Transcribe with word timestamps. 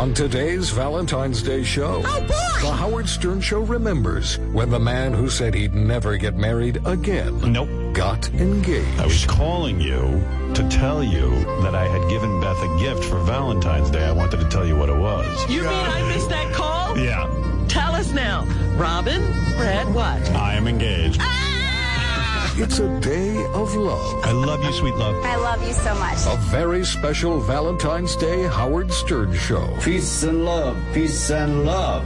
On 0.00 0.14
today's 0.14 0.70
Valentine's 0.70 1.42
Day 1.42 1.62
show, 1.62 2.00
Oh, 2.06 2.20
boy! 2.22 2.66
the 2.66 2.72
Howard 2.74 3.06
Stern 3.06 3.38
Show 3.42 3.60
remembers 3.60 4.38
when 4.50 4.70
the 4.70 4.78
man 4.80 5.12
who 5.12 5.28
said 5.28 5.52
he'd 5.54 5.74
never 5.74 6.16
get 6.16 6.34
married 6.36 6.80
again 6.86 7.52
Nope. 7.52 7.68
got 7.92 8.26
engaged. 8.32 8.98
I 8.98 9.04
was 9.04 9.26
calling 9.26 9.78
you 9.78 10.00
to 10.54 10.66
tell 10.70 11.04
you 11.04 11.28
that 11.62 11.74
I 11.74 11.86
had 11.86 12.08
given 12.08 12.40
Beth 12.40 12.56
a 12.62 12.78
gift 12.78 13.04
for 13.04 13.22
Valentine's 13.24 13.90
Day. 13.90 14.02
I 14.06 14.12
wanted 14.12 14.40
to 14.40 14.48
tell 14.48 14.66
you 14.66 14.74
what 14.74 14.88
it 14.88 14.96
was. 14.96 15.26
You 15.50 15.60
mean 15.64 15.68
I 15.68 16.02
missed 16.08 16.30
that 16.30 16.50
call? 16.54 16.96
Yeah. 16.98 17.28
Tell 17.68 17.92
us 17.94 18.10
now. 18.14 18.46
Robin, 18.78 19.20
Brad, 19.58 19.92
what? 19.92 20.30
I 20.30 20.54
am 20.54 20.66
engaged. 20.66 21.20
Ah! 21.22 21.59
It's 22.62 22.78
a 22.78 23.00
day 23.00 23.42
of 23.54 23.74
love. 23.74 24.22
I 24.22 24.32
love 24.32 24.62
you, 24.62 24.70
sweet 24.72 24.94
love. 24.96 25.24
I 25.24 25.36
love 25.36 25.66
you 25.66 25.72
so 25.72 25.94
much. 25.94 26.18
A 26.26 26.36
very 26.50 26.84
special 26.84 27.40
Valentine's 27.40 28.14
Day 28.16 28.42
Howard 28.42 28.92
Stern 28.92 29.32
show. 29.32 29.66
Peace 29.80 30.24
and 30.24 30.44
love, 30.44 30.76
peace 30.92 31.30
and 31.30 31.64
love. 31.64 32.04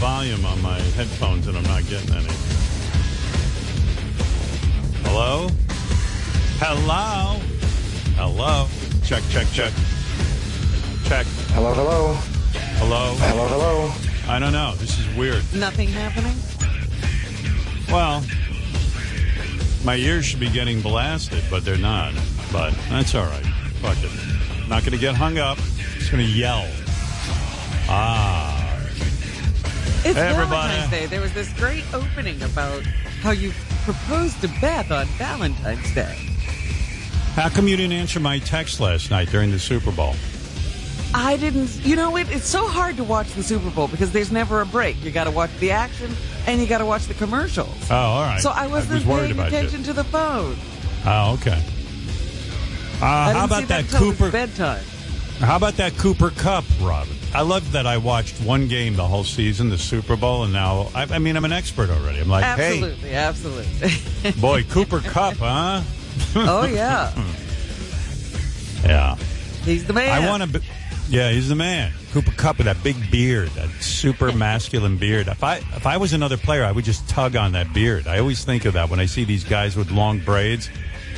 Volume 0.00 0.46
on 0.46 0.62
my 0.62 0.80
headphones 0.96 1.46
and 1.46 1.58
I'm 1.58 1.62
not 1.64 1.86
getting 1.86 2.08
any. 2.14 2.32
Hello? 5.04 5.48
Hello? 6.58 7.38
Hello? 8.16 8.66
Check, 9.04 9.22
check, 9.28 9.46
check. 9.52 9.74
Check. 11.04 11.26
Hello, 11.52 11.74
hello. 11.74 12.14
Hello? 12.78 13.14
Hello, 13.18 13.46
hello. 13.48 13.92
I 14.26 14.38
don't 14.38 14.54
know. 14.54 14.74
This 14.76 14.98
is 14.98 15.16
weird. 15.18 15.44
Nothing 15.52 15.88
happening? 15.88 16.34
Well, 17.92 18.24
my 19.84 19.96
ears 19.96 20.24
should 20.24 20.40
be 20.40 20.48
getting 20.48 20.80
blasted, 20.80 21.44
but 21.50 21.62
they're 21.62 21.76
not. 21.76 22.14
But 22.50 22.72
that's 22.88 23.14
all 23.14 23.26
right. 23.26 23.44
Fuck 23.82 23.98
it. 24.02 24.10
Not 24.66 24.80
going 24.80 24.92
to 24.92 24.98
get 24.98 25.14
hung 25.14 25.36
up. 25.36 25.58
Just 25.98 26.10
going 26.10 26.24
to 26.24 26.32
yell. 26.32 26.66
Ah. 27.86 28.39
It's 30.02 30.16
Hey, 30.16 30.28
everybody. 30.28 30.50
Valentine's 30.50 30.90
Day. 30.90 31.06
There 31.06 31.20
was 31.20 31.34
this 31.34 31.52
great 31.54 31.84
opening 31.92 32.42
about 32.42 32.82
how 33.20 33.32
you 33.32 33.52
proposed 33.84 34.40
to 34.40 34.48
Beth 34.60 34.90
on 34.90 35.04
Valentine's 35.18 35.94
Day. 35.94 36.16
How 37.34 37.50
come 37.50 37.68
you 37.68 37.76
didn't 37.76 37.92
answer 37.92 38.18
my 38.18 38.38
text 38.38 38.80
last 38.80 39.10
night 39.10 39.28
during 39.28 39.50
the 39.50 39.58
Super 39.58 39.92
Bowl? 39.92 40.14
I 41.12 41.36
didn't. 41.36 41.84
You 41.84 41.96
know, 41.96 42.16
it, 42.16 42.30
it's 42.30 42.46
so 42.48 42.66
hard 42.66 42.96
to 42.96 43.04
watch 43.04 43.30
the 43.34 43.42
Super 43.42 43.68
Bowl 43.68 43.88
because 43.88 44.10
there's 44.10 44.32
never 44.32 44.62
a 44.62 44.66
break. 44.66 45.02
You 45.04 45.10
got 45.10 45.24
to 45.24 45.30
watch 45.30 45.50
the 45.58 45.70
action 45.70 46.16
and 46.46 46.62
you 46.62 46.66
got 46.66 46.78
to 46.78 46.86
watch 46.86 47.04
the 47.04 47.14
commercials. 47.14 47.68
Oh, 47.90 47.94
all 47.94 48.22
right. 48.22 48.40
So 48.40 48.50
I 48.50 48.68
wasn't 48.68 48.94
was 48.94 49.04
paying 49.04 49.32
about 49.32 49.48
attention 49.48 49.80
you. 49.80 49.86
to 49.86 49.92
the 49.92 50.04
phone. 50.04 50.56
Oh, 51.04 51.34
okay. 51.34 51.62
Uh, 53.02 53.04
I 53.04 53.32
how 53.34 53.44
about 53.44 53.68
that, 53.68 53.86
Cooper? 53.88 54.30
bedtime? 54.30 54.82
How 55.40 55.56
about 55.56 55.74
that 55.78 55.96
Cooper 55.96 56.30
Kupp, 56.30 56.64
Robin? 56.82 57.16
I 57.32 57.42
love 57.42 57.72
that 57.72 57.86
I 57.86 57.96
watched 57.96 58.40
one 58.42 58.68
game 58.68 58.94
the 58.96 59.06
whole 59.06 59.24
season, 59.24 59.70
the 59.70 59.78
Super 59.78 60.14
Bowl, 60.16 60.44
and 60.44 60.52
now 60.52 60.88
I, 60.94 61.04
I 61.04 61.18
mean 61.18 61.36
I'm 61.36 61.44
an 61.44 61.52
expert 61.52 61.88
already. 61.90 62.18
I'm 62.20 62.28
like, 62.28 62.44
Absolutely, 62.44 63.14
absolutely. 63.14 63.88
hey, 63.88 64.30
boy, 64.40 64.64
Cooper 64.64 65.00
Kupp, 65.00 65.36
huh? 65.36 65.82
oh 66.36 66.66
yeah, 66.66 67.12
Yeah. 68.84 69.16
he's 69.64 69.86
the 69.86 69.92
man. 69.92 70.10
I 70.22 70.28
want 70.28 70.42
to. 70.42 70.58
Be, 70.58 70.66
yeah, 71.08 71.30
he's 71.30 71.48
the 71.48 71.54
man. 71.54 71.92
Cooper 72.12 72.32
Kupp 72.32 72.58
with 72.58 72.66
that 72.66 72.82
big 72.82 73.10
beard, 73.10 73.48
that 73.50 73.68
super 73.80 74.32
masculine 74.32 74.96
beard. 74.98 75.28
If 75.28 75.42
I 75.42 75.56
if 75.58 75.86
I 75.86 75.96
was 75.96 76.12
another 76.12 76.36
player, 76.36 76.64
I 76.64 76.72
would 76.72 76.84
just 76.84 77.08
tug 77.08 77.34
on 77.36 77.52
that 77.52 77.72
beard. 77.72 78.06
I 78.06 78.18
always 78.18 78.44
think 78.44 78.64
of 78.66 78.74
that 78.74 78.90
when 78.90 79.00
I 79.00 79.06
see 79.06 79.24
these 79.24 79.44
guys 79.44 79.76
with 79.76 79.90
long 79.90 80.18
braids. 80.18 80.68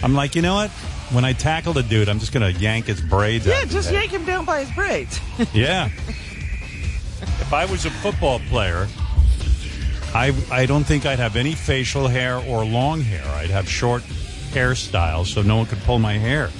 I'm 0.03 0.15
like, 0.15 0.35
you 0.37 0.43
know 0.43 0.55
what? 0.55 0.71
When 1.13 1.25
I 1.25 1.33
tackle 1.35 1.73
the 1.75 1.83
dude, 1.83 2.09
I'm 2.09 2.19
just 2.19 2.33
gonna 2.33 2.51
yank 2.51 2.87
his 2.87 3.01
braids. 3.01 3.47
Yeah, 3.47 3.61
out 3.61 3.69
just 3.69 3.93
yank 3.93 4.11
him 4.11 4.25
down 4.25 4.45
by 4.45 4.65
his 4.65 4.75
braids. 4.75 5.21
Yeah. 5.53 5.87
if 5.87 7.53
I 7.53 7.65
was 7.67 7.85
a 7.85 7.91
football 7.91 8.41
player, 8.49 8.89
I 10.15 10.35
I 10.51 10.67
don't 10.67 10.85
think 10.85 11.05
I'd 11.07 11.19
have 11.19 11.37
any 11.37 11.55
facial 11.55 12.09
hair 12.09 12.37
or 12.39 12.65
long 12.65 13.01
hair. 13.01 13.25
I'd 13.37 13.51
have 13.51 13.69
short 13.69 14.03
hairstyles 14.53 15.27
so 15.27 15.43
no 15.43 15.57
one 15.57 15.67
could 15.67 15.81
pull 15.81 15.99
my 15.99 16.15
hair. 16.15 16.51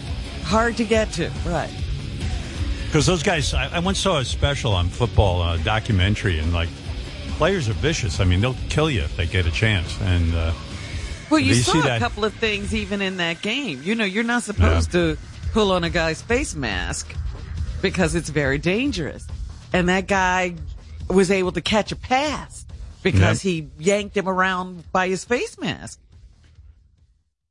Hard 0.45 0.77
to 0.77 0.85
get 0.85 1.13
to, 1.13 1.31
right? 1.47 1.71
Because 2.87 3.07
those 3.07 3.23
guys, 3.23 3.55
I, 3.55 3.77
I 3.77 3.79
once 3.79 3.99
saw 3.99 4.19
a 4.19 4.25
special 4.25 4.73
on 4.75 4.89
football 4.91 5.41
uh, 5.41 5.57
documentary, 5.59 6.39
and 6.39 6.53
like 6.53 6.69
players 7.39 7.69
are 7.69 7.75
vicious. 7.75 8.21
I 8.21 8.25
mean, 8.25 8.41
they'll 8.43 8.57
kill 8.69 8.91
you 8.91 9.01
if 9.01 9.17
they 9.17 9.27
get 9.27 9.47
a 9.47 9.51
chance. 9.51 9.99
And 10.03 10.35
uh, 10.35 10.53
Well, 11.33 11.41
you 11.41 11.55
saw 11.55 11.73
see 11.73 11.89
a 11.89 11.99
couple 11.99 12.27
of 12.27 12.35
things 12.35 12.75
even 12.75 13.01
in 13.01 13.17
that 13.17 13.41
game. 13.41 13.81
You 13.83 13.95
know, 13.95 14.05
you're 14.05 14.23
not 14.23 14.43
supposed 14.43 14.93
to 14.93 15.17
pull 15.53 15.73
on 15.73 15.83
a 15.83 15.89
guy's 15.89 16.21
face 16.21 16.55
mask 16.55 17.15
because 17.81 18.15
it's 18.15 18.29
very 18.29 18.59
dangerous. 18.59 19.27
And 19.73 19.89
that 19.89 20.07
guy 20.07 20.57
was 21.09 21.31
able 21.31 21.53
to 21.53 21.63
catch 21.63 21.91
a 21.91 21.97
pass 21.97 22.67
because 23.03 23.41
he 23.41 23.71
yanked 23.79 24.15
him 24.17 24.29
around 24.29 24.85
by 24.93 25.09
his 25.09 25.25
face 25.25 25.59
mask. 25.59 25.99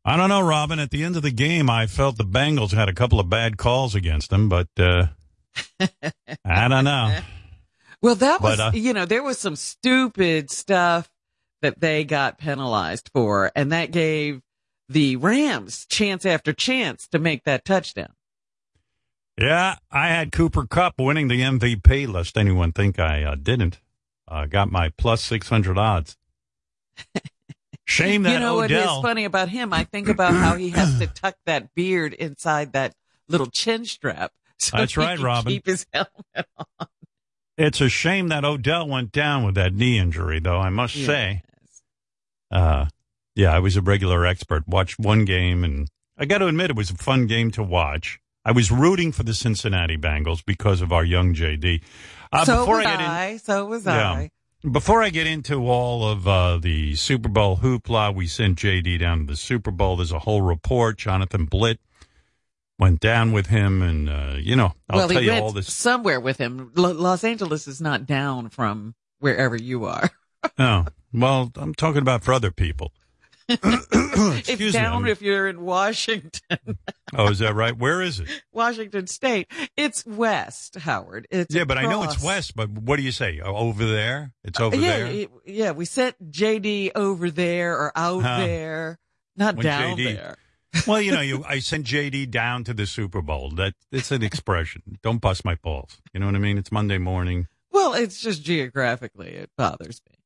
I 0.06 0.16
don't 0.16 0.30
know, 0.30 0.42
Robin. 0.42 0.80
At 0.80 0.92
the 0.92 1.04
end 1.04 1.16
of 1.16 1.24
the 1.24 1.32
game, 1.32 1.70
I 1.70 1.88
felt 1.88 2.18
the 2.18 2.24
Bengals 2.24 2.74
had 2.74 2.88
a 2.88 2.94
couple 2.94 3.20
of 3.20 3.30
bad 3.30 3.58
calls 3.58 3.94
against 3.96 4.30
them, 4.30 4.48
but 4.48 4.68
uh, 4.80 5.08
I 6.46 6.68
don't 6.68 6.86
know. 6.86 7.20
Well, 8.02 8.16
that 8.16 8.42
was, 8.42 8.58
But, 8.58 8.74
uh, 8.74 8.78
you 8.78 8.94
know, 8.94 9.06
there 9.06 9.22
was 9.22 9.38
some 9.38 9.56
stupid 9.56 10.50
stuff 10.50 11.11
that 11.62 11.80
they 11.80 12.04
got 12.04 12.38
penalized 12.38 13.10
for, 13.14 13.52
and 13.56 13.72
that 13.72 13.92
gave 13.92 14.42
the 14.90 15.16
Rams 15.16 15.86
chance 15.88 16.26
after 16.26 16.54
chance 16.54 17.08
to 17.10 17.20
make 17.20 17.44
that 17.46 17.64
touchdown. 17.66 18.14
Yeah, 19.38 19.78
I 19.92 20.10
had 20.10 20.32
Cooper 20.32 20.66
Kupp 20.68 20.96
winning 21.00 21.28
the 21.28 21.42
MVP, 21.42 22.12
lest 22.12 22.38
anyone 22.38 22.72
think 22.74 23.00
I 23.00 23.24
uh, 23.24 23.36
didn't. 23.36 23.80
Uh, 24.28 24.46
got 24.46 24.72
my 24.72 24.90
plus 24.90 25.22
600 25.24 25.78
odds. 25.78 26.18
Shame 27.86 28.24
that 28.24 28.34
you 28.34 28.40
know 28.40 28.56
what 28.56 28.66
Odell. 28.72 28.98
is 28.98 29.02
funny 29.02 29.26
about 29.26 29.50
him? 29.50 29.74
I 29.74 29.84
think 29.86 30.08
about 30.08 30.34
how 30.34 30.56
he 30.56 30.70
has 30.70 31.00
to 31.00 31.08
tuck 31.08 31.36
that 31.46 31.74
beard 31.74 32.14
inside 32.14 32.74
that 32.74 32.94
little 33.28 33.48
chin 33.48 33.86
strap. 33.86 34.32
So 34.62 34.78
That's 34.78 34.94
he 34.94 35.00
right, 35.02 35.16
can 35.18 35.26
Robin. 35.26 35.52
Keep 35.54 35.66
his 35.66 35.88
helmet 35.92 36.12
on. 36.80 36.88
It's 37.58 37.82
a 37.82 37.90
shame 37.90 38.28
that 38.28 38.46
Odell 38.46 38.88
went 38.88 39.12
down 39.12 39.44
with 39.44 39.56
that 39.56 39.74
knee 39.74 39.98
injury, 39.98 40.40
though, 40.40 40.60
I 40.60 40.70
must 40.70 40.96
Yes. 40.96 41.08
say. 41.08 41.42
Uh, 42.52 42.88
yeah, 43.36 43.54
I 43.54 43.60
was 43.60 43.78
a 43.78 43.82
regular 43.82 44.26
expert. 44.26 44.68
Watched 44.68 45.00
one 45.00 45.26
game, 45.26 45.64
and 45.64 45.88
I 46.18 46.26
got 46.26 46.40
to 46.40 46.48
admit, 46.48 46.70
it 46.70 46.76
was 46.76 46.92
a 46.92 46.96
fun 46.96 47.28
game 47.28 47.52
to 47.52 47.64
watch. 47.64 48.20
I 48.44 48.52
was 48.52 48.72
rooting 48.72 49.12
for 49.12 49.24
the 49.24 49.34
Cincinnati 49.34 49.98
Bengals 49.98 50.44
because 50.44 50.82
of 50.82 50.92
our 50.92 51.04
young 51.06 51.34
JD. 51.34 51.82
Uh, 52.32 52.46
so 52.46 52.60
before 52.62 52.78
was 52.78 52.86
I 52.86 52.90
get 52.90 53.00
in, 53.00 53.06
I. 53.06 53.38
So 53.38 53.66
was 53.66 53.86
Yeah. 53.86 54.12
I. 54.12 54.32
Before 54.70 55.02
I 55.02 55.10
get 55.10 55.26
into 55.26 55.68
all 55.68 56.08
of 56.08 56.28
uh, 56.28 56.58
the 56.58 56.96
Super 56.96 57.30
Bowl 57.30 57.58
hoopla, 57.58 58.14
we 58.14 58.28
sent 58.28 58.60
JD 58.60 59.00
down 59.00 59.20
to 59.20 59.26
the 59.26 59.36
Super 59.36 59.72
Bowl. 59.72 59.96
There's 59.96 60.12
a 60.12 60.20
whole 60.20 60.44
report. 60.44 61.00
Jonathan 61.00 61.46
Blitt 61.48 61.80
went 62.78 63.00
down 63.00 63.32
with 63.32 63.48
him, 63.48 63.82
and 63.82 64.08
uh, 64.10 64.36
you 64.38 64.56
know, 64.56 64.74
I'll 64.88 65.00
well, 65.00 65.10
tell 65.10 65.22
you 65.24 65.34
all 65.34 65.52
this. 65.52 65.74
somewhere 65.74 66.20
with 66.20 66.38
him. 66.38 66.72
Lo- 66.76 66.92
Los 66.92 67.24
Angeles 67.24 67.68
is 67.68 67.82
not 67.82 68.06
down 68.06 68.50
from 68.50 68.94
wherever 69.20 69.56
you 69.56 69.86
are. 69.86 70.10
Oh, 70.60 70.86
well, 71.14 71.52
I'm 71.56 71.74
talking 71.74 72.02
about 72.02 72.24
for 72.24 72.34
other 72.34 72.52
people. 72.52 72.92
it's 73.50 74.50
Excuse 74.50 74.74
me. 74.74 74.80
down 74.80 75.04
I'm- 75.04 75.08
if 75.08 75.22
you're 75.22 75.48
in 75.48 75.62
Washington, 75.62 76.58
Oh, 77.14 77.28
is 77.30 77.40
that 77.40 77.54
right? 77.56 77.76
Where 77.78 78.02
is 78.02 78.22
it? 78.22 78.30
Washington 78.54 79.06
State. 79.08 79.52
It's 79.76 80.06
west, 80.06 80.76
Howard. 80.76 81.28
It's 81.30 81.54
Yeah, 81.54 81.66
but 81.66 81.78
I 81.78 81.82
know 81.84 82.04
it's 82.04 82.24
west. 82.24 82.56
But 82.56 82.70
what 82.70 82.96
do 82.96 83.04
you 83.04 83.12
say? 83.12 83.42
Over 83.42 83.86
there? 83.86 84.32
It's 84.46 84.58
uh, 84.60 84.68
over 84.68 84.78
yeah, 84.78 84.98
there. 85.00 85.28
yeah. 85.46 85.72
We 85.72 85.84
sent 85.84 86.32
JD 86.32 86.92
over 86.96 87.30
there 87.30 87.74
or 87.78 87.92
out 87.98 88.22
Huh. 88.24 88.40
there, 88.40 89.00
not 89.36 89.58
When 89.58 89.66
down 89.66 89.98
JD 89.98 90.04
there. 90.16 90.38
well, 90.88 91.02
you 91.02 91.12
know, 91.12 91.20
you 91.32 91.44
I 91.46 91.60
sent 91.60 91.86
JD 91.86 92.32
down 92.32 92.64
to 92.64 92.74
the 92.74 92.86
Super 92.86 93.22
Bowl. 93.22 93.50
That 93.52 93.74
it's 93.92 94.12
an 94.12 94.24
expression. 94.24 94.98
Don't 95.04 95.20
bust 95.20 95.44
my 95.44 95.56
balls. 95.56 95.98
You 96.14 96.22
know 96.22 96.28
what 96.28 96.36
I 96.36 96.40
mean? 96.40 96.58
It's 96.58 96.72
Monday 96.72 96.98
morning. 97.00 97.48
Well, 97.74 97.94
it's 97.94 98.22
just 98.22 98.44
geographically 98.44 99.32
it 99.32 99.50
bothers 99.58 100.00
me. 100.10 100.18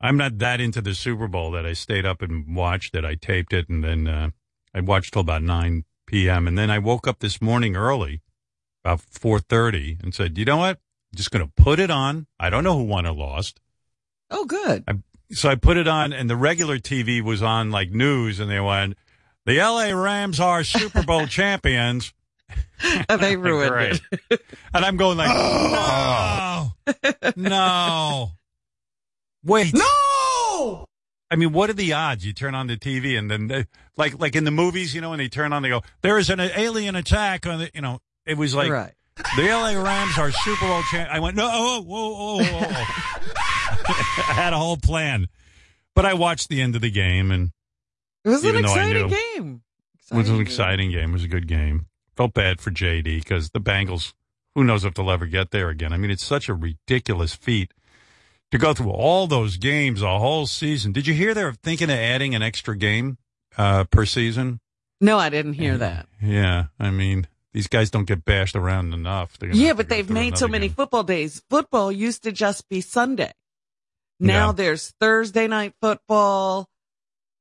I'm 0.00 0.16
not 0.16 0.38
that 0.38 0.60
into 0.60 0.80
the 0.80 0.94
Super 0.94 1.28
Bowl 1.28 1.50
that 1.52 1.66
I 1.66 1.72
stayed 1.72 2.06
up 2.06 2.22
and 2.22 2.54
watched 2.54 2.94
it. 2.94 3.04
I 3.04 3.14
taped 3.14 3.52
it 3.52 3.68
and 3.68 3.82
then 3.82 4.06
uh, 4.06 4.30
I 4.74 4.80
watched 4.80 5.12
till 5.12 5.20
about 5.20 5.42
9 5.42 5.84
p.m. 6.06 6.46
And 6.46 6.56
then 6.56 6.70
I 6.70 6.78
woke 6.78 7.08
up 7.08 7.18
this 7.18 7.42
morning 7.42 7.76
early, 7.76 8.22
about 8.84 9.00
4.30, 9.00 10.02
and 10.02 10.14
said, 10.14 10.38
you 10.38 10.44
know 10.44 10.58
what? 10.58 10.78
I'm 11.12 11.16
just 11.16 11.30
going 11.30 11.44
to 11.44 11.62
put 11.62 11.80
it 11.80 11.90
on. 11.90 12.26
I 12.38 12.50
don't 12.50 12.64
know 12.64 12.78
who 12.78 12.84
won 12.84 13.06
or 13.06 13.12
lost. 13.12 13.60
Oh, 14.30 14.44
good. 14.44 14.84
So 15.32 15.48
I 15.48 15.56
put 15.56 15.76
it 15.76 15.88
on, 15.88 16.12
and 16.12 16.28
the 16.28 16.36
regular 16.36 16.78
TV 16.78 17.22
was 17.22 17.42
on 17.42 17.70
like 17.70 17.90
news, 17.90 18.40
and 18.40 18.50
they 18.50 18.60
went, 18.60 18.96
"The 19.44 19.58
L.A. 19.58 19.94
Rams 19.94 20.40
are 20.40 20.64
Super 20.64 21.02
Bowl 21.02 21.26
champions." 21.26 22.12
And 23.08 23.20
they 23.20 23.36
ruined 23.36 24.00
it. 24.30 24.40
And 24.72 24.84
I'm 24.84 24.96
going 24.96 25.18
like, 25.18 25.28
no, 27.36 27.36
no, 27.36 28.30
wait, 29.44 29.74
No! 29.74 30.84
I 31.30 31.36
mean, 31.36 31.52
what 31.52 31.68
are 31.68 31.74
the 31.74 31.92
odds? 31.92 32.24
You 32.24 32.32
turn 32.32 32.54
on 32.54 32.68
the 32.68 32.76
TV 32.76 33.18
and 33.18 33.30
then, 33.30 33.48
they, 33.48 33.66
like, 33.98 34.18
like 34.18 34.34
in 34.34 34.44
the 34.44 34.50
movies, 34.50 34.94
you 34.94 35.00
know, 35.02 35.10
when 35.10 35.18
they 35.18 35.28
turn 35.28 35.52
on, 35.52 35.62
they 35.62 35.68
go, 35.68 35.82
"There 36.00 36.16
is 36.18 36.30
an 36.30 36.40
alien 36.40 36.96
attack 36.96 37.46
on 37.46 37.58
the," 37.58 37.70
you 37.74 37.82
know. 37.82 37.98
It 38.24 38.38
was 38.38 38.54
like 38.54 38.70
right. 38.70 38.92
the 39.36 39.42
LA 39.42 39.72
Rams 39.82 40.16
are 40.18 40.30
Super 40.30 40.66
Bowl 40.66 40.82
champ. 40.90 41.10
I 41.12 41.20
went, 41.20 41.36
no, 41.36 41.48
oh, 41.52 41.82
whoa, 41.82 42.08
whoa, 42.10 42.38
whoa, 42.38 42.62
whoa. 42.64 42.84
I 44.28 44.32
had 44.34 44.52
a 44.52 44.58
whole 44.58 44.76
plan, 44.78 45.28
but 45.94 46.04
I 46.06 46.14
watched 46.14 46.48
the 46.48 46.60
end 46.62 46.74
of 46.74 46.80
the 46.82 46.90
game 46.90 47.30
and 47.30 47.50
It 48.24 48.30
was 48.30 48.44
an 48.44 48.56
exciting 48.56 49.06
knew. 49.08 49.16
game. 49.34 49.62
it 50.10 50.14
was 50.16 50.28
an 50.28 50.36
game. 50.36 50.42
exciting 50.42 50.90
game. 50.90 51.10
It 51.10 51.14
was 51.14 51.24
a 51.24 51.28
good 51.28 51.46
game. 51.46 51.86
Felt 52.16 52.34
bad 52.34 52.60
for 52.60 52.70
JD 52.70 53.18
because 53.20 53.50
the 53.50 53.60
Bengals. 53.60 54.12
Who 54.54 54.64
knows 54.64 54.84
if 54.84 54.94
they'll 54.94 55.10
ever 55.10 55.26
get 55.26 55.50
there 55.52 55.68
again? 55.68 55.92
I 55.92 55.98
mean, 55.98 56.10
it's 56.10 56.24
such 56.24 56.48
a 56.48 56.54
ridiculous 56.54 57.34
feat 57.34 57.72
to 58.50 58.58
go 58.58 58.72
through 58.74 58.90
all 58.90 59.26
those 59.26 59.56
games 59.56 60.02
a 60.02 60.18
whole 60.18 60.46
season. 60.46 60.92
Did 60.92 61.06
you 61.06 61.14
hear 61.14 61.34
they're 61.34 61.52
thinking 61.52 61.90
of 61.90 61.96
adding 61.96 62.34
an 62.34 62.42
extra 62.42 62.76
game 62.76 63.18
uh, 63.56 63.84
per 63.84 64.06
season? 64.06 64.60
No, 65.00 65.18
I 65.18 65.28
didn't 65.28 65.52
hear 65.54 65.76
that. 65.78 66.08
Yeah, 66.22 66.66
I 66.80 66.90
mean, 66.90 67.28
these 67.52 67.68
guys 67.68 67.90
don't 67.90 68.06
get 68.06 68.24
bashed 68.24 68.56
around 68.56 68.92
enough. 68.94 69.36
Yeah, 69.40 69.74
but 69.74 69.88
they've 69.88 70.08
made 70.10 70.36
so 70.38 70.48
many 70.48 70.68
game. 70.68 70.74
football 70.74 71.02
days. 71.04 71.42
Football 71.50 71.92
used 71.92 72.24
to 72.24 72.32
just 72.32 72.68
be 72.68 72.80
Sunday. 72.80 73.32
Now 74.18 74.46
Yeah. 74.46 74.52
there's 74.52 74.94
Thursday 75.00 75.46
night 75.46 75.74
football, 75.80 76.68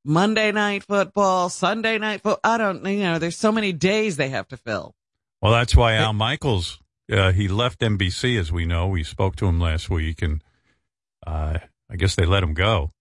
Monday 0.06 0.52
night 0.52 0.84
football, 0.84 1.50
Sunday 1.50 1.98
night 1.98 2.22
football. 2.22 2.40
I 2.44 2.58
don't, 2.58 2.86
you 2.86 3.00
know, 3.00 3.18
there's 3.20 3.38
so 3.38 3.52
many 3.52 3.74
days 3.74 4.18
they 4.18 4.30
have 4.30 4.48
to 4.50 4.58
fill. 4.58 4.94
Well, 5.42 5.52
that's 5.52 5.76
why 5.76 5.96
Al 5.96 6.14
Michaels 6.14 6.80
uh, 7.12 7.32
he 7.32 7.48
left 7.48 7.80
NBC, 7.80 8.38
as 8.40 8.52
we 8.52 8.66
know. 8.66 8.88
We 8.88 9.04
spoke 9.04 9.36
to 9.38 9.48
him 9.48 9.60
last 9.60 9.90
week, 9.90 10.22
and 10.22 10.44
uh, 11.28 11.60
I 11.92 11.96
guess 11.98 12.16
they 12.16 12.26
let 12.26 12.42
him 12.44 12.54
go. 12.54 12.92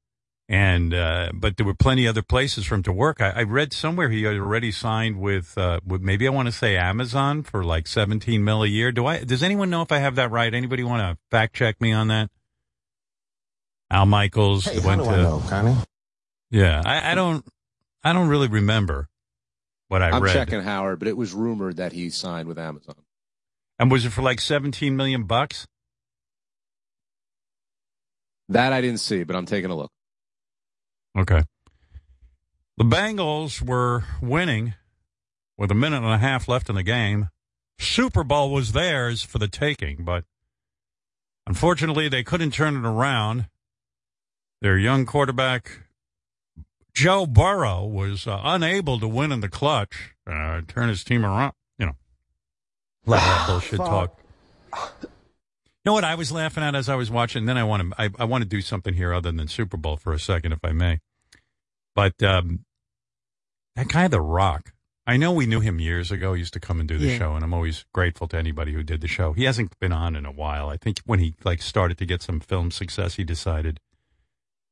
And 0.49 0.95
uh, 0.95 1.31
but 1.35 1.57
there 1.57 1.67
were 1.67 1.75
plenty 1.75 2.07
other 2.07 2.23
places 2.23 2.67
for 2.67 2.77
him 2.77 2.83
to 2.85 2.93
work. 2.93 3.21
I, 3.21 3.31
I 3.31 3.43
read 3.43 3.73
somewhere 3.73 4.09
he 4.11 4.23
had 4.23 4.37
already 4.37 4.71
signed 4.71 5.19
with, 5.19 5.59
uh, 5.59 5.81
with 5.85 6.03
maybe 6.03 6.27
I 6.29 6.31
want 6.31 6.47
to 6.47 6.53
say 6.53 6.77
Amazon 6.77 7.43
for 7.43 7.65
like 7.65 7.89
seventeen 7.89 8.45
mil 8.45 8.63
a 8.63 8.69
year. 8.69 8.93
Do 8.93 9.07
I? 9.07 9.25
Does 9.25 9.43
anyone 9.43 9.71
know 9.71 9.83
if 9.83 9.91
I 9.91 9.99
have 9.99 10.15
that 10.17 10.31
right? 10.31 10.53
Anybody 10.55 10.85
want 10.85 11.01
to 11.03 11.19
fact 11.33 11.57
check 11.57 11.81
me 11.81 11.93
on 11.93 12.09
that? 12.09 12.31
Al 13.91 14.07
Michaels 14.07 14.67
Hey, 14.67 14.79
went 14.79 15.03
to 15.03 15.09
I 15.11 15.17
know, 15.17 15.43
Connie? 15.49 15.77
yeah. 16.51 16.83
I, 16.85 17.13
I 17.13 17.15
don't 17.17 17.45
I 18.05 18.13
don't 18.13 18.29
really 18.29 18.49
remember 18.49 19.09
what 19.89 20.03
I 20.03 20.11
I'm 20.11 20.23
read. 20.23 20.33
checking 20.33 20.61
Howard, 20.63 21.01
but 21.01 21.09
it 21.09 21.17
was 21.17 21.33
rumored 21.35 21.77
that 21.79 21.93
he 21.93 22.11
signed 22.11 22.47
with 22.47 22.59
Amazon. 22.59 22.95
And 23.81 23.91
was 23.91 24.05
it 24.05 24.11
for 24.11 24.23
like 24.23 24.41
seventeen 24.41 24.97
million 24.97 25.25
bucks? 25.25 25.67
That 28.49 28.73
I 28.73 28.81
didn't 28.81 29.01
see, 29.01 29.25
but 29.25 29.37
I'm 29.37 29.47
taking 29.47 29.71
a 29.71 29.77
look. 29.77 29.91
Okay. 31.19 31.43
The 32.77 32.85
Bengals 32.85 33.63
were 33.63 34.05
winning 34.21 34.75
with 35.57 35.71
a 35.71 35.75
minute 35.75 36.03
and 36.03 36.13
a 36.13 36.19
half 36.19 36.47
left 36.47 36.69
in 36.69 36.75
the 36.75 36.83
game. 36.83 37.31
Super 37.79 38.23
Bowl 38.23 38.53
was 38.53 38.73
theirs 38.73 39.23
for 39.23 39.39
the 39.39 39.49
taking, 39.49 40.05
but 40.05 40.25
unfortunately 41.47 42.09
they 42.09 42.23
couldn't 42.23 42.53
turn 42.53 42.77
it 42.77 42.87
around. 42.87 43.47
Their 44.61 44.79
young 44.79 45.05
quarterback, 45.05 45.81
Joe 46.95 47.27
Burrow, 47.27 47.85
was 47.85 48.27
uh, 48.27 48.41
unable 48.43 48.99
to 49.01 49.09
win 49.09 49.33
in 49.33 49.41
the 49.41 49.49
clutch, 49.49 50.15
uh, 50.27 50.63
turn 50.67 50.89
his 50.89 51.05
team 51.05 51.25
around. 51.25 51.53
You 51.79 51.87
know, 51.87 51.97
let 53.07 53.21
that 53.21 53.47
bullshit 53.47 53.79
talk. 53.79 54.19
You 55.87 55.91
know 55.91 55.95
what 55.95 56.03
I 56.05 56.17
was 56.17 56.33
laughing 56.33 56.65
at 56.65 56.75
as 56.75 56.89
I 56.89 56.97
was 56.97 57.13
watching? 57.13 57.47
Then 57.47 57.57
I 57.57 57.63
want 57.63 57.93
to 57.93 58.03
I, 58.03 58.11
I 58.19 58.25
want 58.25 58.43
to 58.43 58.49
do 58.49 58.61
something 58.61 58.93
here 58.95 59.15
other 59.15 59.31
than 59.31 59.47
Super 59.47 59.77
Bowl 59.77 59.97
for 59.97 60.13
a 60.13 60.19
second, 60.19 60.51
if 60.51 60.59
I 60.65 60.73
may. 60.73 60.99
But 61.95 62.21
um, 62.25 62.65
that 63.77 63.87
guy, 63.87 64.09
The 64.09 64.21
Rock, 64.21 64.73
I 65.07 65.17
know 65.17 65.31
we 65.31 65.47
knew 65.47 65.61
him 65.61 65.79
years 65.79 66.11
ago. 66.11 66.35
He 66.35 66.41
used 66.41 66.55
to 66.55 66.59
come 66.59 66.81
and 66.81 66.89
do 66.89 66.99
the 66.99 67.07
Yeah. 67.07 67.19
show, 67.19 67.35
and 67.37 67.45
I'm 67.45 67.55
always 67.55 67.85
grateful 67.95 68.27
to 68.27 68.37
anybody 68.37 68.73
who 68.73 68.83
did 68.83 69.01
the 69.01 69.07
show. 69.07 69.33
He 69.33 69.45
hasn't 69.45 69.79
been 69.79 69.93
on 69.93 70.17
in 70.17 70.27
a 70.27 70.33
while. 70.33 70.69
I 70.71 70.77
think 70.77 70.99
when 71.07 71.21
he 71.21 71.37
like 71.45 71.63
started 71.63 71.99
to 71.99 72.05
get 72.05 72.21
some 72.21 72.41
film 72.41 72.73
success, 72.73 73.15
he 73.15 73.23
decided 73.23 73.79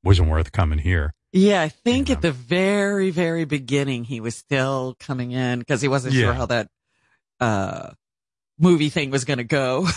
wasn't 0.02 0.30
worth 0.30 0.50
coming 0.50 0.80
here. 0.80 1.14
Yeah, 1.30 1.62
I 1.62 1.68
think 1.68 2.10
at 2.10 2.22
the 2.22 2.32
very, 2.32 3.10
very 3.10 3.44
beginning 3.44 4.02
he 4.02 4.18
was 4.18 4.34
still 4.34 4.96
coming 4.98 5.30
in 5.30 5.60
because 5.60 5.80
he 5.80 5.86
wasn't 5.86 6.14
Yeah. 6.14 6.22
sure 6.22 6.32
how 6.34 6.46
that 6.46 6.68
uh, 7.38 7.90
movie 8.58 8.88
thing 8.88 9.12
was 9.12 9.24
going 9.24 9.38
to 9.38 9.44
go. 9.44 9.86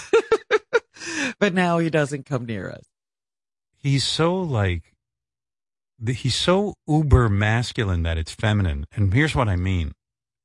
but 1.40 1.54
now 1.54 1.80
he 1.80 1.90
doesn't 1.90 2.26
come 2.26 2.46
near 2.46 2.70
us. 2.70 2.86
He's 3.78 4.04
so 4.04 4.36
like 4.36 4.94
he's 6.06 6.36
so 6.36 6.76
uber 6.88 7.30
masculine 7.30 8.04
that 8.04 8.18
it's 8.18 8.34
feminine. 8.34 8.86
And 8.96 9.14
here's 9.14 9.36
what 9.36 9.48
I 9.48 9.56
mean. 9.56 9.94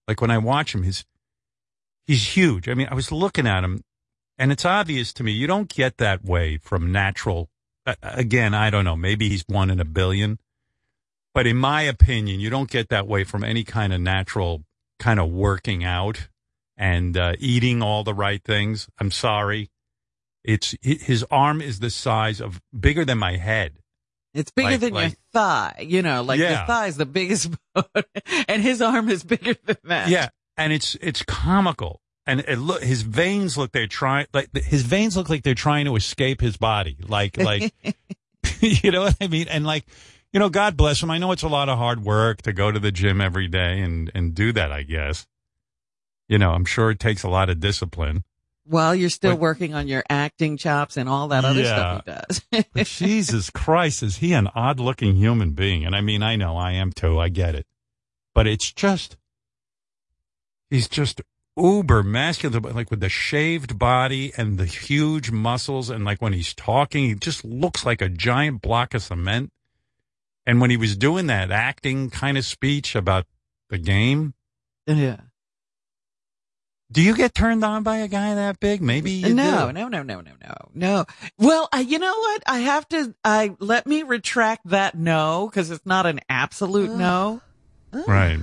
Like 0.08 0.20
when 0.20 0.30
I 0.30 0.38
watch 0.38 0.74
him, 0.74 0.82
his 0.82 1.04
he's 2.06 2.36
huge. 2.36 2.68
I 2.68 2.74
mean, 2.74 2.88
I 2.90 2.94
was 2.94 3.12
looking 3.12 3.46
at 3.46 3.64
him, 3.64 3.82
and 4.38 4.52
it's 4.52 4.64
obvious 4.64 5.12
to 5.14 5.24
me 5.24 5.32
you 5.32 5.46
don't 5.46 5.68
get 5.68 5.98
that 5.98 6.24
way 6.24 6.58
from 6.58 6.92
natural. 6.92 7.48
Again, 8.02 8.54
I 8.54 8.70
don't 8.70 8.84
know. 8.84 8.96
Maybe 8.96 9.28
he's 9.28 9.44
one 9.48 9.70
in 9.70 9.80
a 9.80 9.84
billion, 9.84 10.38
but 11.34 11.46
in 11.46 11.56
my 11.56 11.82
opinion, 11.82 12.38
you 12.38 12.48
don't 12.48 12.70
get 12.70 12.90
that 12.90 13.08
way 13.08 13.24
from 13.24 13.42
any 13.42 13.64
kind 13.64 13.92
of 13.92 14.00
natural 14.00 14.62
kind 14.98 15.18
of 15.18 15.30
working 15.30 15.82
out 15.82 16.28
and 16.76 17.16
uh, 17.16 17.32
eating 17.40 17.82
all 17.82 18.04
the 18.04 18.14
right 18.14 18.42
things. 18.44 18.88
I'm 18.98 19.10
sorry. 19.10 19.71
It's 20.44 20.74
his 20.82 21.24
arm 21.30 21.60
is 21.60 21.78
the 21.80 21.90
size 21.90 22.40
of 22.40 22.60
bigger 22.78 23.04
than 23.04 23.18
my 23.18 23.36
head. 23.36 23.78
It's 24.34 24.50
bigger 24.50 24.70
Like- 24.70 24.80
than 24.80 24.94
your 24.94 25.10
thigh, 25.32 25.84
you 25.86 26.02
know, 26.02 26.22
like 26.22 26.40
Yeah. 26.40 26.58
your 26.58 26.66
thigh 26.66 26.86
is 26.86 26.96
the 26.96 27.06
biggest 27.06 27.50
bone, 27.74 27.84
and 28.48 28.62
his 28.62 28.80
arm 28.82 29.08
is 29.10 29.22
bigger 29.24 29.54
than 29.64 29.76
that. 29.84 30.08
Yeah, 30.08 30.30
and 30.56 30.72
it's 30.72 30.96
it's 31.00 31.22
comical, 31.22 32.00
and 32.26 32.40
it 32.40 32.56
look 32.56 32.82
his 32.82 33.02
veins 33.02 33.56
look 33.58 33.72
they're 33.72 33.86
trying 33.86 34.26
like 34.32 34.48
his 34.56 34.82
veins 34.82 35.17
look 35.17 35.28
like 35.28 35.43
they're 35.43 35.55
trying 35.55 35.84
to 35.84 35.96
escape 35.96 36.40
his 36.40 36.56
body, 36.56 36.96
like 37.06 37.36
like 37.36 37.72
you 38.60 38.90
know 38.90 39.02
what 39.02 39.17
I 39.20 39.26
mean, 39.28 39.48
and 39.48 39.64
like 39.67 39.84
you 40.32 40.40
know, 40.40 40.48
God 40.48 40.78
bless 40.78 41.02
him. 41.02 41.10
I 41.10 41.19
know 41.19 41.31
it's 41.32 41.43
a 41.43 41.48
lot 41.48 41.69
of 41.69 41.76
hard 41.76 42.02
work 42.02 42.40
to 42.43 42.55
go 42.55 42.72
to 42.72 42.78
the 42.81 42.90
gym 42.90 43.20
every 43.20 43.48
day 43.48 43.81
and 43.82 44.10
and 44.14 44.34
do 44.34 44.50
that. 44.52 44.72
I 44.72 44.82
guess 44.82 45.26
you 46.28 46.38
know, 46.38 46.52
I'm 46.52 46.64
sure 46.64 46.90
it 46.90 46.98
takes 46.98 47.22
a 47.22 47.28
lot 47.28 47.50
of 47.50 47.60
discipline. 47.60 48.24
While 48.64 48.94
you're 48.94 49.10
still 49.10 49.32
But- 49.32 49.40
working 49.40 49.74
on 49.74 49.88
your 49.88 50.04
acting 50.08 50.56
chops 50.56 50.96
and 50.96 51.08
all 51.08 51.28
that 51.28 51.44
other 51.44 51.64
stuff 51.64 52.04
he 52.52 52.62
does. 52.62 52.88
Jesus 52.98 53.50
Christ, 53.50 54.02
is 54.02 54.19
he 54.19 54.32
an 54.34 54.48
odd 54.54 54.78
looking 54.78 55.16
human 55.16 55.50
being? 55.50 55.84
And 55.84 55.96
I 55.96 56.00
mean, 56.00 56.22
I 56.22 56.36
know 56.36 56.56
I 56.56 56.72
am 56.72 56.92
too. 56.92 57.19
I 57.19 57.28
get 57.28 57.54
it. 57.56 57.66
But 58.34 58.46
it's 58.46 58.72
just, 58.72 59.16
he's 60.70 60.88
just 60.88 61.20
uber 61.56 62.02
masculine, 62.02 62.62
like 62.74 62.90
with 62.90 63.00
the 63.00 63.08
shaved 63.08 63.78
body 63.78 64.32
and 64.36 64.58
the 64.58 64.64
huge 64.64 65.31
muscles. 65.31 65.90
And 65.90 66.04
like 66.04 66.22
when 66.22 66.32
he's 66.32 66.54
talking, 66.54 67.04
he 67.04 67.14
just 67.14 67.44
looks 67.44 67.84
like 67.84 68.00
a 68.00 68.08
giant 68.08 68.62
block 68.62 68.94
of 68.94 69.02
cement. 69.02 69.50
And 70.46 70.60
when 70.60 70.70
he 70.70 70.76
was 70.76 70.96
doing 70.96 71.26
that 71.26 71.50
acting 71.50 72.10
kind 72.10 72.38
of 72.38 72.44
speech 72.44 72.94
about 72.94 73.26
the 73.70 73.78
game, 73.78 74.34
yeah. 74.86 75.16
Do 76.93 77.03
you 77.03 77.17
get 77.17 77.34
turned 77.34 77.65
on 77.65 77.82
by 77.82 77.99
a 77.99 78.08
guy 78.08 78.34
that 78.34 78.61
big? 78.61 78.82
Maybe 78.82 79.11
you 79.13 79.34
no, 79.34 79.67
do. 79.69 79.72
no, 79.72 79.89
no, 79.89 80.03
no, 80.03 80.20
no, 80.20 80.32
no, 80.44 80.55
no. 80.75 81.05
Well, 81.39 81.69
I, 81.72 81.81
you 81.81 81.99
know 81.99 82.17
what? 82.17 82.43
I 82.46 82.58
have 82.61 82.89
to. 82.91 83.15
I 83.25 83.56
let 83.58 83.87
me 83.87 84.03
retract 84.03 84.69
that 84.69 84.94
no 84.94 85.49
because 85.51 85.70
it's 85.70 85.87
not 85.87 86.06
an 86.06 86.20
absolute 86.29 86.93
no. 86.93 87.41
Right. 88.06 88.41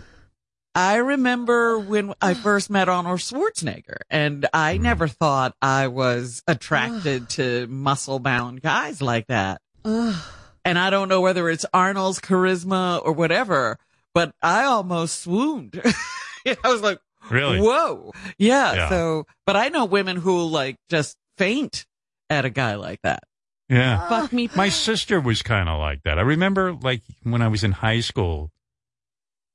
I 0.75 0.98
remember 0.98 1.79
when 1.79 2.13
I 2.22 2.36
first 2.36 2.70
met 2.70 2.88
Arnold 2.89 3.20
Schwarzenegger, 3.20 3.98
and 4.10 4.48
I 4.53 4.75
Mm-hmm. 4.75 4.84
never 4.84 5.08
thought 5.08 5.56
I 5.62 5.88
was 5.88 6.44
attracted 6.48 7.29
to 7.29 7.68
muscle 7.68 8.20
bound 8.20 8.62
guys 8.62 9.01
like 9.01 9.27
that. 9.27 9.62
And 9.84 10.77
I 10.77 10.89
don't 10.89 11.10
know 11.10 11.22
whether 11.22 11.50
it's 11.50 11.65
Arnold's 11.74 12.20
charisma 12.20 13.01
or 13.03 13.13
whatever, 13.13 13.77
but 14.13 14.34
I 14.41 14.65
almost 14.65 15.20
swooned. 15.22 15.82
I 16.46 16.56
was 16.65 16.82
like, 16.82 17.00
Really? 17.29 17.59
Whoa. 17.59 18.11
Yeah, 18.38 18.73
Yeah. 18.73 18.89
So, 18.89 19.25
but 19.45 19.55
I 19.55 19.69
know 19.69 19.85
women 19.85 20.17
who 20.17 20.45
like 20.45 20.77
just 20.89 21.17
faint 21.38 21.85
at 22.29 22.45
a 22.45 22.49
guy 22.49 22.75
like 22.75 23.01
that. 23.03 23.23
Yeah. 23.69 24.01
Uh. 24.03 24.09
Fuck 24.09 24.33
me. 24.33 24.49
My 24.55 24.69
sister 24.69 25.19
was 25.19 25.41
kind 25.41 25.69
of 25.69 25.79
like 25.79 26.03
that. 26.03 26.17
I 26.17 26.21
remember, 26.21 26.73
like, 26.73 27.01
when 27.23 27.41
I 27.41 27.47
was 27.47 27.63
in 27.63 27.71
high 27.71 27.99
school, 27.99 28.51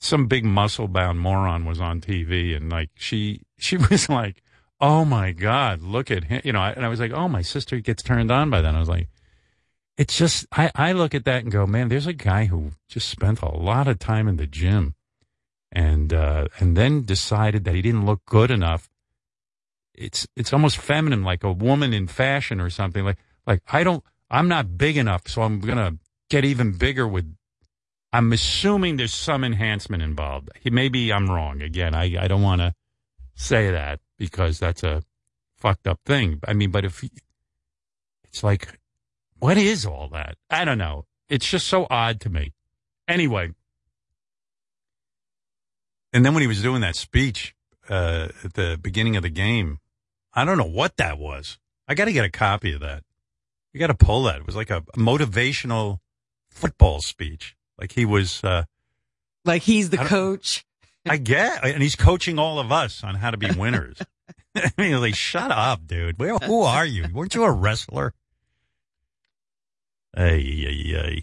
some 0.01 0.27
big 0.27 0.45
muscle 0.45 0.89
bound 0.89 1.21
moron 1.21 1.65
was 1.65 1.81
on 1.81 2.01
TV, 2.01 2.57
and 2.57 2.71
like 2.71 2.91
she 2.95 3.41
she 3.59 3.77
was 3.91 4.09
like, 4.09 4.43
oh 4.81 5.05
my 5.05 5.33
God, 5.33 5.83
look 5.83 6.11
at 6.11 6.25
him. 6.25 6.43
You 6.45 6.53
know, 6.53 6.63
and 6.63 6.85
I 6.85 6.89
was 6.89 7.01
like, 7.01 7.13
oh, 7.13 7.29
my 7.29 7.43
sister 7.43 7.81
gets 7.81 8.03
turned 8.03 8.31
on 8.31 8.51
by 8.51 8.61
that. 8.61 8.75
I 8.75 8.79
was 8.79 8.89
like, 8.89 9.09
it's 9.97 10.17
just, 10.17 10.47
I, 10.53 10.71
I 10.75 10.93
look 10.93 11.15
at 11.15 11.25
that 11.25 11.43
and 11.43 11.53
go, 11.53 11.67
man, 11.67 11.89
there's 11.89 12.07
a 12.07 12.13
guy 12.13 12.47
who 12.47 12.73
just 12.89 13.09
spent 13.09 13.41
a 13.43 13.49
lot 13.49 13.89
of 13.89 13.99
time 13.99 14.29
in 14.29 14.37
the 14.37 14.47
gym 14.47 14.95
and, 15.75 16.13
uh, 16.13 16.47
and 16.59 16.77
then 16.77 17.03
decided 17.03 17.65
that 17.65 17.75
he 17.75 17.83
didn't 17.83 18.07
look 18.07 18.25
good 18.25 18.51
enough. 18.51 18.89
It's, 19.95 20.27
it's 20.37 20.53
almost 20.53 20.79
feminine, 20.79 21.23
like 21.23 21.45
a 21.45 21.53
woman 21.53 21.93
in 21.93 22.07
fashion 22.07 22.61
or 22.61 22.71
something. 22.71 23.05
Like, 23.05 23.19
like 23.47 23.63
I 23.73 23.85
don't, 23.85 24.03
I'm 24.31 24.49
not 24.49 24.79
big 24.79 24.97
enough, 24.97 25.29
so 25.29 25.43
I'm 25.43 25.61
to 25.61 25.99
get 26.31 26.45
even 26.45 26.73
bigger 26.73 27.07
with 27.07 27.37
I'm 28.15 28.33
assuming 28.33 28.97
there's 28.97 29.13
some 29.13 29.43
enhancement 29.43 30.01
involved. 30.01 30.49
Maybe 30.65 31.13
I'm 31.13 31.29
wrong. 31.29 31.61
Again, 31.63 31.97
I, 31.97 32.17
I 32.17 32.29
don't 32.29 32.43
want 32.43 32.61
to 32.61 32.73
say 33.35 33.73
that 33.73 33.99
because 34.17 34.61
that's 34.61 34.85
a 34.85 35.03
fucked 35.57 35.89
up 35.89 35.99
thing. 36.07 36.39
I 36.47 36.53
mean, 36.53 36.71
but 36.71 36.85
if 36.85 37.03
it's 38.23 38.45
like, 38.45 38.79
what 39.41 39.59
is 39.59 39.85
all 39.85 40.09
that? 40.13 40.37
I 40.49 40.65
don't 40.65 40.79
know. 40.79 41.07
It's 41.29 41.49
just 41.51 41.67
so 41.67 41.89
odd 41.91 42.21
to 42.21 42.31
me. 42.31 42.53
Anyway. 43.09 43.51
And 46.15 46.25
then 46.25 46.33
when 46.33 46.41
he 46.41 46.47
was 46.47 46.63
doing 46.63 46.81
that 46.81 46.97
speech 46.97 47.55
uh, 47.91 48.29
at 48.43 48.55
the 48.55 48.79
beginning 48.81 49.17
of 49.17 49.23
the 49.23 49.29
game, 49.29 49.81
I 50.33 50.47
don't 50.47 50.57
know 50.57 50.65
what 50.65 50.97
that 50.97 51.19
was. 51.19 51.59
I 51.87 51.95
got 51.95 52.07
to 52.07 52.13
get 52.13 52.25
a 52.25 52.31
copy 52.31 52.73
of 52.73 52.81
that. 52.81 53.03
You 53.75 53.81
got 53.81 53.89
to 53.89 53.95
pull 53.95 54.23
that. 54.23 54.37
It 54.37 54.47
was 54.47 54.57
like 54.57 54.71
a 54.71 54.81
motivational 54.97 55.99
football 56.49 57.03
speech. 57.03 57.57
Like 57.79 57.93
he 57.93 58.07
was, 58.07 58.43
uh, 58.43 58.65
like 59.45 59.63
he's 59.63 59.91
the 59.91 59.99
coach. 59.99 60.65
I 61.07 61.19
get, 61.19 61.63
and 61.63 61.83
he's 61.83 61.97
coaching 61.97 62.39
all 62.39 62.59
of 62.59 62.73
us 62.73 63.05
on 63.05 63.17
how 63.17 63.31
to 63.31 63.37
be 63.37 63.51
winners. 63.51 63.99
I 64.57 64.71
mean, 64.79 65.01
like, 65.01 65.17
shut 65.17 65.51
up, 65.51 65.87
dude. 65.87 66.19
Where, 66.19 66.37
who 66.39 66.63
are 66.63 66.87
you? 66.87 67.07
Weren't 67.13 67.35
you 67.35 67.45
a 67.45 67.51
wrestler? 67.51 68.15
Hey, 70.17 70.43
hey, 70.43 70.93
hey. 70.93 71.23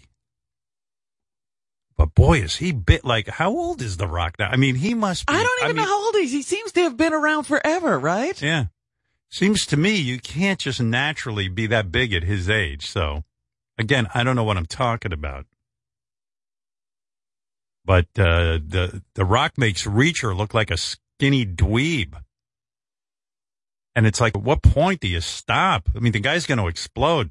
But 1.96 2.14
boy, 2.14 2.40
is 2.40 2.56
he 2.56 2.72
bit 2.72 3.04
like, 3.04 3.28
how 3.28 3.50
old 3.50 3.82
is 3.82 3.96
The 3.96 4.06
Rock 4.06 4.36
now? 4.38 4.48
I 4.48 4.56
mean, 4.56 4.76
he 4.76 4.94
must 4.94 5.26
be. 5.26 5.34
I 5.34 5.42
don't 5.42 5.62
even 5.62 5.64
I 5.64 5.68
mean, 5.68 5.76
know 5.76 5.90
how 5.90 6.04
old 6.04 6.14
he 6.14 6.22
is. 6.22 6.32
He 6.32 6.42
seems 6.42 6.72
to 6.72 6.80
have 6.80 6.96
been 6.96 7.12
around 7.12 7.44
forever, 7.44 7.98
right? 7.98 8.40
Yeah. 8.40 8.66
Seems 9.30 9.66
to 9.66 9.76
me 9.76 9.96
you 9.96 10.18
can't 10.18 10.58
just 10.58 10.80
naturally 10.80 11.48
be 11.48 11.66
that 11.68 11.90
big 11.90 12.12
at 12.12 12.22
his 12.22 12.50
age. 12.50 12.86
So, 12.86 13.24
again, 13.78 14.08
I 14.14 14.24
don't 14.24 14.36
know 14.36 14.44
what 14.44 14.56
I'm 14.56 14.66
talking 14.66 15.12
about. 15.12 15.46
But 17.84 18.06
uh, 18.16 18.58
the 18.64 19.02
the 19.14 19.24
Rock 19.24 19.58
makes 19.58 19.84
Reacher 19.84 20.36
look 20.36 20.54
like 20.54 20.70
a 20.70 20.76
skinny 20.76 21.44
dweeb, 21.44 22.14
and 23.96 24.06
it's 24.06 24.20
like, 24.20 24.36
at 24.36 24.42
what 24.42 24.62
point 24.62 25.00
do 25.00 25.08
you 25.08 25.20
stop? 25.20 25.88
I 25.94 25.98
mean, 25.98 26.12
the 26.12 26.20
guy's 26.20 26.46
going 26.46 26.58
to 26.58 26.68
explode. 26.68 27.30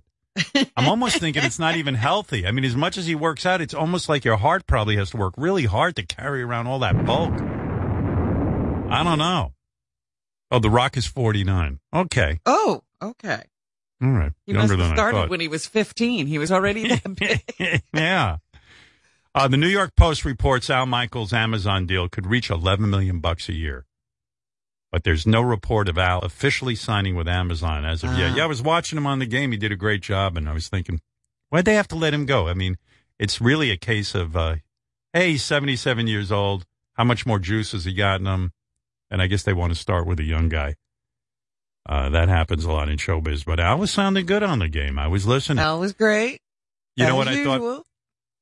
I'm 0.77 0.87
almost 0.87 1.17
thinking 1.17 1.43
it's 1.43 1.59
not 1.59 1.75
even 1.75 1.95
healthy. 1.95 2.47
I 2.47 2.51
mean, 2.51 2.63
as 2.65 2.75
much 2.75 2.97
as 2.97 3.05
he 3.05 3.15
works 3.15 3.45
out, 3.45 3.59
it's 3.61 3.73
almost 3.73 4.07
like 4.09 4.23
your 4.23 4.37
heart 4.37 4.65
probably 4.65 4.95
has 4.95 5.09
to 5.11 5.17
work 5.17 5.33
really 5.37 5.65
hard 5.65 5.95
to 5.97 6.05
carry 6.05 6.41
around 6.41 6.67
all 6.67 6.79
that 6.79 7.05
bulk. 7.05 7.33
I 8.91 9.03
don't 9.03 9.19
know. 9.19 9.53
Oh, 10.51 10.59
The 10.59 10.69
Rock 10.69 10.97
is 10.97 11.05
49. 11.05 11.79
Okay. 11.93 12.39
Oh, 12.45 12.81
okay. 13.01 13.41
All 14.01 14.09
right. 14.09 14.31
He 14.45 14.53
Younger 14.53 14.77
must 14.77 14.89
have 14.89 14.97
started 14.97 15.29
when 15.29 15.39
he 15.39 15.47
was 15.47 15.65
15. 15.65 16.27
He 16.27 16.37
was 16.37 16.51
already 16.51 16.87
that 16.89 17.15
big. 17.59 17.83
yeah. 17.93 18.37
Uh, 19.33 19.47
the 19.47 19.57
New 19.57 19.67
York 19.67 19.95
Post 19.95 20.25
reports 20.25 20.69
Al 20.69 20.85
Michaels' 20.85 21.31
Amazon 21.31 21.85
deal 21.85 22.09
could 22.09 22.25
reach 22.25 22.49
11 22.49 22.89
million 22.89 23.19
bucks 23.19 23.47
a 23.47 23.53
year. 23.53 23.85
But 24.91 25.03
there's 25.03 25.25
no 25.25 25.41
report 25.41 25.87
of 25.87 25.97
Al 25.97 26.19
officially 26.19 26.75
signing 26.75 27.15
with 27.15 27.27
Amazon 27.27 27.85
as 27.85 28.03
of 28.03 28.17
yet. 28.17 28.31
Ah. 28.31 28.35
Yeah, 28.35 28.43
I 28.43 28.47
was 28.47 28.61
watching 28.61 28.97
him 28.97 29.07
on 29.07 29.19
the 29.19 29.25
game. 29.25 29.51
He 29.51 29.57
did 29.57 29.71
a 29.71 29.77
great 29.77 30.01
job, 30.01 30.35
and 30.35 30.49
I 30.49 30.53
was 30.53 30.67
thinking, 30.67 30.99
why'd 31.49 31.65
they 31.65 31.75
have 31.75 31.87
to 31.89 31.95
let 31.95 32.13
him 32.13 32.25
go? 32.25 32.47
I 32.49 32.53
mean, 32.53 32.77
it's 33.17 33.39
really 33.39 33.71
a 33.71 33.77
case 33.77 34.13
of, 34.15 34.35
uh, 34.35 34.57
hey, 35.13 35.31
he's 35.31 35.43
77 35.43 36.07
years 36.07 36.31
old. 36.31 36.65
How 36.95 37.05
much 37.05 37.25
more 37.25 37.39
juice 37.39 37.71
has 37.71 37.85
he 37.85 37.93
got 37.93 38.19
in 38.19 38.27
him? 38.27 38.51
And 39.09 39.21
I 39.21 39.27
guess 39.27 39.43
they 39.43 39.53
want 39.53 39.73
to 39.73 39.79
start 39.79 40.05
with 40.05 40.19
a 40.19 40.23
young 40.23 40.49
guy. 40.49 40.75
Uh, 41.87 42.09
that 42.09 42.29
happens 42.29 42.65
a 42.65 42.71
lot 42.71 42.89
in 42.89 42.97
showbiz. 42.97 43.45
But 43.45 43.59
Al 43.59 43.77
was 43.79 43.91
sounding 43.91 44.25
good 44.25 44.43
on 44.43 44.59
the 44.59 44.67
game. 44.67 44.99
I 44.99 45.07
was 45.07 45.25
listening. 45.25 45.59
Al 45.59 45.79
was 45.79 45.93
great. 45.93 46.41
you 46.95 47.05
know 47.05 47.15
what 47.15 47.27
I 47.27 47.43
thought? 47.43 47.85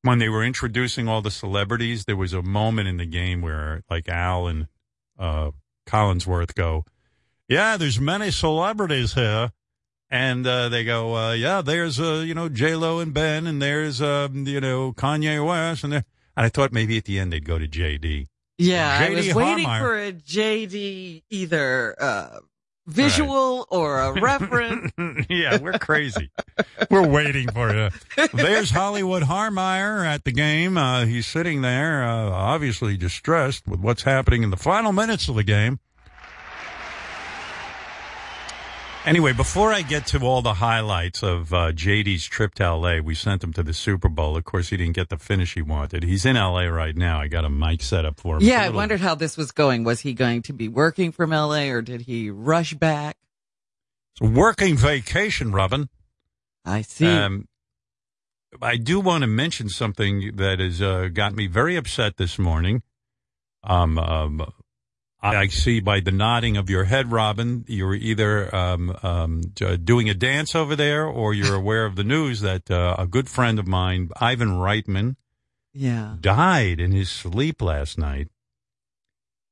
when 0.01 0.19
they 0.19 0.29
were 0.29 0.43
introducing 0.43 1.07
all 1.07 1.21
the 1.21 1.31
celebrities, 1.31 2.05
there 2.05 2.15
was 2.15 2.33
a 2.33 2.41
moment 2.41 2.87
in 2.87 2.97
the 2.97 3.05
game 3.05 3.41
where 3.41 3.83
like 3.89 4.07
Al 4.09 4.47
and 4.47 4.67
uh, 5.17 5.51
Collinsworth 5.89 6.53
go, 6.55 6.85
"Yeah, 7.47 7.77
there's 7.77 7.99
many 7.99 8.31
celebrities 8.31 9.13
here," 9.13 9.51
and 10.09 10.45
uh, 10.45 10.69
they 10.69 10.83
go, 10.83 11.15
uh, 11.15 11.33
"Yeah, 11.33 11.61
there's 11.61 11.99
uh, 11.99 12.23
you 12.25 12.33
know 12.33 12.47
J 12.49 12.75
Lo 12.75 12.99
and 12.99 13.13
Ben, 13.13 13.47
and 13.47 13.61
there's 13.61 14.01
um, 14.01 14.45
you 14.47 14.61
know 14.61 14.93
Kanye 14.93 15.45
West," 15.45 15.83
and 15.83 15.93
there. 15.93 16.05
And 16.37 16.45
I 16.45 16.49
thought 16.49 16.71
maybe 16.71 16.97
at 16.97 17.05
the 17.05 17.19
end 17.19 17.33
they'd 17.33 17.45
go 17.45 17.59
to 17.59 17.67
JD. 17.67 18.27
Yeah, 18.57 18.97
I 19.01 19.09
was 19.09 19.33
waiting 19.33 19.65
Harmeyer. 19.65 19.79
for 19.79 19.99
a 19.99 20.11
JD 20.13 21.23
either 21.29 21.95
uh, 21.99 22.39
visual 22.89 23.67
or 23.69 23.99
a 23.99 24.19
reference. 24.19 24.91
yeah, 25.29 25.57
we're 25.59 25.79
crazy. 25.79 26.29
we're 26.89 27.07
waiting 27.07 27.49
for 27.49 27.73
you. 27.73 27.89
There's 28.33 28.71
Hollywood 28.71 29.23
Harmeyer 29.23 30.05
at 30.05 30.23
the 30.23 30.31
game. 30.31 30.77
Uh, 30.77 31.05
he's 31.05 31.27
sitting 31.27 31.61
there, 31.61 32.03
uh, 32.03 32.29
obviously 32.29 32.97
distressed 32.97 33.67
with 33.67 33.79
what's 33.79 34.03
happening 34.03 34.43
in 34.43 34.49
the 34.49 34.57
final 34.57 34.91
minutes 34.91 35.29
of 35.29 35.35
the 35.35 35.43
game. 35.43 35.79
Anyway, 39.05 39.31
before 39.31 39.71
I 39.71 39.81
get 39.81 40.05
to 40.07 40.19
all 40.19 40.41
the 40.41 40.55
highlights 40.55 41.23
of 41.23 41.53
uh, 41.53 41.71
JD's 41.71 42.25
trip 42.25 42.53
to 42.55 42.75
LA, 42.75 42.99
we 42.99 43.15
sent 43.15 43.43
him 43.43 43.53
to 43.53 43.63
the 43.63 43.73
Super 43.73 44.09
Bowl. 44.09 44.35
Of 44.35 44.43
course, 44.43 44.69
he 44.69 44.77
didn't 44.77 44.93
get 44.93 45.07
the 45.07 45.17
finish 45.17 45.53
he 45.53 45.61
wanted. 45.61 46.03
He's 46.03 46.25
in 46.25 46.35
LA 46.35 46.63
right 46.65 46.95
now. 46.95 47.19
I 47.21 47.27
got 47.27 47.45
a 47.45 47.49
mic 47.49 47.81
set 47.81 48.05
up 48.05 48.19
for 48.19 48.35
him. 48.35 48.43
Yeah, 48.43 48.61
I 48.61 48.69
wondered 48.69 48.99
how 48.99 49.15
this 49.15 49.37
was 49.37 49.51
going. 49.51 49.85
Was 49.85 50.01
he 50.01 50.13
going 50.13 50.41
to 50.43 50.53
be 50.53 50.67
working 50.67 51.11
from 51.13 51.31
LA 51.31 51.69
or 51.69 51.81
did 51.81 52.01
he 52.01 52.29
rush 52.29 52.73
back? 52.73 53.15
It's 54.13 54.29
a 54.29 54.31
working 54.31 54.75
vacation, 54.75 55.53
Robin. 55.53 55.89
I 56.65 56.81
see. 56.81 57.07
Um, 57.07 57.47
I 58.61 58.75
do 58.75 58.99
want 58.99 59.21
to 59.21 59.27
mention 59.27 59.69
something 59.69 60.35
that 60.35 60.59
has 60.59 60.81
uh, 60.81 61.07
got 61.11 61.33
me 61.33 61.47
very 61.47 61.77
upset 61.77 62.17
this 62.17 62.37
morning. 62.37 62.83
Um, 63.63 63.97
um, 63.97 64.51
I, 65.21 65.47
see 65.47 65.81
by 65.81 65.99
the 65.99 66.11
nodding 66.11 66.55
of 66.55 66.69
your 66.69 66.85
head, 66.85 67.11
Robin, 67.11 67.65
you're 67.67 67.93
either 67.93 68.53
um, 68.55 68.97
um, 69.03 69.41
doing 69.83 70.09
a 70.09 70.13
dance 70.13 70.55
over 70.55 70.75
there 70.75 71.05
or 71.05 71.33
you're 71.33 71.55
aware 71.63 71.85
of 71.85 71.95
the 71.95 72.03
news 72.03 72.41
that 72.41 72.71
uh, 72.71 72.95
a 72.97 73.05
good 73.05 73.29
friend 73.29 73.59
of 73.59 73.67
mine, 73.67 74.09
Ivan 74.19 74.51
Reitman, 74.51 75.17
yeah. 75.73 76.15
died 76.19 76.79
in 76.79 76.91
his 76.91 77.09
sleep 77.09 77.61
last 77.61 77.97
night. 77.97 78.29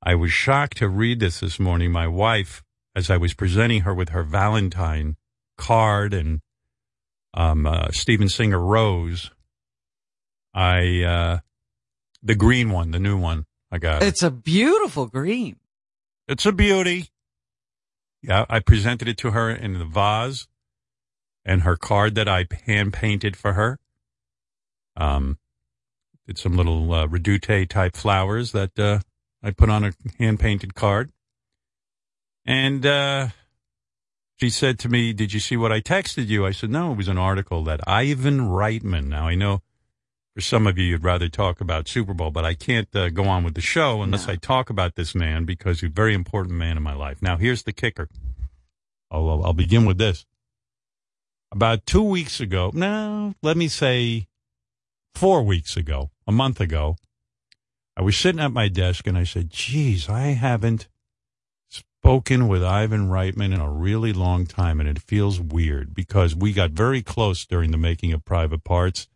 I 0.02 0.16
was 0.16 0.32
shocked 0.32 0.78
to 0.78 0.88
read 0.88 1.20
this 1.20 1.42
this 1.42 1.60
morning. 1.60 1.92
My 1.92 2.08
wife, 2.08 2.64
as 2.96 3.10
I 3.10 3.18
was 3.18 3.34
presenting 3.34 3.82
her 3.82 3.94
with 3.94 4.10
her 4.10 4.24
Valentine 4.24 5.18
card 5.58 6.14
and 6.14 6.42
um, 7.34 7.66
uh, 7.66 7.90
Steven 7.92 8.30
Singer 8.30 8.60
rose, 8.60 9.32
I 10.54 11.04
uh, 11.04 11.40
the 12.24 12.36
green 12.36 12.70
one, 12.70 12.92
the 12.92 13.00
new 13.00 13.18
one, 13.18 13.47
I 13.72 13.78
got. 13.78 14.02
it. 14.02 14.08
It's 14.08 14.24
a 14.24 14.32
beautiful 14.32 15.08
green. 15.08 15.58
It's 16.28 16.46
a 16.46 16.52
beauty. 16.52 17.10
Yeah, 18.22 18.46
I 18.50 18.60
presented 18.60 19.08
it 19.08 19.18
to 19.20 19.32
her 19.32 19.50
in 19.50 19.74
the 19.78 19.86
vase 19.86 20.48
and 21.46 21.62
her 21.62 21.78
card 21.78 22.16
that 22.16 22.28
I 22.28 22.46
hand 22.66 22.94
painted 22.94 23.38
for 23.38 23.54
her. 23.54 23.80
Um, 24.96 25.38
did 26.26 26.38
some 26.38 26.58
little 26.58 26.94
uh, 26.94 27.08
redoute 27.08 27.70
type 27.70 27.96
flowers 27.96 28.52
that 28.52 28.78
uh, 28.78 29.00
I 29.42 29.52
put 29.52 29.70
on 29.70 29.86
a 29.86 29.94
hand 30.20 30.40
painted 30.40 30.76
card. 30.76 31.12
And 32.46 32.86
uh, 32.86 33.30
she 34.38 34.50
said 34.50 34.80
to 34.80 34.90
me, 34.90 35.14
Did 35.14 35.34
you 35.34 35.40
see 35.40 35.56
what 35.56 35.72
I 35.72 35.80
texted 35.80 36.28
you? 36.28 36.46
I 36.46 36.52
said, 36.52 36.70
No, 36.70 36.92
it 36.92 36.98
was 36.98 37.08
an 37.08 37.18
article 37.18 37.64
that 37.66 37.80
Ivan 37.88 38.40
Reitman. 38.40 39.08
Now, 39.08 39.28
I 39.28 39.36
know 39.36 39.62
for 40.38 40.42
some 40.42 40.68
of 40.68 40.78
you, 40.78 40.86
you'd 40.86 41.04
rather 41.04 41.30
talk 41.30 41.62
about 41.62 41.88
Super 41.88 42.14
Bowl, 42.14 42.30
but 42.30 42.46
I 42.46 42.54
can't 42.54 42.96
uh, 42.96 43.10
go 43.10 43.24
on 43.24 43.44
with 43.44 43.56
the 43.56 43.62
show 43.62 44.04
unless 44.04 44.28
No. 44.28 44.34
I 44.34 44.36
talk 44.36 44.70
about 44.70 44.94
this 44.94 45.16
man 45.16 45.46
because 45.46 45.80
he's 45.82 45.90
a 45.90 45.92
very 45.92 46.14
important 46.14 46.54
man 46.54 46.78
in 46.78 46.84
my 46.84 46.94
life. 46.94 47.24
Now, 47.24 47.38
here's 47.38 47.64
the 47.64 47.74
kicker. 47.74 48.08
I'll, 49.10 49.44
I'll- 49.44 49.54
begin 49.54 49.86
with 49.86 49.98
this. 49.98 50.28
About 51.52 51.88
two 51.88 52.04
weeks 52.04 52.40
ago, 52.40 52.70
no, 52.72 53.34
let 53.42 53.58
me 53.58 53.68
say 53.68 54.28
four 55.16 55.42
weeks 55.42 55.76
ago, 55.76 56.12
a 56.28 56.32
month 56.32 56.62
ago, 56.62 56.98
I 57.96 58.04
was 58.04 58.16
sitting 58.16 58.40
at 58.40 58.52
my 58.52 58.68
desk 58.68 59.08
and 59.08 59.18
I 59.18 59.24
said, 59.24 59.50
geez, 59.50 60.08
I 60.08 60.34
haven't 60.34 60.88
spoken 61.68 62.48
with 62.48 62.64
Ivan 62.64 63.08
Reitman 63.10 63.56
in 63.56 63.60
a 63.60 63.72
really 63.72 64.14
long 64.14 64.46
time 64.46 64.80
and 64.80 64.88
it 64.88 65.00
feels 65.02 65.40
weird 65.40 65.96
because 65.96 66.36
we 66.36 66.54
got 66.54 66.72
very 66.72 67.02
close 67.02 67.44
during 67.44 67.72
the 67.72 67.78
making 67.80 68.14
of 68.14 68.24
Private 68.24 68.64
Parts. 68.64 69.08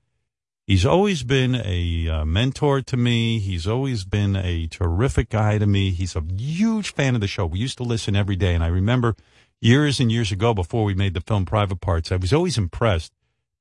He's 0.72 0.86
always 0.86 1.24
been 1.24 1.62
a 1.66 2.08
uh, 2.08 2.24
mentor 2.24 2.80
to 2.82 2.96
me. 2.96 3.40
He's 3.40 3.68
always 3.68 4.06
been 4.06 4.38
a 4.38 4.68
terrific 4.68 5.28
guy 5.28 5.58
to 5.58 5.68
me. 5.68 5.92
He's 5.92 6.16
a 6.16 6.24
huge 6.38 6.94
fan 6.94 7.13
of 7.13 7.20
the 7.20 7.28
show. 7.28 7.46
We 7.46 7.60
used 7.60 7.75
to 7.80 7.84
listen 7.84 8.16
every 8.16 8.38
day. 8.38 8.56
And 8.56 8.63
I 8.63 8.68
remember 8.68 9.18
years 9.60 10.00
and 10.00 10.10
years 10.10 10.32
ago, 10.32 10.54
before 10.54 10.86
we 10.86 10.94
made 10.94 11.13
the 11.13 11.20
film 11.20 11.44
Private 11.44 11.82
Parts, 11.82 12.10
I 12.10 12.16
was 12.16 12.32
always 12.32 12.58
impressed 12.58 13.12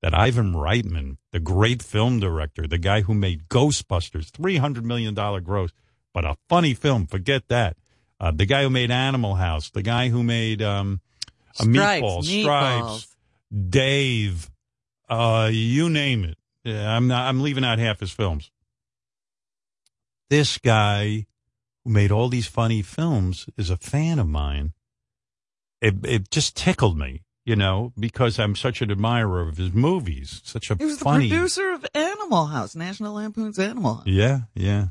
that 0.03 0.15
Ivan 0.15 0.53
Reitman, 0.53 1.17
the 1.33 1.41
great 1.41 1.83
film 1.83 2.21
director, 2.21 2.69
the 2.69 2.79
guy 2.79 3.01
who 3.01 3.13
made 3.13 3.49
Ghostbusters, 3.49 4.31
$300 4.31 4.85
million 4.85 5.13
gross, 5.43 5.73
but 6.15 6.25
a 6.25 6.37
funny 6.49 6.75
film, 6.75 7.09
forget 7.09 7.49
that. 7.49 7.77
Uh, 8.21 8.31
the 8.31 8.47
guy 8.47 8.63
who 8.63 8.71
made 8.71 8.93
Animal 8.93 9.35
House, 9.35 9.71
the 9.71 9.83
guy 9.83 10.11
who 10.11 10.23
made 10.23 10.63
um, 10.63 11.01
a 11.59 11.65
Stripes, 11.65 12.05
Meatball, 12.05 12.23
Meatballs. 12.23 12.43
Stripes, 12.43 13.17
Dave, 13.69 14.51
uh, 15.09 15.51
you 15.53 15.91
name 15.91 16.25
it. 16.25 16.37
Yeah, 16.65 16.95
I'm 16.95 17.09
not, 17.09 17.29
I'm 17.29 17.41
leaving 17.41 17.65
out 17.65 17.79
half 17.79 18.01
his 18.01 18.11
films. 18.13 18.51
This 20.29 20.59
guy 20.59 21.27
who 21.85 21.91
made 21.91 22.13
all 22.13 22.29
these 22.29 22.47
funny 22.47 22.83
films 22.83 23.49
is 23.57 23.71
a 23.71 23.77
fan 23.77 24.19
of 24.19 24.29
mine. 24.29 24.75
It 25.81 26.05
it 26.05 26.31
just 26.31 26.57
tickled 26.57 26.99
me, 26.99 27.23
you 27.45 27.57
know, 27.57 27.93
because 27.99 28.39
I'm 28.39 28.55
such 28.55 28.83
an 28.83 28.91
admirer 28.91 29.41
of 29.49 29.57
his 29.57 29.73
movies. 29.73 30.43
Such 30.45 30.71
a 30.71 30.77
He 30.77 30.85
was 30.85 30.99
the 30.99 31.05
funny 31.05 31.29
producer 31.29 31.73
of 31.73 31.87
Animal 31.95 32.47
House, 32.47 32.77
National 32.77 33.15
Lampoon's 33.15 33.59
Animal 33.59 33.95
House. 33.97 34.07
Yeah, 34.07 34.41
yeah. 34.55 34.89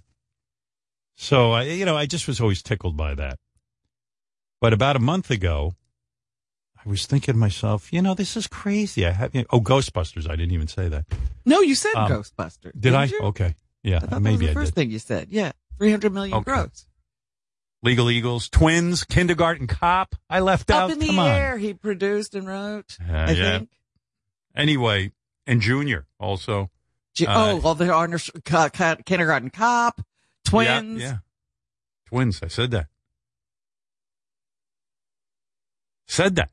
So 1.16 1.52
I, 1.52 1.64
you 1.64 1.86
know, 1.86 1.96
I 1.96 2.06
just 2.06 2.28
was 2.28 2.42
always 2.42 2.64
tickled 2.64 2.98
by 2.98 3.14
that. 3.16 3.38
But 4.60 4.74
about 4.74 4.96
a 4.96 5.00
month 5.00 5.30
ago, 5.30 5.76
I 6.86 6.90
was 6.90 7.06
thinking 7.06 7.34
to 7.34 7.38
myself, 7.40 7.92
you 7.92 8.02
know, 8.02 8.14
this 8.14 8.38
is 8.38 8.48
crazy. 8.48 9.06
I 9.06 9.12
have 9.12 9.32
oh 9.50 9.60
Ghostbusters. 9.60 10.28
I 10.30 10.36
didn't 10.36 10.52
even 10.54 10.68
say 10.68 10.88
that. 10.88 11.06
No, 11.46 11.60
you 11.62 11.76
said 11.76 11.94
Um, 11.96 12.10
Ghostbuster. 12.10 12.72
Did 12.80 12.94
I? 12.96 13.06
You? 13.06 13.20
Okay. 13.22 13.56
Yeah, 13.84 14.00
Maybe 14.02 14.14
I 14.16 14.20
maybe 14.20 14.32
was 14.32 14.40
the 14.40 14.50
I 14.50 14.54
first 14.54 14.66
did. 14.68 14.76
thing 14.76 14.92
you 14.92 15.00
said. 15.00 15.28
Yeah, 15.30 15.52
three 15.78 15.92
hundred 15.92 16.14
million 16.14 16.38
Okay. 16.38 16.52
gross. 16.52 16.86
Legal 17.82 18.10
Eagles, 18.10 18.50
Twins, 18.50 19.04
Kindergarten 19.06 19.68
Cop. 19.68 20.16
I 20.30 20.40
left 20.42 20.70
out. 20.70 20.86
Up 20.86 20.92
in 20.92 21.00
the 21.00 21.08
Come 21.08 21.20
air, 21.20 21.54
on. 21.54 21.60
he 21.60 21.74
produced 21.74 22.36
and 22.36 22.46
wrote. 22.48 22.98
Uh, 23.02 23.14
I 23.14 23.32
yeah. 23.32 23.58
think. 23.60 23.70
Anyway, 24.56 25.12
and 25.48 25.62
Junior 25.62 26.06
also. 26.20 26.70
G- 27.16 27.26
Uh, 27.26 27.52
oh, 27.54 27.56
well, 27.58 27.76
the 27.76 28.32
co- 28.46 28.96
kindergarten 29.06 29.50
cop, 29.50 30.02
twins. 30.46 31.02
Yeah, 31.02 31.08
yeah. 31.08 31.18
Twins. 32.08 32.40
I 32.44 32.48
said 32.48 32.72
that. 32.72 32.88
Said 36.08 36.36
that. 36.36 36.50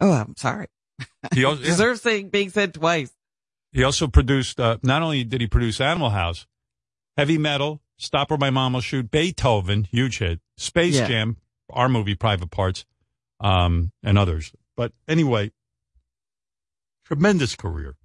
Oh, 0.00 0.12
I'm 0.12 0.36
sorry. 0.36 0.66
He 1.34 1.44
also, 1.44 1.62
yeah. 1.62 1.68
Deserves 1.68 2.02
saying 2.02 2.28
being 2.30 2.50
said 2.50 2.74
twice. 2.74 3.12
He 3.72 3.84
also 3.84 4.06
produced, 4.06 4.58
uh, 4.60 4.78
not 4.82 5.02
only 5.02 5.24
did 5.24 5.40
he 5.40 5.46
produce 5.46 5.80
Animal 5.80 6.10
House, 6.10 6.46
Heavy 7.16 7.38
Metal, 7.38 7.80
Stop 7.98 8.30
or 8.30 8.38
My 8.38 8.50
Mom 8.50 8.72
Will 8.72 8.80
Shoot, 8.80 9.10
Beethoven, 9.10 9.84
huge 9.84 10.18
hit, 10.18 10.40
Space 10.56 10.96
Yeah. 10.96 11.08
Jam, 11.08 11.36
our 11.70 11.88
movie, 11.88 12.14
Private 12.14 12.50
Parts, 12.50 12.84
um, 13.40 13.92
and 14.02 14.16
others. 14.16 14.52
But 14.76 14.92
anyway, 15.06 15.50
tremendous 17.04 17.56
career. 17.56 17.96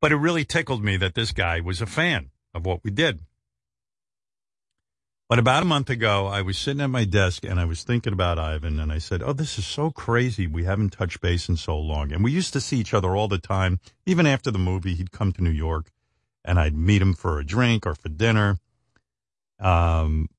But 0.00 0.12
it 0.12 0.16
really 0.16 0.44
tickled 0.44 0.84
me 0.84 0.96
that 0.98 1.14
this 1.14 1.32
guy 1.32 1.60
was 1.60 1.80
a 1.80 1.86
fan 1.86 2.30
of 2.54 2.66
what 2.66 2.84
we 2.84 2.90
did. 2.90 3.20
But 5.28 5.38
about 5.38 5.62
a 5.62 5.66
month 5.66 5.90
ago, 5.90 6.26
I 6.26 6.40
was 6.40 6.56
sitting 6.56 6.80
at 6.80 6.88
my 6.88 7.04
desk 7.04 7.44
and 7.44 7.60
I 7.60 7.66
was 7.66 7.84
thinking 7.84 8.14
about 8.14 8.38
Ivan 8.38 8.80
and 8.80 8.90
I 8.90 8.96
said, 8.96 9.22
Oh, 9.22 9.34
this 9.34 9.58
is 9.58 9.66
so 9.66 9.90
crazy. 9.90 10.46
We 10.46 10.64
haven't 10.64 10.94
touched 10.94 11.20
base 11.20 11.50
in 11.50 11.58
so 11.58 11.78
long. 11.78 12.12
And 12.12 12.24
we 12.24 12.32
used 12.32 12.54
to 12.54 12.62
see 12.62 12.78
each 12.78 12.94
other 12.94 13.14
all 13.14 13.28
the 13.28 13.38
time. 13.38 13.78
Even 14.06 14.26
after 14.26 14.50
the 14.50 14.58
movie, 14.58 14.94
he'd 14.94 15.12
come 15.12 15.32
to 15.32 15.44
New 15.44 15.50
York 15.50 15.90
and 16.46 16.58
I'd 16.58 16.74
meet 16.74 17.02
him 17.02 17.12
for 17.12 17.38
a 17.38 17.44
drink 17.44 17.86
or 17.86 17.94
for 17.94 18.08
dinner. 18.08 18.58
Um, 19.60 20.30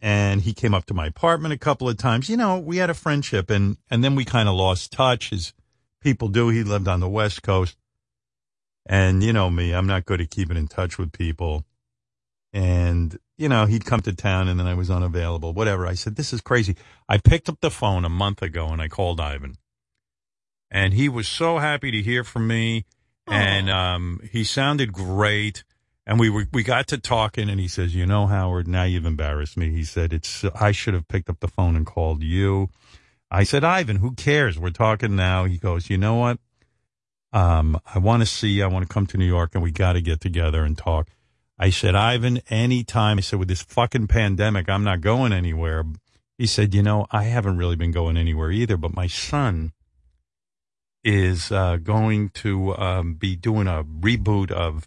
and 0.00 0.42
he 0.42 0.52
came 0.52 0.74
up 0.74 0.84
to 0.86 0.94
my 0.94 1.06
apartment 1.06 1.52
a 1.52 1.58
couple 1.58 1.88
of 1.88 1.96
times. 1.96 2.28
You 2.28 2.36
know, 2.36 2.56
we 2.56 2.76
had 2.76 2.90
a 2.90 2.94
friendship 2.94 3.50
and, 3.50 3.78
and 3.90 4.04
then 4.04 4.14
we 4.14 4.24
kind 4.24 4.48
of 4.48 4.54
lost 4.54 4.92
touch 4.92 5.32
as 5.32 5.54
people 6.00 6.28
do. 6.28 6.50
He 6.50 6.62
lived 6.62 6.86
on 6.86 7.00
the 7.00 7.08
West 7.08 7.42
Coast. 7.42 7.76
And 8.88 9.24
you 9.24 9.32
know 9.32 9.50
me, 9.50 9.74
I'm 9.74 9.88
not 9.88 10.04
good 10.04 10.20
at 10.20 10.30
keeping 10.30 10.56
in 10.56 10.68
touch 10.68 10.98
with 10.98 11.10
people. 11.10 11.64
And, 12.52 13.18
you 13.36 13.48
know, 13.48 13.66
he'd 13.66 13.84
come 13.84 14.00
to 14.00 14.14
town 14.14 14.48
and 14.48 14.58
then 14.58 14.66
I 14.66 14.74
was 14.74 14.90
unavailable, 14.90 15.52
whatever. 15.52 15.86
I 15.86 15.94
said, 15.94 16.16
this 16.16 16.32
is 16.32 16.40
crazy. 16.40 16.76
I 17.08 17.18
picked 17.18 17.48
up 17.48 17.60
the 17.60 17.70
phone 17.70 18.04
a 18.04 18.08
month 18.08 18.42
ago 18.42 18.68
and 18.68 18.80
I 18.80 18.88
called 18.88 19.20
Ivan. 19.20 19.56
And 20.70 20.94
he 20.94 21.08
was 21.08 21.28
so 21.28 21.58
happy 21.58 21.90
to 21.90 22.02
hear 22.02 22.24
from 22.24 22.46
me. 22.46 22.86
And 23.28 23.68
um, 23.70 24.20
he 24.30 24.44
sounded 24.44 24.92
great. 24.92 25.64
And 26.06 26.20
we 26.20 26.30
were 26.30 26.46
we 26.52 26.62
got 26.62 26.86
to 26.88 26.98
talking 26.98 27.50
and 27.50 27.58
he 27.58 27.66
says, 27.66 27.94
You 27.94 28.06
know, 28.06 28.28
Howard, 28.28 28.68
now 28.68 28.84
you've 28.84 29.06
embarrassed 29.06 29.56
me. 29.56 29.70
He 29.70 29.82
said, 29.82 30.12
It's 30.12 30.44
I 30.54 30.70
should 30.70 30.94
have 30.94 31.08
picked 31.08 31.28
up 31.28 31.40
the 31.40 31.48
phone 31.48 31.74
and 31.74 31.84
called 31.84 32.22
you. 32.22 32.70
I 33.28 33.42
said, 33.42 33.64
Ivan, 33.64 33.96
who 33.96 34.12
cares? 34.12 34.58
We're 34.58 34.70
talking 34.70 35.16
now. 35.16 35.44
He 35.46 35.58
goes, 35.58 35.90
You 35.90 35.98
know 35.98 36.14
what? 36.14 36.38
Um, 37.32 37.80
I 37.92 37.98
want 37.98 38.22
to 38.22 38.26
see. 38.26 38.62
I 38.62 38.68
want 38.68 38.86
to 38.86 38.92
come 38.92 39.06
to 39.08 39.18
New 39.18 39.26
York 39.26 39.50
and 39.54 39.62
we 39.62 39.72
got 39.72 39.94
to 39.94 40.00
get 40.00 40.20
together 40.20 40.62
and 40.62 40.78
talk. 40.78 41.08
I 41.58 41.70
said, 41.70 41.94
Ivan, 41.94 42.40
anytime. 42.50 43.18
I 43.18 43.22
said, 43.22 43.38
with 43.38 43.48
this 43.48 43.62
fucking 43.62 44.08
pandemic, 44.08 44.68
I'm 44.68 44.84
not 44.84 45.00
going 45.00 45.32
anywhere. 45.32 45.84
He 46.36 46.46
said, 46.46 46.74
you 46.74 46.82
know, 46.82 47.06
I 47.10 47.24
haven't 47.24 47.56
really 47.56 47.76
been 47.76 47.92
going 47.92 48.16
anywhere 48.16 48.50
either, 48.50 48.76
but 48.76 48.94
my 48.94 49.06
son 49.06 49.72
is 51.02 51.50
uh, 51.50 51.76
going 51.76 52.28
to 52.30 52.76
um, 52.76 53.14
be 53.14 53.36
doing 53.36 53.68
a 53.68 53.84
reboot 53.84 54.50
of 54.50 54.86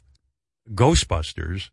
Ghostbusters. 0.71 1.69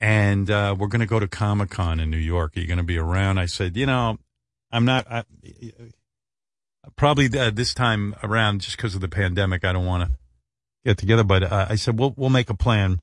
And 0.00 0.50
uh, 0.50 0.74
we're 0.76 0.88
going 0.88 1.00
to 1.00 1.06
go 1.06 1.20
to 1.20 1.28
Comic 1.28 1.70
Con 1.70 2.00
in 2.00 2.10
New 2.10 2.16
York. 2.16 2.56
Are 2.56 2.60
you 2.60 2.66
going 2.66 2.78
to 2.78 2.84
be 2.84 2.98
around? 2.98 3.38
I 3.38 3.46
said, 3.46 3.76
you 3.76 3.86
know, 3.86 4.18
I'm 4.72 4.84
not. 4.84 5.06
I, 5.10 5.24
probably 6.96 7.26
uh, 7.38 7.50
this 7.50 7.74
time 7.74 8.14
around, 8.22 8.60
just 8.60 8.76
because 8.76 8.94
of 8.94 9.00
the 9.00 9.08
pandemic, 9.08 9.64
I 9.64 9.72
don't 9.72 9.86
want 9.86 10.10
to 10.10 10.18
get 10.84 10.98
together. 10.98 11.22
But 11.22 11.44
uh, 11.44 11.66
I 11.70 11.76
said, 11.76 11.98
we'll 11.98 12.12
we'll 12.16 12.28
make 12.28 12.50
a 12.50 12.54
plan. 12.54 12.98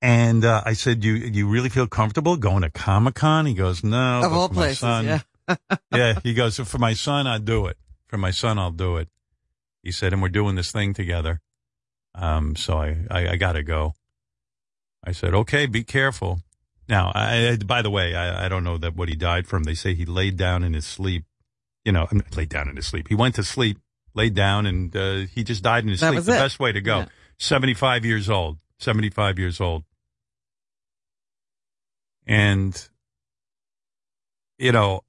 And 0.00 0.44
uh, 0.44 0.62
I 0.64 0.74
said, 0.74 1.02
"You 1.02 1.14
you 1.14 1.48
really 1.48 1.68
feel 1.68 1.86
comfortable 1.88 2.36
going 2.36 2.62
to 2.62 2.70
Comic 2.70 3.14
Con?" 3.16 3.46
He 3.46 3.54
goes, 3.54 3.82
"No." 3.82 4.22
of 4.24 4.32
all 4.32 4.48
places, 4.48 4.78
son- 4.78 5.04
yeah. 5.06 5.20
yeah, 5.94 6.18
he 6.22 6.34
goes, 6.34 6.58
for 6.58 6.78
my 6.78 6.92
son, 6.94 7.26
I'd 7.26 7.44
do 7.44 7.66
it. 7.66 7.76
For 8.06 8.18
my 8.18 8.30
son, 8.30 8.58
I'll 8.58 8.70
do 8.70 8.96
it. 8.98 9.08
He 9.82 9.90
said, 9.92 10.12
and 10.12 10.20
we're 10.20 10.28
doing 10.28 10.56
this 10.56 10.70
thing 10.72 10.92
together. 10.94 11.40
Um, 12.14 12.54
so 12.56 12.78
I, 12.78 12.98
I, 13.10 13.28
I 13.30 13.36
gotta 13.36 13.62
go. 13.62 13.94
I 15.04 15.12
said, 15.12 15.34
okay, 15.34 15.66
be 15.66 15.84
careful. 15.84 16.40
Now, 16.88 17.12
I, 17.14 17.56
by 17.64 17.82
the 17.82 17.90
way, 17.90 18.14
I, 18.14 18.46
I 18.46 18.48
don't 18.48 18.64
know 18.64 18.78
that 18.78 18.94
what 18.96 19.08
he 19.08 19.14
died 19.16 19.46
from. 19.46 19.64
They 19.64 19.74
say 19.74 19.94
he 19.94 20.04
laid 20.04 20.36
down 20.36 20.64
in 20.64 20.74
his 20.74 20.86
sleep. 20.86 21.24
You 21.84 21.92
know, 21.92 22.06
laid 22.36 22.48
down 22.50 22.68
in 22.68 22.76
his 22.76 22.86
sleep. 22.86 23.08
He 23.08 23.14
went 23.14 23.34
to 23.36 23.44
sleep, 23.44 23.78
laid 24.14 24.34
down, 24.34 24.66
and 24.66 24.94
uh, 24.94 25.14
he 25.32 25.44
just 25.44 25.62
died 25.62 25.84
in 25.84 25.90
his 25.90 26.00
That 26.00 26.12
sleep. 26.12 26.24
The 26.24 26.32
it. 26.32 26.38
best 26.38 26.60
way 26.60 26.72
to 26.72 26.80
go. 26.80 26.98
Yeah. 26.98 27.06
75 27.38 28.04
years 28.04 28.28
old. 28.28 28.58
75 28.78 29.38
years 29.38 29.60
old. 29.60 29.84
And, 32.26 32.88
you 34.58 34.72
know, 34.72 35.02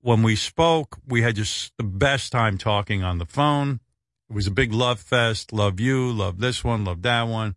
when 0.00 0.22
we 0.22 0.34
spoke, 0.34 0.98
we 1.06 1.22
had 1.22 1.36
just 1.36 1.72
the 1.78 1.84
best 1.84 2.32
time 2.32 2.58
talking 2.58 3.02
on 3.02 3.18
the 3.18 3.26
phone. 3.26 3.80
It 4.28 4.34
was 4.34 4.46
a 4.46 4.50
big 4.50 4.72
love 4.72 5.00
fest. 5.00 5.52
Love 5.52 5.78
you, 5.78 6.10
love 6.10 6.40
this 6.40 6.64
one, 6.64 6.84
love 6.84 7.02
that 7.02 7.22
one. 7.22 7.54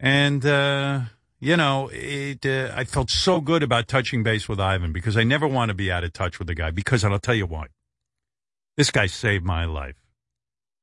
And, 0.00 0.44
uh, 0.44 1.02
you 1.38 1.56
know, 1.56 1.90
it, 1.92 2.44
uh, 2.44 2.72
I 2.74 2.84
felt 2.84 3.10
so 3.10 3.40
good 3.40 3.62
about 3.62 3.86
touching 3.86 4.22
base 4.22 4.48
with 4.48 4.58
Ivan 4.58 4.92
because 4.92 5.16
I 5.16 5.22
never 5.22 5.46
want 5.46 5.68
to 5.68 5.74
be 5.74 5.92
out 5.92 6.02
of 6.02 6.12
touch 6.12 6.38
with 6.38 6.48
the 6.48 6.54
guy 6.54 6.70
because, 6.70 7.04
and 7.04 7.12
I'll 7.12 7.20
tell 7.20 7.34
you 7.34 7.46
why. 7.46 7.66
This 8.76 8.90
guy 8.90 9.06
saved 9.06 9.44
my 9.44 9.64
life. 9.64 9.94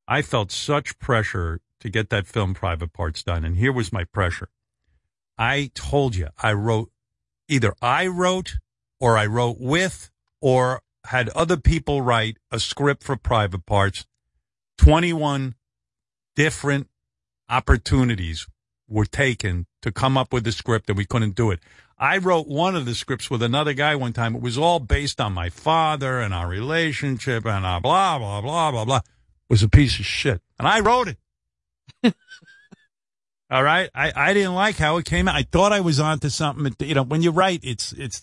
I 0.08 0.21
felt 0.21 0.51
such 0.51 0.97
pressure 0.99 1.60
to 1.81 1.89
get 1.89 2.09
that 2.09 2.27
film 2.27 2.53
Private 2.53 2.93
Parts 2.93 3.23
done. 3.23 3.43
And 3.43 3.57
here 3.57 3.73
was 3.73 3.91
my 3.91 4.05
pressure. 4.05 4.49
I 5.37 5.71
told 5.73 6.15
you, 6.15 6.29
I 6.41 6.53
wrote, 6.53 6.91
either 7.47 7.73
I 7.81 8.07
wrote 8.07 8.57
or 8.99 9.17
I 9.17 9.25
wrote 9.25 9.57
with 9.59 10.09
or 10.39 10.81
had 11.05 11.29
other 11.29 11.57
people 11.57 12.01
write 12.01 12.37
a 12.51 12.59
script 12.59 13.03
for 13.03 13.15
Private 13.15 13.65
Parts. 13.65 14.05
21 14.77 15.55
different 16.35 16.87
opportunities 17.49 18.47
were 18.87 19.05
taken 19.05 19.65
to 19.81 19.91
come 19.91 20.17
up 20.17 20.31
with 20.31 20.43
the 20.43 20.51
script 20.51 20.89
and 20.89 20.97
we 20.97 21.05
couldn't 21.05 21.35
do 21.35 21.51
it. 21.51 21.59
I 21.97 22.17
wrote 22.17 22.47
one 22.47 22.75
of 22.75 22.85
the 22.85 22.95
scripts 22.95 23.29
with 23.29 23.43
another 23.43 23.73
guy 23.73 23.95
one 23.95 24.13
time. 24.13 24.35
It 24.35 24.41
was 24.41 24.57
all 24.57 24.79
based 24.79 25.21
on 25.21 25.33
my 25.33 25.49
father 25.49 26.19
and 26.19 26.33
our 26.33 26.47
relationship 26.47 27.45
and 27.45 27.65
our 27.65 27.79
blah, 27.79 28.17
blah, 28.17 28.41
blah, 28.41 28.71
blah, 28.71 28.85
blah. 28.85 28.97
It 28.97 29.03
was 29.49 29.63
a 29.63 29.69
piece 29.69 29.99
of 29.99 30.05
shit. 30.05 30.41
And 30.57 30.67
I 30.67 30.79
wrote 30.79 31.07
it. 31.07 31.17
all 33.51 33.63
right. 33.63 33.89
I, 33.93 34.11
I 34.15 34.33
didn't 34.33 34.55
like 34.55 34.77
how 34.77 34.97
it 34.97 35.05
came 35.05 35.27
out. 35.27 35.35
I 35.35 35.43
thought 35.43 35.73
I 35.73 35.81
was 35.81 35.99
onto 35.99 36.29
something. 36.29 36.75
You 36.79 36.95
know, 36.95 37.03
when 37.03 37.21
you 37.21 37.31
write, 37.31 37.61
it's, 37.63 37.91
it's, 37.93 38.17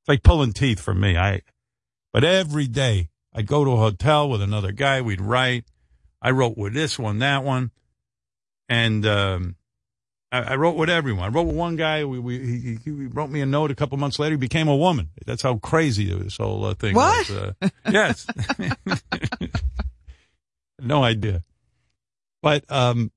it's 0.00 0.08
like 0.08 0.22
pulling 0.22 0.52
teeth 0.52 0.80
for 0.80 0.94
me. 0.94 1.16
I, 1.16 1.42
but 2.12 2.24
every 2.24 2.66
day 2.66 3.10
I'd 3.32 3.46
go 3.46 3.64
to 3.64 3.72
a 3.72 3.76
hotel 3.76 4.28
with 4.28 4.42
another 4.42 4.72
guy. 4.72 5.00
We'd 5.00 5.20
write. 5.20 5.64
I 6.22 6.32
wrote 6.32 6.56
with 6.58 6.74
this 6.74 6.98
one, 6.98 7.20
that 7.20 7.44
one, 7.44 7.70
and 8.68 9.06
um, 9.06 9.56
I, 10.30 10.40
I 10.40 10.54
wrote 10.56 10.76
with 10.76 10.90
everyone. 10.90 11.24
I 11.24 11.28
wrote 11.28 11.46
with 11.46 11.56
one 11.56 11.76
guy. 11.76 12.04
We, 12.04 12.18
we 12.18 12.38
he, 12.38 12.78
he 12.84 12.90
wrote 12.90 13.30
me 13.30 13.40
a 13.40 13.46
note 13.46 13.70
a 13.70 13.74
couple 13.74 13.96
months 13.96 14.18
later. 14.18 14.34
He 14.34 14.38
became 14.38 14.68
a 14.68 14.76
woman. 14.76 15.08
That's 15.24 15.42
how 15.42 15.56
crazy 15.56 16.12
this 16.12 16.36
whole 16.36 16.64
uh, 16.66 16.74
thing 16.74 16.94
What? 16.94 17.28
was. 17.30 17.54
Uh, 17.62 17.68
yes. 17.90 18.26
no 20.80 21.02
idea. 21.02 21.42
But 22.42 22.64
um, 22.70 23.10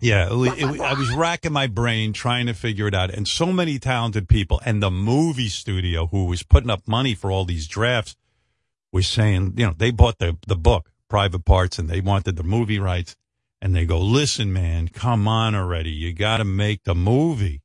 yeah, 0.00 0.28
it, 0.30 0.58
it, 0.58 0.80
I 0.80 0.94
was 0.94 1.10
racking 1.14 1.52
my 1.52 1.66
brain 1.66 2.12
trying 2.12 2.46
to 2.46 2.54
figure 2.54 2.86
it 2.86 2.94
out, 2.94 3.10
and 3.10 3.26
so 3.26 3.52
many 3.52 3.78
talented 3.78 4.28
people, 4.28 4.60
and 4.64 4.82
the 4.82 4.90
movie 4.90 5.48
studio 5.48 6.06
who 6.06 6.26
was 6.26 6.42
putting 6.42 6.70
up 6.70 6.86
money 6.86 7.14
for 7.14 7.30
all 7.30 7.44
these 7.44 7.66
drafts 7.66 8.16
was 8.92 9.06
saying, 9.06 9.54
you 9.56 9.66
know, 9.66 9.74
they 9.76 9.90
bought 9.90 10.18
the 10.18 10.36
the 10.46 10.56
book, 10.56 10.90
Private 11.08 11.44
Parts, 11.44 11.78
and 11.78 11.88
they 11.88 12.00
wanted 12.00 12.36
the 12.36 12.44
movie 12.44 12.78
rights, 12.78 13.16
and 13.60 13.74
they 13.74 13.84
go, 13.84 13.98
listen, 13.98 14.52
man, 14.52 14.88
come 14.88 15.26
on 15.26 15.54
already, 15.54 15.90
you 15.90 16.12
got 16.12 16.38
to 16.38 16.44
make 16.44 16.84
the 16.84 16.94
movie. 16.94 17.62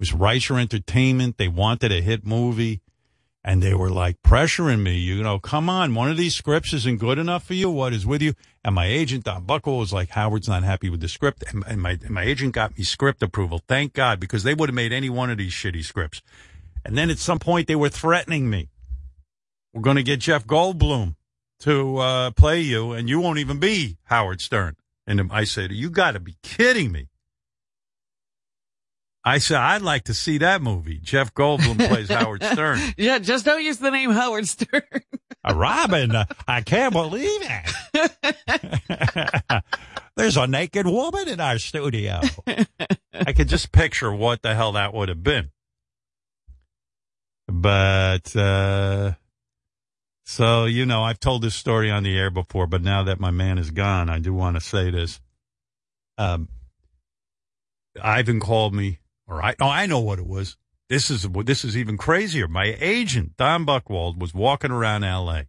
It 0.00 0.10
was 0.10 0.12
Rysher 0.12 0.60
Entertainment. 0.60 1.36
They 1.36 1.48
wanted 1.48 1.92
a 1.92 2.00
hit 2.00 2.26
movie. 2.26 2.80
And 3.44 3.60
they 3.60 3.74
were 3.74 3.90
like 3.90 4.22
pressuring 4.22 4.82
me, 4.82 4.96
you 4.98 5.20
know, 5.20 5.40
come 5.40 5.68
on, 5.68 5.96
one 5.96 6.08
of 6.08 6.16
these 6.16 6.34
scripts 6.34 6.72
isn't 6.72 7.00
good 7.00 7.18
enough 7.18 7.44
for 7.44 7.54
you. 7.54 7.70
What 7.70 7.92
is 7.92 8.06
with 8.06 8.22
you? 8.22 8.34
And 8.64 8.74
my 8.74 8.86
agent, 8.86 9.24
Don 9.24 9.44
Buchwald, 9.44 9.80
was 9.80 9.92
like, 9.92 10.10
Howard's 10.10 10.48
not 10.48 10.62
happy 10.62 10.88
with 10.88 11.00
the 11.00 11.08
script. 11.08 11.42
And, 11.48 11.64
and 11.66 11.82
my, 11.82 11.90
and 11.90 12.10
my 12.10 12.22
agent 12.22 12.54
got 12.54 12.78
me 12.78 12.84
script 12.84 13.20
approval. 13.20 13.60
Thank 13.66 13.94
God, 13.94 14.20
because 14.20 14.44
they 14.44 14.54
would 14.54 14.68
have 14.68 14.76
made 14.76 14.92
any 14.92 15.10
one 15.10 15.28
of 15.28 15.38
these 15.38 15.52
shitty 15.52 15.82
scripts. 15.84 16.22
And 16.84 16.96
then 16.96 17.10
at 17.10 17.18
some 17.18 17.40
point 17.40 17.66
they 17.66 17.74
were 17.74 17.88
threatening 17.88 18.48
me. 18.48 18.68
We're 19.72 19.82
going 19.82 19.96
to 19.96 20.04
get 20.04 20.20
Jeff 20.20 20.46
Goldblum 20.46 21.16
to 21.60 21.96
uh, 21.96 22.30
play 22.32 22.60
you, 22.60 22.92
and 22.92 23.08
you 23.08 23.18
won't 23.20 23.38
even 23.38 23.58
be 23.58 23.96
Howard 24.04 24.40
Stern. 24.40 24.76
And 25.04 25.32
I 25.32 25.44
said, 25.44 25.72
you 25.72 25.90
got 25.90 26.12
to 26.12 26.20
be 26.20 26.36
kidding 26.42 26.92
me. 26.92 27.08
I 29.24 29.38
said, 29.38 29.58
I'd 29.58 29.82
like 29.82 30.04
to 30.04 30.14
see 30.14 30.38
that 30.38 30.62
movie. 30.62 30.98
Jeff 31.00 31.32
Goldblum 31.32 31.86
plays 31.88 32.08
Howard 32.12 32.42
Stern. 32.42 32.80
Yeah, 32.96 33.18
just 33.20 33.44
don't 33.44 33.62
use 33.62 33.78
the 33.78 33.90
name 33.90 34.10
Howard 34.10 34.48
Stern. 34.48 34.82
Uh, 35.44 35.54
Robin, 35.54 36.14
uh, 36.14 36.24
I 36.48 36.60
can't 36.62 36.92
believe 36.92 37.40
it. 37.94 38.12
There's 40.16 40.36
a 40.36 40.46
naked 40.46 40.86
woman 40.86 41.28
in 41.28 41.40
our 41.40 41.58
studio. 41.58 42.20
I 42.46 43.32
could 43.32 43.48
just 43.48 43.72
picture 43.72 44.12
what 44.12 44.42
the 44.42 44.54
hell 44.54 44.72
that 44.72 44.92
would 44.92 45.08
have 45.08 45.22
been. 45.22 45.50
But, 47.46 48.34
uh, 48.34 49.12
so, 50.24 50.64
you 50.64 50.86
know, 50.86 51.02
I've 51.02 51.20
told 51.20 51.42
this 51.42 51.54
story 51.54 51.90
on 51.90 52.02
the 52.02 52.16
air 52.16 52.30
before, 52.30 52.66
but 52.66 52.82
now 52.82 53.04
that 53.04 53.20
my 53.20 53.30
man 53.30 53.58
is 53.58 53.70
gone, 53.70 54.08
I 54.08 54.18
do 54.18 54.32
want 54.34 54.56
to 54.56 54.60
say 54.60 54.90
this. 54.90 55.20
Um, 56.18 56.48
Ivan 58.00 58.40
called 58.40 58.74
me, 58.74 58.98
or 59.32 59.42
I, 59.42 59.54
oh, 59.60 59.68
I 59.68 59.86
know 59.86 60.00
what 60.00 60.18
it 60.18 60.26
was. 60.26 60.56
This 60.88 61.10
is 61.10 61.26
this 61.44 61.64
is 61.64 61.76
even 61.76 61.96
crazier. 61.96 62.48
My 62.48 62.76
agent 62.78 63.36
Don 63.38 63.64
Buchwald 63.64 64.18
was 64.18 64.34
walking 64.34 64.70
around 64.70 65.04
L.A. 65.04 65.46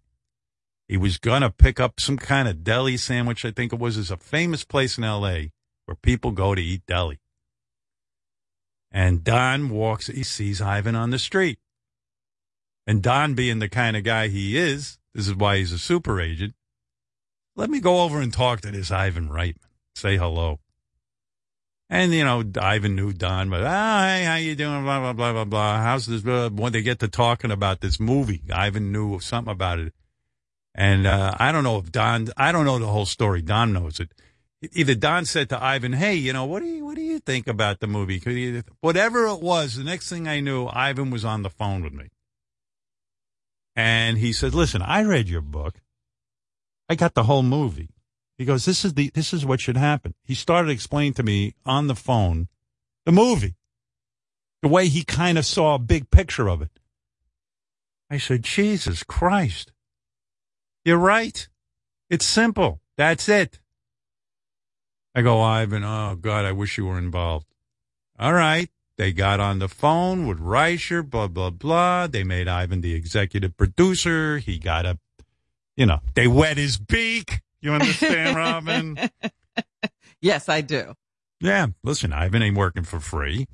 He 0.88 0.96
was 0.96 1.18
gonna 1.18 1.50
pick 1.50 1.80
up 1.80 2.00
some 2.00 2.18
kind 2.18 2.48
of 2.48 2.64
deli 2.64 2.98
sandwich. 2.98 3.44
I 3.44 3.52
think 3.52 3.74
it 3.74 3.80
was. 3.80 3.98
It's 3.98 4.10
a 4.10 4.18
famous 4.18 4.64
place 4.64 4.98
in 4.98 5.04
L.A. 5.04 5.52
where 5.86 5.96
people 5.96 6.32
go 6.32 6.56
to 6.56 6.62
eat 6.62 6.86
deli. 6.88 7.20
And 8.90 9.24
Don 9.24 9.70
walks. 9.70 10.08
He 10.08 10.24
sees 10.24 10.62
Ivan 10.62 10.96
on 10.96 11.10
the 11.10 11.20
street. 11.20 11.60
And 12.88 13.02
Don, 13.02 13.34
being 13.34 13.60
the 13.60 13.70
kind 13.70 13.98
of 13.98 14.04
guy 14.04 14.28
he 14.28 14.58
is, 14.58 14.98
this 15.14 15.28
is 15.28 15.36
why 15.36 15.58
he's 15.58 15.72
a 15.72 15.80
super 15.80 16.22
agent. 16.22 16.54
Let 17.56 17.70
me 17.70 17.80
go 17.80 18.04
over 18.04 18.22
and 18.22 18.32
talk 18.32 18.62
to 18.62 18.72
this 18.72 18.92
Ivan 18.92 19.30
Reitman. 19.30 19.58
Say 19.96 20.18
hello. 20.18 20.60
And, 21.90 22.14
you 22.14 22.24
know, 22.24 22.44
Ivan 22.60 22.96
knew 22.96 23.14
Don, 23.14 23.50
but, 23.50 23.64
ah, 23.64 24.04
hey, 24.04 24.24
how 24.24 24.36
you 24.36 24.56
doing? 24.56 24.84
Blah, 24.84 25.00
blah, 25.00 25.14
blah, 25.14 25.34
blah, 25.34 25.46
blah. 25.46 25.78
How's 25.78 26.08
this? 26.08 26.22
Blah. 26.22 26.50
When 26.50 26.72
they 26.72 26.82
get 26.82 27.00
to 27.00 27.08
talking 27.08 27.52
about 27.52 27.82
this 27.82 28.00
movie, 28.00 28.42
Ivan 28.52 28.92
knew 28.92 29.20
something 29.20 29.52
about 29.52 29.80
it. 29.80 29.94
And, 30.74 31.06
uh, 31.06 31.36
I 31.38 31.52
don't 31.52 31.64
know 31.64 31.78
if 31.78 31.92
Don, 31.92 32.30
I 32.36 32.52
don't 32.52 32.66
know 32.66 32.80
the 32.80 32.88
whole 32.88 33.06
story. 33.06 33.42
Don 33.42 33.74
knows 33.74 34.00
it. 34.00 34.12
Either 34.72 34.96
Don 34.96 35.26
said 35.26 35.50
to 35.50 35.62
Ivan, 35.62 35.94
hey, 35.94 36.16
you 36.16 36.34
know, 36.34 36.46
what 36.46 36.62
do 36.62 36.68
you, 36.68 36.86
what 36.86 36.96
do 36.96 37.02
you 37.02 37.20
think 37.20 37.48
about 37.48 37.80
the 37.80 37.88
movie? 37.88 38.22
You, 38.26 38.64
whatever 38.80 39.28
it 39.28 39.42
was, 39.42 39.76
the 39.76 39.84
next 39.84 40.10
thing 40.10 40.28
I 40.28 40.40
knew, 40.40 40.68
Ivan 40.68 41.12
was 41.12 41.26
on 41.26 41.44
the 41.44 41.50
phone 41.50 41.84
with 41.84 41.94
me. 41.94 42.08
And 43.76 44.18
he 44.18 44.34
said, 44.34 44.54
listen, 44.54 44.82
I 44.82 45.04
read 45.04 45.30
your 45.30 45.42
book. 45.42 45.82
I 46.90 46.96
got 46.96 47.14
the 47.14 47.24
whole 47.24 47.44
movie. 47.44 47.90
He 48.38 48.46
goes, 48.46 48.66
this 48.66 48.84
is 48.84 48.96
the, 48.96 49.12
this 49.14 49.34
is 49.34 49.46
what 49.46 49.62
should 49.62 49.78
happen. 49.78 50.16
He 50.24 50.34
started 50.34 50.72
explaining 50.72 51.14
to 51.16 51.24
me 51.24 51.56
on 51.66 51.88
the 51.88 51.96
phone 51.96 52.48
the 53.06 53.12
movie, 53.12 53.56
the 54.62 54.70
way 54.70 54.88
he 54.88 55.04
kind 55.04 55.38
of 55.38 55.46
saw 55.46 55.76
a 55.76 55.80
big 55.80 56.10
picture 56.10 56.48
of 56.48 56.62
it. 56.62 56.80
I 58.10 58.18
said, 58.18 58.44
Jesus 58.44 59.04
Christ. 59.04 59.72
You're 60.86 60.98
right. 60.98 61.48
It's 62.10 62.26
simple. 62.26 62.82
That's 62.98 63.28
it. 63.28 63.60
I 65.16 65.22
go, 65.22 65.42
Ivan, 65.42 65.84
oh 65.84 66.16
God, 66.20 66.46
I 66.46 66.52
wish 66.52 66.78
you 66.78 66.86
were 66.86 66.98
involved. 66.98 67.48
All 68.18 68.34
right. 68.34 68.70
They 68.98 69.12
got 69.12 69.40
on 69.40 69.60
the 69.60 69.68
phone 69.68 70.28
with 70.28 70.40
Rysher, 70.40 71.08
blah, 71.08 71.28
blah, 71.28 71.50
blah. 71.50 72.08
They 72.08 72.24
made 72.24 72.48
Ivan 72.48 72.82
the 72.82 72.94
executive 72.94 73.58
producer. 73.58 74.38
He 74.38 74.60
got 74.60 74.86
a, 74.86 75.00
you 75.76 75.86
know, 75.86 76.00
they 76.14 76.28
wet 76.28 76.58
his 76.58 76.78
beak. 76.78 77.42
You 77.64 77.72
understand, 77.72 78.36
Robin? 78.36 78.98
yes, 80.22 80.50
I 80.50 80.60
do. 80.60 80.94
Yeah. 81.40 81.68
Listen, 81.82 82.12
Ivan 82.12 82.44
ain't 82.44 82.58
working 82.58 82.84
for 82.84 83.00
free, 83.00 83.48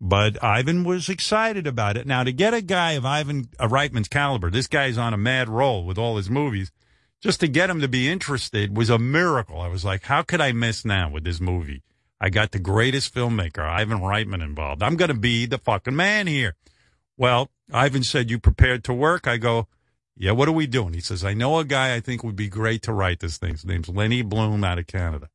but 0.00 0.42
Ivan 0.42 0.82
was 0.82 1.08
excited 1.08 1.68
about 1.68 1.96
it. 1.96 2.04
Now, 2.04 2.24
to 2.24 2.32
get 2.32 2.54
a 2.54 2.60
guy 2.60 2.92
of 2.92 3.06
Ivan 3.06 3.48
uh, 3.60 3.68
Reitman's 3.68 4.08
caliber, 4.08 4.50
this 4.50 4.66
guy's 4.66 4.98
on 4.98 5.14
a 5.14 5.16
mad 5.16 5.48
roll 5.48 5.84
with 5.84 5.96
all 5.96 6.16
his 6.16 6.28
movies. 6.28 6.72
Just 7.22 7.38
to 7.38 7.46
get 7.46 7.70
him 7.70 7.80
to 7.80 7.86
be 7.86 8.10
interested 8.10 8.76
was 8.76 8.90
a 8.90 8.98
miracle. 8.98 9.60
I 9.60 9.68
was 9.68 9.84
like, 9.84 10.02
how 10.02 10.22
could 10.22 10.40
I 10.40 10.50
miss 10.50 10.84
now 10.84 11.08
with 11.08 11.22
this 11.22 11.40
movie? 11.40 11.84
I 12.20 12.30
got 12.30 12.50
the 12.50 12.58
greatest 12.58 13.14
filmmaker, 13.14 13.60
Ivan 13.60 14.00
Reitman, 14.00 14.42
involved. 14.42 14.82
I'm 14.82 14.96
going 14.96 15.10
to 15.10 15.14
be 15.14 15.46
the 15.46 15.58
fucking 15.58 15.94
man 15.94 16.26
here. 16.26 16.56
Well, 17.16 17.48
Ivan 17.72 18.02
said, 18.02 18.28
you 18.28 18.40
prepared 18.40 18.82
to 18.84 18.92
work? 18.92 19.28
I 19.28 19.36
go, 19.36 19.68
yeah, 20.16 20.32
what 20.32 20.48
are 20.48 20.52
we 20.52 20.66
doing? 20.66 20.92
He 20.92 21.00
says, 21.00 21.24
I 21.24 21.34
know 21.34 21.58
a 21.58 21.64
guy 21.64 21.94
I 21.94 22.00
think 22.00 22.22
would 22.22 22.36
be 22.36 22.48
great 22.48 22.82
to 22.82 22.92
write 22.92 23.20
this 23.20 23.38
thing. 23.38 23.52
His 23.52 23.64
name's 23.64 23.88
Lenny 23.88 24.22
Blum 24.22 24.62
out 24.62 24.78
of 24.78 24.86
Canada. 24.86 25.28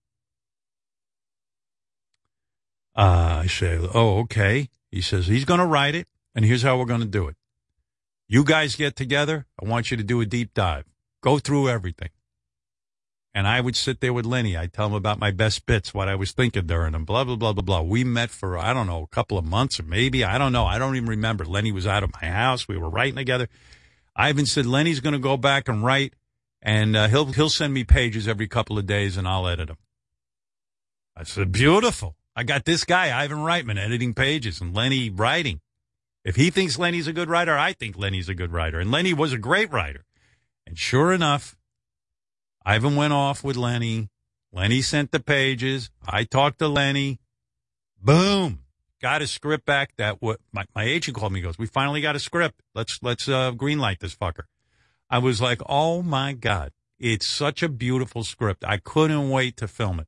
Uh, 2.95 3.41
I 3.43 3.47
say, 3.47 3.79
oh, 3.93 4.19
okay. 4.19 4.69
He 4.91 5.01
says, 5.01 5.27
he's 5.27 5.45
going 5.45 5.59
to 5.59 5.65
write 5.65 5.95
it, 5.95 6.07
and 6.33 6.45
here's 6.45 6.63
how 6.63 6.77
we're 6.77 6.85
going 6.85 7.01
to 7.01 7.05
do 7.05 7.27
it. 7.27 7.35
You 8.27 8.43
guys 8.43 8.75
get 8.75 8.95
together. 8.95 9.45
I 9.61 9.67
want 9.67 9.91
you 9.91 9.97
to 9.97 10.03
do 10.03 10.19
a 10.21 10.25
deep 10.25 10.53
dive. 10.53 10.85
Go 11.21 11.39
through 11.39 11.69
everything. 11.69 12.09
And 13.33 13.47
I 13.47 13.61
would 13.61 13.75
sit 13.75 14.01
there 14.01 14.13
with 14.13 14.25
Lenny. 14.25 14.57
I'd 14.57 14.73
tell 14.73 14.87
him 14.87 14.93
about 14.93 15.19
my 15.19 15.29
best 15.29 15.65
bits, 15.67 15.93
what 15.93 16.09
I 16.09 16.15
was 16.15 16.31
thinking 16.31 16.65
during 16.65 16.93
them, 16.93 17.05
blah, 17.05 17.23
blah, 17.23 17.35
blah, 17.35 17.53
blah, 17.53 17.61
blah. 17.61 17.81
We 17.81 18.03
met 18.03 18.31
for, 18.31 18.57
I 18.57 18.73
don't 18.73 18.87
know, 18.87 19.03
a 19.03 19.15
couple 19.15 19.37
of 19.37 19.45
months 19.45 19.79
or 19.79 19.83
maybe, 19.83 20.23
I 20.23 20.39
don't 20.39 20.51
know. 20.51 20.65
I 20.65 20.79
don't 20.79 20.95
even 20.95 21.07
remember. 21.07 21.45
Lenny 21.45 21.71
was 21.71 21.85
out 21.85 22.03
of 22.03 22.11
my 22.19 22.29
house. 22.29 22.67
We 22.67 22.77
were 22.77 22.89
writing 22.89 23.15
together. 23.15 23.47
Ivan 24.17 24.47
said, 24.47 24.65
Lenny's 24.65 24.99
going 24.99 25.13
to 25.13 25.19
go 25.19 25.37
back 25.37 25.69
and 25.69 25.83
write, 25.83 26.15
and 26.61 26.95
uh, 26.95 27.07
he'll, 27.07 27.27
he'll 27.27 27.49
send 27.49 27.73
me 27.73 27.83
pages 27.83 28.27
every 28.27 28.47
couple 28.47 28.79
of 28.79 28.87
days 28.87 29.15
and 29.15 29.27
I'll 29.27 29.47
edit 29.47 29.67
them. 29.67 29.77
I 31.15 31.23
said, 31.23 31.51
beautiful. 31.51 32.15
I 32.35 32.43
got 32.43 32.65
this 32.65 32.83
guy, 32.83 33.17
Ivan 33.17 33.39
Reitman, 33.39 33.79
editing 33.79 34.13
pages 34.13 34.59
and 34.59 34.75
Lenny 34.75 35.09
writing. 35.09 35.61
If 36.23 36.35
he 36.35 36.49
thinks 36.49 36.77
Lenny's 36.77 37.07
a 37.07 37.13
good 37.13 37.29
writer, 37.29 37.57
I 37.57 37.73
think 37.73 37.97
Lenny's 37.97 38.27
a 38.27 38.35
good 38.35 38.51
writer. 38.51 38.79
And 38.79 38.91
Lenny 38.91 39.13
was 39.13 39.33
a 39.33 39.37
great 39.37 39.71
writer. 39.71 40.03
And 40.65 40.77
sure 40.77 41.13
enough, 41.13 41.55
Ivan 42.65 42.95
went 42.95 43.13
off 43.13 43.43
with 43.43 43.55
Lenny. 43.55 44.09
Lenny 44.51 44.81
sent 44.81 45.11
the 45.11 45.19
pages. 45.19 45.89
I 46.05 46.25
talked 46.25 46.59
to 46.59 46.67
Lenny. 46.67 47.19
Boom. 48.01 48.63
Got 49.01 49.21
a 49.21 49.27
script 49.27 49.65
back 49.65 49.91
that 49.97 50.21
what 50.21 50.39
my, 50.51 50.65
my 50.75 50.83
agent 50.83 51.17
called 51.17 51.33
me 51.33 51.41
goes, 51.41 51.57
we 51.57 51.67
finally 51.67 52.01
got 52.01 52.15
a 52.15 52.19
script. 52.19 52.61
Let's, 52.73 52.99
let's, 53.03 53.29
uh, 53.29 53.51
green 53.51 53.79
light 53.79 53.99
this 53.99 54.15
fucker. 54.15 54.43
I 55.09 55.19
was 55.19 55.39
like, 55.39 55.61
oh 55.67 56.01
my 56.01 56.33
God. 56.33 56.71
It's 56.99 57.27
such 57.27 57.61
a 57.61 57.69
beautiful 57.69 58.23
script. 58.23 58.63
I 58.65 58.77
couldn't 58.77 59.29
wait 59.29 59.55
to 59.57 59.67
film 59.67 59.99
it. 59.99 60.07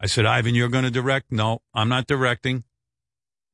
I 0.00 0.06
said, 0.06 0.24
Ivan, 0.24 0.54
you're 0.54 0.68
going 0.68 0.84
to 0.84 0.90
direct? 0.90 1.32
No, 1.32 1.62
I'm 1.74 1.88
not 1.88 2.06
directing. 2.06 2.64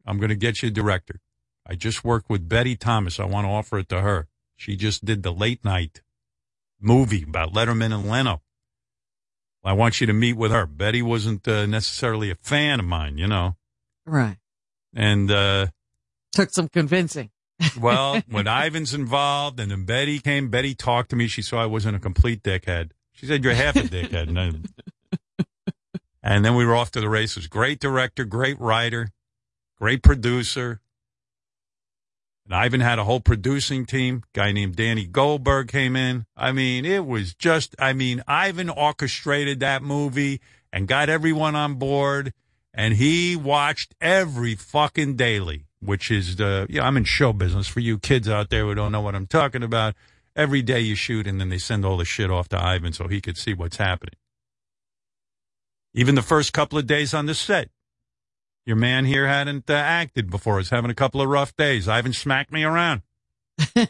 I'm 0.05 0.19
going 0.19 0.29
to 0.29 0.37
get 0.37 0.63
you 0.63 0.69
a 0.69 0.73
director. 0.73 1.21
I 1.67 1.75
just 1.75 2.05
worked 2.05 2.31
with 2.31 2.49
Betty 2.49 2.77
Thomas. 2.77 3.19
I 3.19 3.25
want 3.25 3.47
to 3.47 3.51
offer 3.51 3.79
it 3.79 3.89
to 3.89 4.03
her. 4.03 4.29
She 4.55 4.77
just 4.77 5.05
did 5.05 5.23
the 5.23 5.33
late 5.33 5.65
night 5.65 6.03
movie 6.81 7.25
about 7.25 7.53
Letterman 7.53 7.93
and 7.93 8.09
Leno. 8.09 8.43
I 9.67 9.73
want 9.73 10.01
you 10.01 10.07
to 10.07 10.13
meet 10.13 10.35
with 10.37 10.53
her. 10.53 10.65
Betty 10.65 11.03
wasn't 11.03 11.47
uh, 11.49 11.67
necessarily 11.67 12.31
a 12.31 12.37
fan 12.37 12.79
of 12.79 12.87
mine, 12.87 13.19
you 13.19 13.27
know. 13.27 13.57
Right. 14.07 14.37
And 14.95 15.31
uh, 15.31 15.67
Took 16.33 16.51
some 16.53 16.69
convincing. 16.69 17.31
well, 17.81 18.23
when 18.29 18.47
Ivan's 18.47 18.95
involved 18.95 19.59
and 19.59 19.71
then 19.71 19.85
Betty 19.85 20.19
came, 20.21 20.51
Betty 20.51 20.75
talked 20.75 21.11
to 21.11 21.17
me. 21.17 21.27
She 21.27 21.43
saw 21.43 21.63
I 21.63 21.67
wasn't 21.67 21.97
a 21.97 21.99
complete 21.99 22.43
dickhead. 22.43 22.91
She 23.13 23.27
said, 23.27 23.43
you're 23.43 23.55
half 23.55 23.77
a 23.77 23.81
dickhead. 23.83 24.29
And, 24.29 24.39
I- 24.39 25.45
and 26.23 26.45
then 26.45 26.55
we 26.55 26.65
were 26.65 26.77
off 26.77 26.91
to 26.93 27.01
the 27.01 27.09
races. 27.09 27.47
Great 27.49 27.81
director, 27.81 28.25
great 28.25 28.61
writer, 28.61 29.09
great 29.79 30.03
producer. 30.03 30.81
And 32.47 32.55
Ivan 32.55 32.81
had 32.81 33.01
a 33.01 33.05
whole 33.05 33.21
producing 33.21 33.87
team. 33.87 34.23
Guy 34.33 34.53
named 34.53 34.77
Danny 34.77 35.05
Goldberg 35.05 35.69
came 35.69 35.97
in. 35.97 36.27
I 36.37 36.53
mean, 36.53 36.85
it 36.85 37.05
was 37.05 37.35
just, 37.35 37.75
I 37.79 37.93
mean, 37.93 38.23
Ivan 38.29 38.71
orchestrated 38.71 39.61
that 39.61 39.83
movie 39.83 40.41
and 40.73 40.87
got 40.87 41.09
everyone 41.09 41.57
on 41.57 41.75
board. 41.75 42.33
And 42.73 42.95
he 42.95 43.35
watched 43.35 43.95
every 44.01 44.55
fucking 44.55 45.17
daily, 45.17 45.67
which 45.81 46.11
is 46.11 46.37
the, 46.37 46.67
yeah, 46.71 46.87
I'm 46.87 46.97
in 46.97 47.05
show 47.05 47.33
business 47.33 47.67
for 47.67 47.81
you 47.81 47.99
kids 47.99 48.29
out 48.29 48.51
there 48.51 48.65
who 48.65 48.75
don't 48.75 48.93
know 48.93 49.01
what 49.01 49.17
I'm 49.17 49.27
talking 49.27 49.65
about. 49.65 49.95
Every 50.37 50.63
day 50.63 50.81
you 50.81 50.95
shoot 50.95 51.27
and 51.27 51.41
then 51.41 51.49
they 51.49 51.59
send 51.59 51.85
all 51.85 51.97
the 51.97 52.05
shit 52.05 52.31
off 52.31 52.49
to 52.51 52.63
Ivan 52.63 52.93
so 52.93 53.09
he 53.09 53.21
could 53.21 53.39
see 53.39 53.55
what's 53.55 53.79
happening. 53.79 54.15
Even 55.95 56.15
the 56.15 56.23
first 56.23 56.53
couple 56.53 56.79
of 56.79 56.87
days 56.87 57.15
on 57.15 57.25
the 57.25 57.35
set, 57.35 57.71
your 58.67 58.77
man 58.77 59.05
here 59.05 59.29
hadn't 59.29 59.71
uh, 59.71 59.75
acted 59.75 60.29
before. 60.29 60.57
Was 60.57 60.71
having 60.71 60.91
a 60.91 60.95
couple 60.95 61.23
of 61.23 61.29
rough 61.29 61.57
days. 61.57 61.89
Ivan 61.89 62.13
smacked 62.13 62.53
me 62.53 62.65
around. 62.65 63.03
he 63.75 63.87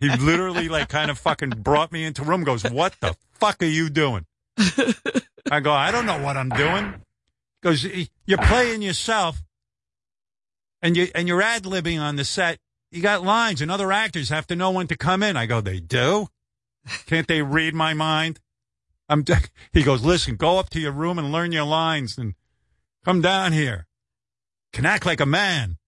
literally 0.20 0.68
like 0.68 0.88
kind 0.88 1.10
of 1.10 1.18
fucking 1.18 1.50
brought 1.50 1.90
me 1.90 2.04
into 2.04 2.22
room. 2.22 2.44
Goes, 2.44 2.62
what 2.62 2.94
the 3.00 3.16
fuck 3.32 3.62
are 3.62 3.66
you 3.66 3.88
doing? 3.88 4.26
I 5.50 5.60
go, 5.60 5.72
I 5.72 5.90
don't 5.90 6.06
know 6.06 6.22
what 6.22 6.36
I'm 6.36 6.50
doing. 6.50 6.92
He 6.92 7.00
Goes, 7.62 7.86
you're 8.26 8.38
playing 8.38 8.82
yourself, 8.82 9.42
and 10.82 10.96
you 10.96 11.08
and 11.14 11.26
you're 11.26 11.42
ad 11.42 11.64
libbing 11.64 12.00
on 12.00 12.16
the 12.16 12.24
set. 12.24 12.58
You 12.90 13.00
got 13.00 13.22
lines, 13.22 13.62
and 13.62 13.70
other 13.70 13.90
actors 13.90 14.28
have 14.28 14.46
to 14.48 14.56
know 14.56 14.70
when 14.70 14.86
to 14.88 14.96
come 14.96 15.22
in. 15.22 15.36
I 15.36 15.46
go, 15.46 15.60
they 15.60 15.80
do. 15.80 16.28
Can't 17.06 17.26
they 17.26 17.42
read 17.42 17.74
my 17.74 17.94
mind? 17.94 18.40
I'm. 19.08 19.24
He 19.72 19.82
goes, 19.82 20.04
listen, 20.04 20.36
go 20.36 20.58
up 20.58 20.68
to 20.70 20.80
your 20.80 20.92
room 20.92 21.18
and 21.18 21.32
learn 21.32 21.52
your 21.52 21.64
lines, 21.64 22.18
and 22.18 22.34
come 23.04 23.22
down 23.22 23.52
here. 23.52 23.86
Can 24.72 24.86
act 24.86 25.04
like 25.06 25.20
a 25.20 25.26
man. 25.26 25.78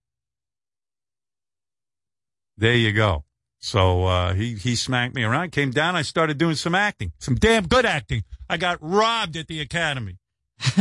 There 2.57 2.75
you 2.77 2.93
go. 2.93 3.25
So 3.61 4.05
uh, 4.05 4.35
he 4.35 4.55
he 4.55 4.75
smacked 4.75 5.15
me 5.15 5.23
around. 5.23 5.53
Came 5.53 5.71
down. 5.71 5.95
I 5.95 6.03
started 6.03 6.37
doing 6.37 6.57
some 6.57 6.75
acting, 6.75 7.13
some 7.19 7.37
damn 7.37 7.67
good 7.69 7.87
acting. 7.87 8.25
I 8.49 8.57
got 8.57 8.79
robbed 8.81 9.37
at 9.37 9.47
the 9.47 9.61
academy. 9.61 10.19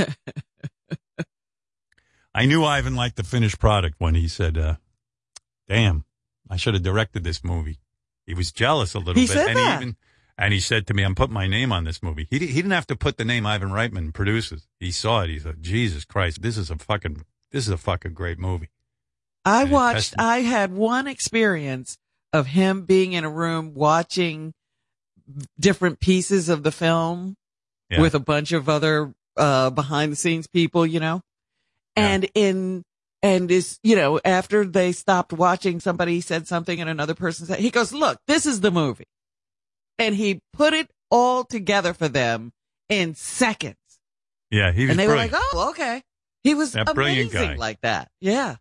I 2.33 2.45
knew 2.45 2.63
Ivan 2.63 2.95
liked 2.95 3.17
the 3.17 3.23
finished 3.23 3.59
product 3.59 3.95
when 3.99 4.15
he 4.15 4.27
said, 4.27 4.57
uh, 4.57 4.75
"Damn, 5.67 6.05
I 6.49 6.57
should 6.57 6.73
have 6.73 6.83
directed 6.83 7.23
this 7.23 7.43
movie." 7.43 7.79
He 8.25 8.33
was 8.33 8.51
jealous 8.51 8.93
a 8.93 8.99
little 8.99 9.13
He 9.21 9.27
bit, 9.27 9.33
said 9.33 9.49
and 9.49 9.57
that. 9.57 9.79
he 9.79 9.83
even 9.83 9.95
and 10.37 10.53
he 10.53 10.59
said 10.59 10.87
to 10.87 10.93
me, 10.93 11.03
"I'm 11.03 11.13
putting 11.15 11.33
my 11.33 11.47
name 11.47 11.71
on 11.71 11.83
this 11.83 12.01
movie." 12.01 12.27
He 12.31 12.39
he 12.39 12.47
didn't 12.55 12.71
have 12.71 12.87
to 12.87 12.95
put 12.95 13.17
the 13.17 13.25
name 13.25 13.45
Ivan 13.45 13.69
Reitman 13.69 14.11
produces. 14.13 14.67
He 14.79 14.91
saw 14.91 15.21
it. 15.21 15.29
He 15.29 15.39
said, 15.39 15.61
"Jesus 15.61 16.03
Christ, 16.05 16.41
this 16.41 16.57
is 16.57 16.71
a 16.71 16.77
fucking 16.77 17.25
this 17.51 17.65
is 17.67 17.73
a 17.73 17.77
fucking 17.77 18.13
great 18.13 18.39
movie." 18.39 18.69
I 19.45 19.63
And 19.63 19.71
watched, 19.71 20.13
I 20.19 20.39
had 20.41 20.71
one 20.73 21.07
experience 21.07 21.97
of 22.33 22.47
him 22.47 22.83
being 22.85 23.13
in 23.13 23.23
a 23.23 23.29
room 23.29 23.73
watching 23.73 24.53
different 25.59 25.99
pieces 25.99 26.49
of 26.49 26.63
the 26.63 26.71
film 26.71 27.35
Yeah. 27.89 28.01
with 28.01 28.13
a 28.15 28.19
bunch 28.19 28.51
of 28.51 28.69
other, 28.69 29.13
uh, 29.37 29.69
behind 29.71 30.11
the 30.11 30.15
scenes 30.15 30.47
people, 30.47 30.85
you 30.85 30.99
know, 30.99 31.21
Yeah. 31.97 32.07
and 32.07 32.29
in, 32.35 32.83
and 33.23 33.49
is, 33.51 33.79
you 33.83 33.95
know, 33.95 34.19
after 34.25 34.65
they 34.65 34.91
stopped 34.91 35.33
watching, 35.33 35.79
somebody 35.79 36.21
said 36.21 36.47
something 36.47 36.79
and 36.79 36.89
another 36.89 37.13
person 37.15 37.45
said, 37.47 37.59
he 37.59 37.69
goes, 37.71 37.91
look, 37.93 38.19
this 38.27 38.45
is 38.45 38.61
the 38.61 38.71
movie. 38.71 39.05
And 39.97 40.15
he 40.15 40.39
put 40.53 40.73
it 40.73 40.89
all 41.09 41.43
together 41.43 41.93
for 41.93 42.07
them 42.07 42.51
in 42.89 43.13
seconds. 43.15 43.75
Yeah, 44.49 44.71
he 44.71 44.83
was 44.83 44.91
And 44.91 44.99
they 44.99 45.05
brilliant. 45.05 45.31
were 45.31 45.37
like, 45.37 45.45
oh, 45.53 45.69
okay. 45.71 46.03
He 46.43 46.53
was 46.55 46.71
That 46.73 46.93
brilliant 46.95 47.31
amazing 47.33 47.51
guy. 47.51 47.55
like 47.55 47.81
that. 47.81 48.09
Yeah. 48.19 48.55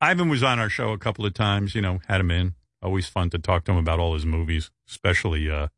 Ivan 0.00 0.28
was 0.28 0.42
on 0.42 0.58
our 0.58 0.68
show 0.68 0.92
a 0.92 0.98
couple 0.98 1.24
of 1.26 1.34
times. 1.34 1.74
You 1.74 1.80
know, 1.82 2.00
had 2.08 2.20
him 2.20 2.30
in. 2.30 2.54
Always 2.82 3.06
fun 3.06 3.30
to 3.30 3.38
talk 3.38 3.64
to 3.64 3.72
him 3.72 3.78
about 3.78 3.98
all 3.98 4.14
his 4.14 4.24
movies, 4.26 4.70
especially. 4.88 5.50
uh 5.50 5.68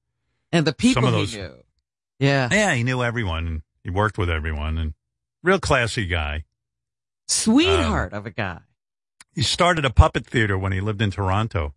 And 0.52 0.66
the 0.66 0.72
people 0.72 1.06
of 1.06 1.28
he 1.30 1.36
knew. 1.36 1.54
Yeah. 2.18 2.48
Yeah, 2.50 2.74
he 2.74 2.82
knew 2.84 3.02
everyone. 3.02 3.46
and 3.46 3.62
He 3.82 3.90
worked 3.90 4.18
with 4.18 4.30
everyone, 4.30 4.78
and 4.78 4.94
real 5.42 5.58
classy 5.58 6.06
guy. 6.06 6.44
Sweetheart 7.28 8.12
Um, 8.12 8.18
of 8.20 8.26
a 8.26 8.30
guy. 8.30 8.60
He 9.34 9.42
started 9.42 9.84
a 9.84 9.90
puppet 9.90 10.26
theater 10.26 10.58
when 10.58 10.72
he 10.72 10.80
lived 10.80 11.00
in 11.00 11.10
Toronto, 11.10 11.74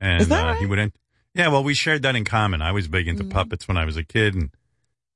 and 0.00 0.30
uh, 0.30 0.54
he 0.54 0.60
right? 0.60 0.68
would. 0.68 0.78
En- 0.78 0.92
yeah, 1.34 1.48
well, 1.48 1.64
we 1.64 1.72
shared 1.74 2.02
that 2.02 2.14
in 2.14 2.24
common. 2.24 2.60
I 2.60 2.72
was 2.72 2.88
big 2.88 3.08
into 3.08 3.24
Mhm. 3.24 3.30
puppets 3.30 3.66
when 3.66 3.78
I 3.78 3.84
was 3.86 3.96
a 3.96 4.04
kid, 4.04 4.34
and 4.34 4.50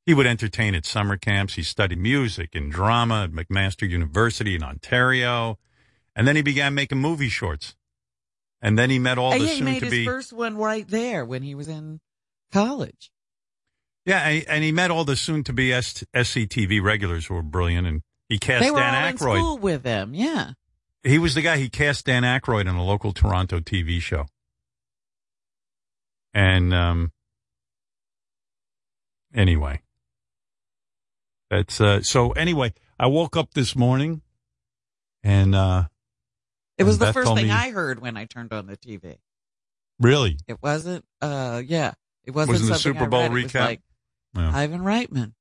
he 0.06 0.14
would 0.14 0.26
entertain 0.26 0.74
at 0.76 0.86
summer 0.86 1.16
camps. 1.16 1.54
He 1.54 1.62
studied 1.64 1.98
music 1.98 2.54
and 2.54 2.70
drama 2.72 3.24
at 3.24 3.32
McMaster 3.32 3.88
University 3.88 4.54
in 4.54 4.62
Ontario, 4.62 5.58
and 6.14 6.26
then 6.26 6.36
he 6.36 6.42
began 6.42 6.74
making 6.74 6.98
movie 6.98 7.28
shorts. 7.28 7.74
And 8.62 8.78
then 8.78 8.88
he 8.88 8.98
met 8.98 9.18
all 9.18 9.32
And 9.32 9.42
the 9.42 9.48
soon 9.48 9.64
made 9.66 9.80
to 9.80 9.84
his 9.86 9.90
be 9.92 10.04
first 10.06 10.32
one 10.32 10.56
right 10.56 10.88
there 10.88 11.24
when 11.26 11.42
he 11.42 11.54
was 11.54 11.68
in 11.68 12.00
college. 12.52 13.10
Yeah, 14.06 14.20
and- 14.20 14.62
he 14.64 14.70
met 14.72 14.90
all 14.92 15.04
the 15.04 15.16
soon-to-be 15.16 15.72
S- 15.72 16.04
SCTV 16.14 16.80
regulars 16.80 17.26
who 17.26 17.34
were 17.34 17.42
brilliant, 17.42 17.86
and 17.86 18.02
he 18.28 18.38
cast 18.38 18.62
they 18.64 18.70
were 18.70 18.78
Dan 18.78 18.94
all 18.94 19.08
in 19.10 19.16
school 19.18 19.58
with 19.58 19.84
him. 19.84 20.14
Yeah. 20.14 20.52
He 21.02 21.18
was 21.18 21.34
the 21.34 21.42
guy. 21.42 21.56
He 21.58 21.68
cast 21.68 22.06
Dan 22.06 22.22
Aykroyd 22.22 22.62
in 22.62 22.76
a 22.76 22.84
local 22.84 23.12
Toronto 23.12 23.58
TV 23.60 24.00
show, 24.00 24.26
and 26.32 26.72
um, 26.72 27.12
anyway, 29.34 29.80
that's 31.50 31.80
uh, 31.80 32.02
so. 32.02 32.32
Anyway, 32.32 32.72
I 32.98 33.06
woke 33.06 33.36
up 33.36 33.54
this 33.54 33.74
morning, 33.76 34.22
and 35.22 35.54
uh, 35.54 35.84
It 36.78 36.84
was 36.84 36.98
the 36.98 37.06
Beth 37.06 37.14
first 37.14 37.26
told 37.26 37.38
thing 37.38 37.46
me- 37.46 37.52
I 37.52 37.70
heard 37.70 38.00
when 38.00 38.16
I 38.16 38.24
turned 38.26 38.52
on 38.52 38.66
the 38.66 38.76
TV. 38.76 39.18
really, 40.00 40.38
It 40.46 40.58
wasn't, 40.62 41.04
uh, 41.20 41.62
yeah, 41.64 41.92
it 42.24 42.32
wasn't, 42.32 42.54
Wasn't 42.54 42.70
the 42.70 42.78
something 42.78 42.92
Super 43.00 43.04
I 43.04 43.08
Bowl 43.08 43.28
read. 43.30 43.38
It 43.38 43.42
was 43.44 43.52
recap? 43.52 43.60
like 43.64 43.80
Yeah. 44.36 44.50
Ivan 44.54 44.80
Reitman, 44.80 45.32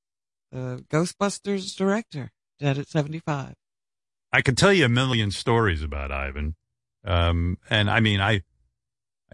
the 0.51 0.83
Ghostbusters 0.89 1.75
director, 1.75 2.31
dead 2.59 2.77
at 2.77 2.87
75. 2.87 3.55
I 4.31 4.41
could 4.41 4.57
tell 4.57 4.73
you 4.73 4.85
a 4.85 4.89
million 4.89 5.31
stories 5.31 5.81
about 5.81 6.11
Ivan. 6.11 6.55
Um, 7.05 7.57
and 7.69 7.89
I 7.89 7.99
mean, 7.99 8.19
I, 8.21 8.41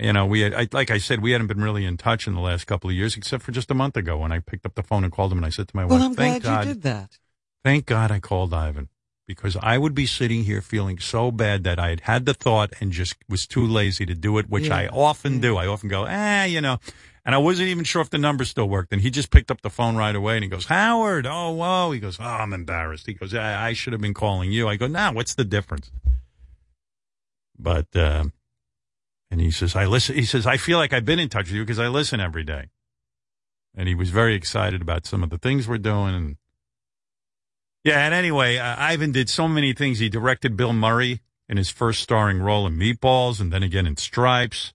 you 0.02 0.14
know, 0.14 0.26
we 0.26 0.42
had, 0.42 0.54
I, 0.54 0.68
like 0.72 0.90
I 0.92 0.98
said, 0.98 1.22
we 1.22 1.32
hadn't 1.32 1.48
been 1.48 1.62
really 1.62 1.86
in 1.86 1.96
touch 1.98 2.28
in 2.28 2.34
the 2.34 2.40
last 2.42 2.66
couple 2.66 2.90
of 2.90 2.96
years, 2.96 3.16
except 3.16 3.44
for 3.44 3.52
just 3.52 3.70
a 3.72 3.76
month 3.76 3.96
ago 3.96 4.18
when 4.18 4.32
I 4.32 4.40
picked 4.40 4.66
up 4.66 4.76
the 4.76 4.84
phone 4.84 5.04
and 5.04 5.14
called 5.14 5.32
him 5.32 5.38
and 5.38 5.46
I 5.46 5.50
said 5.50 5.68
to 5.68 5.76
my 5.76 5.86
Well, 5.86 6.00
wife, 6.00 6.06
I'm 6.08 6.16
thank 6.16 6.44
glad 6.44 6.56
God, 6.56 6.68
you 6.68 6.74
did 6.74 6.84
that. 6.84 7.20
thank 7.64 7.86
God 7.86 8.12
I 8.12 8.20
called 8.20 8.54
Ivan 8.54 8.90
because 9.28 9.56
I 9.62 9.78
would 9.78 9.94
be 9.94 10.06
sitting 10.06 10.44
here 10.44 10.62
feeling 10.62 11.00
so 11.00 11.32
bad 11.32 11.64
that 11.64 11.80
I 11.80 11.90
had 11.90 12.02
had 12.02 12.26
the 12.26 12.34
thought 12.34 12.74
and 12.82 12.92
just 12.92 13.16
was 13.30 13.46
too 13.48 13.66
lazy 13.66 14.06
to 14.06 14.16
do 14.16 14.38
it, 14.40 14.50
which 14.50 14.70
I 14.70 14.88
often 14.88 15.36
yeah. 15.36 15.42
do. 15.42 15.58
I 15.58 15.68
often 15.68 15.88
go, 15.88 16.04
eh, 16.06 16.46
you 16.46 16.60
know, 16.60 16.80
and 17.24 17.36
I 17.36 17.38
wasn't 17.38 17.70
even 17.70 17.84
sure 17.84 18.02
if 18.02 18.10
the 18.10 18.18
number 18.18 18.44
still 18.44 18.68
worked. 18.68 18.92
And 18.92 19.02
he 19.02 19.10
just 19.12 19.30
picked 19.30 19.52
up 19.52 19.62
the 19.62 19.70
phone 19.70 19.96
right 19.96 20.16
away 20.16 20.36
and 20.36 20.44
he 20.44 20.50
goes, 20.50 20.66
Howard, 20.66 21.28
oh, 21.28 21.52
whoa. 21.52 21.92
He 21.92 22.00
goes, 22.00 22.18
oh, 22.20 22.24
I'm 22.24 22.52
embarrassed. 22.52 23.06
He 23.06 23.14
goes, 23.14 23.34
I, 23.34 23.68
I 23.70 23.74
should 23.74 23.94
have 23.94 24.02
been 24.02 24.16
calling 24.16 24.52
you. 24.52 24.68
I 24.68 24.76
go, 24.76 24.88
nah, 24.88 25.12
what's 25.14 25.36
the 25.36 25.46
difference? 25.46 25.92
But, 27.58 27.96
um, 27.96 28.34
and 29.32 29.40
he 29.40 29.50
says, 29.50 29.76
I 29.76 29.86
listen, 29.86 30.16
he 30.16 30.26
says, 30.26 30.46
I 30.46 30.58
feel 30.58 30.78
like 30.78 30.92
I've 30.92 31.06
been 31.06 31.18
in 31.20 31.30
touch 31.30 31.46
with 31.46 31.56
you 31.56 31.64
because 31.64 31.80
I 31.80 31.88
listen 31.88 32.20
every 32.20 32.44
day. 32.44 32.66
And 33.74 33.88
he 33.88 33.96
was 33.96 34.10
very 34.10 34.36
excited 34.36 34.82
about 34.82 35.06
some 35.06 35.24
of 35.24 35.30
the 35.30 35.38
things 35.38 35.68
we're 35.68 35.78
doing. 35.78 36.14
And 36.14 36.36
yeah, 37.86 38.06
and 38.06 38.14
anyway, 38.14 38.58
uh, 38.58 38.76
Ivan 38.78 39.14
did 39.14 39.30
so 39.30 39.48
many 39.48 39.72
things. 39.72 40.00
He 40.00 40.10
directed 40.10 40.58
Bill 40.58 40.74
Murray 40.74 41.22
in 41.48 41.56
his 41.56 41.70
first 41.70 42.04
starring 42.04 42.40
role 42.42 42.68
in 42.68 42.78
Meatballs 42.78 43.40
and 43.40 43.52
then 43.52 43.64
again 43.64 43.88
in 43.88 43.96
Stripes. 43.96 44.74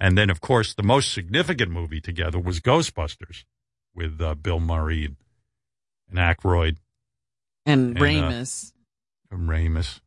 And 0.00 0.16
then, 0.16 0.30
of 0.30 0.40
course, 0.40 0.72
the 0.72 0.84
most 0.84 1.12
significant 1.12 1.72
movie 1.72 2.00
together 2.00 2.38
was 2.38 2.60
Ghostbusters 2.60 3.44
with 3.94 4.20
uh, 4.20 4.34
Bill 4.36 4.60
Murray 4.60 5.04
and, 5.04 5.16
and 6.08 6.18
Aykroyd 6.18 6.76
And, 7.66 7.98
And, 7.98 7.98
uh, 7.98 8.00
Ramis. 8.00 8.72
and 9.32 9.48
Ramis. 9.48 10.00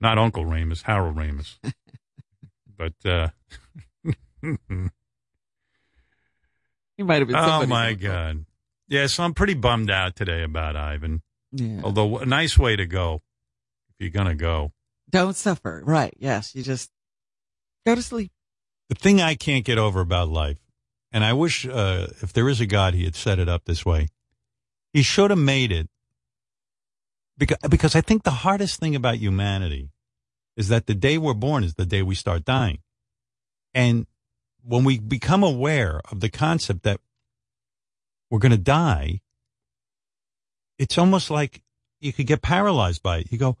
Not 0.00 0.18
Uncle 0.18 0.44
Ramus, 0.46 0.82
Harold 0.82 1.16
Ramis. 1.16 1.58
but, 2.82 3.10
uh, 3.10 3.28
he 6.96 7.02
might 7.02 7.18
have 7.20 7.28
been 7.28 7.36
oh 7.36 7.66
my. 7.66 7.94
God. 7.94 8.44
Yeah, 8.88 9.06
so 9.06 9.22
I'm 9.22 9.34
pretty 9.34 9.54
bummed 9.54 9.90
out 9.90 10.16
today 10.16 10.42
about 10.42 10.76
Ivan. 10.76 11.22
Yeah. 11.52 11.80
Although, 11.84 12.18
a 12.18 12.26
nice 12.26 12.58
way 12.58 12.76
to 12.76 12.86
go 12.86 13.22
if 13.90 13.94
you're 14.00 14.10
going 14.10 14.26
to 14.26 14.34
go. 14.34 14.72
Don't 15.10 15.36
suffer. 15.36 15.82
Right. 15.84 16.14
Yes. 16.18 16.54
You 16.54 16.62
just 16.62 16.90
go 17.86 17.94
to 17.94 18.02
sleep. 18.02 18.32
The 18.88 18.94
thing 18.94 19.20
I 19.20 19.34
can't 19.34 19.64
get 19.64 19.78
over 19.78 20.00
about 20.00 20.28
life, 20.28 20.58
and 21.12 21.24
I 21.24 21.32
wish 21.32 21.66
uh, 21.66 22.08
if 22.20 22.32
there 22.32 22.48
is 22.48 22.60
a 22.60 22.66
God, 22.66 22.94
he 22.94 23.04
had 23.04 23.14
set 23.14 23.38
it 23.38 23.48
up 23.48 23.64
this 23.64 23.86
way. 23.86 24.08
He 24.92 25.02
should 25.02 25.30
have 25.30 25.38
made 25.38 25.72
it 25.72 25.88
because, 27.38 27.56
because 27.70 27.94
I 27.94 28.02
think 28.02 28.24
the 28.24 28.30
hardest 28.30 28.80
thing 28.80 28.94
about 28.94 29.16
humanity 29.16 29.90
is 30.56 30.68
that 30.68 30.86
the 30.86 30.94
day 30.94 31.18
we're 31.18 31.34
born 31.34 31.64
is 31.64 31.74
the 31.74 31.86
day 31.86 32.02
we 32.02 32.14
start 32.14 32.44
dying. 32.44 32.78
And 33.74 34.06
when 34.64 34.84
we 34.84 34.98
become 34.98 35.42
aware 35.42 36.00
of 36.10 36.20
the 36.20 36.28
concept 36.28 36.82
that 36.82 37.00
we're 38.30 38.38
going 38.38 38.52
to 38.52 38.58
die, 38.58 39.20
it's 40.78 40.98
almost 40.98 41.30
like 41.30 41.62
you 42.00 42.12
could 42.12 42.26
get 42.26 42.42
paralyzed 42.42 43.02
by 43.02 43.18
it. 43.18 43.32
You 43.32 43.38
go, 43.38 43.56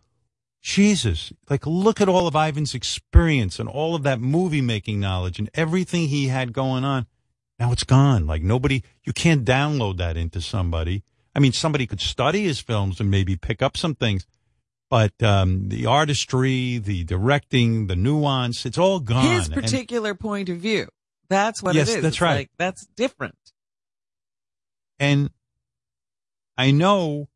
Jesus, 0.62 1.32
like 1.50 1.66
look 1.66 2.00
at 2.00 2.08
all 2.08 2.26
of 2.26 2.36
Ivan's 2.36 2.74
experience 2.74 3.58
and 3.58 3.68
all 3.68 3.94
of 3.94 4.04
that 4.04 4.20
movie 4.20 4.60
making 4.60 5.00
knowledge 5.00 5.38
and 5.38 5.50
everything 5.54 6.08
he 6.08 6.28
had 6.28 6.52
going 6.52 6.84
on. 6.84 7.06
Now 7.58 7.72
it's 7.72 7.84
gone. 7.84 8.26
Like 8.26 8.42
nobody, 8.42 8.82
you 9.04 9.12
can't 9.12 9.44
download 9.44 9.96
that 9.98 10.16
into 10.16 10.40
somebody. 10.40 11.02
I 11.34 11.40
mean, 11.40 11.52
somebody 11.52 11.86
could 11.86 12.00
study 12.00 12.44
his 12.44 12.60
films 12.60 13.00
and 13.00 13.10
maybe 13.10 13.36
pick 13.36 13.62
up 13.62 13.76
some 13.76 13.94
things, 13.94 14.26
but 14.92 15.22
um, 15.22 15.70
the 15.70 15.86
artistry, 15.86 16.76
the 16.76 17.02
directing, 17.04 17.86
the 17.86 17.96
nuance, 17.96 18.66
it's 18.66 18.76
all 18.76 19.00
gone. 19.00 19.24
His 19.24 19.46
And- 19.46 19.54
particular 19.54 20.14
point 20.14 20.50
of 20.50 20.58
view. 20.58 20.86
That's 21.30 21.62
what 21.62 21.74
Yes, 21.74 21.88
it 21.88 21.96
is. 21.96 22.02
that's 22.02 22.16
It's 22.16 22.20
right. 22.20 22.34
Like, 22.34 22.50
that's 22.58 22.84
different. 22.94 23.38
And 24.98 25.30
I 26.58 26.72
know 26.72 27.30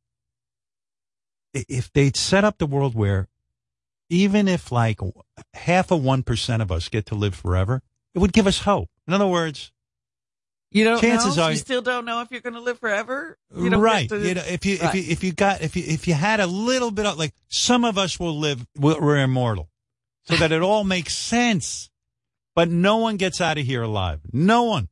if 1.54 1.90
they'd 1.94 2.14
set 2.14 2.44
up 2.44 2.58
the 2.58 2.66
world 2.66 2.94
where 2.94 3.26
even 4.10 4.48
if 4.48 4.70
like 4.70 5.00
half 5.54 5.90
of 5.90 6.02
1% 6.02 6.60
of 6.60 6.70
us 6.70 6.90
get 6.90 7.06
to 7.06 7.14
live 7.14 7.34
forever, 7.34 7.80
it 8.14 8.18
would 8.18 8.34
give 8.34 8.46
us 8.46 8.60
hope. 8.60 8.90
In 9.08 9.14
other 9.14 9.26
words, 9.26 9.72
You 10.72 10.84
don't 10.84 11.00
Chances 11.00 11.36
know? 11.36 11.44
are- 11.44 11.50
you 11.52 11.56
still 11.56 11.80
don't 11.82 12.04
know 12.04 12.20
if 12.22 12.30
you're 12.30 12.40
going 12.40 12.54
to 12.54 12.60
live 12.60 12.78
forever. 12.78 13.38
You 13.56 13.68
right. 13.76 14.08
to- 14.08 14.18
you 14.18 14.34
know, 14.34 14.42
if 14.46 14.66
you, 14.66 14.78
Right. 14.78 14.94
if 14.94 15.06
you, 15.06 15.12
if 15.12 15.24
you 15.24 15.32
got, 15.32 15.62
if 15.62 15.76
you, 15.76 15.84
if 15.86 16.06
you 16.08 16.14
had 16.14 16.40
a 16.40 16.46
little 16.46 16.90
bit 16.90 17.06
of 17.06 17.16
like, 17.18 17.32
some 17.48 17.84
of 17.84 17.96
us 17.98 18.18
will 18.20 18.38
live, 18.38 18.66
we're 18.76 19.18
immortal 19.18 19.70
so 20.24 20.36
that 20.36 20.50
it 20.52 20.60
all 20.62 20.82
makes 20.84 21.14
sense, 21.16 21.88
but 22.54 22.68
no 22.68 22.96
one 22.98 23.16
gets 23.16 23.40
out 23.40 23.58
of 23.58 23.64
here 23.64 23.82
alive. 23.82 24.20
No 24.32 24.64
one. 24.64 24.88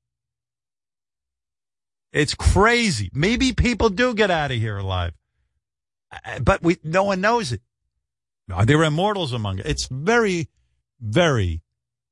It's 2.13 2.35
crazy. 2.35 3.11
Maybe 3.13 3.53
people 3.53 3.89
do 3.91 4.15
get 4.15 4.31
out 4.31 4.53
of 4.53 4.59
here 4.59 4.77
alive, 4.79 5.13
Uh, 6.13 6.39
but 6.39 6.63
we, 6.63 6.79
no 6.85 7.03
one 7.05 7.21
knows 7.21 7.51
it. 7.53 7.61
There 8.47 8.57
Are 8.57 8.65
there 8.65 8.83
immortals 8.85 9.33
among 9.33 9.59
it? 9.59 9.67
It's 9.67 9.89
very, 9.91 10.49
very 11.01 11.63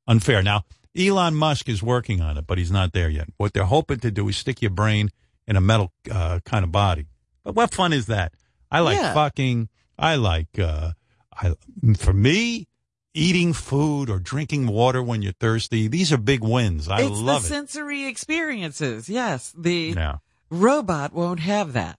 unfair. 0.09 0.42
Now, 0.42 0.64
Elon 0.96 1.35
Musk 1.35 1.68
is 1.68 1.83
working 1.83 2.20
on 2.20 2.37
it, 2.37 2.46
but 2.46 2.59
he's 2.59 2.70
not 2.70 2.92
there 2.92 3.09
yet. 3.09 3.28
What 3.38 3.52
they're 3.55 3.64
hoping 3.64 4.00
to 4.00 4.11
do 4.11 4.28
is 4.28 4.37
stick 4.37 4.61
your 4.61 4.70
brain 4.70 5.11
in 5.46 5.57
a 5.57 5.61
metal 5.61 5.92
uh, 6.11 6.40
kind 6.44 6.64
of 6.64 6.72
body. 6.72 7.07
But 7.44 7.55
what 7.55 7.72
fun 7.74 7.92
is 7.92 8.07
that? 8.07 8.35
I 8.70 8.81
like 8.81 8.96
Yeah. 8.98 9.14
fucking. 9.14 9.68
I 9.98 10.16
like. 10.16 10.59
Uh, 10.59 10.92
I 11.33 11.55
for 11.96 12.12
me, 12.12 12.68
eating 13.14 13.52
food 13.52 14.09
or 14.11 14.18
drinking 14.18 14.66
water 14.66 15.02
when 15.02 15.22
you're 15.22 15.33
thirsty. 15.40 15.88
These 15.88 16.12
are 16.12 16.16
big 16.18 16.42
wins. 16.44 16.88
I 16.88 17.02
it's 17.02 17.11
love 17.18 17.42
the 17.42 17.46
it. 17.46 17.50
sensory 17.50 18.05
experiences. 18.07 19.09
Yes. 19.09 19.52
The 19.57 19.94
Yeah, 19.96 20.16
robot 20.50 21.12
won't 21.12 21.40
have 21.40 21.72
that. 21.72 21.98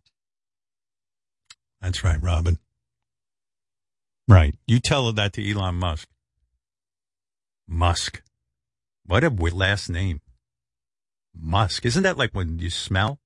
that's 1.81 2.03
right, 2.03 2.21
Robin. 2.21 2.57
Right. 4.27 4.55
You 4.67 4.79
tell 4.79 5.11
that 5.11 5.33
to 5.33 5.51
Elon 5.51 5.75
Musk. 5.75 6.07
Musk. 7.67 8.21
What 9.05 9.23
a 9.23 9.29
last 9.29 9.89
name. 9.89 10.21
Musk. 11.35 11.85
Isn't 11.85 12.03
that 12.03 12.17
like 12.17 12.31
when 12.33 12.59
you 12.59 12.69
smell? 12.69 13.19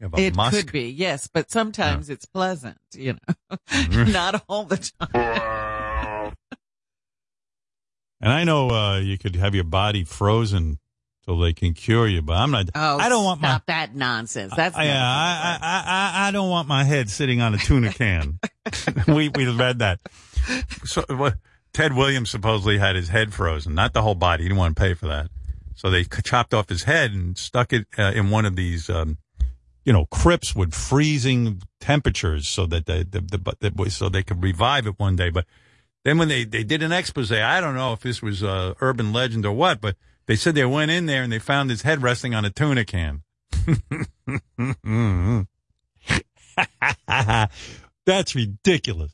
You 0.00 0.10
It 0.16 0.34
musk. 0.34 0.56
could 0.56 0.72
be, 0.72 0.90
yes, 0.90 1.28
but 1.32 1.50
sometimes 1.50 2.10
it's 2.10 2.24
pleasant, 2.24 2.78
you 2.92 3.12
know, 3.14 3.56
Mhm. 3.70 4.12
not 4.12 4.42
all 4.48 4.64
the 4.64 4.76
time. 5.00 6.34
And 8.20 8.32
I 8.32 8.44
know 8.44 8.70
uh, 8.70 8.98
you 8.98 9.18
could 9.18 9.36
have 9.36 9.54
your 9.54 9.64
body 9.64 10.04
frozen 10.04 10.78
so 11.24 11.40
they 11.40 11.52
can 11.52 11.72
cure 11.74 12.06
you, 12.08 12.20
but 12.22 12.34
I'm 12.34 12.50
not. 12.50 12.66
Oh, 12.74 12.98
I 12.98 13.08
don't 13.08 13.24
want 13.24 13.40
my. 13.40 13.60
that 13.66 13.94
nonsense. 13.94 14.52
That's 14.56 14.76
I, 14.76 14.84
yeah, 14.84 15.00
I. 15.02 15.58
I, 15.60 15.82
I, 16.24 16.28
I 16.28 16.30
don't 16.32 16.50
want 16.50 16.66
my 16.68 16.82
head 16.84 17.08
sitting 17.10 17.40
on 17.40 17.54
a 17.54 17.58
tuna 17.58 17.92
can. 17.92 18.38
we 19.08 19.28
we 19.28 19.46
read 19.48 19.78
that. 19.80 20.00
So 20.84 21.04
what? 21.08 21.34
Ted 21.72 21.94
Williams 21.94 22.30
supposedly 22.30 22.78
had 22.78 22.96
his 22.96 23.08
head 23.08 23.32
frozen, 23.32 23.74
not 23.74 23.92
the 23.92 24.02
whole 24.02 24.14
body. 24.14 24.42
He 24.42 24.48
didn't 24.48 24.58
want 24.58 24.76
to 24.76 24.80
pay 24.80 24.94
for 24.94 25.06
that, 25.06 25.30
so 25.74 25.90
they 25.90 26.04
chopped 26.04 26.52
off 26.52 26.68
his 26.68 26.84
head 26.84 27.12
and 27.12 27.36
stuck 27.36 27.72
it 27.72 27.86
uh, 27.98 28.12
in 28.14 28.30
one 28.30 28.44
of 28.44 28.56
these, 28.56 28.90
um, 28.90 29.18
you 29.84 29.92
know, 29.92 30.06
crypts 30.06 30.54
with 30.54 30.74
freezing 30.74 31.62
temperatures, 31.80 32.46
so 32.46 32.66
that 32.66 32.86
they, 32.86 33.04
the, 33.04 33.20
the, 33.20 33.38
but 33.38 33.60
that 33.60 33.76
was 33.76 33.96
so 33.96 34.08
they 34.08 34.22
could 34.22 34.42
revive 34.42 34.86
it 34.86 34.98
one 34.98 35.16
day. 35.16 35.30
But 35.30 35.46
then 36.04 36.18
when 36.18 36.28
they 36.28 36.44
they 36.44 36.64
did 36.64 36.82
an 36.82 36.92
expose, 36.92 37.32
I 37.32 37.60
don't 37.60 37.74
know 37.74 37.92
if 37.92 38.00
this 38.00 38.20
was 38.22 38.42
uh, 38.42 38.74
urban 38.80 39.12
legend 39.12 39.46
or 39.46 39.52
what, 39.52 39.80
but 39.80 39.96
they 40.26 40.36
said 40.36 40.54
they 40.54 40.64
went 40.64 40.90
in 40.90 41.06
there 41.06 41.22
and 41.22 41.32
they 41.32 41.38
found 41.38 41.70
his 41.70 41.82
head 41.82 42.02
resting 42.02 42.34
on 42.34 42.44
a 42.44 42.50
tuna 42.50 42.84
can. 42.84 43.22
That's 48.04 48.34
ridiculous. 48.34 49.12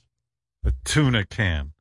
A 0.64 0.72
tuna 0.84 1.24
can. 1.24 1.72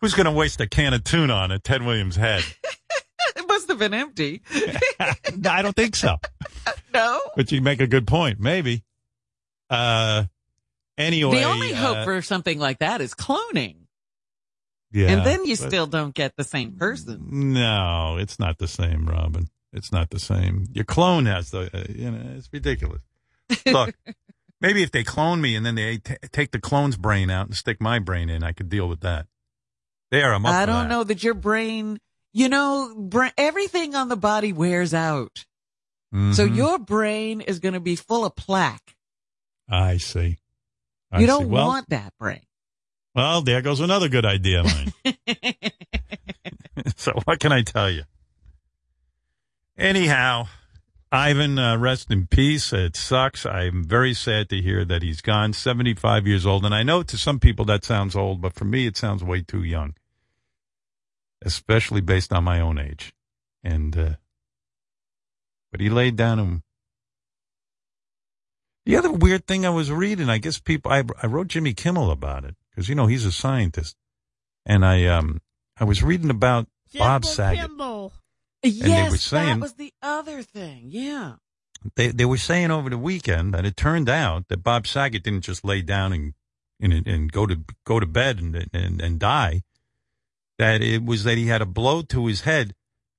Who's 0.00 0.14
going 0.14 0.26
to 0.26 0.32
waste 0.32 0.60
a 0.60 0.66
can 0.66 0.94
of 0.94 1.04
tuna 1.04 1.34
on 1.34 1.50
a 1.50 1.58
Ted 1.58 1.82
Williams 1.82 2.16
head? 2.16 2.42
it 3.36 3.46
must 3.46 3.68
have 3.68 3.78
been 3.78 3.92
empty. 3.94 4.42
I 5.00 5.62
don't 5.62 5.76
think 5.76 5.94
so. 5.94 6.16
no. 6.94 7.20
But 7.36 7.52
you 7.52 7.60
make 7.60 7.80
a 7.80 7.86
good 7.86 8.06
point. 8.06 8.40
Maybe. 8.40 8.82
Uh, 9.68 10.24
anyway. 10.96 11.36
the 11.40 11.44
only 11.44 11.72
hope 11.72 11.98
uh, 11.98 12.04
for 12.04 12.22
something 12.22 12.58
like 12.58 12.78
that 12.78 13.00
is 13.00 13.14
cloning. 13.14 13.76
yeah, 14.90 15.08
and 15.08 15.26
then 15.26 15.44
you 15.44 15.56
but- 15.56 15.68
still 15.68 15.86
don't 15.86 16.14
get 16.14 16.34
the 16.36 16.44
same 16.44 16.72
person. 16.72 17.52
No, 17.52 18.16
it's 18.18 18.38
not 18.38 18.58
the 18.58 18.68
same, 18.68 19.06
Robin. 19.06 19.48
It's 19.72 19.92
not 19.92 20.10
the 20.10 20.18
same. 20.18 20.66
Your 20.72 20.84
clone 20.84 21.26
has 21.26 21.50
the, 21.50 21.70
uh, 21.72 21.84
you 21.88 22.10
know, 22.10 22.36
it's 22.36 22.48
ridiculous. 22.52 23.02
Look, 23.66 23.94
maybe 24.60 24.82
if 24.82 24.90
they 24.90 25.04
clone 25.04 25.40
me 25.40 25.54
and 25.54 25.64
then 25.64 25.74
they 25.76 25.98
t- 25.98 26.16
take 26.32 26.50
the 26.50 26.58
clone's 26.58 26.96
brain 26.96 27.30
out 27.30 27.46
and 27.46 27.56
stick 27.56 27.80
my 27.80 27.98
brain 27.98 28.28
in, 28.30 28.42
I 28.42 28.52
could 28.52 28.68
deal 28.68 28.88
with 28.88 29.00
that. 29.02 29.26
There, 30.10 30.32
I'm 30.32 30.44
up 30.46 30.52
I 30.52 30.66
don't 30.66 30.88
that. 30.88 30.94
know 30.94 31.04
that 31.04 31.22
your 31.22 31.34
brain, 31.34 31.98
you 32.32 32.48
know, 32.48 32.94
bra- 32.96 33.30
everything 33.38 33.94
on 33.94 34.08
the 34.08 34.16
body 34.16 34.52
wears 34.52 34.92
out. 34.92 35.44
So 36.12 36.48
Mhm. 36.48 36.56
your 36.56 36.78
brain 36.80 37.40
is 37.40 37.60
going 37.60 37.74
to 37.74 37.80
be 37.80 37.94
full 37.94 38.24
of 38.24 38.34
plaque. 38.34 38.96
I 39.68 39.98
see. 39.98 40.38
I 41.12 41.20
you 41.20 41.26
don't 41.28 41.48
well, 41.48 41.68
want 41.68 41.88
that 41.90 42.12
brain. 42.18 42.40
Well, 43.14 43.42
there 43.42 43.62
goes 43.62 43.78
another 43.78 44.08
good 44.08 44.24
idea 44.26 44.60
of 44.60 44.66
mine. 44.66 44.92
so 46.96 47.12
what 47.24 47.38
can 47.38 47.52
I 47.52 47.62
tell 47.62 47.88
you? 47.90 48.02
Anyhow, 49.78 50.48
Ivan, 51.12 51.58
uh, 51.58 51.76
rest 51.76 52.10
in 52.10 52.26
peace. 52.26 52.72
It 52.72 52.96
sucks. 52.96 53.46
I'm 53.46 53.84
very 53.84 54.14
sad 54.14 54.48
to 54.50 54.60
hear 54.60 54.84
that 54.84 55.02
he's 55.02 55.20
gone. 55.20 55.52
75 55.52 56.26
years 56.26 56.44
old. 56.46 56.64
And 56.64 56.74
I 56.74 56.82
know 56.82 57.02
to 57.02 57.16
some 57.16 57.38
people 57.40 57.64
that 57.66 57.84
sounds 57.84 58.14
old, 58.14 58.40
but 58.40 58.52
for 58.54 58.64
me, 58.64 58.86
it 58.86 58.96
sounds 58.96 59.22
way 59.24 59.42
too 59.42 59.62
young, 59.62 59.94
especially 61.44 62.00
based 62.00 62.32
on 62.32 62.44
my 62.44 62.60
own 62.60 62.78
age. 62.78 63.12
And, 63.62 63.96
uh, 63.96 64.14
but 65.70 65.80
he 65.80 65.90
laid 65.90 66.16
down 66.16 66.38
and 66.38 66.62
the 68.86 68.96
other 68.96 69.12
weird 69.12 69.46
thing 69.46 69.66
I 69.66 69.70
was 69.70 69.92
reading, 69.92 70.28
I 70.28 70.38
guess 70.38 70.58
people, 70.58 70.90
I, 70.90 71.04
I 71.22 71.26
wrote 71.26 71.48
Jimmy 71.48 71.74
Kimmel 71.74 72.10
about 72.10 72.44
it 72.44 72.56
because, 72.70 72.88
you 72.88 72.94
know, 72.94 73.06
he's 73.06 73.26
a 73.26 73.32
scientist. 73.32 73.96
And 74.66 74.84
I, 74.84 75.06
um, 75.06 75.40
I 75.78 75.84
was 75.84 76.02
reading 76.02 76.30
about 76.30 76.66
Bob 76.98 77.24
Saget. 77.24 77.70
yes, 78.62 79.10
were 79.12 79.16
saying- 79.18 79.46
that 79.46 79.60
was 79.60 79.74
the 79.74 79.92
other 80.02 80.42
thing. 80.42 80.86
Yeah. 80.88 81.34
They, 81.96 82.08
they 82.08 82.24
were 82.24 82.36
saying 82.36 82.70
over 82.70 82.90
the 82.90 82.98
weekend 82.98 83.54
that 83.54 83.64
it 83.64 83.76
turned 83.76 84.08
out 84.08 84.48
that 84.48 84.62
Bob 84.62 84.86
Saget 84.86 85.22
didn't 85.22 85.42
just 85.42 85.64
lay 85.64 85.80
down 85.80 86.12
and, 86.12 86.34
and, 86.80 87.06
and 87.06 87.32
go 87.32 87.46
to, 87.46 87.60
go 87.86 88.00
to 88.00 88.06
bed 88.06 88.38
and, 88.38 88.68
and, 88.72 89.00
and 89.00 89.18
die. 89.18 89.62
That 90.60 90.82
it 90.82 91.02
was 91.02 91.24
that 91.24 91.38
he 91.38 91.46
had 91.46 91.62
a 91.62 91.66
blow 91.66 92.02
to 92.02 92.26
his 92.26 92.42
head 92.42 92.74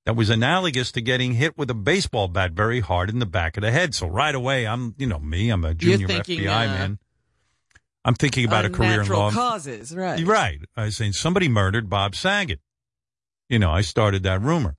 that 0.06 0.14
was 0.14 0.30
analogous 0.30 0.92
to 0.92 1.00
getting 1.00 1.32
hit 1.34 1.58
with 1.58 1.68
a 1.70 1.74
baseball 1.74 2.28
bat 2.28 2.52
very 2.52 2.78
hard 2.78 3.10
in 3.10 3.18
the 3.18 3.26
back 3.26 3.56
of 3.56 3.62
the 3.62 3.72
head. 3.72 3.96
So 3.96 4.06
right 4.06 4.32
away, 4.32 4.64
I'm, 4.64 4.94
you 4.96 5.08
know, 5.08 5.18
me, 5.18 5.50
I'm 5.50 5.64
a 5.64 5.74
junior 5.74 6.06
thinking, 6.06 6.38
FBI 6.38 6.46
uh, 6.46 6.66
man. 6.68 6.98
I'm 8.04 8.14
thinking 8.14 8.44
about 8.44 8.64
a 8.64 8.70
career 8.70 9.00
in 9.02 9.08
law. 9.08 9.32
causes, 9.32 9.92
right? 9.92 10.24
Right. 10.24 10.60
I 10.76 10.84
was 10.84 10.96
saying 10.96 11.14
somebody 11.14 11.48
murdered 11.48 11.90
Bob 11.90 12.14
Saget. 12.14 12.60
You 13.48 13.58
know, 13.58 13.72
I 13.72 13.80
started 13.80 14.22
that 14.22 14.40
rumor 14.40 14.76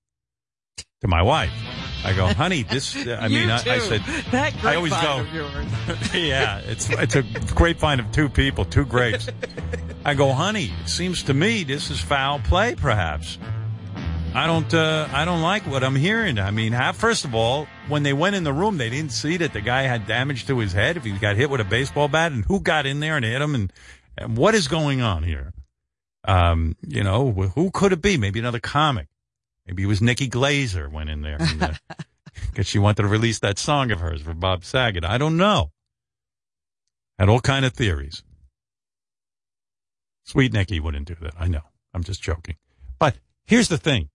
to 1.02 1.08
my 1.10 1.22
wife. 1.22 1.52
I 2.04 2.14
go, 2.14 2.28
honey, 2.28 2.64
this, 2.64 2.96
I 2.96 3.28
You 3.28 3.40
mean, 3.40 3.50
I, 3.50 3.56
I 3.58 3.80
said, 3.80 4.02
that 4.32 4.54
I 4.64 4.76
always 4.76 4.92
go- 4.92 5.22
of 5.22 5.34
yours. 5.34 6.14
yeah, 6.14 6.60
it's, 6.60 6.90
it's 6.90 7.16
a 7.16 7.24
grapevine 7.54 8.00
of 8.00 8.12
two 8.12 8.28
people, 8.30 8.66
two 8.66 8.86
grapes. 8.86 9.30
I 10.06 10.14
go, 10.14 10.34
honey, 10.34 10.72
it 10.82 10.90
seems 10.90 11.24
to 11.24 11.34
me 11.34 11.64
this 11.64 11.90
is 11.90 12.00
foul 12.02 12.40
play, 12.40 12.76
perhaps. 12.76 13.38
I 14.36 14.48
don't, 14.48 14.74
uh, 14.74 15.08
I 15.14 15.26
don't 15.26 15.42
like 15.42 15.66
what 15.68 15.84
I'm 15.84 15.96
hearing. 15.96 16.40
I 16.40 16.52
mean, 16.52 16.74
how, 16.74 16.92
first 16.92 17.24
of 17.24 17.36
all, 17.36 17.68
when 17.88 18.04
they 18.04 18.14
went 18.14 18.36
in 18.36 18.44
the 18.44 18.52
room, 18.54 18.78
they 18.78 18.90
didn't 18.90 19.12
see 19.12 19.38
that 19.38 19.54
the 19.54 19.62
guy 19.62 19.84
had 19.84 20.08
damage 20.08 20.48
to 20.48 20.58
his 20.60 20.74
head 20.74 20.98
if 20.98 21.04
he 21.06 21.12
got 21.12 21.36
hit 21.36 21.50
with 21.50 21.62
a 21.62 21.66
baseball 21.66 22.08
bat 22.08 22.32
and 22.32 22.44
who 22.46 22.60
got 22.60 22.86
in 22.86 23.00
there 23.00 23.16
and 23.16 23.24
hit 23.24 23.42
him 23.42 23.54
and, 23.56 23.72
and 24.18 24.36
what 24.36 24.56
is 24.56 24.68
going 24.68 25.02
on 25.02 25.24
here? 25.24 25.54
Um, 26.26 26.76
you 26.88 27.04
know, 27.04 27.32
who 27.32 27.70
could 27.72 27.94
it 27.94 28.02
be? 28.02 28.18
Maybe 28.18 28.40
another 28.40 28.60
comic. 28.60 29.08
Maybe 29.66 29.84
it 29.84 29.88
was 29.88 30.02
Nikki 30.02 30.30
Glazer 30.30 30.92
went 30.92 31.10
in 31.10 31.22
there. 31.22 31.38
Uh, 31.40 31.74
because 32.50 32.68
she 32.68 32.80
wanted 32.80 33.04
to 33.04 33.08
release 33.08 33.40
that 33.40 33.60
song 33.60 33.92
of 33.92 34.00
hers 34.00 34.22
for 34.22 34.34
Bob 34.34 34.64
Saget. 34.64 35.06
I 35.06 35.18
don't 35.18 35.38
know. 35.38 35.72
Had 37.20 37.30
all 37.30 37.40
kind 37.40 37.66
of 37.66 37.74
theories. 37.74 38.24
Sweet 40.24 40.54
Nikki 40.54 40.80
wouldn't 40.80 41.08
do 41.08 41.16
that. 41.22 41.34
I 41.40 41.48
know. 41.48 41.62
I'm 41.94 42.04
just 42.04 42.22
joking. 42.22 42.56
But 43.00 43.18
here's 43.46 43.68
the 43.68 43.78
thing. 43.78 44.10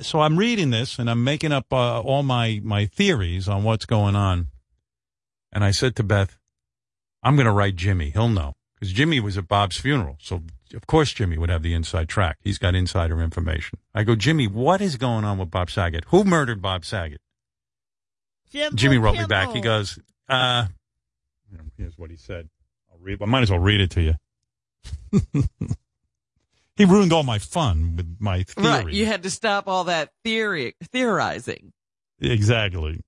So 0.00 0.20
I'm 0.20 0.36
reading 0.36 0.70
this 0.70 0.98
and 0.98 1.08
I'm 1.08 1.24
making 1.24 1.52
up 1.52 1.72
uh, 1.72 2.00
all 2.00 2.22
my, 2.22 2.60
my 2.62 2.86
theories 2.86 3.48
on 3.48 3.64
what's 3.64 3.86
going 3.86 4.16
on. 4.16 4.48
And 5.52 5.64
I 5.64 5.70
said 5.70 5.96
to 5.96 6.02
Beth, 6.02 6.38
I'm 7.22 7.36
going 7.36 7.46
to 7.46 7.52
write 7.52 7.76
Jimmy. 7.76 8.10
He'll 8.10 8.28
know. 8.28 8.54
Because 8.86 8.96
Jimmy 8.96 9.18
was 9.18 9.36
at 9.36 9.48
Bob's 9.48 9.76
funeral. 9.78 10.16
So, 10.20 10.44
of 10.72 10.86
course, 10.86 11.12
Jimmy 11.12 11.36
would 11.36 11.48
have 11.48 11.64
the 11.64 11.74
inside 11.74 12.08
track. 12.08 12.38
He's 12.42 12.56
got 12.56 12.76
insider 12.76 13.20
information. 13.20 13.80
I 13.92 14.04
go, 14.04 14.14
Jimmy, 14.14 14.46
what 14.46 14.80
is 14.80 14.94
going 14.94 15.24
on 15.24 15.38
with 15.38 15.50
Bob 15.50 15.70
Saget? 15.70 16.04
Who 16.08 16.22
murdered 16.22 16.62
Bob 16.62 16.84
Saget? 16.84 17.20
Jimbo 18.52 18.76
Jimmy 18.76 18.98
wrote 18.98 19.18
me 19.18 19.26
back. 19.26 19.50
He 19.50 19.60
goes, 19.60 19.98
uh, 20.28 20.66
here's 21.76 21.98
what 21.98 22.10
he 22.10 22.16
said. 22.16 22.48
I'll 22.92 22.98
read. 23.00 23.20
I 23.20 23.24
might 23.24 23.42
as 23.42 23.50
well 23.50 23.58
read 23.58 23.80
it 23.80 23.90
to 23.90 24.02
you. 24.02 24.14
he 26.76 26.84
ruined 26.84 27.12
all 27.12 27.24
my 27.24 27.40
fun 27.40 27.96
with 27.96 28.18
my 28.20 28.44
theory. 28.44 28.68
Right. 28.68 28.92
You 28.92 29.06
had 29.06 29.24
to 29.24 29.30
stop 29.30 29.66
all 29.66 29.82
that 29.84 30.10
theory 30.22 30.76
theorizing. 30.92 31.72
exactly. 32.20 33.00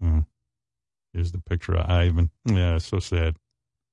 Hmm. 0.00 0.20
Here's 1.12 1.32
the 1.32 1.42
picture 1.42 1.74
of 1.74 1.90
Ivan. 1.90 2.30
Yeah, 2.46 2.76
it's 2.76 2.86
so 2.86 2.98
sad. 2.98 3.36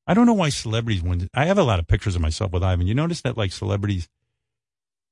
I 0.06 0.14
don't 0.14 0.26
know 0.26 0.34
why 0.34 0.49
celebrities 0.49 1.01
want. 1.01 1.30
I 1.34 1.45
have 1.45 1.58
a 1.58 1.64
lot 1.64 1.80
of 1.80 1.88
pictures 1.88 2.16
of 2.16 2.22
myself 2.22 2.51
with 2.51 2.64
Ivan. 2.64 2.88
You 2.88 2.93
notice 2.95 3.22
that, 3.22 3.38
like 3.38 3.51
celebrities, 3.54 4.10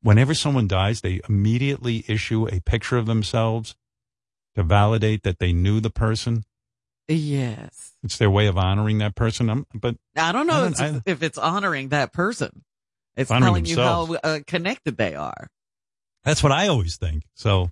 whenever 0.02 0.34
someone 0.34 0.68
dies, 0.68 1.02
they 1.02 1.22
immediately 1.30 2.04
issue 2.08 2.48
a 2.48 2.60
picture 2.62 2.98
of 2.98 3.06
themselves 3.06 3.76
to 4.56 4.64
validate 4.64 5.24
that 5.24 5.40
they 5.40 5.54
knew 5.54 5.80
the 5.80 5.90
person. 5.90 6.44
Yes. 7.08 7.94
It's 8.04 8.18
their 8.18 8.30
way 8.30 8.48
of 8.48 8.58
honoring 8.58 8.98
that 9.00 9.16
person. 9.16 9.50
I'm, 9.50 9.66
but 9.74 9.96
I 10.16 10.32
don't 10.32 10.48
know 10.48 10.54
I 10.54 10.70
don't- 10.70 10.74
if, 10.74 10.82
I- 10.82 11.02
if 11.12 11.24
it's 11.24 11.38
honoring 11.38 11.90
that 11.90 12.12
person. 12.14 12.64
It's 13.18 13.30
telling 13.30 13.66
you 13.66 13.76
how 13.78 14.14
uh, 14.24 14.40
connected 14.48 14.96
they 14.98 15.16
are. 15.16 15.48
That's 16.24 16.42
what 16.42 16.52
I 16.54 16.68
always 16.70 16.96
think. 16.96 17.24
So, 17.36 17.62
let 17.64 17.72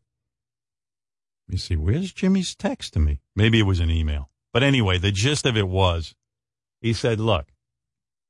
me 1.48 1.58
see. 1.58 1.78
Where's 1.78 2.12
Jimmy's 2.12 2.56
text 2.56 2.94
to 2.94 3.00
me? 3.00 3.22
Maybe 3.38 3.58
it 3.60 3.64
was 3.64 3.80
an 3.80 3.90
email. 3.90 4.30
But 4.52 4.64
anyway, 4.64 4.98
the 4.98 5.12
gist 5.14 5.46
of 5.46 5.56
it 5.56 5.68
was 5.68 6.14
he 6.82 6.94
said, 6.94 7.20
look, 7.20 7.48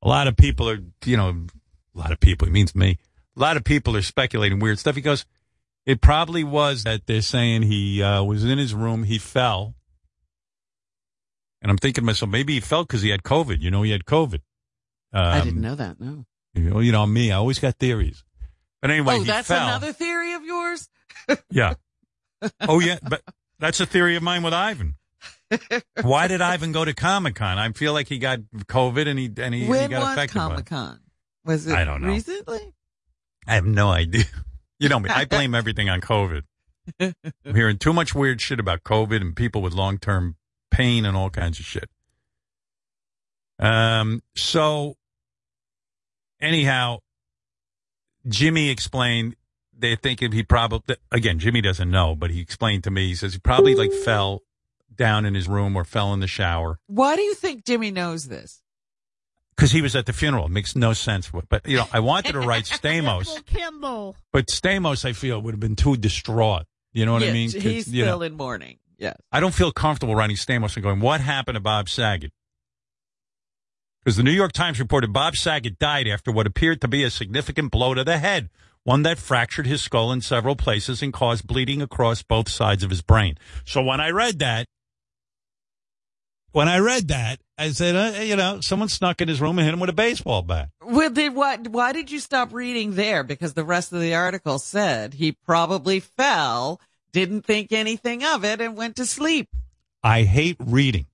a 0.02 0.08
lot 0.08 0.28
of 0.28 0.36
people 0.38 0.70
are, 0.70 0.80
you 1.06 1.18
know, 1.18 1.46
a 1.96 1.98
lot 1.98 2.12
of 2.12 2.20
people, 2.20 2.48
it 2.48 2.52
means 2.52 2.76
me. 2.76 2.98
A 3.36 3.40
lot 3.40 3.58
of 3.58 3.64
people 3.64 3.96
are 3.96 4.02
speculating 4.02 4.60
weird 4.60 4.80
stuff. 4.80 4.96
He 4.96 5.02
goes, 5.02 5.26
it 5.86 6.02
probably 6.02 6.44
was 6.44 6.84
that 6.84 7.06
they're 7.06 7.22
saying 7.22 7.64
he 7.64 8.02
uh, 8.04 8.24
was 8.24 8.44
in 8.44 8.58
his 8.58 8.74
room, 8.74 9.04
he 9.04 9.18
fell. 9.18 9.76
And 11.62 11.72
I'm 11.72 11.78
thinking 11.78 12.02
to 12.02 12.06
myself, 12.06 12.32
maybe 12.32 12.54
he 12.54 12.60
fell 12.60 12.84
because 12.84 13.02
he 13.02 13.10
had 13.10 13.24
COVID. 13.24 13.62
You 13.62 13.72
know, 13.72 13.82
he 13.82 13.92
had 13.92 14.06
COVID. 14.06 14.42
Um, 15.12 15.24
I 15.26 15.42
didn't 15.42 15.62
know 15.62 15.76
that. 15.76 16.00
No. 16.00 16.26
You 16.54 16.70
know, 16.70 16.80
you 16.80 16.92
know 16.92 17.06
me, 17.06 17.32
I 17.32 17.36
always 17.36 17.60
got 17.60 17.76
theories. 17.76 18.24
But 18.82 18.92
anyway, 18.92 19.16
oh, 19.16 19.20
he 19.20 19.26
that's 19.26 19.48
fell. 19.48 19.68
another 19.68 19.94
theory 19.94 20.34
of 20.34 20.44
yours. 20.44 20.90
Yeah. 21.50 21.74
Oh 22.62 22.80
yeah, 22.80 23.00
but 23.04 23.22
that's 23.60 23.82
a 23.82 23.86
theory 23.86 24.16
of 24.16 24.24
mine 24.24 24.44
with 24.44 24.54
Ivan. 24.54 24.96
Why 26.02 26.28
did 26.28 26.42
Ivan 26.42 26.72
go 26.72 26.86
to 26.86 26.94
Comic 26.94 27.36
Con? 27.36 27.58
I 27.58 27.72
feel 27.72 27.94
like 27.94 28.08
he 28.08 28.20
got 28.20 28.40
COVID 28.68 29.08
and 29.08 29.18
he 29.18 29.32
and 29.38 29.54
he, 29.54 29.62
he 29.62 29.68
got 29.68 29.92
was 29.92 30.12
affected 30.14 30.38
Comic 30.38 30.66
Con 30.68 31.00
Was 31.46 31.68
it 31.68 31.74
I 31.76 31.84
don't 31.84 32.02
know. 32.02 32.10
recently? 32.10 32.74
I 33.48 33.56
have 33.56 33.66
no 33.66 33.90
idea. 33.90 34.26
You 34.82 34.88
know 34.88 34.98
me. 34.98 35.10
I 35.10 35.26
blame 35.26 35.56
everything 35.56 35.90
on 35.90 36.00
COVID. 36.00 36.44
I'm 37.02 37.14
hearing 37.54 37.78
too 37.78 37.92
much 37.92 38.16
weird 38.16 38.40
shit 38.40 38.62
about 38.62 38.84
COVID 38.86 39.20
and 39.20 39.36
people 39.36 39.62
with 39.62 39.74
long 39.74 39.98
term 39.98 40.38
pain 40.72 41.04
and 41.04 41.18
all 41.18 41.30
kinds 41.30 41.60
of 41.60 41.66
shit. 41.66 41.90
Um. 43.60 44.24
So, 44.38 44.96
anyhow, 46.40 47.00
Jimmy 48.26 48.70
explained 48.70 49.36
they 49.78 49.98
think 49.98 50.22
he 50.22 50.44
probably 50.44 50.96
again 51.12 51.40
Jimmy 51.40 51.60
doesn't 51.60 51.92
know, 51.92 52.16
but 52.16 52.32
he 52.32 52.40
explained 52.40 52.86
to 52.86 52.92
me. 52.92 53.08
He 53.08 53.16
says 53.16 53.34
he 53.34 53.40
probably 53.40 53.76
like 53.76 53.92
fell 53.92 54.44
down 55.00 55.26
in 55.26 55.34
his 55.34 55.48
room 55.48 55.76
or 55.76 55.84
fell 55.84 56.14
in 56.14 56.20
the 56.20 56.28
shower 56.28 56.78
Why 56.86 57.16
do 57.16 57.24
you 57.24 57.34
think 57.34 57.66
Jimmy 57.66 57.90
knows 57.90 58.28
this? 58.28 58.62
because 59.56 59.72
he 59.74 59.82
was 59.82 59.94
at 59.94 60.06
the 60.06 60.14
funeral. 60.14 60.46
It 60.46 60.52
makes 60.52 60.74
no 60.74 60.94
sense. 60.94 61.30
But 61.50 61.68
you 61.68 61.76
know, 61.76 61.86
I 61.92 62.00
wanted 62.00 62.32
to 62.32 62.40
write 62.40 62.64
Stamos, 62.80 63.46
Kimball. 63.46 64.16
but 64.32 64.46
Stamos, 64.48 65.04
I 65.04 65.12
feel 65.12 65.42
would 65.42 65.54
have 65.54 65.60
been 65.60 65.76
too 65.76 65.98
distraught. 65.98 66.64
You 66.94 67.06
know 67.06 67.12
what 67.12 67.24
I 67.24 67.32
mean? 67.34 67.52
He's 67.52 67.88
you 67.92 68.06
know, 68.06 68.12
still 68.12 68.24
in 68.24 68.38
mourning. 68.38 68.78
Yes. 68.98 69.18
I 69.34 69.42
don't 69.42 69.54
feel 69.54 69.74
comfortable 69.74 70.16
writing 70.16 70.38
Stamos 70.38 70.76
and 70.76 70.84
going, 70.84 71.02
what 71.02 71.20
happened 71.20 71.56
to 71.56 71.60
Bob 71.60 71.90
Saget? 71.90 72.32
Because 74.04 74.16
the 74.16 74.24
New 74.24 74.32
York 74.32 74.54
Times 74.54 74.80
reported 74.80 75.12
Bob 75.12 75.36
Saget 75.36 75.78
died 75.78 76.08
after 76.08 76.32
what 76.32 76.48
appeared 76.48 76.80
to 76.82 76.88
be 76.88 77.04
a 77.04 77.10
significant 77.10 77.70
blow 77.70 77.94
to 77.94 78.04
the 78.06 78.18
head, 78.18 78.50
one 78.86 79.04
that 79.04 79.20
fractured 79.20 79.68
his 79.68 79.82
skull 79.82 80.12
in 80.12 80.22
several 80.22 80.56
places 80.56 81.02
and 81.02 81.12
caused 81.12 81.46
bleeding 81.46 81.82
across 81.82 82.24
both 82.24 82.48
sides 82.48 82.84
of 82.84 82.90
his 82.90 83.02
brain. 83.02 83.38
So 83.66 83.84
when 83.84 84.00
I 84.00 84.10
read 84.10 84.40
that, 84.40 84.68
when 86.52 86.68
I 86.68 86.80
read 86.80 87.10
that, 87.10 87.40
I 87.58 87.70
said, 87.72 87.96
uh, 87.96 88.22
you 88.22 88.36
know, 88.36 88.62
someone 88.62 88.90
snuck 88.90 89.22
in 89.22 89.28
his 89.28 89.42
room 89.42 89.60
and 89.60 89.66
hit 89.66 89.74
him 89.74 89.80
with 89.80 89.90
a 89.90 89.94
baseball 89.94 90.42
bat. 90.42 90.70
Well, 90.84 91.10
did 91.10 91.36
what? 91.36 91.68
Why 91.68 91.92
did 91.92 92.10
you 92.10 92.20
stop 92.20 92.54
reading 92.54 92.96
there? 92.96 93.24
Because 93.24 93.54
the 93.54 93.64
rest 93.64 93.92
of 93.94 94.00
the 94.00 94.16
article 94.16 94.60
said 94.60 95.16
he 95.16 95.32
probably 95.32 96.00
fell, 96.00 96.80
didn't 97.12 97.46
think 97.46 97.72
anything 97.72 98.24
of 98.24 98.46
it, 98.46 98.62
and 98.62 98.78
went 98.78 98.96
to 98.96 99.06
sleep. 99.06 99.50
I 100.04 100.24
hate 100.24 100.58
reading. 100.60 101.08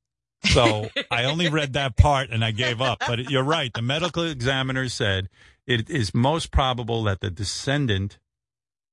So 0.43 0.89
I 1.09 1.23
only 1.25 1.49
read 1.49 1.73
that 1.73 1.97
part 1.97 2.29
and 2.29 2.45
I 2.45 2.51
gave 2.51 2.81
up. 2.81 2.99
But 3.07 3.31
you're 3.31 3.43
right. 3.43 3.73
The 3.73 3.81
medical 3.81 4.23
examiner 4.23 4.88
said 4.89 5.29
it 5.65 5.89
is 5.89 6.13
most 6.13 6.51
probable 6.51 7.03
that 7.03 7.21
the 7.21 7.31
descendant, 7.31 8.19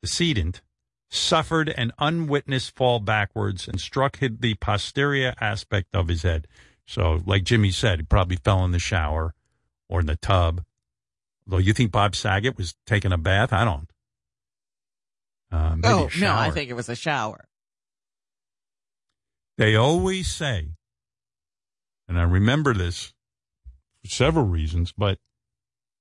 decedent, 0.03 0.62
suffered 1.13 1.69
an 1.69 1.93
unwitnessed 1.99 2.75
fall 2.75 2.99
backwards 2.99 3.69
and 3.69 3.79
struck 3.79 4.19
hit 4.19 4.41
the 4.41 4.55
posterior 4.55 5.35
aspect 5.41 5.95
of 5.95 6.09
his 6.09 6.23
head. 6.23 6.49
So, 6.87 7.21
like 7.27 7.45
Jimmy 7.45 7.71
said, 7.71 7.99
he 8.01 8.05
probably 8.05 8.37
fell 8.37 8.65
in 8.65 8.73
the 8.73 8.79
shower 8.79 9.35
or 9.89 10.01
in 10.01 10.07
the 10.07 10.17
tub. 10.17 10.65
Though 11.47 11.59
you 11.59 11.75
think 11.75 11.93
Bob 11.93 12.17
Saget 12.17 12.57
was 12.57 12.75
taking 12.87 13.13
a 13.13 13.19
bath? 13.19 13.53
I 13.53 13.65
don't. 13.65 13.91
Uh, 15.51 15.77
oh 15.85 16.09
no, 16.19 16.35
I 16.35 16.51
think 16.51 16.71
it 16.71 16.75
was 16.75 16.89
a 16.89 16.97
shower. 16.97 17.47
They 19.59 19.77
always 19.77 20.29
say, 20.29 20.69
and 22.09 22.19
I 22.19 22.23
remember 22.23 22.73
this 22.73 23.13
for 24.03 24.09
several 24.09 24.47
reasons, 24.47 24.95
but 24.97 25.19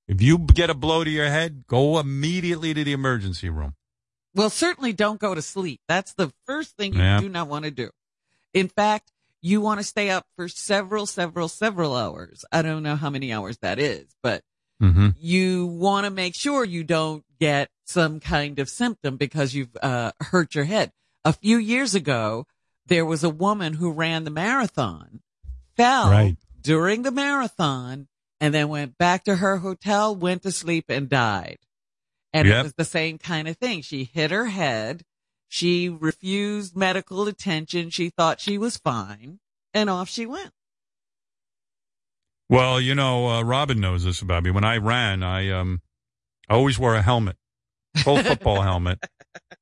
if 0.07 0.21
you 0.21 0.37
get 0.37 0.69
a 0.69 0.73
blow 0.73 1.03
to 1.03 1.09
your 1.09 1.27
head, 1.27 1.65
go 1.67 1.99
immediately 1.99 2.73
to 2.73 2.85
the 2.85 2.93
emergency 2.93 3.49
room. 3.49 3.75
Well, 4.33 4.49
certainly 4.49 4.93
don't 4.93 5.19
go 5.19 5.35
to 5.35 5.41
sleep. 5.41 5.81
That's 5.87 6.13
the 6.13 6.31
first 6.45 6.77
thing 6.77 6.93
you 6.93 6.99
Yeah. 7.01 7.19
do 7.19 7.29
not 7.29 7.47
want 7.47 7.65
to 7.65 7.71
do. 7.71 7.89
In 8.53 8.67
fact, 8.67 9.11
you 9.41 9.59
want 9.61 9.79
to 9.79 9.83
stay 9.83 10.09
up 10.09 10.25
for 10.35 10.47
several, 10.47 11.05
several, 11.05 11.47
several 11.47 11.95
hours. 11.95 12.45
I 12.51 12.61
don't 12.61 12.83
know 12.83 12.95
how 12.95 13.09
many 13.09 13.31
hours 13.33 13.57
that 13.59 13.79
is, 13.79 14.13
but 14.21 14.43
Mm-hmm. 14.81 15.09
you 15.19 15.67
want 15.67 16.05
to 16.05 16.09
make 16.11 16.33
sure 16.33 16.65
you 16.65 16.83
don't 16.83 17.23
get 17.39 17.69
some 17.85 18.19
kind 18.19 18.57
of 18.57 18.67
symptom 18.69 19.15
because 19.17 19.53
you've 19.53 19.75
uh, 19.81 20.11
hurt 20.21 20.55
your 20.55 20.63
head. 20.63 20.91
A 21.23 21.33
few 21.33 21.57
years 21.57 21.93
ago, 21.93 22.47
there 22.87 23.05
was 23.05 23.23
a 23.23 23.29
woman 23.29 23.75
who 23.75 23.91
ran 23.91 24.23
the 24.23 24.31
marathon, 24.31 25.21
fell 25.77 26.09
Right. 26.09 26.35
during 26.61 27.03
the 27.03 27.11
marathon, 27.11 28.07
and 28.39 28.53
then 28.55 28.69
went 28.69 28.97
back 28.97 29.23
to 29.25 29.35
her 29.35 29.57
hotel, 29.57 30.15
went 30.15 30.41
to 30.43 30.51
sleep, 30.51 30.85
and 30.89 31.07
died. 31.07 31.59
And 32.33 32.47
Yep. 32.47 32.59
it 32.59 32.63
was 32.63 32.73
the 32.75 32.85
same 32.85 33.17
kind 33.17 33.47
of 33.47 33.57
thing. 33.57 33.81
She 33.81 34.05
hit 34.05 34.31
her 34.31 34.45
head. 34.47 35.03
She 35.49 35.89
refused 35.89 36.77
medical 36.77 37.27
attention. 37.27 37.89
She 37.89 38.09
thought 38.09 38.39
she 38.39 38.57
was 38.57 38.77
fine, 38.77 39.39
and 39.73 39.89
off 39.89 40.07
she 40.09 40.25
went. 40.25 40.51
Well, 42.49 42.81
you 42.81 42.95
know, 42.95 43.27
uh, 43.27 43.41
Robin 43.43 43.79
knows 43.79 44.03
this 44.03 44.21
about 44.21 44.43
me. 44.43 44.51
When 44.51 44.63
I 44.63 44.77
ran, 44.77 45.23
I 45.23 45.49
um, 45.51 45.81
I 46.49 46.53
always 46.55 46.77
wore 46.77 46.95
a 46.95 47.01
helmet, 47.01 47.37
full 47.97 48.21
football 48.23 48.61
helmet, 48.61 48.99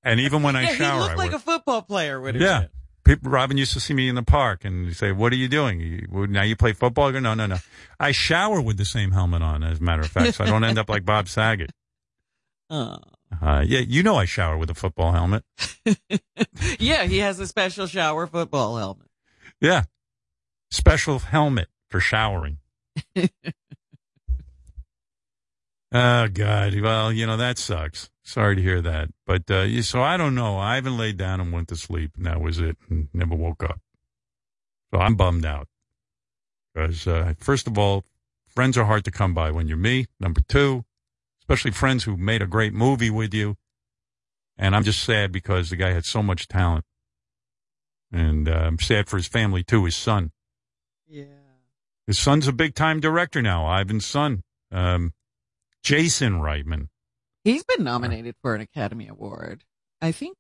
and 0.04 0.20
even 0.20 0.42
when 0.44 0.56
I 0.56 0.64
yeah, 0.64 0.76
shower, 0.76 0.94
he 0.96 1.00
looked 1.02 1.12
I 1.14 1.16
like 1.16 1.30
wear- 1.32 1.36
a 1.38 1.40
football 1.40 1.82
player. 1.84 2.20
Would 2.20 2.36
Yeah. 2.36 2.66
People, 3.06 3.32
Robin 3.32 3.58
used 3.58 3.74
to 3.74 3.80
see 3.80 3.94
me 3.96 4.08
in 4.10 4.14
the 4.16 4.22
park 4.24 4.64
and 4.66 4.96
say, 4.96 5.12
"What 5.12 5.32
are 5.34 5.38
you 5.38 5.48
doing? 5.48 5.80
You, 5.80 6.28
now 6.28 6.44
you 6.44 6.56
play 6.56 6.74
football?" 6.74 7.08
I 7.10 7.12
go, 7.14 7.20
"No, 7.20 7.34
no, 7.34 7.48
no. 7.48 7.58
I 8.00 8.12
shower 8.12 8.62
with 8.62 8.78
the 8.78 8.86
same 8.86 9.12
helmet 9.12 9.42
on, 9.42 9.64
as 9.64 9.80
a 9.80 9.84
matter 9.84 10.02
of 10.02 10.10
fact, 10.10 10.36
so 10.36 10.44
I 10.44 10.48
don't 10.48 10.64
end 10.64 10.78
up 10.78 10.90
like 10.90 11.06
Bob 11.06 11.28
Saget." 11.28 11.72
Oh. 12.70 12.98
Uh, 13.42 13.64
yeah, 13.66 13.80
you 13.80 14.04
know 14.04 14.16
I 14.16 14.26
shower 14.26 14.58
with 14.58 14.70
a 14.70 14.76
football 14.76 15.12
helmet. 15.12 15.44
Yeah, 16.80 17.06
he 17.06 17.20
has 17.20 17.40
a 17.40 17.48
special 17.48 17.88
shower 17.88 18.28
football 18.28 18.78
helmet. 18.78 19.08
Yeah, 19.62 19.84
special 20.72 21.20
helmet 21.20 21.68
for 21.90 22.00
showering. 22.00 22.58
oh 25.92 26.28
God! 26.28 26.80
Well, 26.80 27.12
you 27.12 27.26
know 27.26 27.38
that 27.38 27.58
sucks. 27.58 28.10
Sorry 28.24 28.56
to 28.56 28.62
hear 28.62 28.82
that. 28.82 29.10
But 29.26 29.50
uh, 29.50 29.82
so 29.82 30.02
I 30.02 30.18
don't 30.18 30.36
know. 30.36 30.58
Ivan 30.58 30.98
laid 30.98 31.18
down 31.18 31.42
and 31.42 31.52
went 31.52 31.68
to 31.70 31.76
sleep, 31.76 32.12
and 32.16 32.26
that 32.26 32.42
was 32.42 32.60
it. 32.60 32.78
And 32.90 33.10
never 33.14 33.36
woke 33.36 33.64
up. 33.64 33.80
So 34.94 35.00
I'm 35.00 35.16
bummed 35.16 35.46
out 35.46 35.68
because 36.74 37.08
uh, 37.08 37.34
first 37.40 37.68
of 37.68 37.78
all, 37.78 38.06
friends 38.48 38.78
are 38.78 38.86
hard 38.86 39.06
to 39.06 39.12
come 39.12 39.34
by 39.34 39.52
when 39.52 39.68
you're 39.68 39.78
me. 39.78 40.08
Number 40.20 40.42
two, 40.48 40.86
especially 41.50 41.72
friends 41.72 42.04
who 42.04 42.16
made 42.16 42.44
a 42.44 42.48
great 42.48 42.76
movie 42.76 43.10
with 43.10 43.34
you. 43.34 43.56
And 44.56 44.76
I'm 44.76 44.84
just 44.84 45.04
sad 45.04 45.32
because 45.32 45.72
the 45.72 45.76
guy 45.76 45.94
had 45.94 46.06
so 46.06 46.22
much 46.22 46.48
talent. 46.48 46.86
And 48.12 48.48
uh, 48.48 48.52
I'm 48.52 48.78
sad 48.78 49.10
for 49.10 49.18
his 49.18 49.28
family 49.28 49.64
too, 49.64 49.86
his 49.86 49.96
son. 49.96 50.32
Yeah. 51.08 51.24
His 52.06 52.20
son's 52.20 52.48
a 52.48 52.54
big 52.54 52.76
time 52.76 53.00
director 53.00 53.42
now, 53.42 53.66
Ivan's 53.66 54.06
son. 54.06 54.44
Um, 54.72 55.14
Jason 55.82 56.34
Reitman. 56.34 56.90
He's 57.44 57.64
been 57.64 57.84
nominated 57.84 58.36
for 58.44 58.54
an 58.54 58.62
Academy 58.62 59.08
Award. 59.08 59.64
I 60.02 60.12
think. 60.12 60.38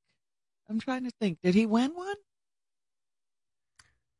I'm 0.70 0.80
trying 0.80 1.06
to 1.06 1.12
think. 1.20 1.40
Did 1.42 1.56
he 1.56 1.66
win 1.66 1.96
one? 1.96 2.18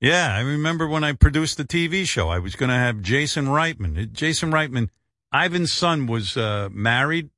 Yeah, 0.02 0.34
I 0.36 0.40
remember 0.40 0.88
when 0.88 1.04
I 1.04 1.12
produced 1.12 1.58
the 1.58 1.66
TV 1.66 2.06
show, 2.06 2.30
I 2.30 2.40
was 2.40 2.56
going 2.56 2.70
to 2.70 2.76
have 2.76 3.02
Jason 3.02 3.46
Reitman. 3.46 4.12
Jason 4.12 4.50
Reitman, 4.50 4.90
Ivan's 5.34 5.72
son 5.72 6.08
was 6.08 6.36
uh, 6.38 6.70
married, 6.72 7.30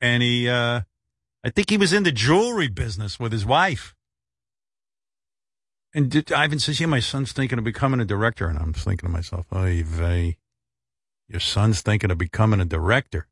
and 0.00 0.22
he, 0.22 0.48
uh, 0.48 0.82
I 1.44 1.50
think 1.50 1.70
he 1.70 1.76
was 1.76 1.92
in 1.92 2.04
the 2.04 2.12
jewelry 2.12 2.68
business 2.68 3.18
with 3.18 3.32
his 3.32 3.44
wife. 3.44 3.94
And 5.94 6.10
did, 6.10 6.32
Ivan 6.32 6.58
says, 6.58 6.80
"Yeah, 6.80 6.86
my 6.86 7.00
son's 7.00 7.32
thinking 7.32 7.58
of 7.58 7.64
becoming 7.64 8.00
a 8.00 8.04
director," 8.04 8.46
and 8.46 8.58
I'm 8.58 8.72
thinking 8.72 9.08
to 9.08 9.12
myself, 9.12 9.46
"Oh, 9.50 9.64
vey, 9.84 10.36
your 11.28 11.40
son's 11.40 11.80
thinking 11.80 12.10
of 12.10 12.18
becoming 12.18 12.60
a 12.60 12.64
director. 12.64 13.26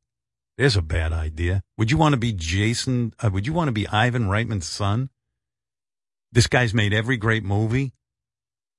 There's 0.57 0.77
a 0.77 0.83
bad 0.83 1.13
idea. 1.13 1.63
Would 1.77 1.91
you 1.91 1.99
want 1.99 2.15
to 2.15 2.19
be 2.19 2.33
Jason? 2.33 3.13
Uh, 3.23 3.31
would 3.31 3.47
you 3.47 3.53
want 3.53 3.69
to 3.69 3.73
be 3.73 3.87
Ivan 3.89 4.27
Reitman's 4.27 4.67
son? 4.67 5.11
This 6.33 6.47
guy's 6.47 6.75
made 6.75 6.95
every 6.95 7.17
great 7.17 7.45
movie." 7.45 7.93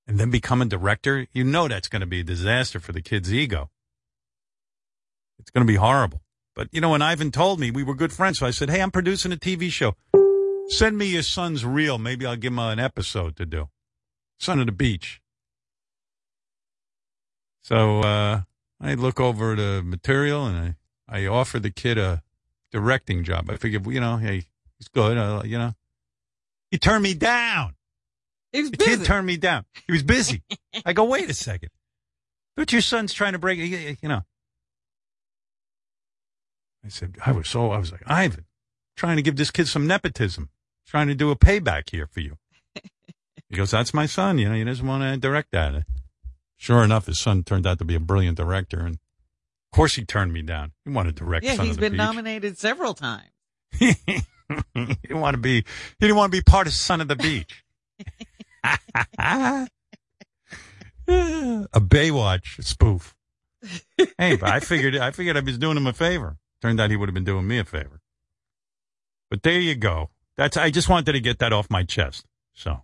and 0.07 0.17
then 0.17 0.31
become 0.31 0.61
a 0.61 0.65
director, 0.65 1.27
you 1.33 1.43
know 1.43 1.67
that's 1.67 1.89
going 1.89 1.99
to 1.99 2.07
be 2.07 2.21
a 2.21 2.23
disaster 2.23 2.79
for 2.79 2.93
the 2.93 3.01
kid's 3.01 3.33
ego. 3.33 3.69
It's 5.39 5.49
going 5.51 5.65
to 5.65 5.71
be 5.71 5.77
horrible. 5.77 6.21
But, 6.55 6.69
you 6.71 6.81
know, 6.81 6.89
when 6.89 7.01
Ivan 7.01 7.31
told 7.31 7.59
me 7.59 7.69
we 7.71 7.83
were 7.83 7.93
good 7.95 8.11
friends, 8.11 8.39
so 8.39 8.45
I 8.47 8.51
said, 8.51 8.69
hey, 8.69 8.81
I'm 8.81 8.91
producing 8.91 9.31
a 9.31 9.35
TV 9.37 9.69
show. 9.71 9.93
Send 10.69 10.97
me 10.97 11.05
your 11.05 11.23
son's 11.23 11.63
reel. 11.63 11.97
Maybe 11.97 12.25
I'll 12.25 12.35
give 12.35 12.51
him 12.51 12.59
an 12.59 12.79
episode 12.79 13.35
to 13.37 13.45
do. 13.45 13.69
Son 14.39 14.59
of 14.59 14.65
the 14.65 14.71
Beach. 14.71 15.21
So 17.63 18.01
uh, 18.01 18.41
I 18.81 18.93
look 18.95 19.19
over 19.19 19.55
the 19.55 19.81
material 19.83 20.45
and 20.45 20.75
I, 21.09 21.19
I 21.21 21.27
offer 21.27 21.59
the 21.59 21.69
kid 21.71 21.97
a 21.97 22.23
directing 22.71 23.23
job. 23.23 23.49
I 23.49 23.57
figure, 23.57 23.79
you 23.91 23.99
know, 23.99 24.17
hey, 24.17 24.43
he's 24.77 24.87
good. 24.87 25.17
Uh, 25.17 25.41
you 25.45 25.57
know, 25.57 25.73
he 26.71 26.77
turned 26.77 27.03
me 27.03 27.13
down. 27.13 27.75
He 28.51 28.61
was 28.61 28.71
The 28.71 28.77
busy. 28.77 28.97
kid 28.97 29.05
turned 29.05 29.27
me 29.27 29.37
down. 29.37 29.65
He 29.85 29.91
was 29.93 30.03
busy. 30.03 30.41
I 30.85 30.93
go, 30.93 31.03
wait 31.05 31.29
a 31.29 31.33
second. 31.33 31.69
But 32.55 32.71
your 32.71 32.81
son's 32.81 33.13
trying 33.13 33.33
to 33.33 33.39
break, 33.39 33.59
you 33.59 33.95
you 34.01 34.09
know. 34.09 34.21
I 36.87 36.89
said, 36.89 37.17
I 37.25 37.33
was 37.33 37.49
so, 37.49 37.71
I 37.71 37.77
was 37.77 37.91
like, 37.91 38.03
Ivan, 38.07 38.45
trying 38.95 39.17
to 39.17 39.21
give 39.21 39.35
this 39.35 39.51
kid 39.51 39.67
some 39.67 39.85
nepotism, 39.87 40.49
trying 40.87 41.07
to 41.07 41.15
do 41.15 41.31
a 41.31 41.35
payback 41.35 41.89
here 41.89 42.07
for 42.07 42.21
you. 42.21 42.37
He 43.49 43.55
goes, 43.55 43.71
that's 43.71 43.93
my 43.93 44.05
son. 44.05 44.37
You 44.37 44.49
know, 44.49 44.55
he 44.55 44.63
doesn't 44.63 44.85
want 44.85 45.03
to 45.03 45.17
direct 45.17 45.51
that. 45.51 45.83
Sure 46.55 46.83
enough, 46.83 47.05
his 47.05 47.19
son 47.19 47.43
turned 47.43 47.67
out 47.67 47.79
to 47.79 47.85
be 47.85 47.95
a 47.95 47.99
brilliant 47.99 48.37
director. 48.37 48.79
And 48.79 48.95
of 48.95 49.75
course 49.75 49.95
he 49.95 50.05
turned 50.05 50.31
me 50.33 50.41
down. 50.41 50.71
He 50.85 50.91
wanted 50.91 51.17
to 51.17 51.23
direct 51.23 51.45
yeah, 51.45 51.55
Son 51.55 51.65
he's 51.65 51.75
of 51.75 51.81
the 51.81 51.81
been 51.81 51.91
Beach. 51.93 51.97
nominated 51.97 52.57
several 52.57 52.93
times. 52.93 53.29
he 53.71 53.93
didn't 54.75 55.19
want 55.19 55.33
to 55.33 55.41
be, 55.41 55.55
he 55.55 55.65
didn't 55.99 56.15
want 56.15 56.31
to 56.31 56.37
be 56.37 56.41
part 56.41 56.67
of 56.67 56.73
Son 56.73 57.01
of 57.01 57.07
the 57.09 57.15
Beach. 57.17 57.63
a 61.07 61.79
Baywatch 61.79 62.63
spoof. 62.63 63.13
hey, 64.17 64.35
but 64.35 64.49
I 64.49 64.59
figured 64.59 64.95
I 64.97 65.11
figured 65.11 65.37
I 65.37 65.41
was 65.41 65.57
doing 65.57 65.77
him 65.77 65.87
a 65.87 65.93
favor. 65.93 66.37
Turned 66.61 66.79
out 66.79 66.89
he 66.89 66.95
would 66.95 67.09
have 67.09 67.13
been 67.13 67.23
doing 67.23 67.47
me 67.47 67.59
a 67.59 67.63
favor. 67.63 68.01
But 69.29 69.43
there 69.43 69.59
you 69.59 69.75
go. 69.75 70.09
That's 70.37 70.57
I 70.57 70.69
just 70.71 70.89
wanted 70.89 71.11
to 71.13 71.19
get 71.19 71.39
that 71.39 71.53
off 71.53 71.69
my 71.69 71.83
chest. 71.83 72.25
So 72.53 72.81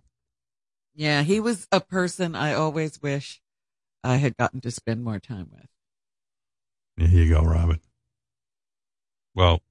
Yeah, 0.94 1.22
he 1.22 1.40
was 1.40 1.66
a 1.72 1.80
person 1.80 2.34
I 2.34 2.54
always 2.54 3.00
wish 3.02 3.40
I 4.02 4.16
had 4.16 4.36
gotten 4.36 4.60
to 4.62 4.70
spend 4.70 5.02
more 5.02 5.18
time 5.18 5.48
with. 5.52 5.66
there 6.96 7.08
you 7.08 7.28
go, 7.32 7.42
Robin. 7.42 7.80
Well, 9.34 9.62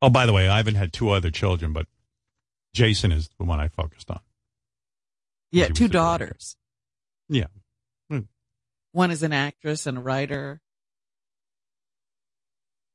oh, 0.00 0.08
by 0.10 0.24
the 0.24 0.32
way, 0.32 0.48
Ivan 0.48 0.74
had 0.74 0.92
two 0.92 1.10
other 1.10 1.30
children, 1.30 1.72
but 1.72 1.86
Jason 2.72 3.12
is 3.12 3.28
the 3.38 3.44
one 3.44 3.60
I 3.60 3.68
focused 3.68 4.10
on. 4.10 4.20
Yeah, 5.50 5.66
two 5.66 5.72
the 5.72 5.78
director. 5.80 5.92
daughters. 5.98 6.56
Yeah. 7.28 7.46
Hmm. 8.08 8.20
One 8.92 9.10
is 9.10 9.22
an 9.22 9.34
actress 9.34 9.86
and 9.86 9.98
a 9.98 10.00
writer. 10.00 10.60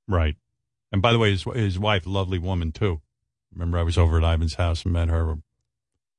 Right. 0.08 0.36
And 0.92 1.02
by 1.02 1.12
the 1.12 1.20
way, 1.20 1.32
his, 1.32 1.44
his 1.44 1.78
wife, 1.78 2.06
lovely 2.06 2.40
woman 2.40 2.72
too. 2.72 3.02
Remember, 3.54 3.78
I 3.78 3.84
was 3.84 3.98
over 3.98 4.18
at 4.18 4.24
Ivan's 4.24 4.56
house 4.56 4.84
and 4.84 4.94
met 4.94 5.10
her. 5.10 5.24
I 5.24 5.28
don't 5.34 5.44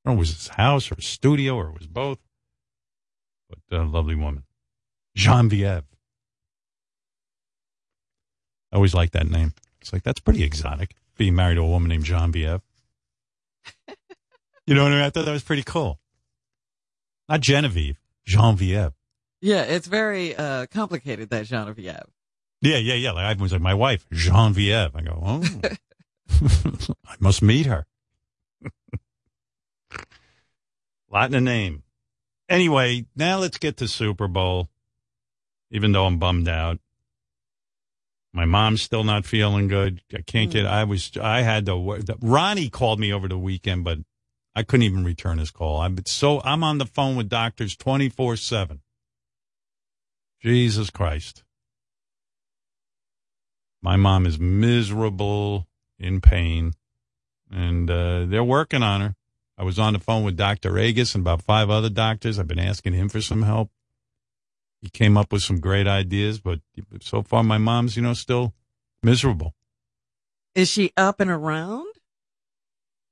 know, 0.04 0.12
it 0.12 0.18
was 0.18 0.34
his 0.34 0.48
house 0.48 0.90
or 0.90 0.96
his 0.96 1.06
studio 1.06 1.56
or 1.56 1.68
it 1.68 1.78
was 1.78 1.86
both. 1.86 2.18
But 3.48 3.78
uh, 3.78 3.84
lovely 3.84 4.14
woman. 4.14 4.44
Genevieve. 5.14 5.84
I 8.70 8.76
always 8.76 8.94
like 8.94 9.12
that 9.12 9.28
name. 9.28 9.54
It's 9.80 9.92
like, 9.92 10.02
that's 10.02 10.20
pretty 10.20 10.42
exotic, 10.42 10.94
being 11.16 11.34
married 11.34 11.54
to 11.54 11.62
a 11.62 11.66
woman 11.66 11.88
named 11.88 12.04
Genevieve. 12.04 12.60
you 14.66 14.74
know 14.74 14.82
what 14.82 14.92
I 14.92 14.96
mean? 14.96 15.04
I 15.04 15.10
thought 15.10 15.24
that 15.24 15.32
was 15.32 15.42
pretty 15.42 15.62
cool. 15.62 15.98
Not 17.28 17.40
Genevieve, 17.40 17.98
Genevieve. 18.26 18.92
Yeah, 19.40 19.62
it's 19.62 19.86
very 19.86 20.36
uh, 20.36 20.66
complicated, 20.66 21.30
that 21.30 21.46
Genevieve. 21.46 22.02
Yeah, 22.60 22.76
yeah, 22.76 22.94
yeah. 22.94 23.12
Like 23.12 23.36
I 23.36 23.40
was 23.40 23.52
like, 23.52 23.60
my 23.60 23.74
wife, 23.74 24.06
Genevieve. 24.12 24.94
I 24.94 25.00
go, 25.02 25.22
oh, 25.24 25.44
I 27.06 27.16
must 27.20 27.42
meet 27.42 27.66
her. 27.66 27.86
Lot 31.10 31.26
in 31.26 31.32
the 31.32 31.40
name. 31.40 31.82
Anyway, 32.48 33.06
now 33.16 33.38
let's 33.38 33.58
get 33.58 33.78
to 33.78 33.88
Super 33.88 34.28
Bowl. 34.28 34.68
Even 35.70 35.92
though 35.92 36.06
I'm 36.06 36.18
bummed 36.18 36.48
out, 36.48 36.78
my 38.32 38.44
mom's 38.44 38.82
still 38.82 39.04
not 39.04 39.26
feeling 39.26 39.68
good. 39.68 40.02
I 40.14 40.22
can't 40.22 40.50
get. 40.50 40.64
Hmm. 40.64 40.72
I 40.72 40.84
was. 40.84 41.12
I 41.20 41.42
had 41.42 41.66
to. 41.66 42.02
Ronnie 42.20 42.70
called 42.70 43.00
me 43.00 43.12
over 43.12 43.28
the 43.28 43.38
weekend, 43.38 43.84
but 43.84 43.98
I 44.54 44.62
couldn't 44.62 44.84
even 44.84 45.04
return 45.04 45.38
his 45.38 45.50
call. 45.50 45.80
I'm 45.80 45.96
so. 46.06 46.40
I'm 46.42 46.64
on 46.64 46.78
the 46.78 46.86
phone 46.86 47.16
with 47.16 47.28
doctors 47.28 47.76
twenty 47.76 48.08
four 48.08 48.36
seven. 48.36 48.80
Jesus 50.40 50.88
Christ. 50.90 51.42
My 53.82 53.96
mom 53.96 54.26
is 54.26 54.38
miserable, 54.38 55.68
in 55.98 56.20
pain, 56.20 56.72
and 57.50 57.90
uh, 57.90 58.24
they're 58.26 58.44
working 58.44 58.82
on 58.82 59.00
her. 59.00 59.14
I 59.56 59.64
was 59.64 59.78
on 59.78 59.92
the 59.92 59.98
phone 59.98 60.22
with 60.22 60.36
Dr. 60.36 60.78
Agus 60.78 61.14
and 61.14 61.22
about 61.22 61.42
five 61.42 61.68
other 61.68 61.90
doctors. 61.90 62.38
I've 62.38 62.46
been 62.46 62.60
asking 62.60 62.92
him 62.92 63.08
for 63.08 63.20
some 63.20 63.42
help. 63.42 63.70
He 64.80 64.88
came 64.88 65.16
up 65.16 65.32
with 65.32 65.42
some 65.42 65.58
great 65.58 65.88
ideas, 65.88 66.38
but 66.40 66.60
so 67.00 67.22
far 67.22 67.42
my 67.42 67.58
mom's, 67.58 67.96
you 67.96 68.02
know, 68.02 68.14
still 68.14 68.54
miserable. 69.02 69.54
Is 70.54 70.68
she 70.68 70.92
up 70.96 71.18
and 71.18 71.30
around? 71.30 71.86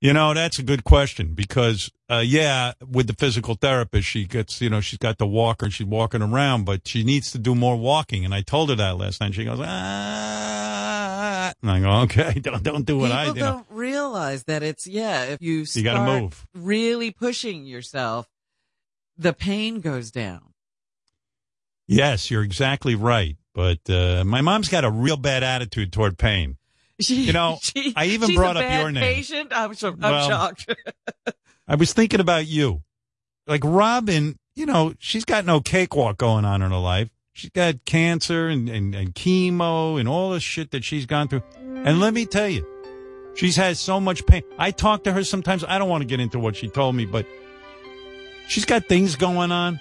You 0.00 0.12
know, 0.12 0.34
that's 0.34 0.60
a 0.60 0.62
good 0.62 0.84
question 0.84 1.34
because, 1.34 1.90
uh, 2.08 2.22
yeah, 2.24 2.74
with 2.86 3.08
the 3.08 3.14
physical 3.14 3.54
therapist, 3.54 4.06
she 4.06 4.26
gets, 4.26 4.60
you 4.60 4.70
know, 4.70 4.80
she's 4.80 4.98
got 4.98 5.18
the 5.18 5.26
walker 5.26 5.64
and 5.64 5.74
she's 5.74 5.86
walking 5.86 6.22
around, 6.22 6.64
but 6.64 6.86
she 6.86 7.02
needs 7.02 7.32
to 7.32 7.38
do 7.38 7.54
more 7.56 7.76
walking. 7.76 8.24
And 8.24 8.32
I 8.34 8.42
told 8.42 8.68
her 8.68 8.76
that 8.76 8.98
last 8.98 9.20
night. 9.20 9.34
She 9.34 9.44
goes, 9.44 9.58
ah. 9.60 10.55
And 11.62 11.70
I 11.70 11.80
go, 11.80 11.90
okay, 12.02 12.32
don't, 12.40 12.62
don't 12.62 12.86
do 12.86 12.98
what 12.98 13.06
People 13.10 13.18
I, 13.18 13.24
you 13.26 13.34
know. 13.34 13.40
don't 13.40 13.66
realize 13.70 14.44
that 14.44 14.62
it's, 14.62 14.86
yeah, 14.86 15.24
if 15.24 15.40
you 15.42 15.64
You 15.72 15.82
gotta 15.82 16.20
move. 16.20 16.46
really 16.54 17.10
pushing 17.10 17.64
yourself, 17.64 18.28
the 19.18 19.32
pain 19.32 19.80
goes 19.80 20.10
down. 20.10 20.52
Yes, 21.88 22.30
you're 22.30 22.42
exactly 22.42 22.94
right. 22.94 23.36
But, 23.54 23.88
uh, 23.88 24.24
my 24.26 24.40
mom's 24.40 24.68
got 24.68 24.84
a 24.84 24.90
real 24.90 25.16
bad 25.16 25.42
attitude 25.42 25.92
toward 25.92 26.18
pain. 26.18 26.56
She, 27.00 27.22
You 27.24 27.32
know, 27.32 27.58
she- 27.62 27.92
I 27.96 28.06
even 28.06 28.34
brought 28.34 28.56
up 28.56 28.70
your 28.70 28.90
name. 28.90 29.02
Patient? 29.02 29.52
I'm, 29.54 29.74
so, 29.74 29.88
I'm 29.90 29.98
Well, 30.00 30.28
shocked. 30.28 30.74
I 31.68 31.74
was 31.76 31.92
thinking 31.92 32.20
about 32.20 32.46
you. 32.46 32.82
Like 33.46 33.62
Robin, 33.64 34.36
you 34.54 34.66
know, 34.66 34.94
she's 34.98 35.24
got 35.24 35.44
no 35.44 35.60
cakewalk 35.60 36.16
going 36.18 36.44
on 36.44 36.62
in 36.62 36.70
her 36.70 36.76
life. 36.78 37.10
She's 37.36 37.50
got 37.50 37.84
cancer 37.84 38.48
and, 38.48 38.66
and, 38.66 38.94
and 38.94 39.14
chemo 39.14 40.00
and 40.00 40.08
all 40.08 40.30
the 40.30 40.40
shit 40.40 40.70
that 40.70 40.84
she's 40.84 41.04
gone 41.04 41.28
through. 41.28 41.42
And 41.60 42.00
let 42.00 42.14
me 42.14 42.24
tell 42.24 42.48
you, 42.48 42.66
she's 43.34 43.56
had 43.56 43.76
so 43.76 44.00
much 44.00 44.24
pain. 44.24 44.42
I 44.58 44.70
talk 44.70 45.04
to 45.04 45.12
her 45.12 45.22
sometimes. 45.22 45.62
I 45.62 45.78
don't 45.78 45.90
want 45.90 46.00
to 46.00 46.06
get 46.06 46.18
into 46.18 46.38
what 46.38 46.56
she 46.56 46.66
told 46.68 46.96
me, 46.96 47.04
but 47.04 47.26
she's 48.48 48.64
got 48.64 48.86
things 48.86 49.16
going 49.16 49.52
on. 49.52 49.80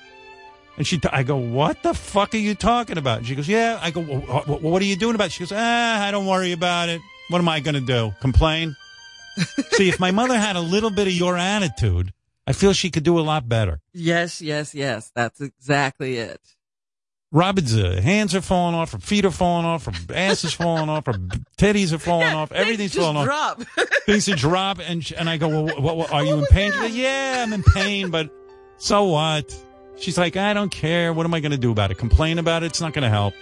And 0.75 0.85
she, 0.85 0.97
t- 0.97 1.07
I 1.09 1.23
go, 1.23 1.37
what 1.37 1.81
the 1.81 1.93
fuck 1.93 2.33
are 2.33 2.39
you 2.39 2.55
talking 2.55 2.97
about? 2.97 3.19
And 3.19 3.27
she 3.27 3.35
goes, 3.35 3.47
yeah. 3.47 3.79
I 3.81 3.89
go, 3.89 4.01
what 4.01 4.81
are 4.81 4.85
you 4.85 4.97
doing 4.97 5.15
about 5.15 5.27
it? 5.27 5.31
She 5.31 5.39
goes, 5.39 5.53
ah, 5.55 6.03
I 6.03 6.11
don't 6.11 6.25
worry 6.25 6.51
about 6.51 6.89
it. 6.89 6.99
What 7.29 7.39
am 7.39 7.47
I 7.47 7.61
going 7.61 7.75
to 7.75 7.79
do? 7.79 8.13
Complain? 8.19 8.75
See, 9.71 9.87
if 9.87 9.97
my 9.97 10.11
mother 10.11 10.37
had 10.37 10.57
a 10.57 10.61
little 10.61 10.91
bit 10.91 11.07
of 11.07 11.13
your 11.13 11.37
attitude, 11.37 12.11
I 12.45 12.51
feel 12.51 12.73
she 12.73 12.91
could 12.91 13.03
do 13.03 13.17
a 13.17 13.21
lot 13.21 13.47
better. 13.47 13.79
Yes, 13.93 14.41
yes, 14.41 14.75
yes. 14.75 15.09
That's 15.15 15.39
exactly 15.39 16.17
it. 16.17 16.41
Robin's 17.35 17.75
uh, 17.75 17.99
hands 18.01 18.33
are 18.33 18.39
falling 18.39 18.75
off, 18.75 18.93
her 18.93 18.97
feet 18.97 19.25
are 19.25 19.29
falling 19.29 19.65
off, 19.65 19.87
her 19.87 20.15
ass 20.15 20.45
is 20.45 20.53
falling 20.53 20.87
off, 20.87 21.05
her 21.05 21.19
titties 21.57 21.91
are 21.91 21.97
falling 21.97 22.33
off, 22.33 22.53
everything's 22.53 22.95
falling 22.95 23.17
off. 23.17 23.25
drop. 23.25 23.61
Things 24.05 24.29
are 24.29 24.37
drop, 24.37 24.79
and 24.79 25.05
sh- 25.05 25.11
and 25.17 25.29
I 25.29 25.35
go, 25.35 25.49
well, 25.49 25.81
what, 25.81 25.97
what, 25.97 26.13
are 26.13 26.23
you 26.23 26.35
in 26.35 26.45
pain? 26.45 26.71
Goes, 26.71 26.95
yeah, 26.95 27.43
I'm 27.45 27.51
in 27.51 27.61
pain, 27.61 28.09
but 28.09 28.33
so 28.77 29.03
what? 29.03 29.53
She's 29.97 30.17
like, 30.17 30.37
I 30.37 30.53
don't 30.53 30.71
care. 30.71 31.11
What 31.11 31.25
am 31.25 31.33
I 31.33 31.41
going 31.41 31.51
to 31.51 31.57
do 31.57 31.73
about 31.73 31.91
it? 31.91 31.97
Complain 31.97 32.39
about 32.39 32.63
it? 32.63 32.67
It's 32.67 32.79
not 32.79 32.93
going 32.93 33.03
to 33.03 33.09
help. 33.09 33.33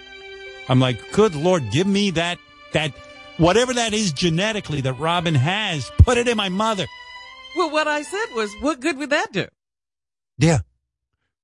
I'm 0.68 0.80
like, 0.80 1.12
good 1.12 1.36
Lord, 1.36 1.70
give 1.70 1.86
me 1.86 2.10
that 2.10 2.38
that 2.72 2.90
whatever 3.36 3.74
that 3.74 3.94
is 3.94 4.12
genetically 4.12 4.80
that 4.80 4.94
Robin 4.94 5.36
has. 5.36 5.88
Put 5.98 6.18
it 6.18 6.26
in 6.26 6.36
my 6.36 6.48
mother. 6.48 6.86
well, 7.56 7.70
what 7.70 7.86
I 7.86 8.02
said 8.02 8.26
was, 8.34 8.52
what 8.60 8.80
good 8.80 8.98
would 8.98 9.10
that 9.10 9.30
do? 9.30 9.46
Yeah. 10.36 10.58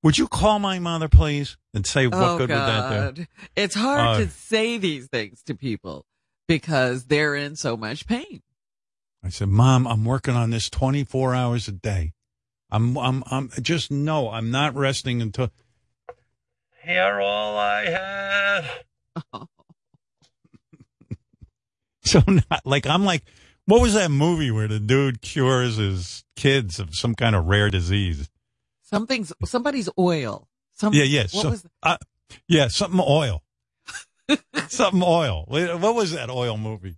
Would 0.03 0.17
you 0.17 0.27
call 0.27 0.57
my 0.59 0.79
mother, 0.79 1.07
please, 1.07 1.57
and 1.73 1.85
say 1.85 2.07
what 2.07 2.17
oh 2.17 2.37
good 2.37 2.49
would 2.49 2.57
that 2.57 3.13
do? 3.15 3.25
It's 3.55 3.75
hard 3.75 3.99
Uh, 3.99 4.17
to 4.19 4.29
say 4.29 4.77
these 4.77 5.07
things 5.07 5.43
to 5.43 5.53
people 5.53 6.05
because 6.47 7.05
they're 7.05 7.35
in 7.35 7.55
so 7.55 7.77
much 7.77 8.07
pain. 8.07 8.41
I 9.23 9.29
said, 9.29 9.49
Mom, 9.49 9.85
I'm 9.85 10.03
working 10.03 10.35
on 10.35 10.49
this 10.49 10.69
24 10.69 11.35
hours 11.35 11.67
a 11.67 11.71
day. 11.71 12.13
I'm, 12.71 12.97
I'm, 12.97 13.23
I'm 13.29 13.51
just 13.61 13.91
no, 13.91 14.31
I'm 14.31 14.49
not 14.49 14.73
resting 14.75 15.21
until. 15.21 15.51
You're 16.87 17.21
all 17.21 17.57
I 17.57 17.85
have. 17.85 18.71
so 22.03 22.23
not 22.27 22.65
like 22.65 22.87
I'm 22.87 23.05
like, 23.05 23.23
what 23.65 23.81
was 23.81 23.93
that 23.93 24.09
movie 24.09 24.49
where 24.49 24.67
the 24.67 24.79
dude 24.79 25.21
cures 25.21 25.77
his 25.77 26.23
kids 26.35 26.79
of 26.79 26.95
some 26.95 27.13
kind 27.13 27.35
of 27.35 27.45
rare 27.45 27.69
disease? 27.69 28.29
Something's 28.93 29.31
somebody's 29.45 29.89
oil. 29.97 30.47
Some, 30.73 30.93
Yeah, 30.93 31.03
yeah, 31.03 31.21
What 31.23 31.31
so- 31.31 31.49
was 31.49 31.65
Uh, 31.83 31.97
yeah, 32.47 32.67
something 32.67 32.99
oil, 33.05 33.43
something 34.69 35.03
oil. 35.03 35.45
What 35.47 35.95
was 35.95 36.11
that 36.13 36.29
oil 36.29 36.57
movie? 36.57 36.97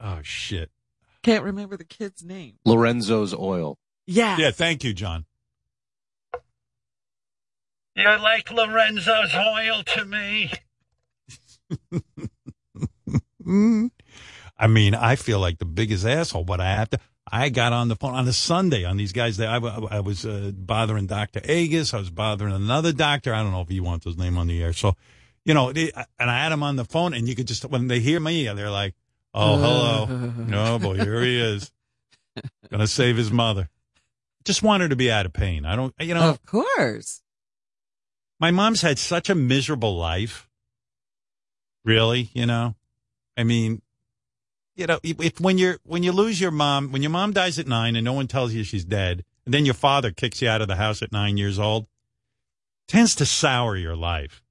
Oh 0.00 0.20
shit. 0.22 0.70
can't 1.22 1.44
remember 1.44 1.76
the 1.76 1.84
kid's 1.84 2.24
name. 2.24 2.54
Lorenzo's 2.64 3.34
oil. 3.34 3.78
Yeah. 4.06 4.36
Yeah, 4.38 4.50
thank 4.50 4.82
you, 4.84 4.92
John. 4.94 5.26
You're 7.94 8.18
like 8.18 8.50
Lorenzo's 8.50 9.34
oil 9.34 9.82
to 9.84 10.04
me. 10.06 10.50
I 14.58 14.66
mean, 14.68 14.94
I 14.94 15.16
feel 15.16 15.38
like 15.40 15.58
the 15.58 15.64
biggest 15.64 16.04
asshole, 16.06 16.44
but 16.44 16.60
I 16.60 16.70
have 16.74 16.90
to. 16.90 16.98
I 17.32 17.48
got 17.48 17.72
on 17.72 17.88
the 17.88 17.96
phone 17.96 18.14
on 18.14 18.26
a 18.26 18.32
Sunday 18.32 18.84
on 18.84 18.96
these 18.96 19.12
guys. 19.12 19.36
That 19.36 19.48
I, 19.48 19.56
I 19.96 20.00
was 20.00 20.26
uh, 20.26 20.50
bothering 20.54 21.06
Doctor 21.06 21.40
Agus. 21.44 21.94
I 21.94 21.98
was 21.98 22.10
bothering 22.10 22.52
another 22.52 22.92
doctor. 22.92 23.32
I 23.32 23.42
don't 23.42 23.52
know 23.52 23.60
if 23.60 23.68
he 23.68 23.80
wants 23.80 24.04
his 24.04 24.16
name 24.18 24.36
on 24.36 24.48
the 24.48 24.62
air. 24.62 24.72
So, 24.72 24.96
you 25.44 25.54
know, 25.54 25.72
they, 25.72 25.92
and 26.18 26.30
I 26.30 26.42
had 26.42 26.52
him 26.52 26.62
on 26.62 26.76
the 26.76 26.84
phone, 26.84 27.14
and 27.14 27.28
you 27.28 27.34
could 27.36 27.46
just 27.46 27.64
when 27.66 27.86
they 27.88 28.00
hear 28.00 28.18
me, 28.20 28.44
they're 28.48 28.70
like, 28.70 28.94
"Oh, 29.32 29.56
hello, 29.58 30.06
no 30.36 30.78
boy, 30.78 30.96
here 30.96 31.20
he 31.22 31.40
is, 31.40 31.70
gonna 32.70 32.86
save 32.86 33.16
his 33.16 33.30
mother." 33.30 33.68
Just 34.44 34.62
want 34.62 34.82
her 34.82 34.88
to 34.88 34.96
be 34.96 35.10
out 35.10 35.26
of 35.26 35.32
pain. 35.32 35.64
I 35.66 35.76
don't, 35.76 35.94
you 36.00 36.14
know, 36.14 36.30
Of 36.30 36.44
course. 36.46 37.22
my 38.40 38.50
mom's 38.50 38.80
had 38.80 38.98
such 38.98 39.28
a 39.28 39.34
miserable 39.34 39.96
life. 39.96 40.48
Really, 41.84 42.30
you 42.34 42.46
know, 42.46 42.74
I 43.36 43.44
mean, 43.44 43.82
you 44.76 44.86
know, 44.86 44.98
if, 45.02 45.20
if 45.20 45.40
when 45.40 45.58
you're 45.58 45.78
when 45.84 46.02
you 46.02 46.12
lose 46.12 46.40
your 46.40 46.50
mom, 46.50 46.92
when 46.92 47.02
your 47.02 47.10
mom 47.10 47.32
dies 47.32 47.58
at 47.58 47.66
nine 47.66 47.96
and 47.96 48.04
no 48.04 48.12
one 48.12 48.26
tells 48.28 48.52
you 48.54 48.62
she's 48.64 48.84
dead, 48.84 49.24
and 49.44 49.52
then 49.54 49.64
your 49.64 49.74
father 49.74 50.10
kicks 50.10 50.40
you 50.42 50.48
out 50.48 50.62
of 50.62 50.68
the 50.68 50.76
house 50.76 51.02
at 51.02 51.12
nine 51.12 51.36
years 51.36 51.58
old, 51.58 51.86
tends 52.88 53.14
to 53.16 53.26
sour 53.26 53.76
your 53.76 53.96
life. 53.96 54.42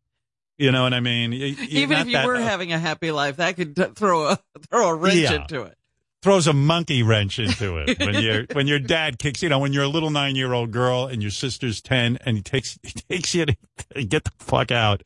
You 0.58 0.72
know 0.72 0.84
what 0.84 0.94
I 0.94 1.00
mean? 1.00 1.32
You- 1.32 1.46
you're 1.48 1.84
Even 1.84 1.98
if 2.00 2.08
you 2.08 2.14
that- 2.14 2.28
were 2.28 2.36
having 2.40 2.74
a 2.74 2.80
happy 2.80 3.12
life, 3.12 3.38
that 3.38 3.56
could 3.56 3.76
t- 3.76 3.84
throw 3.96 4.28
a 4.28 4.40
throw 4.70 4.90
a 4.90 4.96
wrench 4.96 5.16
Yeah. 5.16 5.36
into 5.42 5.64
it. 5.64 5.76
throws 6.22 6.48
a 6.48 6.54
monkey 6.54 7.02
wrench 7.02 7.40
into 7.40 7.78
it 7.78 7.98
when 8.06 8.16
your 8.22 8.46
when 8.52 8.68
your 8.68 8.78
dad 8.80 9.18
kicks 9.20 9.42
you 9.42 9.48
know 9.48 9.58
when 9.60 9.72
you're 9.72 9.86
a 9.86 9.88
little 9.88 10.10
nine 10.10 10.36
year 10.36 10.52
old 10.52 10.70
girl 10.70 11.06
and 11.06 11.22
your 11.22 11.32
sister's 11.32 11.82
ten 11.82 12.18
and 12.26 12.36
he 12.36 12.44
takes 12.44 12.78
he 12.84 12.92
takes 13.10 13.34
you 13.34 13.46
to 13.46 13.56
get 14.06 14.26
the 14.26 14.32
fuck 14.40 14.70
out. 14.70 15.02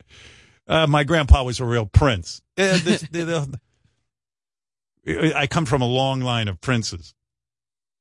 Uh, 0.66 0.86
my 0.88 1.04
grandpa 1.04 1.44
was 1.44 1.60
a 1.60 1.64
real 1.64 1.86
prince. 1.86 2.42
Uh, 2.58 2.78
this- 2.82 3.06
the- 3.12 3.24
the- 3.24 3.60
I 5.06 5.46
come 5.46 5.66
from 5.66 5.82
a 5.82 5.86
long 5.86 6.20
line 6.20 6.48
of 6.48 6.60
princes. 6.60 7.14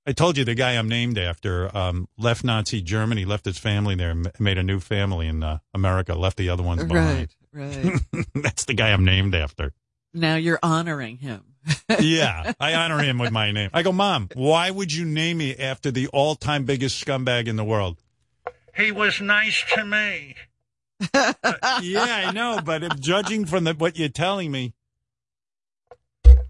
I 0.06 0.12
told 0.12 0.38
you 0.38 0.43
the 0.43 0.56
guy 0.56 0.74
I'm 0.74 0.89
named 0.89 1.18
after 1.18 1.76
um, 1.76 2.10
left 2.18 2.43
Nazi 2.43 2.82
Germany, 2.82 3.24
left 3.24 3.45
his 3.45 3.58
family 3.58 3.95
there, 3.95 4.12
and 4.12 4.30
made 4.38 4.58
a 4.58 4.64
new 4.64 4.80
family 4.80 5.28
in 5.28 5.43
uh, 5.43 5.60
America, 5.74 6.14
left 6.14 6.38
the 6.38 6.49
other 6.49 6.64
ones 6.64 6.84
behind. 6.84 7.30
Right, 7.54 7.86
right. 8.14 8.26
That's 8.36 8.66
the 8.66 8.74
guy 8.74 8.91
I'm 8.91 9.06
named 9.06 9.34
after. 9.34 9.74
now 10.14 10.36
you're 10.36 10.60
honoring 10.62 11.18
him. 11.18 11.43
yeah, 11.99 12.51
I 12.60 12.74
honor 12.74 12.99
him 12.99 13.18
with 13.18 13.32
my 13.32 13.51
name. 13.54 13.70
I 13.74 13.84
go, 13.84 13.93
Mom, 13.93 14.28
why 14.34 14.70
would 14.70 14.91
you 14.91 15.06
name 15.06 15.38
me 15.38 15.56
after 15.56 15.91
the 15.91 16.08
all 16.08 16.36
time 16.36 16.66
biggest 16.66 17.04
scumbag 17.04 17.47
in 17.47 17.56
the 17.56 17.64
world? 17.64 18.01
He 18.76 18.91
was 18.91 19.22
nice 19.22 19.64
to 19.76 19.86
me. 19.86 20.36
Uh, 21.14 21.34
yeah, 21.82 22.26
I 22.28 22.32
know, 22.32 22.60
but 22.64 22.84
if 22.84 22.99
judging 22.99 23.45
from 23.45 23.64
the, 23.64 23.74
what 23.74 23.97
you're 23.97 24.10
telling 24.10 24.51
me, 24.51 24.74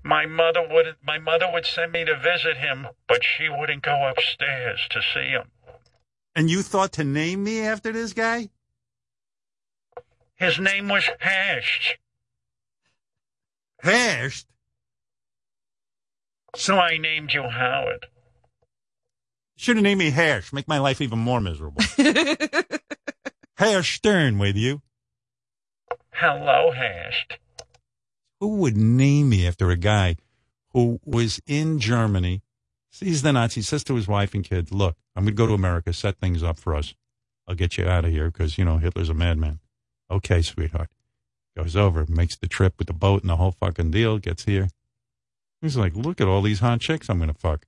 my 0.04 0.26
mother 0.26 0.66
would 0.70 0.95
my 1.04 1.18
mother 1.18 1.49
would 1.51 1.66
send 1.66 1.91
me 1.91 2.06
to 2.06 2.18
visit 2.18 2.58
him, 2.58 2.88
but 3.08 3.24
she 3.24 3.49
wouldn't 3.49 3.84
go 3.84 4.08
upstairs 4.08 4.82
to 4.89 5.01
see 5.14 5.30
him. 5.30 5.49
And 6.36 6.49
you 6.49 6.62
thought 6.62 6.91
to 6.93 7.04
name 7.04 7.43
me 7.43 7.62
after 7.62 7.91
this 7.91 8.14
guy? 8.14 8.49
His 10.36 10.60
name 10.60 10.89
was 10.89 11.08
Hashed. 11.20 11.97
Hashed? 13.82 14.47
So 16.56 16.78
I 16.78 16.97
named 16.97 17.34
you 17.34 17.43
Howard. 17.43 18.08
Should 19.56 19.78
have 19.78 19.84
named 19.84 19.99
me 19.99 20.10
Hash. 20.10 20.51
Make 20.51 20.68
my 20.68 20.80
life 20.80 21.01
even 21.01 21.20
more 21.20 21.39
miserable. 21.39 21.82
Hash 23.58 23.95
Stern 23.95 24.39
with 24.39 24.56
you. 24.56 24.82
Hello, 26.12 26.72
Hash. 26.72 27.28
Who 28.44 28.58
would 28.58 28.76
name 28.76 29.30
me 29.30 29.48
after 29.48 29.72
a 29.72 29.78
guy 29.78 30.18
who 30.74 31.00
was 31.06 31.39
in 31.48 31.80
Germany, 31.80 32.41
sees 32.91 33.22
the 33.22 33.32
Nazis, 33.32 33.70
says 33.70 33.86
to 33.86 33.96
his 33.96 34.06
wife 34.06 34.34
and 34.34 34.44
kids, 34.44 34.70
look, 34.70 34.98
I'm 35.16 35.24
going 35.24 35.34
to 35.34 35.38
go 35.38 35.48
to 35.48 35.54
America, 35.54 35.94
set 35.94 36.20
things 36.20 36.44
up 36.44 36.60
for 36.60 36.76
us. 36.76 36.94
I'll 37.48 37.56
get 37.56 37.78
you 37.78 37.88
out 37.88 38.04
of 38.04 38.12
here 38.12 38.30
because, 38.30 38.58
you 38.58 38.66
know, 38.66 38.80
Hitler's 38.80 39.08
a 39.08 39.14
madman. 39.14 39.60
Okay, 40.12 40.41
sweetheart. 40.41 40.89
Goes 41.56 41.78
over, 41.78 42.06
makes 42.10 42.36
the 42.36 42.50
trip 42.50 42.74
with 42.78 42.88
the 42.88 42.94
boat 42.94 43.22
and 43.22 43.30
the 43.30 43.38
whole 43.38 43.54
fucking 43.54 43.91
deal, 43.91 44.18
gets 44.18 44.44
here. 44.44 44.68
He's 45.62 45.78
like, 45.78 45.96
look 45.96 46.20
at 46.20 46.28
all 46.28 46.41
these 46.41 46.60
hot 46.60 46.82
chicks 46.82 47.10
I'm 47.10 47.20
going 47.20 47.32
to 47.32 47.39
fuck. 47.39 47.66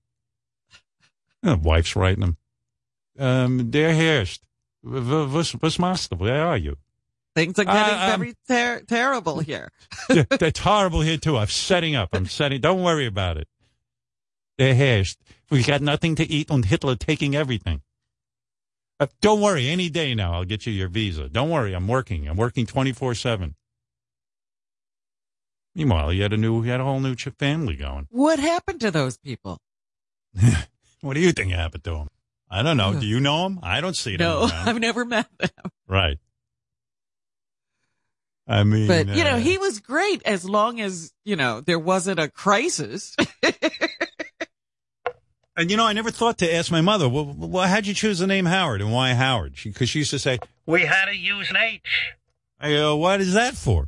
And 1.42 1.54
the 1.54 1.66
wife's 1.66 1.96
writing 1.96 2.22
him. 2.22 2.38
Um, 3.18 3.72
der 3.72 3.94
Herrscht. 3.94 4.40
Was, 4.84 5.56
was 5.62 5.80
machst 5.80 6.10
du? 6.10 6.18
Where 6.18 6.46
are 6.46 6.58
you? 6.58 6.76
Things 7.36 7.60
are 7.60 7.66
getting 7.66 7.94
Uh, 7.94 8.16
very 8.18 8.34
ter- 8.48 8.82
terrible 8.88 9.40
here. 9.40 9.70
Yeah, 10.10 10.24
That's 10.30 10.60
horrible 10.60 11.02
here 11.02 11.18
too. 11.18 11.38
I'm 11.38 11.48
setting 11.48 11.96
up. 11.96 12.10
I'm 12.14 12.26
setting. 12.28 12.62
Don't 12.62 12.82
worry 12.82 13.06
about 13.06 13.38
it. 13.38 13.48
Der 14.58 14.74
Herrscht. 14.74 15.18
We 15.50 15.62
got 15.64 15.82
nothing 15.82 16.16
to 16.16 16.24
eat 16.32 16.50
and 16.50 16.64
Hitler 16.66 16.96
taking 16.96 17.36
everything. 17.36 17.82
Uh, 19.00 19.08
don't 19.22 19.42
worry. 19.42 19.68
Any 19.68 19.90
day 19.90 20.16
now, 20.16 20.34
I'll 20.34 20.46
get 20.46 20.66
you 20.66 20.72
your 20.72 20.88
visa. 20.88 21.28
Don't 21.28 21.50
worry. 21.50 21.74
I'm 21.74 21.88
working. 21.90 22.28
I'm 22.30 22.38
working 22.38 22.66
24 22.66 23.16
seven. 23.16 23.56
Meanwhile, 25.76 26.10
he 26.12 26.22
had 26.22 26.32
a 26.32 26.38
new, 26.38 26.62
he 26.62 26.70
had 26.70 26.80
a 26.80 26.86
whole 26.86 27.02
new 27.02 27.16
family 27.16 27.76
going. 27.76 28.08
What 28.10 28.40
happened 28.40 28.80
to 28.82 28.92
those 28.92 29.18
people? 29.18 29.60
What 31.02 31.14
do 31.14 31.20
you 31.20 31.34
think 31.34 31.52
happened 31.52 31.84
to 31.84 31.92
them? 31.92 32.08
I 32.50 32.64
don't 32.64 32.78
know. 32.78 33.00
Do 33.00 33.06
you 33.06 33.20
know 33.20 33.44
them? 33.44 33.60
I 33.62 33.80
don't 33.80 33.96
see 33.96 34.18
them. 34.18 34.26
No, 34.28 34.40
around. 34.48 34.70
I've 34.70 34.80
never 34.80 35.06
met 35.06 35.28
them. 35.38 35.50
Right. 35.88 36.18
I 38.48 38.64
mean, 38.64 38.88
But, 38.88 39.08
you 39.08 39.24
know, 39.24 39.36
uh, 39.36 39.38
he 39.38 39.58
was 39.58 39.80
great 39.80 40.22
as 40.24 40.48
long 40.48 40.80
as, 40.80 41.12
you 41.24 41.36
know, 41.36 41.62
there 41.62 41.80
wasn't 41.80 42.20
a 42.20 42.30
crisis. 42.30 43.16
And 45.58 45.72
you 45.72 45.78
know, 45.78 45.86
I 45.86 45.94
never 45.94 46.12
thought 46.12 46.40
to 46.40 46.54
ask 46.54 46.70
my 46.70 46.82
mother, 46.82 47.08
well, 47.08 47.26
well 47.26 47.68
how'd 47.68 47.88
you 47.88 47.94
choose 47.94 48.20
the 48.20 48.28
name 48.28 48.46
Howard 48.46 48.82
and 48.82 48.92
why 48.92 49.14
Howard? 49.14 49.56
Because 49.64 49.90
she, 49.90 50.00
used 50.00 50.12
to 50.12 50.20
say, 50.20 50.40
we 50.66 50.82
had 50.82 51.06
to 51.06 51.16
use 51.16 51.50
an 51.50 51.56
H. 51.56 52.12
I 52.60 52.72
go, 52.72 52.98
what 52.98 53.22
is 53.22 53.34
that 53.34 53.56
for? 53.56 53.88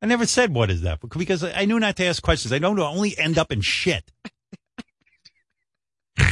I 0.00 0.06
never 0.06 0.26
said, 0.26 0.54
what 0.54 0.70
is 0.70 0.80
that 0.82 1.00
for? 1.00 1.08
Because 1.08 1.44
I 1.44 1.66
knew 1.66 1.78
not 1.78 1.96
to 1.96 2.06
ask 2.06 2.22
questions. 2.22 2.52
I 2.52 2.58
don't 2.58 2.78
only 2.78 3.16
end 3.18 3.38
up 3.38 3.52
in 3.52 3.60
shit. 3.60 4.10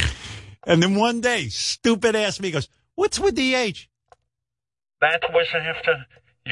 and 0.65 0.81
then 0.81 0.95
one 0.95 1.21
day, 1.21 1.47
stupid 1.49 2.15
ass 2.15 2.39
me 2.39 2.49
goes, 2.49 2.67
what's 2.95 3.19
with 3.19 3.35
the 3.35 3.53
H? 3.53 3.87
That 4.99 5.21
was 5.31 5.47
after 5.53 6.05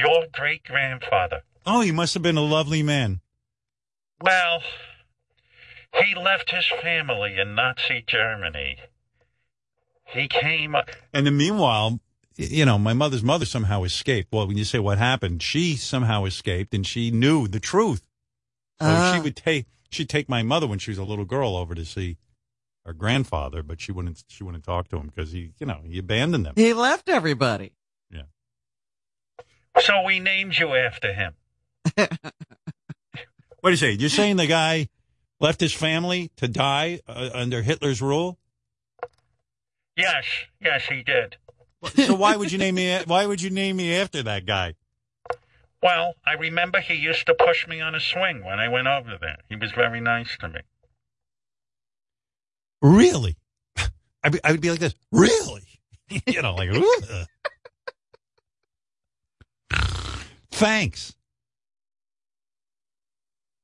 your 0.04 0.26
great 0.32 0.64
grandfather. 0.64 1.42
Oh, 1.66 1.80
he 1.80 1.92
must 1.92 2.14
have 2.14 2.22
been 2.22 2.36
a 2.36 2.42
lovely 2.42 2.82
man. 2.82 3.20
Well, 4.22 4.62
he 5.94 6.14
left 6.14 6.50
his 6.50 6.66
family 6.82 7.38
in 7.38 7.54
Nazi 7.54 8.04
Germany. 8.06 8.76
He 10.06 10.28
came. 10.28 10.74
And 11.14 11.26
then 11.26 11.36
meanwhile, 11.36 12.00
you 12.36 12.64
know, 12.64 12.78
my 12.78 12.92
mother's 12.92 13.22
mother 13.22 13.44
somehow 13.46 13.84
escaped. 13.84 14.32
Well, 14.32 14.46
when 14.46 14.56
you 14.58 14.64
say 14.64 14.78
what 14.78 14.98
happened, 14.98 15.42
she 15.42 15.76
somehow 15.76 16.24
escaped 16.24 16.74
and 16.74 16.86
she 16.86 17.10
knew 17.10 17.46
the 17.48 17.60
truth. 17.60 18.02
So 18.80 18.86
Ah. 18.88 19.12
she 19.14 19.20
would 19.20 19.36
take 19.36 19.66
she'd 19.90 20.08
take 20.08 20.28
my 20.28 20.42
mother 20.42 20.66
when 20.66 20.78
she 20.78 20.90
was 20.90 20.98
a 20.98 21.04
little 21.04 21.24
girl 21.26 21.56
over 21.56 21.74
to 21.74 21.84
see 21.84 22.16
her 22.86 22.92
grandfather, 22.94 23.62
but 23.62 23.80
she 23.80 23.92
wouldn't 23.92 24.24
she 24.28 24.42
wouldn't 24.42 24.64
talk 24.64 24.88
to 24.88 24.96
him 24.96 25.08
because 25.14 25.32
he 25.32 25.52
you 25.58 25.66
know 25.66 25.80
he 25.84 25.98
abandoned 25.98 26.46
them. 26.46 26.54
He 26.56 26.72
left 26.72 27.08
everybody. 27.08 27.72
So 29.78 30.02
we 30.02 30.18
named 30.18 30.58
you 30.58 30.74
after 30.74 31.12
him. 31.12 31.34
What 33.60 33.70
do 33.70 33.70
you 33.70 33.76
say? 33.76 33.92
You're 33.92 34.08
saying 34.08 34.36
the 34.36 34.46
guy 34.46 34.88
left 35.38 35.60
his 35.60 35.72
family 35.72 36.30
to 36.36 36.48
die 36.48 37.00
uh, 37.06 37.30
under 37.34 37.62
Hitler's 37.62 38.00
rule? 38.00 38.38
Yes, 39.96 40.24
yes, 40.60 40.84
he 40.88 41.02
did. 41.02 41.36
So 41.94 42.14
why 42.14 42.36
would 42.36 42.52
you 42.52 42.58
name 42.58 42.76
me? 42.76 42.98
Why 43.06 43.26
would 43.26 43.42
you 43.42 43.50
name 43.50 43.76
me 43.76 43.94
after 43.96 44.22
that 44.22 44.46
guy? 44.46 44.74
Well, 45.82 46.14
I 46.26 46.34
remember 46.34 46.80
he 46.80 46.94
used 46.94 47.26
to 47.26 47.34
push 47.34 47.66
me 47.66 47.80
on 47.80 47.94
a 47.94 48.00
swing 48.00 48.44
when 48.44 48.60
I 48.60 48.68
went 48.68 48.86
over 48.86 49.16
there. 49.20 49.38
He 49.48 49.56
was 49.56 49.72
very 49.72 50.00
nice 50.00 50.36
to 50.40 50.48
me. 50.48 50.60
Really? 52.82 53.36
I'd 54.24 54.32
be, 54.32 54.40
I 54.44 54.52
would 54.52 54.60
be 54.60 54.70
like 54.70 54.80
this. 54.80 54.94
Really? 55.10 55.64
you 56.26 56.42
know, 56.42 56.54
like. 56.54 56.70
"Ugh." 56.70 57.26
Thanks. 60.60 61.14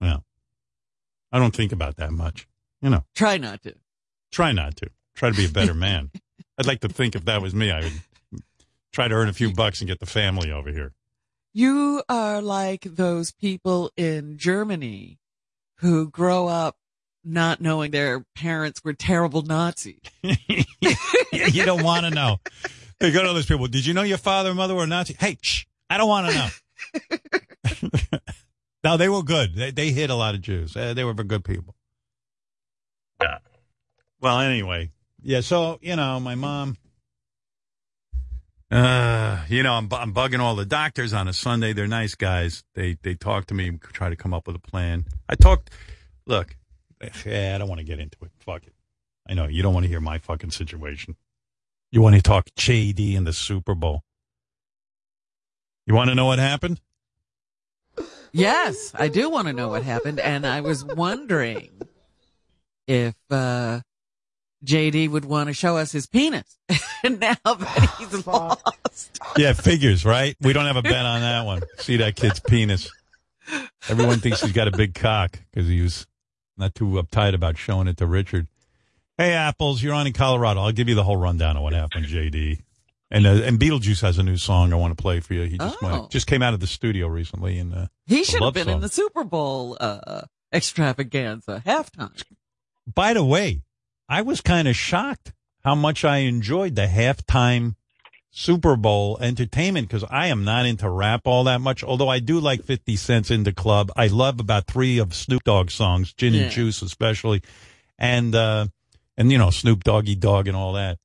Well, 0.00 0.24
I 1.32 1.38
don't 1.38 1.54
think 1.54 1.72
about 1.72 1.96
that 1.96 2.12
much. 2.12 2.46
You 2.82 2.90
know, 2.90 3.04
Try 3.14 3.38
not 3.38 3.62
to. 3.62 3.74
try 4.32 4.52
not 4.52 4.76
to. 4.76 4.90
Try 5.14 5.30
to 5.30 5.36
be 5.36 5.46
a 5.46 5.50
better 5.50 5.74
man. 5.74 6.10
I'd 6.58 6.66
like 6.66 6.80
to 6.80 6.88
think 6.88 7.14
if 7.14 7.24
that 7.24 7.40
was 7.42 7.54
me, 7.54 7.70
I 7.70 7.80
would 7.80 8.40
try 8.92 9.08
to 9.08 9.14
earn 9.14 9.28
a 9.28 9.32
few 9.32 9.52
bucks 9.52 9.80
and 9.80 9.88
get 9.88 10.00
the 10.00 10.06
family 10.06 10.50
over 10.50 10.70
here. 10.70 10.92
You 11.52 12.02
are 12.08 12.42
like 12.42 12.82
those 12.82 13.32
people 13.32 13.90
in 13.96 14.36
Germany 14.36 15.18
who 15.78 16.10
grow 16.10 16.48
up 16.48 16.76
not 17.24 17.60
knowing 17.60 17.90
their 17.90 18.24
parents 18.34 18.82
were 18.84 18.92
terrible 18.92 19.42
Nazis. 19.42 20.00
you 20.22 21.64
don't 21.64 21.82
want 21.82 22.04
to 22.04 22.10
know. 22.10 22.38
They 23.00 23.10
go 23.10 23.22
to 23.22 23.32
those 23.32 23.46
people. 23.46 23.66
Did 23.66 23.84
you 23.84 23.94
know 23.94 24.02
your 24.02 24.18
father 24.18 24.50
and 24.50 24.56
mother 24.56 24.74
were 24.74 24.86
Nazi? 24.86 25.16
Hey, 25.18 25.36
shh, 25.40 25.64
I 25.90 25.96
don't 25.98 26.08
want 26.08 26.28
to 26.28 26.34
know. 26.34 26.48
no, 28.84 28.96
they 28.96 29.08
were 29.08 29.22
good. 29.22 29.54
They, 29.54 29.70
they 29.70 29.90
hit 29.90 30.10
a 30.10 30.14
lot 30.14 30.34
of 30.34 30.40
Jews. 30.40 30.76
Uh, 30.76 30.94
they 30.94 31.04
were 31.04 31.14
good 31.14 31.44
people. 31.44 31.74
Yeah. 33.20 33.38
Well, 34.20 34.40
anyway, 34.40 34.90
yeah. 35.22 35.40
So 35.40 35.78
you 35.82 35.96
know, 35.96 36.20
my 36.20 36.34
mom. 36.34 36.76
Uh, 38.68 39.44
you 39.48 39.62
know, 39.62 39.74
I'm, 39.74 39.88
I'm 39.92 40.12
bugging 40.12 40.40
all 40.40 40.56
the 40.56 40.66
doctors 40.66 41.12
on 41.12 41.28
a 41.28 41.32
Sunday. 41.32 41.72
They're 41.72 41.86
nice 41.86 42.16
guys. 42.16 42.64
They 42.74 42.96
they 43.02 43.14
talk 43.14 43.46
to 43.46 43.54
me, 43.54 43.78
try 43.92 44.10
to 44.10 44.16
come 44.16 44.34
up 44.34 44.46
with 44.46 44.56
a 44.56 44.60
plan. 44.60 45.04
I 45.28 45.36
talked. 45.36 45.70
Look, 46.26 46.56
yeah, 47.24 47.52
I 47.54 47.58
don't 47.58 47.68
want 47.68 47.78
to 47.78 47.84
get 47.84 48.00
into 48.00 48.16
it. 48.22 48.32
Fuck 48.40 48.66
it. 48.66 48.74
I 49.28 49.34
know 49.34 49.46
you 49.46 49.62
don't 49.62 49.74
want 49.74 49.84
to 49.84 49.88
hear 49.88 50.00
my 50.00 50.18
fucking 50.18 50.50
situation. 50.50 51.16
You 51.92 52.02
want 52.02 52.16
to 52.16 52.22
talk 52.22 52.46
JD 52.58 53.16
and 53.16 53.26
the 53.26 53.32
Super 53.32 53.74
Bowl. 53.74 54.02
You 55.86 55.94
want 55.94 56.10
to 56.10 56.14
know 56.14 56.26
what 56.26 56.38
happened? 56.38 56.80
Yes, 58.32 58.92
I 58.94 59.08
do 59.08 59.30
want 59.30 59.46
to 59.46 59.52
know 59.52 59.68
what 59.68 59.82
happened. 59.82 60.20
And 60.20 60.46
I 60.46 60.60
was 60.60 60.84
wondering 60.84 61.70
if, 62.86 63.14
uh, 63.30 63.80
JD 64.64 65.10
would 65.10 65.24
want 65.24 65.48
to 65.48 65.52
show 65.52 65.76
us 65.76 65.92
his 65.92 66.06
penis 66.06 66.58
now 67.04 67.36
that 67.44 67.94
he's 67.98 68.26
lost. 68.26 69.20
Yeah, 69.36 69.52
figures, 69.52 70.04
right? 70.04 70.36
We 70.40 70.52
don't 70.52 70.66
have 70.66 70.76
a 70.76 70.82
bet 70.82 71.06
on 71.06 71.20
that 71.20 71.44
one. 71.44 71.62
See 71.78 71.98
that 71.98 72.16
kid's 72.16 72.40
penis. 72.40 72.90
Everyone 73.88 74.18
thinks 74.18 74.40
he's 74.40 74.52
got 74.52 74.66
a 74.66 74.72
big 74.72 74.94
cock 74.94 75.38
because 75.52 75.68
he 75.68 75.80
was 75.80 76.06
not 76.56 76.74
too 76.74 76.86
uptight 77.02 77.34
about 77.34 77.58
showing 77.58 77.86
it 77.86 77.96
to 77.98 78.06
Richard. 78.06 78.48
Hey, 79.16 79.32
Apples, 79.34 79.82
you're 79.82 79.94
on 79.94 80.06
in 80.06 80.12
Colorado. 80.12 80.60
I'll 80.60 80.72
give 80.72 80.88
you 80.88 80.94
the 80.94 81.04
whole 81.04 81.16
rundown 81.16 81.56
of 81.56 81.62
what 81.62 81.72
happened, 81.72 82.06
JD. 82.06 82.60
And 83.10 83.26
uh, 83.26 83.42
and 83.44 83.58
Beetlejuice 83.58 84.00
has 84.02 84.18
a 84.18 84.22
new 84.24 84.36
song 84.36 84.72
I 84.72 84.76
want 84.76 84.96
to 84.96 85.00
play 85.00 85.20
for 85.20 85.34
you. 85.34 85.42
He 85.44 85.58
just 85.58 85.76
Oh. 85.82 85.86
went, 86.00 86.10
just 86.10 86.26
came 86.26 86.42
out 86.42 86.54
of 86.54 86.60
the 86.60 86.66
studio 86.66 87.06
recently, 87.06 87.58
and 87.58 87.72
uh, 87.74 87.86
He 88.06 88.24
should 88.24 88.42
have 88.42 88.54
been 88.54 88.64
song. 88.66 88.74
in 88.74 88.80
the 88.80 88.88
Super 88.88 89.22
Bowl, 89.22 89.76
uh, 89.80 90.22
extravaganza 90.52 91.62
halftime. 91.64 92.20
By 92.92 93.12
the 93.14 93.24
way, 93.24 93.62
I 94.08 94.22
was 94.22 94.40
kind 94.40 94.66
of 94.68 94.74
shocked 94.76 95.32
how 95.64 95.74
much 95.76 96.04
I 96.04 96.18
enjoyed 96.18 96.74
the 96.74 96.86
halftime 96.86 97.74
Super 98.30 98.76
Bowl 98.76 99.18
entertainment 99.20 99.88
because 99.88 100.04
I 100.10 100.26
am 100.26 100.44
not 100.44 100.66
into 100.66 100.88
rap 100.90 101.22
all 101.24 101.44
that 101.44 101.60
much. 101.60 101.82
Although 101.82 102.08
I 102.08 102.18
do 102.18 102.38
like 102.38 102.64
50 102.64 102.96
Cent's 102.96 103.30
in 103.30 103.44
the 103.44 103.52
club. 103.52 103.90
I 103.96 104.08
love 104.08 104.40
about 104.40 104.66
three 104.66 104.98
of 104.98 105.14
Snoop 105.14 105.42
Dogg's 105.44 105.74
songs, 105.74 106.12
Gin 106.12 106.34
Yeah. 106.34 106.42
and 106.42 106.50
Juice 106.50 106.82
especially. 106.82 107.42
And, 107.98 108.34
uh, 108.34 108.66
and 109.16 109.32
you 109.32 109.38
know, 109.38 109.50
Snoop 109.50 109.84
Doggy 109.84 110.16
Dogg 110.16 110.48
and 110.48 110.56
all 110.56 110.74
that. 110.74 110.98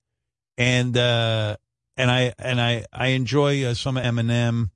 And, 0.58 0.96
uh, 0.98 1.56
and 2.02 2.12
I, 2.12 2.34
and 2.40 2.60
I, 2.60 2.86
I 2.92 3.08
enjoy 3.10 3.64
uh, 3.66 3.74
some 3.74 3.96
Eminem. 3.96 4.70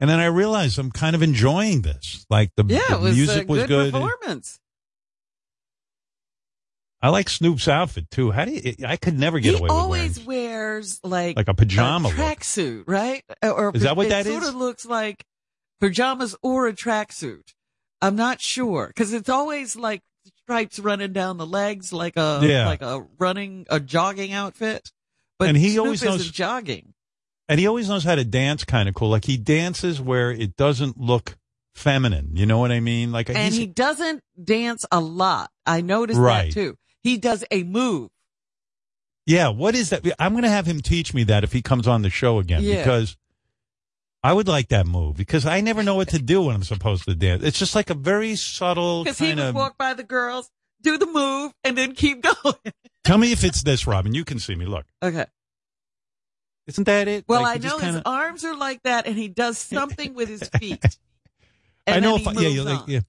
And 0.00 0.08
then 0.08 0.18
I 0.18 0.26
realized 0.26 0.78
I'm 0.78 0.90
kind 0.90 1.14
of 1.14 1.22
enjoying 1.22 1.82
this. 1.82 2.24
Like 2.30 2.50
the, 2.56 2.64
Yeah, 2.66 2.80
the 2.88 2.98
was 2.98 3.16
music 3.16 3.48
was 3.48 3.60
good 3.66 3.68
good. 3.68 3.92
performance. 3.92 4.58
I 7.02 7.08
like 7.08 7.28
Snoop's 7.30 7.66
outfit 7.66 8.10
too. 8.10 8.30
How 8.30 8.44
do 8.44 8.52
you? 8.52 8.74
I 8.86 8.96
could 8.96 9.18
never 9.18 9.38
get 9.40 9.54
he 9.54 9.58
away 9.58 9.62
with 9.62 9.70
it. 9.70 9.72
Snoop 9.72 9.82
always 9.82 10.20
wearing. 10.26 10.48
wears 10.50 11.00
like 11.02 11.36
Like 11.36 11.48
a 11.48 11.54
pajama 11.54 12.10
tracksuit, 12.10 12.84
right? 12.86 13.22
Or 13.42 13.72
Is 13.74 13.82
that 13.82 13.96
what 13.96 14.06
it 14.06 14.10
that 14.10 14.26
sort 14.26 14.42
is? 14.42 14.48
of 14.50 14.54
looks 14.54 14.84
like 14.84 15.24
pajamas 15.80 16.36
or 16.42 16.66
a 16.68 16.72
tracksuit. 16.74 17.54
I'm 18.02 18.16
not 18.16 18.40
sure 18.40 18.88
because 18.88 19.12
it's 19.14 19.28
always 19.30 19.76
like 19.76 20.02
stripes 20.42 20.78
running 20.78 21.12
down 21.14 21.38
the 21.38 21.46
legs, 21.46 21.90
like 21.92 22.16
a 22.18 22.40
Yeah. 22.42 22.66
like 22.66 22.82
a 22.82 23.06
running 23.18 23.66
a 23.70 23.80
jogging 23.80 24.32
outfit. 24.32 24.90
But 25.40 25.48
And 25.48 25.56
he 25.58 25.70
Snoop 25.72 25.84
always 25.86 26.02
knows- 26.04 26.30
jogging. 26.30 26.92
And 27.48 27.58
he 27.58 27.66
always 27.66 27.88
knows 27.88 28.04
how 28.04 28.14
to 28.14 28.24
dance 28.24 28.62
kind 28.64 28.88
of 28.88 28.94
cool. 28.94 29.08
Like 29.08 29.24
he 29.24 29.36
dances 29.36 30.00
where 30.00 30.30
it 30.30 30.54
doesn't 30.54 30.98
look 31.00 31.36
feminine. 31.74 32.36
You 32.36 32.46
know 32.46 32.58
what 32.58 32.70
I 32.70 32.78
mean? 32.78 33.10
Like 33.10 33.28
And 33.30 33.52
he 33.52 33.66
doesn't 33.66 34.22
dance 34.42 34.84
a 34.92 35.00
lot. 35.00 35.50
I 35.66 35.80
noticed 35.80 36.20
Right. 36.20 36.44
that 36.46 36.52
too. 36.54 36.76
He 37.02 37.16
does 37.16 37.42
a 37.50 37.64
move. 37.64 38.10
yeah. 39.26 39.48
What 39.48 39.74
is 39.74 39.90
that? 39.90 40.06
I'm 40.18 40.32
going 40.32 40.42
to 40.44 40.48
have 40.50 40.66
him 40.66 40.80
teach 40.80 41.12
me 41.14 41.24
that 41.24 41.42
if 41.42 41.52
he 41.52 41.62
comes 41.62 41.88
on 41.88 42.02
the 42.02 42.10
show 42.10 42.38
again 42.38 42.62
Yeah. 42.62 42.76
because 42.84 43.16
I 44.22 44.32
would 44.34 44.46
like 44.48 44.68
that 44.68 44.86
move 44.86 45.16
because 45.16 45.46
I 45.46 45.60
never 45.62 45.82
know 45.82 45.94
what 45.94 46.08
to 46.10 46.18
do 46.20 46.42
when 46.42 46.54
I'm 46.54 46.62
supposed 46.62 47.04
to 47.06 47.14
dance. 47.14 47.42
It's 47.42 47.58
just 47.58 47.74
like 47.74 47.88
a 47.90 47.94
very 47.94 48.36
subtle 48.36 49.02
Because 49.04 49.18
he 49.18 49.32
of. 49.32 49.54
walk 49.54 49.78
by 49.78 49.94
the 49.94 50.04
girls, 50.04 50.50
do 50.82 50.98
the 50.98 51.06
move, 51.06 51.52
and 51.64 51.76
then 51.76 51.94
keep 51.94 52.22
going. 52.42 52.54
Tell 53.04 53.18
me 53.18 53.32
if 53.32 53.44
it's 53.44 53.62
this, 53.62 53.86
Robin. 53.86 54.14
You 54.14 54.24
can 54.24 54.38
see 54.38 54.54
me. 54.54 54.66
Look, 54.66 54.86
okay. 55.02 55.26
isn't 56.66 56.84
that 56.84 57.08
it? 57.08 57.24
Well, 57.28 57.42
Like, 57.42 57.64
I 57.64 57.68
know 57.68 57.78
his 57.78 57.82
kinda- 57.82 58.02
arms 58.06 58.44
are 58.44 58.56
like 58.56 58.82
that, 58.84 59.06
and 59.06 59.16
he 59.16 59.28
does 59.28 59.58
something 59.58 60.14
with 60.14 60.28
his 60.28 60.48
feet. 60.58 60.84
I 61.86 62.00
know 62.00 62.16
if 62.16 62.24
yeah, 62.24 62.48
you 62.48 62.62
like 62.62 62.86
yeah, 62.86 63.00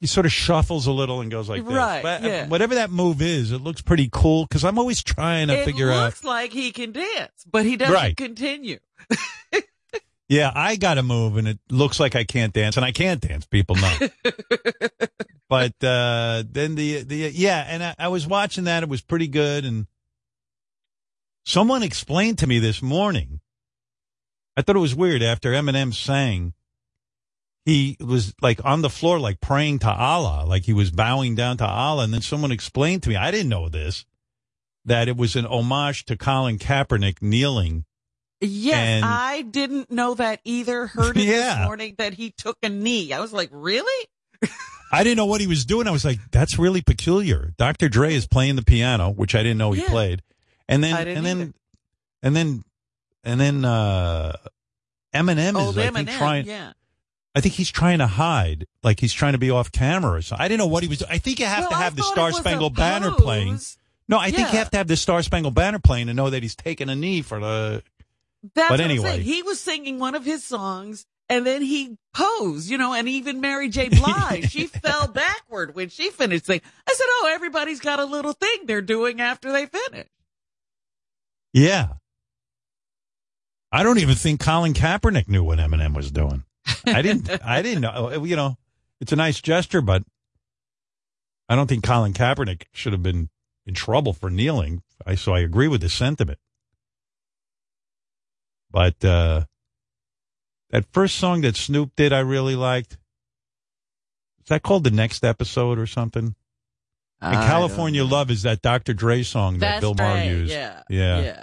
he 0.00 0.06
sort 0.06 0.26
of 0.26 0.30
shuffles 0.32 0.86
a 0.86 0.92
little 0.92 1.20
and 1.20 1.30
goes 1.30 1.48
like 1.48 1.64
this. 1.64 1.74
Right, 1.74 2.02
But, 2.02 2.22
uh, 2.24 2.26
yeah. 2.28 2.46
Whatever 2.46 2.76
that 2.76 2.90
move 2.90 3.20
is, 3.20 3.50
it 3.50 3.58
looks 3.58 3.80
pretty 3.82 4.08
cool 4.12 4.44
because 4.44 4.64
I'm 4.64 4.78
always 4.78 5.02
trying 5.02 5.48
to 5.48 5.54
it 5.58 5.64
figure 5.64 5.90
out. 5.90 5.98
It 6.02 6.04
looks 6.04 6.24
like 6.24 6.52
he 6.52 6.70
can 6.70 6.92
dance, 6.92 7.44
but 7.50 7.64
he 7.66 7.76
doesn't 7.76 7.94
Right. 7.94 8.16
continue. 8.16 8.78
Yeah, 10.28 10.52
I 10.54 10.76
got 10.76 10.94
to 10.94 11.02
move, 11.02 11.38
and 11.38 11.48
it 11.48 11.58
looks 11.70 11.98
like 11.98 12.14
I 12.14 12.24
can't 12.24 12.52
dance, 12.52 12.76
and 12.76 12.84
I 12.84 12.92
can't 12.92 13.20
dance. 13.20 13.46
People 13.46 13.76
know. 13.76 13.98
but 15.48 15.72
uh, 15.82 16.44
then 16.46 16.74
the 16.74 17.02
the 17.02 17.16
yeah, 17.34 17.64
and 17.66 17.82
I, 17.82 17.94
I 17.98 18.08
was 18.08 18.26
watching 18.26 18.64
that. 18.64 18.82
It 18.82 18.90
was 18.90 19.00
pretty 19.00 19.28
good, 19.28 19.64
and 19.64 19.86
someone 21.46 21.82
explained 21.82 22.38
to 22.38 22.46
me 22.46 22.58
this 22.58 22.82
morning. 22.82 23.40
I 24.54 24.62
thought 24.62 24.76
it 24.76 24.80
was 24.80 24.94
weird 24.94 25.22
after 25.22 25.52
Eminem 25.52 25.94
sang. 25.94 26.52
He 27.64 27.96
was 28.00 28.34
like 28.42 28.62
on 28.64 28.82
the 28.82 28.90
floor, 28.90 29.18
like 29.18 29.40
praying 29.40 29.78
to 29.80 29.90
Allah, 29.90 30.44
like 30.46 30.64
he 30.64 30.72
was 30.72 30.90
bowing 30.90 31.36
down 31.36 31.58
to 31.58 31.66
Allah. 31.66 32.04
And 32.04 32.12
then 32.12 32.22
someone 32.22 32.50
explained 32.50 33.02
to 33.04 33.10
me, 33.10 33.16
I 33.16 33.30
didn't 33.30 33.50
know 33.50 33.68
this, 33.68 34.04
that 34.84 35.06
it 35.06 35.16
was 35.16 35.36
an 35.36 35.46
homage 35.46 36.06
to 36.06 36.16
Colin 36.16 36.58
Kaepernick 36.58 37.22
kneeling 37.22 37.84
Yes, 38.40 38.76
And- 38.76 39.04
I 39.04 39.42
didn't 39.42 39.90
know 39.90 40.14
that 40.14 40.40
either. 40.44 40.86
Heard 40.86 41.16
it 41.16 41.24
Yeah. 41.26 41.58
this 41.58 41.66
morning 41.66 41.94
that 41.98 42.14
he 42.14 42.30
took 42.30 42.56
a 42.62 42.68
knee. 42.68 43.12
I 43.12 43.20
was 43.20 43.32
like, 43.32 43.48
really? 43.52 44.06
I 44.92 45.02
didn't 45.04 45.16
know 45.16 45.26
what 45.26 45.40
he 45.40 45.46
was 45.46 45.64
doing. 45.64 45.86
I 45.86 45.90
was 45.90 46.04
like, 46.04 46.18
that's 46.30 46.58
really 46.58 46.80
peculiar. 46.80 47.52
Dr. 47.58 47.88
Dre 47.88 48.14
is 48.14 48.26
playing 48.26 48.56
the 48.56 48.62
piano, 48.62 49.10
which 49.10 49.34
I 49.34 49.42
didn't 49.42 49.58
know 49.58 49.72
he 49.72 49.82
Yeah. 49.82 49.88
played. 49.88 50.22
And 50.68 50.82
then, 50.84 51.08
and 51.08 51.26
then, 51.26 51.40
either. 51.40 51.52
and 52.22 52.36
then, 52.36 52.64
and 53.24 53.40
then, 53.40 53.64
uh, 53.64 54.36
Eminem 55.14 55.56
Old 55.58 55.76
is 55.76 55.84
I 55.84 55.90
think 55.90 56.08
Eminem, 56.08 56.18
trying. 56.18 56.46
yeah. 56.46 56.72
I 57.34 57.40
think 57.40 57.54
he's 57.54 57.70
trying 57.70 57.98
to 57.98 58.06
hide, 58.06 58.66
like 58.82 59.00
he's 59.00 59.12
trying 59.12 59.32
to 59.32 59.38
be 59.38 59.50
off 59.50 59.70
camera 59.72 60.22
So. 60.22 60.36
I 60.38 60.48
didn't 60.48 60.58
know 60.58 60.66
what 60.66 60.82
he 60.82 60.88
was. 60.88 61.02
I 61.04 61.18
think 61.18 61.38
you 61.40 61.46
have 61.46 61.60
Well, 61.64 61.70
to 61.70 61.76
have 61.76 61.94
the 61.96 62.02
Star 62.02 62.32
Spangled 62.32 62.74
Banner 62.74 63.12
playing. 63.12 63.58
No, 64.08 64.18
I 64.18 64.30
think 64.30 64.52
you 64.52 64.58
have 64.58 64.70
to 64.70 64.76
have 64.78 64.88
the 64.88 64.96
Star 64.96 65.22
Spangled 65.22 65.54
Banner 65.54 65.78
playing 65.78 66.06
to 66.08 66.14
know 66.14 66.30
that 66.30 66.42
he's 66.42 66.56
taking 66.56 66.88
a 66.88 66.96
knee 66.96 67.22
for 67.22 67.38
the. 67.40 67.82
That's 68.54 68.70
But 68.70 68.80
anyway. 68.80 69.20
He 69.20 69.42
was 69.42 69.60
singing 69.60 69.98
one 69.98 70.14
of 70.14 70.24
his 70.24 70.44
songs 70.44 71.06
and 71.28 71.46
then 71.46 71.62
he 71.62 71.96
posed, 72.14 72.70
you 72.70 72.78
know, 72.78 72.94
and 72.94 73.08
even 73.08 73.40
Mary 73.40 73.68
J. 73.68 73.88
Blige, 73.90 74.50
she 74.50 74.66
fell 74.66 75.08
backward 75.08 75.74
when 75.74 75.88
she 75.88 76.10
finished 76.10 76.46
singing. 76.46 76.62
I 76.88 76.94
said, 76.94 77.06
Oh, 77.06 77.30
everybody's 77.32 77.80
got 77.80 78.00
a 78.00 78.04
little 78.04 78.32
thing 78.32 78.60
they're 78.64 78.80
doing 78.82 79.20
after 79.20 79.52
they 79.52 79.66
finish. 79.66 80.08
Yeah. 81.52 81.88
I 83.70 83.82
don't 83.82 83.98
even 83.98 84.14
think 84.14 84.40
Colin 84.40 84.72
Kaepernick 84.72 85.28
knew 85.28 85.44
what 85.44 85.58
Eminem 85.58 85.94
was 85.94 86.10
doing. 86.10 86.44
I 86.86 87.02
didn't. 87.02 87.30
I 87.44 87.60
didn't 87.62 87.82
know. 87.82 88.24
You 88.24 88.36
know, 88.36 88.56
it's 89.00 89.12
a 89.12 89.16
nice 89.16 89.40
gesture, 89.40 89.82
but 89.82 90.04
I 91.48 91.56
don't 91.56 91.66
think 91.66 91.84
Colin 91.84 92.14
Kaepernick 92.14 92.62
should 92.72 92.92
have 92.92 93.02
been 93.02 93.28
in 93.66 93.74
trouble 93.74 94.14
for 94.14 94.30
kneeling. 94.30 94.82
I 95.06 95.14
so 95.14 95.34
I 95.34 95.40
agree 95.40 95.68
with 95.68 95.82
the 95.82 95.90
sentiment. 95.90 96.38
But 98.70 99.04
uh 99.04 99.44
that 100.70 100.84
first 100.92 101.16
song 101.16 101.40
that 101.42 101.56
Snoop 101.56 101.92
did, 101.96 102.12
I 102.12 102.20
really 102.20 102.54
liked. 102.56 102.98
Is 104.42 104.48
that 104.48 104.62
called 104.62 104.84
the 104.84 104.90
next 104.90 105.24
episode 105.24 105.78
or 105.78 105.86
something? 105.86 106.34
And 107.20 107.36
California 107.36 108.04
Love 108.04 108.30
is 108.30 108.42
that 108.42 108.62
Dr. 108.62 108.94
Dre 108.94 109.22
song 109.22 109.54
that 109.58 109.60
That's 109.60 109.80
Bill 109.80 109.94
Maher 109.94 110.14
right. 110.14 110.28
used. 110.30 110.52
Yeah. 110.52 110.82
Yeah. 110.88 111.20
Yeah. 111.20 111.42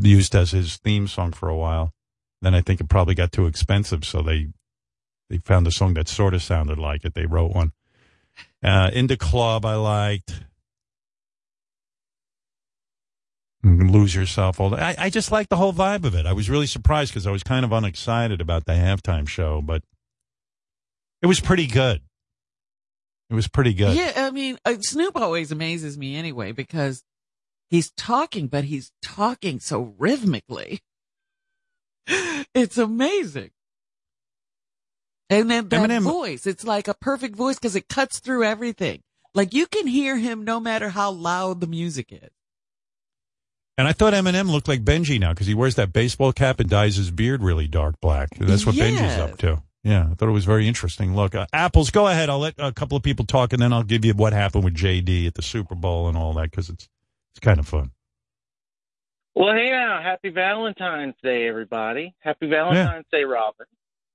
Used 0.00 0.34
as 0.34 0.50
his 0.50 0.78
theme 0.78 1.06
song 1.06 1.32
for 1.32 1.48
a 1.48 1.56
while. 1.56 1.92
Then 2.40 2.54
I 2.54 2.60
think 2.60 2.80
it 2.80 2.88
probably 2.88 3.14
got 3.14 3.30
too 3.30 3.46
expensive, 3.46 4.04
so 4.04 4.20
they 4.22 4.48
they 5.30 5.38
found 5.38 5.66
a 5.66 5.70
song 5.70 5.94
that 5.94 6.08
sort 6.08 6.34
of 6.34 6.42
sounded 6.42 6.78
like 6.78 7.04
it. 7.04 7.14
They 7.14 7.26
wrote 7.26 7.52
one. 7.54 7.72
Uh, 8.62 8.90
In 8.92 9.06
the 9.06 9.16
Club, 9.16 9.64
I 9.64 9.76
liked. 9.76 10.30
Mm, 10.30 10.44
Lose 13.64 14.14
Yourself. 14.14 14.60
All. 14.60 14.74
I, 14.74 14.96
I 14.98 15.10
just 15.10 15.30
like 15.30 15.48
the 15.48 15.56
whole 15.56 15.72
vibe 15.72 16.04
of 16.04 16.14
it. 16.14 16.26
I 16.26 16.32
was 16.32 16.50
really 16.50 16.66
surprised 16.66 17.12
because 17.12 17.26
I 17.26 17.30
was 17.30 17.42
kind 17.42 17.64
of 17.64 17.72
unexcited 17.72 18.40
about 18.40 18.66
the 18.66 18.72
halftime 18.72 19.28
show, 19.28 19.62
but 19.62 19.82
it 21.22 21.26
was 21.26 21.40
pretty 21.40 21.66
good. 21.66 22.00
It 23.30 23.34
was 23.34 23.48
pretty 23.48 23.72
good. 23.72 23.96
Yeah, 23.96 24.12
I 24.16 24.30
mean, 24.30 24.58
uh, 24.64 24.74
Snoop 24.80 25.16
always 25.16 25.52
amazes 25.52 25.96
me 25.96 26.16
anyway 26.16 26.52
because 26.52 27.04
he's 27.70 27.90
talking, 27.92 28.48
but 28.48 28.64
he's 28.64 28.92
talking 29.00 29.60
so 29.60 29.94
rhythmically. 29.98 30.80
It's 32.54 32.76
amazing. 32.76 33.50
And 35.30 35.50
then 35.50 35.68
that 35.68 35.88
Eminem- 35.88 36.02
voice, 36.02 36.46
it's 36.46 36.64
like 36.64 36.86
a 36.86 36.92
perfect 36.92 37.34
voice 37.34 37.56
because 37.56 37.76
it 37.76 37.88
cuts 37.88 38.18
through 38.18 38.44
everything. 38.44 39.00
Like 39.34 39.54
you 39.54 39.66
can 39.66 39.86
hear 39.86 40.18
him 40.18 40.44
no 40.44 40.60
matter 40.60 40.90
how 40.90 41.10
loud 41.12 41.60
the 41.62 41.66
music 41.66 42.12
is. 42.12 42.28
And 43.78 43.88
I 43.88 43.92
thought 43.92 44.12
Eminem 44.12 44.50
looked 44.50 44.68
like 44.68 44.84
Benjy 44.84 45.18
now 45.18 45.30
because 45.30 45.46
he 45.46 45.54
wears 45.54 45.76
that 45.76 45.92
baseball 45.92 46.32
cap 46.32 46.60
and 46.60 46.68
dyes 46.68 46.96
his 46.96 47.10
beard 47.10 47.42
really 47.42 47.66
dark 47.66 48.00
black. 48.00 48.28
That's 48.38 48.66
what 48.66 48.74
Benjy's 48.74 49.18
up 49.18 49.38
to. 49.38 49.62
Yeah, 49.82 50.08
I 50.10 50.14
thought 50.14 50.28
it 50.28 50.32
was 50.32 50.44
very 50.44 50.68
interesting. 50.68 51.16
Look, 51.16 51.34
uh, 51.34 51.46
Apples, 51.52 51.90
go 51.90 52.06
ahead. 52.06 52.30
I'll 52.30 52.38
let 52.38 52.54
a 52.58 52.72
couple 52.72 52.96
of 52.96 53.02
people 53.02 53.24
talk, 53.24 53.52
and 53.52 53.60
then 53.60 53.72
I'll 53.72 53.82
give 53.82 54.04
you 54.04 54.14
what 54.14 54.32
happened 54.32 54.62
with 54.62 54.74
JD 54.74 55.26
at 55.26 55.34
the 55.34 55.42
Super 55.42 55.74
Bowl 55.74 56.06
and 56.06 56.16
all 56.16 56.32
that 56.34 56.50
because 56.50 56.68
it's 56.68 56.88
it's 57.32 57.40
kind 57.40 57.58
of 57.58 57.66
fun. 57.66 57.90
Well, 59.34 59.54
hey 59.54 59.70
now, 59.70 60.00
happy 60.02 60.28
Valentine's 60.28 61.14
Day, 61.22 61.48
everybody. 61.48 62.14
Happy 62.20 62.48
Valentine's 62.48 63.06
Day, 63.10 63.24
Robin, 63.24 63.66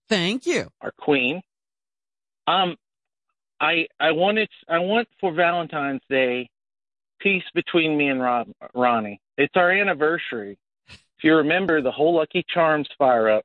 Thank 0.08 0.46
you. 0.46 0.70
our 0.80 0.92
queen. 0.92 1.42
Um, 2.46 2.78
I 3.60 3.88
I 4.00 4.12
wanted 4.12 4.48
I 4.70 4.80
want 4.80 5.10
for 5.20 5.34
Valentine's 5.34 6.04
Day 6.10 6.50
peace 7.20 7.44
between 7.54 7.98
me 7.98 8.08
and 8.08 8.22
Rob, 8.22 8.48
Ronnie. 8.74 9.20
It's 9.38 9.54
our 9.56 9.72
anniversary. 9.72 10.58
If 10.90 11.24
you 11.24 11.36
remember, 11.36 11.82
the 11.82 11.92
whole 11.92 12.16
Lucky 12.16 12.44
Charms 12.48 12.88
fire 12.98 13.30
up 13.30 13.44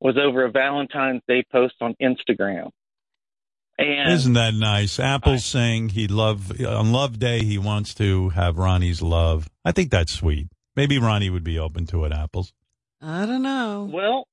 was 0.00 0.16
over 0.18 0.44
a 0.44 0.50
Valentine's 0.50 1.22
Day 1.26 1.44
post 1.50 1.74
on 1.80 1.94
Instagram. 2.00 2.70
And 3.78 4.10
Isn't 4.12 4.34
that 4.34 4.54
nice? 4.54 4.98
Apple's 4.98 5.44
saying 5.44 5.90
he 5.90 6.08
love 6.08 6.50
on 6.62 6.92
Love 6.92 7.18
Day 7.18 7.44
he 7.44 7.58
wants 7.58 7.92
to 7.94 8.30
have 8.30 8.56
Ronnie's 8.56 9.02
love. 9.02 9.50
I 9.64 9.72
think 9.72 9.90
that's 9.90 10.12
sweet. 10.12 10.48
Maybe 10.74 10.98
Ronnie 10.98 11.28
would 11.28 11.44
be 11.44 11.58
open 11.58 11.86
to 11.86 12.04
it. 12.06 12.12
Apples. 12.12 12.52
I 13.02 13.26
don't 13.26 13.42
know. 13.42 13.90
Well, 13.92 14.26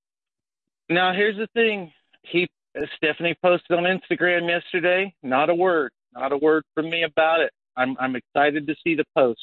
now 0.90 1.14
here's 1.14 1.36
the 1.36 1.48
thing. 1.54 1.92
He 2.22 2.48
Stephanie 2.96 3.36
posted 3.42 3.78
on 3.78 3.84
Instagram 3.84 4.48
yesterday. 4.50 5.14
Not 5.22 5.50
a 5.50 5.56
word, 5.56 5.92
not 6.14 6.32
a 6.32 6.38
word 6.38 6.64
from 6.74 6.90
me 6.90 7.04
about 7.04 7.42
it. 7.42 7.52
I'm 7.76 7.98
I'm 8.00 8.16
excited 8.16 8.68
to 8.68 8.76
see 8.82 8.96
the 8.96 9.06
post. 9.16 9.42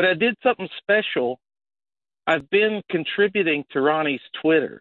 But 0.00 0.08
I 0.08 0.14
did 0.14 0.34
something 0.42 0.70
special. 0.78 1.38
I've 2.26 2.48
been 2.48 2.80
contributing 2.88 3.64
to 3.72 3.82
Ronnie's 3.82 4.22
Twitter 4.40 4.80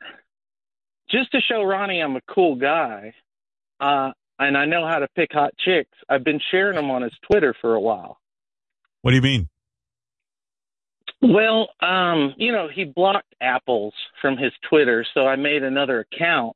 just 1.11 1.29
to 1.33 1.41
show 1.41 1.61
Ronnie 1.61 1.99
I'm 1.99 2.15
a 2.15 2.21
cool 2.33 2.55
guy. 2.55 3.13
Uh, 3.81 4.11
and 4.39 4.57
I 4.57 4.63
know 4.63 4.87
how 4.87 4.99
to 4.99 5.09
pick 5.17 5.33
hot 5.33 5.51
chicks. 5.57 5.91
I've 6.07 6.23
been 6.23 6.39
sharing 6.51 6.77
them 6.77 6.89
on 6.89 7.01
his 7.01 7.11
Twitter 7.29 7.53
for 7.59 7.75
a 7.75 7.81
while. 7.81 8.17
What 9.01 9.11
do 9.11 9.17
you 9.17 9.21
mean? 9.21 9.49
Well, 11.21 11.67
um, 11.81 12.33
you 12.37 12.53
know, 12.53 12.69
he 12.73 12.85
blocked 12.85 13.35
apples 13.41 13.93
from 14.21 14.37
his 14.37 14.53
Twitter, 14.69 15.05
so 15.13 15.27
I 15.27 15.35
made 15.35 15.63
another 15.63 16.07
account. 16.13 16.55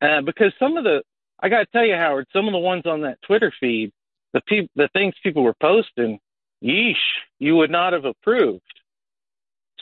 Uh, 0.00 0.20
because 0.24 0.52
some 0.60 0.76
of 0.76 0.84
the, 0.84 1.02
I 1.40 1.48
got 1.48 1.62
to 1.62 1.66
tell 1.72 1.84
you, 1.84 1.96
Howard, 1.96 2.28
some 2.32 2.46
of 2.46 2.52
the 2.52 2.60
ones 2.60 2.84
on 2.86 3.00
that 3.00 3.18
Twitter 3.26 3.52
feed, 3.58 3.90
the 4.34 4.40
peop, 4.42 4.70
the 4.76 4.88
things 4.92 5.14
people 5.24 5.42
were 5.42 5.56
posting, 5.60 6.20
yeesh, 6.62 6.94
you 7.38 7.56
would 7.56 7.70
not 7.70 7.92
have 7.92 8.04
approved. 8.04 8.62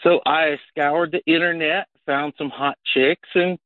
So 0.03 0.21
I 0.25 0.59
scoured 0.71 1.13
the 1.13 1.23
internet, 1.31 1.87
found 2.07 2.33
some 2.39 2.49
hot 2.51 2.79
chicks, 2.95 3.29
and 3.35 3.59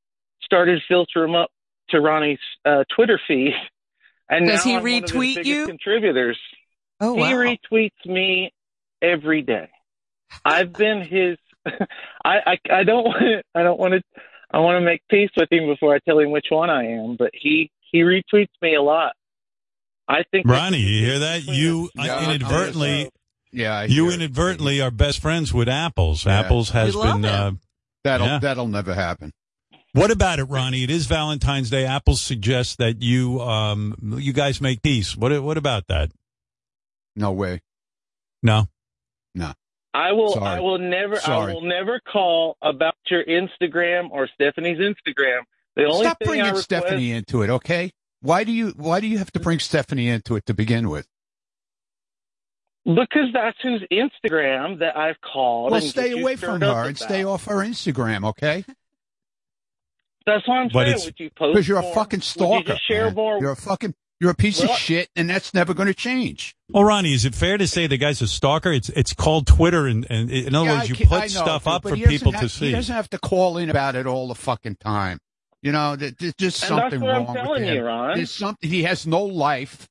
started 0.42 0.80
to 0.80 0.86
filter 0.88 1.20
them 1.22 1.34
up 1.34 1.50
to 1.90 2.00
Ronnie's 2.00 2.38
uh, 2.64 2.84
Twitter 2.94 3.20
feed. 3.26 3.52
And 4.26 4.46
Does 4.46 4.64
now 4.64 4.70
he 4.70 4.76
I'm 4.76 4.82
one 4.82 5.04
of 5.04 5.10
his 5.10 5.12
retweet 5.12 5.44
you? 5.44 5.66
Contributors. 5.66 6.38
Oh, 6.98 7.14
He 7.14 7.20
wow. 7.20 7.30
retweets 7.32 7.90
me 8.06 8.54
every 9.02 9.42
day. 9.42 9.68
I've 10.46 10.72
been 10.72 11.02
his. 11.02 11.36
I 12.24 12.38
I, 12.46 12.58
I 12.70 12.84
don't 12.84 13.04
want. 13.04 13.44
I 13.54 13.62
don't 13.62 13.78
want 13.78 13.92
to. 13.92 14.02
I 14.50 14.60
want 14.60 14.76
to 14.76 14.80
make 14.80 15.02
peace 15.10 15.28
with 15.36 15.52
him 15.52 15.66
before 15.66 15.94
I 15.94 15.98
tell 15.98 16.18
him 16.18 16.30
which 16.30 16.46
one 16.48 16.70
I 16.70 16.84
am. 16.92 17.16
But 17.18 17.32
he 17.34 17.70
he 17.92 17.98
retweets 18.00 18.48
me 18.62 18.76
a 18.76 18.82
lot. 18.82 19.12
I 20.08 20.22
think 20.30 20.46
Ronnie, 20.46 20.78
you 20.78 21.06
hear 21.06 21.18
that? 21.20 21.44
You 21.44 21.90
Yeah, 21.94 22.24
inadvertently, 22.30 23.10
Yeah, 23.52 23.82
you 23.84 24.10
inadvertently 24.10 24.80
are 24.80 24.90
best 24.90 25.20
friends 25.20 25.52
with 25.54 25.68
Apples. 25.68 26.26
Yeah. 26.26 26.40
Apples 26.40 26.70
has 26.70 26.94
been. 26.94 27.24
Uh. 27.24 27.52
That'll 28.02 28.26
Yeah. 28.26 28.38
that'll 28.38 28.68
never 28.68 28.92
happen. 28.94 29.32
what 29.92 30.10
about 30.10 30.38
it, 30.40 30.44
Ronnie? 30.44 30.82
It 30.82 30.90
is 30.90 31.06
Valentine's 31.06 31.70
Day. 31.70 31.86
Apples 31.86 32.20
suggests 32.20 32.76
that 32.76 33.00
you, 33.00 33.40
um, 33.40 34.18
you 34.18 34.32
guys 34.32 34.60
make 34.60 34.82
peace. 34.82 35.16
What, 35.16 35.40
what 35.42 35.56
about 35.56 35.86
that? 35.86 36.10
No 37.16 37.32
way. 37.32 37.60
No. 38.42 38.66
No. 39.34 39.52
I 39.94 40.12
will. 40.12 40.32
Sorry. 40.32 40.46
I 40.46 40.60
will 40.60 40.78
never. 40.78 41.16
Sorry. 41.16 41.52
I 41.52 41.54
will 41.54 41.62
never 41.62 42.00
call 42.00 42.56
about 42.60 42.94
your 43.08 43.24
Instagram 43.24 44.10
or 44.10 44.28
Stephanie's 44.34 44.78
Instagram. 44.78 45.42
The 45.76 45.84
only 45.84 46.04
Stop 46.04 46.18
thing 46.18 46.26
bringing 46.26 46.44
I 46.44 46.48
request, 46.48 46.64
Stephanie 46.64 47.12
into 47.12 47.42
it, 47.42 47.50
okay? 47.50 47.92
Why 48.24 48.42
do 48.42 48.52
you 48.52 48.70
Why 48.76 49.00
do 49.00 49.06
you 49.06 49.18
have 49.18 49.30
to 49.32 49.40
bring 49.40 49.58
Stephanie 49.58 50.08
into 50.08 50.34
it 50.36 50.46
to 50.46 50.54
begin 50.54 50.88
with? 50.88 51.06
because 52.86 53.28
that's 53.32 53.56
whose 53.62 53.82
Instagram 53.90 54.78
that 54.80 54.94
I've 54.96 55.18
called. 55.20 55.72
Well, 55.72 55.80
stay 55.80 56.12
away 56.20 56.36
from 56.36 56.60
her 56.60 56.84
and 56.88 56.98
stay 56.98 57.24
off 57.24 57.46
her 57.46 57.56
Instagram, 57.56 58.26
okay? 58.28 58.62
That's 60.26 60.46
what 60.48 60.54
I'm 60.56 60.68
But 60.68 60.84
saying. 60.84 60.88
it's- 60.88 61.04
Would 61.06 61.20
you 61.20 61.30
post 61.30 61.54
Because 61.54 61.68
you're 61.68 61.78
a 61.78 61.94
fucking 61.94 62.20
stalker. 62.22 62.72
you 62.74 62.78
share 62.86 63.10
more? 63.10 63.38
You're 63.40 63.52
a 63.52 63.56
fucking. 63.56 63.94
You're 64.20 64.30
a 64.30 64.34
piece 64.34 64.60
Well- 64.60 64.70
of 64.72 64.78
shit, 64.78 65.08
and 65.16 65.28
that's 65.28 65.52
never 65.54 65.74
going 65.74 65.86
to 65.88 65.94
change. 65.94 66.54
Well, 66.70 66.84
Ronnie, 66.84 67.12
is 67.14 67.24
it 67.26 67.34
fair 67.34 67.58
to 67.58 67.66
say 67.66 67.86
the 67.86 67.96
guy's 67.98 68.22
a 68.22 68.28
stalker? 68.28 68.70
It's 68.72 68.88
it's 68.90 69.12
called 69.12 69.46
Twitter, 69.46 69.86
and, 69.86 70.06
and 70.10 70.30
in 70.30 70.54
other 70.54 70.66
Yeah, 70.66 70.78
words, 70.78 70.88
you 70.88 70.94
ca- 70.94 71.04
I 71.04 71.20
put 71.20 71.34
know, 71.34 71.42
stuff 71.42 71.66
up 71.66 71.82
for 71.82 71.94
people 71.96 72.32
have- 72.32 72.40
to 72.42 72.48
see. 72.48 72.66
He 72.66 72.72
doesn't 72.72 72.94
have 72.94 73.10
to 73.10 73.18
call 73.18 73.58
in 73.58 73.68
about 73.70 73.96
it 73.96 74.06
all 74.06 74.28
the 74.28 74.34
fucking 74.34 74.76
time. 74.76 75.18
You 75.64 75.72
know, 75.72 75.96
there- 75.96 76.12
there's 76.18 76.34
just 76.34 76.62
And 76.62 76.78
that's 76.78 76.82
something 76.82 77.00
what 77.00 77.10
I'm 77.14 77.24
wrong 77.24 77.34
telling 77.34 77.62
with 77.62 77.68
him. 77.70 77.74
you, 77.76 77.82
Ron. 77.84 78.16
There's 78.16 78.30
something. 78.30 78.70
He 78.70 78.82
has 78.84 79.06
no 79.06 79.22
life. 79.24 79.88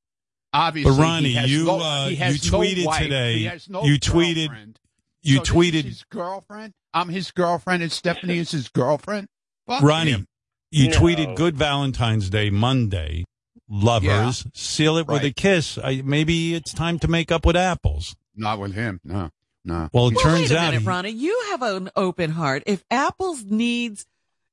Obviously, 0.54 0.92
But 0.92 1.02
Ronnie, 1.02 1.48
you, 1.48 1.66
no, 1.66 1.80
uh, 1.82 2.08
he 2.10 2.16
has 2.18 2.46
you 2.46 2.52
no 2.52 2.60
tweeted 2.60 2.86
wife. 2.86 3.02
today- 3.02 3.60
no 3.70 3.84
you 3.84 4.00
tweeted- 4.00 4.48
girlfriend. 4.50 4.80
you 5.24 5.38
So 5.38 5.42
tweeted, 5.44 5.84
his 5.86 6.04
girlfriend. 6.12 6.74
I'm 6.94 7.10
his 7.10 7.32
girlfriend, 7.32 7.82
and 7.82 7.92
Stephanie 7.92 8.38
is 8.38 8.52
his 8.52 8.70
girlfriend. 8.70 9.28
Fuck 9.68 9.82
Ronnie, 9.82 10.12
him. 10.12 10.28
you 10.70 10.90
No. 10.90 10.96
tweeted 11.00 11.36
Good 11.36 11.58
Valentine's 11.58 12.30
Day 12.30 12.52
Monday. 12.52 13.26
Lovers, 13.68 14.46
seal 14.54 14.98
it 14.98 15.08
with 15.08 15.24
a 15.24 15.32
kiss. 15.32 15.80
I, 15.80 16.04
maybe 16.06 16.54
it's 16.54 16.72
time 16.74 17.00
to 17.00 17.08
make 17.08 17.32
up 17.32 17.46
with 17.48 17.56
apples. 17.56 18.16
Not 18.36 18.60
with 18.60 18.76
him. 18.76 19.00
No, 19.04 19.32
no. 19.66 19.90
Well, 19.92 20.10
it 20.10 20.16
Well, 20.16 20.24
turns 20.24 20.50
wait 20.50 20.52
a 20.52 20.60
out 20.60 20.66
minute, 20.68 20.82
he- 20.82 20.88
Ronnie. 20.88 21.10
You 21.12 21.46
have 21.50 21.64
an 21.64 21.90
open 21.96 22.32
heart. 22.32 22.62
If 22.68 22.84
Apples 22.92 23.44
needs 23.46 24.06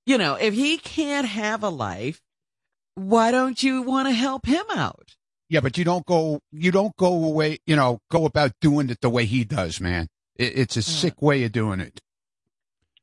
You 0.07 0.19
know, 0.19 0.35
if 0.35 0.55
he 0.55 0.79
can't 0.79 1.27
have 1.27 1.63
a 1.63 1.69
life, 1.69 2.21
why 2.95 3.31
don't 3.31 3.63
you 3.63 3.83
want 3.83 4.09
to 4.09 4.13
help 4.15 4.47
him 4.47 4.65
out? 4.75 5.15
Yeah, 5.49 5.61
but 5.61 5.77
you 5.79 5.85
don't 5.85 6.07
go. 6.07 6.41
You 6.53 6.71
don't 6.71 6.97
go 6.97 7.25
away. 7.25 7.59
You 7.67 7.77
know, 7.77 7.99
go 8.11 8.25
about 8.25 8.53
doing 8.61 8.89
it 8.91 9.01
the 9.01 9.11
way 9.11 9.25
he 9.25 9.45
does, 9.45 9.81
man. 9.81 10.09
It, 10.37 10.59
it's 10.59 10.77
a 10.77 10.83
sick 10.83 11.21
way 11.21 11.45
of 11.45 11.53
doing 11.53 11.81
it. 11.81 12.01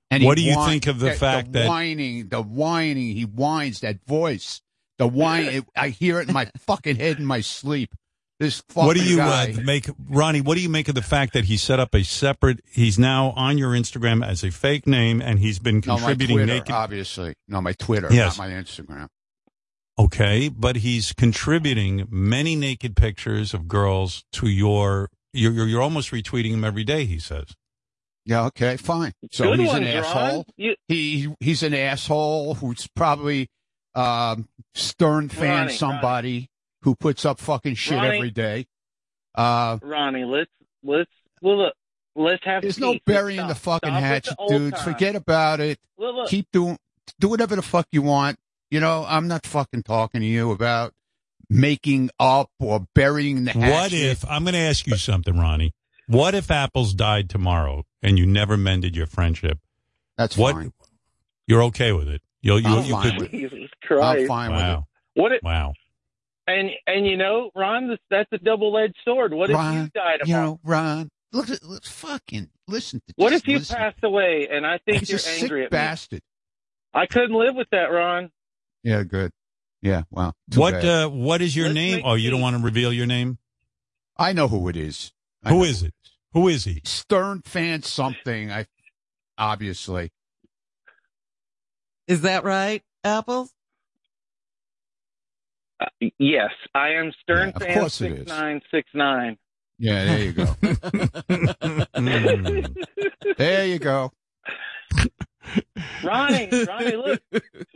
And 0.10 0.24
What 0.24 0.38
do 0.38 0.43
you 0.43 0.56
whine- 0.56 0.70
think 0.70 0.88
of 0.88 1.00
the 1.00 1.12
fact 1.14 1.52
the 1.52 1.60
that- 1.60 1.68
whining, 1.70 2.30
the 2.30 2.41
whining, 2.41 3.16
he 3.16 3.24
whines 3.24 3.82
that 3.82 3.98
voice, 4.08 4.62
the 4.98 5.08
whine. 5.08 5.45
it- 5.48 5.66
I 5.76 5.89
hear 5.89 6.22
it 6.22 6.30
in 6.30 6.34
my 6.34 6.50
fucking 6.60 6.95
head 6.95 7.18
in 7.20 7.26
my 7.26 7.41
sleep. 7.41 7.93
This 8.40 8.62
fucking 8.70 8.86
What 8.86 8.96
do 8.98 9.04
you 9.04 9.18
guy. 9.18 9.52
uh, 9.58 9.62
make, 9.62 9.90
Ronnie? 10.10 10.42
What 10.42 10.56
do 10.56 10.62
you 10.62 10.70
make 10.70 10.88
of 10.90 10.96
the 10.96 11.02
fact 11.02 11.34
that 11.34 11.46
he 11.46 11.58
set 11.58 11.80
up 11.80 11.96
a 11.96 12.04
separate? 12.04 12.60
He's 12.72 13.00
now 13.00 13.32
on 13.32 13.58
your 13.58 13.72
Instagram 13.72 14.24
as 14.26 14.44
a 14.44 14.52
fake 14.52 14.86
name, 14.86 15.22
and 15.22 15.40
he's 15.40 15.58
been 15.58 15.82
no, 15.86 15.94
my 15.94 16.00
contributing 16.00 16.38
Twitter, 16.38 16.54
naked. 16.54 16.72
obviously. 16.72 17.34
No, 17.48 17.62
my 17.62 17.74
Twitter, 17.74 18.10
Yes. 18.12 18.38
not 18.38 18.48
my 18.48 18.54
Instagram. 18.54 19.08
Okay, 20.00 20.50
but 20.50 20.78
he's 20.78 21.14
contributing 21.14 22.08
many 22.12 22.56
naked 22.56 22.96
pictures 22.96 23.54
of 23.56 23.68
girls 23.68 24.24
to 24.34 24.48
your. 24.48 25.10
You're 25.34 25.52
you're, 25.54 25.68
you're 25.68 25.82
almost 25.82 26.12
retweeting 26.12 26.52
him 26.52 26.64
every 26.64 26.84
day. 26.84 27.06
He 27.06 27.18
says. 27.18 27.56
Yeah, 28.24 28.44
okay, 28.48 28.78
fine. 28.78 29.14
So 29.32 29.46
Good 29.46 29.60
he's 29.62 29.68
ones, 29.70 29.80
an 29.88 29.96
Ron. 29.96 30.04
asshole. 30.04 30.46
You, 30.58 30.76
He 30.88 31.34
he's 31.40 31.64
an 31.64 31.74
asshole 31.74 32.56
who's 32.56 32.88
probably 32.96 33.48
um, 33.96 34.48
Stern 34.76 35.30
fan 35.30 35.66
Ronnie, 35.66 35.74
somebody 35.74 36.50
who 36.82 36.95
puts 36.95 37.25
up 37.25 37.39
fucking 37.39 37.75
shit 37.75 37.97
Ronnie. 37.97 38.17
every 38.17 38.32
day. 38.32 38.67
Uh, 39.36 39.78
Ronnie, 39.82 40.25
let's 40.25 40.51
let's 40.84 41.11
well 41.41 41.57
look, 41.57 41.73
let's 42.15 42.43
have. 42.45 42.61
there's 42.61 42.80
no 42.80 42.97
burying 43.05 43.39
stop. 43.39 43.49
the 43.49 43.55
fucking 43.55 43.89
Stop 43.89 44.01
hatchet, 44.01 44.36
the 44.38 44.41
old 44.41 44.49
dudes. 44.51 44.71
times. 44.78 44.84
Forget 44.84 45.15
about 45.15 45.59
it. 45.59 45.80
Look, 45.97 46.15
look. 46.15 46.30
Keep 46.30 46.51
doing 46.51 46.78
do 47.19 47.30
whatever 47.30 47.55
the 47.55 47.61
fuck 47.61 47.88
you 47.91 48.01
want. 48.01 48.38
You 48.69 48.80
know, 48.80 49.05
I'm 49.07 49.28
not 49.28 49.45
fucking 49.45 49.84
talking 49.84 50.21
to 50.21 50.28
you 50.28 50.51
about 50.51 50.93
making 51.49 52.09
up 52.19 52.49
or 52.59 52.86
burying 52.93 53.45
the 53.45 53.51
hatchet. 53.51 53.71
What 53.71 53.93
if 53.93 54.25
I'm 54.30 54.43
going 54.43 54.53
to 54.53 54.59
ask 54.59 54.86
you 54.88 54.97
something, 54.97 55.38
Ronnie? 55.38 55.73
What 56.07 56.36
if 56.36 56.51
apples 56.51 56.93
died 56.93 57.30
tomorrow 57.30 57.86
and 58.01 58.17
you 58.17 58.25
never 58.25 58.57
mended 58.57 58.95
your 58.95 59.07
friendship? 59.07 59.59
That's 60.17 60.38
what? 60.38 60.55
fine. 60.55 60.73
You're 61.47 61.63
okay 61.63 61.93
with 61.93 62.09
it? 62.09 62.21
You'll, 62.41 62.59
you 62.59 62.67
I'm 62.67 62.86
you 62.86 62.91
fine 62.91 63.11
could. 63.11 63.21
with 63.21 63.34
it. 63.34 63.38
Jesus 63.49 63.69
Christ! 63.82 64.21
I'm 64.21 64.28
fine 64.28 64.51
with 64.51 64.61
it. 64.61 64.80
What? 65.21 65.32
It, 65.32 65.43
wow. 65.43 65.73
And 66.48 66.70
and 66.88 67.06
you 67.06 67.18
know, 67.18 67.52
Ron, 67.56 67.89
this, 67.89 68.00
that's 68.10 68.30
a 68.32 68.38
double-edged 68.38 68.95
sword. 69.06 69.34
What 69.34 69.50
if 69.50 69.54
you 69.54 69.58
Ron, 69.58 69.91
died 69.93 70.20
you 70.26 70.26
tomorrow? 70.26 70.45
know, 70.45 70.60
Ron, 70.64 71.10
look 71.34 71.50
at 71.50 71.64
let's 71.64 71.89
fucking 71.89 72.50
listen 72.68 73.02
to 73.08 73.14
what 73.18 73.34
if 73.34 73.48
you 73.48 73.60
listen. 73.60 73.76
passed 73.76 74.04
away 74.04 74.48
and 74.52 74.66
I 74.66 74.80
think 74.86 75.00
He's 75.00 75.10
you're 75.10 75.18
a 75.18 75.20
sick 75.20 75.43
angry 75.43 75.66
at 75.66 75.72
me? 75.72 75.78
bastard. 75.78 76.22
I 76.93 77.06
couldn't 77.06 77.36
live 77.38 77.56
with 77.56 77.68
that, 77.72 77.86
Ron. 77.91 78.32
Yeah, 78.84 79.04
good. 79.04 79.32
Yeah, 79.82 80.04
wow. 80.10 80.34
too 80.50 80.60
What 80.60 80.72
bad. 80.74 80.86
uh, 80.86 81.10
what 81.10 81.41
is 81.41 81.56
your 81.56 81.68
Let's 81.68 81.76
name? 81.76 82.02
Oh, 82.04 82.16
you 82.16 82.32
don't 82.32 82.41
want 82.41 82.58
to 82.58 82.64
reveal 82.64 82.91
your 82.91 83.06
name? 83.06 83.38
I 84.18 84.34
know 84.34 84.48
who 84.48 84.68
it 84.70 84.76
is. 84.76 85.12
I 85.43 85.50
Who 85.50 85.58
know 85.60 85.64
is 85.66 85.84
it? 85.84 85.93
Who 86.34 86.48
is 86.48 86.64
he? 86.66 86.82
Stern 86.84 87.41
fan 87.43 87.84
something. 87.84 88.52
I 88.52 88.66
obviously. 89.38 90.12
Is 92.08 92.22
that 92.22 92.43
right, 92.43 92.82
Apples? 93.04 93.54
Uh, 95.80 95.86
yes, 96.19 96.49
I 96.73 96.89
am 96.93 97.11
Stern 97.21 97.49
Yeah, 97.49 97.55
of 97.55 97.61
fan 97.61 97.78
course 97.80 98.01
it 98.01 98.11
is. 98.11 98.17
six 98.19 98.30
nine 98.30 98.61
six 98.71 98.89
nine. 98.93 99.38
Yeah, 99.80 100.05
there 100.05 100.23
you 100.23 100.32
go. 100.34 100.45
Mm. 101.97 102.75
there 103.38 103.65
you 103.67 103.80
go. 103.80 104.11
Ronnie, 106.03 106.49
Ronnie, 106.67 106.95
look, 106.95 107.21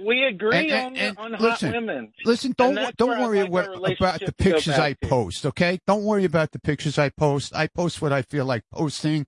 we 0.04 0.24
agree 0.26 0.72
And- 0.72 0.98
and- 0.98 1.18
on 1.18 1.34
and 1.34 1.36
on 1.36 1.42
listen, 1.42 1.72
hot 1.74 1.82
women. 1.82 2.12
Listen, 2.26 2.54
don't 2.58 2.96
don't 2.98 3.20
worry 3.22 3.44
like 3.44 3.52
what, 3.52 3.98
about 3.98 4.20
the 4.20 4.34
pictures 4.34 4.78
I 4.78 4.94
to. 4.94 5.08
post. 5.08 5.46
Okay, 5.46 5.80
don't 5.88 6.04
worry 6.04 6.26
about 6.26 6.52
the 6.52 6.60
pictures 6.60 6.98
I 6.98 7.10
post. 7.10 7.56
I 7.56 7.68
post 7.68 8.02
what 8.02 8.12
I 8.12 8.24
feel 8.24 8.46
like 8.46 8.64
posting. 8.74 9.26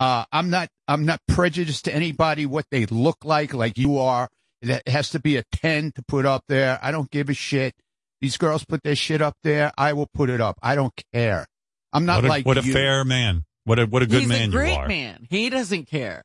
Uh, 0.00 0.24
I'm 0.32 0.50
not 0.50 0.68
I'm 0.88 1.06
not 1.06 1.20
prejudiced 1.28 1.84
to 1.86 1.94
anybody 1.94 2.44
what 2.46 2.66
they 2.70 2.84
look 2.86 3.24
like, 3.24 3.54
like 3.54 3.78
you 3.78 3.98
are. 3.98 4.28
That 4.62 4.86
has 4.88 5.10
to 5.10 5.18
be 5.20 5.36
a 5.36 5.44
ten 5.52 5.92
to 5.92 6.02
put 6.06 6.26
up 6.26 6.44
there. 6.48 6.78
I 6.82 6.90
don't 6.92 7.10
give 7.10 7.30
a 7.30 7.34
shit. 7.34 7.74
These 8.22 8.38
girls 8.38 8.64
put 8.64 8.82
their 8.84 8.96
shit 8.96 9.20
up 9.20 9.36
there. 9.42 9.72
I 9.76 9.92
will 9.92 10.06
put 10.14 10.30
it 10.30 10.40
up. 10.40 10.56
I 10.62 10.74
don't 10.76 10.94
care. 11.12 11.44
I'm 11.92 12.06
not 12.06 12.18
what 12.22 12.24
a, 12.24 12.28
like 12.28 12.46
what 12.46 12.56
a 12.56 12.62
fair 12.62 13.04
man. 13.04 13.44
What 13.64 13.78
a 13.78 13.84
what 13.86 14.02
a 14.02 14.06
good 14.06 14.20
He's 14.20 14.28
man 14.28 14.48
a 14.48 14.52
great 14.52 14.72
you 14.72 14.78
are. 14.78 14.88
man. 14.88 15.26
He 15.28 15.50
doesn't 15.50 15.86
care. 15.86 16.22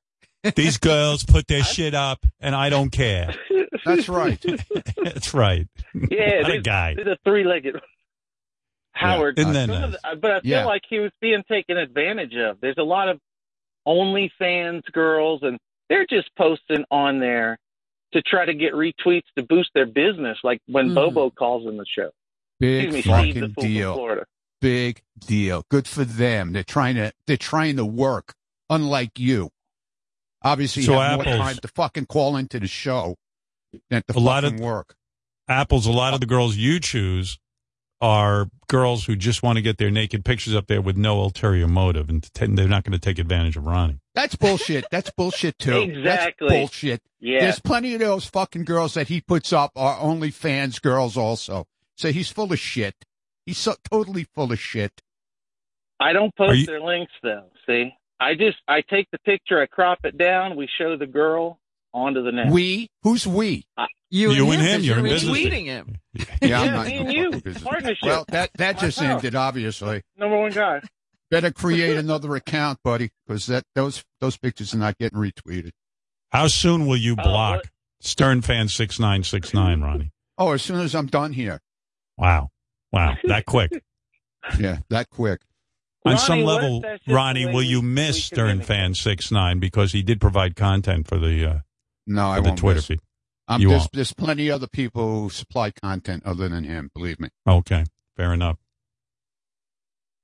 These 0.56 0.78
girls 0.78 1.26
put 1.26 1.48
their 1.48 1.64
shit 1.66 1.93
up, 1.95 2.20
and 2.39 2.56
I 2.56 2.70
don't 2.70 2.89
care. 2.91 3.34
That's 3.84 4.08
right. 4.08 4.39
That's 5.04 5.34
right. 5.34 5.68
Yeah, 5.93 6.43
what 6.43 6.52
a 6.52 6.62
guy. 6.62 6.93
these 6.95 7.08
are 7.08 7.18
three-legged. 7.26 7.76
Howard, 8.93 9.38
Isn't 9.39 9.54
that 9.54 9.68
nice? 9.68 9.91
the- 9.91 10.16
but 10.22 10.32
I 10.32 10.39
feel 10.41 10.52
Yeah. 10.52 10.66
like 10.66 10.82
he 10.89 11.00
was 11.00 11.12
being 11.22 11.43
taken 11.50 11.78
advantage 11.78 12.36
of. 12.36 12.60
There's 12.62 12.78
a 12.78 12.84
lot 12.84 13.10
of 13.10 13.20
OnlyFans 13.88 14.84
girls, 14.91 15.41
and 15.43 15.58
they're 15.89 16.06
just 16.08 16.30
posting 16.38 16.84
on 16.91 17.20
there 17.20 17.58
to 18.14 18.22
try 18.22 18.45
to 18.45 18.53
get 18.53 18.74
retweets 18.74 19.26
to 19.38 19.43
boost 19.43 19.70
their 19.74 19.86
business, 19.86 20.38
like 20.43 20.62
when 20.68 20.89
Mhm. 20.89 20.95
Bobo 20.95 21.30
calls 21.30 21.68
in 21.68 21.78
the 21.78 21.86
show. 21.86 22.10
Big 22.60 22.86
Excuse 22.86 23.05
me, 23.05 23.12
fucking 23.12 23.53
deal. 23.60 23.93
Florida. 23.93 24.26
Big 24.62 25.01
deal. 25.20 25.64
Good 25.70 25.88
for 25.88 26.03
them. 26.05 26.53
They're 26.53 26.64
trying 26.64 26.95
to 26.95 27.12
they're 27.28 27.38
trying 27.38 27.76
to 27.78 27.86
work, 27.86 28.34
unlike 28.70 29.20
you. 29.20 29.49
Obviously, 30.43 30.84
you 30.84 30.88
So 30.88 30.93
have 30.99 31.20
Apples- 31.20 31.36
more 31.38 31.45
time 31.45 31.55
to 31.58 31.68
fucking 31.70 32.05
call 32.08 32.36
into 32.38 32.60
the 32.60 32.68
show 32.68 33.16
than 33.89 34.01
to 34.08 34.18
A 34.18 34.20
lot 34.20 34.43
of- 34.43 34.51
fucking 34.53 34.66
work. 34.66 34.95
Apples, 35.49 35.86
a 35.86 35.91
lot 35.91 36.14
of 36.14 36.20
the 36.20 36.26
girls 36.26 36.55
you 36.58 36.80
choose 36.80 37.38
are 38.02 38.48
girls 38.68 39.06
who 39.06 39.16
just 39.16 39.41
want 39.41 39.56
to 39.58 39.62
get 39.62 39.78
their 39.78 39.89
naked 39.89 40.24
pictures 40.24 40.54
up 40.54 40.68
there 40.68 40.82
with 40.82 40.98
no 40.98 41.20
ulterior 41.20 41.68
motive, 41.68 42.10
and 42.10 42.24
t- 42.34 42.45
they're 42.48 42.68
not 42.68 42.84
going 42.84 42.93
to 42.93 43.00
take 43.00 43.18
advantage 43.20 43.58
of 43.58 43.66
Ronnie. 43.66 44.00
That's 44.14 44.36
bullshit. 44.36 44.86
That's 44.91 45.10
bullshit 45.12 45.58
too. 45.58 45.78
Exactly. 45.82 46.48
That's 46.50 46.60
bullshit. 46.60 47.02
Yeah. 47.20 47.39
There's 47.41 47.60
plenty 47.60 47.93
of 47.93 48.00
those 48.00 48.26
fucking 48.26 48.66
girls 48.66 48.93
that 48.93 49.08
he 49.08 49.22
puts 49.22 49.52
up 49.52 49.72
are 49.76 49.98
only 50.00 50.30
fans 50.32 50.80
girls 50.80 51.18
also. 51.18 51.66
So 51.95 52.12
he's 52.12 52.30
full 52.30 52.52
of 52.54 52.60
shit. 52.60 52.93
He's 53.45 53.58
so 53.58 53.76
totally 53.89 54.26
full 54.36 54.52
of 54.52 54.60
shit. 54.60 55.02
I 56.00 56.14
don't 56.14 56.36
post 56.36 56.60
you- 56.60 56.66
their 56.68 56.82
links 56.82 57.14
though. 57.24 57.45
See, 57.66 57.91
I 58.20 58.36
just 58.36 58.58
I 58.68 58.82
take 58.82 59.10
the 59.12 59.20
picture, 59.20 59.60
I 59.62 59.66
crop 59.66 60.00
it 60.04 60.18
down, 60.18 60.56
we 60.56 60.68
show 60.78 60.98
the 60.98 61.08
girl 61.08 61.60
onto 61.94 62.24
the 62.24 62.32
next. 62.32 62.52
We? 62.52 62.90
Who's 63.04 63.26
we? 63.28 63.66
You, 64.10 64.32
You 64.32 64.52
and 64.52 64.62
him. 64.62 64.82
you're 64.84 64.98
in 65.00 65.04
business. 65.04 65.38
retweeting 65.38 65.66
him. 65.66 65.96
Yeah, 66.14 66.26
Yeah, 66.42 66.62
I'm 66.62 66.72
not 66.74 66.88
me 66.88 66.98
and 66.98 67.12
you. 67.14 67.32
Partnership. 67.62 67.98
Well, 68.04 68.26
that 68.30 68.52
that 68.58 68.80
just 68.80 69.00
Myself. 69.00 69.18
ended. 69.20 69.36
Obviously, 69.36 70.02
Number 70.18 70.40
one 70.40 70.52
guy. 70.52 70.82
better 71.30 71.52
create 71.52 71.98
another 71.98 72.36
account, 72.36 72.80
buddy, 72.84 73.10
because 73.26 73.48
that 73.48 73.64
those 73.76 74.04
those 74.22 74.38
pictures 74.38 74.74
are 74.74 74.78
not 74.78 74.98
getting 74.98 75.20
retweeted. 75.20 75.72
How 76.32 76.48
soon 76.48 76.86
will 76.88 76.98
you 76.98 77.14
Oh, 77.20 77.24
block 77.24 77.58
what? 77.58 77.66
Stern 78.00 78.42
fan 78.42 78.68
six 78.70 79.00
nine 79.00 79.24
six 79.24 79.54
nine, 79.54 79.82
Ronnie? 79.82 80.12
Oh, 80.38 80.52
as 80.52 80.62
soon 80.62 80.80
as 80.80 80.94
I'm 80.96 81.08
done 81.08 81.34
here. 81.34 81.60
Wow, 82.18 82.50
wow, 82.94 83.16
that 83.26 83.46
quick. 83.46 83.72
Yeah, 84.60 84.78
that 84.90 85.10
quick. 85.10 85.42
On 86.06 86.18
some 86.18 86.44
level, 86.44 86.80
that's 86.80 87.00
just 87.00 87.08
the 87.08 87.14
Ronnie, 87.14 87.46
will 87.48 87.62
you 87.64 87.82
miss 87.82 88.24
Stern 88.24 88.62
fan 88.62 88.94
six 88.94 89.32
nine 89.32 89.60
because 89.60 89.92
he 89.92 90.02
did 90.02 90.22
provide 90.22 90.56
content 90.56 91.06
for 91.08 91.18
the 91.18 91.46
uh, 91.46 91.60
No, 92.08 92.30
I 92.30 92.38
for 92.38 92.41
the 92.41 92.47
won't. 92.49 92.60
Twitter 92.60 92.78
miss. 92.78 92.88
feed? 92.88 92.99
Um, 93.49 93.62
You 93.62 93.70
there's, 93.70 93.82
won't. 93.82 93.91
there's 93.93 94.14
plenty 94.14 94.49
other 94.49 94.68
people 94.68 95.22
who 95.24 95.30
supply 95.30 95.72
content 95.72 96.24
other 96.26 96.49
than 96.49 96.64
him. 96.64 96.89
Believe 96.93 97.20
me. 97.20 97.30
Okay, 97.47 97.86
fair 98.16 98.34
enough. 98.34 98.58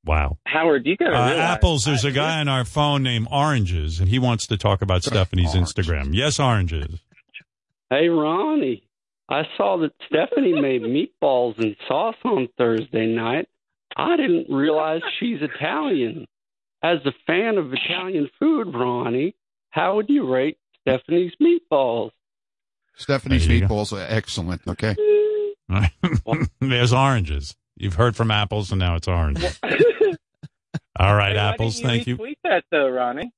Wow. 0.05 0.37
Howard, 0.45 0.85
you 0.85 0.97
gotta 0.97 1.15
Uh, 1.15 1.29
apples, 1.37 1.85
there's 1.85 2.03
I- 2.05 2.09
a 2.09 2.11
guy 2.11 2.39
on 2.41 2.49
our 2.49 2.65
phone 2.65 3.03
named 3.03 3.27
Oranges, 3.31 3.99
and 4.01 4.09
he 4.09 4.19
wants 4.19 4.47
to 4.47 4.57
talk 4.57 4.81
about 4.81 5.03
Stephanie's 5.03 5.55
Oranges. 5.55 5.73
Instagram. 5.73 6.09
Yes, 6.13 6.39
Oranges. 6.39 6.99
Hey, 7.89 8.09
Ronnie. 8.09 8.83
I 9.29 9.43
saw 9.55 9.77
that 9.77 9.93
Stephanie 10.07 10.59
made 10.59 10.81
meatballs 10.81 11.57
and 11.57 11.75
sauce 11.87 12.17
on 12.25 12.49
Thursday 12.57 13.05
night. 13.07 13.47
I 13.95 14.17
didn't 14.17 14.53
realize 14.53 15.01
she's 15.19 15.41
Italian. 15.41 16.27
As 16.81 16.99
a 17.05 17.13
fan 17.25 17.57
of 17.57 17.71
Italian 17.73 18.29
food, 18.37 18.73
Ronnie, 18.73 19.35
how 19.69 19.95
would 19.95 20.09
you 20.09 20.29
rate 20.29 20.57
Stephanie's 20.87 21.33
meatballs? 21.41 22.11
Stephanie's 22.95 23.47
There 23.47 23.55
you 23.55 23.61
go. 23.61 23.67
meatballs 23.67 23.93
are 23.93 24.05
excellent. 24.07 24.61
Okay. 24.67 24.95
there's 26.61 26.93
Oranges. 26.93 27.55
You've 27.75 27.95
heard 27.95 28.15
from 28.15 28.29
apples, 28.31 28.71
and 28.71 28.79
now 28.79 28.95
it's 28.95 29.07
oranges. 29.07 29.59
All 30.99 31.15
right, 31.15 31.31
Hey, 31.33 31.37
apples. 31.39 31.77
didn't 31.77 31.89
Thank 31.89 32.07
you. 32.07 32.17
Tweet 32.17 32.37
that 32.43 32.63
though, 32.69 32.87
Ronnie. 32.87 33.31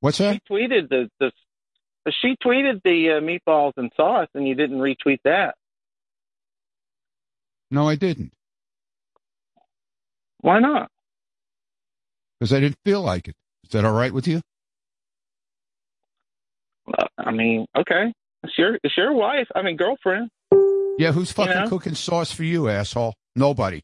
What's 0.00 0.18
that? 0.18 0.34
She 0.34 0.40
that? 0.40 0.54
tweeted 0.54 0.88
the 0.90 1.08
the. 1.18 1.32
She 2.20 2.36
tweeted 2.44 2.82
the 2.84 3.10
uh, 3.12 3.20
meatballs 3.20 3.72
and 3.78 3.90
sauce, 3.96 4.28
and 4.34 4.46
you 4.46 4.54
didn't 4.54 4.78
retweet 4.78 5.20
that. 5.24 5.54
No, 7.70 7.88
I 7.88 7.94
didn't 7.94 8.32
Why 10.40 10.58
not? 10.58 10.90
because 12.38 12.52
I 12.52 12.60
didn't 12.60 12.76
feel 12.84 13.00
like 13.00 13.28
it. 13.28 13.36
Is 13.64 13.70
that 13.70 13.84
all 13.86 13.92
right 13.94 14.12
with 14.12 14.26
you? 14.28 14.42
I 17.18 17.30
mean, 17.30 17.66
okay, 17.76 18.12
it's 18.42 18.56
your 18.58 18.78
it's 18.82 18.96
your 18.96 19.12
wife. 19.14 19.48
I 19.54 19.62
mean, 19.62 19.76
girlfriend. 19.76 20.30
Yeah, 20.98 21.12
who's 21.12 21.32
fucking 21.32 21.54
know? 21.54 21.68
cooking 21.68 21.94
sauce 21.94 22.32
for 22.32 22.44
you, 22.44 22.68
asshole? 22.68 23.14
Nobody. 23.34 23.82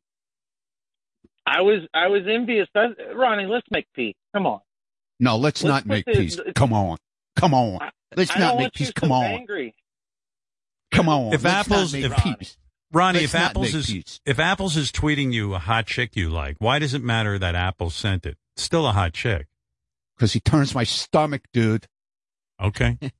I 1.46 1.62
was 1.62 1.80
I 1.94 2.08
was 2.08 2.22
envious. 2.28 2.68
That, 2.74 2.90
Ronnie, 3.14 3.46
let's 3.46 3.66
make 3.70 3.86
peace. 3.94 4.14
Come 4.34 4.46
on. 4.46 4.60
No, 5.20 5.36
let's, 5.36 5.62
Let's 5.62 5.68
not 5.72 5.86
make 5.86 6.04
the- 6.04 6.12
peace. 6.12 6.38
Come 6.54 6.72
on. 6.72 6.96
Come 7.36 7.54
on. 7.54 7.78
Let's 8.16 8.30
I 8.30 8.38
not 8.38 8.48
don't 8.52 8.58
make 8.62 8.72
peace. 8.72 8.92
Come 8.92 9.08
so 9.08 9.14
on. 9.14 9.24
Angry. 9.24 9.74
Come 10.92 11.08
on. 11.08 11.32
If 11.32 11.44
Let's 11.44 11.68
not 11.68 11.76
Apple's 11.76 11.92
make 11.92 12.04
if 12.04 12.16
peace. 12.16 12.56
Ronnie, 12.92 13.20
Let's 13.20 13.34
if 13.34 13.40
Apple's 13.40 13.74
is 13.74 13.86
peace. 13.86 14.20
if 14.24 14.38
Apple's 14.38 14.76
is 14.76 14.90
tweeting 14.92 15.32
you 15.32 15.54
a 15.54 15.58
hot 15.58 15.86
chick 15.86 16.16
you 16.16 16.30
like, 16.30 16.56
why 16.58 16.78
does 16.78 16.94
it 16.94 17.02
matter 17.02 17.38
that 17.38 17.54
Apple 17.54 17.90
sent 17.90 18.24
it? 18.26 18.36
It's 18.56 18.62
still 18.64 18.86
a 18.86 18.92
hot 18.92 19.12
chick. 19.12 19.46
Because 20.16 20.32
he 20.32 20.40
turns 20.40 20.74
my 20.74 20.84
stomach, 20.84 21.42
dude. 21.52 21.86
Okay. 22.62 22.98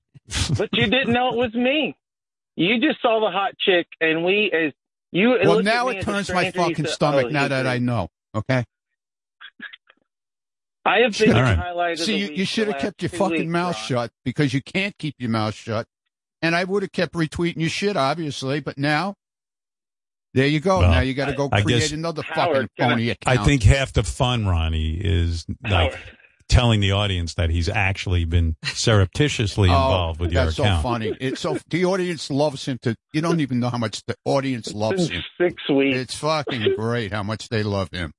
But 0.59 0.69
you 0.73 0.87
didn't 0.89 1.13
know 1.15 1.31
it 1.33 1.37
was 1.37 1.55
me. 1.55 1.97
You 2.55 2.79
just 2.81 3.01
saw 3.01 3.19
the 3.21 3.31
hot 3.31 3.57
chick, 3.59 3.87
and 3.99 4.25
we 4.25 4.51
as 4.53 4.73
you. 5.11 5.39
Well, 5.43 5.63
now 5.63 5.89
it 5.89 6.03
turns 6.03 6.31
my 6.31 6.51
fucking 6.51 6.85
said, 6.85 6.89
stomach 6.91 7.27
"Oh, 7.27 7.31
now 7.31 7.49
that 7.49 7.67
I 7.67 7.79
know. 7.79 8.09
Okay? 8.35 8.65
I 10.85 10.99
have 10.99 11.17
been 11.19 11.35
All 11.35 11.43
right. 11.43 11.57
highlight 11.59 11.93
of 12.01 12.07
See, 12.07 12.13
the 12.27 12.31
you, 12.33 12.39
you 12.41 12.45
should 12.45 12.69
have 12.69 12.79
kept 12.79 13.03
your 13.03 13.09
fucking 13.11 13.39
weeks, 13.39 13.51
mouth 13.51 13.75
Ron. 13.77 13.85
shut 13.87 14.11
because 14.25 14.55
you 14.55 14.63
can't 14.63 14.97
keep 14.99 15.15
your 15.19 15.31
mouth 15.31 15.55
shut. 15.55 15.87
And 16.41 16.55
I 16.55 16.65
would 16.65 16.83
have 16.83 16.93
kept 16.93 17.15
retweeting 17.15 17.61
your 17.61 17.69
shit, 17.69 17.97
obviously, 17.97 18.61
but 18.61 18.79
now, 18.79 19.15
there 20.35 20.47
you 20.47 20.61
go. 20.61 20.79
Well, 20.81 20.91
now 20.91 21.01
you 21.01 21.15
got 21.15 21.27
to 21.27 21.35
go 21.35 21.49
I 21.53 21.63
create 21.63 21.81
guess- 21.81 21.93
another 21.93 22.23
Howard, 22.23 22.69
fucking 22.69 22.69
can 22.79 22.87
I- 22.87 23.15
phony 23.15 23.17
I 23.27 23.45
think 23.45 23.63
half 23.65 23.93
the 23.93 24.03
fun, 24.03 24.47
Ronnie, 24.47 24.95
is 24.95 25.47
like 25.63 25.95
Howard. 25.95 26.18
Telling 26.49 26.81
the 26.81 26.93
audience 26.93 27.35
that 27.35 27.51
he's 27.51 27.69
actually 27.69 28.25
been 28.25 28.57
surreptitiously 28.65 29.69
involved 29.69 30.21
oh, 30.21 30.25
with 30.25 30.33
your 30.33 30.45
that's 30.45 30.59
account. 30.59 30.83
so 30.83 30.89
funny. 30.89 31.17
It's 31.21 31.41
so 31.41 31.59
the 31.69 31.85
audience 31.85 32.31
loves 32.31 32.67
him. 32.67 32.79
To 32.83 32.97
you 33.13 33.21
don't 33.21 33.41
even 33.41 33.61
know 33.61 33.71
how 33.71 33.79
much 33.79 34.03
the 34.07 34.17
audience 34.25 34.73
loves 34.73 35.09
him. 35.09 35.23
Six 35.41 35.69
weeks. 35.69 35.99
It's 35.99 36.15
fucking 36.17 36.75
great 36.77 37.13
how 37.13 37.23
much 37.23 37.49
they 37.49 37.63
love 37.63 37.91
him. 37.93 38.13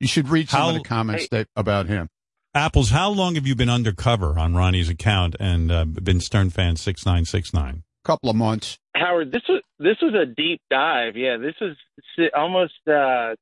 You 0.00 0.06
should 0.06 0.28
read 0.28 0.48
some 0.48 0.68
of 0.68 0.74
the 0.74 0.88
comments 0.88 1.28
that, 1.32 1.48
about 1.56 1.86
him. 1.86 2.08
Apples, 2.54 2.90
how 2.90 3.10
long 3.10 3.34
have 3.34 3.46
you 3.46 3.54
been 3.54 3.68
undercover 3.68 4.38
on 4.38 4.54
Ronnie's 4.54 4.88
account 4.88 5.34
and 5.40 5.70
uh, 5.70 5.84
been 5.84 6.20
Stern 6.20 6.50
fan 6.50 6.76
six 6.76 7.04
nine 7.04 7.24
six 7.24 7.52
nine? 7.52 7.82
couple 8.08 8.30
of 8.30 8.36
months. 8.36 8.78
Howard, 8.96 9.30
this 9.30 9.42
was 9.48 9.62
this 9.78 9.96
was 10.00 10.14
a 10.14 10.24
deep 10.24 10.60
dive. 10.70 11.16
Yeah, 11.16 11.36
this 11.36 11.54
was 11.60 11.76
si- 12.16 12.30
almost 12.34 12.72
uh, 12.88 13.34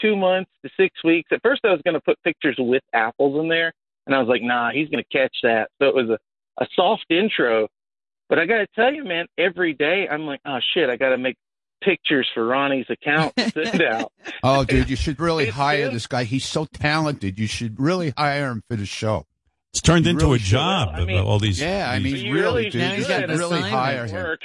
two 0.00 0.16
months 0.16 0.50
to 0.64 0.70
six 0.76 1.02
weeks. 1.04 1.28
At 1.32 1.42
first, 1.42 1.60
I 1.64 1.70
was 1.72 1.80
going 1.84 1.94
to 1.94 2.00
put 2.00 2.22
pictures 2.22 2.56
with 2.58 2.82
apples 2.92 3.40
in 3.40 3.48
there, 3.48 3.72
and 4.06 4.14
I 4.14 4.18
was 4.18 4.28
like, 4.28 4.42
"Nah, 4.42 4.70
he's 4.72 4.88
going 4.88 5.02
to 5.04 5.18
catch 5.18 5.36
that." 5.42 5.68
So 5.80 5.88
it 5.88 5.94
was 5.94 6.08
a, 6.10 6.62
a 6.62 6.66
soft 6.74 7.06
intro. 7.10 7.68
But 8.28 8.38
I 8.40 8.46
got 8.46 8.58
to 8.58 8.66
tell 8.74 8.92
you, 8.92 9.04
man, 9.04 9.26
every 9.38 9.72
day 9.72 10.08
I'm 10.10 10.22
like, 10.26 10.40
"Oh 10.44 10.58
shit, 10.74 10.88
I 10.90 10.96
got 10.96 11.10
to 11.10 11.18
make 11.18 11.36
pictures 11.82 12.28
for 12.34 12.44
Ronnie's 12.46 12.86
account 12.90 13.36
to 13.36 13.50
send 13.50 13.82
out." 13.90 14.12
Oh, 14.42 14.64
dude, 14.64 14.90
you 14.90 14.96
should 14.96 15.20
really 15.20 15.46
hire 15.46 15.86
him. 15.86 15.94
this 15.94 16.06
guy. 16.06 16.24
He's 16.24 16.44
so 16.46 16.64
talented. 16.64 17.38
You 17.38 17.46
should 17.46 17.78
really 17.78 18.12
hire 18.16 18.50
him 18.50 18.62
for 18.68 18.76
the 18.76 18.86
show. 18.86 19.26
It's 19.72 19.82
turned 19.82 20.06
You 20.06 20.12
into 20.12 20.24
really 20.24 20.36
a 20.36 20.40
job. 20.40 20.88
I 20.94 21.04
mean- 21.04 21.20
all 21.20 21.38
these. 21.38 21.60
Yeah, 21.60 21.88
I 21.90 21.98
these- 21.98 22.14
mean, 22.22 22.26
You 22.26 22.34
really, 22.34 22.64
dude, 22.70 22.74
you 22.74 22.88
he's 22.88 23.06
should 23.06 23.08
got 23.20 23.30
an 23.30 23.38
really 23.38 23.58
assignment. 23.60 23.72
hire 23.72 24.06
him. 24.06 24.14
Work. 24.24 24.40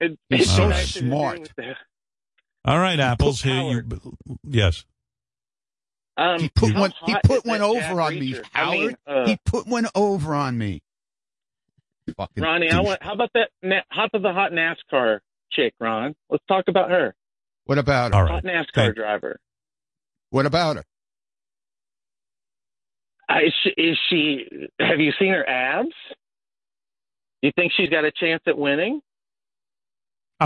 It, 0.00 0.18
He's 0.28 0.40
it's 0.42 0.50
so 0.56 0.68
nice 0.68 0.92
to 0.94 0.98
smart. 0.98 1.48
With 2.64 2.66
the- 2.66 2.70
all 2.72 2.78
right, 2.78 2.98
Apples. 3.00 3.42
Here 3.42 3.62
you. 3.62 4.16
Yes. 4.44 4.84
Um, 6.16 6.38
He 6.40 6.48
put 6.50 6.74
one. 6.74 6.92
He 7.06 7.16
put 7.24 7.44
one 7.46 7.62
over 7.62 7.80
Jack 7.80 7.96
on 7.96 8.14
me, 8.18 8.32
Reacher? 8.34 8.44
I 8.54 8.70
mean, 8.70 8.80
Howard. 8.82 8.96
uh, 9.06 9.26
he 9.26 9.38
put 9.44 9.66
one 9.66 9.86
over 9.94 10.34
on 10.34 10.58
me. 10.58 10.82
Fucking 12.16 12.42
Ronnie, 12.42 12.70
I 12.70 12.80
want. 12.80 13.02
How 13.02 13.14
about 13.14 13.30
that? 13.34 13.50
Na- 13.62 13.80
Hop 13.90 14.10
of 14.12 14.22
the 14.22 14.32
hot 14.32 14.50
NASCAR 14.52 15.20
chick, 15.52 15.72
Ron. 15.80 16.14
Let's 16.28 16.44
talk 16.48 16.64
about 16.68 16.90
her. 16.90 17.14
What 17.64 17.78
about 17.78 18.12
her? 18.12 18.18
All 18.18 18.24
right. 18.24 18.32
Hot 18.32 18.44
NASCAR 18.44 18.74
Thank- 18.74 18.96
driver. 18.96 19.38
What 20.30 20.44
about 20.46 20.76
her? 20.76 20.84
Uh, 23.28 23.38
is, 23.46 23.54
she, 23.62 23.70
is 23.80 23.98
she? 24.10 24.68
Have 24.80 24.98
you 25.00 25.12
seen 25.18 25.32
her 25.32 25.48
abs? 25.48 25.94
You 27.40 27.52
think 27.56 27.72
she's 27.76 27.88
got 27.88 28.04
a 28.04 28.10
chance 28.12 28.42
at 28.46 28.58
winning? 28.58 29.00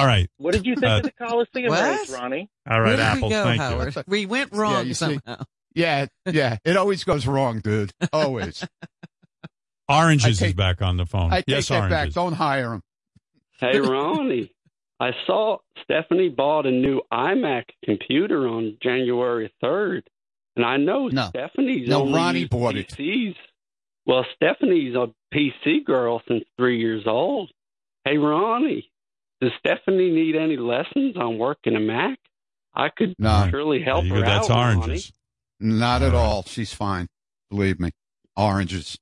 All 0.00 0.06
right. 0.06 0.28
What 0.38 0.52
did 0.52 0.66
you 0.66 0.74
think 0.74 0.86
Uh, 0.86 0.96
of 0.98 1.02
the 1.04 1.12
Coliseum 1.12 1.68
What? 1.70 2.00
race, 2.00 2.10
Ronnie? 2.10 2.48
All 2.68 2.80
right, 2.80 2.86
Where 2.88 2.96
did 2.96 3.02
Apples. 3.02 3.22
we 3.22 3.28
go, 3.30 3.44
thank 3.44 3.60
Howard? 3.60 3.96
you. 3.96 4.02
We 4.08 4.26
went 4.26 4.50
Yeah, 4.52 4.60
wrong 4.60 4.84
see- 4.86 4.94
somehow. 4.94 5.42
Yeah, 5.74 6.06
yeah. 6.24 6.56
It 6.64 6.76
always 6.76 7.04
goes 7.04 7.26
wrong, 7.26 7.60
dude. 7.60 7.92
Always. 8.12 8.64
Oranges 9.88 10.42
I 10.42 10.46
is 10.46 10.54
back 10.54 10.82
on 10.82 10.96
the 10.96 11.06
phone. 11.06 11.32
I 11.32 11.36
take 11.38 11.44
yes, 11.48 11.68
that 11.68 11.82
back. 11.82 11.92
oranges. 11.92 12.14
Don't 12.14 12.32
hire 12.32 12.72
him. 12.74 12.82
Hey, 13.60 13.78
Ronnie, 13.80 14.52
I 14.98 15.10
saw 15.26 15.58
Stephanie 15.82 16.28
bought 16.28 16.66
a 16.66 16.70
new 16.70 17.02
iMac 17.12 17.64
computer 17.84 18.48
on 18.48 18.78
January 18.82 19.52
3rd. 19.62 20.02
And 20.56 20.64
I 20.64 20.78
know 20.78 21.08
No. 21.08 21.28
Stephanie's 21.28 21.88
No, 21.88 22.00
only 22.02 22.14
Ronnie 22.14 22.38
used 22.40 22.50
bought 22.50 22.76
it. 22.76 22.88
PCs. 22.88 23.36
Well, 24.06 24.24
Stephanie's 24.34 24.94
a 24.94 25.08
PC 25.34 25.84
girl 25.84 26.22
since 26.26 26.44
three 26.56 26.78
years 26.80 27.04
old. 27.06 27.50
Hey, 28.04 28.16
Ronnie, 28.18 28.90
does 29.40 29.52
Stephanie 29.58 30.10
need 30.10 30.36
any 30.36 30.56
lessons 30.56 31.16
on 31.16 31.38
working 31.38 31.76
a 31.76 31.80
Mac? 31.80 32.18
I 32.74 32.88
could 32.90 33.14
No. 33.18 33.48
surely 33.50 33.82
help 33.82 34.04
There 34.04 34.08
you 34.08 34.14
her 34.14 34.20
go. 34.20 34.26
That's 34.26 34.50
out, 34.50 34.56
Ronnie. 34.56 34.80
oranges. 34.80 35.12
Not 35.60 36.02
at 36.02 36.14
All 36.14 36.20
right. 36.20 36.26
all. 36.26 36.42
She's 36.44 36.72
fine. 36.74 37.08
Believe 37.50 37.80
me. 37.80 37.90
Oranges, 38.36 38.98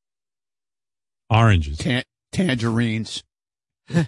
Oranges. 1.31 1.79
tan- 1.79 2.05
tangerines. 2.33 3.23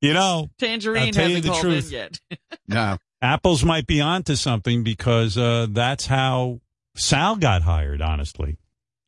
You 0.00 0.14
know, 0.14 0.48
Tangerine 0.60 1.06
I'll 1.08 1.12
tell 1.12 1.28
you 1.28 1.36
hasn't 1.36 1.42
the 1.44 1.48
called 1.50 1.60
truth. 1.62 1.86
in 1.86 1.92
yet. 1.92 2.20
No. 2.68 2.98
apples 3.22 3.64
might 3.64 3.86
be 3.86 4.00
onto 4.00 4.36
something 4.36 4.84
because 4.84 5.36
uh, 5.36 5.66
that's 5.70 6.06
how 6.06 6.60
Sal 6.94 7.34
got 7.36 7.62
hired. 7.62 8.00
Honestly, 8.02 8.58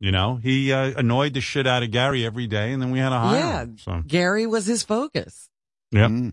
you 0.01 0.11
know, 0.11 0.37
he 0.37 0.73
uh, 0.73 0.93
annoyed 0.97 1.35
the 1.35 1.41
shit 1.43 1.67
out 1.67 1.83
of 1.85 1.91
Gary 1.93 2.25
every 2.27 2.47
day, 2.49 2.73
and 2.73 2.81
then 2.83 2.91
we 2.91 2.99
had 2.99 3.11
to 3.11 3.19
hire 3.19 3.39
Yeah. 3.39 3.63
him. 3.63 3.79
So 3.79 4.03
Gary 4.07 4.47
was 4.47 4.67
his 4.67 4.83
focus. 4.83 5.50
Yep. 5.93 6.11
Mm. 6.11 6.33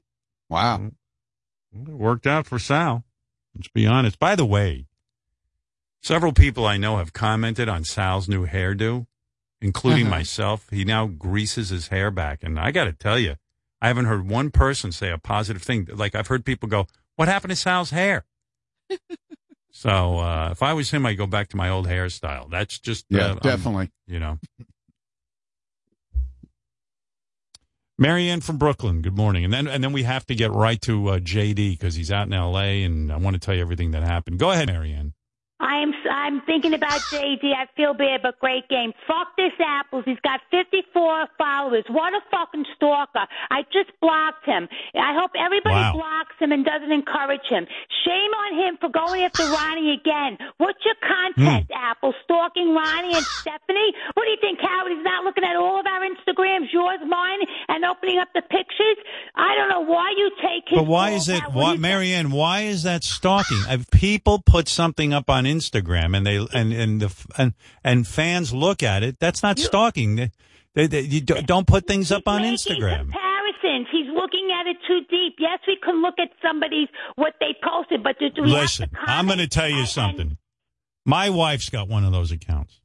Wow. 0.50 0.92
it 1.74 1.88
worked 1.90 2.28
out 2.28 2.46
for 2.48 2.60
Sal. 2.60 3.04
Let's 3.56 3.68
be 3.70 3.86
honest. 3.88 4.20
By 4.20 4.36
the 4.36 4.46
way, 4.46 4.88
several 6.02 6.32
people 6.34 6.66
I 6.66 6.78
know 6.78 6.98
have 6.98 7.14
commented 7.14 7.68
on 7.68 7.84
Sal's 7.84 8.30
new 8.30 8.46
hairdo, 8.46 9.08
including 9.62 10.08
Uh-huh. 10.08 10.16
myself. 10.18 10.68
He 10.70 10.86
now 10.86 11.08
greases 11.08 11.70
his 11.70 11.88
hair 11.88 12.12
back, 12.12 12.44
and 12.44 12.60
I 12.60 12.72
got 12.72 12.86
to 12.86 12.94
tell 12.94 13.18
you, 13.20 13.36
I 13.82 13.88
haven't 13.88 14.06
heard 14.06 14.30
one 14.30 14.52
person 14.52 14.92
say 14.92 15.12
a 15.12 15.18
positive 15.18 15.62
thing. 15.64 15.88
Like 15.92 16.16
I've 16.16 16.28
heard 16.28 16.46
people 16.46 16.70
go, 16.70 16.88
"What 17.16 17.28
happened 17.28 17.52
to 17.52 17.56
Sal's 17.56 17.90
hair?" 17.92 18.26
so 19.72 20.20
uh, 20.20 20.50
if 20.52 20.64
I 20.64 20.74
was 20.74 20.92
him, 20.92 21.06
I'd 21.06 21.18
go 21.18 21.28
back 21.28 21.50
to 21.50 21.58
my 21.58 21.70
old 21.70 21.88
hairstyle. 21.88 22.50
That's 22.50 22.80
just 22.80 23.06
Yeah, 23.10 23.22
uh, 23.22 23.28
I'm- 23.30 23.40
definitely. 23.40 23.92
you 24.08 24.20
know. 24.20 24.40
Marianne 28.00 28.42
from 28.42 28.58
Brooklyn. 28.58 29.02
Good 29.02 29.18
morning, 29.18 29.44
and 29.44 29.52
then 29.52 29.68
and 29.68 29.84
then 29.84 29.92
we 29.92 30.04
have 30.04 30.26
to 30.28 30.36
get 30.36 30.52
right 30.52 30.80
to 30.82 31.08
uh, 31.10 31.20
JD 31.20 31.72
because 31.72 31.96
he's 31.96 32.12
out 32.12 32.28
in 32.28 32.34
L.A. 32.34 32.84
and 32.84 33.12
I 33.12 33.18
want 33.18 33.34
to 33.34 33.40
tell 33.40 33.56
you 33.56 33.62
everything 33.62 33.92
that 33.92 34.04
happened. 34.04 34.38
Go 34.38 34.52
ahead, 34.52 34.68
Marianne. 34.68 35.14
I'm 35.60 35.92
I'm 36.10 36.42
thinking 36.42 36.74
about 36.74 37.00
JD. 37.12 37.54
I 37.54 37.68
feel 37.76 37.94
bad, 37.94 38.22
but 38.22 38.40
great 38.40 38.68
game. 38.70 38.94
Fuck 39.08 39.36
this 39.38 39.52
apples. 39.60 40.04
He's 40.06 40.20
got 40.22 40.40
54 40.52 41.28
followers. 41.38 41.84
What 41.90 42.14
a 42.14 42.22
fucking 42.32 42.66
stalker. 42.76 43.26
I 43.52 43.64
just 43.74 43.92
blocked 44.02 44.46
him. 44.46 44.68
I 44.96 45.14
hope 45.20 45.32
everybody 45.38 45.76
Wow. 45.76 45.94
blocks 45.94 46.36
him 46.40 46.52
and 46.52 46.64
doesn't 46.64 46.92
encourage 46.92 47.46
him. 47.50 47.68
Shame 48.06 48.32
on 48.34 48.56
him 48.58 48.78
for 48.80 48.90
going 48.90 49.24
after 49.24 49.44
Ronnie 49.44 49.94
again. 49.94 50.38
What's 50.58 50.80
your 50.86 50.96
content, 51.02 51.66
hmm. 51.68 51.74
Apple? 51.74 52.14
Stalking 52.24 52.74
Ronnie 52.74 53.14
and 53.16 53.26
Stephanie? 53.42 53.94
What 54.14 54.24
do 54.26 54.30
you 54.32 54.38
think, 54.42 54.60
Howard? 54.62 54.92
He's 54.92 55.04
not 55.04 55.24
looking 55.24 55.44
at 55.44 55.56
all 55.56 55.80
of 55.80 55.86
our 55.86 56.02
Instagrams, 56.02 56.72
yours, 56.72 57.00
mine, 57.08 57.40
and 57.68 57.84
opening 57.86 58.20
up 58.20 58.30
the 58.34 58.42
pictures? 58.42 58.98
I 59.36 59.56
don't 59.56 59.70
know 59.70 59.82
why 59.82 60.14
you 60.18 60.32
take 60.42 60.64
his 60.70 60.78
But 60.80 60.88
why 60.88 61.12
is 61.12 61.28
it, 61.30 61.42
why, 61.52 61.76
Marianne? 61.76 62.32
Why 62.32 62.62
is 62.62 62.84
that 62.84 63.04
stalking? 63.04 63.62
If 63.70 63.90
people 63.92 64.40
put 64.46 64.68
something 64.68 65.14
up 65.14 65.30
on 65.30 65.46
Instagram 65.46 65.97
and 66.16 66.26
they 66.26 66.38
and 66.54 66.74
and 66.74 67.02
the 67.02 67.26
and 67.38 67.54
and 67.84 68.08
fans 68.08 68.54
look 68.54 68.84
at 68.84 69.04
it, 69.04 69.20
that's 69.20 69.42
not 69.44 69.60
stalking. 69.60 70.16
They, 70.16 70.32
they, 70.74 70.86
they- 70.88 71.02
you 71.02 71.22
don't 71.22 71.66
put 71.68 71.88
things 71.88 72.12
up 72.12 72.28
on 72.28 72.42
Instagram. 72.42 73.12
comparisons. 73.12 73.88
He's 73.92 74.08
looking 74.14 74.50
at 74.60 74.68
it 74.68 74.78
too 74.88 75.00
deep. 75.10 75.36
Yes, 75.40 75.60
we 75.68 75.78
can 75.84 76.02
look 76.02 76.16
at 76.20 76.30
somebody's 76.42 76.88
what 77.16 77.34
they 77.40 77.56
posted, 77.64 78.04
but 78.04 78.16
do 78.20 78.30
we 78.44 78.50
Listen, 78.50 78.90
I'm 78.96 79.26
going 79.26 79.40
to 79.40 79.48
tell 79.48 79.68
you 79.70 79.80
and- 79.80 79.88
something. 79.88 80.38
My 81.06 81.30
wife's 81.30 81.70
got 81.70 81.88
one 81.88 82.04
of 82.04 82.12
those 82.12 82.32
accounts. 82.32 82.82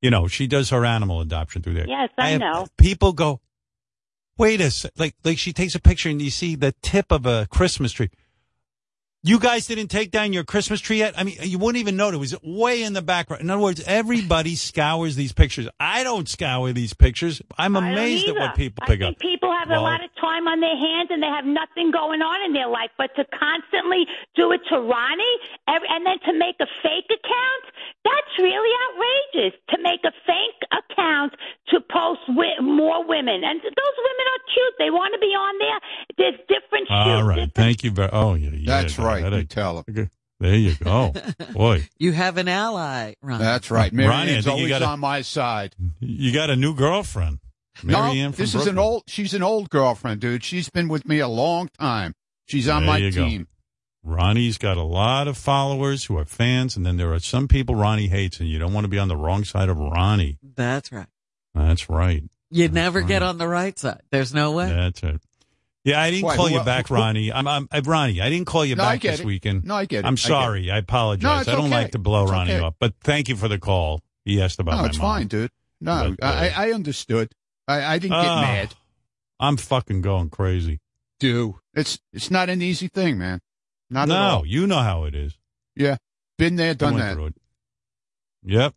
You 0.00 0.10
know, 0.10 0.28
she 0.28 0.46
does 0.46 0.70
her 0.70 0.84
animal 0.86 1.20
adoption 1.20 1.60
through 1.60 1.74
there. 1.74 1.86
Yes, 1.88 2.08
I 2.16 2.30
have- 2.30 2.40
know. 2.40 2.66
People 2.78 3.12
go, 3.12 3.40
wait 4.38 4.60
a 4.60 4.70
sec. 4.70 4.92
Like, 4.96 5.14
like 5.24 5.36
she 5.38 5.52
takes 5.52 5.74
a 5.74 5.80
picture 5.80 6.08
and 6.08 6.22
you 6.22 6.30
see 6.30 6.54
the 6.54 6.72
tip 6.82 7.10
of 7.12 7.26
a 7.26 7.46
Christmas 7.50 7.92
tree. 7.92 8.10
You 9.22 9.38
guys 9.38 9.66
didn't 9.66 9.88
take 9.88 10.10
down 10.10 10.32
your 10.32 10.44
Christmas 10.44 10.80
tree 10.80 10.96
yet? 10.98 11.12
I 11.14 11.24
mean, 11.24 11.36
you 11.42 11.58
wouldn't 11.58 11.76
even 11.78 11.94
know 11.96 12.08
it 12.08 12.16
was 12.16 12.34
way 12.42 12.82
in 12.82 12.94
the 12.94 13.02
background. 13.02 13.42
In 13.42 13.50
other 13.50 13.60
words, 13.60 13.82
everybody 13.86 14.54
scours 14.56 15.14
these 15.14 15.32
pictures. 15.32 15.68
I 15.78 16.04
don't 16.04 16.26
scour 16.26 16.72
these 16.72 16.94
pictures. 16.94 17.42
I'm 17.58 17.76
amazed 17.76 18.28
at 18.28 18.34
what 18.34 18.54
people 18.54 18.82
I 18.82 18.86
pick 18.86 19.00
think 19.00 19.16
up. 19.16 19.20
people 19.20 19.52
have 19.52 19.68
a 19.68 19.78
lot 19.78 20.02
of 20.02 20.08
time 20.18 20.48
on 20.48 20.60
their 20.60 20.72
hands 20.76 21.08
and 21.12 21.22
they 21.22 21.26
have 21.28 21.44
nothing 21.44 21.90
going 21.92 22.22
on 22.22 22.46
in 22.48 22.54
their 22.54 22.68
life. 22.68 22.88
But 22.96 23.10
to 23.16 23.26
constantly 23.36 24.06
do 24.36 24.52
it 24.52 24.62
to 24.72 24.80
Ronnie 24.80 25.36
every, 25.68 25.88
and 25.92 26.00
then 26.06 26.16
to 26.24 26.32
make 26.38 26.56
a 26.64 26.66
fake 26.80 27.12
account, 27.12 27.62
that's 28.00 28.32
really 28.40 28.72
outrageous. 28.88 29.60
To 29.76 29.82
make 29.84 30.00
a 30.08 30.12
fake 30.24 30.60
account 30.72 31.36
to 31.76 31.80
post 31.92 32.24
wi- 32.26 32.56
more 32.64 33.04
women. 33.06 33.44
And 33.44 33.60
those 33.60 33.96
women 34.00 34.26
are 34.32 34.42
cute. 34.48 34.74
They 34.80 34.88
want 34.90 35.12
to 35.12 35.20
be 35.20 35.36
on 35.36 35.54
there. 35.60 35.78
There's 36.16 36.40
different 36.48 36.88
All 36.88 37.20
shoots. 37.20 37.28
right. 37.28 37.50
Thank 37.54 37.84
you 37.84 37.90
very 37.90 38.08
Oh, 38.16 38.32
yeah. 38.32 38.48
yeah 38.56 38.80
That's 38.80 38.96
yeah, 38.96 39.04
right. 39.12 39.30
that- 39.30 39.36
You 39.36 39.44
tell 39.44 39.84
him. 39.86 40.10
There 40.40 40.54
you 40.54 40.74
go. 40.74 41.12
Boy. 41.52 41.86
You 41.98 42.12
have 42.12 42.38
an 42.38 42.48
ally, 42.48 43.12
Ron. 43.22 43.40
That's 43.40 43.70
right. 43.70 43.92
Mary 43.92 44.08
Ronnie, 44.08 44.32
I 44.32 44.34
Ann's 44.36 44.46
you 44.46 44.52
always 44.52 44.68
gotta- 44.70 44.86
on 44.86 44.98
my 45.00 45.20
side. 45.22 45.74
You 46.00 46.32
got 46.32 46.48
a 46.50 46.56
new 46.56 46.74
girlfriend. 46.74 47.40
No, 47.82 48.02
Mary 48.04 48.20
Ann 48.20 48.32
from 48.32 48.42
this 48.42 48.54
is 48.54 48.66
an 48.66 48.78
old. 48.78 49.04
She's 49.06 49.32
an 49.34 49.42
old 49.42 49.68
girlfriend, 49.70 50.20
dude. 50.20 50.42
She's 50.44 50.68
been 50.70 50.88
with 50.88 51.06
me 51.06 51.18
a 51.18 51.28
long 51.28 51.68
time. 51.78 52.14
She's 52.46 52.68
on 52.68 52.82
There 52.82 52.90
my 52.92 52.98
you 52.98 53.12
go. 53.12 53.24
team. 53.26 53.48
Ronnie's 54.02 54.56
got 54.58 54.76
a 54.78 54.82
lot 54.82 55.28
of 55.28 55.36
followers 55.36 56.04
who 56.04 56.16
are 56.16 56.24
fans, 56.24 56.74
and 56.76 56.86
then 56.86 56.96
there 56.96 57.12
are 57.12 57.18
some 57.20 57.46
people 57.48 57.74
Ronnie 57.74 58.08
hates, 58.08 58.40
and 58.40 58.48
you 58.48 58.58
don't 58.58 58.72
want 58.72 58.84
to 58.84 58.88
be 58.88 58.98
on 58.98 59.08
the 59.08 59.16
wrong 59.16 59.44
side 59.44 59.68
of 59.68 59.78
Ronnie. 59.78 60.38
That's 60.42 60.90
right. 60.90 61.06
That's 61.54 61.88
right. 61.90 62.22
You 62.50 62.68
never 62.68 63.02
get 63.02 63.22
on 63.22 63.36
the 63.38 63.46
right 63.46 63.78
side. 63.78 64.00
There's 64.10 64.32
no 64.34 64.52
way. 64.52 64.68
That's 64.70 65.02
it. 65.02 65.20
Yeah, 65.84 66.00
I 66.00 66.10
didn't 66.10 66.24
Why, 66.26 66.36
call 66.36 66.48
who- 66.48 66.54
you 66.58 66.62
back, 66.64 66.88
who- 66.88 66.94
Ronnie. 66.94 67.32
I'm, 67.32 67.48
I'm, 67.48 67.68
uh, 67.72 67.80
Ronnie. 67.84 68.20
I 68.20 68.28
didn't 68.28 68.46
call 68.46 68.64
you 68.66 68.76
No, 68.76 68.82
back 68.84 69.00
this 69.00 69.20
it. 69.20 69.26
weekend. 69.26 69.64
No, 69.64 69.74
I 69.76 69.86
get 69.86 70.00
it. 70.00 70.04
I 70.04 70.08
I'm 70.08 70.16
sorry. 70.18 70.70
I 70.70 70.78
apologize. 70.78 71.22
No, 71.22 71.38
it's 71.40 71.48
I 71.48 71.52
don't 71.52 71.66
okay. 71.66 71.70
like 71.74 71.92
to 71.92 71.98
blow 71.98 72.24
It's 72.24 72.32
Ronnie 72.32 72.52
okay. 72.52 72.64
up, 72.64 72.76
but 72.78 72.94
thank 73.02 73.28
you 73.28 73.36
for 73.36 73.48
the 73.48 73.58
call. 73.58 74.02
He 74.24 74.42
asked 74.42 74.58
about 74.60 74.72
No, 74.76 74.82
my 74.82 74.88
it's 74.88 74.98
mom. 74.98 75.18
fine, 75.18 75.26
dude. 75.28 75.50
No, 75.80 76.14
But, 76.18 76.26
uh, 76.26 76.30
I, 76.30 76.68
I 76.68 76.72
understood. 76.72 77.32
I, 77.66 77.82
I 77.94 77.98
didn't 77.98 78.20
get 78.20 78.26
Ah, 78.28 78.40
mad. 78.42 78.74
I'm 79.38 79.56
fucking 79.56 80.02
going 80.02 80.28
crazy. 80.28 80.80
Do 81.18 81.60
it's 81.74 81.98
it's 82.12 82.30
not 82.30 82.50
an 82.50 82.60
easy 82.60 82.88
thing, 82.88 83.16
man. 83.18 83.40
Not 83.88 84.08
no, 84.08 84.42
you 84.46 84.66
know 84.66 84.78
how 84.80 85.04
it 85.04 85.14
is. 85.14 85.38
Yeah, 85.76 85.96
been 86.36 86.56
there, 86.56 86.74
done 86.74 86.98
that. 86.98 87.16
Yep. 88.44 88.74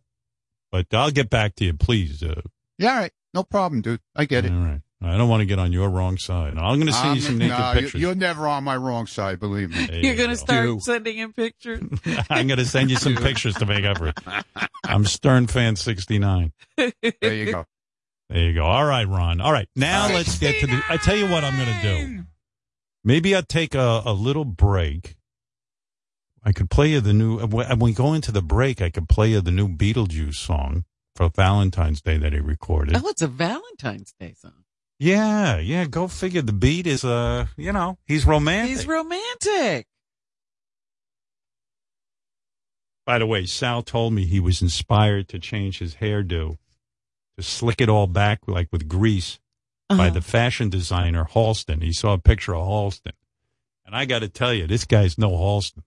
But 0.71 0.87
I'll 0.93 1.11
get 1.11 1.29
back 1.29 1.55
to 1.55 1.65
you, 1.65 1.73
please. 1.73 2.23
Uh, 2.23 2.41
Yeah, 2.77 2.91
all 2.93 2.99
right, 2.99 3.11
no 3.33 3.43
problem, 3.43 3.81
dude. 3.81 3.99
I 4.15 4.25
get 4.25 4.45
it. 4.45 4.51
All 4.51 4.57
right. 4.59 4.81
I 5.05 5.17
don't 5.17 5.27
want 5.27 5.41
to 5.41 5.45
get 5.45 5.59
on 5.59 5.73
your 5.73 5.89
wrong 5.89 6.17
side. 6.17 6.57
I'm 6.57 6.75
going 6.77 6.87
to 6.87 6.93
send 6.93 7.15
you 7.17 7.21
some 7.21 7.37
naked 7.37 7.57
no, 7.57 7.73
pictures. 7.73 8.01
You're 8.01 8.15
never 8.15 8.47
on 8.47 8.63
my 8.63 8.77
wrong 8.77 9.05
side, 9.05 9.39
believe 9.39 9.71
me. 9.71 9.85
There 9.85 9.95
You're 9.97 10.11
you 10.11 10.17
going 10.17 10.29
to 10.29 10.35
go. 10.35 10.45
start 10.45 10.65
Do. 10.65 10.79
sending 10.79 11.17
him 11.17 11.33
pictures. 11.33 11.81
I'm 12.29 12.47
going 12.47 12.59
to 12.59 12.65
send 12.65 12.89
you 12.89 12.95
some 12.95 13.15
pictures 13.17 13.55
to 13.55 13.65
make 13.65 13.83
up 13.83 13.97
for 13.97 14.07
it. 14.07 14.19
I'm 14.85 15.05
Stern 15.05 15.47
fan 15.47 15.75
69. 15.75 16.53
There 16.77 16.93
you 17.21 17.51
go. 17.51 17.65
There 18.29 18.41
you 18.41 18.53
go. 18.53 18.63
All 18.63 18.85
right, 18.85 19.07
Ron. 19.07 19.41
All 19.41 19.51
right. 19.51 19.67
Now 19.75 20.07
let's 20.07 20.39
get 20.39 20.59
to 20.61 20.67
the. 20.67 20.81
I 20.89 20.97
tell 20.97 21.15
you 21.15 21.29
what 21.29 21.43
I'm 21.43 21.55
going 21.55 21.67
to 21.67 21.81
do. 21.81 22.23
Maybe 23.03 23.35
I'll 23.35 23.43
take 23.43 23.75
a, 23.75 24.01
a 24.05 24.13
little 24.13 24.45
break. 24.45 25.17
I 26.43 26.51
could 26.51 26.69
play 26.69 26.89
you 26.89 27.01
the 27.01 27.13
new. 27.13 27.39
When 27.39 27.79
we 27.79 27.93
go 27.93 28.13
into 28.13 28.31
the 28.31 28.41
break, 28.41 28.81
I 28.81 28.89
could 28.89 29.09
play 29.09 29.31
you 29.31 29.41
the 29.41 29.51
new 29.51 29.67
Beetlejuice 29.67 30.35
song 30.35 30.85
for 31.15 31.29
Valentine's 31.29 32.01
Day 32.01 32.17
that 32.17 32.33
he 32.33 32.39
recorded. 32.39 32.95
Oh, 32.95 33.07
it's 33.09 33.21
a 33.21 33.27
Valentine's 33.27 34.13
Day 34.19 34.33
song. 34.37 34.62
Yeah, 34.99 35.57
yeah. 35.59 35.85
Go 35.85 36.07
figure. 36.07 36.41
The 36.41 36.53
beat 36.53 36.87
is, 36.87 37.03
uh, 37.03 37.47
you 37.57 37.71
know, 37.73 37.97
he's 38.05 38.25
romantic. 38.25 38.69
He's 38.77 38.87
romantic. 38.87 39.87
By 43.05 43.19
the 43.19 43.25
way, 43.25 43.45
Sal 43.45 43.81
told 43.81 44.13
me 44.13 44.25
he 44.25 44.39
was 44.39 44.61
inspired 44.61 45.27
to 45.29 45.39
change 45.39 45.79
his 45.79 45.95
hairdo, 45.95 46.57
to 47.37 47.43
slick 47.43 47.81
it 47.81 47.89
all 47.89 48.07
back 48.07 48.39
like 48.47 48.69
with 48.71 48.87
grease 48.87 49.39
by 49.89 49.95
Uh-huh. 50.07 50.09
the 50.11 50.21
fashion 50.21 50.69
designer 50.69 51.25
Halston. 51.25 51.83
He 51.83 51.91
saw 51.91 52.13
a 52.13 52.17
picture 52.17 52.55
of 52.55 52.65
Halston. 52.65 53.11
And 53.85 53.93
I 53.95 54.05
got 54.05 54.19
to 54.19 54.29
tell 54.29 54.53
you, 54.53 54.67
this 54.67 54.85
guy's 54.85 55.17
no 55.17 55.31
Halston. 55.31 55.83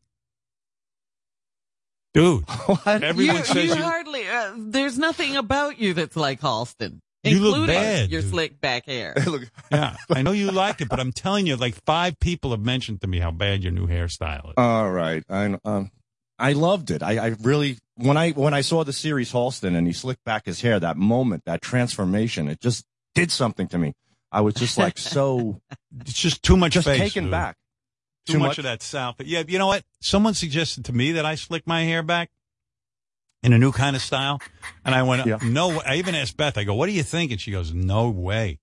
Dude, 2.12 2.44
what? 2.66 3.02
everyone 3.02 3.36
you, 3.36 3.44
says 3.44 3.64
you 3.64 3.74
you, 3.76 3.82
hardly. 3.82 4.28
Uh, 4.28 4.52
there's 4.58 4.98
nothing 4.98 5.36
about 5.36 5.78
you 5.78 5.94
that's 5.94 6.16
like 6.16 6.40
Halston, 6.40 7.00
You 7.26 7.40
look 7.40 7.56
including 7.56 7.74
bad, 7.74 8.10
your 8.10 8.20
dude. 8.22 8.30
slick 8.30 8.60
back 8.60 8.86
hair. 8.86 9.14
yeah, 9.72 9.96
I 10.10 10.22
know 10.22 10.32
you 10.32 10.50
like 10.50 10.80
it, 10.80 10.88
but 10.88 11.00
I'm 11.00 11.12
telling 11.12 11.46
you, 11.46 11.56
like 11.56 11.74
five 11.84 12.18
people 12.20 12.50
have 12.52 12.60
mentioned 12.60 13.00
to 13.02 13.06
me 13.06 13.18
how 13.20 13.30
bad 13.30 13.62
your 13.62 13.72
new 13.72 13.86
hairstyle 13.86 14.48
is. 14.48 14.54
All 14.56 14.90
right, 14.90 15.22
I 15.28 15.56
um, 15.64 15.90
I 16.38 16.52
loved 16.52 16.90
it. 16.90 17.02
I, 17.02 17.18
I 17.18 17.26
really 17.42 17.78
when 17.96 18.16
I 18.16 18.30
when 18.32 18.54
I 18.54 18.60
saw 18.60 18.84
the 18.84 18.92
series 18.92 19.32
Halston 19.32 19.76
and 19.76 19.86
he 19.86 19.92
slicked 19.92 20.24
back 20.24 20.46
his 20.46 20.60
hair, 20.60 20.78
that 20.80 20.96
moment, 20.96 21.44
that 21.46 21.62
transformation, 21.62 22.48
it 22.48 22.60
just 22.60 22.84
did 23.14 23.30
something 23.30 23.68
to 23.68 23.78
me. 23.78 23.94
I 24.32 24.40
was 24.42 24.54
just 24.54 24.76
like 24.76 24.98
so 24.98 25.60
It's 26.00 26.12
just 26.12 26.42
too 26.42 26.56
much 26.56 26.72
just 26.72 26.86
face, 26.86 26.98
taken 26.98 27.24
dude. 27.24 27.30
back. 27.30 27.56
Too, 28.26 28.34
Too 28.34 28.38
much, 28.40 28.48
much? 28.48 28.58
of 28.58 28.64
that 28.64 28.82
South. 28.82 29.14
But 29.16 29.26
yeah, 29.28 29.44
you 29.46 29.56
know 29.58 29.68
what? 29.68 29.84
Someone 30.00 30.34
suggested 30.34 30.84
to 30.86 30.92
me 30.92 31.12
that 31.12 31.24
I 31.24 31.36
slick 31.36 31.64
my 31.66 31.84
hair 31.84 32.02
back 32.02 32.28
in 33.42 33.52
a 33.52 33.58
new 33.58 33.72
kind 33.72 33.94
of 33.96 34.02
style, 34.02 34.40
and 34.84 34.94
I 34.94 35.02
went, 35.02 35.26
Yeah. 35.26 35.38
no. 35.42 35.80
I 35.82 35.96
even 35.96 36.14
asked 36.14 36.36
Beth. 36.36 36.56
I 36.58 36.64
go, 36.64 36.74
"What 36.74 36.86
do 36.86 36.92
you 36.92 37.02
think?" 37.02 37.30
And 37.32 37.40
she 37.40 37.50
goes, 37.52 37.72
"No 37.72 38.10
way. 38.10 38.58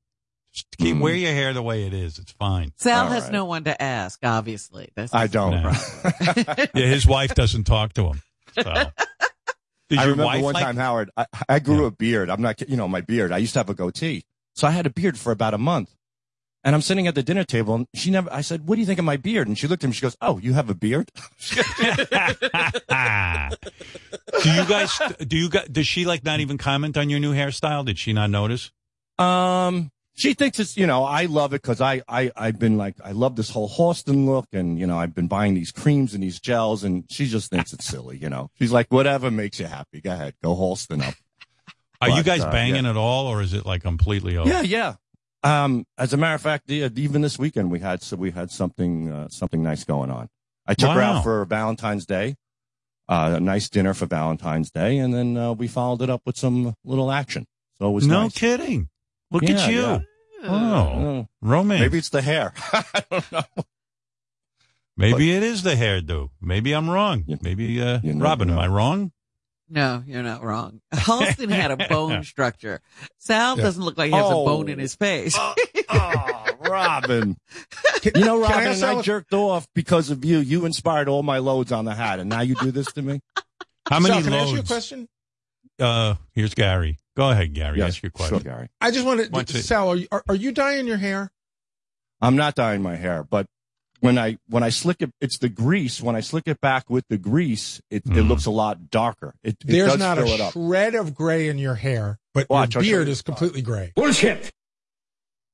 Just 0.54 0.68
keep 0.78 0.96
Mhm. 0.98 1.00
wear 1.00 1.16
your 1.16 1.32
hair 1.32 1.54
the 1.54 1.62
way 1.64 1.86
it 1.86 1.94
is. 1.94 2.20
It's 2.20 2.32
fine." 2.34 2.74
Sal 2.78 3.06
All 3.06 3.10
has 3.12 3.24
right. 3.24 3.32
no 3.32 3.46
one 3.46 3.64
to 3.66 3.82
ask. 3.82 4.20
Obviously, 4.24 4.90
That's 4.96 5.14
I 5.14 5.28
don't. 5.28 5.52
No. 5.64 5.72
Yeah, 6.76 6.86
his 6.88 7.06
wife 7.08 7.34
doesn't 7.36 7.64
talk 7.66 7.94
to 7.94 8.08
him. 8.08 8.22
So. 8.54 8.64
Did 9.90 10.00
I 10.00 10.04
your 10.04 10.12
remember 10.12 10.26
wife 10.26 10.44
one 10.44 10.54
like- 10.56 10.64
time, 10.64 10.78
Howard, 10.78 11.12
I, 11.16 11.26
I 11.50 11.60
grew 11.60 11.86
a 11.86 11.92
beard. 11.92 12.30
I'm 12.30 12.42
not, 12.42 12.68
you 12.68 12.78
know, 12.78 12.88
my 12.88 13.02
beard. 13.02 13.32
I 13.32 13.38
used 13.38 13.54
to 13.54 13.60
have 13.60 13.70
a 13.70 13.74
goatee, 13.76 14.24
so 14.56 14.68
I 14.68 14.72
had 14.72 14.86
a 14.86 14.90
beard 14.90 15.20
for 15.20 15.32
about 15.32 15.54
a 15.54 15.58
month. 15.58 15.94
And 16.66 16.74
I'm 16.74 16.82
sitting 16.82 17.08
at 17.08 17.16
the 17.16 17.24
dinner 17.24 17.44
table, 17.44 17.76
and 17.76 17.88
she 17.94 18.10
never. 18.10 18.32
I 18.32 18.40
said, 18.42 18.68
"What 18.68 18.76
do 18.76 18.82
you 18.82 18.88
think 18.88 19.00
of 19.00 19.06
my 19.06 19.18
beard?" 19.18 19.48
And 19.48 19.58
she 19.58 19.68
looked 19.68 19.84
at 19.84 19.88
me. 19.88 19.94
She 19.94 20.02
goes, 20.02 20.16
"Oh, 20.22 20.38
you 20.38 20.54
have 20.54 20.70
a 20.70 20.74
beard." 20.74 21.12
do 24.44 24.50
you 24.50 24.66
guys? 24.66 25.00
Do 25.28 25.38
you 25.38 25.50
guys? 25.50 25.68
Does 25.70 25.88
she 25.88 26.06
like 26.06 26.24
not 26.24 26.40
even 26.40 26.58
comment 26.58 26.96
on 26.98 27.10
your 27.10 27.20
new 27.20 27.34
hairstyle? 27.34 27.86
Did 27.86 28.00
she 28.00 28.14
not 28.14 28.30
notice? 28.30 28.72
Um, 29.20 29.92
she 30.16 30.34
thinks 30.34 30.60
it's 30.60 30.78
you 30.78 30.88
know 30.88 31.04
I 31.04 31.26
love 31.26 31.54
it 31.54 31.62
because 31.62 31.82
I 31.82 32.02
I 32.08 32.32
I've 32.36 32.60
been 32.60 32.78
like 32.78 32.96
I 33.04 33.12
love 33.12 33.36
this 33.36 33.50
whole 33.50 33.70
Halston 33.70 34.26
look, 34.26 34.48
and 34.54 34.80
you 34.80 34.88
know 34.88 34.98
I've 34.98 35.14
been 35.14 35.28
buying 35.28 35.56
these 35.56 35.72
creams 35.72 36.14
and 36.14 36.24
these 36.24 36.40
gels, 36.40 36.84
and 36.84 37.04
she 37.10 37.26
just 37.26 37.50
thinks 37.50 37.74
it's 37.74 37.86
silly. 37.86 38.18
You 38.18 38.30
know, 38.30 38.50
she's 38.60 38.72
like, 38.72 38.88
whatever 38.92 39.32
makes 39.32 39.60
you 39.60 39.66
happy, 39.66 40.02
go 40.02 40.12
ahead, 40.14 40.36
go 40.44 40.56
Halston 40.56 41.06
up. 41.06 41.16
Are 42.02 42.10
you 42.10 42.16
But, 42.18 42.26
guys 42.26 42.42
uh, 42.42 42.52
banging 42.52 42.84
yeah. 42.84 42.92
at 42.92 42.98
all, 42.98 43.28
or 43.28 43.42
is 43.42 43.54
it 43.54 43.66
like 43.66 43.82
completely 43.82 44.38
over? 44.38 44.50
Yeah, 44.50 44.62
yeah. 44.62 44.96
Um, 45.44 45.86
as 45.98 46.14
a 46.14 46.18
matter 46.18 46.36
of 46.36 46.42
fact, 46.42 46.68
the, 46.68 46.90
even 46.96 47.22
this 47.22 47.38
weekend 47.38 47.70
we 47.70 47.80
had 47.80 48.02
so 48.02 48.16
we 48.16 48.32
had 48.32 48.50
something 48.50 49.12
uh, 49.12 49.28
something 49.30 49.62
nice 49.62 49.84
going 49.84 50.10
on. 50.10 50.30
I 50.66 50.74
took 50.74 50.92
her 50.92 51.02
out 51.02 51.24
for 51.24 51.44
Valentine's 51.46 52.06
Day, 52.06 52.36
uh, 53.10 53.34
a 53.36 53.40
nice 53.42 53.68
dinner 53.70 53.94
for 53.94 54.06
Valentine's 54.06 54.72
Day, 54.72 54.98
and 54.98 55.14
then 55.14 55.36
uh, 55.36 55.52
we 55.54 55.68
followed 55.68 56.02
it 56.02 56.10
up 56.10 56.22
with 56.26 56.38
some 56.38 56.74
little 56.86 57.12
action. 57.12 57.46
So 57.80 57.90
it 57.90 57.92
was 57.94 58.08
no 58.08 58.24
nice. 58.24 58.34
kidding. 58.34 58.88
Look 59.32 59.44
Yeah, 59.44 59.56
at 59.62 59.70
you. 59.72 59.82
yeah. 59.82 60.00
Oh, 60.46 61.28
romance. 61.42 61.82
Maybe 61.82 61.98
it's 61.98 62.10
the 62.10 62.22
hair. 62.22 62.54
I 62.72 63.04
don't 63.12 63.32
know. 63.32 63.44
Maybe 64.96 65.32
it 65.32 65.42
is 65.44 65.64
the 65.64 65.72
hairdo. 65.76 66.30
Maybe 66.40 66.74
I'm 66.74 66.90
wrong. 66.90 67.24
You- 67.28 67.40
Maybe, 67.42 67.82
uh, 67.82 68.00
you 68.04 68.14
never 68.14 68.24
Robin, 68.24 68.50
am 68.50 68.56
know. 68.56 68.62
I 68.62 68.68
wrong? 68.68 69.12
No, 69.74 70.04
you're 70.06 70.22
not 70.22 70.44
wrong. 70.44 70.82
Halston 70.94 71.50
had 71.50 71.72
a 71.72 71.78
bone 71.88 72.24
structure. 72.24 72.80
Sal 73.18 73.58
Yeah. 73.58 73.64
doesn't 73.64 73.84
look 73.84 73.98
like 73.98 74.12
he 74.12 74.16
has 74.16 74.24
Oh. 74.28 74.44
a 74.44 74.46
bone 74.46 74.70
in 74.70 74.78
his 74.78 74.94
face. 74.94 75.36
oh, 75.90 76.46
Robin. 76.60 77.36
you 78.04 78.12
know, 78.14 78.40
Can 78.40 78.52
I 78.54 78.66
Robin, 78.66 78.68
and 78.74 78.84
I 78.84 79.02
jerked 79.02 79.34
off 79.34 79.66
because 79.74 80.12
of 80.12 80.24
you. 80.24 80.38
You 80.38 80.66
inspired 80.66 81.08
all 81.10 81.24
my 81.24 81.40
loads 81.40 81.72
on 81.72 81.86
the 81.86 81.96
hat, 81.96 82.20
and 82.20 82.30
now 82.30 82.42
you 82.42 82.54
do 82.54 82.70
this 82.70 82.86
to 82.94 83.02
me? 83.02 83.20
How 83.90 84.00
many 84.00 84.14
Sal, 84.14 84.24
can 84.24 84.34
I 84.34 84.38
ask 84.38 84.52
you 84.54 84.60
a 84.60 84.64
question? 84.64 85.10
Uh, 85.80 86.16
here's 86.34 86.54
Gary. 86.54 87.00
Go 87.18 87.32
ahead, 87.32 87.54
Gary. 87.54 87.80
Yes, 87.80 87.96
Ask 87.96 88.04
your 88.04 88.12
question. 88.12 88.40
Sure, 88.42 88.44
Gary. 88.44 88.70
I 88.80 88.92
just 88.92 89.06
wanted, 89.08 89.32
What's 89.34 89.56
it? 89.56 89.64
Sal, 89.64 89.90
are 89.90 89.96
you, 89.96 90.08
are, 90.12 90.24
are 90.30 90.36
you 90.36 90.52
dyeing 90.52 90.86
your 90.86 90.98
hair? 90.98 91.32
I'm 92.22 92.36
not 92.36 92.54
dyeing 92.54 92.84
my 92.84 92.96
hair, 92.96 93.24
but 93.24 93.48
when 94.04 94.18
I 94.18 94.38
when 94.50 94.64
I 94.64 94.70
slick 94.70 94.98
it, 95.02 95.12
it's 95.22 95.38
the 95.38 95.48
grease. 95.48 96.02
When 96.02 96.14
I 96.16 96.20
slick 96.20 96.44
it 96.48 96.60
back 96.60 96.90
with 96.90 97.06
the 97.08 97.18
grease, 97.18 97.82
it, 97.90 98.04
it 98.06 98.10
Mm. 98.10 98.28
looks 98.28 98.46
a 98.46 98.52
lot 98.52 98.90
darker. 98.90 99.34
It, 99.44 99.56
it 99.62 99.68
There's 99.68 99.92
does 99.92 100.00
not 100.00 100.18
fill 100.18 100.28
a 100.28 100.36
it 100.36 100.42
up. 100.42 100.52
shred 100.54 100.94
of 100.96 101.16
gray 101.16 101.48
in 101.48 101.58
your 101.58 101.76
hair, 101.76 102.20
but 102.34 102.50
Watch, 102.50 102.76
your 102.76 102.84
beard 102.84 103.08
is 103.08 103.22
completely 103.22 103.62
gray. 103.62 103.94
Bullshit. 103.96 104.52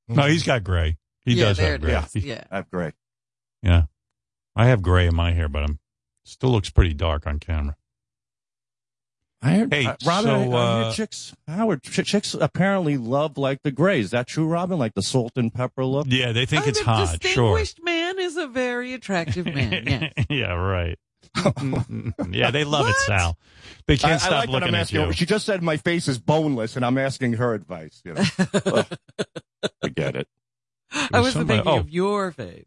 No, 0.07 0.23
he's 0.23 0.41
got 0.43 0.63
gray. 0.63 0.97
He 1.25 1.33
yeah, 1.35 1.45
does 1.45 1.59
have 1.59 1.81
gray. 1.81 1.93
is. 1.93 2.15
Yeah. 2.25 2.43
I 2.49 2.55
have 2.55 2.71
gray. 2.71 2.91
Yeah. 3.61 3.83
I 4.55 4.65
have 4.65 4.81
gray 4.81 5.05
in 5.05 5.15
my 5.15 5.33
hair, 5.33 5.47
but 5.47 5.61
I'm 5.61 5.77
still 6.23 6.49
looks 6.49 6.71
pretty 6.71 6.95
dark 6.95 7.27
on 7.27 7.37
camera. 7.37 7.75
I 9.41 9.51
heard, 9.53 9.73
Hey, 9.73 9.85
uh, 9.85 9.95
Robin, 10.05 10.51
so, 10.51 10.53
I, 10.53 10.57
I 10.57 10.81
uh, 10.87 10.91
chicks, 10.91 11.33
Howard, 11.47 11.81
ch- 11.83 12.03
chicks 12.05 12.33
apparently 12.33 12.97
love 12.97 13.37
like 13.37 13.61
the 13.63 13.71
gray. 13.71 13.99
Is 14.01 14.09
that 14.11 14.27
true, 14.27 14.45
Robin? 14.47 14.77
Like 14.77 14.95
the 14.95 15.01
salt 15.01 15.33
and 15.37 15.53
pepper 15.53 15.85
look? 15.85 16.07
Yeah, 16.09 16.33
they 16.33 16.45
think 16.45 16.65
Oh, 16.65 16.69
it's 16.69 16.79
the 16.79 16.85
hot. 16.85 17.23
Sure. 17.23 17.57
man 17.83 17.98
is 18.19 18.29
is 18.31 18.37
a 18.37 18.47
very 18.47 18.93
attractive 18.93 19.45
man. 19.45 19.85
Yes. 20.19 20.25
yeah, 20.29 20.53
right. 20.53 20.97
yeah, 22.31 22.51
they 22.51 22.63
love 22.63 22.87
it, 22.87 22.95
Sal. 23.05 23.37
They 23.87 23.97
can't 23.97 24.13
I, 24.13 24.17
stop 24.17 24.31
I 24.31 24.35
like 24.37 24.45
that 24.47 24.51
looking 24.51 24.67
I'm 24.69 24.75
at 24.75 24.81
asking 24.81 24.99
you. 25.01 25.05
her. 25.07 25.13
She 25.13 25.25
just 25.25 25.45
said 25.45 25.61
my 25.61 25.77
face 25.77 26.07
is 26.07 26.17
boneless, 26.19 26.75
and 26.75 26.85
I'm 26.85 26.97
asking 26.97 27.33
her 27.33 27.53
advice. 27.53 28.01
You 28.03 28.13
know, 28.15 28.23
Ugh. 28.65 28.87
I 29.83 29.87
get 29.89 30.15
it. 30.15 30.27
I 31.11 31.19
was 31.19 31.33
somebody- 31.33 31.59
thinking 31.59 31.73
oh. 31.73 31.79
of 31.79 31.89
your 31.89 32.31
face. 32.31 32.65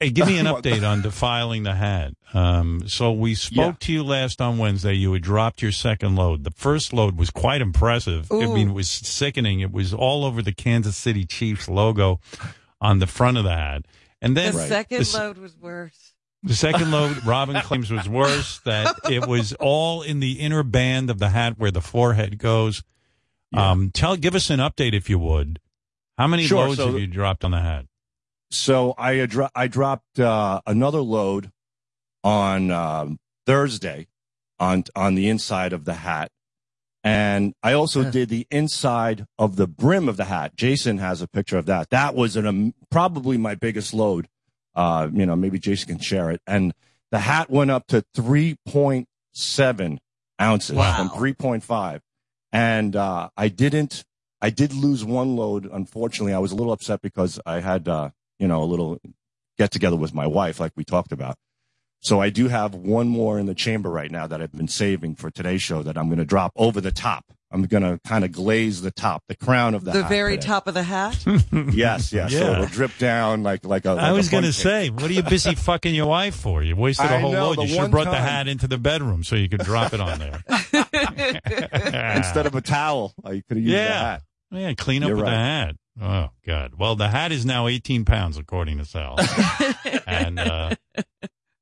Hey, 0.00 0.10
give 0.10 0.28
me 0.28 0.38
an 0.38 0.46
update 0.46 0.88
on 0.88 1.02
defiling 1.02 1.64
the 1.64 1.74
hat. 1.74 2.12
Um, 2.32 2.86
so 2.86 3.10
we 3.10 3.34
spoke 3.34 3.56
Yeah. 3.74 3.86
to 3.86 3.92
you 3.92 4.04
last 4.04 4.40
on 4.40 4.56
Wednesday. 4.56 4.92
You 4.94 5.12
had 5.12 5.22
dropped 5.22 5.60
your 5.60 5.72
second 5.72 6.14
load. 6.14 6.44
The 6.44 6.52
first 6.52 6.92
load 6.92 7.18
was 7.18 7.30
quite 7.30 7.60
impressive. 7.60 8.30
I 8.30 8.36
Ooh. 8.36 8.54
mean, 8.54 8.68
it 8.70 8.74
was 8.74 8.88
sickening. 8.88 9.58
It 9.60 9.72
was 9.72 9.92
all 9.92 10.24
over 10.24 10.40
the 10.40 10.52
Kansas 10.52 10.96
City 10.96 11.24
Chiefs 11.24 11.68
logo 11.68 12.20
on 12.80 13.00
the 13.00 13.08
front 13.08 13.38
of 13.38 13.44
the 13.44 13.54
hat. 13.54 13.86
And 14.20 14.36
The 14.36 14.40
then 14.42 14.52
second 14.54 14.96
the 14.98 15.00
s- 15.02 15.14
load 15.14 15.38
was 15.38 15.56
worse. 15.56 16.12
The 16.42 16.54
second 16.54 16.90
load, 16.90 17.24
Robin 17.26 17.60
claims 17.62 17.90
was 17.90 18.08
worse. 18.08 18.58
That 18.60 18.96
it 19.10 19.26
was 19.26 19.52
all 19.54 20.02
in 20.02 20.20
the 20.20 20.32
inner 20.40 20.62
band 20.62 21.10
of 21.10 21.18
the 21.18 21.28
hat 21.30 21.54
where 21.58 21.70
the 21.70 21.80
forehead 21.80 22.38
goes. 22.38 22.82
Um, 23.54 23.90
tell, 23.92 24.16
give 24.16 24.34
us 24.34 24.50
an 24.50 24.60
update 24.60 24.92
if 24.92 25.08
you 25.08 25.18
would. 25.18 25.58
How 26.18 26.26
many 26.26 26.44
Sure, 26.46 26.66
loads 26.66 26.78
so- 26.78 26.86
have 26.88 26.98
you 27.00 27.06
dropped 27.06 27.44
on 27.44 27.50
the 27.52 27.60
hat? 27.60 27.86
So 28.50 28.94
I 28.96 29.14
adro- 29.16 29.50
I 29.54 29.66
dropped 29.68 30.18
uh, 30.18 30.60
another 30.66 31.00
load 31.00 31.50
on 32.24 32.70
um, 32.70 33.18
Thursday 33.46 34.06
on 34.58 34.84
on 34.96 35.14
the 35.16 35.28
inside 35.28 35.72
of 35.74 35.84
the 35.84 35.94
hat, 35.94 36.30
and 37.04 37.54
I 37.62 37.72
also 37.74 38.10
did 38.10 38.28
the 38.28 38.46
inside 38.50 39.26
of 39.38 39.56
the 39.56 39.66
brim 39.66 40.08
of 40.08 40.16
the 40.16 40.24
hat. 40.24 40.56
Jason 40.56 40.98
has 40.98 41.22
a 41.22 41.28
picture 41.28 41.58
of 41.58 41.66
that. 41.66 41.90
That 41.90 42.14
was 42.14 42.36
an 42.36 42.46
um, 42.46 42.74
probably 42.90 43.36
my 43.36 43.54
biggest 43.54 43.94
load. 43.94 44.28
Uh, 44.74 45.08
you 45.12 45.26
know, 45.26 45.36
maybe 45.36 45.58
Jason 45.58 45.88
can 45.88 45.98
share 45.98 46.30
it. 46.30 46.40
And 46.46 46.72
the 47.10 47.20
hat 47.20 47.50
went 47.50 47.70
up 47.70 47.86
to 47.88 48.04
three 48.14 48.56
point 48.66 49.08
seven 49.32 50.00
ounces 50.40 50.76
from 50.76 51.10
three 51.10 51.34
point 51.34 51.64
five, 51.64 52.02
and 52.52 52.94
uh, 52.96 53.30
I 53.36 53.48
didn't. 53.48 54.04
I 54.40 54.50
did 54.50 54.72
lose 54.72 55.04
one 55.04 55.36
load. 55.36 55.68
Unfortunately, 55.70 56.32
I 56.32 56.38
was 56.38 56.52
a 56.52 56.54
little 56.54 56.72
upset 56.72 57.00
because 57.02 57.40
I 57.44 57.60
had, 57.60 57.88
uh, 57.88 58.10
you 58.38 58.46
know, 58.46 58.62
a 58.62 58.64
little 58.64 59.00
get 59.58 59.72
together 59.72 59.96
with 59.96 60.14
my 60.14 60.26
wife, 60.26 60.60
like 60.60 60.72
we 60.76 60.84
talked 60.84 61.10
about. 61.12 61.36
So 62.00 62.20
I 62.20 62.30
do 62.30 62.48
have 62.48 62.74
one 62.74 63.08
more 63.08 63.38
in 63.38 63.46
the 63.46 63.54
chamber 63.54 63.90
right 63.90 64.10
now 64.10 64.26
that 64.26 64.40
I've 64.40 64.52
been 64.52 64.68
saving 64.68 65.16
for 65.16 65.30
today's 65.30 65.62
show 65.62 65.82
that 65.82 65.98
I'm 65.98 66.06
going 66.06 66.18
to 66.18 66.24
drop 66.24 66.52
over 66.56 66.80
the 66.80 66.92
top. 66.92 67.24
I'm 67.50 67.62
going 67.64 67.82
to 67.82 67.98
kind 68.06 68.24
of 68.24 68.32
glaze 68.32 68.82
the 68.82 68.90
top, 68.90 69.22
the 69.26 69.34
crown 69.34 69.74
of 69.74 69.82
the, 69.84 69.92
The 69.92 70.02
hat 70.02 70.08
very 70.10 70.36
today. 70.36 70.46
top 70.46 70.66
of 70.68 70.74
the 70.74 70.82
hat. 70.82 71.24
Yes, 71.72 72.12
yes. 72.12 72.30
So 72.32 72.38
Yeah. 72.38 72.52
it'll 72.52 72.66
drip 72.66 72.96
down 72.98 73.42
like 73.42 73.64
like 73.64 73.84
a. 73.86 73.90
I 73.90 73.94
like 73.94 74.10
a 74.10 74.14
was 74.14 74.28
going 74.28 74.44
to 74.44 74.52
say, 74.52 74.90
what 74.90 75.04
are 75.04 75.12
you 75.12 75.22
busy 75.22 75.54
fucking 75.56 75.94
your 75.94 76.06
wife 76.06 76.34
for? 76.36 76.62
You 76.62 76.76
wasted 76.76 77.06
a 77.10 77.18
whole 77.18 77.32
know, 77.32 77.48
load. 77.48 77.56
the 77.58 77.62
You 77.62 77.68
should 77.68 77.76
have 77.76 77.84
one 77.84 77.90
brought 77.90 78.04
the 78.10 78.16
hat 78.18 78.48
into 78.48 78.68
the 78.68 78.76
bedroom 78.78 79.24
so 79.24 79.34
you 79.34 79.48
could 79.48 79.60
drop 79.60 79.92
it 79.94 80.00
on 80.00 80.18
there. 80.18 80.44
instead 82.16 82.46
of 82.46 82.54
a 82.54 82.60
towel, 82.60 83.14
I 83.24 83.42
could 83.48 83.56
have 83.56 83.58
used 83.58 83.68
Yeah. 83.72 83.88
the 83.88 83.94
hat. 84.04 84.22
Yeah, 84.50 84.74
clean 84.74 85.02
up 85.02 85.08
You're 85.08 85.16
with 85.16 85.26
the 85.26 85.30
hat. 85.32 85.76
Oh 86.00 86.28
God! 86.46 86.74
Well, 86.78 86.94
the 86.96 87.08
hat 87.08 87.32
is 87.32 87.44
now 87.44 87.66
18 87.66 88.04
pounds 88.04 88.38
according 88.38 88.78
to 88.78 88.84
Sal, 88.84 89.18
and 90.06 90.38
uh, 90.38 90.74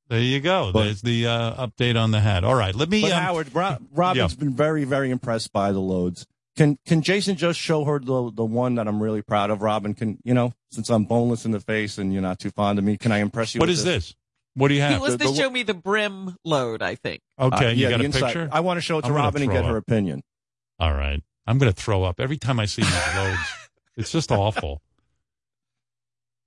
there 0.08 0.20
you 0.20 0.40
go. 0.40 0.70
But- 0.72 0.84
There's 0.84 1.02
the 1.02 1.26
uh, 1.26 1.66
update 1.66 2.00
on 2.00 2.10
the 2.10 2.20
hat. 2.20 2.44
All 2.44 2.54
right, 2.54 2.74
let 2.74 2.88
me. 2.88 3.02
But 3.02 3.12
um, 3.12 3.22
Howard, 3.22 3.54
Ro- 3.54 3.76
Robin's 3.92 4.32
Yeah. 4.34 4.38
been 4.38 4.54
very, 4.54 4.84
very 4.84 5.10
impressed 5.10 5.52
by 5.52 5.72
the 5.72 5.80
loads. 5.80 6.26
Can 6.56 6.78
Can 6.86 7.02
Jason 7.02 7.36
just 7.36 7.58
show 7.60 7.84
her 7.84 7.98
the 7.98 8.30
the 8.32 8.44
one 8.44 8.76
that 8.76 8.88
I'm 8.88 9.02
really 9.02 9.20
proud 9.22 9.50
of? 9.50 9.60
Robin, 9.62 9.92
can 9.94 10.18
you 10.24 10.32
know 10.32 10.52
since 10.70 10.88
I'm 10.88 11.04
boneless 11.04 11.44
in 11.44 11.50
the 11.50 11.60
face 11.60 11.98
and 11.98 12.12
you're 12.12 12.22
not 12.22 12.38
too 12.38 12.50
fond 12.50 12.78
of 12.78 12.84
me, 12.84 12.96
can 12.96 13.12
I 13.12 13.18
impress 13.18 13.54
you? 13.54 13.58
what 13.58 13.68
with 13.68 13.78
is 13.78 13.84
this? 13.84 14.14
What 14.54 14.68
do 14.68 14.74
you 14.74 14.80
have? 14.80 14.88
He 14.88 14.92
have? 14.94 15.02
wants 15.02 15.16
The- 15.18 15.30
to 15.30 15.34
show 15.34 15.50
me 15.50 15.64
the 15.64 15.74
brim 15.74 16.34
load, 16.44 16.80
I 16.80 16.94
think. 16.94 17.20
Okay, 17.38 17.66
Uh, 17.66 17.70
you 17.70 17.82
yeah, 17.84 17.90
got 17.90 18.00
a 18.00 18.04
inside. 18.04 18.20
picture. 18.22 18.48
I 18.50 18.60
want 18.60 18.78
to 18.78 18.80
show 18.80 18.98
it 18.98 19.02
to 19.02 19.08
I'm 19.08 19.14
Robin 19.14 19.42
and 19.42 19.50
throw 19.52 19.60
get 19.60 19.68
her 19.70 19.76
opinion. 19.76 20.22
All 20.78 20.94
right, 20.94 21.22
I'm 21.46 21.58
going 21.58 21.70
to 21.70 21.78
throw 21.78 22.04
up 22.04 22.20
every 22.20 22.38
time 22.38 22.58
I 22.58 22.64
see 22.64 22.80
these 22.82 23.14
loads. 23.16 23.38
It's 23.98 24.12
just 24.12 24.30
awful. 24.32 24.80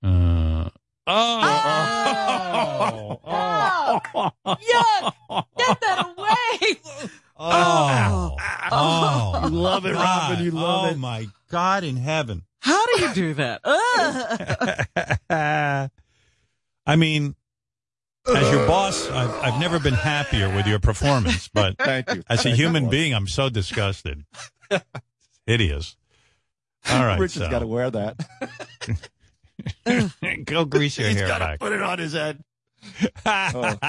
Uh, 0.02 0.70
oh, 1.10 3.20
oh, 3.26 4.00
oh, 4.16 4.32
Yuck! 4.46 5.14
Get 5.58 5.82
that 5.82 6.14
away! 6.18 6.78
Oh. 7.42 8.36
oh, 8.38 8.68
oh. 8.70 9.48
You 9.48 9.56
love 9.56 9.86
it, 9.86 9.94
God. 9.94 10.32
Robin. 10.32 10.44
You 10.44 10.52
love 10.52 10.88
oh 10.88 10.90
it. 10.92 10.98
my 10.98 11.26
God 11.50 11.86
in 11.86 11.96
heaven. 11.96 12.44
How 12.60 12.86
do 12.86 13.02
you 13.02 13.14
do 13.14 13.34
that? 13.36 13.62
I 16.86 16.96
mean, 16.98 17.36
as 18.28 18.52
your 18.52 18.68
boss, 18.68 19.10
I've, 19.10 19.34
I've 19.42 19.60
never 19.60 19.80
been 19.80 19.94
happier 19.94 20.54
with 20.54 20.68
your 20.68 20.80
performance, 20.80 21.48
but 21.48 21.78
Thank 21.80 22.14
you. 22.14 22.24
as 22.30 22.46
a 22.46 22.50
human 22.50 22.90
being, 22.90 23.14
I'm 23.14 23.28
so 23.28 23.50
disgusted. 23.50 24.26
It's 24.70 24.84
hideous. 25.46 25.96
All 26.90 27.06
right, 27.06 27.20
Richard's 27.20 27.46
so. 27.46 27.52
got 27.52 27.60
to 27.60 27.68
wear 27.68 27.90
that. 27.90 28.18
Go 30.46 30.66
grease 30.66 30.98
your 30.98 31.08
He's 31.10 31.18
hair 31.18 31.28
got 31.28 31.40
to 31.40 31.46
back. 31.46 31.60
put 31.60 31.72
it 31.74 31.82
on 31.82 32.00
his 32.00 32.14
head. 32.14 32.44
Oh. 33.26 33.78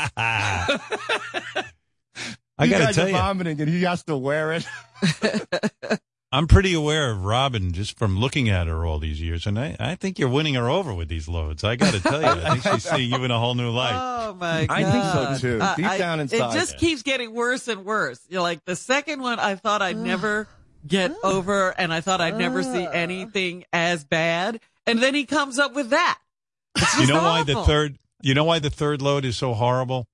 I 2.58 2.64
you 2.64 2.70
got 2.70 2.88
to 2.88 2.92
tell 2.94 3.08
you, 3.08 3.14
vomiting, 3.14 3.60
and 3.60 3.70
he 3.70 3.82
has 3.84 4.02
to 4.04 4.16
wear 4.16 4.52
it. 4.52 4.66
I'm 6.32 6.46
pretty 6.46 6.74
aware 6.74 7.10
of 7.10 7.24
Robin 7.24 7.72
just 7.72 7.98
from 7.98 8.18
looking 8.18 8.48
at 8.50 8.66
her 8.68 8.86
all 8.86 8.98
these 9.00 9.20
years, 9.20 9.46
and 9.46 9.58
I, 9.58 9.74
I 9.80 9.94
think 9.96 10.18
you're 10.18 10.28
winning 10.28 10.54
her 10.54 10.68
over 10.68 10.94
with 10.94 11.08
these 11.08 11.26
loads. 11.26 11.64
I 11.64 11.74
got 11.76 11.92
to 11.94 12.00
tell 12.00 12.20
you, 12.20 12.26
I 12.28 12.56
think 12.58 12.74
she's 12.74 12.84
seeing 12.88 13.10
you 13.10 13.24
in 13.24 13.30
a 13.32 13.38
whole 13.38 13.54
new 13.54 13.70
light. 13.70 13.94
Oh 13.94 14.34
my 14.34 14.66
god! 14.66 14.74
I 14.82 14.90
think 14.92 15.40
so, 15.40 15.48
too. 15.58 15.62
I- 15.62 15.74
Deep 15.76 15.86
I- 15.86 15.98
down 15.98 16.20
inside. 16.20 16.50
it 16.50 16.58
just 16.58 16.78
keeps 16.78 17.02
getting 17.02 17.32
worse 17.34 17.66
and 17.66 17.84
worse. 17.84 18.20
You're 18.28 18.42
like 18.42 18.64
the 18.64 18.76
second 18.76 19.22
one. 19.22 19.40
I 19.40 19.56
thought 19.56 19.82
I'd 19.82 19.96
never 19.96 20.46
get 20.86 21.12
over, 21.24 21.70
and 21.76 21.92
I 21.92 22.00
thought 22.00 22.20
I'd 22.20 22.36
never 22.36 22.62
see 22.62 22.86
anything 22.86 23.64
as 23.72 24.04
bad. 24.04 24.60
And 24.86 25.02
then 25.02 25.14
he 25.14 25.24
comes 25.24 25.58
up 25.58 25.74
with 25.74 25.90
that. 25.90 26.18
It's 26.76 26.94
you 26.94 27.00
just 27.06 27.12
know 27.12 27.22
why 27.22 27.42
the 27.44 27.62
third? 27.64 27.98
You 28.22 28.34
know 28.34 28.44
why 28.44 28.58
the 28.58 28.70
third 28.70 29.02
load 29.02 29.24
is 29.24 29.36
so 29.36 29.54
horrible? 29.54 30.06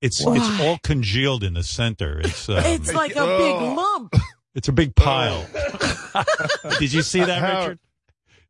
It's 0.00 0.24
Why? 0.24 0.36
it's 0.36 0.60
all 0.60 0.78
congealed 0.82 1.44
in 1.44 1.54
the 1.54 1.62
center. 1.62 2.20
It's 2.20 2.48
um, 2.48 2.56
It's 2.58 2.92
like 2.92 3.14
a 3.14 3.24
big 3.38 3.76
lump. 3.76 4.14
it's 4.54 4.66
a 4.68 4.72
big 4.72 4.96
pile. 4.96 5.46
Did 6.80 6.92
you 6.92 7.02
see 7.02 7.20
that, 7.20 7.38
Howard. 7.40 7.68
Richard? 7.68 7.78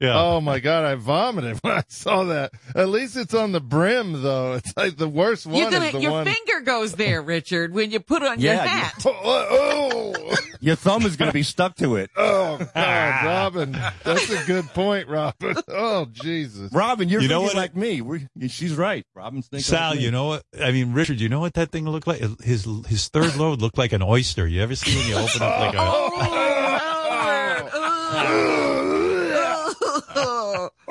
Yeah. 0.02 0.20
Oh 0.20 0.40
my 0.40 0.58
god, 0.60 0.84
I 0.84 0.94
vomited 0.96 1.58
when 1.62 1.74
I 1.74 1.84
saw 1.88 2.24
that. 2.24 2.52
At 2.74 2.88
least 2.88 3.16
it's 3.16 3.34
on 3.34 3.52
the 3.52 3.60
brim 3.60 4.22
though. 4.22 4.54
It's 4.54 4.76
like 4.76 4.96
the 4.96 5.08
worst 5.08 5.46
one 5.46 5.54
You're 5.56 5.70
gonna, 5.70 5.86
is 5.86 5.92
the 5.92 6.00
your 6.00 6.10
one. 6.10 6.24
finger 6.26 6.60
goes 6.60 6.92
there, 6.94 7.22
Richard, 7.32 7.72
when 7.72 7.90
you 7.92 8.00
put 8.00 8.22
it 8.22 8.28
on 8.28 8.40
your 8.40 8.52
Yeah, 8.54 8.62
you- 8.64 8.68
hat. 8.68 8.94
Oh, 9.06 9.20
oh, 9.24 10.14
oh. 10.18 10.36
Your 10.60 10.76
thumb 10.76 11.04
is 11.06 11.16
going 11.16 11.28
to 11.28 11.32
be 11.32 11.42
stuck 11.42 11.74
to 11.76 11.96
it. 11.96 12.10
oh 12.16 12.58
God, 12.74 13.24
Robin, 13.26 13.72
that's 14.04 14.30
a 14.30 14.44
good 14.44 14.66
point, 14.74 15.08
Robin. 15.08 15.56
Oh 15.68 16.06
Jesus, 16.12 16.72
Robin, 16.72 17.08
you're 17.08 17.20
You 17.22 17.28
know 17.28 17.40
thinking 17.40 17.56
what? 17.56 17.62
like 17.62 17.76
me. 17.76 18.00
We're, 18.00 18.20
she's 18.48 18.74
right. 18.74 19.04
Robin's 19.14 19.46
thinking 19.48 19.64
Sal, 19.64 19.90
like 19.92 20.00
you 20.00 20.10
know 20.10 20.26
what? 20.26 20.42
I 20.60 20.72
mean, 20.72 20.92
Richard, 20.92 21.20
you 21.20 21.28
know 21.28 21.40
what 21.40 21.54
that 21.54 21.70
thing 21.72 21.84
looked 21.88 22.06
like? 22.06 22.20
His 22.40 22.66
his 22.86 23.08
third 23.08 23.36
load 23.36 23.60
looked 23.60 23.78
like 23.78 23.92
an 23.92 24.02
oyster. 24.02 24.46
You 24.46 24.62
ever 24.62 24.74
see 24.74 24.96
when 24.96 25.08
you 25.08 25.14
open 25.16 25.42
up 25.42 25.58
like 25.60 25.74
a? 25.74 25.78
Oh, 25.80 26.10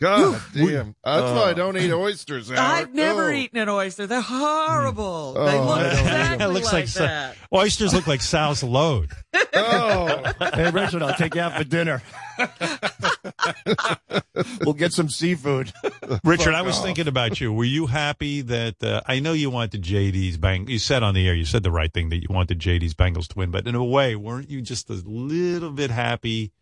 God 0.00 0.40
damn. 0.52 0.96
That's 1.04 1.30
why 1.32 1.50
I 1.50 1.54
don't 1.54 1.76
eat 1.76 1.92
oysters. 1.92 2.48
Howard. 2.50 2.58
I've 2.58 2.92
never 2.94 3.30
Oh. 3.30 3.34
eaten 3.34 3.58
an 3.58 3.68
oyster. 3.68 4.08
They're 4.08 4.20
horrible. 4.20 5.34
Mm. 5.36 5.40
Oh, 5.40 5.44
they 5.46 5.52
I 5.52 5.60
look 5.60 5.78
don't 5.78 5.86
eat 5.86 5.92
'em. 5.92 6.06
exactly 6.06 6.44
it 6.44 6.48
looks 6.48 6.66
like, 6.66 6.72
like, 6.72 6.88
Sa- 6.88 7.00
that. 7.06 7.36
oysters 7.54 7.94
look 7.94 8.06
like 8.08 8.20
Sal's 8.20 8.62
load. 8.64 9.10
Oh, 9.54 10.22
Hey, 10.54 10.70
Richard, 10.70 11.02
I'll 11.02 11.14
take 11.14 11.36
you 11.36 11.40
out 11.40 11.56
for 11.56 11.62
dinner. 11.64 12.02
we'll 14.64 14.74
get 14.74 14.92
some 14.92 15.08
seafood. 15.08 15.72
Richard, 16.24 16.54
I 16.54 16.62
was 16.62 16.78
thinking 16.80 17.08
about 17.08 17.40
you. 17.40 17.52
Were 17.52 17.64
you 17.64 17.86
happy 17.86 18.40
that 18.42 18.82
uh, 18.82 19.00
I 19.06 19.20
know 19.20 19.32
you 19.32 19.50
wanted 19.50 19.82
JD's 19.82 20.38
Bengals? 20.38 20.68
You 20.68 20.78
said 20.78 21.02
on 21.02 21.14
the 21.14 21.26
air, 21.26 21.34
you 21.34 21.44
said 21.44 21.62
the 21.62 21.70
right 21.70 21.92
thing 21.92 22.08
that 22.10 22.16
you 22.22 22.28
wanted 22.30 22.58
JD's 22.58 22.94
Bengals 22.94 23.28
to 23.28 23.38
win, 23.38 23.50
but 23.50 23.66
in 23.66 23.74
a 23.74 23.84
way, 23.84 24.16
weren't 24.16 24.50
you 24.50 24.60
just 24.62 24.88
a 24.90 24.94
little 24.94 25.70
bit 25.70 25.90
happy 25.90 26.52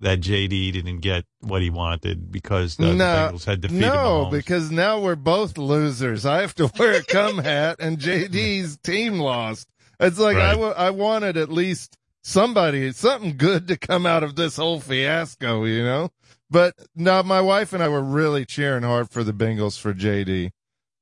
that 0.00 0.20
JD 0.20 0.72
didn't 0.72 1.00
get 1.00 1.24
what 1.40 1.60
he 1.60 1.70
wanted 1.70 2.30
because 2.30 2.76
the, 2.76 2.86
the 2.86 2.94
no, 2.94 3.04
Bengals 3.32 3.44
had 3.44 3.60
defeated 3.60 3.80
no, 3.80 4.28
because 4.30 4.70
now 4.70 5.00
we're 5.00 5.16
both 5.16 5.58
losers. 5.58 6.24
I 6.24 6.40
have 6.42 6.54
to 6.56 6.70
wear 6.78 7.00
a 7.00 7.02
cum 7.02 7.38
hat, 7.38 7.76
and 7.80 7.98
JD's 7.98 8.76
team 8.84 9.18
lost. 9.18 9.66
It's 9.98 10.18
like 10.18 10.36
I 10.36 10.50
Right. 10.50 10.58
wa- 10.58 10.74
I 10.76 10.90
wanted 10.90 11.36
at 11.36 11.50
least 11.50 11.96
somebody, 12.22 12.92
something 12.92 13.36
good 13.36 13.66
to 13.66 13.76
come 13.76 14.06
out 14.06 14.22
of 14.22 14.36
this 14.36 14.54
whole 14.56 14.78
fiasco, 14.78 15.64
you 15.64 15.82
know. 15.82 16.10
But 16.50 16.74
now 16.94 17.22
my 17.22 17.40
wife 17.40 17.72
and 17.72 17.82
I 17.82 17.88
were 17.88 18.02
really 18.02 18.44
cheering 18.44 18.82
hard 18.82 19.10
for 19.10 19.22
the 19.22 19.32
Bengals 19.32 19.78
for 19.78 19.92
JD. 19.92 20.50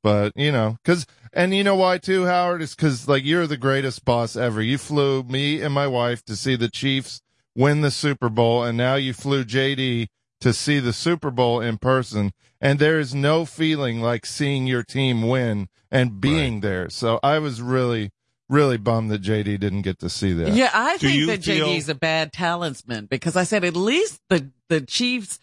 But 0.03 0.33
you 0.37 0.53
know, 0.53 0.77
because 0.83 1.07
and 1.33 1.55
you 1.55 1.65
know 1.65 1.75
why 1.75 1.99
too, 1.99 2.27
Howard 2.27 2.63
is 2.63 2.75
because 2.75 3.09
like 3.09 3.25
you're 3.25 3.47
the 3.47 3.57
greatest 3.57 4.05
boss 4.05 4.37
ever. 4.37 4.63
You 4.63 4.79
flew 4.79 5.23
me 5.25 5.61
and 5.63 5.75
my 5.75 5.87
wife 5.87 6.25
to 6.27 6.37
see 6.37 6.57
the 6.57 6.71
Chiefs 6.71 7.21
win 7.57 7.81
the 7.81 7.91
Super 7.91 8.29
Bowl, 8.29 8.63
and 8.63 8.77
now 8.77 8.95
you 8.95 9.13
flew 9.13 9.45
JD 9.45 10.09
to 10.41 10.53
see 10.53 10.79
the 10.79 10.93
Super 10.93 11.31
Bowl 11.31 11.61
in 11.61 11.79
person, 11.79 12.33
and 12.61 12.79
there 12.79 13.01
is 13.01 13.15
no 13.15 13.45
feeling 13.45 14.01
like 14.01 14.27
seeing 14.27 14.67
your 14.67 14.83
team 14.83 15.27
win 15.27 15.69
and 15.91 16.21
being 16.21 16.61
there. 16.61 16.91
So 16.91 17.19
I 17.23 17.39
was 17.39 17.63
really, 17.63 18.11
really 18.49 18.77
bummed 18.77 19.11
that 19.11 19.23
JD 19.23 19.59
didn't 19.61 19.83
get 19.83 19.99
to 20.01 20.09
see 20.09 20.33
that. 20.35 20.53
Yeah, 20.53 20.71
I 20.73 20.97
Do 20.99 21.09
think 21.09 21.27
that 21.27 21.45
feel- 21.45 21.67
JD's 21.67 21.89
a 21.89 21.95
bad 21.95 22.33
talisman 22.33 23.07
because 23.07 23.37
I 23.37 23.45
said 23.45 23.65
at 23.65 23.75
least 23.77 24.21
the 24.29 24.51
the 24.69 24.81
Chiefs 24.81 25.39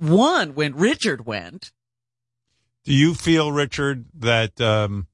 won 0.00 0.54
when 0.54 0.74
Richard 0.74 1.26
went. 1.26 1.72
Do 2.84 2.92
you 2.92 3.14
feel, 3.14 3.52
Richard, 3.52 4.06
that 4.14 4.60
um, 4.60 5.06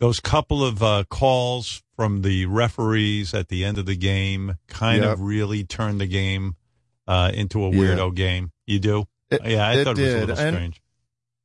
those 0.00 0.20
couple 0.20 0.64
of 0.64 0.82
uh, 0.82 1.04
calls 1.10 1.82
from 1.96 2.22
the 2.22 2.46
referees 2.46 3.34
at 3.34 3.48
the 3.48 3.64
end 3.64 3.76
of 3.76 3.84
the 3.86 3.96
game 3.96 4.56
kind 4.68 5.02
Yep. 5.02 5.12
of 5.12 5.20
really 5.20 5.64
turned 5.64 6.00
the 6.00 6.06
game 6.06 6.56
uh, 7.06 7.30
into 7.34 7.62
a 7.64 7.70
Yeah. 7.70 7.76
weirdo 7.78 8.14
game? 8.14 8.52
You 8.66 8.78
do? 8.78 9.04
It- 9.30 9.42
yeah, 9.44 9.66
I 9.68 9.74
it 9.74 9.84
thought 9.84 9.98
it 9.98 10.02
was 10.02 10.14
a 10.14 10.18
did. 10.20 10.28
little 10.28 10.38
And- 10.46 10.54
strange. 10.56 10.82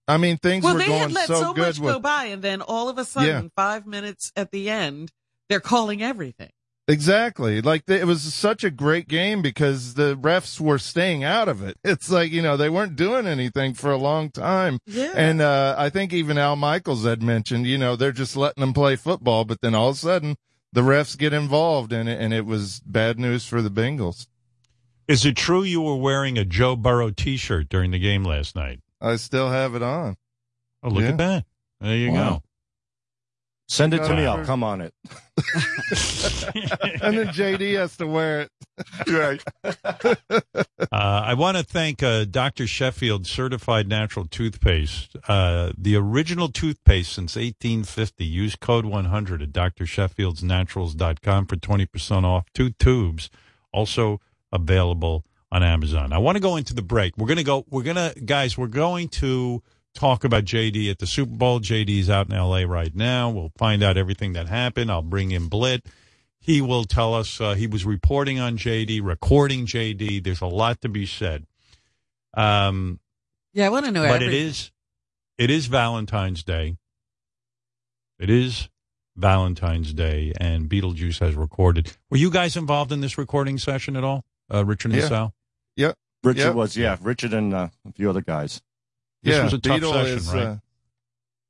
I 0.08 0.18
mean, 0.18 0.38
things 0.38 0.64
well, 0.64 0.74
were 0.74 0.80
they 0.80 0.88
going 0.88 1.00
had 1.00 1.12
let 1.12 1.28
so, 1.28 1.36
so, 1.36 1.54
good 1.54 1.62
much 1.68 1.80
with 1.80 1.94
go 1.94 2.00
by, 2.00 2.26
and 2.26 2.42
then 2.42 2.62
all 2.62 2.90
of 2.90 2.98
a 2.98 3.06
sudden, 3.06 3.44
Yeah. 3.44 3.50
five 3.56 3.86
minutes 3.88 4.32
at 4.36 4.52
the 4.52 4.70
end, 4.70 5.12
they're 5.50 5.60
calling 5.60 6.02
everything. 6.02 6.50
Exactly. 6.88 7.62
Like 7.62 7.86
the, 7.86 7.98
it 8.02 8.06
was 8.06 8.22
such 8.34 8.66
a 8.66 8.70
great 8.70 9.08
game 9.08 9.42
because 9.42 9.94
the 9.94 10.18
refs 10.18 10.60
were 10.60 10.78
staying 10.78 11.24
out 11.24 11.48
of 11.48 11.64
it. 11.64 11.78
It's 11.86 12.10
like, 12.12 12.32
you 12.32 12.42
know, 12.42 12.58
they 12.58 12.70
weren't 12.70 12.98
doing 12.98 13.26
anything 13.26 13.74
for 13.74 13.92
a 13.92 13.98
long 13.98 14.30
time. 14.30 14.80
Yeah. 14.86 15.14
And, 15.16 15.42
uh, 15.42 15.76
I 15.78 15.90
think 15.90 16.12
even 16.12 16.38
Al 16.38 16.58
Michaels 16.58 17.06
had 17.06 17.24
mentioned, 17.24 17.68
you 17.68 17.78
know, 17.78 17.96
they're 17.96 18.12
just 18.12 18.36
letting 18.36 18.60
them 18.60 18.74
play 18.74 18.98
football, 18.98 19.46
but 19.46 19.62
then 19.62 19.74
all 19.74 19.90
of 19.90 19.96
a 19.96 20.00
sudden 20.00 20.36
the 20.74 20.82
refs 20.82 21.18
get 21.18 21.32
involved 21.32 21.94
in 21.94 22.10
it 22.10 22.20
and 22.20 22.34
it 22.34 22.46
was 22.46 22.82
bad 22.82 23.18
news 23.18 23.46
for 23.46 23.62
the 23.62 23.72
Bengals. 23.72 24.28
Is 25.08 25.26
it 25.26 25.38
true 25.38 25.64
you 25.64 25.80
were 25.82 25.96
wearing 25.96 26.38
a 26.38 26.44
Joe 26.44 26.76
Burrow 26.76 27.12
T-shirt 27.12 27.70
during 27.70 27.92
the 27.92 28.00
game 28.00 28.26
last 28.26 28.56
night? 28.58 28.80
I 29.04 29.18
still 29.18 29.50
have 29.52 29.76
it 29.76 29.84
on. 29.84 30.16
Oh, 30.82 30.90
look 30.90 31.04
Yeah. 31.04 31.10
at 31.10 31.18
that! 31.18 31.46
There 31.82 31.96
you 31.96 32.12
Wow. 32.14 32.42
Send 33.68 33.94
it 33.94 34.00
to 34.00 34.16
me. 34.16 34.26
I'll 34.26 34.46
come 34.46 34.64
on 34.64 34.82
it. 34.82 34.94
and 37.02 37.18
then 37.18 37.28
JD 37.30 37.76
has 37.78 37.98
to 37.98 38.06
wear 38.08 38.42
it. 38.42 38.50
Right. 39.08 39.44
Uh, 40.92 41.24
I 41.26 41.34
want 41.34 41.58
to 41.58 41.64
thank 41.64 42.04
uh, 42.04 42.24
Dr. 42.26 42.68
Sheffield 42.68 43.26
Certified 43.26 43.88
Natural 43.88 44.26
Toothpaste. 44.28 45.16
Uh, 45.28 45.72
the 45.76 45.96
original 45.96 46.50
toothpaste 46.50 47.14
since 47.14 47.36
1850. 47.36 48.24
Use 48.26 48.56
code 48.56 48.86
100 48.86 49.42
at 49.42 49.50
drsheffieldsnaturals.com 49.54 51.46
for 51.48 51.56
20% 51.56 52.24
off. 52.26 52.46
Two 52.54 52.70
tubes. 52.72 53.30
Also 53.72 54.22
available 54.52 55.26
on 55.54 55.62
Amazon. 55.64 56.12
I 56.12 56.18
want 56.18 56.36
to 56.36 56.42
go 56.42 56.56
into 56.58 56.74
the 56.74 56.82
break. 56.82 57.16
We're 57.16 57.28
going 57.28 57.38
to 57.38 57.44
go, 57.44 57.64
we're 57.70 57.84
going 57.84 57.96
to, 57.96 58.20
guys, 58.20 58.58
we're 58.58 58.68
going 58.68 59.08
to 59.10 59.62
talk 59.94 60.24
about 60.24 60.46
JD 60.46 60.90
at 60.90 60.98
the 60.98 61.06
Super 61.06 61.36
Bowl. 61.36 61.60
JD's 61.60 62.10
out 62.10 62.28
in 62.30 62.36
LA 62.36 62.64
right 62.64 62.94
now. 62.96 63.30
We'll 63.30 63.52
find 63.58 63.84
out 63.84 63.96
everything 63.96 64.34
that 64.34 64.48
happened. 64.48 64.92
I'll 64.92 65.04
bring 65.04 65.30
in 65.32 65.50
Blit. 65.52 65.82
He 66.40 66.60
will 66.60 66.86
tell 66.86 67.14
us 67.14 67.40
uh, 67.40 67.54
he 67.54 67.68
was 67.68 67.86
reporting 67.86 68.40
on 68.40 68.58
JD, 68.58 69.02
recording 69.04 69.66
JD. 69.68 70.24
There's 70.24 70.42
a 70.42 70.48
lot 70.48 70.82
to 70.82 70.90
be 70.90 71.06
said. 71.06 71.46
Um, 72.34 73.00
Yeah, 73.54 73.68
I 73.68 73.70
want 73.70 73.86
to 73.86 73.92
know. 73.92 74.08
but 74.08 74.24
it 74.24 74.26
every- 74.26 74.40
is 74.40 74.72
it 75.38 75.50
is 75.52 75.68
Valentine's 75.68 76.44
Day. 76.44 76.78
It 78.20 78.30
is 78.30 78.70
Valentine's 79.16 79.94
Day, 79.94 80.34
and 80.40 80.68
Beetlejuice 80.70 81.20
has 81.20 81.36
recorded. 81.36 81.96
Were 82.10 82.18
you 82.18 82.32
guys 82.32 82.56
involved 82.58 82.92
in 82.92 83.02
this 83.02 83.18
recording 83.18 83.58
session 83.58 83.96
at 83.96 84.04
all, 84.04 84.24
uh, 84.54 84.66
Richard 84.66 84.92
and 84.92 85.02
Yeah. 85.02 85.08
Sal? 85.10 85.34
Yep. 85.78 85.96
Richard 86.24 86.40
Yep. 86.46 86.56
was, 86.56 86.78
yeah, 86.78 86.98
Richard 87.02 87.34
and 87.34 87.54
uh, 87.54 87.70
a 87.88 87.92
few 87.94 88.10
other 88.10 88.22
guys. 88.22 88.62
This 89.24 89.36
yeah, 89.36 89.44
was 89.46 89.54
a 89.54 89.58
tough 89.60 89.76
Beetle 89.78 89.94
session, 89.94 90.18
is, 90.18 90.34
right? 90.34 90.60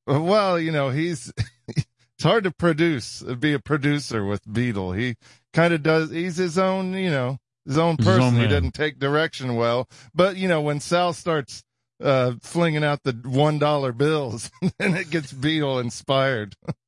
uh, 0.10 0.22
well, 0.22 0.60
you 0.60 0.72
know, 0.72 0.90
he's 0.90 1.32
it's 1.68 2.24
hard 2.24 2.44
to 2.45 2.52
produce, 2.52 3.22
be 3.22 3.54
a 3.54 3.60
producer 3.60 4.26
with 4.26 4.41
Beetle. 4.52 4.94
He 4.94 5.16
kind 5.54 5.74
of 5.74 5.84
does. 5.84 6.12
He's 6.12 6.38
his 6.38 6.58
own, 6.58 6.94
you 6.94 7.10
know, 7.12 7.38
his 7.66 7.78
own 7.78 7.95
He's 7.98 8.06
his 8.06 8.16
person. 8.18 8.36
own 8.36 8.41
he 8.41 8.48
doesn't 8.48 8.74
take 8.74 9.00
direction 9.00 9.56
well. 9.56 9.88
But 10.14 10.38
you 10.38 10.48
know, 10.48 10.62
when 10.62 10.80
Sal 10.80 11.14
starts 11.14 11.64
uh, 12.02 12.34
flinging 12.41 12.84
out 12.84 13.04
the 13.04 13.14
one 13.26 13.60
dollar 13.60 13.91
bills, 13.91 14.50
then 14.80 14.95
it 14.95 15.10
gets 15.10 15.32
Beetle 15.34 15.80
inspired. 15.80 16.56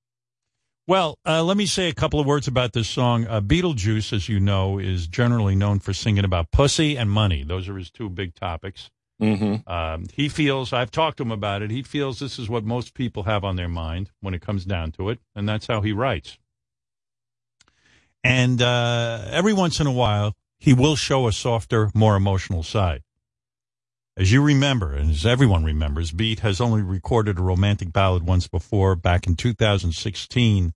Well, 0.87 1.17
uh, 1.25 1.43
let 1.43 1.57
me 1.57 1.65
say 1.65 1.89
a 1.89 1.93
couple 1.95 2.19
of 2.19 2.27
words 2.27 2.47
about 2.47 2.73
this 2.73 2.87
song. 2.87 3.25
Uh, 3.25 3.41
Beetlejuice, 3.41 4.13
as 4.13 4.29
you 4.29 4.39
know, 4.39 4.77
is 4.77 5.07
generally 5.07 5.55
known 5.55 5.79
for 5.79 5.93
singing 5.93 6.23
about 6.23 6.51
pussy 6.51 6.95
and 6.95 7.09
money. 7.09 7.43
Those 7.43 7.67
are 7.67 7.75
his 7.75 7.89
two 7.89 8.07
big 8.07 8.35
topics. 8.35 8.91
Mm-hmm. 9.19 9.67
Um, 9.67 10.05
he 10.13 10.29
feels, 10.29 10.73
I've 10.73 10.91
talked 10.91 11.17
to 11.17 11.23
him 11.23 11.31
about 11.31 11.63
it, 11.63 11.71
he 11.71 11.81
feels 11.81 12.19
this 12.19 12.37
is 12.37 12.49
what 12.49 12.65
most 12.65 12.93
people 12.93 13.23
have 13.23 13.43
on 13.43 13.55
their 13.55 13.69
mind 13.69 14.11
when 14.19 14.33
it 14.33 14.41
comes 14.41 14.65
down 14.65 14.91
to 14.93 15.09
it, 15.09 15.19
and 15.33 15.49
that's 15.49 15.67
how 15.67 15.81
he 15.81 15.91
writes. 15.91 16.37
And 18.23 18.61
uh, 18.61 19.25
every 19.29 19.53
once 19.53 19.79
in 19.79 19.87
a 19.87 19.91
while, 19.91 20.33
he 20.59 20.73
will 20.73 20.95
show 20.95 21.27
a 21.27 21.31
softer, 21.31 21.89
more 21.95 22.15
emotional 22.15 22.61
side. 22.61 23.01
As 24.17 24.31
you 24.31 24.41
remember, 24.41 24.93
and 24.93 25.11
as 25.11 25.25
everyone 25.25 25.65
remembers, 25.65 26.13
Beat 26.13 26.39
has 26.39 26.61
only 26.61 26.81
recorded 26.81 27.37
a 27.37 27.41
romantic 27.41 27.91
ballad 27.91 28.23
once 28.23 28.47
before, 28.47 28.95
back 28.95 29.27
in 29.27 29.35
2016. 29.35 30.71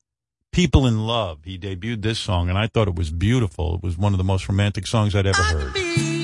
People 0.51 0.85
in 0.85 1.07
Love. 1.07 1.45
He 1.45 1.57
debuted 1.57 2.01
this 2.01 2.19
song, 2.19 2.49
and 2.49 2.57
I 2.57 2.67
thought 2.67 2.89
it 2.89 2.95
was 2.95 3.11
beautiful. 3.11 3.75
It 3.75 3.83
was 3.83 3.97
one 3.97 4.13
of 4.13 4.17
the 4.17 4.25
most 4.25 4.49
romantic 4.49 4.85
songs 4.85 5.15
I'd 5.15 5.25
ever 5.25 5.41
heard. 5.41 6.18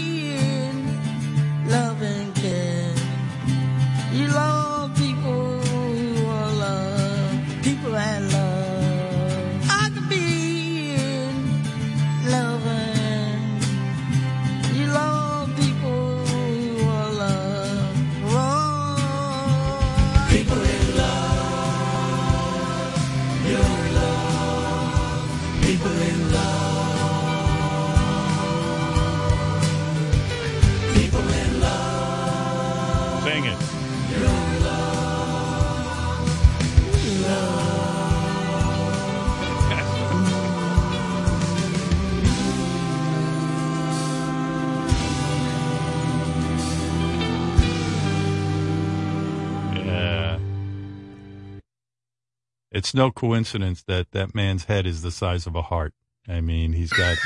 It's 52.75 52.93
no 52.93 53.09
coincidence 53.09 53.81
that 53.83 54.11
that 54.11 54.35
man's 54.35 54.65
head 54.65 54.85
is 54.85 55.01
the 55.01 55.09
size 55.11 55.47
of 55.47 55.55
a 55.55 55.61
heart. 55.63 55.93
I 56.27 56.41
mean, 56.41 56.73
he's 56.73 56.91
got 56.91 57.17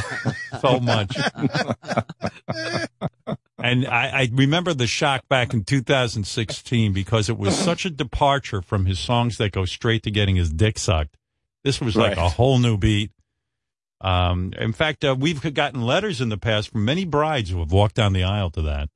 so 0.60 0.80
much. 0.80 1.14
And 3.58 3.86
I, 3.86 4.20
I 4.22 4.28
remember 4.32 4.72
the 4.74 4.86
shock 4.86 5.28
back 5.28 5.52
in 5.52 5.64
2016 5.64 6.92
because 6.92 7.28
it 7.28 7.36
was 7.38 7.56
such 7.70 7.84
a 7.84 7.90
departure 7.90 8.62
from 8.62 8.86
his 8.86 8.98
songs 8.98 9.38
that 9.38 9.52
go 9.52 9.64
straight 9.64 10.02
to 10.04 10.10
getting 10.10 10.36
his 10.36 10.50
dick 10.52 10.78
sucked. 10.78 11.16
This 11.64 11.80
was 11.80 11.96
like 11.96 12.16
Right. 12.16 12.26
a 12.26 12.28
whole 12.30 12.58
new 12.58 12.76
beat. 12.76 13.10
Um, 14.00 14.52
in 14.58 14.72
fact, 14.72 15.04
uh, 15.04 15.16
we've 15.18 15.42
gotten 15.54 15.80
letters 15.82 16.20
in 16.20 16.28
the 16.28 16.36
past 16.38 16.70
from 16.70 16.84
many 16.84 17.04
brides 17.04 17.50
who 17.50 17.58
have 17.58 17.72
walked 17.72 17.96
down 17.96 18.12
the 18.12 18.24
aisle 18.24 18.50
to 18.50 18.62
that. 18.62 18.88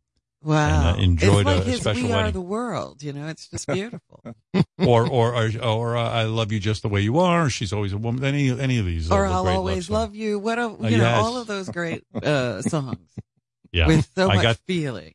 Wow. 0.42 0.94
And, 0.94 0.98
uh, 0.98 1.02
enjoyed 1.02 1.46
it's 1.46 1.58
like 1.58 1.66
a- 1.66 1.70
a 1.70 1.76
special 1.76 2.02
We 2.04 2.12
Are 2.12 2.16
wedding. 2.16 2.32
the 2.32 2.40
World. 2.40 3.02
You 3.02 3.12
know, 3.12 3.28
it's 3.28 3.48
just 3.48 3.66
beautiful. 3.66 4.22
or 4.78 5.06
or 5.06 5.34
or, 5.36 5.50
or 5.62 5.96
uh, 5.96 6.08
I 6.10 6.24
love 6.24 6.50
you 6.50 6.58
just 6.58 6.80
the 6.82 6.88
way 6.88 7.02
you 7.02 7.18
are. 7.18 7.50
She's 7.50 7.72
always 7.72 7.92
a 7.92 7.98
woman. 7.98 8.24
Any 8.24 8.48
any 8.50 8.78
of 8.78 8.86
these. 8.86 9.10
or 9.10 9.26
uh, 9.26 9.32
I'll 9.32 9.48
always 9.48 9.90
love 9.90 10.14
you. 10.14 10.38
What 10.38 10.58
a, 10.58 10.62
you 10.62 10.68
Uh, 10.78 10.80
know, 10.82 10.96
yes. 10.96 11.22
all 11.22 11.36
of 11.36 11.46
those 11.46 11.68
great 11.68 12.04
uh, 12.22 12.62
songs 12.62 12.98
Yeah, 13.72 13.86
with 13.86 14.08
so 14.14 14.30
I 14.30 14.34
much 14.36 14.42
got 14.42 14.56
feeling. 14.66 15.14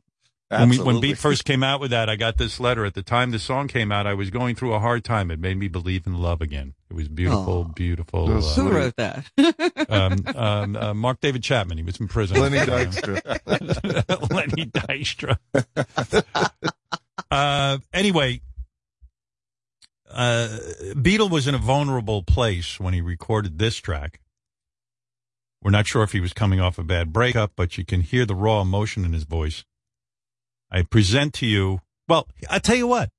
When, 0.49 0.69
we, 0.69 0.79
when 0.79 0.99
Beat 1.01 1.17
first 1.17 1.43
came 1.43 1.63
out 1.63 1.79
with 1.79 1.89
that. 1.91 2.07
I 2.07 2.15
got 2.15 2.37
this 2.37 2.59
letter 2.59 2.85
at 2.85 2.93
the 2.93 3.01
time 3.01 3.31
the 3.31 3.39
song 3.39 3.67
came 3.67 3.91
out. 3.91 4.05
I 4.05 4.13
was 4.13 4.29
going 4.29 4.55
through 4.55 4.73
a 4.75 4.79
hard 4.79 5.03
time. 5.03 5.31
It 5.31 5.39
made 5.39 5.57
me 5.57 5.67
believe 5.67 6.05
in 6.05 6.17
love 6.19 6.39
again. 6.39 6.75
It 6.89 6.93
was 6.93 7.07
beautiful, 7.07 7.65
Aw. 7.69 7.73
beautiful. 7.73 8.37
Uh, 8.37 8.41
Who 8.41 8.69
wrote 8.69 8.95
that? 8.97 9.25
um, 9.89 10.23
um, 10.35 10.75
uh, 10.75 10.93
Mark 10.93 11.19
David 11.19 11.41
Chapman. 11.41 11.77
He 11.79 11.83
was 11.83 11.99
in 11.99 12.07
prison. 12.07 12.39
Lenny 12.39 12.57
Dykstra. 12.59 13.21
Lenny 14.31 14.65
Dykstra. 14.67 15.37
uh, 17.31 17.77
anyway, 17.91 18.41
uh, 20.11 20.57
Beetle 21.01 21.29
was 21.29 21.47
in 21.47 21.55
a 21.55 21.59
vulnerable 21.59 22.21
place 22.21 22.79
when 22.79 22.93
he 22.93 23.01
recorded 23.01 23.57
this 23.57 23.77
track. 23.77 24.19
We're 25.63 25.71
not 25.71 25.87
sure 25.87 26.03
if 26.03 26.11
he 26.11 26.19
was 26.19 26.33
coming 26.33 26.59
off 26.61 26.77
a 26.77 26.83
bad 26.83 27.11
breakup, 27.11 27.53
but 27.55 27.79
you 27.79 27.83
can 27.83 28.01
hear 28.01 28.27
the 28.27 28.35
raw 28.35 28.61
emotion 28.61 29.03
in 29.03 29.13
his 29.13 29.23
voice. 29.23 29.65
I 30.71 30.83
present 30.83 31.33
to 31.35 31.45
you. 31.45 31.81
Well, 32.07 32.27
I'll 32.49 32.59
tell 32.59 32.75
you 32.75 32.87
what. 32.87 33.09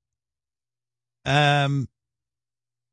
Um, 1.25 1.89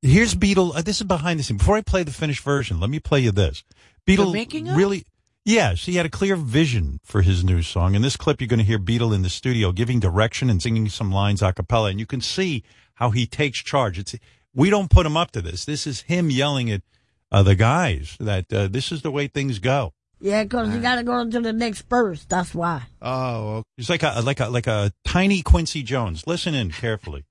here's 0.02 0.34
Beetle. 0.34 0.72
Uh, 0.72 0.82
this 0.82 1.00
is 1.00 1.06
behind 1.06 1.38
the 1.38 1.44
scene. 1.44 1.56
Before 1.56 1.76
I 1.76 1.82
play 1.82 2.02
the 2.02 2.10
finished 2.10 2.42
version, 2.42 2.80
let 2.80 2.90
me 2.90 2.98
play 2.98 3.20
you 3.20 3.30
this. 3.30 3.64
Beetle 4.06 4.32
making 4.32 4.66
really. 4.66 5.04
Yes, 5.46 5.84
he 5.84 5.96
had 5.96 6.06
a 6.06 6.10
clear 6.10 6.36
vision 6.36 7.00
for 7.04 7.20
his 7.20 7.44
new 7.44 7.60
song. 7.60 7.94
In 7.94 8.00
this 8.00 8.16
clip, 8.16 8.40
you're 8.40 8.48
going 8.48 8.60
to 8.60 8.64
hear 8.64 8.78
Beetle 8.78 9.12
in 9.12 9.20
the 9.20 9.28
studio 9.28 9.72
giving 9.72 10.00
direction 10.00 10.48
and 10.48 10.62
singing 10.62 10.88
some 10.88 11.12
lines 11.12 11.42
a 11.42 11.52
cappella, 11.52 11.90
and 11.90 12.00
you 12.00 12.06
can 12.06 12.22
see 12.22 12.64
how 12.94 13.10
he 13.10 13.26
takes 13.26 13.58
charge. 13.58 13.98
It's 13.98 14.14
we 14.54 14.70
don't 14.70 14.90
put 14.90 15.04
him 15.04 15.16
up 15.16 15.32
to 15.32 15.42
this. 15.42 15.64
This 15.64 15.86
is 15.86 16.02
him 16.02 16.30
yelling 16.30 16.70
at 16.70 16.82
uh, 17.30 17.42
the 17.42 17.54
guys 17.54 18.16
that 18.20 18.50
uh, 18.52 18.68
this 18.68 18.90
is 18.90 19.02
the 19.02 19.10
way 19.10 19.26
things 19.26 19.58
go. 19.58 19.92
Yeah, 20.24 20.42
'cause 20.46 20.74
you 20.74 20.80
got 20.80 20.94
to 20.96 21.02
go 21.02 21.28
to 21.28 21.40
the 21.40 21.52
next 21.52 21.82
verse. 21.90 22.24
That's 22.24 22.54
why. 22.54 22.84
Oh, 23.02 23.62
He's 23.76 23.90
like 23.90 24.02
a 24.02 24.22
like 24.24 24.40
a 24.40 24.48
like 24.48 24.66
a 24.66 24.90
tiny 25.04 25.42
Quincy 25.42 25.82
Jones. 25.82 26.26
Listen 26.26 26.54
in 26.54 26.70
carefully. 26.70 27.24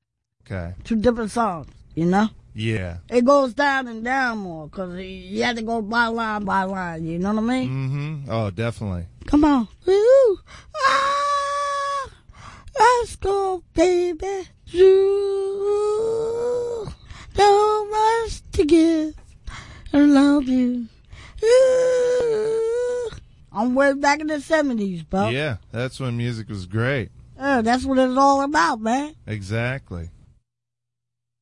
okay. 0.46 0.76
Two 0.84 0.98
different 0.98 1.32
songs, 1.32 1.68
you 1.96 2.06
know? 2.06 2.30
Yeah. 2.54 2.98
It 3.10 3.26
goes 3.26 3.56
down 3.56 3.88
and 3.88 4.04
down 4.04 4.38
more 4.40 4.70
'cause 4.70 4.96
you 5.00 5.42
have 5.42 5.56
to 5.56 5.64
go 5.64 5.82
by 5.82 6.06
line 6.08 6.44
by 6.46 6.64
line. 6.66 7.04
You 7.08 7.18
know 7.18 7.34
what 7.34 7.44
I 7.44 7.48
mean? 7.48 7.70
Mm-hmm. 7.70 8.32
Oh, 8.32 8.52
definitely. 8.52 9.06
Come 9.26 9.44
on. 9.44 9.68
Ooh. 9.88 10.38
Ah, 10.86 12.10
let's 12.80 13.16
go, 13.16 13.64
baby. 13.74 14.44
Ooh, 14.76 16.88
so 17.36 17.88
much 17.90 18.42
to 18.52 18.66
give. 18.66 19.16
I 19.94 19.98
love 20.00 20.48
you. 20.48 20.88
Ooh. 21.48 23.10
I'm 23.52 23.76
way 23.76 23.94
back 23.94 24.20
in 24.20 24.28
the 24.28 24.36
70s, 24.36 25.08
bro. 25.08 25.30
Yeah, 25.30 25.58
that's 25.72 26.00
when 26.00 26.18
music 26.18 26.50
was 26.50 26.66
great. 26.66 27.10
Yeah, 27.38 27.62
that's 27.62 27.86
what 27.86 28.00
it's 28.00 28.18
all 28.18 28.42
about, 28.42 28.80
man. 28.82 29.14
Exactly. 29.28 30.10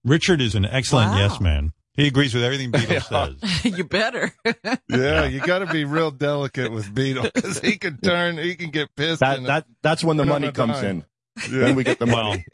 Richard 0.03 0.41
is 0.41 0.55
an 0.55 0.65
excellent 0.65 1.11
Wow. 1.11 1.17
yes 1.19 1.39
man. 1.39 1.71
He 1.93 2.07
agrees 2.07 2.33
with 2.33 2.43
everything 2.43 2.71
Beetle 2.71 3.01
says. 3.01 3.35
you 3.77 3.83
better. 3.83 4.33
Yeah, 4.89 5.25
you 5.25 5.39
got 5.41 5.59
to 5.59 5.67
be 5.67 5.83
real 5.85 6.09
delicate 6.09 6.71
with 6.71 6.93
Beetle 6.93 7.29
because 7.33 7.59
he 7.59 7.77
can 7.77 7.97
turn, 7.97 8.37
he 8.37 8.55
can 8.55 8.71
get 8.71 8.95
pissed. 8.95 9.19
That 9.19 9.43
that 9.43 9.65
that's 9.83 10.03
when 10.03 10.17
the 10.17 10.25
money 10.25 10.51
comes 10.51 10.77
dime. 10.81 10.85
in. 10.85 11.05
Then 11.51 11.75
we 11.75 11.83
get 11.83 11.99
the 11.99 12.05
money. 12.07 12.45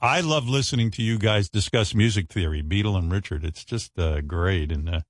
I 0.00 0.20
love 0.20 0.48
listening 0.48 0.90
to 0.92 1.02
you 1.02 1.18
guys 1.18 1.48
discuss 1.48 1.94
music 1.94 2.28
theory, 2.32 2.62
Beetle 2.62 2.96
and 2.96 3.10
Richard. 3.12 3.44
It's 3.44 3.64
just 3.64 3.98
uh, 3.98 4.20
great. 4.22 4.72
And 4.72 4.88
uh, 4.88 5.00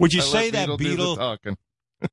would 0.00 0.12
you 0.12 0.22
say 0.22 0.50
that 0.50 0.76
Beetle 0.78 1.16
talking. 1.16 1.56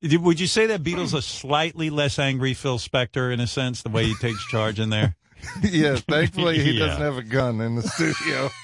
Would 0.02 0.40
you 0.40 0.48
say 0.48 0.68
that 0.68 0.84
Beetle's 0.84 1.14
a 1.14 1.22
slightly 1.22 1.90
less 1.90 2.18
angry 2.20 2.53
Phil 2.53 2.78
Spector 2.78 3.34
in 3.34 3.40
a 3.40 3.48
sense, 3.48 3.82
the 3.82 3.90
way 3.90 4.06
he 4.06 4.16
takes 4.16 4.45
charge 4.48 4.80
in 4.80 4.90
there? 4.90 5.16
yeah, 5.64 5.95
thankfully 5.95 6.60
he 6.60 6.72
Yeah. 6.74 6.86
doesn't 6.86 7.02
have 7.02 7.18
a 7.18 7.24
gun 7.24 7.60
in 7.62 7.76
the 7.76 7.84
studio. 7.84 8.49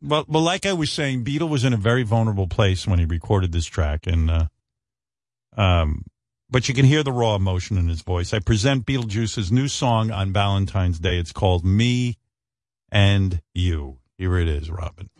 Well, 0.00 0.24
well, 0.26 0.42
like 0.42 0.64
I 0.64 0.72
was 0.72 0.90
saying, 0.90 1.22
Beetle 1.22 1.48
was 1.50 1.64
in 1.64 1.74
a 1.74 1.76
very 1.76 2.02
vulnerable 2.02 2.46
place 2.46 2.86
when 2.86 2.98
he 2.98 3.04
recorded 3.04 3.52
this 3.52 3.66
track, 3.66 4.06
and 4.06 4.30
uh, 4.30 4.46
um, 5.54 6.06
but 6.48 6.66
you 6.66 6.72
can 6.74 6.86
hear 6.86 7.02
the 7.02 7.12
raw 7.12 7.34
emotion 7.34 7.76
in 7.76 7.86
his 7.88 8.00
voice. 8.00 8.32
I 8.32 8.38
present 8.38 8.86
Beetlejuice's 8.86 9.52
new 9.52 9.68
song 9.68 10.10
on 10.10 10.32
Valentine's 10.32 10.98
Day. 10.98 11.18
It's 11.18 11.32
called 11.32 11.62
"Me 11.62 12.16
and 12.90 13.42
You." 13.52 13.98
Here 14.16 14.38
it 14.38 14.48
is, 14.48 14.70
Robin. 14.70 15.10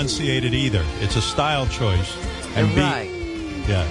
Enunciated 0.00 0.54
either. 0.54 0.82
It's 1.00 1.16
a 1.16 1.20
style 1.20 1.66
choice. 1.66 2.16
And 2.56 2.74
Be- 2.74 2.80
right. 2.80 3.10
yeah. 3.68 3.84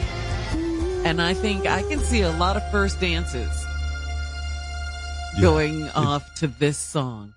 And 1.06 1.22
I 1.22 1.36
think 1.36 1.68
I 1.68 1.84
can 1.84 2.00
see 2.00 2.22
a 2.22 2.32
lot 2.32 2.58
of 2.58 2.72
first 2.72 3.00
dances 3.00 3.48
Yeah. 5.36 5.42
going 5.42 5.88
off 5.92 6.24
to 6.38 6.48
this 6.48 6.80
song. 6.80 7.36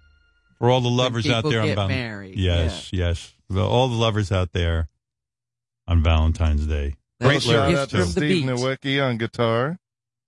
For 0.59 0.71
all 0.71 0.81
the 0.81 0.89
lovers 0.89 1.29
out 1.29 1.39
people 1.45 1.51
there 1.51 1.61
on 1.61 1.67
get 1.67 1.75
Val- 1.75 1.89
married, 1.89 2.39
Yes, 2.39 2.89
yes. 2.95 3.35
All 3.55 3.89
the 3.89 3.95
lovers 3.95 4.33
out 4.33 4.53
there 4.53 4.89
on 5.87 6.03
Valentine's 6.03 6.67
Day. 6.67 6.95
Great 7.21 7.29
Great 7.29 7.43
shout 7.43 7.69
lyrics. 7.69 7.79
out 7.95 8.01
to. 8.01 8.07
Steve 8.07 8.45
Nowicki 8.47 9.07
on 9.07 9.19
guitar. 9.19 9.79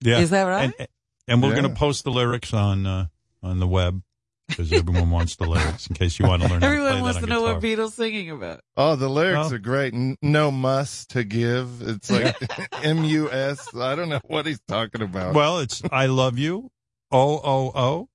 Yeah. 0.03 0.19
Is 0.19 0.29
that 0.31 0.43
right? 0.43 0.65
And, 0.79 0.89
and 1.29 1.43
we're 1.43 1.55
Yeah. 1.55 1.63
going 1.63 1.73
to 1.73 1.79
post 1.81 2.05
the 2.05 2.11
lyrics 2.11 2.53
on 2.53 2.85
uh, 2.85 3.07
on 3.43 3.59
the 3.59 3.67
web 3.67 4.03
because 4.49 4.73
everyone 4.73 5.11
wants 5.11 5.37
the 5.37 5.47
lyrics 5.47 5.87
in 5.87 5.95
case 5.95 6.19
you 6.19 6.27
want 6.27 6.43
to 6.43 6.49
learn 6.49 6.61
how 6.61 6.69
to 6.69 6.75
play 6.75 6.77
Everyone 6.77 6.95
that 6.97 7.03
wants 7.03 7.17
on 7.17 7.23
to 7.23 7.29
know 7.29 7.41
guitar. 7.41 7.53
what 7.55 7.63
Beetle's 7.63 7.95
singing 7.95 8.31
about. 8.31 8.61
Oh, 8.77 8.97
the 8.97 9.09
lyrics 9.09 9.37
Well- 9.47 9.55
are 9.55 9.59
great. 9.59 9.95
N- 9.95 10.17
No 10.23 10.51
muss 10.51 11.07
to 11.07 11.25
give. 11.25 11.81
It's 11.83 12.11
like 12.11 12.37
M 12.85 13.05
U 13.05 13.31
S. 13.31 13.75
I 13.75 13.95
don't 13.95 14.09
know 14.09 14.21
what 14.25 14.47
he's 14.47 14.61
talking 14.69 15.03
about. 15.03 15.35
Well, 15.35 15.59
it's 15.61 15.83
I 15.91 16.07
love 16.07 16.39
you. 16.39 16.71
O 17.11 17.41
O 17.43 17.73
O. 17.75 18.09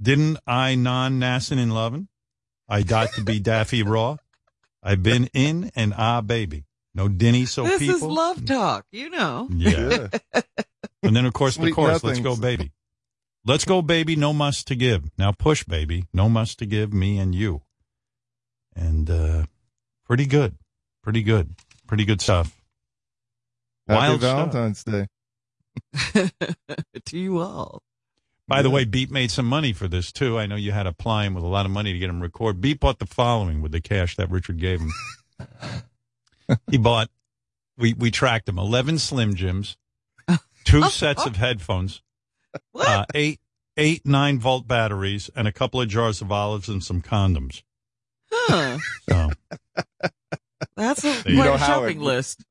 Didn't 0.00 0.38
I 0.46 0.74
non 0.76 1.18
nassin 1.20 1.58
in 1.58 1.70
lovin'? 1.70 2.08
I 2.68 2.82
got 2.82 3.12
to 3.14 3.22
be 3.24 3.40
Daffy 3.40 3.82
Raw. 3.82 4.16
I've 4.82 5.02
been 5.02 5.28
in 5.34 5.70
and 5.74 5.92
ah 5.96 6.20
baby. 6.20 6.64
No 6.94 7.08
dinny 7.08 7.46
so 7.46 7.64
this 7.64 7.78
people. 7.80 7.96
is 7.96 8.02
love 8.02 8.44
talk, 8.44 8.84
you 8.92 9.10
know. 9.10 9.48
Yeah. 9.52 10.08
And 11.02 11.14
then 11.14 11.26
of 11.26 11.32
course 11.32 11.54
the 11.56 11.62
Sweet 11.62 11.74
chorus, 11.74 12.02
let's 12.02 12.18
go 12.18 12.34
baby. 12.36 12.72
Let's 13.48 13.64
go 13.64 13.80
baby, 13.80 14.14
no 14.14 14.34
must 14.34 14.68
to 14.68 14.74
give. 14.74 15.10
Now 15.16 15.32
push 15.32 15.64
baby, 15.64 16.04
no 16.12 16.28
must 16.28 16.58
to 16.58 16.66
give 16.66 16.92
me 16.92 17.18
and 17.18 17.34
you. 17.34 17.62
And 18.76 19.08
uh 19.08 19.44
pretty 20.04 20.26
good. 20.26 20.56
Pretty 21.02 21.22
good. 21.22 21.54
Pretty 21.86 22.04
good 22.04 22.20
stuff. 22.20 22.60
Happy 23.86 23.98
Wild 23.98 24.20
stuff. 24.20 24.52
Valentine's 24.52 24.84
Day. 24.84 25.06
to 27.06 27.18
you 27.18 27.38
all. 27.38 27.82
By 28.46 28.60
the 28.60 28.68
way, 28.68 28.84
Beat 28.84 29.10
made 29.10 29.30
some 29.30 29.46
money 29.46 29.72
for 29.72 29.88
this 29.88 30.12
too. 30.12 30.38
I 30.38 30.44
know 30.44 30.56
you 30.56 30.72
had 30.72 30.82
to 30.82 30.90
apply 30.90 31.24
him 31.24 31.32
with 31.32 31.44
a 31.44 31.48
lot 31.48 31.64
of 31.64 31.72
money 31.72 31.94
to 31.94 31.98
get 31.98 32.10
him 32.10 32.20
record. 32.20 32.60
Beat 32.60 32.80
bought 32.80 32.98
the 32.98 33.06
following 33.06 33.62
with 33.62 33.72
the 33.72 33.80
cash 33.80 34.16
that 34.16 34.30
Richard 34.30 34.58
gave 34.58 34.80
him. 34.80 34.92
he 36.70 36.76
bought. 36.76 37.08
We 37.78 37.94
we 37.94 38.10
tracked 38.10 38.46
him 38.46 38.58
eleven 38.58 38.98
Slim 38.98 39.34
Jims, 39.34 39.78
two 40.64 40.82
sets 40.90 41.24
of 41.24 41.36
headphones, 41.36 42.02
uh, 42.74 43.04
eight 43.14 43.40
eight 43.76 44.04
nine 44.06 44.38
volt 44.38 44.66
batteries, 44.66 45.30
and 45.36 45.46
a 45.48 45.52
couple 45.52 45.80
of 45.80 45.88
jars 45.88 46.20
of 46.20 46.30
olives 46.32 46.68
and 46.68 46.82
some 46.82 47.02
condoms. 47.02 47.62
Huh. 48.30 48.78
So 49.08 49.30
That's 50.76 51.04
a, 51.04 51.22
You 51.26 51.36
know, 51.36 51.54
a 51.54 51.58
shopping 51.58 51.98
Howard, 51.98 51.98
list. 51.98 52.44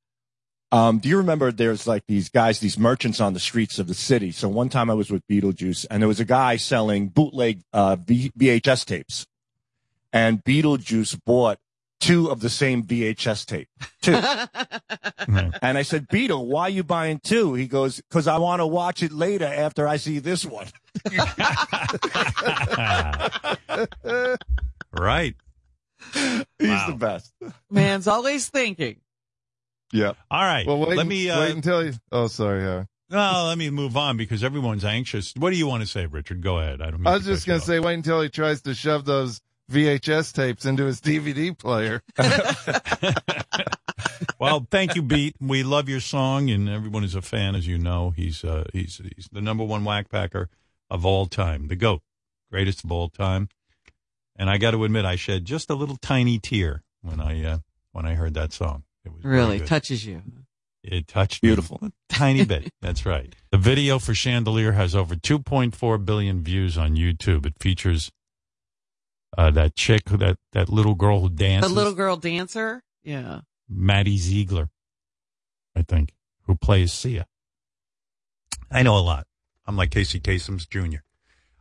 Um, 0.71 0.99
do 0.99 1.07
you 1.07 1.17
remember 1.17 1.51
there's 1.51 1.87
like 1.87 2.03
these 2.07 2.29
guys, 2.29 2.59
these 2.59 2.77
merchants 2.77 3.21
on 3.21 3.33
the 3.33 3.39
streets 3.39 3.79
of 3.79 3.87
the 3.87 3.93
city? 3.93 4.31
So 4.31 4.49
one 4.49 4.67
time 4.69 4.89
I 4.89 4.95
was 4.95 5.09
with 5.09 5.25
Beetlejuice 5.27 5.85
and 5.89 6.01
there 6.01 6.07
was 6.07 6.19
a 6.19 6.25
guy 6.25 6.57
selling 6.57 7.07
bootleg 7.07 7.61
uh, 7.71 7.95
v- 7.95 8.31
VHS 8.37 8.85
tapes. 8.85 9.25
And 10.11 10.43
Beetlejuice 10.43 11.19
bought 11.25 11.59
two 11.99 12.29
of 12.29 12.39
the 12.39 12.49
same 12.49 12.83
VHS 12.83 13.45
tape. 13.45 13.69
Two. 14.01 14.13
and 15.61 15.77
I 15.77 15.81
said, 15.81 16.07
Beetle, 16.07 16.47
why 16.47 16.63
are 16.63 16.69
you 16.69 16.83
buying 16.83 17.19
two? 17.19 17.53
He 17.53 17.67
goes, 17.67 17.97
because 17.97 18.27
I 18.27 18.37
want 18.37 18.59
to 18.59 18.67
watch 18.67 19.03
it 19.03 19.11
later 19.11 19.45
after 19.45 19.87
I 19.87 19.97
see 19.97 20.19
this 20.19 20.45
one. 20.45 20.67
right. 24.93 25.35
He's 26.13 26.85
the 26.87 26.95
best. 26.97 27.33
Man's 27.69 28.07
always 28.07 28.47
thinking. 28.49 29.01
Yeah. 29.91 30.13
All 30.29 30.41
right. 30.43 30.67
Well, 30.67 30.79
wait, 30.79 30.97
let 30.97 31.07
me 31.07 31.29
uh, 31.29 31.39
wait 31.39 31.55
until 31.55 31.85
you. 31.85 31.93
Oh, 32.11 32.27
sorry, 32.27 32.61
Howard. 32.61 32.87
No, 33.09 33.45
let 33.47 33.57
me 33.57 33.69
move 33.69 33.95
on 33.95 34.17
because 34.17 34.43
everyone's 34.43 34.83
anxious. 34.83 35.33
What 35.37 35.51
do 35.51 35.55
you 35.55 35.65
want 35.65 35.81
to 35.81 35.87
say, 35.87 36.07
Richard? 36.07 36.41
Go 36.41 36.59
ahead. 36.59 36.81
I 36.81 36.91
don't. 36.91 36.99
Mean 36.99 37.07
I 37.07 37.13
was 37.13 37.23
to 37.23 37.33
just 37.33 37.47
gonna 37.47 37.61
say, 37.61 37.79
wait 37.79 37.93
until 37.93 38.21
he 38.21 38.27
tries 38.27 38.61
to 38.63 38.73
shove 38.73 39.05
those 39.05 39.39
VHS 39.71 40.33
tapes 40.33 40.65
into 40.65 40.85
his 40.85 41.01
DVD 41.01 41.57
player. 41.57 42.01
well, 44.39 44.65
thank 44.69 44.95
you, 44.95 45.01
Beat. 45.01 45.35
We 45.41 45.63
love 45.63 45.89
your 45.89 45.99
song, 45.99 46.49
and 46.49 46.69
everyone 46.69 47.03
is 47.03 47.15
a 47.15 47.21
fan, 47.21 47.55
as 47.55 47.67
you 47.67 47.77
know. 47.77 48.11
He's 48.11 48.43
uh, 48.43 48.65
he's 48.73 49.01
he's 49.15 49.29
the 49.31 49.41
number 49.41 49.63
one 49.63 49.83
Wack 49.83 50.09
Packer 50.09 50.49
of 50.89 51.05
all 51.05 51.25
time, 51.25 51.67
the 51.67 51.75
goat, 51.75 52.01
greatest 52.51 52.83
of 52.83 52.91
all 52.91 53.09
time. 53.09 53.49
And 54.35 54.49
I 54.49 54.57
got 54.57 54.71
to 54.71 54.83
admit, 54.83 55.05
I 55.05 55.15
shed 55.15 55.45
just 55.45 55.69
a 55.69 55.75
little 55.75 55.97
tiny 55.97 56.39
tear 56.39 56.83
when 57.01 57.19
I 57.19 57.43
uh, 57.43 57.57
when 57.91 58.05
I 58.05 58.13
heard 58.13 58.33
that 58.35 58.53
song. 58.53 58.83
It 59.03 59.13
was 59.13 59.23
Really 59.23 59.59
touches 59.59 60.05
you. 60.05 60.21
It 60.83 61.07
touched 61.07 61.41
beautiful, 61.41 61.79
a 61.81 61.91
tiny 62.07 62.45
bit. 62.45 62.69
That's 62.81 63.05
right. 63.05 63.35
The 63.51 63.57
video 63.57 63.99
for 63.99 64.13
Chandelier 64.13 64.71
has 64.71 64.95
over 64.95 65.15
2.4 65.15 66.05
billion 66.05 66.43
views 66.43 66.77
on 66.77 66.95
YouTube. 66.95 67.45
It 67.45 67.55
features 67.59 68.09
uh, 69.37 69.51
that 69.51 69.75
chick, 69.75 70.05
that 70.05 70.37
that 70.53 70.69
little 70.69 70.95
girl 70.95 71.21
who 71.21 71.29
danced. 71.29 71.67
The 71.67 71.73
little 71.73 71.93
girl 71.93 72.17
dancer. 72.17 72.83
Yeah. 73.03 73.41
Maddie 73.69 74.17
Ziegler, 74.17 74.69
I 75.75 75.81
think, 75.81 76.13
who 76.43 76.55
plays 76.55 76.93
Sia. 76.93 77.25
I 78.71 78.83
know 78.83 78.97
a 78.97 78.99
lot. 78.99 79.27
I'm 79.65 79.75
like 79.75 79.91
Casey 79.91 80.19
Kasem's 80.19 80.65
Jr. 80.65 80.99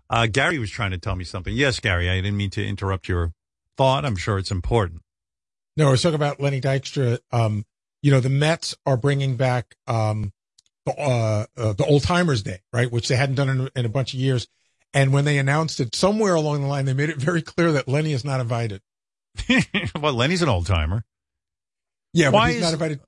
Uh, 0.09 0.27
Gary 0.27 0.59
was 0.59 0.71
trying 0.71 0.93
to 0.93 0.99
tell 0.99 1.17
me 1.17 1.25
something. 1.25 1.55
Yes, 1.55 1.81
Gary, 1.81 2.09
I 2.09 2.17
didn't 2.17 2.37
mean 2.37 2.51
to 2.51 2.65
interrupt 2.65 3.09
your 3.09 3.33
thought. 3.77 4.05
I'm 4.05 4.17
sure 4.17 4.39
it's 4.39 4.53
important. 4.53 5.03
No, 5.77 5.89
I 5.89 5.91
was 5.91 6.03
talking 6.03 6.15
about 6.15 6.41
Lenny 6.41 6.61
Dykstra. 6.61 7.19
Um, 7.33 7.65
you 8.03 8.11
know, 8.11 8.21
the 8.21 8.29
Mets 8.29 8.75
are 8.87 8.97
bringing 8.97 9.37
back 9.37 9.77
um, 9.87 10.33
the, 10.85 10.93
uh, 10.93 11.47
uh, 11.57 11.73
the 11.73 11.85
Old 11.85 12.05
Timers 12.05 12.43
Day, 12.43 12.61
right? 12.73 12.91
Which 12.91 13.09
they 13.09 13.17
hadn't 13.17 13.35
done 13.35 13.49
in, 13.49 13.71
in 13.75 13.85
a 13.85 13.89
bunch 13.89 14.15
of 14.15 14.21
years. 14.21 14.47
And 14.95 15.13
when 15.13 15.25
they 15.25 15.39
announced 15.39 15.81
it, 15.81 15.95
somewhere 15.95 16.35
along 16.35 16.63
the 16.63 16.69
line, 16.69 16.85
they 16.87 16.95
made 16.95 17.11
it 17.11 17.17
very 17.19 17.43
clear 17.43 17.73
that 17.73 17.87
Lenny 17.89 18.13
is 18.13 18.25
not 18.25 18.41
invited. 18.41 18.81
well, 20.01 20.15
Lenny's 20.15 20.43
an 20.43 20.49
old 20.49 20.67
timer. 20.67 21.05
Yeah, 22.13 22.31
but 22.31 22.35
Why 22.35 22.49
he's 22.49 22.57
is- 22.57 22.63
not 22.63 22.73
invited. 22.73 23.01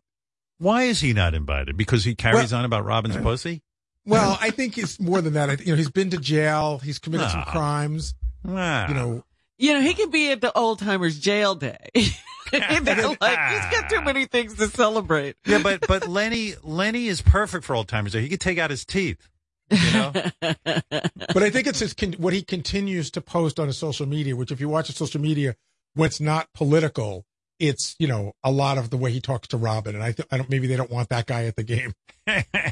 Why 0.59 0.83
is 0.85 1.01
he 1.01 1.13
not 1.13 1.35
invited? 1.35 1.77
Because 1.77 2.05
he 2.05 2.15
carries 2.17 2.53
on 2.53 2.65
about 2.65 2.85
Robin's 2.85 3.17
pussy? 3.17 3.63
Well, 4.05 4.37
I 4.41 4.51
think 4.51 4.77
it's 4.77 4.99
more 4.99 5.21
than 5.21 5.35
that. 5.35 5.51
I, 5.51 5.53
you 5.55 5.67
know, 5.73 5.77
he's 5.77 5.91
been 5.91 6.11
to 6.11 6.19
jail. 6.19 6.79
He's 6.79 6.99
committed 6.99 7.31
some 7.31 7.45
Ah. 7.47 7.51
crimes. 7.53 8.15
You 8.45 8.53
know, 8.53 9.25
You 9.59 9.75
know, 9.75 9.81
he 9.81 9.95
could 9.95 10.11
be 10.11 10.33
at 10.33 10.41
the 10.41 10.53
old 10.57 10.79
timers 10.81 11.19
jail 11.19 11.55
day. 11.55 11.77
And 12.51 12.87
they're 12.87 13.09
like, 13.21 13.39
he's 13.51 13.79
got 13.79 13.91
too 13.91 14.01
many 14.01 14.25
things 14.25 14.55
to 14.55 14.69
celebrate. 14.69 15.37
Yeah, 15.45 15.59
but 15.63 15.87
but 15.87 16.09
Lenny 16.09 16.55
Lenny 16.63 17.07
is 17.07 17.21
perfect 17.21 17.63
for 17.67 17.77
old 17.77 17.89
timers. 17.89 18.13
Day. 18.15 18.23
He 18.23 18.31
could 18.31 18.41
take 18.41 18.57
out 18.59 18.71
his 18.71 18.87
teeth. 18.87 19.29
You 19.71 19.93
know? 19.93 20.13
but 20.43 21.43
I 21.43 21.51
think 21.51 21.67
it's 21.67 21.81
his 21.81 21.95
what 22.19 22.33
he 22.33 22.43
continues 22.43 23.11
to 23.13 23.21
post 23.21 23.59
on 23.61 23.67
his 23.67 23.77
social 23.77 24.07
media. 24.07 24.35
Which, 24.37 24.51
if 24.51 24.61
you 24.61 24.69
watch 24.69 24.87
his 24.89 24.97
social 24.97 25.21
media, 25.21 25.57
when 25.95 26.07
it's 26.07 26.21
not 26.21 26.49
political, 26.55 27.25
it's 27.59 27.95
you 27.99 28.07
know 28.09 28.33
a 28.45 28.51
lot 28.51 28.79
of 28.79 28.91
the 28.91 28.97
way 28.97 29.11
he 29.13 29.21
talks 29.21 29.49
to 29.49 29.57
Robin. 29.57 29.95
And 29.95 30.03
I, 30.05 30.13
th- 30.13 30.29
I 30.31 30.37
don't 30.37 30.49
maybe 30.51 30.67
they 30.67 30.77
don't 30.77 30.91
want 30.91 31.09
that 31.11 31.27
guy 31.27 31.45
at 31.47 31.57
the 31.57 31.65
game. 31.65 31.93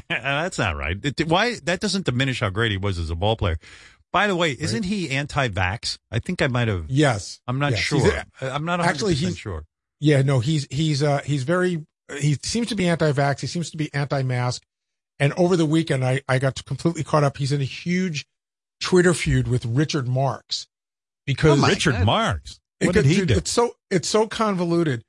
That's 0.09 0.57
not 0.59 0.75
right. 0.75 0.97
It- 1.03 1.27
Why 1.27 1.55
that 1.63 1.79
doesn't 1.79 2.05
diminish 2.05 2.39
how 2.39 2.49
great 2.49 2.71
he 2.71 2.77
was 2.77 2.97
as 2.99 3.09
a 3.09 3.15
ball 3.15 3.35
player. 3.35 3.57
By 4.13 4.27
the 4.27 4.35
way, 4.35 4.51
isn't 4.53 4.83
he 4.83 5.09
anti-vax? 5.09 5.97
I 6.11 6.19
think 6.19 6.41
I 6.41 6.47
might 6.47 6.69
have. 6.69 6.85
Yes, 6.87 7.41
I'm 7.45 7.59
not 7.59 7.71
Yes, 7.71 7.79
sure. 7.81 8.23
I'm 8.41 8.63
not 8.65 8.79
actually, 8.79 9.13
100% 9.15 9.17
he's- 9.17 9.35
sure. 9.35 9.65
Yeah, 9.99 10.21
no, 10.21 10.39
he's 10.39 10.67
he's 10.69 11.01
uh 11.03 11.21
he's 11.25 11.43
very 11.43 11.85
he 12.19 12.37
seems 12.43 12.67
to 12.67 12.75
be 12.75 12.87
anti-vax. 12.87 13.41
He 13.41 13.47
seems 13.47 13.69
to 13.71 13.77
be 13.77 13.93
anti-mask. 13.93 14.63
And 15.19 15.33
over 15.33 15.55
the 15.57 15.65
weekend, 15.65 16.05
I 16.05 16.21
I 16.27 16.39
got 16.39 16.63
completely 16.65 17.03
caught 17.03 17.23
up. 17.23 17.37
He's 17.37 17.51
in 17.51 17.61
a 17.61 17.65
huge 17.65 18.25
Twitter 18.79 19.13
feud 19.13 19.47
with 19.47 19.65
Richard 19.65 20.07
Marx 20.07 20.67
because 21.25 21.61
Oh, 21.63 21.67
Richard 21.67 21.91
goodness. 21.91 22.05
Marks? 22.05 22.59
What 22.81 22.93
did 22.93 23.05
he 23.05 23.15
dude, 23.15 23.27
do? 23.29 23.33
It's 23.35 23.51
so 23.51 23.71
it's 23.89 24.07
so 24.07 24.27
convoluted. 24.27 25.03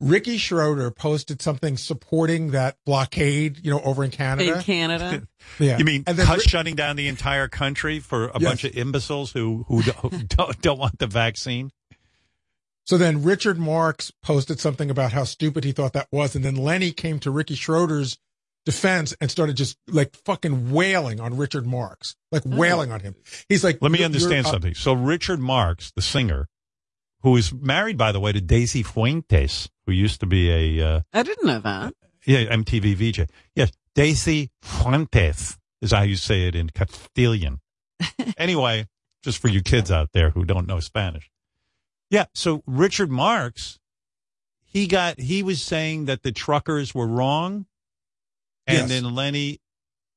Ricky 0.00 0.36
Schroder 0.36 0.90
posted 0.90 1.40
something 1.40 1.78
supporting 1.78 2.50
that 2.50 2.76
blockade, 2.84 3.60
you 3.64 3.70
know, 3.70 3.80
over 3.80 4.04
in 4.04 4.10
Canada. 4.10 4.56
In 4.56 4.62
Canada. 4.62 5.22
Yeah. 5.58 5.78
You 5.78 5.84
mean 5.84 6.04
And 6.06 6.16
then 6.18 6.40
shutting 6.40 6.74
down 6.74 6.96
the 6.96 7.06
entire 7.08 7.48
country 7.48 8.00
for 8.00 8.28
a 8.28 8.40
Yes. 8.40 8.50
bunch 8.50 8.64
of 8.64 8.76
imbeciles 8.76 9.32
who 9.32 9.64
who 9.68 9.82
don't, 9.82 9.96
who 9.98 10.10
don't, 10.26 10.60
don't 10.60 10.78
want 10.78 10.98
the 10.98 11.06
vaccine? 11.06 11.70
So 12.86 12.98
then 12.98 13.22
Richard 13.22 13.58
Marx 13.58 14.10
posted 14.22 14.60
something 14.60 14.90
about 14.90 15.12
how 15.12 15.24
stupid 15.24 15.64
he 15.64 15.72
thought 15.72 15.94
that 15.94 16.08
was. 16.12 16.34
And 16.34 16.44
then 16.44 16.56
Lenny 16.56 16.90
came 16.92 17.18
to 17.20 17.30
Ricky 17.30 17.54
Schroder's 17.54 18.18
defense 18.64 19.14
and 19.20 19.30
started 19.30 19.56
just 19.56 19.76
like 19.88 20.16
fucking 20.24 20.72
wailing 20.72 21.20
on 21.20 21.36
Richard 21.36 21.66
Marx, 21.66 22.16
like 22.32 22.42
wailing 22.46 22.90
on 22.92 23.00
him. 23.00 23.14
He's 23.48 23.62
like, 23.62 23.78
Let 23.80 23.92
me 23.92 24.02
understand 24.02 24.44
you're, 24.44 24.46
uh, 24.46 24.50
something. 24.52 24.74
So 24.74 24.92
Richard 24.92 25.40
Marx, 25.40 25.92
the 25.94 26.02
singer, 26.02 26.48
who 27.22 27.36
is 27.36 27.52
married, 27.52 27.96
by 27.96 28.12
the 28.12 28.20
way, 28.20 28.32
to 28.32 28.40
Daisy 28.40 28.82
Fuentes, 28.82 29.68
who 29.86 29.92
used 29.92 30.20
to 30.20 30.26
be 30.26 30.78
a 30.78 30.96
uh, 30.96 31.00
I 31.12 31.22
didn't 31.22 31.46
know 31.46 31.60
that. 31.60 31.94
yeah 32.26 32.44
MTV 32.44 32.94
VJ. 32.94 33.30
Yes, 33.54 33.70
Daisy 33.94 34.50
Fuentes 34.62 35.58
is 35.80 35.92
how 35.92 36.02
you 36.02 36.16
say 36.16 36.46
it 36.48 36.54
in 36.54 36.70
Castilian. 36.70 37.60
anyway, 38.38 38.86
just 39.22 39.38
for 39.38 39.48
you 39.48 39.62
kids 39.62 39.90
out 39.90 40.10
there 40.12 40.30
who 40.30 40.44
don't 40.44 40.66
know 40.66 40.80
Spanish. 40.80 41.30
Yeah, 42.10 42.26
so 42.34 42.62
Richard 42.66 43.10
Marx, 43.10 43.78
he 44.64 44.86
got 44.86 45.18
he 45.18 45.42
was 45.42 45.62
saying 45.62 46.04
that 46.06 46.22
the 46.22 46.32
truckers 46.32 46.94
were 46.94 47.06
wrong, 47.06 47.66
and 48.66 48.78
Yes. 48.78 48.88
then 48.88 49.14
Lenny, 49.14 49.58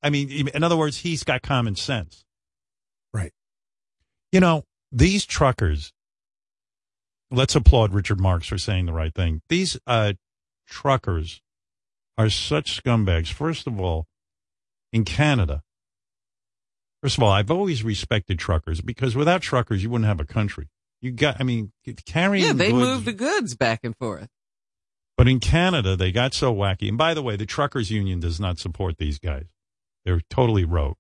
I 0.01 0.09
mean, 0.09 0.47
in 0.49 0.63
other 0.63 0.77
words, 0.77 0.97
he's 0.97 1.23
got 1.23 1.41
common 1.41 1.75
sense. 1.75 2.23
Right. 3.13 3.31
You 4.31 4.39
know, 4.39 4.63
these 4.91 5.25
truckers, 5.25 5.91
let's 7.31 7.55
applaud 7.55 7.93
Richard 7.93 8.19
Marx 8.19 8.47
for 8.47 8.57
saying 8.57 8.85
the 8.85 8.93
right 8.93 9.13
thing. 9.13 9.41
These 9.49 9.77
uh, 9.87 10.13
truckers 10.67 11.41
are 12.17 12.29
such 12.29 12.81
scumbags. 12.81 13.31
First 13.31 13.67
of 13.67 13.79
all, 13.79 14.05
in 14.93 15.03
Canada, 15.03 15.61
first 17.03 17.17
of 17.17 17.23
all, 17.23 17.31
I've 17.31 17.51
always 17.51 17.83
respected 17.83 18.39
truckers 18.39 18.81
because 18.81 19.15
without 19.15 19.41
truckers, 19.41 19.83
you 19.83 19.89
wouldn't 19.89 20.07
have 20.07 20.19
a 20.19 20.25
country. 20.25 20.67
You 21.01 21.11
got, 21.11 21.37
I 21.39 21.43
mean, 21.43 21.71
carrying 22.05 22.45
Yeah, 22.45 22.53
they 22.53 22.71
goods, 22.71 22.85
move 22.87 23.05
the 23.05 23.13
goods 23.13 23.55
back 23.55 23.81
and 23.83 23.95
forth. 23.97 24.29
But 25.18 25.27
in 25.27 25.39
Canada, 25.39 25.95
they 25.95 26.11
got 26.11 26.35
so 26.35 26.53
wacky. 26.53 26.88
And 26.88 26.98
by 26.98 27.15
the 27.15 27.23
way, 27.23 27.35
the 27.35 27.45
truckers 27.45 27.89
union 27.89 28.19
does 28.19 28.39
not 28.39 28.60
support 28.60 28.98
these 28.98 29.18
guys. 29.18 29.48
They're 30.06 30.22
totally 30.30 30.64
rogue. 30.64 30.98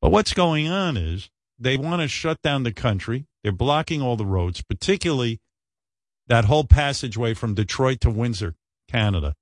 But 0.00 0.12
what's 0.12 0.32
going 0.32 0.68
on 0.68 0.96
is 0.96 1.30
they 1.58 1.76
want 1.76 2.02
to 2.02 2.08
shut 2.08 2.40
down 2.42 2.62
the 2.62 2.72
country. 2.72 3.26
They're 3.42 3.52
blocking 3.52 4.00
all 4.00 4.16
the 4.16 4.24
roads, 4.24 4.62
particularly 4.62 5.40
that 6.28 6.44
whole 6.44 6.64
passageway 6.64 7.34
from 7.34 7.54
Detroit 7.54 8.00
to 8.02 8.10
Windsor, 8.10 8.54
Canada, 8.88 9.34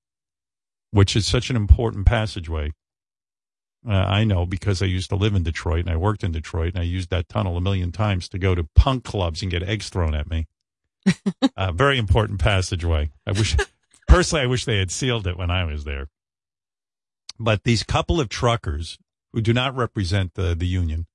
which 0.91 1.15
is 1.15 1.27
such 1.27 1.51
an 1.51 1.57
important 1.57 2.07
passageway. 2.07 2.73
Uh, 3.87 3.93
I 3.93 4.25
know 4.25 4.47
because 4.47 4.81
I 4.81 4.87
used 4.87 5.11
to 5.11 5.17
live 5.17 5.35
in 5.35 5.43
Detroit 5.43 5.81
and 5.81 5.91
I 5.91 5.97
worked 5.97 6.25
in 6.25 6.33
Detroit 6.33 6.75
and 6.75 6.83
I 6.83 6.87
used 6.87 7.11
that 7.11 7.29
tunnel 7.29 7.57
a 7.57 7.61
million 7.61 7.93
times 7.93 8.29
to 8.31 8.39
go 8.39 8.55
to 8.55 8.69
punk 8.75 9.05
clubs 9.05 9.43
and 9.43 9.51
get 9.51 9.65
eggs 9.65 9.89
thrown 9.89 10.15
at 10.15 10.31
me. 10.31 10.47
uh, 11.57 11.73
very 11.73 11.99
important 11.99 12.41
passageway. 12.41 13.11
I 13.27 13.33
wish, 13.33 13.57
personally, 14.09 14.45
I 14.45 14.47
wish 14.47 14.65
they 14.65 14.79
had 14.79 14.91
sealed 14.91 15.27
it 15.27 15.37
when 15.37 15.51
I 15.51 15.65
was 15.65 15.85
there. 15.85 16.09
But 17.39 17.65
these 17.65 17.83
couple 17.83 18.21
of 18.21 18.29
truckers 18.29 18.99
who 19.33 19.41
do 19.41 19.53
not 19.53 19.77
represent 19.77 20.35
the, 20.35 20.55
the 20.55 20.67
union, 20.67 21.07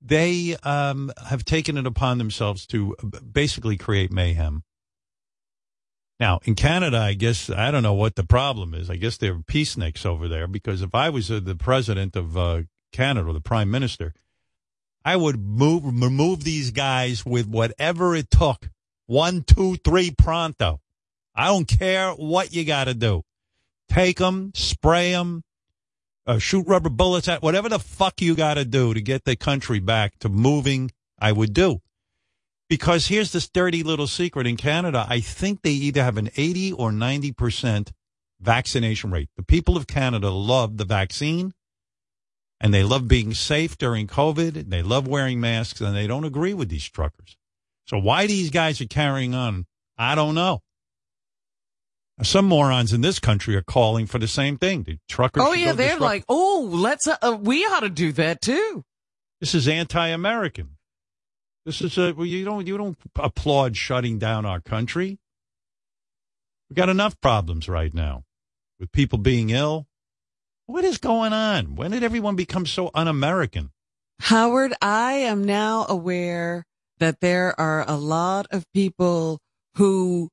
they 0.00 0.56
um, 0.62 1.12
have 1.28 1.44
taken 1.44 1.76
it 1.76 1.86
upon 1.86 2.18
themselves 2.18 2.66
to 2.68 2.96
basically 3.32 3.76
create 3.76 4.12
mayhem. 4.12 4.62
Now, 6.18 6.40
in 6.44 6.54
Canada, 6.54 6.98
I 6.98 7.12
guess, 7.12 7.50
I 7.50 7.70
don't 7.70 7.82
know 7.82 7.92
what 7.92 8.16
the 8.16 8.24
problem 8.24 8.72
is. 8.72 8.88
I 8.88 8.96
guess 8.96 9.18
they're 9.18 9.36
peaceniks 9.36 10.06
over 10.06 10.28
there 10.28 10.46
because 10.46 10.80
if 10.80 10.94
I 10.94 11.10
was 11.10 11.30
uh, 11.30 11.40
the 11.42 11.56
president 11.56 12.16
of 12.16 12.36
uh, 12.36 12.62
Canada 12.92 13.28
or 13.28 13.32
the 13.34 13.40
prime 13.40 13.70
minister, 13.70 14.14
I 15.06 15.14
would 15.14 15.38
move, 15.38 15.84
remove 15.84 16.42
these 16.42 16.72
guys 16.72 17.24
with 17.24 17.46
whatever 17.46 18.16
it 18.16 18.28
took. 18.28 18.68
One, 19.06 19.44
two, 19.44 19.76
three, 19.76 20.10
pronto. 20.10 20.80
I 21.32 21.46
don't 21.46 21.68
care 21.68 22.10
what 22.10 22.52
you 22.52 22.64
got 22.64 22.84
to 22.84 22.94
do. 22.94 23.22
Take 23.88 24.18
them, 24.18 24.50
spray 24.56 25.12
them, 25.12 25.44
uh, 26.26 26.38
shoot 26.38 26.66
rubber 26.66 26.88
bullets 26.88 27.28
at 27.28 27.40
whatever 27.40 27.68
the 27.68 27.78
fuck 27.78 28.20
you 28.20 28.34
got 28.34 28.54
to 28.54 28.64
do 28.64 28.94
to 28.94 29.00
get 29.00 29.24
the 29.24 29.36
country 29.36 29.78
back 29.78 30.18
to 30.18 30.28
moving. 30.28 30.90
I 31.20 31.30
would 31.30 31.54
do 31.54 31.82
because 32.68 33.06
here's 33.06 33.30
this 33.30 33.48
dirty 33.48 33.84
little 33.84 34.08
secret 34.08 34.48
in 34.48 34.56
Canada. 34.56 35.06
I 35.08 35.20
think 35.20 35.62
they 35.62 35.70
either 35.70 36.02
have 36.02 36.16
an 36.16 36.30
80 36.36 36.72
or 36.72 36.90
90 36.90 37.30
percent 37.30 37.92
vaccination 38.40 39.12
rate. 39.12 39.28
The 39.36 39.44
people 39.44 39.76
of 39.76 39.86
Canada 39.86 40.30
love 40.30 40.78
the 40.78 40.84
vaccine 40.84 41.54
and 42.60 42.72
they 42.72 42.82
love 42.82 43.08
being 43.08 43.34
safe 43.34 43.76
during 43.76 44.06
COVID. 44.06 44.56
And 44.56 44.70
they 44.70 44.82
love 44.82 45.06
wearing 45.06 45.40
masks 45.40 45.80
and 45.80 45.94
they 45.94 46.06
don't 46.06 46.24
agree 46.24 46.54
with 46.54 46.68
these 46.68 46.88
truckers. 46.88 47.36
So 47.86 47.98
why 47.98 48.26
these 48.26 48.50
guys 48.50 48.80
are 48.80 48.86
carrying 48.86 49.34
on, 49.34 49.66
I 49.96 50.14
don't 50.14 50.34
know. 50.34 50.62
Some 52.22 52.46
morons 52.46 52.94
in 52.94 53.02
this 53.02 53.18
country 53.18 53.56
are 53.56 53.62
calling 53.62 54.06
for 54.06 54.18
the 54.18 54.26
same 54.26 54.56
thing. 54.56 54.84
The 54.84 54.98
truckers. 55.06 55.42
Oh 55.44 55.52
yeah, 55.52 55.72
they're 55.72 55.98
like, 55.98 56.24
oh, 56.30 56.66
let's. 56.72 57.06
Uh, 57.06 57.16
uh, 57.20 57.36
we 57.38 57.64
ought 57.66 57.80
to 57.80 57.90
do 57.90 58.10
that 58.12 58.40
too. 58.40 58.84
This 59.38 59.54
is 59.54 59.68
anti-American. 59.68 60.78
This 61.66 61.82
is 61.82 61.98
a 61.98 62.14
well, 62.14 62.24
you 62.24 62.44
don't 62.44 62.66
you 62.66 62.78
don't 62.78 62.96
applaud 63.16 63.76
shutting 63.76 64.18
down 64.18 64.46
our 64.46 64.60
country. 64.62 65.18
We've 66.70 66.76
got 66.76 66.88
enough 66.88 67.20
problems 67.20 67.68
right 67.68 67.92
now 67.92 68.24
with 68.80 68.92
people 68.92 69.18
being 69.18 69.50
ill. 69.50 69.86
What 70.66 70.84
is 70.84 70.98
going 70.98 71.32
on? 71.32 71.76
When 71.76 71.92
did 71.92 72.02
everyone 72.02 72.36
become 72.36 72.66
so 72.66 72.90
un-American? 72.94 73.70
Howard, 74.20 74.74
I 74.80 75.12
am 75.12 75.44
now 75.44 75.86
aware 75.88 76.64
that 76.98 77.20
there 77.20 77.58
are 77.60 77.84
a 77.88 77.96
lot 77.96 78.46
of 78.50 78.64
people 78.72 79.38
who 79.76 80.28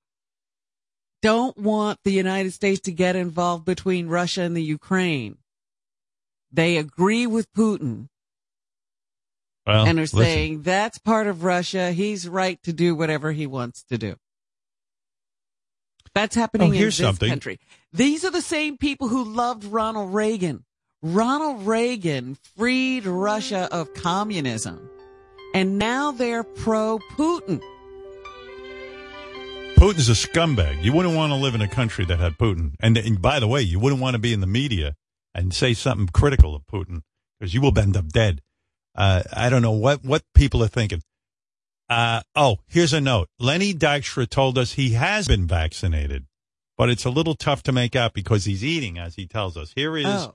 don't 1.21 1.57
want 1.57 1.99
the 2.03 2.11
United 2.11 2.51
States 2.51 2.81
to 2.81 2.91
get 2.91 3.15
involved 3.15 3.65
between 3.65 4.07
Russia 4.07 4.41
and 4.41 4.55
the 4.57 4.63
Ukraine. 4.63 5.37
They 6.51 6.77
agree 6.77 7.27
with 7.27 7.51
Putin 7.53 8.07
Well, 9.67 9.85
and 9.85 9.99
are 9.99 10.03
listen, 10.03 10.19
saying 10.19 10.61
that's 10.63 10.97
part 10.97 11.27
of 11.27 11.43
Russia. 11.43 11.91
He's 11.91 12.27
right 12.27 12.61
to 12.63 12.73
do 12.73 12.95
whatever 12.95 13.31
he 13.31 13.45
wants 13.47 13.83
to 13.85 13.97
do. 13.97 14.15
That's 16.15 16.35
happening 16.35 16.69
Oh, 16.69 16.73
in 16.73 16.79
this 16.81 16.97
something. 16.97 17.29
country. 17.29 17.59
These 17.95 18.25
are 18.25 18.31
the 18.31 18.41
same 18.41 18.77
people 18.77 19.07
who 19.07 19.23
loved 19.23 19.65
Ronald 19.65 20.15
Reagan. 20.15 20.65
Ronald 21.03 21.67
Reagan 21.67 22.35
freed 22.57 23.05
Russia 23.05 23.69
of 23.71 23.93
communism. 23.93 24.89
And 25.53 25.77
now 25.77 26.11
they're 26.11 26.43
pro 26.43 26.97
Putin. 27.11 27.61
Putin's 29.75 30.09
a 30.09 30.13
scumbag. 30.13 30.83
You 30.83 30.91
wouldn't 30.91 31.15
want 31.15 31.31
to 31.33 31.35
live 31.35 31.53
in 31.53 31.61
a 31.61 31.67
country 31.67 32.03
that 32.05 32.19
had 32.19 32.39
Putin. 32.39 32.73
And, 32.79 32.97
and 32.97 33.21
by 33.21 33.39
the 33.39 33.47
way, 33.47 33.61
you 33.61 33.79
wouldn't 33.79 34.01
want 34.01 34.15
to 34.15 34.19
be 34.19 34.33
in 34.33 34.39
the 34.39 34.47
media 34.47 34.95
and 35.35 35.53
say 35.53 35.75
something 35.75 36.07
critical 36.07 36.55
of 36.55 36.65
Putin 36.65 37.01
because 37.39 37.53
you 37.53 37.61
will 37.61 37.77
end 37.77 37.95
up 37.95 38.07
dead. 38.07 38.41
Uh, 38.95 39.21
I 39.31 39.49
don't 39.49 39.61
know 39.61 39.71
what, 39.71 40.03
what 40.03 40.23
people 40.33 40.63
are 40.63 40.67
thinking. 40.67 41.03
Uh, 41.89 42.21
oh, 42.35 42.57
here's 42.67 42.93
a 42.93 43.01
note. 43.01 43.29
Lenny 43.39 43.71
Dykstra 43.71 44.27
told 44.27 44.57
us 44.57 44.73
he 44.73 44.93
has 44.93 45.27
been 45.27 45.45
vaccinated, 45.45 46.25
but 46.77 46.89
it's 46.89 47.05
a 47.05 47.09
little 47.09 47.35
tough 47.35 47.63
to 47.63 47.71
make 47.71 47.95
out 47.95 48.13
because 48.13 48.45
he's 48.45 48.63
eating, 48.63 48.97
as 48.97 49.15
he 49.15 49.25
tells 49.27 49.57
us. 49.57 49.71
Here 49.75 49.95
is 49.97 50.05
Oh. 50.05 50.33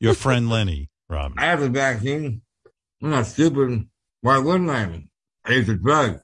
your 0.00 0.14
friend 0.14 0.48
Lenny, 0.48 0.88
Robin. 1.08 1.38
I 1.38 1.46
have 1.46 1.62
a 1.62 1.68
vaccine. 1.68 2.42
I'm 3.02 3.10
not 3.10 3.26
stupid. 3.26 3.88
Why 4.22 4.38
wouldn't 4.38 4.70
I? 4.70 5.04
It's 5.48 5.68
a 5.68 5.74
drug. 5.74 6.20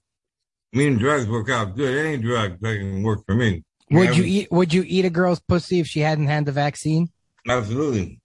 Me 0.72 0.86
and 0.86 0.98
drugs 0.98 1.26
work 1.28 1.50
out 1.50 1.76
good. 1.76 1.96
Any 2.06 2.16
drug 2.22 2.58
doesn't 2.60 3.02
work 3.02 3.24
for 3.26 3.34
me. 3.34 3.62
Would 3.90 4.16
you 4.16 4.24
eat? 4.24 4.50
Would 4.50 4.72
you 4.72 4.82
eat 4.86 5.04
a 5.04 5.10
girl's 5.10 5.40
pussy 5.40 5.80
if 5.80 5.86
she 5.86 6.00
hadn't 6.00 6.28
had 6.28 6.46
the 6.46 6.52
vaccine? 6.52 7.10
Absolutely. 7.46 8.20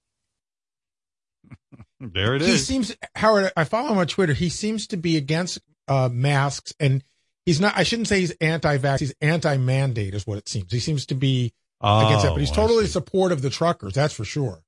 There 1.99 2.35
it 2.35 2.41
he 2.41 2.51
is. 2.51 2.65
seems 2.65 2.95
Howard. 3.15 3.51
I 3.57 3.63
follow 3.63 3.91
him 3.91 3.97
on 3.97 4.07
Twitter. 4.07 4.33
He 4.33 4.49
seems 4.49 4.87
to 4.87 4.97
be 4.97 5.17
against 5.17 5.59
uh, 5.87 6.09
masks, 6.11 6.73
and 6.79 7.03
he's 7.48 7.60
not. 7.60 7.74
I 7.76 7.82
shouldn't 7.84 8.07
say 8.07 8.19
he's 8.19 8.32
anti-vax. 8.40 8.99
He's 8.99 9.14
anti-mandate, 9.22 10.14
is 10.14 10.28
what 10.28 10.38
it 10.38 10.48
seems. 10.48 10.72
He 10.72 10.80
seems 10.80 11.07
to 11.07 11.15
be 11.15 11.53
against 11.82 12.24
that, 12.26 12.34
but 12.34 12.40
he's 12.41 12.52
Oh, 12.52 12.56
totally 12.56 12.86
supportive 12.86 13.40
of 13.40 13.41
the 13.41 13.49
truckers. 13.49 13.94
That's 13.94 14.14
for 14.14 14.26
sure. 14.26 14.61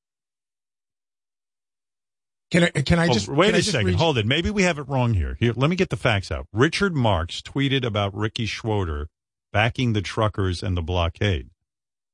Can 2.52 2.64
I? 2.64 2.70
Can 2.70 2.98
I 2.98 3.08
Oh, 3.08 3.14
just 3.14 3.28
wait 3.28 3.54
a 3.54 3.58
just 3.58 3.72
second? 3.72 3.86
read 3.88 3.96
Hold 3.98 4.18
it. 4.18 4.26
Maybe 4.26 4.50
we 4.50 4.64
have 4.64 4.80
it 4.80 4.84
wrong 4.88 5.14
here. 5.14 5.38
Here, 5.40 5.54
let 5.56 5.70
me 5.70 5.76
get 5.76 5.90
the 5.90 5.98
facts 5.98 6.32
out. 6.32 6.48
Richard 6.52 6.96
Marx 6.96 7.42
tweeted 7.42 7.86
about 7.86 8.16
Ricky 8.16 8.48
Schroder 8.48 9.08
backing 9.54 9.94
the 9.94 10.02
truckers 10.02 10.64
and 10.64 10.76
the 10.76 10.82
blockade. 10.82 11.50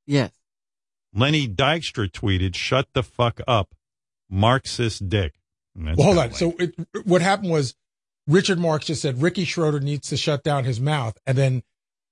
Yes. 0.06 0.32
Lenny 1.14 1.48
Dykstra 1.48 2.10
tweeted, 2.12 2.54
"Shut 2.56 2.90
the 2.94 3.02
fuck 3.04 3.40
up, 3.48 3.74
Marxist 4.30 5.08
dick." 5.08 5.36
Well, 5.74 5.96
hold 5.96 5.98
kinda 6.18 6.22
on. 6.24 6.34
So 6.34 6.56
it, 6.60 6.76
what 7.06 7.22
happened 7.22 7.52
was 7.52 7.76
Richard 8.27 8.60
Marx 8.60 8.88
just 8.88 9.02
said 9.02 9.22
Ricky 9.22 9.45
Schroder 9.45 9.80
needs 9.80 10.10
to 10.10 10.18
shut 10.18 10.43
down 10.43 10.64
his 10.64 10.80
mouth, 10.80 11.18
and 11.26 11.38
then 11.38 11.64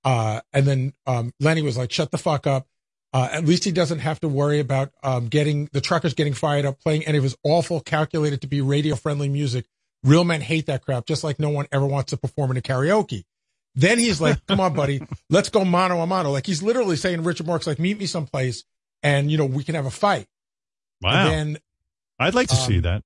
uh, 0.04 0.42
and 0.52 0.66
then 0.66 0.94
um, 1.08 1.34
Lenny 1.40 1.62
was 1.62 1.78
like, 1.78 1.92
"Shut 1.92 2.12
the 2.12 2.18
fuck 2.18 2.46
up." 2.46 2.68
Uh, 3.14 3.30
at 3.32 3.46
least 3.46 3.64
he 3.64 3.72
doesn't 3.72 4.00
have 4.00 4.20
to 4.22 4.28
worry 4.28 4.60
about 4.60 4.92
um, 5.04 5.28
getting 5.28 5.70
the 5.72 5.82
truckers 5.82 6.16
getting 6.16 6.34
fired 6.34 6.66
up, 6.66 6.80
playing 6.80 7.06
any 7.06 7.18
of 7.18 7.24
his 7.24 7.38
awful, 7.44 7.80
calculated 7.80 8.42
to 8.42 8.48
be 8.48 8.60
radio 8.62 8.96
friendly 8.96 9.30
music. 9.30 9.66
Real 10.04 10.24
men 10.24 10.42
hate 10.42 10.66
that 10.66 10.84
crap, 10.84 11.06
just 11.06 11.24
like 11.24 11.40
no 11.40 11.50
one 11.50 11.68
ever 11.72 11.86
wants 11.86 12.10
to 12.10 12.18
perform 12.18 12.52
in 12.52 12.58
a 12.58 12.62
karaoke. 12.62 13.24
Then 13.76 13.98
he's 13.98 14.20
like, 14.20 14.46
"Come 14.48 14.60
on, 14.60 14.74
buddy, 14.74 15.02
let's 15.30 15.50
go 15.50 15.64
mano 15.66 16.00
a 16.02 16.08
mano." 16.08 16.32
Like 16.32 16.46
he's 16.46 16.62
literally 16.62 16.96
saying, 16.96 17.24
"Richard 17.24 17.48
Marx, 17.48 17.66
like 17.66 17.80
meet 17.80 17.98
me 17.98 18.06
someplace, 18.06 18.64
and 19.02 19.32
you 19.32 19.38
know 19.38 19.46
we 19.46 19.64
can 19.64 19.76
have 19.76 19.86
a 19.86 19.92
fight." 19.92 20.28
Wow. 21.02 21.12
And 21.12 21.32
then 21.32 21.58
I'd 22.20 22.36
like 22.36 22.50
to 22.50 22.56
see 22.56 22.78
um, 22.78 22.82
that. 22.84 23.04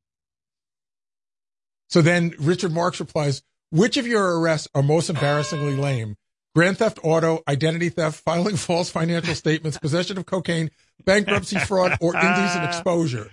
So 1.89 2.01
then 2.01 2.33
Richard 2.39 2.71
Marx 2.71 2.99
replies, 2.99 3.43
which 3.69 3.97
of 3.97 4.07
your 4.07 4.39
arrests 4.39 4.67
are 4.73 4.83
most 4.83 5.09
embarrassingly 5.09 5.75
lame? 5.75 6.15
Grand 6.55 6.77
theft 6.77 6.99
auto, 7.03 7.43
identity 7.47 7.89
theft, 7.89 8.19
filing 8.23 8.55
false 8.55 8.89
financial 8.89 9.35
statements, 9.35 9.77
possession 9.77 10.17
of 10.17 10.25
cocaine, 10.25 10.71
bankruptcy 11.05 11.59
fraud, 11.59 11.97
or 12.01 12.15
indecent 12.15 12.65
exposure. 12.65 13.29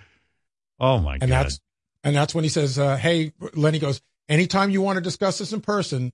Oh 0.79 0.99
my 0.99 1.17
God. 1.17 1.23
And 1.23 1.31
god! 1.31 1.45
that's 1.45 1.59
and 2.03 2.15
that's 2.15 2.35
when 2.35 2.43
he 2.43 2.49
says, 2.49 2.77
uh, 2.77 2.97
hey, 2.97 3.33
Lenny 3.55 3.79
goes, 3.79 3.99
anytime 4.29 4.69
you 4.69 4.81
want 4.81 4.97
to 4.97 5.01
discuss 5.01 5.39
this 5.39 5.53
in 5.53 5.61
person, 5.61 6.13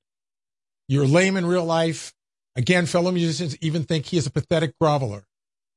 you're 0.87 1.05
lame 1.05 1.35
in 1.35 1.45
real 1.45 1.65
life. 1.65 2.13
Again, 2.55 2.85
fellow 2.85 3.11
musicians 3.11 3.57
even 3.59 3.83
think 3.83 4.05
he 4.05 4.17
is 4.17 4.25
a 4.25 4.31
pathetic 4.31 4.73
groveler. 4.81 5.23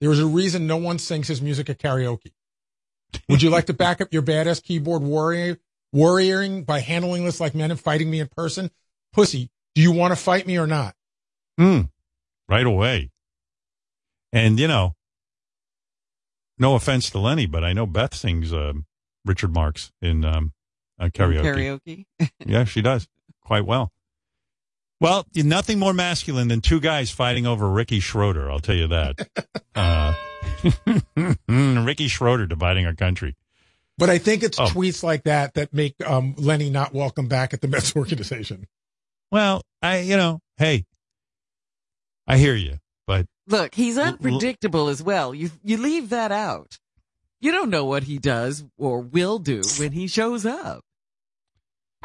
There 0.00 0.12
is 0.12 0.20
a 0.20 0.26
reason 0.26 0.66
no 0.66 0.76
one 0.76 0.98
sings 0.98 1.28
his 1.28 1.42
music 1.42 1.68
at 1.68 1.78
karaoke. 1.78 2.32
Would 3.28 3.42
you 3.42 3.50
like 3.50 3.66
to 3.66 3.72
back 3.72 4.00
up 4.00 4.12
your 4.12 4.22
badass 4.22 4.62
keyboard 4.62 5.02
warrior, 5.02 5.58
warrioring 5.94 6.66
by 6.66 6.80
handling 6.80 7.24
this 7.24 7.40
like 7.40 7.54
men 7.54 7.70
and 7.70 7.80
fighting 7.80 8.10
me 8.10 8.20
in 8.20 8.28
person? 8.28 8.70
Pussy, 9.12 9.50
do 9.74 9.82
you 9.82 9.92
want 9.92 10.12
to 10.12 10.16
fight 10.16 10.46
me 10.46 10.58
or 10.58 10.66
not? 10.66 10.94
Hmm. 11.58 11.82
Right 12.48 12.66
away. 12.66 13.10
And 14.32 14.58
you 14.58 14.66
know, 14.66 14.94
no 16.58 16.74
offense 16.74 17.10
to 17.10 17.18
Lenny, 17.18 17.46
but 17.46 17.64
I 17.64 17.72
know 17.72 17.86
Beth 17.86 18.14
sings 18.14 18.52
um, 18.52 18.86
Richard 19.24 19.52
Marx 19.52 19.92
in 20.02 20.24
um, 20.24 20.52
uh, 20.98 21.06
karaoke. 21.06 21.78
Karaoke. 22.18 22.30
yeah, 22.46 22.64
she 22.64 22.82
does 22.82 23.06
quite 23.42 23.64
well. 23.64 23.92
Well, 25.00 25.26
nothing 25.34 25.78
more 25.78 25.92
masculine 25.92 26.48
than 26.48 26.60
two 26.60 26.80
guys 26.80 27.10
fighting 27.10 27.46
over 27.46 27.68
Ricky 27.68 28.00
Schroder. 28.00 28.50
I'll 28.50 28.60
tell 28.60 28.76
you 28.76 28.86
that. 28.88 29.28
uh, 29.74 30.14
Ricky 31.84 32.08
Schroder 32.08 32.46
dividing 32.46 32.86
our 32.86 32.94
country. 32.94 33.34
But 33.98 34.10
I 34.10 34.18
think 34.18 34.42
it's 34.42 34.58
Oh. 34.58 34.64
tweets 34.66 35.02
like 35.02 35.24
that 35.24 35.54
that 35.54 35.72
make 35.72 35.94
um, 36.04 36.34
Lenny 36.36 36.68
not 36.70 36.92
welcome 36.92 37.28
back 37.28 37.54
at 37.54 37.60
the 37.60 37.68
Mets 37.74 37.94
organization. 37.94 38.66
Well, 39.30 39.62
I, 39.82 39.98
you 40.00 40.16
know, 40.16 40.40
hey, 40.58 40.84
I 42.26 42.38
hear 42.38 42.54
you, 42.54 42.78
but 43.06 43.26
Look, 43.46 43.74
he's 43.74 43.98
unpredictable 43.98 44.88
as 44.88 45.02
well. 45.02 45.34
You 45.34 45.50
you 45.62 45.76
leave 45.76 46.08
that 46.10 46.32
out. 46.32 46.78
You 47.40 47.52
don't 47.52 47.68
know 47.70 47.84
what 47.84 48.04
he 48.04 48.18
does 48.18 48.64
or 48.78 49.00
will 49.00 49.38
do 49.38 49.60
when 49.78 49.92
he 49.92 50.06
shows 50.06 50.46
up, 50.46 50.80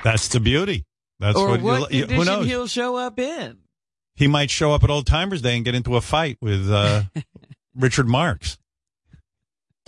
that's 0.04 0.28
the 0.28 0.40
beauty. 0.40 0.86
That's 1.20 1.38
or 1.38 1.50
what, 1.52 1.62
what 1.62 1.92
you, 1.94 2.02
condition 2.08 2.26
who 2.26 2.26
knows. 2.40 2.46
he'll 2.46 2.68
show 2.68 2.96
up 2.98 3.20
in. 3.20 3.58
He 4.16 4.28
might 4.28 4.50
show 4.50 4.74
up 4.74 4.84
at 4.84 4.90
Old 4.90 5.06
Timers 5.08 5.42
Day 5.42 5.56
and 5.56 5.64
get 5.66 5.76
into 5.76 5.96
a 5.96 6.02
fight 6.02 6.38
with 6.42 6.70
uh, 6.70 7.04
Richard 7.76 8.08
Marx. 8.08 8.58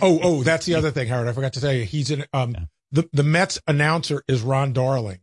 Oh, 0.02 0.18
oh, 0.22 0.42
that's 0.42 0.66
the 0.66 0.74
other 0.74 0.90
thing, 0.90 1.08
Howard. 1.08 1.28
I 1.28 1.32
forgot 1.32 1.52
to 1.54 1.60
tell 1.60 1.72
you. 1.72 1.84
He's 1.84 2.10
in 2.10 2.24
um 2.32 2.56
the 2.90 3.08
the 3.12 3.22
Mets 3.22 3.60
announcer 3.66 4.22
is 4.28 4.42
Ron 4.42 4.72
Darling. 4.72 5.18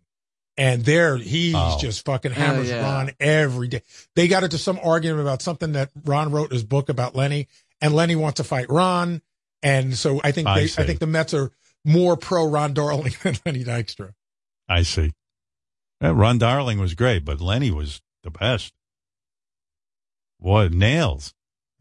And 0.57 0.83
there 0.83 1.15
he's 1.17 1.55
Oh. 1.55 1.77
just 1.79 2.03
fucking 2.05 2.31
Oh, 2.31 2.35
hammers 2.35 2.69
yeah. 2.69 2.81
Ron 2.81 3.11
every 3.19 3.67
day. 3.69 3.81
They 4.15 4.27
got 4.27 4.43
into 4.43 4.57
some 4.57 4.79
argument 4.83 5.21
about 5.21 5.41
something 5.41 5.71
that 5.73 5.89
Ron 6.03 6.31
wrote 6.31 6.49
in 6.51 6.55
his 6.55 6.63
book 6.65 6.89
about 6.89 7.15
Lenny, 7.15 7.47
and 7.79 7.93
Lenny 7.93 8.15
wants 8.15 8.37
to 8.37 8.43
fight 8.43 8.69
Ron. 8.69 9.21
And 9.63 9.95
so 9.95 10.19
I 10.23 10.31
think 10.31 10.47
I 10.47 10.55
they, 10.55 10.63
I, 10.63 10.67
see. 10.67 10.83
think 10.83 10.99
the 10.99 11.07
Mets 11.07 11.33
are 11.33 11.51
more 11.85 12.17
pro 12.17 12.45
Ron 12.47 12.73
Darling 12.73 13.13
than 13.23 13.35
Lenny 13.45 13.63
Dykstra. 13.63 14.13
I 14.67 14.83
see. 14.83 15.13
Yeah, 16.01 16.11
Ron 16.15 16.37
Darling 16.39 16.79
was 16.79 16.93
great, 16.93 17.23
but 17.25 17.39
Lenny 17.41 17.71
was 17.71 18.01
the 18.23 18.31
best. 18.31 18.73
What 20.39 20.71
nails? 20.73 21.33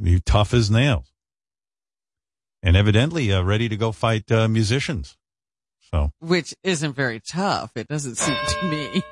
He 0.03 0.21
tough 0.21 0.55
as 0.55 0.71
nails, 0.71 1.13
and 2.63 2.77
evidently 2.77 3.33
uh, 3.33 3.43
ready 3.43 3.69
to 3.69 3.77
go 3.77 3.93
fight 3.93 4.31
uh, 4.31 4.49
musicians. 4.49 5.17
So, 5.91 6.11
Which 6.21 6.55
isn't 6.63 6.95
very 6.95 7.21
tough. 7.21 7.73
It 7.75 7.89
doesn't 7.89 8.17
seem 8.17 8.37
to 8.47 8.65
me. 8.67 9.03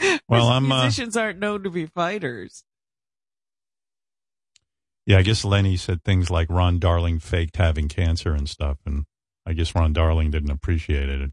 well, 0.28 0.48
I'm. 0.48 0.70
Uh, 0.70 0.82
Musicians 0.82 1.16
aren't 1.16 1.40
known 1.40 1.64
to 1.64 1.70
be 1.70 1.86
fighters. 1.86 2.62
yeah, 5.06 5.18
I 5.18 5.22
guess 5.22 5.44
Lenny 5.44 5.76
said 5.76 6.04
things 6.04 6.30
like 6.30 6.48
Ron 6.50 6.78
Darling 6.78 7.18
faked 7.18 7.56
having 7.56 7.88
cancer 7.88 8.32
and 8.32 8.48
stuff, 8.48 8.78
and 8.86 9.04
I 9.44 9.54
guess 9.54 9.74
Ron 9.74 9.92
Darling 9.92 10.30
didn't 10.30 10.50
appreciate 10.50 11.08
it. 11.08 11.32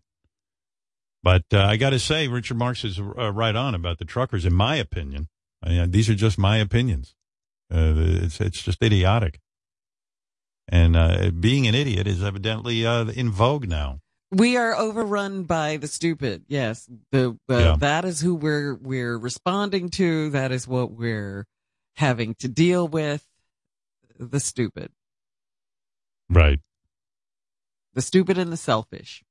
But 1.22 1.44
uh, 1.53 1.60
I 1.60 1.77
got 1.77 1.90
to 1.90 1.99
say, 1.99 2.27
Richard 2.27 2.57
Marx 2.57 2.84
is 2.84 2.99
uh, 2.99 3.32
right 3.32 3.56
on 3.56 3.76
about 3.76 3.98
the 3.98 4.06
truckers. 4.06 4.45
In 4.45 4.53
my 4.53 4.76
opinion, 4.77 5.27
I 5.61 5.69
mean, 5.69 5.91
these 5.91 6.10
are 6.10 6.15
just 6.15 6.38
my 6.38 6.57
opinions. 6.57 7.15
Uh, 7.73 7.94
it's 7.98 8.40
it's 8.40 8.61
just 8.64 8.82
idiotic, 8.82 9.40
and 10.68 10.96
uh, 10.96 11.32
being 11.32 11.68
an 11.68 11.76
idiot 11.76 12.08
is 12.08 12.24
evidently 12.24 12.86
uh, 12.86 13.06
in 13.06 13.32
vogue 13.32 13.68
now. 13.68 14.00
We 14.32 14.58
are 14.58 14.76
overrun 14.76 15.44
by 15.44 15.78
the 15.78 15.88
stupid. 15.88 16.46
Yes, 16.48 16.90
the 17.12 17.38
uh, 17.50 17.58
Yeah. 17.58 17.76
that 17.80 18.06
is 18.06 18.22
who 18.22 18.36
we're 18.36 18.74
we're 18.76 19.18
responding 19.18 19.90
to. 19.92 20.30
That 20.32 20.52
is 20.52 20.68
what 20.68 20.92
we're 20.92 21.46
having 21.96 22.36
to 22.36 22.48
deal 22.48 22.88
with. 22.88 23.26
The 24.18 24.40
stupid, 24.40 24.92
Right. 26.30 26.60
the 27.94 28.02
stupid, 28.02 28.38
and 28.38 28.52
the 28.52 28.58
selfish. 28.58 29.24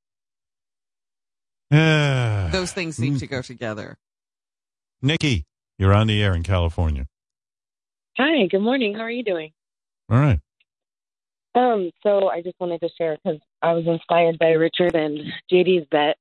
Uh, 1.70 2.48
Those 2.52 2.72
things 2.72 2.96
seem 2.96 3.18
to 3.18 3.26
go 3.26 3.42
together. 3.42 3.96
Nikki, 5.02 5.44
you're 5.78 5.92
on 5.94 6.06
the 6.06 6.22
air 6.22 6.34
in 6.34 6.42
California. 6.42 7.06
Hi, 8.16 8.46
good 8.46 8.60
morning. 8.60 8.94
How 8.94 9.00
are 9.02 9.10
you 9.10 9.24
doing? 9.24 9.52
All 10.10 10.18
right. 10.18 10.38
Um, 11.54 11.90
so 12.02 12.28
I 12.28 12.42
just 12.42 12.58
wanted 12.58 12.80
to 12.80 12.88
share 12.98 13.16
because 13.22 13.40
I 13.62 13.72
was 13.72 13.86
inspired 13.86 14.38
by 14.38 14.50
Richard 14.50 14.94
and 14.96 15.20
JD's 15.52 15.86
bet, 15.90 16.16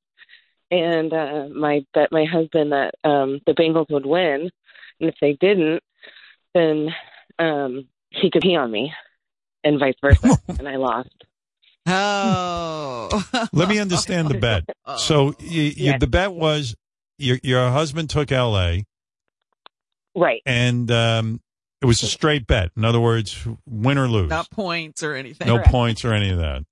and 0.70 1.12
uh, 1.12 1.48
my 1.54 1.86
bet 1.94 2.12
my 2.12 2.26
husband 2.26 2.72
that 2.72 2.94
um, 3.04 3.40
the 3.46 3.54
Bengals 3.54 3.90
would 3.90 4.06
win, 4.06 4.50
and 5.00 5.10
if 5.10 5.16
they 5.20 5.34
didn't, 5.34 5.82
then 6.54 6.90
um, 7.40 7.88
he 8.10 8.30
could 8.30 8.44
pee 8.44 8.56
on 8.56 8.72
me, 8.72 8.94
and 9.64 9.80
vice 9.80 9.96
versa, 10.02 10.40
and 10.60 10.68
I 10.68 10.76
lost. 10.76 11.10
Oh, 11.86 13.24
Let 13.52 13.68
me 13.70 13.80
understand 13.80 14.30
the 14.30 14.40
bet. 14.40 14.64
So 14.98 15.34
you, 15.40 15.64
you, 15.64 15.74
Yes. 15.78 16.00
the 16.00 16.08
bet 16.08 16.34
was 16.34 16.76
your 17.18 17.40
your 17.42 17.70
husband 17.72 18.10
took 18.12 18.32
L.A. 18.32 18.86
Right. 20.16 20.42
and 20.46 20.92
um, 20.92 21.42
it 21.84 21.86
was 21.86 22.02
a 22.02 22.08
straight 22.08 22.48
bet. 22.48 22.72
In 22.78 22.86
other 22.86 23.00
words, 23.02 23.46
win 23.68 23.98
or 23.98 24.08
lose, 24.08 24.30
not 24.30 24.50
points 24.50 25.04
or 25.04 25.14
anything. 25.14 25.48
no 25.48 25.60
points 25.60 26.04
or 26.06 26.14
any 26.14 26.30
of 26.32 26.38
that. 26.38 26.64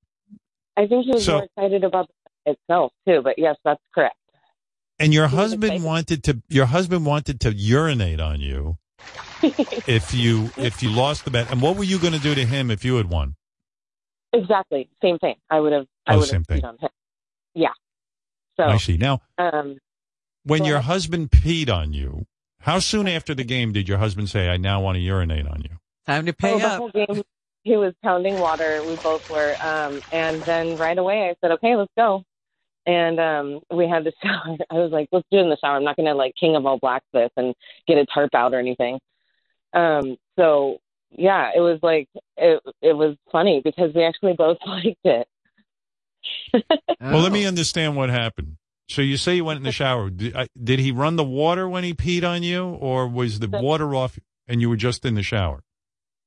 I 0.78 0.88
think 0.88 1.06
he 1.06 1.12
was 1.12 1.26
So- 1.26 1.34
more 1.34 1.44
excited 1.44 1.84
about 1.84 2.08
the 2.08 2.14
bet 2.46 2.56
itself 2.58 2.94
too, 3.08 3.22
but 3.22 3.38
yes, 3.38 3.58
that's 3.66 3.82
correct. 3.94 4.16
And 5.00 5.14
your 5.14 5.28
He 5.28 5.36
husband 5.36 5.84
wanted 5.84 6.24
to 6.26 6.42
your 6.48 6.68
husband 6.68 7.06
wanted 7.06 7.40
to 7.42 7.54
urinate 7.54 8.20
on 8.20 8.40
you 8.40 8.78
if 9.42 10.14
you 10.14 10.52
if 10.58 10.82
you 10.84 10.90
lost 10.92 11.26
the 11.26 11.32
bet. 11.32 11.52
And 11.52 11.62
what 11.62 11.76
were 11.76 11.84
you 11.84 11.98
going 12.00 12.14
to 12.14 12.20
do 12.20 12.34
to 12.36 12.46
him 12.46 12.70
if 12.72 12.86
you 12.86 12.96
had 12.98 13.10
won? 13.10 13.36
Exactly, 14.34 14.90
same 15.02 15.18
thing. 15.20 15.36
I 15.50 15.60
would 15.60 15.74
have. 15.74 15.88
I 16.08 16.14
Oh, 16.16 16.20
would 16.20 16.28
same 16.28 16.42
have 16.42 16.48
thing. 16.48 16.62
peed 16.62 16.68
on 16.68 16.78
him. 16.78 16.90
Yeah. 17.56 17.74
So 18.58 18.64
I 18.64 18.78
see. 18.78 18.98
Now, 18.98 19.22
um, 19.38 19.78
when 20.44 20.64
your 20.66 20.78
ahead. 20.78 20.86
husband 20.86 21.32
peed 21.32 21.70
on 21.70 21.94
you, 21.94 22.26
how 22.62 22.80
soon 22.80 23.08
after 23.08 23.34
the 23.34 23.44
game 23.44 23.72
did 23.72 23.88
your 23.88 23.98
husband 23.98 24.30
say, 24.30 24.50
"I 24.50 24.58
now 24.58 24.82
want 24.82 24.96
to 24.96 25.00
urinate 25.00 25.48
on 25.48 25.62
you"? 25.62 25.78
Time 26.06 26.26
to 26.26 26.32
oh, 26.32 26.36
pay 26.38 26.60
the 26.60 26.70
whole 26.70 26.90
game, 26.90 27.24
he 27.64 27.78
was 27.78 27.94
pounding 28.04 28.40
water. 28.40 28.82
We 28.88 28.96
both 28.98 29.30
were. 29.30 29.56
Um, 29.62 30.02
and 30.12 30.42
then 30.44 30.78
right 30.78 30.98
away, 30.98 31.30
I 31.30 31.36
said, 31.42 31.52
"Okay, 31.54 31.76
let's 31.76 31.92
go." 31.98 32.24
And 32.88 33.20
um, 33.20 33.60
we 33.72 33.88
had 33.88 34.04
the 34.04 34.12
shower. 34.24 34.58
I 34.70 34.76
was 34.76 34.92
like, 34.92 35.10
"Let's 35.12 35.28
do 35.32 35.38
it 35.38 35.42
in 35.42 35.50
the 35.50 35.58
shower. 35.58 35.76
I'm 35.78 35.84
not 35.84 35.96
going 35.96 36.08
to 36.08 36.16
like 36.16 36.34
King 36.40 36.56
of 36.56 36.66
All 36.66 36.80
Blacks 36.80 37.06
this 37.14 37.30
and 37.38 37.54
get 37.88 37.98
a 37.98 38.06
tarp 38.06 38.34
out 38.34 38.54
or 38.54 38.60
anything." 38.60 39.00
Um, 39.74 40.18
so 40.38 40.80
yeah, 41.12 41.52
it 41.56 41.60
was 41.60 41.80
like 41.84 42.08
it. 42.38 42.62
It 42.82 42.94
was 42.94 43.16
funny 43.32 43.62
because 43.64 43.94
we 43.94 44.04
actually 44.04 44.34
both 44.34 44.58
liked 44.66 44.98
it. 45.04 45.28
Well, 46.54 46.64
let 47.22 47.30
Oh. 47.30 47.30
me 47.30 47.46
understand 47.46 47.96
what 47.96 48.10
happened. 48.10 48.58
So 48.92 49.02
you 49.02 49.16
say 49.16 49.36
you 49.38 49.46
went 49.46 49.56
in 49.58 49.64
the 49.64 49.72
shower. 49.72 50.10
Did, 50.10 50.36
I, 50.36 50.48
did 50.62 50.80
he 50.80 50.92
run 50.92 51.16
the 51.16 51.24
water 51.24 51.70
when 51.70 51.86
he 51.86 51.94
peed 51.94 52.24
on 52.28 52.44
you, 52.44 52.66
or 52.66 53.08
was 53.08 53.40
the 53.40 53.48
water 53.48 53.96
off 53.96 54.20
and 54.50 54.60
you 54.60 54.70
were 54.70 54.76
just 54.76 55.06
in 55.06 55.16
the 55.16 55.24
shower? 55.24 55.64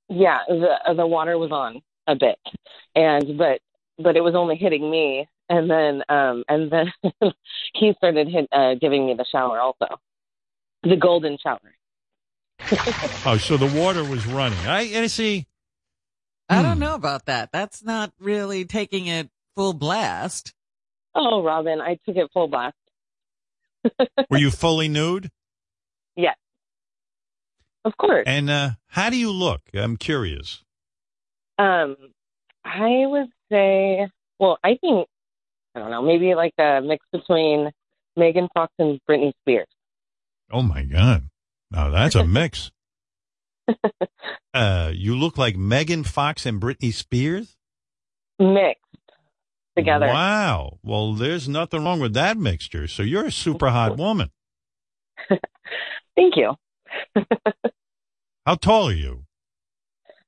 Yeah, 0.08 0.38
the 0.48 0.94
the 0.96 1.06
water 1.06 1.36
was 1.36 1.50
on 1.50 1.82
a 2.06 2.14
bit, 2.14 2.38
and 2.94 3.36
but 3.36 3.60
but 3.98 4.16
it 4.16 4.22
was 4.22 4.34
only 4.34 4.56
hitting 4.56 4.90
me, 4.90 5.28
and 5.50 5.70
then 5.70 6.02
um 6.08 6.42
and 6.48 6.70
then 6.72 6.90
he 7.74 7.92
started 7.98 8.28
hit, 8.28 8.48
uh, 8.50 8.76
giving 8.80 9.06
me 9.06 9.12
the 9.12 9.26
shower 9.30 9.60
also, 9.60 10.00
the 10.82 10.96
golden 10.96 11.36
shower. 11.36 11.60
Oh, 13.26 13.36
so 13.36 13.58
the 13.58 13.78
water 13.78 14.04
was 14.04 14.26
running. 14.26 14.58
I, 14.60 15.02
I 15.02 15.06
see. 15.08 15.46
I 16.48 16.56
Hmm. 16.56 16.62
don't 16.62 16.78
know 16.78 16.94
about 16.94 17.26
that. 17.26 17.50
That's 17.52 17.82
not 17.84 18.12
really 18.18 18.64
taking 18.64 19.06
it 19.06 19.28
full 19.54 19.74
blast. 19.74 20.53
Oh, 21.14 21.42
Robin, 21.42 21.80
I 21.80 21.98
took 22.06 22.16
it 22.16 22.30
full 22.32 22.48
blast. 22.48 22.76
Were 24.30 24.38
you 24.38 24.50
fully 24.50 24.88
nude? 24.88 25.30
Yes, 26.16 26.36
of 27.84 27.96
course. 27.96 28.24
And 28.26 28.48
uh, 28.48 28.70
how 28.86 29.10
do 29.10 29.16
you 29.16 29.30
look? 29.30 29.60
I'm 29.74 29.96
curious. 29.96 30.62
Um, 31.58 31.96
I 32.64 33.04
would 33.06 33.28
say, 33.50 34.08
well, 34.38 34.58
I 34.64 34.76
think 34.80 35.06
I 35.74 35.80
don't 35.80 35.90
know, 35.90 36.02
maybe 36.02 36.34
like 36.34 36.54
a 36.58 36.80
mix 36.80 37.04
between 37.12 37.70
Megan 38.16 38.48
Fox 38.54 38.72
and 38.78 39.00
Britney 39.08 39.32
Spears. 39.42 39.66
Oh 40.50 40.62
my 40.62 40.82
God! 40.84 41.28
Now 41.70 41.90
that's 41.90 42.14
a 42.14 42.24
mix. 42.26 42.70
uh, 44.54 44.90
you 44.94 45.16
look 45.16 45.36
like 45.36 45.56
Megan 45.56 46.04
Fox 46.04 46.46
and 46.46 46.60
Britney 46.60 46.92
Spears. 46.92 47.56
Mixed 48.38 48.83
together. 49.76 50.06
Wow. 50.06 50.78
Well, 50.82 51.14
there's 51.14 51.48
nothing 51.48 51.84
wrong 51.84 52.00
with 52.00 52.14
that 52.14 52.36
mixture. 52.36 52.86
So 52.86 53.02
you're 53.02 53.26
a 53.26 53.32
super 53.32 53.70
hot 53.70 53.96
woman. 53.96 54.30
Thank 56.16 56.36
you. 56.36 56.54
How 58.46 58.54
tall 58.56 58.88
are 58.88 58.92
you? 58.92 59.24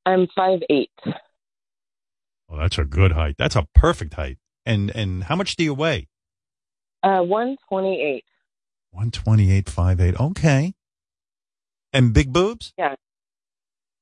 I'm 0.07 0.27
five 0.35 0.61
eight. 0.71 0.91
Well, 2.49 2.61
that's 2.61 2.79
a 2.79 2.85
good 2.85 3.13
height. 3.13 3.37
That's 3.39 3.57
a 3.57 3.67
perfect 3.75 4.15
height. 4.15 4.39
And 4.65 4.91
and 4.95 5.25
how 5.25 5.37
much 5.37 5.57
do 5.57 5.65
you 5.65 5.75
weigh? 5.75 6.09
Uh, 7.03 7.21
one 7.21 7.57
twenty 7.69 8.01
eight. 8.01 8.25
One 8.91 9.11
twenty 9.11 9.53
eight, 9.53 9.69
five 9.69 10.01
eight. 10.01 10.19
Okay. 10.19 10.75
And 11.93 12.13
big 12.13 12.33
boobs? 12.33 12.73
Yeah. 12.79 12.95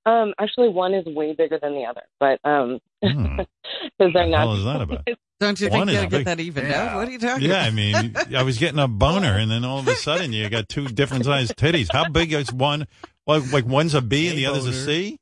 Um, 0.06 0.35
actually, 0.39 0.68
one 0.68 0.93
is 0.94 1.06
way 1.06 1.32
bigger 1.35 1.59
than 1.60 1.74
the 1.74 1.85
other, 1.86 2.02
but 2.20 2.39
um, 2.44 2.81
Hmm. 3.02 3.36
because 3.98 4.12
they're 4.12 4.26
not. 4.26 4.40
hell 4.40 4.55
is 4.55 4.64
that 4.64 4.81
about? 4.82 5.06
Don't 5.40 5.60
you 5.60 5.68
One 5.68 5.89
think 5.89 5.90
you 5.90 5.94
is 5.94 5.97
gotta 5.97 6.10
get 6.10 6.18
big. 6.18 6.24
that 6.26 6.40
evened 6.40 6.72
out? 6.72 6.97
What 6.97 7.09
are 7.09 7.10
you 7.10 7.18
talking 7.18 7.48
Yeah, 7.48 7.60
I 7.62 7.70
mean, 7.70 8.14
I 8.36 8.43
was 8.44 8.56
getting 8.56 8.78
a 8.78 8.89
boner, 8.89 9.36
and 9.36 9.51
then 9.51 9.64
all 9.64 9.78
of 9.81 9.89
a 9.89 9.94
sudden 9.97 10.32
you 10.32 10.48
got 10.48 10.68
two 10.68 10.86
different 10.86 11.24
sized 11.24 11.56
titties. 11.56 11.93
How 11.93 12.09
big 12.09 12.32
is 12.32 12.52
one? 12.52 12.86
Like, 13.26 13.52
like 13.52 13.66
one's 13.66 13.94
a 13.94 14.01
B 14.01 14.28
and 14.28 14.39
the 14.39 14.47
other's 14.47 14.66
a 14.66 14.72
C? 14.72 15.18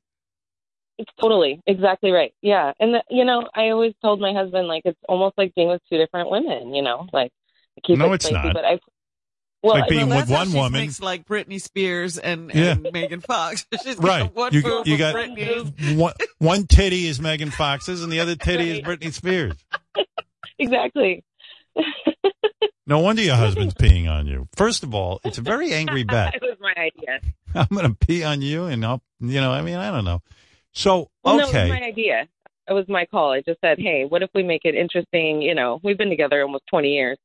It's 0.98 1.10
Totally, 1.20 1.60
exactly 1.66 2.10
right. 2.12 2.32
Yeah, 2.42 2.72
and 2.78 2.94
the, 2.94 3.02
you 3.10 3.24
know, 3.24 3.48
I 3.54 3.70
always 3.70 3.94
told 4.02 4.20
my 4.20 4.32
husband 4.34 4.68
like 4.68 4.82
it's 4.84 4.98
almost 5.08 5.36
like 5.38 5.54
being 5.54 5.68
with 5.68 5.80
two 5.90 5.98
different 5.98 6.30
women. 6.30 6.74
You 6.74 6.82
know, 6.82 7.06
like 7.12 7.32
I 7.78 7.80
keep 7.84 7.98
No, 7.98 8.12
it 8.12 8.16
it's 8.16 8.26
spicy, 8.26 8.48
not. 8.48 8.54
But 8.54 8.64
I, 8.64 8.78
well, 9.62 9.74
like 9.74 9.88
being 9.88 10.08
well, 10.08 10.20
with 10.20 10.30
one 10.30 10.52
woman. 10.52 10.80
mixed 10.80 11.02
like 11.02 11.26
Britney 11.26 11.60
Spears 11.60 12.18
and, 12.18 12.50
Yeah. 12.54 12.72
and 12.72 12.88
Megan 12.92 13.20
Fox. 13.20 13.66
Right. 13.98 14.34
one 14.34 14.52
You, 14.52 14.82
you 14.84 14.96
got 14.98 15.14
one, 15.96 16.12
one 16.38 16.66
titty 16.66 17.06
is 17.06 17.20
Megan 17.20 17.50
Fox's 17.50 18.02
and 18.02 18.12
the 18.12 18.20
other 18.20 18.34
titty 18.36 18.70
is 18.70 18.80
Britney 18.80 19.12
Spears. 19.12 19.54
exactly. 20.58 21.24
No 22.84 22.98
wonder 22.98 23.22
your 23.22 23.36
husband's 23.36 23.74
peeing 23.74 24.10
on 24.10 24.26
you. 24.26 24.48
First 24.56 24.82
of 24.82 24.92
all, 24.92 25.20
it's 25.24 25.38
a 25.38 25.40
very 25.40 25.72
angry 25.72 26.02
bet. 26.02 26.34
it 26.34 26.42
was 26.42 26.56
my 26.60 26.74
idea. 26.76 27.20
I'm 27.54 27.68
going 27.70 27.88
to 27.88 27.94
pee 27.94 28.24
on 28.24 28.42
you 28.42 28.64
and 28.64 28.84
I'll, 28.84 29.00
you 29.20 29.40
know, 29.40 29.52
I 29.52 29.62
mean, 29.62 29.76
I 29.76 29.92
don't 29.92 30.04
know. 30.04 30.20
So, 30.72 31.08
Well, 31.22 31.36
no, 31.36 31.44
it 31.44 31.48
okay. 31.50 31.70
was 31.70 31.80
my 31.80 31.86
idea. 31.86 32.26
it 32.68 32.72
was 32.72 32.88
my 32.88 33.06
call. 33.06 33.30
I 33.30 33.40
just 33.40 33.60
said, 33.60 33.78
"Hey, 33.78 34.04
what 34.04 34.22
if 34.24 34.30
we 34.34 34.42
make 34.42 34.62
it 34.64 34.74
interesting? 34.74 35.42
You 35.42 35.54
know, 35.54 35.78
we've 35.84 35.96
been 35.96 36.08
together 36.10 36.42
almost 36.42 36.64
20 36.70 36.88
years, 36.88 37.18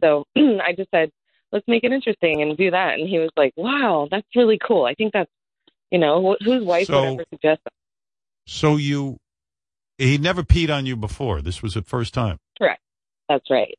so 0.00 0.24
I 0.36 0.72
just 0.76 0.90
said, 0.90 1.10
let's 1.54 1.66
make 1.66 1.84
it 1.84 1.92
interesting 1.92 2.42
and 2.42 2.54
do 2.56 2.70
that." 2.72 2.98
And 2.98 3.08
he 3.08 3.18
was 3.18 3.30
like, 3.36 3.54
"Wow, 3.56 4.08
that's 4.10 4.26
really 4.36 4.58
cool. 4.58 4.84
I 4.84 4.92
think 4.94 5.14
that's, 5.14 5.30
you 5.90 5.98
know, 5.98 6.34
wh- 6.34 6.44
whose 6.44 6.62
wife 6.62 6.88
So- 6.88 7.00
would 7.00 7.12
ever 7.14 7.24
suggest 7.30 7.62
that?" 7.64 7.72
So 8.46 8.76
you, 8.76 9.16
he 9.96 10.18
never 10.18 10.42
peed 10.42 10.68
on 10.68 10.84
you 10.84 10.96
before. 10.96 11.40
This 11.40 11.62
was 11.62 11.72
the 11.74 11.82
first 11.82 12.12
time. 12.12 12.36
Correct. 12.58 12.82
That's 13.30 13.48
right. 13.50 13.74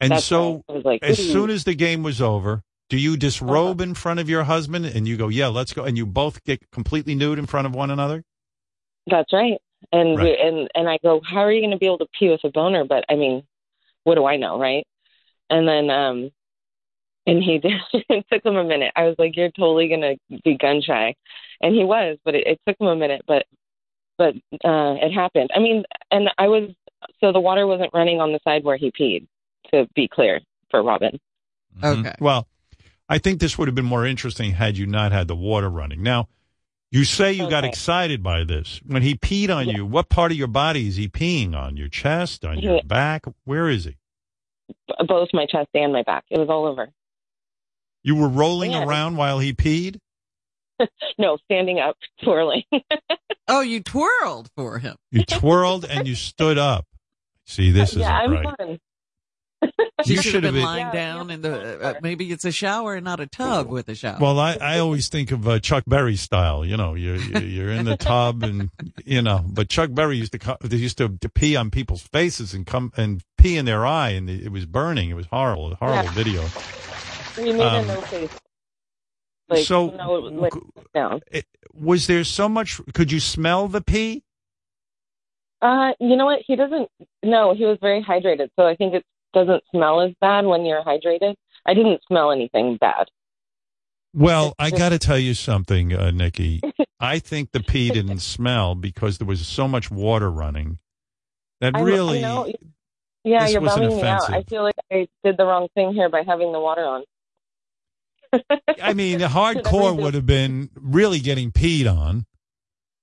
And 0.00 0.12
That's 0.12 0.24
so, 0.24 0.54
right. 0.54 0.62
I 0.68 0.72
was 0.72 0.84
like, 0.84 1.02
as 1.02 1.18
soon 1.18 1.50
as 1.50 1.64
the 1.64 1.74
game 1.74 2.02
was 2.02 2.22
over, 2.22 2.62
do 2.88 2.96
you 2.96 3.16
disrobe 3.18 3.80
in 3.82 3.92
front 3.94 4.18
of 4.20 4.30
your 4.30 4.44
husband 4.44 4.86
and 4.86 5.06
you 5.06 5.16
go, 5.18 5.28
"Yeah, 5.28 5.48
let's 5.48 5.74
go," 5.74 5.84
and 5.84 5.98
you 5.98 6.06
both 6.06 6.42
get 6.44 6.70
completely 6.70 7.14
nude 7.14 7.38
in 7.38 7.44
front 7.46 7.66
of 7.66 7.74
one 7.74 7.90
another? 7.90 8.24
That's 9.06 9.30
right. 9.32 9.58
And 9.92 10.16
Right. 10.16 10.24
we, 10.24 10.36
and 10.38 10.68
and 10.74 10.88
I 10.88 10.98
go, 11.02 11.20
how 11.24 11.40
are 11.40 11.52
you 11.52 11.60
going 11.60 11.70
to 11.72 11.76
be 11.78 11.86
able 11.86 11.98
to 11.98 12.06
pee 12.18 12.28
with 12.30 12.42
a 12.44 12.50
boner? 12.50 12.84
But 12.84 13.04
I 13.10 13.14
mean, 13.16 13.42
what 14.04 14.14
do 14.14 14.24
I 14.24 14.36
know, 14.36 14.58
right? 14.58 14.86
And 15.50 15.66
then 15.68 15.90
um, 15.90 16.30
and 17.28 17.42
he 17.42 17.58
did. 17.62 17.72
it 18.08 18.26
took 18.32 18.44
him 18.44 18.56
a 18.56 18.64
minute. 18.64 18.92
I 18.96 19.04
was 19.04 19.16
like, 19.18 19.36
you're 19.36 19.50
totally 19.50 19.88
going 19.88 20.00
to 20.00 20.40
be 20.44 20.56
gun 20.56 20.80
shy, 20.82 21.14
and 21.60 21.74
he 21.74 21.84
was. 21.84 22.18
But 22.24 22.34
it, 22.34 22.46
it 22.46 22.60
took 22.66 22.80
him 22.80 22.88
a 22.88 22.96
minute. 22.96 23.22
But 23.26 23.44
but 24.16 24.34
uh, 24.64 24.96
it 25.00 25.12
happened. 25.12 25.50
I 25.54 25.60
mean, 25.60 25.84
and 26.10 26.30
I 26.38 26.48
was 26.48 26.70
so 27.20 27.32
the 27.32 27.40
water 27.40 27.66
wasn't 27.66 27.90
running 27.94 28.20
on 28.20 28.32
the 28.32 28.40
side 28.44 28.64
where 28.64 28.76
he 28.76 28.90
peed. 28.90 29.26
To 29.72 29.86
be 29.94 30.08
clear 30.08 30.40
for 30.70 30.82
Robin. 30.82 31.20
Okay. 31.84 32.14
Well, 32.20 32.48
I 33.06 33.18
think 33.18 33.38
this 33.38 33.58
would 33.58 33.68
have 33.68 33.74
been 33.74 33.84
more 33.84 34.06
interesting 34.06 34.52
had 34.52 34.78
you 34.78 34.86
not 34.86 35.12
had 35.12 35.28
the 35.28 35.36
water 35.36 35.68
running. 35.68 36.02
Now, 36.02 36.28
you 36.90 37.04
say 37.04 37.32
you 37.32 37.50
got 37.50 37.64
excited 37.64 38.22
by 38.22 38.44
this. 38.44 38.80
When 38.86 39.02
he 39.02 39.14
peed 39.14 39.54
on 39.54 39.68
you, 39.68 39.84
what 39.84 40.08
part 40.08 40.32
of 40.32 40.38
your 40.38 40.46
body 40.48 40.88
is 40.88 40.96
he 40.96 41.06
peeing 41.06 41.54
on? 41.54 41.76
Your 41.76 41.88
chest, 41.88 42.46
on 42.46 42.58
your 42.60 42.76
Yeah. 42.76 42.82
back? 42.82 43.26
Where 43.44 43.68
is 43.68 43.84
he? 43.84 43.96
Both 45.06 45.28
my 45.34 45.44
chest 45.44 45.68
and 45.74 45.92
my 45.92 46.02
back. 46.02 46.24
It 46.30 46.38
was 46.38 46.48
all 46.48 46.64
over. 46.64 46.88
You 48.04 48.14
were 48.16 48.28
rolling 48.28 48.72
Yeah. 48.72 48.84
around 48.84 49.16
while 49.16 49.38
he 49.38 49.52
peed? 49.52 49.98
no, 51.18 51.36
standing 51.44 51.78
up, 51.80 51.96
twirling. 52.22 52.62
Oh, 53.48 53.60
you 53.60 53.82
twirled 53.82 54.50
for 54.56 54.78
him. 54.78 54.96
You 55.10 55.24
twirled 55.24 55.84
and 55.84 56.06
you 56.06 56.14
stood 56.14 56.58
up. 56.58 56.86
See, 57.46 57.70
this 57.70 57.90
isn't 57.90 58.02
yeah, 58.02 58.16
I'm 58.18 58.30
right. 58.32 58.56
fun. 58.58 58.78
You, 60.06 60.14
You 60.14 60.22
should 60.22 60.30
should 60.32 60.44
have 60.44 60.54
have 60.54 60.54
been 60.54 60.60
been- 60.60 60.62
lying 60.62 60.92
down 60.92 61.30
in 61.32 61.42
the. 61.42 61.82
Uh, 61.82 61.94
maybe 62.00 62.30
it's 62.30 62.44
a 62.44 62.52
shower 62.52 62.94
and 62.94 63.04
not 63.04 63.18
a 63.18 63.26
tub 63.26 63.66
with 63.68 63.88
a 63.88 63.96
shower. 63.96 64.16
Well, 64.20 64.38
I, 64.38 64.56
I 64.60 64.78
always 64.78 65.08
think 65.08 65.32
of 65.32 65.48
uh, 65.48 65.58
Chuck 65.58 65.82
Berry 65.88 66.14
style. 66.14 66.64
You 66.64 66.76
know, 66.76 66.94
you're 66.94 67.16
you're 67.16 67.42
you're 67.42 67.70
in 67.72 67.84
the 67.84 67.96
tub 67.96 68.44
and 68.44 68.70
you 69.04 69.20
know. 69.20 69.44
But 69.44 69.68
Chuck 69.68 69.90
Berry 69.92 70.16
used 70.16 70.30
to 70.32 70.38
co- 70.38 70.56
they 70.62 70.76
used 70.76 70.98
to, 70.98 71.18
to 71.20 71.28
pee 71.28 71.56
on 71.56 71.70
people's 71.72 72.02
faces 72.02 72.54
and 72.54 72.64
come 72.64 72.92
and 72.96 73.20
pee 73.38 73.56
in 73.56 73.64
their 73.64 73.84
eye, 73.84 74.10
and 74.10 74.30
it 74.30 74.52
was 74.52 74.64
burning. 74.66 75.10
It 75.10 75.14
was 75.14 75.26
horrible, 75.26 75.74
horrible 75.74 76.04
Yeah. 76.04 76.12
video. 76.12 76.44
We 77.38 77.52
made 77.52 77.60
Um, 77.62 77.84
a 77.84 77.94
no 77.94 78.00
face. 78.02 78.38
Like, 79.48 79.64
so, 79.64 79.86
no, 79.88 80.12
like, 80.14 80.52
was 81.72 82.06
there 82.06 82.22
so 82.24 82.48
much? 82.48 82.80
Could 82.92 83.10
you 83.10 83.18
smell 83.20 83.66
the 83.68 83.80
pee? 83.80 84.22
Uh, 85.62 85.92
you 85.98 86.16
know 86.16 86.26
what? 86.26 86.40
He 86.46 86.54
doesn't. 86.54 86.88
No, 87.22 87.54
he 87.54 87.64
was 87.64 87.78
very 87.80 88.02
hydrated, 88.02 88.50
so 88.56 88.66
I 88.66 88.76
think 88.76 88.94
it 88.94 89.04
doesn't 89.32 89.62
smell 89.70 90.00
as 90.02 90.12
bad 90.20 90.44
when 90.44 90.64
you're 90.66 90.82
hydrated. 90.84 91.34
I 91.66 91.74
didn't 91.74 92.02
smell 92.06 92.30
anything 92.30 92.76
bad. 92.76 93.08
Well, 94.14 94.54
I 94.58 94.70
got 94.70 94.90
to 94.90 94.98
tell 94.98 95.18
you 95.18 95.34
something, 95.34 95.94
uh, 95.94 96.10
Nikki. 96.10 96.60
I 97.00 97.18
think 97.18 97.52
the 97.52 97.60
pee 97.60 97.90
didn't 97.90 98.20
smell 98.20 98.74
because 98.74 99.18
there 99.18 99.26
was 99.26 99.46
so 99.46 99.66
much 99.68 99.90
water 99.90 100.30
running. 100.30 100.78
That 101.60 101.74
I- 101.74 101.80
I 101.80 101.82
really, 101.82 102.20
know- 102.20 102.52
yeah, 103.24 103.46
you're 103.48 103.60
bumming 103.60 103.96
me 103.96 104.02
out. 104.02 104.30
I 104.30 104.42
feel 104.44 104.62
like 104.62 104.76
I 104.92 105.08
did 105.24 105.36
the 105.36 105.44
wrong 105.44 105.68
thing 105.74 105.92
here 105.92 106.08
by 106.08 106.22
having 106.22 106.52
the 106.52 106.60
water 106.60 106.84
on. 106.84 107.04
I 108.82 108.94
mean, 108.94 109.18
the 109.18 109.26
hardcore 109.28 109.96
would 110.00 110.14
have 110.14 110.26
been 110.26 110.70
really 110.74 111.20
getting 111.20 111.50
peed 111.52 111.90
on. 111.92 112.26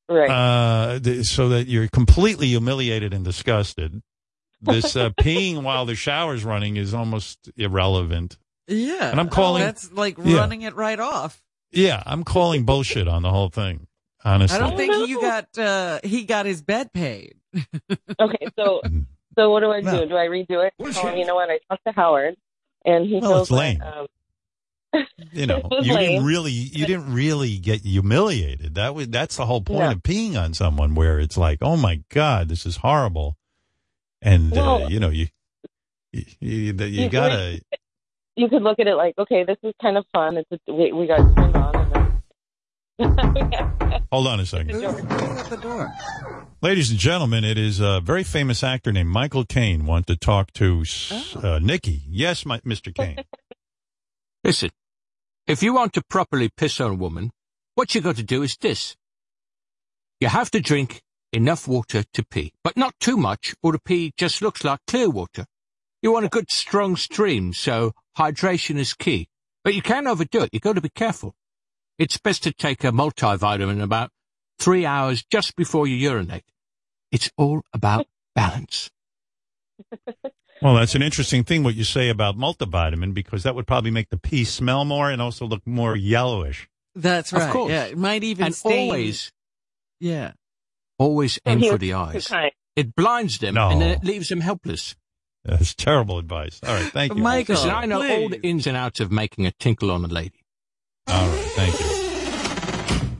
Right. 0.07 0.29
Uh, 0.29 0.99
th- 0.99 1.25
so 1.25 1.49
that 1.49 1.67
you're 1.67 1.87
completely 1.87 2.47
humiliated 2.47 3.13
and 3.13 3.25
disgusted. 3.25 4.01
This 4.61 4.95
uh, 4.95 5.09
peeing 5.19 5.63
while 5.63 5.85
the 5.85 5.95
shower's 5.95 6.43
running 6.45 6.77
is 6.77 6.93
almost 6.93 7.49
irrelevant. 7.57 8.37
yeah, 8.67 9.09
and 9.11 9.19
I'm 9.19 9.29
calling- 9.29 9.63
That's 9.63 9.91
like 9.91 10.17
Yeah. 10.23 10.37
running 10.37 10.61
it 10.61 10.75
right 10.75 10.99
off. 10.99 11.41
Yeah, 11.71 12.01
I'm 12.05 12.23
calling 12.23 12.63
bullshit 12.65 13.07
on 13.07 13.21
the 13.23 13.31
whole 13.31 13.49
thing. 13.49 13.87
Honestly, 14.23 14.57
I 14.57 14.59
don't 14.61 14.77
think 14.77 15.07
you 15.09 15.21
got. 15.21 15.57
uh 15.57 15.99
He 16.03 16.23
got 16.23 16.45
his 16.45 16.61
bed 16.61 16.93
paid. 16.93 17.35
Okay, 18.19 18.47
so 18.57 18.81
so 19.37 19.49
what 19.51 19.59
do 19.59 19.71
I 19.71 19.81
do? 19.81 19.87
No. 19.87 20.05
Do 20.05 20.15
I 20.15 20.27
redo 20.27 20.65
it? 20.65 20.73
Tell 20.93 21.07
him, 21.07 21.17
you 21.17 21.25
know 21.25 21.35
what? 21.35 21.49
I 21.49 21.59
talked 21.69 21.83
to 21.85 21.91
Howard, 21.93 22.35
and 22.85 23.05
he 23.05 23.19
Well, 23.19 23.31
feels 23.31 23.41
it's 23.43 23.51
lame. 23.51 23.79
Like, 23.79 23.95
um, 23.95 24.07
you 25.31 25.45
know, 25.47 25.61
you 25.81 25.93
lame. 25.93 26.09
didn't 26.11 26.25
really, 26.25 26.51
you 26.51 26.85
didn't 26.85 27.13
really 27.13 27.57
get 27.57 27.81
humiliated. 27.81 28.75
That 28.75 28.95
was 28.95 29.07
that's 29.09 29.37
the 29.37 29.45
whole 29.45 29.61
point 29.61 29.79
Yeah. 29.79 29.91
of 29.91 30.03
peeing 30.03 30.41
on 30.41 30.53
someone, 30.53 30.95
where 30.95 31.19
it's 31.19 31.37
like, 31.37 31.59
oh 31.61 31.77
my 31.77 32.01
god, 32.09 32.49
this 32.49 32.65
is 32.65 32.77
horrible, 32.77 33.37
and 34.21 34.55
uh, 34.57 34.87
you 34.89 34.99
know, 34.99 35.09
you 35.09 35.27
you, 36.13 36.23
you, 36.39 36.73
you 36.73 36.85
You- 37.03 37.09
gotta. 37.09 37.61
you 38.35 38.49
could 38.49 38.63
look 38.63 38.79
at 38.79 38.87
it 38.87 38.95
like, 38.95 39.15
okay, 39.17 39.43
this 39.43 39.57
is 39.63 39.73
kind 39.81 39.97
of 39.97 40.05
fun. 40.13 40.37
It's 40.37 40.49
a, 40.67 40.73
we, 40.73 40.91
we 40.91 41.07
got 41.07 41.17
turned 41.35 41.55
on, 41.55 41.75
and 41.75 41.91
then 41.91 42.21
Hold 44.11 44.27
on 44.27 44.39
a 44.39 44.45
second. 44.45 44.83
at 44.83 45.49
the 45.49 45.57
door. 45.57 45.93
Ladies 46.61 46.89
and 46.89 46.97
gentlemen, 46.99 47.43
it 47.43 47.57
is 47.57 47.79
a 47.81 47.99
very 48.01 48.23
famous 48.23 48.63
actor 48.63 48.91
named 48.91 49.09
Michael 49.09 49.43
Caine 49.45 49.85
want 49.85 50.07
to 50.07 50.15
talk 50.15 50.51
to 50.53 50.81
s 50.81 51.35
uh, 51.35 51.59
Nikki. 51.59 52.01
Yes, 52.07 52.45
my, 52.45 52.59
Mr. 52.61 52.93
Caine. 52.95 53.17
Listen, 54.43 54.69
if 55.47 55.61
you 55.61 55.73
want 55.73 55.93
to 55.93 56.03
properly 56.03 56.49
piss 56.49 56.81
on 56.81 56.91
a 56.91 56.95
woman, 56.95 57.31
what 57.75 57.93
you 57.93 58.01
got 58.01 58.15
to 58.15 58.23
do 58.23 58.41
is 58.41 58.57
this. 58.57 58.95
You 60.19 60.29
have 60.29 60.49
to 60.51 60.59
drink 60.59 61.03
enough 61.31 61.67
water 61.67 62.03
to 62.13 62.25
pee, 62.25 62.53
but 62.63 62.77
not 62.77 62.95
too 62.99 63.17
much 63.17 63.53
or 63.61 63.73
the 63.73 63.79
pee 63.79 64.13
just 64.17 64.41
looks 64.41 64.63
like 64.63 64.79
clear 64.87 65.09
water. 65.09 65.45
You 66.01 66.11
want 66.11 66.25
a 66.25 66.29
good 66.29 66.49
strong 66.49 66.95
stream, 66.95 67.53
so 67.53 67.93
hydration 68.17 68.77
is 68.77 68.93
key. 68.93 69.27
But 69.63 69.75
you 69.75 69.81
can't 69.81 70.07
overdo 70.07 70.43
it. 70.43 70.49
you've 70.53 70.61
got 70.61 70.73
to 70.73 70.81
be 70.81 70.89
careful. 70.89 71.35
It's 71.97 72.17
best 72.17 72.43
to 72.43 72.53
take 72.53 72.83
a 72.83 72.91
multivitamin 72.91 73.81
about 73.81 74.11
three 74.59 74.85
hours 74.85 75.23
just 75.23 75.55
before 75.55 75.87
you 75.87 75.95
urinate. 75.95 76.45
It's 77.11 77.29
all 77.37 77.61
about 77.73 78.07
balance. 78.33 78.89
Well, 80.61 80.75
that's 80.75 80.95
an 80.95 81.01
interesting 81.01 81.43
thing 81.43 81.63
what 81.63 81.75
you 81.75 81.83
say 81.83 82.09
about 82.09 82.37
multivitamin 82.37 83.13
because 83.13 83.43
that 83.43 83.55
would 83.55 83.67
probably 83.67 83.91
make 83.91 84.09
the 84.09 84.17
pee 84.17 84.45
smell 84.45 84.85
more 84.85 85.11
and 85.11 85.21
also 85.21 85.45
look 85.45 85.65
more 85.67 85.95
yellowish. 85.95 86.69
That's 86.95 87.33
Of 87.33 87.39
right. 87.39 87.51
course. 87.51 87.71
Yeah, 87.71 87.85
it 87.85 87.97
might 87.97 88.23
even 88.23 88.45
And 88.47 88.55
stain. 88.55 88.89
always, 88.89 89.31
Yeah. 89.99 90.31
always 90.97 91.33
So 91.35 91.41
aim 91.45 91.59
for 91.61 91.77
the 91.77 91.93
eyes. 91.93 92.27
kind. 92.27 92.51
It 92.77 92.95
blinds 92.95 93.37
them 93.39 93.55
No. 93.55 93.69
and 93.69 93.81
then 93.81 93.91
it 93.91 94.03
leaves 94.03 94.29
them 94.29 94.39
helpless. 94.41 94.95
That's 95.43 95.75
terrible 95.75 96.17
advice. 96.19 96.59
All 96.65 96.73
right, 96.73 96.91
thank 96.91 97.13
you. 97.13 97.21
Michael. 97.21 97.55
Listen, 97.55 97.69
I 97.71 97.85
know 97.85 98.01
all 98.01 98.29
the 98.29 98.41
ins 98.41 98.65
and 98.65 98.75
outs 98.77 98.99
of 99.01 99.11
making 99.11 99.45
a 99.45 99.51
tinkle 99.51 99.91
on 99.91 100.03
a 100.05 100.07
lady. 100.07 100.39
All 101.07 101.27
right, 101.27 101.45
thank 101.51 101.79
you. 101.79 103.17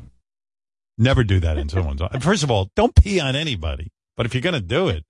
Never 0.98 1.24
do 1.26 1.40
that 1.42 1.58
in 1.58 1.68
someone's. 1.70 2.02
First 2.22 2.44
of 2.44 2.50
all, 2.50 2.70
don't 2.76 2.96
pee 2.96 3.20
on 3.20 3.36
anybody. 3.36 3.92
But 4.16 4.26
if 4.26 4.34
you're 4.34 4.42
going 4.42 4.54
to 4.54 4.62
do 4.62 4.88
it, 4.88 5.04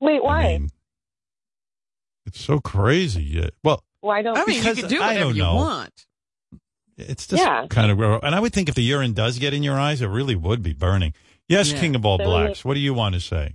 wait, 0.00 0.22
why? 0.22 0.42
I 0.44 0.58
mean, 0.58 0.70
it's 2.28 2.40
so 2.40 2.60
crazy. 2.60 3.22
Yeah. 3.24 3.48
Well, 3.64 3.82
why 4.00 4.22
don't? 4.22 4.36
I 4.38 4.44
mean, 4.46 4.58
Because 4.60 4.76
you 4.76 4.82
can 4.84 4.90
do 4.90 4.96
I 5.02 5.06
whatever 5.08 5.24
don't 5.24 5.36
you 5.36 5.42
know. 5.42 5.54
want. 5.56 6.06
it's 6.96 7.26
just 7.26 7.42
Yeah. 7.42 7.66
kind 7.68 7.90
of. 7.90 8.00
And 8.22 8.34
I 8.34 8.40
would 8.40 8.52
think 8.52 8.68
if 8.68 8.74
the 8.74 8.82
urine 8.82 9.12
does 9.12 9.38
get 9.38 9.54
in 9.54 9.62
your 9.62 9.78
eyes, 9.78 10.00
it 10.02 10.06
really 10.08 10.34
would 10.36 10.62
be 10.62 10.72
burning. 10.72 11.14
Yes, 11.48 11.72
Yeah. 11.72 11.80
King 11.80 11.94
of 11.96 12.04
All 12.06 12.18
So- 12.18 12.24
Blacks. 12.24 12.64
What 12.64 12.74
do 12.74 12.80
you 12.80 12.94
want 12.94 13.14
to 13.14 13.20
say? 13.20 13.54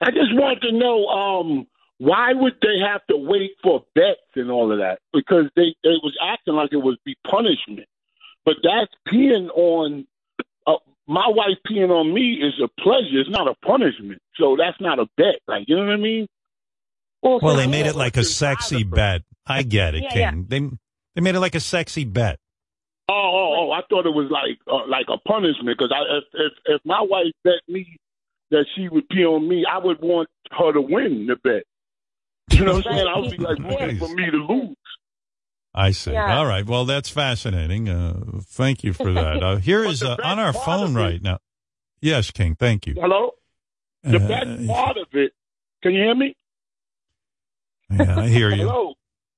I 0.00 0.10
just 0.10 0.32
want 0.34 0.60
to 0.62 0.72
know 0.72 1.06
um, 1.08 1.66
why 1.98 2.32
would 2.32 2.54
they 2.62 2.78
have 2.78 3.00
to 3.08 3.16
wait 3.16 3.52
for 3.62 3.84
bets 3.94 4.20
and 4.34 4.50
all 4.50 4.70
of 4.72 4.78
that? 4.78 4.98
Because 5.12 5.46
they 5.56 5.74
they 5.82 5.96
was 6.02 6.16
acting 6.22 6.54
like 6.54 6.72
it 6.72 6.76
would 6.76 6.98
be 7.04 7.16
punishment, 7.28 7.88
but 8.44 8.56
that's 8.62 8.92
peeing 9.08 9.48
on. 9.56 10.06
Uh, 10.66 10.74
my 11.08 11.26
wife 11.28 11.58
peeing 11.68 11.90
on 11.90 12.12
me 12.12 12.34
is 12.34 12.54
a 12.62 12.68
pleasure. 12.80 13.20
It's 13.20 13.30
not 13.30 13.48
a 13.48 13.54
punishment. 13.66 14.20
So 14.36 14.56
that's 14.56 14.80
not 14.80 14.98
a 14.98 15.06
bet. 15.16 15.36
Like 15.48 15.64
you 15.68 15.76
know 15.76 15.84
what 15.86 15.92
I 15.94 15.96
mean? 15.96 16.26
Well, 17.22 17.40
Well, 17.42 17.56
they 17.56 17.66
made 17.66 17.86
it 17.86 17.96
like 17.96 18.16
a 18.16 18.24
sexy 18.24 18.84
bet. 18.84 19.22
I 19.46 19.62
get 19.62 19.94
it, 19.94 20.02
Yeah, 20.04 20.30
King. 20.30 20.46
They 20.48 20.60
they 21.14 21.20
made 21.22 21.34
it 21.34 21.40
like 21.40 21.54
a 21.54 21.60
sexy 21.60 22.04
bet. 22.04 22.38
Oh, 23.08 23.12
oh, 23.14 23.54
oh! 23.68 23.70
I 23.72 23.82
thought 23.88 24.04
it 24.06 24.14
was 24.14 24.28
like 24.30 24.58
uh, 24.66 24.86
like 24.88 25.06
a 25.08 25.18
punishment 25.28 25.78
because 25.78 25.92
I 25.94 26.00
if, 26.18 26.24
if 26.34 26.52
if 26.66 26.80
my 26.84 27.00
wife 27.00 27.32
bet 27.44 27.60
me 27.68 27.96
that 28.50 28.66
she 28.74 28.88
would 28.88 29.08
pee 29.08 29.24
on 29.24 29.48
me, 29.48 29.64
I 29.64 29.78
would 29.78 30.00
want 30.00 30.28
her 30.50 30.72
to 30.72 30.80
win 30.80 31.26
the 31.28 31.36
bet. 31.36 31.62
You 32.50 32.64
know 32.64 32.74
what 32.74 32.86
I'm 32.88 32.92
saying? 32.96 33.06
I 33.06 33.18
would 33.20 33.30
be 33.30 33.36
like 33.38 33.58
rooting 33.58 33.98
for 33.98 34.08
me 34.08 34.30
to 34.30 34.36
lose. 34.38 34.76
I 35.72 35.90
see. 35.92 36.12
Yeah. 36.12 36.38
All 36.38 36.46
right. 36.46 36.66
Well, 36.66 36.84
that's 36.84 37.08
fascinating. 37.10 37.88
Uh, 37.88 38.40
thank 38.42 38.82
you 38.82 38.92
for 38.92 39.12
that. 39.12 39.42
Uh, 39.42 39.56
here 39.56 39.84
is 39.84 40.02
uh, 40.02 40.16
on 40.24 40.38
our 40.38 40.52
phone 40.52 40.94
right 40.94 41.22
now. 41.22 41.38
Yes, 42.00 42.30
King. 42.30 42.56
Thank 42.56 42.86
you. 42.86 42.94
Hello. 42.98 43.32
The 44.02 44.16
Uh, 44.16 44.28
best 44.28 44.66
part 44.68 44.96
of 44.96 45.06
it. 45.12 45.32
Can 45.82 45.92
you 45.92 46.02
hear 46.02 46.14
me? 46.14 46.34
Yeah, 47.90 48.18
I 48.18 48.28
hear 48.28 48.50
you. 48.50 48.68
Hello. 48.68 48.94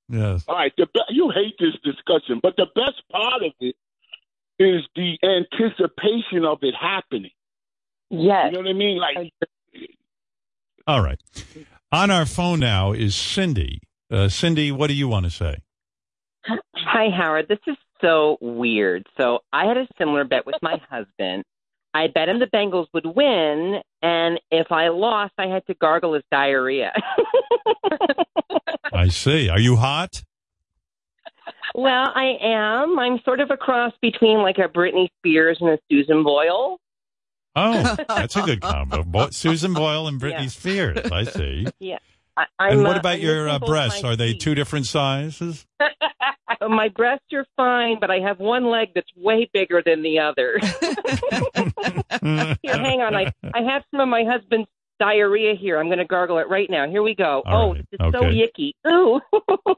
Yes. 0.08 0.44
All 0.48 0.54
right. 0.54 0.72
The 0.76 0.86
be- 0.92 1.00
you 1.10 1.30
hate 1.30 1.54
this 1.58 1.74
discussion, 1.84 2.40
but 2.42 2.56
the 2.56 2.66
best 2.74 3.02
part 3.12 3.42
of 3.42 3.52
it 3.60 3.76
is 4.58 4.82
the 4.96 5.18
anticipation 5.22 6.44
of 6.44 6.58
it 6.62 6.74
happening. 6.74 7.30
Yes. 8.10 8.46
You 8.46 8.52
know 8.52 8.58
what 8.60 8.68
I 8.68 8.72
mean? 8.72 8.98
Like 8.98 9.32
All 10.86 11.02
right. 11.02 11.20
On 11.92 12.10
our 12.10 12.26
phone 12.26 12.60
now 12.60 12.92
is 12.92 13.14
Cindy. 13.14 13.80
Uh, 14.10 14.28
Cindy, 14.28 14.72
what 14.72 14.86
do 14.88 14.94
you 14.94 15.08
want 15.08 15.26
to 15.26 15.30
say? 15.30 15.58
Hi, 16.74 17.10
Howard. 17.10 17.48
This 17.48 17.58
is 17.66 17.76
so 18.00 18.38
weird. 18.40 19.06
So 19.18 19.40
I 19.52 19.66
had 19.66 19.76
a 19.76 19.86
similar 19.98 20.24
bet 20.24 20.46
with 20.46 20.56
my 20.62 20.80
husband. 20.90 21.44
I 21.94 22.06
bet 22.08 22.28
him 22.28 22.38
the 22.38 22.46
Bengals 22.46 22.86
would 22.92 23.06
win, 23.06 23.80
and 24.02 24.40
if 24.50 24.70
I 24.70 24.88
lost, 24.88 25.32
I 25.38 25.46
had 25.46 25.66
to 25.66 25.74
gargle 25.74 26.14
his 26.14 26.22
diarrhea. 26.30 26.92
I 28.92 29.08
see. 29.08 29.48
Are 29.48 29.60
you 29.60 29.76
hot? 29.76 30.22
well, 31.74 32.10
I 32.14 32.36
am. 32.40 32.98
I'm 32.98 33.20
sort 33.24 33.40
of 33.40 33.50
a 33.50 33.56
cross 33.56 33.92
between 34.00 34.38
like 34.38 34.58
a 34.58 34.68
Britney 34.68 35.08
Spears 35.18 35.58
and 35.60 35.70
a 35.70 35.78
Susan 35.90 36.22
Boyle. 36.22 36.78
Oh, 37.56 37.96
that's 38.08 38.36
a 38.36 38.42
good 38.42 38.60
combo. 38.60 39.02
Bo- 39.02 39.30
Susan 39.30 39.74
Boyle 39.74 40.06
and 40.06 40.20
Britney 40.20 40.42
Yeah. 40.42 40.48
Spears. 40.48 41.10
I 41.10 41.24
see. 41.24 41.66
Yeah. 41.80 41.98
I, 42.36 42.46
I'm, 42.58 42.72
and 42.72 42.82
what 42.84 42.96
uh, 42.96 43.00
about 43.00 43.14
I'm 43.14 43.20
your 43.20 43.48
uh, 43.48 43.58
breasts? 43.58 44.04
Are 44.04 44.14
they 44.14 44.34
two 44.34 44.54
different 44.54 44.86
sizes? 44.86 45.66
my 46.68 46.88
breasts 46.88 47.26
are 47.32 47.44
fine, 47.56 47.98
but 48.00 48.10
I 48.12 48.20
have 48.20 48.38
one 48.38 48.70
leg 48.70 48.90
that's 48.94 49.10
way 49.16 49.50
bigger 49.52 49.82
than 49.84 50.02
the 50.02 50.20
other. 50.20 50.58
here, 52.62 52.78
hang 52.78 53.00
on. 53.02 53.14
I, 53.16 53.32
I 53.52 53.62
have 53.62 53.82
some 53.90 54.00
of 54.00 54.08
my 54.08 54.22
husband's 54.24 54.68
diarrhea 54.98 55.54
here. 55.54 55.78
I'm 55.78 55.86
going 55.86 55.98
to 55.98 56.04
gargle 56.04 56.38
it 56.38 56.48
right 56.48 56.68
now. 56.68 56.88
Here 56.88 57.02
we 57.02 57.14
go. 57.14 57.42
All 57.46 57.70
oh, 57.70 57.72
right. 57.74 57.84
it's 57.90 58.02
so 58.12 58.24
Okay. 58.24 58.50
yicky. 58.56 58.72
Ooh. 58.90 59.20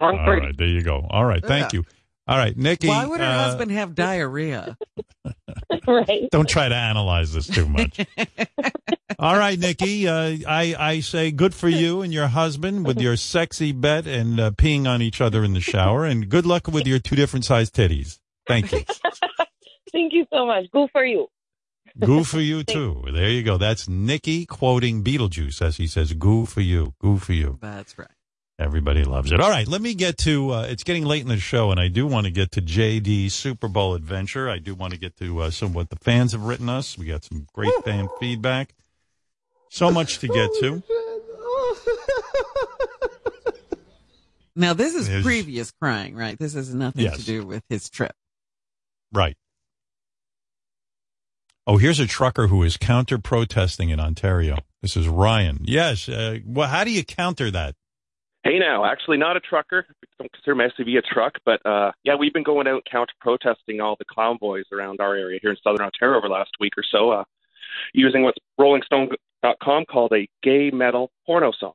All 0.00 0.16
right, 0.26 0.56
there 0.56 0.66
you 0.66 0.82
go. 0.82 1.06
All 1.10 1.24
right, 1.24 1.44
thank 1.44 1.72
you. 1.72 1.84
All 2.26 2.38
right, 2.38 2.56
Nikki. 2.56 2.88
Why 2.88 3.06
would 3.06 3.20
her 3.20 3.26
uh, 3.26 3.44
husband 3.44 3.72
have 3.72 3.94
diarrhea? 3.94 4.76
right. 5.86 6.28
Don't 6.30 6.48
try 6.48 6.68
to 6.68 6.74
analyze 6.74 7.32
this 7.32 7.48
too 7.48 7.66
much. 7.66 8.06
All 9.18 9.36
right, 9.36 9.58
Nikki. 9.58 10.06
Uh, 10.06 10.36
I 10.48 10.76
I 10.78 11.00
say 11.00 11.32
good 11.32 11.54
for 11.54 11.68
you 11.68 12.02
and 12.02 12.12
your 12.12 12.28
husband 12.28 12.86
with 12.86 13.00
your 13.00 13.16
sexy 13.16 13.72
bet 13.72 14.06
and 14.06 14.38
uh, 14.38 14.50
peeing 14.52 14.86
on 14.86 15.02
each 15.02 15.20
other 15.20 15.42
in 15.44 15.54
the 15.54 15.60
shower, 15.60 16.04
and 16.04 16.28
good 16.28 16.46
luck 16.46 16.68
with 16.68 16.86
your 16.86 17.00
two 17.00 17.16
different 17.16 17.44
sized 17.44 17.74
titties. 17.74 18.20
Thank 18.46 18.72
you. 18.72 18.84
Thank 19.92 20.12
you 20.12 20.26
so 20.32 20.46
much. 20.46 20.70
Go 20.72 20.88
for 20.92 21.04
you. 21.04 21.28
Goo 21.98 22.22
for 22.24 22.40
you 22.40 22.62
too. 22.64 23.02
There 23.12 23.28
you 23.30 23.42
go. 23.42 23.56
That's 23.58 23.88
Nikki 23.88 24.46
quoting 24.46 25.02
Beetlejuice 25.02 25.60
as 25.62 25.76
he 25.76 25.86
says, 25.86 26.12
"Goo 26.12 26.46
for 26.46 26.60
you, 26.60 26.94
goo 27.00 27.18
for 27.18 27.32
you." 27.32 27.58
That's 27.60 27.98
right. 27.98 28.08
Everybody 28.58 29.04
loves 29.04 29.32
it. 29.32 29.40
All 29.40 29.48
right, 29.48 29.66
let 29.66 29.80
me 29.80 29.94
get 29.94 30.18
to. 30.18 30.50
Uh, 30.50 30.62
it's 30.64 30.84
getting 30.84 31.04
late 31.06 31.22
in 31.22 31.28
the 31.28 31.38
show, 31.38 31.70
and 31.70 31.80
I 31.80 31.88
do 31.88 32.06
want 32.06 32.26
to 32.26 32.30
get 32.30 32.52
to 32.52 32.60
JD's 32.60 33.34
Super 33.34 33.68
Bowl 33.68 33.94
adventure. 33.94 34.50
I 34.50 34.58
do 34.58 34.74
want 34.74 34.92
to 34.92 34.98
get 35.00 35.16
to 35.16 35.40
uh, 35.40 35.50
some 35.50 35.72
what 35.72 35.88
the 35.88 35.96
fans 35.96 36.32
have 36.32 36.42
written 36.42 36.68
us. 36.68 36.98
We 36.98 37.06
got 37.06 37.24
some 37.24 37.46
great 37.54 37.72
fan 37.84 38.08
feedback. 38.20 38.74
So 39.70 39.90
much 39.90 40.18
to 40.18 40.28
get 40.28 40.50
to. 40.60 40.82
Now, 44.56 44.74
this 44.74 44.94
is 44.94 45.08
There's- 45.08 45.24
previous 45.24 45.70
crying, 45.70 46.14
right? 46.16 46.38
This 46.38 46.54
has 46.54 46.74
nothing 46.74 47.04
Yes. 47.04 47.18
to 47.18 47.24
do 47.24 47.46
with 47.46 47.62
his 47.70 47.88
trip. 47.88 48.12
Right. 49.12 49.36
Oh, 51.70 51.76
here's 51.76 52.00
a 52.00 52.06
trucker 52.08 52.48
who 52.48 52.64
is 52.64 52.76
counter 52.76 53.16
protesting 53.16 53.90
in 53.90 54.00
Ontario. 54.00 54.56
This 54.82 54.96
is 54.96 55.06
Ryan. 55.06 55.60
Yes. 55.62 56.08
Uh, 56.08 56.38
well, 56.44 56.68
how 56.68 56.82
do 56.82 56.90
you 56.90 57.04
counter 57.04 57.48
that? 57.48 57.76
Hey 58.42 58.58
now, 58.58 58.84
actually 58.84 59.18
not 59.18 59.36
a 59.36 59.40
trucker. 59.40 59.86
I 59.88 60.06
Don't 60.18 60.32
consider 60.32 60.56
my 60.56 60.64
SUV 60.64 60.98
a 60.98 61.02
truck, 61.02 61.34
but 61.44 61.64
uh, 61.64 61.92
yeah, 62.02 62.16
we've 62.16 62.32
been 62.32 62.42
going 62.42 62.66
out 62.66 62.82
counter 62.90 63.12
protesting 63.20 63.80
all 63.80 63.94
the 64.00 64.04
clown 64.04 64.36
boys 64.40 64.64
around 64.72 65.00
our 65.00 65.14
area 65.14 65.38
here 65.40 65.52
in 65.52 65.56
Southern 65.62 65.86
Ontario 65.86 66.18
over 66.18 66.26
the 66.26 66.34
last 66.34 66.50
week 66.58 66.72
or 66.76 66.82
so, 66.82 67.12
uh, 67.12 67.24
using 67.94 68.24
what's 68.24 68.38
RollingStone.com 68.58 69.84
called 69.84 70.12
a 70.12 70.28
gay 70.42 70.72
metal 70.72 71.12
porno 71.24 71.52
song. 71.56 71.74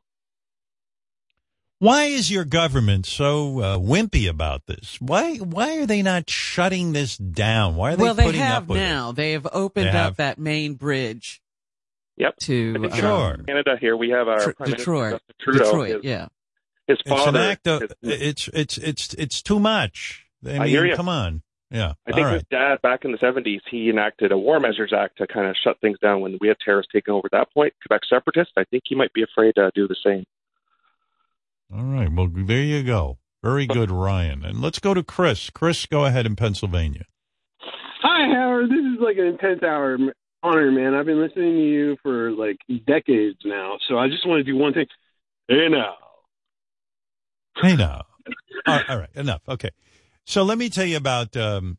Why 1.85 2.05
is 2.05 2.31
your 2.31 2.45
government 2.45 3.05
so 3.05 3.59
uh, 3.59 3.77
wimpy 3.77 4.27
about 4.27 4.65
this? 4.65 4.97
Why 4.99 5.35
why 5.35 5.77
are 5.77 5.85
they 5.85 6.01
not 6.01 6.27
shutting 6.27 6.93
this 6.93 7.15
down? 7.15 7.75
Why 7.75 7.93
are 7.93 7.95
they 7.95 8.03
well, 8.03 8.15
they 8.15 8.31
have 8.37 8.63
up 8.63 8.69
with 8.69 8.79
now. 8.79 9.11
They 9.11 9.33
have 9.33 9.45
opened 9.51 9.85
They 9.85 9.89
up 9.89 9.95
have. 9.95 10.15
that 10.17 10.39
main 10.39 10.73
bridge. 10.73 11.43
Yep. 12.17 12.37
To 12.37 12.75
I 12.75 12.81
think, 12.89 13.03
uh, 13.03 13.07
uh, 13.07 13.37
Canada 13.45 13.75
here, 13.79 13.95
we 13.95 14.09
have 14.09 14.27
our 14.27 14.39
Tr- 14.39 14.51
Prime 14.53 14.71
Detroit. 14.71 15.11
Minister 15.11 15.33
Trudeau. 15.39 15.63
Detroit, 15.63 15.89
his, 15.97 16.03
yeah. 16.03 16.27
His 16.87 16.97
it? 16.97 17.01
It's 17.01 17.09
father. 17.09 17.37
an 17.37 17.45
act 17.51 17.67
of 17.67 17.81
his- 17.81 17.91
it's 18.01 18.47
it's 18.47 18.77
it's 18.79 19.13
it's 19.13 19.41
too 19.43 19.59
much. 19.59 20.25
I 20.43 20.53
mean, 20.53 20.61
I 20.63 20.67
hear 20.67 20.85
ya. 20.87 20.95
come 20.95 21.09
on. 21.09 21.43
Yeah. 21.69 21.93
I 22.07 22.13
think 22.13 22.25
All 22.25 22.33
his 22.33 22.43
dad, 22.49 22.81
back 22.81 23.05
in 23.05 23.11
the 23.11 23.19
70s, 23.19 23.59
he 23.69 23.91
enacted 23.91 24.31
a 24.31 24.37
War 24.37 24.59
Measures 24.59 24.91
Act 24.91 25.19
to 25.19 25.27
kind 25.27 25.47
of 25.47 25.55
shut 25.63 25.79
things 25.81 25.99
down 25.99 26.21
when 26.21 26.39
we 26.41 26.47
had 26.47 26.57
terrorists 26.65 26.91
taking 26.91 27.13
over 27.13 27.27
at 27.27 27.31
that 27.33 27.53
point, 27.53 27.73
Quebec 27.85 28.01
separatists. 28.09 28.53
I 28.57 28.63
think 28.65 28.83
he 28.87 28.95
might 28.95 29.13
be 29.13 29.21
afraid 29.23 29.53
to 29.55 29.71
do 29.75 29.87
the 29.87 29.95
same. 30.03 30.25
All 31.73 31.83
right. 31.83 32.11
Well, 32.11 32.29
there 32.33 32.61
you 32.61 32.83
go. 32.83 33.17
Very 33.43 33.67
good, 33.67 33.91
Ryan. 33.91 34.43
And 34.43 34.61
let's 34.61 34.79
go 34.79 34.93
to 34.93 35.03
Chris. 35.03 35.49
Chris, 35.49 35.85
go 35.85 36.05
ahead 36.05 36.25
in 36.25 36.35
Pennsylvania. 36.35 37.05
Hi, 38.01 38.33
Howard. 38.33 38.69
This 38.69 38.79
is 38.79 38.99
like 38.99 39.17
an 39.17 39.27
intense 39.27 39.61
hour 39.63 39.97
honor, 40.41 40.71
man. 40.71 40.93
I've 40.93 41.05
been 41.05 41.21
listening 41.21 41.53
to 41.53 41.61
you 41.61 41.97
for 42.01 42.31
like 42.31 42.57
decades 42.87 43.39
now, 43.45 43.77
so 43.87 43.97
I 43.97 44.07
just 44.07 44.27
want 44.27 44.45
to 44.45 44.51
do 44.51 44.57
one 44.57 44.73
thing. 44.73 44.85
Hey, 45.47 45.67
now. 45.69 45.95
Hey 47.61 47.75
now. 47.75 48.03
all 48.67 48.81
all 48.89 48.99
right, 48.99 49.09
enough. 49.15 49.41
Okay. 49.47 49.69
So 50.25 50.43
let 50.43 50.57
me 50.57 50.69
tell 50.69 50.85
you 50.85 50.97
about 50.97 51.37
um 51.37 51.77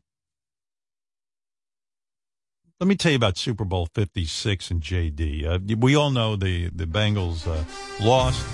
let 2.79 2.87
me 2.87 2.95
tell 2.95 3.11
you 3.11 3.17
about 3.17 3.37
Super 3.37 3.65
Bowl 3.65 3.87
56 3.93 4.71
and 4.71 4.81
JD. 4.81 5.45
Uh, 5.45 5.75
we 5.77 5.95
all 5.95 6.11
know 6.11 6.35
the 6.35 6.69
the 6.69 6.85
Bengals 6.85 7.47
uh, 7.47 7.63
lost 8.03 8.45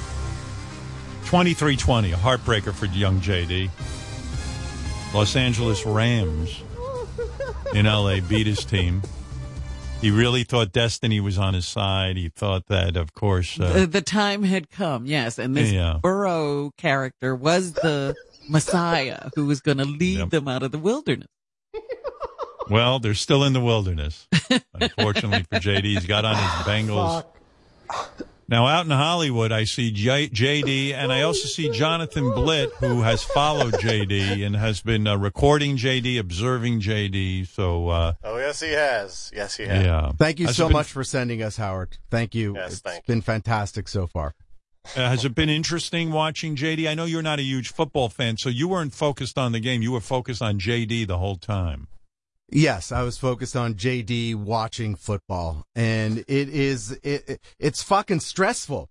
23-20, 1.26 2.14
a 2.14 2.16
heartbreaker 2.16 2.74
for 2.74 2.86
young 2.88 3.20
JD. 3.20 3.70
Los 5.14 5.36
Angeles 5.36 5.86
Rams 5.86 6.62
in 7.74 7.86
LA 7.86 8.20
beat 8.20 8.48
his 8.48 8.66
team. 8.66 9.02
He 10.02 10.12
really 10.12 10.44
thought 10.44 10.72
destiny 10.74 11.20
was 11.22 11.38
on 11.38 11.54
his 11.54 11.66
side. 11.66 12.18
He 12.18 12.28
thought 12.30 12.68
that, 12.68 12.98
of 12.98 13.14
course, 13.14 13.58
uh, 13.60 13.72
the, 13.72 13.86
the 13.88 14.02
time 14.02 14.44
had 14.44 14.70
come, 14.70 15.06
yes. 15.06 15.40
And 15.40 15.56
this 15.56 15.72
Yeah. 15.72 16.00
Burrow 16.02 16.72
character 16.78 17.34
was 17.36 17.72
the 17.74 18.14
Messiah 18.50 19.30
who 19.36 19.46
was 19.46 19.62
going 19.62 19.78
to 19.78 19.86
lead 19.86 20.30
them 20.30 20.48
out 20.48 20.62
of 20.64 20.72
the 20.72 20.78
wilderness. 20.80 21.30
Well, 22.70 23.00
they're 23.00 23.14
still 23.14 23.44
in 23.44 23.54
the 23.54 23.60
wilderness. 23.62 24.28
Unfortunately 24.74 25.44
for 25.44 25.60
JD, 25.60 25.84
he's 25.84 26.06
got 26.06 26.26
on 26.26 26.36
his 26.36 26.52
Bengals. 26.66 27.24
Now, 28.50 28.68
out 28.68 28.86
in 28.86 28.92
Hollywood, 28.92 29.52
I 29.52 29.64
see 29.64 29.90
J- 29.92 30.28
JD, 30.30 30.94
and 30.94 31.12
I 31.14 31.22
also 31.22 31.48
see 31.48 31.70
Jonathan 31.70 32.26
Blitt, 32.26 32.72
who 32.76 33.02
has 33.02 33.24
followed 33.24 33.74
JD 33.76 34.46
and 34.46 34.56
has 34.56 34.82
been 34.82 35.08
uh, 35.08 35.18
recording 35.18 35.78
JD, 35.78 36.20
observing 36.20 36.82
JD. 36.82 37.48
So, 37.48 37.88
uh, 37.90 38.14
Oh, 38.24 38.38
yes, 38.38 38.60
he 38.62 38.72
has. 38.74 39.32
Yes, 39.34 39.56
he 39.56 39.64
has. 39.66 39.84
yeah. 39.86 40.12
Thank 40.18 40.40
you 40.40 40.48
Has 40.48 40.58
so 40.58 40.68
been- 40.68 40.74
much 40.74 40.88
for 40.92 41.04
sending 41.04 41.42
us, 41.42 41.56
Howard. 41.58 41.98
Thank 42.12 42.36
you. 42.36 42.56
Yes, 42.56 42.74
it's 42.74 42.82
thank 42.82 43.06
been 43.06 43.22
fantastic 43.22 43.88
so 43.88 44.08
far. 44.08 44.36
Uh, 44.98 45.08
has 45.10 45.24
it 45.24 45.34
been 45.34 45.50
interesting 45.50 46.12
watching 46.12 46.58
JD? 46.58 46.90
I 46.90 46.94
know 46.94 47.06
you're 47.06 47.22
not 47.22 47.40
a 47.40 47.44
huge 47.44 47.72
football 47.72 48.10
fan, 48.10 48.36
so 48.38 48.50
you 48.50 48.68
weren't 48.68 48.94
focused 48.94 49.38
on 49.38 49.54
the 49.54 49.62
game. 49.62 49.82
You 49.82 49.94
were 49.94 50.02
focused 50.02 50.42
on 50.42 50.60
JD 50.60 51.08
the 51.08 51.18
whole 51.18 51.38
time. 51.38 51.88
Yes, 52.56 52.92
I 52.92 53.02
was 53.04 53.18
focused 53.18 53.56
on 53.56 53.74
JD 53.74 54.36
watching 54.36 54.96
football, 54.96 55.66
and 55.76 56.20
it 56.20 56.50
is 56.50 56.92
it, 57.04 57.28
it- 57.28 57.42
it's 57.60 57.82
fucking 57.82 58.20
stressful. 58.20 58.90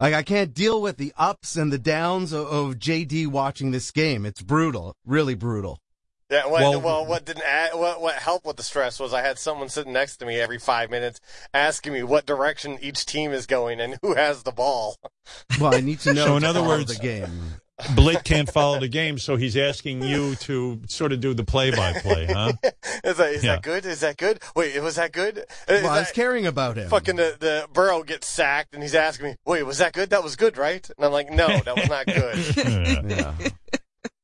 Like 0.00 0.14
I 0.14 0.22
can't 0.22 0.52
deal 0.54 0.80
with 0.82 0.96
the 0.96 1.12
ups 1.16 1.54
and 1.56 1.72
the 1.72 1.78
downs 1.78 2.32
of, 2.32 2.46
of 2.46 2.74
JD 2.78 3.26
watching 3.28 3.70
this 3.70 3.90
game. 3.90 4.24
It's 4.26 4.42
brutal, 4.42 4.96
really 5.06 5.34
brutal. 5.34 5.78
Yeah, 6.30 6.46
what, 6.46 6.62
Well- 6.62 6.80
well, 6.80 7.06
what 7.06 7.26
didn't 7.26 7.44
add, 7.44 7.74
what 7.74 8.00
what 8.00 8.14
helped 8.14 8.46
with 8.46 8.56
the 8.56 8.62
stress 8.62 8.98
was 8.98 9.12
I 9.12 9.20
had 9.20 9.38
someone 9.38 9.68
sitting 9.68 9.92
next 9.92 10.16
to 10.16 10.26
me 10.26 10.40
every 10.40 10.58
five 10.58 10.90
minutes 10.90 11.20
asking 11.52 11.92
me 11.92 12.02
what 12.02 12.24
direction 12.24 12.78
each 12.80 13.04
team 13.04 13.32
is 13.32 13.44
going 13.46 13.78
and 13.80 13.98
who 14.00 14.14
has 14.14 14.42
the 14.42 14.52
ball. 14.52 14.96
Well, 15.60 15.74
I 15.74 15.80
need 15.80 16.00
to 16.00 16.14
know. 16.14 16.24
So 16.24 16.36
in 16.38 16.44
other 16.44 16.62
words- 16.62 16.96
the 16.96 17.02
game. 17.02 17.30
Blitt 17.94 18.24
can't 18.24 18.50
follow 18.50 18.78
the 18.80 18.88
game, 18.88 19.18
so 19.18 19.36
he's 19.36 19.56
asking 19.56 20.02
you 20.02 20.34
to 20.36 20.80
sort 20.88 21.12
of 21.12 21.20
do 21.20 21.34
the 21.34 21.44
play-by-play, 21.44 22.26
huh? 22.26 22.52
Is 23.04 23.16
that 23.16 23.32
is 23.32 23.44
Yeah. 23.44 23.54
that 23.56 23.62
good? 23.62 23.84
Is 23.86 24.00
that 24.00 24.16
good? 24.16 24.40
Wait, 24.54 24.80
was 24.80 24.96
that 24.96 25.12
good? 25.12 25.38
Is 25.68 25.82
Well, 25.82 25.90
I 25.92 25.98
was 26.00 26.08
that- 26.08 26.14
caring 26.14 26.46
about 26.46 26.76
him. 26.76 26.88
Fucking 26.88 27.16
the, 27.16 27.36
the 27.38 27.68
Burrow 27.72 28.02
gets 28.02 28.26
sacked 28.28 28.74
and 28.74 28.82
he's 28.82 28.94
asking 28.94 29.26
me, 29.26 29.36
"Wait, 29.44 29.62
was 29.64 29.78
that 29.78 29.92
good? 29.92 30.10
That 30.10 30.22
was 30.22 30.36
good, 30.36 30.56
right?" 30.56 30.88
And 30.96 31.04
I'm 31.04 31.12
like, 31.12 31.30
"No, 31.30 31.48
that 31.48 31.76
was 31.76 31.88
not 31.88 32.06
good." 32.06 33.02
Yeah. 33.10 33.34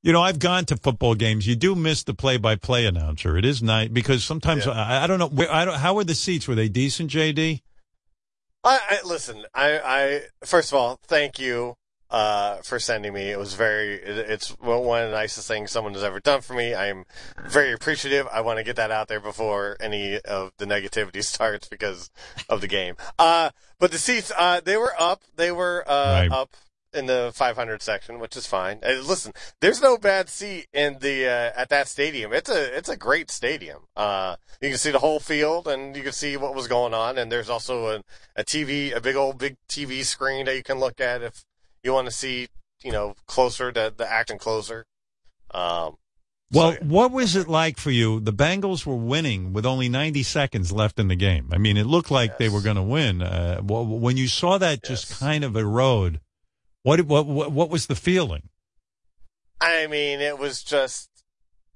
You 0.02 0.12
know, 0.12 0.22
I've 0.22 0.38
gone 0.38 0.64
to 0.66 0.76
football 0.76 1.14
games. 1.16 1.46
You 1.46 1.56
do 1.56 1.74
miss 1.74 2.04
the 2.04 2.14
play-by-play 2.14 2.86
announcer. 2.86 3.36
It 3.36 3.44
is 3.44 3.62
nice 3.62 3.88
because 3.88 4.24
sometimes 4.24 4.66
I, 4.66 5.02
I 5.04 5.06
don't 5.08 5.18
know. 5.18 5.26
Where, 5.26 5.52
I 5.52 5.64
don't. 5.64 5.74
How 5.76 5.94
were 5.94 6.04
the 6.04 6.14
seats? 6.14 6.46
Were 6.46 6.54
they 6.54 6.68
decent, 6.68 7.10
JD? 7.10 7.60
I, 8.64 8.78
I 8.90 8.98
listen. 9.06 9.44
I, 9.54 9.78
I 9.78 10.22
first 10.46 10.72
of 10.72 10.78
all, 10.78 10.98
thank 11.06 11.38
you 11.38 11.74
uh, 12.10 12.56
for 12.62 12.78
sending 12.78 13.12
me. 13.12 13.30
It 13.30 13.38
was 13.38 13.54
very. 13.54 13.94
It's 13.94 14.50
one 14.58 15.02
of 15.02 15.10
the 15.10 15.16
nicest 15.16 15.48
things 15.48 15.70
someone 15.70 15.94
has 15.94 16.02
ever 16.04 16.20
done 16.20 16.40
for 16.40 16.54
me. 16.54 16.74
I'm 16.74 17.04
very 17.46 17.72
appreciative. 17.72 18.26
I 18.32 18.40
want 18.40 18.58
to 18.58 18.64
get 18.64 18.76
that 18.76 18.90
out 18.90 19.08
there 19.08 19.20
before 19.20 19.76
any 19.80 20.18
of 20.20 20.52
the 20.58 20.64
negativity 20.66 21.22
starts 21.24 21.68
because 21.68 22.10
of 22.48 22.60
the 22.60 22.68
game. 22.68 22.96
Uh, 23.18 23.50
but 23.78 23.92
the 23.92 23.98
seats, 23.98 24.32
uh, 24.36 24.60
they 24.64 24.76
were 24.76 24.94
up. 24.98 25.22
They 25.36 25.52
were 25.52 25.84
uh, 25.86 26.20
Right. 26.22 26.32
up 26.32 26.56
in 26.94 27.04
the 27.04 27.30
500 27.34 27.82
section, 27.82 28.18
which 28.18 28.34
is 28.34 28.46
fine. 28.46 28.78
Uh, 28.82 28.92
listen, 29.04 29.32
there's 29.60 29.82
no 29.82 29.98
bad 29.98 30.30
seat 30.30 30.66
in 30.72 30.96
the 31.00 31.26
uh, 31.26 31.52
at 31.60 31.68
that 31.68 31.86
stadium. 31.86 32.32
It's 32.32 32.48
a 32.48 32.74
it's 32.76 32.88
a 32.88 32.96
great 32.96 33.30
stadium. 33.30 33.82
Uh, 33.94 34.36
you 34.62 34.70
can 34.70 34.78
see 34.78 34.90
the 34.90 34.98
whole 34.98 35.20
field, 35.20 35.68
and 35.68 35.94
you 35.94 36.02
can 36.02 36.12
see 36.12 36.38
what 36.38 36.54
was 36.54 36.66
going 36.66 36.94
on. 36.94 37.18
And 37.18 37.30
there's 37.30 37.50
also 37.50 37.88
a, 37.88 38.00
a 38.36 38.42
TV, 38.42 38.96
a 38.96 39.00
big 39.02 39.16
old 39.16 39.36
big 39.36 39.56
TV 39.68 40.02
screen 40.02 40.46
that 40.46 40.56
you 40.56 40.62
can 40.62 40.78
look 40.80 40.98
at 40.98 41.22
if 41.22 41.44
you 41.82 41.92
want 41.92 42.06
to 42.06 42.12
see, 42.12 42.48
you 42.82 42.92
know, 42.92 43.14
closer 43.26 43.72
to 43.72 43.92
the 43.96 44.10
action 44.10 44.38
closer. 44.38 44.86
Um, 45.52 45.96
Well, 46.50 46.76
what 46.80 47.10
was 47.10 47.36
it 47.36 47.48
like 47.48 47.78
for 47.78 47.90
you? 47.90 48.20
The 48.20 48.32
Bengals 48.32 48.86
were 48.86 48.96
winning 48.96 49.52
with 49.52 49.66
only 49.66 49.88
90 49.88 50.22
seconds 50.22 50.72
left 50.72 50.98
in 50.98 51.08
the 51.08 51.16
game. 51.16 51.48
I 51.52 51.58
mean, 51.58 51.76
it 51.76 51.84
looked 51.86 52.10
like 52.10 52.38
they 52.38 52.48
were 52.48 52.62
going 52.62 52.76
to 52.76 52.82
win. 52.82 53.22
Uh, 53.22 53.60
when 53.60 54.16
you 54.16 54.28
saw 54.28 54.58
that 54.58 54.82
just 54.82 55.18
kind 55.20 55.44
of 55.44 55.56
erode, 55.56 56.20
what, 56.82 57.02
what 57.02 57.26
what 57.26 57.52
what 57.52 57.68
was 57.68 57.86
the 57.86 57.94
feeling? 57.94 58.48
I 59.60 59.86
mean, 59.88 60.20
it 60.20 60.38
was 60.38 60.62
just. 60.62 61.10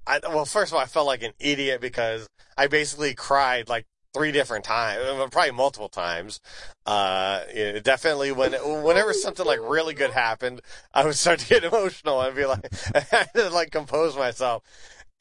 I, 0.07 0.19
well, 0.23 0.45
first 0.45 0.71
of 0.71 0.75
all, 0.75 0.81
I 0.81 0.85
felt 0.85 1.05
like 1.05 1.23
an 1.23 1.33
idiot 1.39 1.79
because 1.79 2.27
I 2.57 2.67
basically 2.67 3.13
cried 3.13 3.69
like 3.69 3.85
three 4.13 4.31
different 4.31 4.63
times, 4.63 5.01
uh, 5.03 5.27
probably 5.31 5.51
multiple 5.51 5.89
times. 5.89 6.39
Uh, 6.85 7.41
definitely 7.83 8.31
when 8.31 8.51
whenever 8.83 9.13
something 9.13 9.45
like 9.45 9.59
really 9.61 9.93
good 9.93 10.11
happened, 10.11 10.61
I 10.93 11.03
would 11.05 11.15
start 11.15 11.39
to 11.39 11.47
get 11.47 11.63
emotional 11.73 12.21
and 12.21 12.35
be 12.35 12.45
like, 12.45 12.67
I 12.95 12.99
had 13.09 13.33
to 13.35 13.49
like 13.49 13.71
compose 13.71 14.15
myself. 14.15 14.63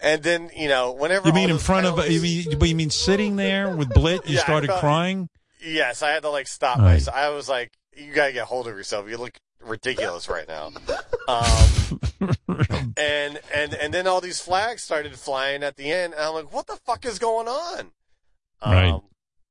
And 0.00 0.22
then 0.22 0.50
you 0.56 0.68
know, 0.68 0.92
whenever 0.92 1.28
You 1.28 1.34
mean 1.34 1.50
in 1.50 1.58
front 1.58 1.86
of? 1.86 2.10
You 2.10 2.20
mean, 2.20 2.58
but 2.58 2.68
you 2.68 2.74
mean 2.74 2.90
sitting 2.90 3.36
there 3.36 3.74
with 3.74 3.88
Blitt? 3.90 4.26
You 4.28 4.34
Yeah, 4.36 4.40
started 4.42 4.66
felt- 4.68 4.80
crying. 4.80 5.28
Yes, 5.64 6.02
I 6.02 6.10
had 6.10 6.22
to 6.24 6.28
like 6.30 6.48
stop 6.48 6.78
myself. 6.80 7.16
I 7.16 7.28
was 7.28 7.48
like, 7.48 7.70
"You 7.96 8.12
gotta 8.12 8.32
get 8.32 8.46
hold 8.46 8.66
of 8.66 8.76
yourself. 8.76 9.08
You 9.08 9.16
look 9.16 9.38
ridiculous 9.60 10.28
right 10.28 10.48
now." 10.48 10.72
Um, 11.28 12.00
and 12.96 13.40
and 13.54 13.74
and 13.74 13.94
then 13.94 14.08
all 14.08 14.20
these 14.20 14.40
flags 14.40 14.82
started 14.82 15.14
flying 15.16 15.62
at 15.62 15.76
the 15.76 15.92
end, 15.92 16.14
and 16.14 16.22
I'm 16.22 16.34
like, 16.34 16.52
"What 16.52 16.66
the 16.66 16.76
fuck 16.84 17.04
is 17.04 17.20
going 17.20 17.46
on?" 17.46 17.92
Um, 18.62 18.72
Right. 18.72 19.00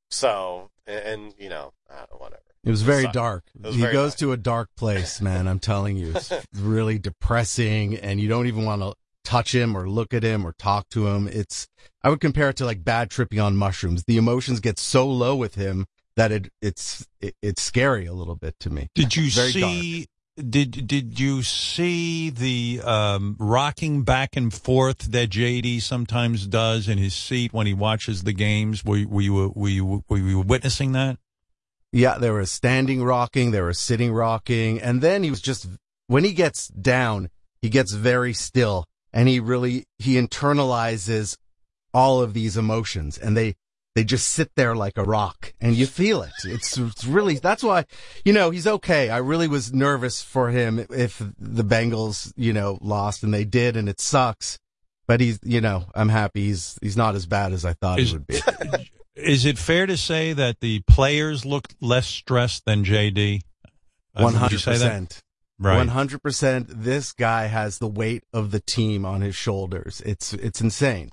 So, 0.09 0.69
and, 0.85 0.99
and 0.99 1.33
you 1.37 1.49
know, 1.49 1.73
uh, 1.89 2.05
whatever. 2.17 2.41
It 2.63 2.69
was 2.69 2.83
very 2.83 3.03
sucked. 3.03 3.13
dark. 3.15 3.43
Was 3.59 3.75
he 3.75 3.81
very 3.81 3.93
goes 3.93 4.13
to 4.15 4.33
a 4.33 4.37
dark 4.37 4.69
place, 4.77 5.19
man. 5.19 5.47
I'm 5.47 5.59
telling 5.59 5.97
you, 5.97 6.11
it's 6.15 6.31
really 6.53 6.99
depressing, 6.99 7.95
and 7.95 8.19
you 8.19 8.27
don't 8.27 8.45
even 8.45 8.65
want 8.65 8.81
to 8.83 8.93
touch 9.23 9.53
him 9.53 9.75
or 9.75 9.89
look 9.89 10.13
at 10.13 10.23
him 10.23 10.45
or 10.45 10.53
talk 10.53 10.89
to 10.89 11.07
him. 11.07 11.27
It's 11.27 11.67
I 12.03 12.09
would 12.09 12.19
compare 12.19 12.49
it 12.49 12.57
to 12.57 12.65
like 12.65 12.83
bad 12.83 13.09
tripping 13.09 13.39
on 13.39 13.55
mushrooms. 13.55 14.03
The 14.05 14.17
emotions 14.17 14.59
get 14.59 14.77
so 14.77 15.07
low 15.07 15.35
with 15.35 15.55
him 15.55 15.85
that 16.15 16.31
it 16.31 16.51
it's 16.61 17.07
it, 17.19 17.35
it's 17.41 17.61
scary 17.61 18.05
a 18.05 18.13
little 18.13 18.35
bit 18.35 18.59
to 18.59 18.69
me. 18.69 18.89
Did 18.93 19.15
you 19.15 19.31
Very 19.31 19.51
dark. 19.53 20.07
Did 20.37 20.87
did 20.87 21.19
you 21.19 21.43
see 21.43 22.29
the 22.29 22.81
um, 22.85 23.35
rocking 23.37 24.03
back 24.03 24.37
and 24.37 24.53
forth 24.53 25.11
that 25.11 25.29
JD 25.29 25.81
sometimes 25.81 26.47
does 26.47 26.87
in 26.87 26.97
his 26.97 27.13
seat 27.13 27.51
when 27.51 27.67
he 27.67 27.73
watches 27.73 28.23
the 28.23 28.31
games? 28.31 28.85
Were, 28.85 29.05
were 29.07 29.21
you 29.21 29.51
were 29.53 29.69
you 29.69 30.03
were 30.07 30.17
you 30.17 30.39
witnessing 30.39 30.93
that? 30.93 31.17
Yeah, 31.91 32.17
there 32.17 32.33
was 32.33 32.49
standing 32.49 33.03
rocking, 33.03 33.51
there 33.51 33.65
was 33.65 33.77
sitting 33.77 34.13
rocking, 34.13 34.81
and 34.81 35.01
then 35.01 35.23
he 35.23 35.29
was 35.29 35.41
just 35.41 35.67
when 36.07 36.23
he 36.23 36.31
gets 36.31 36.69
down, 36.69 37.29
he 37.61 37.69
gets 37.69 37.93
very 37.93 38.31
still 38.31 38.85
and 39.11 39.27
he 39.27 39.41
really 39.41 39.85
he 39.99 40.15
internalizes 40.15 41.37
all 41.93 42.21
of 42.21 42.33
these 42.33 42.55
emotions 42.55 43.17
and 43.17 43.35
they 43.35 43.55
they 43.95 44.03
just 44.03 44.29
sit 44.29 44.51
there 44.55 44.75
like 44.75 44.97
a 44.97 45.03
rock 45.03 45.53
and 45.59 45.75
you 45.75 45.85
feel 45.85 46.21
it. 46.21 46.31
It's, 46.45 46.77
it's 46.77 47.05
really 47.05 47.35
that's 47.35 47.63
why 47.63 47.85
you 48.23 48.33
know, 48.33 48.49
he's 48.49 48.67
okay. 48.67 49.09
I 49.09 49.17
really 49.17 49.47
was 49.47 49.73
nervous 49.73 50.21
for 50.21 50.49
him 50.49 50.85
if 50.89 51.21
the 51.37 51.63
Bengals, 51.63 52.31
you 52.35 52.53
know, 52.53 52.77
lost 52.81 53.23
and 53.23 53.33
they 53.33 53.43
did 53.43 53.75
and 53.75 53.89
it 53.89 53.99
sucks. 53.99 54.57
But 55.07 55.19
he's, 55.19 55.39
you 55.43 55.59
know, 55.59 55.85
I'm 55.93 56.09
happy 56.09 56.45
he's 56.45 56.79
he's 56.81 56.95
not 56.95 57.15
as 57.15 57.25
bad 57.25 57.51
as 57.51 57.65
I 57.65 57.73
thought 57.73 57.99
Is- 57.99 58.11
he 58.11 58.17
would 58.17 58.27
be. 58.27 58.39
Is 59.13 59.45
it 59.45 59.57
fair 59.57 59.85
to 59.85 59.97
say 59.97 60.31
that 60.33 60.61
the 60.61 60.79
players 60.87 61.45
looked 61.45 61.75
less 61.81 62.07
stressed 62.07 62.63
than 62.65 62.85
JD? 62.85 63.41
Uh, 64.15 64.23
One 64.23 64.33
hundred 64.35 64.61
percent. 64.63 65.21
Right. 65.59 65.75
One 65.75 65.89
hundred 65.89 66.23
percent. 66.23 66.67
This 66.69 67.11
guy 67.11 67.47
has 67.47 67.77
the 67.77 67.87
weight 67.89 68.23
of 68.33 68.51
the 68.51 68.61
team 68.61 69.05
on 69.05 69.19
his 69.21 69.35
shoulders. 69.35 70.01
It's 70.05 70.33
it's 70.33 70.61
insane. 70.61 71.11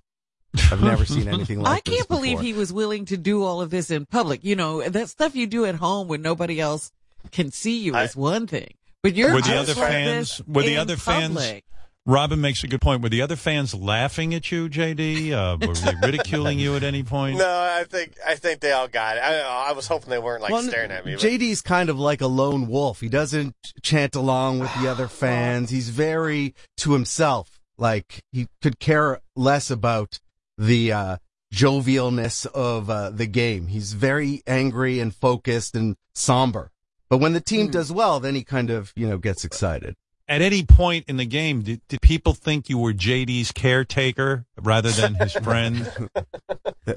I've 0.73 0.83
never 0.83 1.05
seen 1.05 1.29
anything 1.29 1.61
like 1.61 1.73
I 1.87 1.91
this 1.91 1.97
can't 1.99 2.09
believe 2.09 2.39
before. 2.39 2.43
he 2.43 2.53
was 2.55 2.73
willing 2.73 3.05
to 3.07 3.17
do 3.17 3.43
all 3.45 3.61
of 3.61 3.71
this 3.71 3.91
in 3.91 4.07
public. 4.07 4.45
You 4.45 4.57
know, 4.57 4.89
that 4.89 5.09
stuff 5.09 5.35
you 5.37 5.47
do 5.47 5.65
at 5.67 5.75
home 5.77 6.09
when 6.09 6.23
nobody 6.23 6.61
else 6.61 6.91
can 7.33 7.51
see 7.51 7.79
you 7.79 7.95
is 7.97 8.17
one 8.17 8.47
thing. 8.47 8.75
But 9.03 9.15
you're 9.15 9.33
were 9.35 9.43
the 9.43 9.57
other 9.57 9.75
fans? 9.75 10.39
this 10.39 10.47
Were 10.49 10.63
the 10.63 10.75
in 10.75 10.79
other 10.81 10.97
fans? 10.97 11.63
Robin 12.07 12.41
makes 12.41 12.65
a 12.65 12.69
good 12.69 12.81
point. 12.81 13.03
Were 13.03 13.11
the 13.11 13.21
other 13.21 13.37
fans 13.37 13.75
laughing 13.75 14.33
at 14.35 14.51
you, 14.51 14.71
JD? 14.71 15.31
Uh, 15.33 15.59
were 15.67 15.75
they 15.75 15.93
ridiculing 16.03 16.59
you 16.59 16.75
at 16.75 16.83
any 16.83 17.03
point? 17.03 17.37
No, 17.39 17.47
I 17.47 17.85
think 17.85 18.15
I 18.27 18.35
think 18.35 18.61
they 18.61 18.73
all 18.73 18.89
got 18.89 19.19
it. 19.19 19.21
I, 19.21 19.69
I 19.69 19.73
was 19.73 19.87
hoping 19.87 20.09
they 20.09 20.19
weren't 20.19 20.41
like 20.43 20.51
Well, 20.51 20.63
staring 20.63 20.91
at 20.91 21.05
me. 21.05 21.15
but- 21.17 21.21
JD's 21.23 21.61
kind 21.61 21.91
of 21.91 21.99
like 21.99 22.23
a 22.23 22.27
lone 22.27 22.67
wolf. 22.69 23.01
He 23.01 23.11
doesn't 23.11 23.55
chant 23.83 24.15
along 24.15 24.61
with 24.61 24.73
the 24.81 24.89
other 24.89 25.07
fans. 25.07 25.69
He's 25.69 25.91
very 25.91 26.55
to 26.79 26.95
himself. 26.95 27.61
Like 27.77 28.25
he 28.33 28.49
could 28.63 28.81
care 28.81 29.21
less 29.37 29.71
about 29.71 30.19
the 30.59 30.93
uh, 30.93 31.17
jovialness 31.55 32.45
of 32.47 32.91
uh, 32.91 33.11
the 33.11 33.27
game. 33.27 33.69
He's 33.69 33.93
very 33.95 34.43
angry 34.47 35.01
and 35.01 35.15
focused 35.15 35.75
and 35.75 35.97
somber. 36.15 36.71
But 37.09 37.19
when 37.19 37.33
the 37.33 37.41
team 37.41 37.71
does 37.71 37.91
well, 37.91 38.21
then 38.21 38.35
he 38.35 38.45
kind 38.45 38.69
of 38.71 38.93
you 38.97 39.09
know 39.09 39.17
gets 39.19 39.45
excited. 39.45 39.95
At 40.31 40.43
any 40.43 40.63
point 40.63 41.07
in 41.09 41.17
the 41.17 41.25
game, 41.25 41.63
did, 41.63 41.81
did 41.89 42.03
people 42.03 42.35
think 42.35 42.69
you 42.69 42.77
were 42.77 42.93
JD's 42.93 43.51
caretaker 43.51 44.45
rather 44.61 44.91
than 44.91 45.15
his 45.15 45.33
friend? 45.43 45.91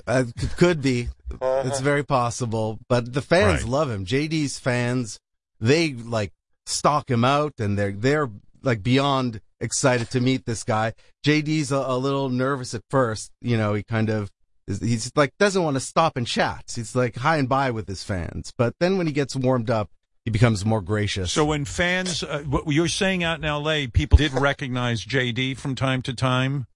Uh, 0.06 0.26
c- 0.38 0.48
could 0.58 0.82
be. 0.82 1.08
It's 1.42 1.80
very 1.80 2.04
possible. 2.04 2.80
But 2.90 3.14
the 3.14 3.22
fans 3.22 3.64
Right. 3.64 3.72
love 3.72 3.90
him. 3.90 4.06
JD's 4.06 4.60
fans, 4.60 5.18
they 5.62 5.94
like 5.94 6.34
stalk 6.66 7.10
him 7.10 7.24
out 7.24 7.54
and 7.58 7.78
they're, 7.78 7.94
they're 7.94 8.30
like 8.64 8.84
beyond 8.84 9.40
excited 9.62 10.10
to 10.12 10.20
meet 10.20 10.46
this 10.46 10.64
guy. 10.64 10.94
JD's 11.26 11.72
a, 11.72 11.78
a 11.78 11.98
little 11.98 12.30
nervous 12.30 12.74
at 12.74 12.82
first. 12.90 13.32
You 13.42 13.58
know, 13.58 13.74
he 13.74 13.84
kind 13.84 14.10
of, 14.10 14.30
is- 14.68 14.82
he's 14.82 15.12
like, 15.16 15.32
doesn't 15.38 15.64
want 15.64 15.76
to 15.76 15.80
stop 15.82 16.18
and 16.18 16.28
chat. 16.28 16.72
He's 16.76 16.96
like 16.96 17.16
high 17.16 17.38
and 17.38 17.48
by 17.48 17.72
with 17.72 17.88
his 17.88 18.04
fans. 18.04 18.52
But 18.58 18.74
then 18.80 18.98
when 18.98 19.08
he 19.08 19.14
gets 19.14 19.36
warmed 19.36 19.70
up, 19.70 19.90
he 20.26 20.32
becomes 20.32 20.64
more 20.66 20.82
gracious. 20.82 21.32
So 21.32 21.46
when 21.46 21.66
fans, 21.66 22.22
uh, 22.22 22.44
what 22.48 22.68
you're 22.68 22.88
saying 22.88 23.24
out 23.24 23.40
in 23.40 23.46
L.A., 23.46 23.88
people 23.88 24.18
did 24.18 24.34
recognize 24.34 25.04
JD 25.04 25.58
from 25.58 25.74
time 25.76 26.02
to 26.04 26.14
time. 26.14 26.68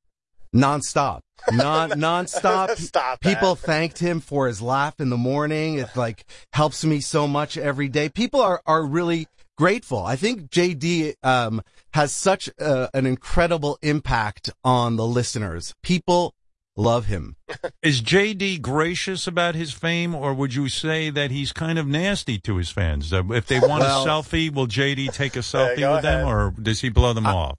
nonstop, 0.56 1.20
non 1.52 1.90
nonstop. 1.91 2.76
Stop 2.78 3.20
that. 3.20 3.36
People 3.36 3.56
thanked 3.56 3.99
him 3.99 4.20
for 4.20 4.48
his 4.48 4.62
laugh 4.62 4.99
in 4.99 5.10
the 5.10 5.18
morning. 5.18 5.76
It 5.80 5.95
like 5.95 6.26
helps 6.53 6.84
me 6.86 7.02
so 7.02 7.28
much 7.28 7.57
every 7.57 7.88
day. 7.88 8.10
People 8.10 8.41
are 8.41 8.62
are 8.66 8.84
really 8.84 9.28
grateful. 9.57 10.03
I 10.03 10.16
think 10.16 10.49
JD 10.49 11.14
um, 11.24 11.62
has 11.95 12.11
such 12.11 12.49
uh, 12.59 12.88
an 12.93 13.05
incredible 13.05 13.80
impact 13.81 14.49
on 14.65 14.97
the 14.97 15.07
listeners. 15.07 15.73
People 15.81 16.35
love 16.76 17.05
him. 17.05 17.38
Is 17.81 18.01
JD 18.01 18.61
gracious 18.61 19.27
about 19.27 19.55
his 19.55 19.72
fame, 19.72 20.13
or 20.13 20.34
would 20.34 20.53
you 20.53 20.67
say 20.67 21.09
that 21.09 21.31
he's 21.31 21.53
kind 21.53 21.80
of 21.80 21.88
nasty 21.88 22.38
to 22.39 22.57
his 22.57 22.69
fans? 22.69 23.13
If 23.13 23.47
they 23.47 23.61
want 23.61 23.80
Well- 23.80 24.03
a 24.03 24.07
selfie, 24.07 24.53
will 24.53 24.67
JD 24.67 25.13
take 25.13 25.38
a 25.38 25.39
selfie 25.39 25.80
go 25.80 25.93
with 25.93 26.03
them, 26.03 26.27
or 26.27 26.53
does 26.61 26.81
he 26.81 26.89
blow 26.89 27.13
them 27.13 27.26
off? 27.26 27.57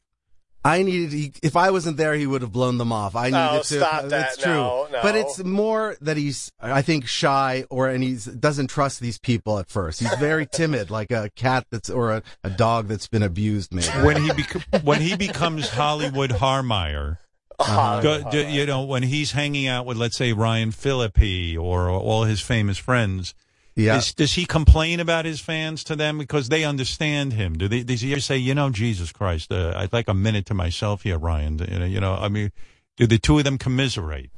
I 0.67 0.83
needed. 0.83 1.13
He, 1.13 1.33
if 1.43 1.57
I 1.57 1.71
wasn't 1.71 1.97
there, 1.97 2.15
he 2.15 2.27
would 2.27 2.43
have 2.43 2.53
blown 2.53 2.79
them 2.79 2.93
off. 2.93 3.15
I 3.15 3.31
No, 3.31 3.53
needed 3.53 3.65
to. 3.65 3.75
stop 3.79 4.05
that. 4.07 4.29
It's 4.33 4.43
true, 4.43 4.53
No, 4.53 4.89
no. 4.91 5.01
but 5.03 5.15
it's 5.17 5.43
more 5.45 5.97
that 6.01 6.17
he's, 6.17 6.51
I 6.61 6.83
think, 6.83 7.07
shy 7.07 7.65
or 7.71 7.89
and 7.89 8.03
he 8.03 8.17
doesn't 8.39 8.67
trust 8.69 9.01
these 9.01 9.19
people 9.19 9.59
at 9.59 9.69
first. 9.71 10.01
He's 10.01 10.15
very 10.17 10.47
timid, 10.53 10.91
like 10.91 11.11
a 11.13 11.31
cat 11.37 11.67
that's 11.71 11.89
or 11.91 12.13
a, 12.13 12.23
a 12.43 12.51
dog 12.51 12.89
that's 12.89 13.07
been 13.07 13.23
abused. 13.23 13.73
Maybe 13.73 13.87
When 14.05 14.23
he 14.23 14.33
bec- 14.33 14.83
when 14.85 15.01
he 15.01 15.17
becomes 15.17 15.69
Hollywood 15.71 16.31
Harmeyer, 16.31 17.19
Uh-huh. 17.59 18.01
go, 18.03 18.31
do, 18.31 18.47
you 18.47 18.67
know, 18.67 18.83
when 18.85 19.03
he's 19.03 19.33
hanging 19.33 19.67
out 19.67 19.87
with, 19.87 19.97
let's 19.97 20.19
say, 20.19 20.35
Ryan 20.35 20.73
Phillippe 20.73 21.57
or 21.59 21.89
all 21.89 22.25
his 22.25 22.43
famous 22.43 22.77
friends, 22.77 23.35
Yeah. 23.77 23.99
Is, 23.99 24.15
does 24.15 24.33
he 24.33 24.47
complain 24.47 25.01
about 25.01 25.27
his 25.27 25.39
fans 25.39 25.85
to 25.85 25.97
them 25.97 26.17
because 26.17 26.49
they 26.49 26.65
understand 26.65 27.35
him? 27.35 27.59
Do 27.59 27.69
they? 27.69 27.83
Does 27.83 28.01
he 28.01 28.13
ever 28.13 28.21
say, 28.23 28.39
you 28.39 28.55
know, 28.55 28.71
Jesus 28.71 29.13
Christ, 29.13 29.53
uh, 29.53 29.75
I'd 29.77 29.93
like 29.93 30.09
a 30.09 30.15
minute 30.15 30.47
to 30.47 30.55
myself 30.55 31.03
here, 31.03 31.19
Ryan? 31.19 31.59
You 31.59 31.79
know, 31.79 31.85
you 31.85 32.01
know, 32.01 32.15
I 32.15 32.29
mean, 32.29 32.53
do 32.97 33.07
the 33.07 33.19
two 33.19 33.37
of 33.37 33.45
them 33.45 33.59
commiserate? 33.59 34.31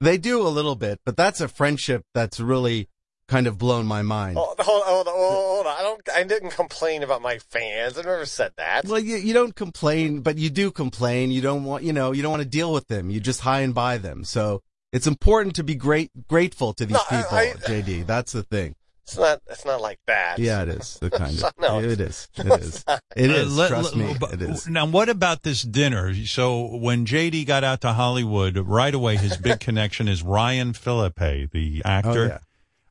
They 0.00 0.18
do 0.18 0.46
a 0.46 0.48
little 0.48 0.76
bit, 0.76 1.00
but 1.06 1.16
that's 1.16 1.40
a 1.40 1.48
friendship 1.48 2.04
that's 2.12 2.40
really 2.40 2.88
kind 3.26 3.46
of 3.46 3.56
blown 3.56 3.86
my 3.86 4.02
mind. 4.02 4.36
Hold, 4.36 4.56
hold, 4.58 4.82
hold, 4.84 5.06
hold 5.08 5.66
on. 5.66 5.74
I 5.74 5.82
don't. 5.82 6.08
I 6.14 6.22
didn't 6.24 6.50
complain 6.50 7.02
about 7.02 7.22
my 7.22 7.38
fans. 7.38 7.96
I 7.96 8.02
never 8.02 8.26
said 8.26 8.52
that. 8.58 8.84
Well, 8.84 8.98
you, 8.98 9.16
you 9.16 9.32
don't 9.32 9.54
complain, 9.54 10.20
but 10.20 10.36
you 10.36 10.50
do 10.50 10.70
complain. 10.70 11.30
You 11.30 11.40
don't 11.40 11.64
want, 11.64 11.84
you 11.84 11.94
know, 11.94 12.12
you 12.12 12.20
don't 12.20 12.32
want 12.32 12.42
to 12.42 12.48
deal 12.48 12.70
with 12.70 12.88
them. 12.88 13.08
You 13.08 13.18
just 13.18 13.40
high 13.40 13.60
and 13.60 13.74
by 13.74 13.96
them. 13.96 14.24
So 14.24 14.62
it's 14.92 15.06
important 15.06 15.54
to 15.56 15.64
be 15.64 15.74
great, 15.74 16.10
grateful 16.28 16.72
to 16.74 16.84
these 16.86 16.92
No, 16.94 17.00
people, 17.08 17.36
I- 17.36 17.54
JD. 17.66 18.06
That's 18.06 18.32
the 18.32 18.42
thing. 18.42 18.74
It's 19.04 19.18
not. 19.18 19.40
It's 19.50 19.64
not 19.64 19.80
like 19.80 19.98
that. 20.06 20.38
Yeah, 20.38 20.62
it 20.62 20.68
is. 20.68 20.96
The 21.00 21.10
kind 21.10 21.36
of. 21.42 21.52
No, 21.58 21.80
it 21.80 22.00
is. 22.00 22.28
It 22.36 22.46
it's 22.46 22.66
is. 22.66 22.84
not. 22.86 23.00
It 23.16 23.30
Uh, 23.30 23.44
let- 23.48 23.68
Trust 23.68 23.96
let- 23.96 24.06
me. 24.12 24.16
but- 24.18 24.34
It 24.34 24.42
is. 24.42 24.68
Now, 24.68 24.86
what 24.86 25.08
about 25.08 25.42
this 25.42 25.62
dinner? 25.62 26.14
So, 26.24 26.76
when 26.76 27.04
JD 27.04 27.44
got 27.44 27.64
out 27.64 27.80
to 27.80 27.94
Hollywood, 27.94 28.56
right 28.56 28.94
away, 28.94 29.16
his 29.16 29.36
big 29.36 29.58
connection 29.68 30.06
is 30.06 30.22
Ryan 30.22 30.72
Phillippe, 30.72 31.50
the 31.50 31.82
actor. 31.84 32.10
Oh, 32.10 32.26
yeah. 32.26 32.38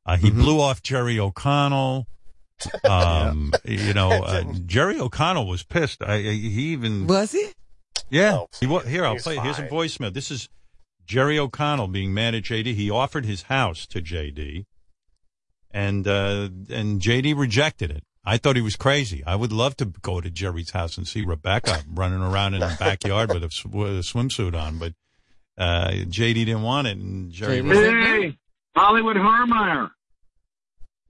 uh, 0.06 0.18
he 0.18 0.30
Mhm. 0.32 0.36
blew 0.36 0.60
off 0.60 0.82
Jerry 0.84 1.18
O'Connell. 1.18 2.08
Um, 2.84 3.54
you 3.64 3.94
know, 3.94 4.12
uh, 4.12 4.44
Jerry 4.66 5.00
O'Connell 5.00 5.48
was 5.48 5.64
pissed. 5.64 6.04
I, 6.04 6.16
I- 6.16 6.22
he 6.22 6.74
even 6.74 7.08
Was 7.08 7.32
he? 7.32 7.48
yeah. 8.10 8.34
Oh, 8.42 8.48
he, 8.60 8.68
here, 8.90 9.06
I'll 9.06 9.14
he's 9.14 9.24
play. 9.24 9.38
Here's 9.38 9.58
a 9.60 9.62
fine. 9.68 9.70
voicemail. 9.70 10.14
This 10.14 10.30
is 10.30 10.50
Jerry 11.06 11.38
O'Connell 11.38 11.88
being 11.88 12.14
mad 12.14 12.36
at 12.36 12.44
JD. 12.44 12.76
He 12.76 12.90
offered 12.90 13.26
his 13.26 13.44
house 13.44 13.86
to 13.88 14.02
JD, 14.02 14.66
and 15.72 16.08
uh, 16.08 16.50
and 16.70 17.02
JD 17.02 17.38
rejected 17.38 17.92
it. 17.92 18.04
I 18.24 18.38
thought 18.38 18.56
he 18.56 18.62
was 18.62 18.76
crazy. 18.76 19.24
I 19.26 19.36
would 19.36 19.52
love 19.52 19.76
to 19.78 19.86
go 19.86 20.22
to 20.22 20.30
Jerry's 20.30 20.72
house 20.72 20.98
and 20.98 21.08
see 21.08 21.26
Rebecca 21.26 21.84
running 21.92 22.22
around 22.22 22.54
in 22.54 22.60
the 22.60 22.76
backyard 22.80 23.34
with 23.34 23.44
a, 23.44 23.68
with 23.68 23.98
a 23.98 24.02
swimsuit 24.02 24.56
on, 24.56 24.78
but 24.78 24.94
uh, 25.58 25.90
JD 25.90 26.34
didn't 26.34 26.62
want 26.62 26.88
it, 26.88 26.98
and 26.98 27.32
Jerry. 27.32 27.62
Said. 27.62 27.94
Hey, 27.94 28.38
Hollywood 28.76 29.18
Harmeyer. 29.18 29.90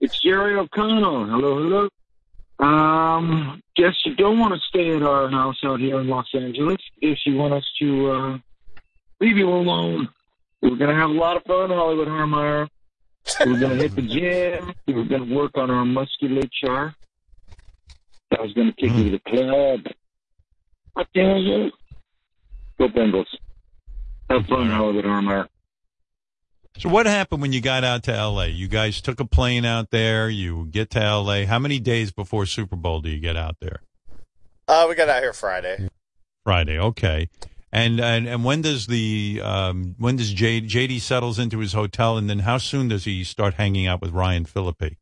It's 0.00 0.20
Jerry 0.20 0.58
O'Connell. 0.58 1.26
Hello, 1.26 1.62
hello. 1.62 1.88
Um, 2.58 3.62
guess 3.76 3.94
you 4.04 4.14
don't 4.14 4.38
want 4.38 4.54
to 4.54 4.60
stay 4.68 4.96
at 4.96 5.02
our 5.02 5.28
house 5.30 5.56
out 5.64 5.80
here 5.80 6.00
in 6.00 6.08
Los 6.08 6.26
Angeles. 6.34 6.78
If 7.00 7.18
you 7.24 7.36
want 7.36 7.54
us 7.54 7.64
to 7.80 8.10
uh, 8.10 8.38
leave 9.22 9.36
you 9.36 9.48
alone, 9.48 10.08
we're 10.60 10.76
gonna 10.76 10.96
have 10.96 11.10
a 11.10 11.14
lot 11.14 11.36
of 11.36 11.44
fun, 11.44 11.70
Hollywood 11.70 12.08
Harmeyer. 12.08 12.68
We're 13.46 13.60
gonna 13.60 13.76
hit 13.76 13.94
the 13.94 14.02
gym. 14.02 14.74
We're 14.88 15.04
gonna 15.04 15.32
work 15.32 15.52
on 15.56 15.70
our 15.70 15.84
musculature. 15.84 16.94
I 18.36 18.42
was 18.42 18.52
gonna 18.52 18.72
take 18.72 18.92
you 18.92 19.04
to 19.04 19.10
the 19.10 19.20
club. 19.20 19.80
I 20.96 21.04
tell 21.14 21.38
you, 21.38 21.70
go 22.78 22.88
Bengals. 22.88 23.26
Have 24.28 24.46
fun, 24.46 24.68
Hollywood 24.68 25.04
Harmeyer. 25.04 25.46
So 26.78 26.88
what 26.88 27.06
happened 27.06 27.42
when 27.42 27.52
you 27.52 27.60
got 27.60 27.84
out 27.84 28.02
to 28.04 28.14
L.A.? 28.14 28.48
You 28.48 28.66
guys 28.66 29.00
took 29.00 29.20
a 29.20 29.26
plane 29.26 29.64
out 29.64 29.90
there. 29.90 30.28
You 30.28 30.66
get 30.70 30.90
to 30.90 31.02
L.A. 31.02 31.44
How 31.44 31.58
many 31.58 31.78
days 31.78 32.10
before 32.10 32.46
Super 32.46 32.76
Bowl 32.76 33.00
do 33.00 33.10
you 33.10 33.20
get 33.20 33.36
out 33.36 33.56
there? 33.60 33.82
Uh, 34.66 34.86
we 34.88 34.94
got 34.94 35.08
out 35.08 35.22
here 35.22 35.34
Friday. 35.34 35.90
Friday. 36.44 36.78
Okay. 36.78 37.28
And 37.72 38.00
and, 38.00 38.28
and 38.28 38.44
when 38.44 38.60
does 38.60 38.86
the 38.86 39.40
um, 39.42 39.94
when 39.98 40.16
does 40.16 40.32
J, 40.32 40.60
JD 40.60 41.00
settles 41.00 41.38
into 41.38 41.58
his 41.58 41.72
hotel, 41.72 42.18
and 42.18 42.28
then 42.28 42.40
how 42.40 42.58
soon 42.58 42.88
does 42.88 43.04
he 43.04 43.24
start 43.24 43.54
hanging 43.54 43.86
out 43.86 44.02
with 44.02 44.10
Ryan 44.10 44.44
Phillippe? 44.44 44.98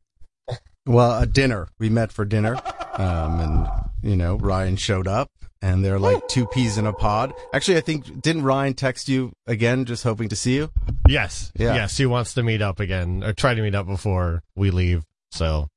Well, 0.87 1.21
a 1.21 1.27
dinner. 1.27 1.69
We 1.79 1.89
met 1.89 2.11
for 2.11 2.25
dinner. 2.25 2.57
Um, 2.95 3.41
and, 3.41 3.69
you 4.03 4.17
know, 4.17 4.37
Ryan 4.37 4.77
showed 4.77 5.07
up 5.07 5.31
and 5.63 5.85
they're 5.85 5.99
like 5.99 6.27
two 6.29 6.47
peas 6.47 6.79
in 6.79 6.87
a 6.87 6.93
pod. 6.93 7.33
Actually, 7.53 7.77
I 7.77 7.81
think, 7.81 8.21
didn't 8.21 8.43
Ryan 8.43 8.75
text 8.75 9.09
you 9.09 9.33
again, 9.47 9.85
just 9.85 10.03
hoping 10.03 10.29
to 10.31 10.37
see 10.37 10.57
you? 10.57 10.71
Yes. 11.09 11.53
Yeah. 11.57 11.75
Yes, 11.75 11.97
he 11.97 12.07
wants 12.07 12.35
to 12.35 12.43
meet 12.43 12.63
up 12.63 12.81
again 12.81 13.23
or 13.23 13.33
try 13.33 13.55
to 13.55 13.63
meet 13.63 13.75
up 13.75 13.87
before 13.87 14.43
we 14.57 14.71
leave. 14.71 15.05
So 15.31 15.69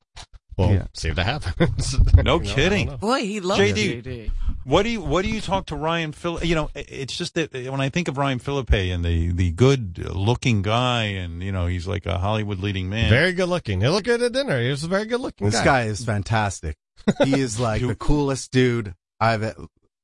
we'll 0.58 0.72
Yeah. 0.74 0.86
see 0.94 1.10
if 1.10 1.16
that 1.16 1.26
happens. 1.26 1.96
No 2.16 2.18
You 2.18 2.24
know, 2.24 2.40
kidding. 2.56 2.88
don't. 2.88 3.00
Boy, 3.00 3.22
he 3.22 3.40
loves 3.40 3.60
JD. 3.62 4.04
JD. 4.04 4.32
What 4.66 4.84
do 4.84 4.90
you 4.90 5.02
what 5.02 5.24
do 5.26 5.30
you 5.30 5.42
talk 5.42 5.66
to 5.68 5.76
Ryan 5.76 6.12
Phil? 6.14 6.44
You 6.44 6.56
know, 6.56 6.70
it's 6.74 7.18
just 7.18 7.34
that 7.36 7.52
when 7.54 7.82
I 7.82 7.90
think 7.90 8.08
of 8.08 8.18
Ryan 8.18 8.40
Phillippe 8.40 8.74
and 8.92 9.04
the 9.04 9.32
the 9.34 9.52
good 9.52 9.98
looking 10.14 10.62
guy, 10.62 11.04
and 11.04 11.44
you 11.44 11.52
know 11.52 11.66
he's 11.68 11.86
like 11.88 12.06
a 12.06 12.18
Hollywood 12.18 12.60
leading 12.60 12.90
man. 12.90 13.10
Very 13.10 13.34
good 13.34 13.50
looking. 13.50 13.82
He 13.82 13.88
looked 13.90 14.06
good 14.06 14.22
at 14.22 14.32
dinner. 14.32 14.62
He 14.62 14.70
was 14.70 14.84
a 14.84 14.88
very 14.88 15.06
good 15.06 15.20
looking 15.20 15.50
This 15.50 15.60
guy 15.62 15.84
is 15.84 16.06
fantastic. 16.06 16.78
He 17.26 17.34
is 17.42 17.60
like 17.60 17.82
the 17.86 17.96
coolest 17.96 18.52
dude 18.54 18.94
I've, 19.20 19.54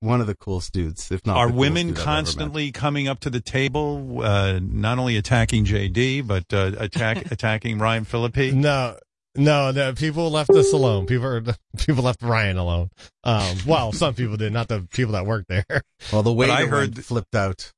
one 0.01 0.19
of 0.19 0.27
the 0.27 0.35
coolest 0.35 0.73
dudes, 0.73 1.09
if 1.11 1.25
not 1.25 1.37
Are 1.37 1.47
the 1.47 1.53
women 1.53 1.87
dude 1.87 1.97
I've 1.97 2.01
ever 2.01 2.09
met. 2.11 2.15
constantly 2.15 2.71
coming 2.73 3.07
up 3.07 3.19
to 3.21 3.29
the 3.29 3.39
table, 3.41 4.21
uh, 4.21 4.59
not 4.61 4.99
only 4.99 5.15
attacking 5.15 5.63
JD 5.65 6.27
but 6.27 6.51
uh, 6.53 6.71
attack 6.79 7.31
attacking 7.31 7.79
Ryan 7.79 8.03
Phillippe? 8.03 8.53
No, 8.53 8.97
no, 9.35 9.71
no. 9.71 9.93
People 9.93 10.29
left 10.31 10.49
us 10.51 10.73
alone. 10.73 11.05
People, 11.05 11.25
are, 11.27 11.43
people 11.77 12.03
left 12.03 12.21
Ryan 12.21 12.57
alone. 12.57 12.89
Um, 13.23 13.57
well, 13.65 13.91
some 13.91 14.13
people 14.13 14.37
did, 14.37 14.51
not 14.53 14.67
the 14.67 14.87
people 14.91 15.13
that 15.13 15.25
worked 15.25 15.47
there. 15.49 15.65
Well, 16.11 16.23
the 16.23 16.33
waiter 16.33 16.51
I 16.53 16.59
went- 16.63 16.69
heard- 16.69 17.05
flipped 17.05 17.35
out. 17.35 17.71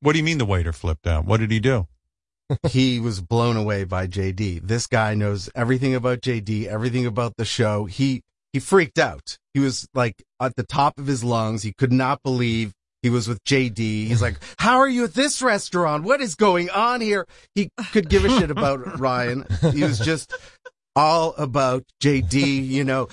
What 0.00 0.12
do 0.12 0.18
you 0.18 0.24
mean 0.24 0.38
the 0.38 0.44
waiter 0.46 0.72
flipped 0.72 1.06
out? 1.06 1.24
What 1.24 1.40
did 1.40 1.50
he 1.50 1.58
do? 1.60 1.86
he 2.68 2.98
was 3.00 3.20
blown 3.20 3.56
away 3.56 3.84
by 3.84 4.06
JD. 4.06 4.62
This 4.66 4.86
guy 4.86 5.14
knows 5.14 5.50
everything 5.54 5.94
about 5.94 6.20
JD, 6.20 6.66
everything 6.66 7.04
about 7.04 7.36
the 7.36 7.44
show. 7.44 7.84
He 7.86 8.22
he 8.52 8.60
freaked 8.60 8.98
out. 8.98 9.38
He 9.54 9.60
was 9.60 9.86
like 9.94 10.22
at 10.40 10.56
the 10.56 10.62
top 10.62 10.98
of 10.98 11.06
his 11.06 11.22
lungs. 11.22 11.62
He 11.62 11.72
could 11.72 11.92
not 11.92 12.22
believe 12.22 12.72
he 13.02 13.10
was 13.10 13.28
with 13.28 13.42
JD. 13.44 13.76
He's 14.06 14.22
like, 14.22 14.36
"How 14.58 14.78
are 14.78 14.88
you 14.88 15.04
at 15.04 15.14
this 15.14 15.42
restaurant? 15.42 16.04
What 16.04 16.20
is 16.20 16.34
going 16.36 16.70
on 16.70 17.00
here?" 17.00 17.26
He 17.54 17.70
could 17.92 18.08
give 18.08 18.24
a 18.24 18.28
shit 18.30 18.50
about 18.50 18.98
Ryan. 18.98 19.44
He 19.72 19.82
was 19.82 19.98
just 19.98 20.32
all 20.98 21.34
about 21.38 21.84
JD, 22.02 22.66
you 22.68 22.84
know. 22.84 23.08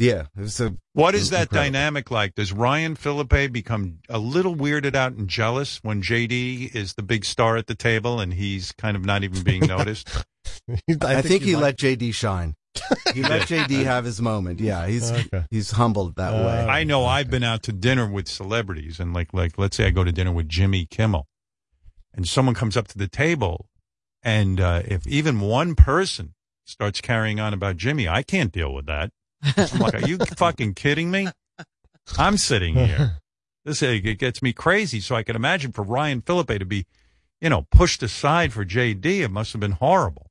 Yeah, 0.00 0.26
it 0.36 0.40
was 0.40 0.60
a 0.60 0.76
What 0.92 1.14
it 1.14 1.18
is 1.18 1.22
was 1.22 1.30
that 1.30 1.42
incredible. 1.42 1.64
dynamic 1.72 2.10
like? 2.12 2.34
Does 2.36 2.52
Ryan 2.52 2.94
Phillippe 2.94 3.50
become 3.52 3.98
a 4.08 4.18
little 4.18 4.54
weirded 4.54 4.94
out 4.94 5.12
and 5.14 5.28
jealous 5.28 5.78
when 5.82 6.02
JD 6.02 6.72
is 6.74 6.94
the 6.94 7.02
big 7.02 7.24
star 7.24 7.56
at 7.56 7.66
the 7.66 7.74
table 7.74 8.20
and 8.20 8.32
he's 8.34 8.70
kind 8.72 8.96
of 8.96 9.04
not 9.04 9.24
even 9.24 9.42
being 9.42 9.62
noticed? 9.66 10.08
I, 11.02 11.20
think, 11.20 11.42
he 11.42 11.48
he's 11.50 11.56
let 11.56 11.76
JD 11.76 12.14
shine. 12.14 12.54
He 13.12 13.22
let 13.22 13.42
JD 13.48 13.82
have 13.84 14.04
his 14.04 14.22
moment. 14.22 14.60
Yeah, 14.60 14.86
he's 14.86 15.10
Okay. 15.10 15.44
he's 15.50 15.72
humbled 15.72 16.14
that 16.14 16.32
way. 16.32 16.64
I 16.64 16.84
know 16.84 17.04
I've 17.04 17.28
been 17.28 17.42
out 17.42 17.64
to 17.64 17.72
dinner 17.72 18.08
with 18.08 18.28
celebrities 18.28 19.00
and 19.00 19.12
like 19.12 19.34
like 19.34 19.58
let's 19.58 19.76
say 19.76 19.86
I 19.86 19.90
go 19.90 20.04
to 20.04 20.12
dinner 20.12 20.30
with 20.30 20.48
Jimmy 20.48 20.86
Kimmel 20.86 21.26
and 22.14 22.26
someone 22.28 22.54
comes 22.54 22.76
up 22.76 22.86
to 22.88 22.98
the 22.98 23.08
table 23.08 23.66
and 24.22 24.60
uh, 24.60 24.82
if 24.84 25.06
even 25.08 25.40
one 25.40 25.74
person 25.74 26.34
starts 26.68 27.00
carrying 27.00 27.40
on 27.40 27.54
about 27.54 27.76
Jimmy, 27.76 28.06
I 28.06 28.22
can't 28.22 28.52
deal 28.52 28.72
with 28.72 28.86
that. 28.86 29.10
I'm 29.56 29.80
like, 29.80 29.94
are 29.94 30.06
you 30.06 30.18
fucking 30.36 30.74
kidding 30.74 31.10
me? 31.10 31.28
I'm 32.18 32.36
sitting 32.36 32.74
here. 32.74 33.18
This 33.64 33.82
uh, 33.82 33.86
it 33.86 34.18
gets 34.18 34.40
me 34.40 34.54
crazy. 34.54 34.98
So 34.98 35.14
I 35.14 35.22
can 35.22 35.36
imagine 35.36 35.72
for 35.72 35.82
Ryan 35.82 36.22
Phillippe 36.22 36.58
to 36.58 36.64
be, 36.64 36.86
you 37.38 37.50
know, 37.50 37.66
pushed 37.70 38.02
aside 38.02 38.50
for 38.50 38.64
JD, 38.64 39.04
it 39.04 39.30
must 39.30 39.52
have 39.52 39.60
been 39.60 39.72
horrible. 39.72 40.30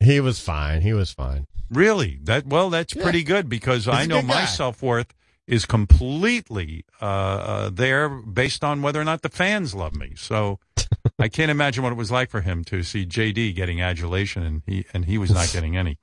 He 0.00 0.20
was 0.20 0.38
fine. 0.38 0.82
He 0.82 0.92
was 0.92 1.10
fine. 1.10 1.46
Really? 1.70 2.18
That 2.24 2.46
well, 2.46 2.68
that's 2.68 2.92
pretty 2.92 3.22
good 3.22 3.48
because 3.48 3.86
He's 3.86 3.94
I 3.94 4.04
know 4.04 4.20
my 4.20 4.44
self 4.44 4.82
worth 4.82 5.14
is 5.46 5.66
completely 5.66 6.84
uh, 7.00 7.04
uh, 7.04 7.70
there 7.70 8.08
based 8.08 8.64
on 8.64 8.82
whether 8.82 9.00
or 9.00 9.04
not 9.04 9.22
the 9.22 9.28
fans 9.28 9.74
love 9.74 9.94
me. 9.94 10.12
So 10.16 10.58
I 11.18 11.28
can't 11.28 11.50
imagine 11.50 11.82
what 11.82 11.92
it 11.92 11.96
was 11.96 12.10
like 12.10 12.30
for 12.30 12.40
him 12.40 12.64
to 12.64 12.82
see 12.82 13.04
JD 13.06 13.54
getting 13.54 13.80
adulation 13.80 14.42
and 14.42 14.62
he 14.66 14.86
and 14.92 15.04
he 15.04 15.18
was 15.18 15.30
not 15.30 15.50
getting 15.52 15.76
any. 15.76 15.98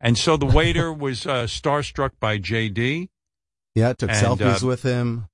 And 0.00 0.18
so 0.18 0.36
the 0.36 0.46
waiter 0.46 0.92
was 1.06 1.26
uh, 1.26 1.44
starstruck 1.44 2.10
by 2.20 2.38
JD. 2.38 3.08
Yeah, 3.74 3.92
took 3.92 4.10
And, 4.10 4.26
selfies 4.26 4.62
uh, 4.62 4.66
with 4.66 4.82
him. 4.82 5.28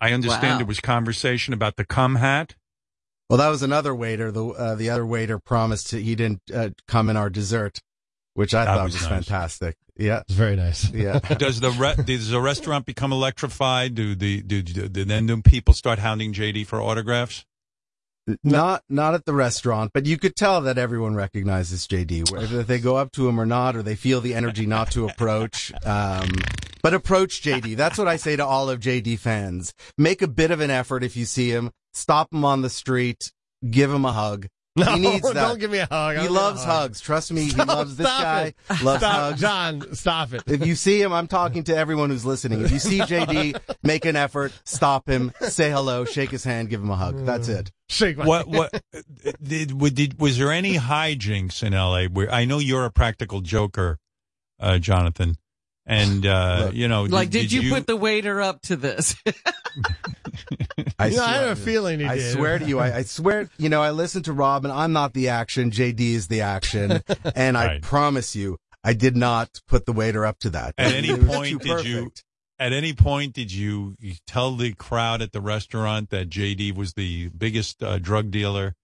I 0.00 0.12
understand 0.12 0.52
Wow. 0.52 0.56
there 0.58 0.66
was 0.66 0.80
conversation 0.80 1.52
about 1.52 1.76
the 1.76 1.84
cum 1.84 2.16
hat. 2.16 2.54
Well, 3.28 3.38
that 3.38 3.48
was 3.48 3.62
another 3.62 3.94
waiter. 3.94 4.30
The 4.32 4.46
uh, 4.46 4.74
the 4.74 4.88
other 4.88 5.04
waiter 5.04 5.38
promised 5.38 5.90
he 5.90 6.14
didn't 6.14 6.40
uh, 6.54 6.70
come 6.86 7.10
in 7.10 7.16
our 7.16 7.28
dessert, 7.28 7.80
which 8.38 8.54
I 8.54 8.64
That 8.64 8.76
thought 8.76 8.84
was 8.84 8.94
was, 8.94 9.02
nice. 9.02 9.10
fantastic. 9.26 9.76
Yeah, 9.96 10.20
it's 10.20 10.32
very 10.34 10.54
nice. 10.54 10.88
Yeah, 10.92 11.18
Does 11.38 11.58
the 11.58 11.72
re- 11.72 11.96
does 12.04 12.30
the 12.30 12.40
restaurant 12.40 12.86
become 12.86 13.10
electrified? 13.12 13.96
Do 13.96 14.14
the 14.14 14.40
do, 14.42 14.62
do, 14.62 14.88
do 14.88 15.04
then 15.04 15.26
do 15.26 15.42
people 15.42 15.74
start 15.74 15.98
hounding 15.98 16.32
JD 16.32 16.66
for 16.66 16.80
autographs? 16.80 17.44
not 18.44 18.84
not 18.88 19.14
at 19.14 19.24
the 19.24 19.32
restaurant, 19.32 19.90
but 19.92 20.06
you 20.06 20.18
could 20.18 20.36
tell 20.36 20.60
that 20.60 20.78
everyone 20.78 21.16
recognizes 21.16 21.88
JD, 21.88 22.30
whether 22.30 22.62
they 22.62 22.78
go 22.78 22.96
up 22.96 23.10
to 23.12 23.28
him 23.28 23.40
or 23.40 23.46
not, 23.46 23.74
or 23.74 23.82
they 23.82 23.96
feel 23.96 24.20
the 24.20 24.34
energy 24.34 24.66
not 24.66 24.92
to 24.92 25.08
approach. 25.08 25.72
Um, 25.84 26.28
but 26.80 26.94
approach 26.94 27.42
JD. 27.42 27.74
That's 27.74 27.98
what 27.98 28.06
I 28.06 28.16
say 28.16 28.36
to 28.36 28.46
all 28.46 28.70
of 28.70 28.78
JD 28.78 29.18
fans. 29.18 29.74
Make 29.96 30.22
a 30.22 30.28
bit 30.28 30.52
of 30.52 30.60
an 30.60 30.70
effort 30.70 31.02
if 31.02 31.16
you 31.16 31.24
see 31.24 31.50
him. 31.50 31.70
Stop 31.92 32.32
him 32.32 32.44
on 32.44 32.62
the 32.62 32.70
street. 32.70 33.32
Give 33.68 33.90
him 33.90 34.04
a 34.04 34.12
hug. 34.12 34.46
No, 34.78 34.92
he 34.92 35.00
needs 35.00 35.22
that. 35.32 35.34
don't 35.34 35.58
give 35.58 35.70
me 35.70 35.78
a 35.78 35.86
hug. 35.86 36.18
He 36.18 36.28
loves 36.28 36.64
hug. 36.64 36.80
hugs. 36.82 37.00
Trust 37.00 37.32
me, 37.32 37.42
he 37.42 37.50
Stop- 37.50 37.68
loves 37.68 37.96
this 37.96 38.06
stop 38.06 38.22
guy. 38.22 38.42
it. 38.46 38.82
Loves 38.82 39.00
Stop, 39.00 39.14
hugs. 39.14 39.40
John, 39.40 39.94
stop 39.94 40.32
it. 40.32 40.42
If 40.46 40.66
you 40.66 40.74
see 40.74 41.00
him, 41.02 41.12
I'm 41.12 41.26
talking 41.26 41.64
to 41.64 41.76
everyone 41.76 42.10
who's 42.10 42.24
listening. 42.24 42.60
If 42.62 42.70
you 42.70 42.78
see 42.78 42.98
JD, 43.00 43.60
make 43.82 44.04
an 44.04 44.16
effort, 44.16 44.52
stop 44.64 45.08
him, 45.08 45.32
say 45.40 45.70
hello, 45.70 46.04
shake 46.04 46.30
his 46.30 46.44
hand, 46.44 46.68
give 46.70 46.80
him 46.82 46.90
a 46.90 46.96
hug. 46.96 47.24
That's 47.26 47.48
it. 47.48 47.70
Shake 47.88 48.18
my 48.18 48.26
What 48.26 48.48
what 48.48 48.82
did, 49.42 49.78
did 49.94 50.20
was 50.20 50.36
there 50.38 50.52
any 50.52 50.74
hijinks 50.76 51.62
in 51.62 51.72
L.A. 51.74 52.06
where 52.06 52.30
I 52.32 52.44
know 52.44 52.58
you're 52.58 52.84
a 52.84 52.90
practical 52.90 53.40
joker, 53.40 53.98
uh, 54.60 54.78
Jonathan, 54.78 55.36
and 55.86 56.26
uh, 56.26 56.70
you 56.74 56.86
know, 56.86 57.04
Like, 57.04 57.30
did, 57.30 57.50
you, 57.50 57.70
put 57.70 57.86
the 57.86 57.96
waiter 57.96 58.42
up 58.42 58.60
to 58.62 58.76
this? 58.76 59.16
I, 60.98 61.06
You 61.08 61.16
know, 61.16 61.24
I 61.24 61.26
swear- 61.28 61.48
have 61.48 61.58
a 61.58 61.60
feeling 61.60 62.00
he 62.00 62.06
I 62.06 62.16
did. 62.16 62.32
swear 62.32 62.58
to 62.58 62.64
you, 62.64 62.78
I, 62.78 62.96
I 62.98 63.02
swear, 63.02 63.48
you 63.58 63.68
know, 63.68 63.82
I 63.82 63.90
listen 63.90 64.22
to 64.24 64.32
Robin. 64.32 64.70
I'm 64.70 64.92
not 64.92 65.12
the 65.14 65.28
action. 65.28 65.70
JD 65.70 66.00
is 66.00 66.28
the 66.28 66.40
action. 66.42 67.02
And 67.34 67.56
I 67.56 67.78
promise 67.80 68.34
you, 68.36 68.58
I 68.84 68.92
did 68.94 69.16
not 69.16 69.60
put 69.68 69.86
the 69.86 69.92
waiter 69.92 70.24
up 70.24 70.38
to 70.40 70.50
that. 70.50 70.74
At 70.78 70.92
any 70.94 71.16
point 71.16 71.60
too 71.62 71.76
did 71.76 71.84
you? 71.84 72.12
At 72.60 72.72
any 72.72 72.92
point 72.92 73.34
did 73.34 73.52
you, 73.52 73.94
you 74.00 74.14
tell 74.26 74.56
the 74.56 74.72
crowd 74.74 75.22
at 75.22 75.30
the 75.32 75.40
restaurant 75.40 76.10
that 76.10 76.28
JD 76.28 76.74
was 76.74 76.94
the 76.94 77.28
biggest 77.28 77.82
uh, 77.82 77.98
drug 77.98 78.30
dealer 78.32 78.74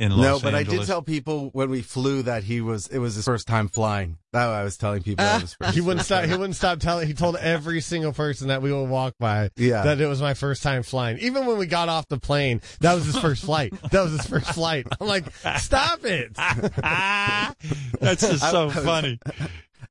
in 0.00 0.10
Los 0.12 0.20
No, 0.20 0.40
but 0.40 0.54
I 0.54 0.62
did 0.62 0.84
tell 0.86 1.02
people 1.02 1.50
when 1.52 1.68
we 1.70 1.82
flew 1.82 2.22
that 2.22 2.42
he 2.42 2.60
was, 2.60 2.86
it 2.88 2.98
was 2.98 3.14
his 3.14 3.24
first 3.26 3.46
time 3.46 3.68
flying. 3.68 4.16
That 4.32 4.48
I 4.48 4.64
was 4.64 4.76
telling 4.76 5.02
people 5.02 5.24
that 5.24 5.42
was 5.42 5.54
first. 5.54 5.74
He 5.74 5.80
wouldn't 5.80 6.04
stop. 6.06 6.24
He 6.24 6.30
wouldn't 6.32 6.56
stop 6.56 6.78
telling. 6.78 7.06
He 7.06 7.14
told 7.14 7.36
every 7.36 7.80
single 7.80 8.12
person 8.12 8.48
that 8.48 8.62
we 8.62 8.72
would 8.72 8.88
walk 8.88 9.14
by 9.20 9.50
Yeah. 9.56 9.82
that 9.82 10.00
it 10.00 10.06
was 10.06 10.22
my 10.22 10.34
first 10.34 10.62
time 10.62 10.82
flying. 10.82 11.18
Even 11.18 11.46
when 11.46 11.58
we 11.58 11.66
got 11.66 11.88
off 11.88 12.08
the 12.08 12.18
plane, 12.18 12.62
that 12.80 12.94
was 12.94 13.04
his 13.04 13.18
first 13.18 13.44
flight. 13.44 13.72
That 13.90 14.02
was 14.02 14.12
his 14.12 14.26
first 14.26 14.46
flight. 14.54 14.86
I'm 15.00 15.06
like, 15.06 15.24
stop 15.58 16.04
it. 16.04 16.32
That's 18.00 18.20
just 18.28 18.50
so 18.50 18.58
I- 18.58 18.62
I 18.62 18.64
was- 18.66 18.74
funny. 18.84 19.18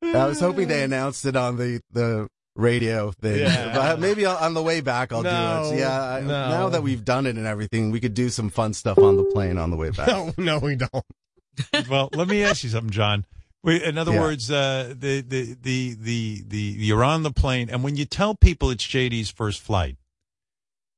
I 0.02 0.26
was 0.28 0.40
hoping 0.40 0.70
they 0.70 0.84
announced 0.84 1.26
it 1.26 1.36
on 1.36 1.58
the, 1.58 1.82
the 1.92 2.30
radio 2.60 3.12
thing. 3.12 3.40
Yeah. 3.40 3.74
But 3.80 4.00
maybe 4.00 4.26
on- 4.26 4.38
on 4.38 4.54
the 4.54 4.62
way 4.64 4.82
back 4.82 5.12
I'll 5.12 5.24
No, 5.24 5.70
do 5.70 5.76
it. 5.76 5.80
Yeah. 5.80 6.02
I- 6.02 6.22
no. 6.22 6.28
Now 6.50 6.70
that 6.70 6.84
we've 6.84 7.04
done 7.06 7.26
it 7.26 7.36
and 7.38 7.46
everything, 7.48 7.92
we 7.92 8.00
could 8.00 8.14
do 8.14 8.30
some 8.30 8.50
fun 8.50 8.74
stuff 8.74 8.98
on 8.98 9.18
the 9.18 9.24
plane 9.24 9.58
on 9.58 9.72
the 9.72 9.78
way 9.78 9.90
back. 9.92 10.08
No, 10.10 10.34
no, 10.38 10.60
we 10.60 10.76
don't. 10.76 11.06
well, 11.90 12.10
let 12.14 12.28
me 12.28 12.44
ask 12.44 12.64
you 12.64 12.70
something, 12.70 12.92
John. 12.92 13.26
Wait, 13.64 13.82
In 13.82 13.98
other 13.98 14.14
Yeah. 14.14 14.22
words, 14.22 14.50
uh, 14.50 14.94
the, 14.98 15.20
the 15.22 15.58
the 15.62 15.94
the 16.00 16.44
the 16.48 16.58
you're 16.58 17.04
on 17.04 17.24
the 17.24 17.32
plane, 17.32 17.70
and 17.70 17.84
when 17.84 17.98
you 17.98 18.06
tell 18.06 18.34
people 18.36 18.70
it's 18.70 18.86
JD's 18.86 19.30
first 19.30 19.60
flight, 19.60 19.98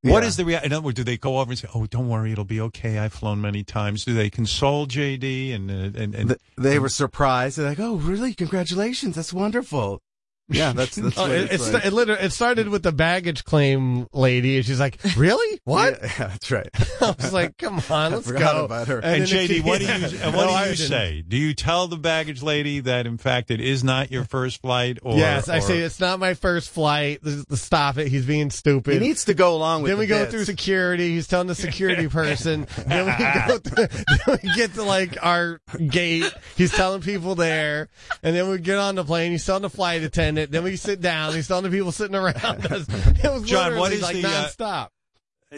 what 0.03 0.21
Yeah. 0.21 0.27
is 0.29 0.37
the 0.37 0.45
reaction? 0.45 0.71
In 0.71 0.73
other 0.77 0.85
words, 0.85 0.95
do 0.97 1.03
they 1.03 1.17
go 1.17 1.39
over 1.39 1.49
and 1.51 1.57
say, 1.57 1.67
"Oh, 1.73 1.87
don't 1.87 2.07
worry, 2.07 2.31
it'll 2.31 2.45
be 2.45 2.61
okay. 2.61 2.99
I've 2.99 3.13
flown 3.13 3.41
many 3.41 3.63
times." 3.63 4.05
Do 4.05 4.13
they 4.13 4.29
console 4.29 4.85
JD 4.85 5.55
and 5.55 5.71
uh, 5.71 5.99
and 5.99 6.13
and 6.13 6.29
Th- 6.29 6.39
they 6.55 6.77
were 6.77 6.89
surprised. 6.89 7.57
They're 7.57 7.69
like, 7.69 7.79
"Oh, 7.79 7.95
really? 7.95 8.35
Congratulations! 8.35 9.15
That's 9.15 9.33
wonderful." 9.33 9.99
Yeah, 10.49 10.73
that's 10.73 10.95
that's 10.97 11.17
Oh, 11.17 11.21
what 11.23 11.31
it, 11.31 11.51
it's 11.51 11.53
it, 11.67 11.73
like. 11.73 11.81
sta- 11.83 11.87
it, 11.87 11.93
literally, 11.93 12.21
it 12.23 12.31
started 12.33 12.67
with 12.69 12.83
the 12.83 12.91
baggage 12.91 13.45
claim 13.45 14.07
lady, 14.11 14.57
and 14.57 14.65
she's 14.65 14.79
like, 14.81 14.99
"Really? 15.15 15.61
What?" 15.63 15.99
Yeah, 16.01 16.07
yeah, 16.19 16.27
that's 16.27 16.51
right. 16.51 16.67
I 17.01 17.11
was 17.17 17.31
like, 17.31 17.57
"Come 17.57 17.81
on, 17.89 18.11
let's 18.11 18.27
forgot 18.27 18.55
go." 18.55 18.65
about 18.65 18.87
her. 18.89 18.95
And, 18.99 19.23
then 19.25 19.37
it- 19.45 19.49
JD, 19.49 19.63
what 19.63 19.79
do 19.79 19.85
you 19.85 19.91
and 19.91 20.35
what 20.35 20.45
No, 20.47 20.63
do 20.63 20.69
you 20.69 20.75
didn't. 20.75 20.89
say? 20.89 21.23
Do 21.25 21.37
you 21.37 21.53
tell 21.53 21.87
the 21.87 21.95
baggage 21.97 22.43
lady 22.43 22.81
that 22.81 23.07
in 23.07 23.17
fact 23.17 23.49
it 23.49 23.61
is 23.61 23.83
not 23.83 24.11
your 24.11 24.25
first 24.25 24.61
flight? 24.61 24.99
Or 25.03 25.15
yes, 25.17 25.47
I 25.47 25.59
or- 25.59 25.61
say 25.61 25.79
it's 25.79 25.99
not 26.01 26.19
my 26.19 26.33
first 26.33 26.69
flight. 26.69 27.21
Stop 27.53 27.97
it. 27.97 28.09
He's 28.09 28.25
being 28.25 28.49
stupid. 28.49 28.95
He 28.95 28.99
needs 28.99 29.25
to 29.25 29.33
go 29.33 29.55
along 29.55 29.83
with. 29.83 29.91
then 29.91 29.99
we 29.99 30.05
the 30.05 30.09
go 30.09 30.19
bits. 30.23 30.31
through 30.33 30.45
security. 30.45 31.11
He's 31.11 31.27
telling 31.27 31.47
the 31.47 31.55
security 31.55 32.07
person. 32.09 32.67
then 32.87 33.05
we 33.05 33.11
go. 33.23 33.57
Through, 33.59 33.87
then 34.25 34.39
we 34.43 34.53
get 34.55 34.73
to 34.73 34.83
like 34.83 35.17
our 35.23 35.61
gate. 35.87 36.29
He's 36.57 36.71
telling 36.73 37.01
people 37.01 37.35
there, 37.35 37.87
and 38.21 38.35
then 38.35 38.49
we 38.49 38.57
get 38.57 38.77
on 38.79 38.95
the 38.95 39.05
plane. 39.05 39.31
He's 39.31 39.45
telling 39.45 39.61
the 39.61 39.69
flight 39.69 40.03
attendant. 40.03 40.40
Then 40.49 40.63
we 40.63 40.75
sit 40.75 41.01
down. 41.01 41.33
He's 41.33 41.47
telling 41.47 41.63
the 41.63 41.69
people 41.69 41.91
sitting 41.91 42.15
around 42.15 42.35
us. 42.71 42.87
It 42.89 43.31
was 43.31 43.43
John, 43.43 43.75
what 43.77 43.91
literally, 43.91 44.21
like 44.21 44.21
the, 44.21 44.27
uh, 44.27 44.47
nonstop? 44.47 44.89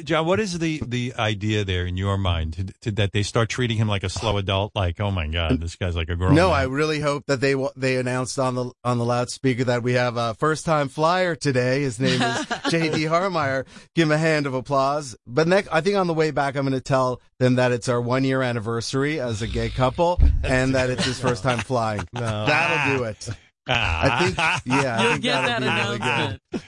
John, 0.04 0.26
what 0.26 0.40
is 0.40 0.58
the 0.58 0.82
the 0.84 1.14
idea 1.20 1.64
there 1.64 1.86
in 1.86 1.98
your 1.98 2.18
mind 2.18 2.54
to, 2.54 2.64
to, 2.82 2.92
that 2.94 3.12
they 3.12 3.22
start 3.22 3.50
treating 3.50 3.78
him 3.78 3.88
like 3.88 4.02
a 4.04 4.10
slow 4.10 4.38
adult? 4.38 4.72
Like, 4.74 5.00
oh 5.00 5.12
my 5.12 5.28
god, 5.28 5.62
this 5.62 5.76
guy's 5.76 5.96
like 5.96 6.10
a 6.10 6.16
grown. 6.16 6.34
No, 6.34 6.50
man. 6.50 6.60
I 6.60 6.64
really 6.64 7.00
hope 7.00 7.28
that 7.28 7.42
they 7.42 7.54
they 7.76 7.98
announced 7.98 8.40
on 8.40 8.56
the 8.56 8.72
on 8.84 8.98
the 8.98 9.06
loudspeaker 9.06 9.66
that 9.66 9.84
we 9.84 9.94
have 9.94 10.18
a 10.18 10.34
first 10.34 10.66
time 10.66 10.90
flyer 10.90 11.36
today. 11.36 11.82
His 11.84 12.00
name 12.00 12.20
is 12.20 12.20
JD 12.22 13.08
Harmeyer. 13.08 13.68
Give 13.94 14.08
him 14.08 14.14
a 14.14 14.18
hand 14.18 14.48
of 14.48 14.56
applause. 14.56 15.16
But 15.28 15.48
next, 15.48 15.70
I 15.72 15.82
think 15.82 15.96
on 15.96 16.08
the 16.08 16.16
way 16.16 16.32
back, 16.32 16.56
I'm 16.56 16.64
going 16.64 16.74
to 16.74 16.82
tell 16.82 17.22
them 17.38 17.56
that 17.56 17.72
it's 17.72 17.88
our 17.88 18.02
one 18.02 18.24
year 18.24 18.42
anniversary 18.42 19.20
as 19.20 19.44
a 19.44 19.48
gay 19.48 19.70
couple, 19.70 20.20
and 20.44 20.74
that 20.74 20.90
it's 20.90 21.06
his 21.06 21.20
first 21.20 21.44
time 21.44 21.60
flying. 21.60 22.08
No. 22.14 22.46
That'll 22.46 22.98
do 22.98 23.04
it. 23.06 23.30
Ah. 23.68 24.18
I 24.18 24.24
think, 24.26 24.38
yeah, 24.84 24.98
I 24.98 25.02
You'll 25.04 25.12
think 25.14 25.24
get 25.24 25.42
that'll 25.42 25.60
be 25.60 25.74
really 25.84 26.00
good. 26.00 26.08
announcement. 26.08 26.64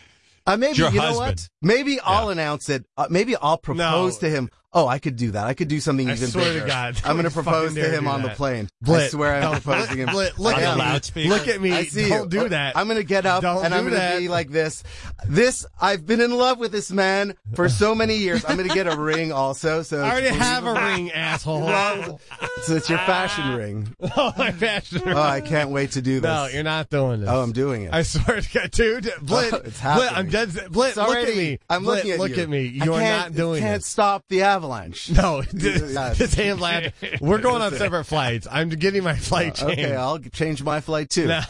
Uh, 0.48 0.58
maybe 0.58 0.78
Your 0.78 0.90
you 0.92 0.96
know 0.98 1.02
husband. 1.02 1.28
what? 1.28 1.50
Maybe 1.62 2.00
I'll 2.02 2.30
announce 2.30 2.70
it. 2.70 2.86
Uh, 2.96 3.08
maybe 3.10 3.36
I'll 3.36 3.58
propose 3.58 4.22
No. 4.22 4.28
to 4.28 4.30
him. 4.30 4.50
Oh, 4.76 4.90
I 4.90 5.00
could 5.00 5.16
do 5.16 5.32
that. 5.32 5.48
I 5.48 5.54
could 5.54 5.70
do 5.70 5.80
something 5.80 6.10
I 6.10 6.16
even 6.16 6.28
swear 6.28 6.60
to. 6.60 6.68
God. 6.68 7.00
I'm 7.06 7.14
going 7.16 7.24
to 7.24 7.32
propose 7.32 7.74
to 7.76 7.90
him 7.90 8.10
on 8.10 8.22
the 8.24 8.28
that. 8.28 8.38
plane. 8.38 8.68
I 8.84 8.86
Blitt. 8.86 9.12
swear 9.12 9.36
I'm 9.36 9.62
proposing 9.62 10.00
him. 10.00 10.10
Blitt, 10.10 10.38
look 10.38 10.58
at 10.58 11.16
me. 11.16 11.30
Look 11.30 11.48
at 11.48 11.62
me. 11.62 11.72
I 11.72 11.86
see 11.86 12.10
Don't 12.10 12.24
you. 12.34 12.42
do 12.42 12.50
that. 12.50 12.76
I'm 12.76 12.88
going 12.88 13.00
to 13.00 13.06
get 13.06 13.26
up 13.26 13.42
Don't 13.42 13.64
and 13.64 13.74
I'm 13.74 13.88
going 13.90 14.00
to 14.00 14.20
be 14.20 14.28
like 14.28 14.50
this. 14.50 14.84
This 15.30 15.66
I've 15.80 16.06
been 16.06 16.20
in 16.20 16.32
love 16.32 16.60
with 16.60 16.74
this 16.74 16.92
man 16.92 17.36
for 17.54 17.70
so 17.70 17.96
many 17.96 18.18
years. 18.18 18.44
I'm 18.44 18.58
going 18.58 18.68
to 18.68 18.76
get 18.76 18.86
a 18.86 19.00
ring 19.00 19.32
also. 19.32 19.82
So 19.82 20.02
I 20.02 20.12
already 20.12 20.28
have 20.28 20.66
a 20.66 20.74
ring, 20.74 21.10
asshole. 21.12 22.20
So 22.64 22.76
it's 22.76 22.90
your 22.90 23.00
fashion 23.00 23.56
ring. 23.56 23.96
oh, 24.18 24.34
my 24.38 24.52
fashion 24.52 25.00
oh, 25.04 25.06
ring. 25.06 25.18
Oh, 25.18 25.22
I 25.22 25.42
can't 25.42 25.70
wait 25.70 25.92
to 25.92 26.02
do 26.02 26.16
this. 26.16 26.24
No, 26.24 26.48
you're 26.48 26.64
not 26.64 26.90
doing 26.90 27.22
this. 27.22 27.30
Oh, 27.30 27.42
I'm 27.44 27.52
doing 27.52 27.84
it. 27.84 27.94
I 27.94 28.02
swear 28.02 28.42
to 28.42 28.54
God, 28.54 28.72
dude, 28.72 29.04
Blitt, 29.22 29.54
Oh, 29.54 29.58
it's 29.58 29.80
Blitt, 29.80 30.12
I'm 30.12 30.30
dead. 30.30 30.50
Blitt, 30.50 30.96
look 30.96 31.16
at 31.16 31.36
me. 31.36 31.60
I'm 31.70 31.84
Blitt, 31.84 31.98
looking 31.98 32.12
at 32.12 32.20
look 32.20 32.36
you. 32.36 32.44
at 32.44 32.50
me. 32.50 32.64
You're 32.64 33.00
not 33.00 33.34
doing 33.34 33.62
Can't 33.62 33.84
stop 33.84 34.24
the 34.30 34.42
avalanche. 34.42 34.65
No, 35.10 35.42
this, 35.54 35.94
Yeah. 35.94 36.44
hand 36.44 36.60
lad. 36.62 36.94
We're 37.22 37.40
going 37.40 37.62
on 37.62 37.74
separate 37.74 38.06
flights. 38.06 38.48
I'm 38.50 38.70
getting 38.70 39.04
my 39.04 39.16
flight 39.16 39.62
Uh, 39.62 39.68
changed. 39.68 39.80
okay, 39.86 39.96
I'll 39.96 40.20
change 40.20 40.64
my 40.64 40.82
flight 40.82 41.10
too. 41.10 41.28
No. 41.28 41.42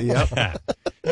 Yep. 0.00 0.62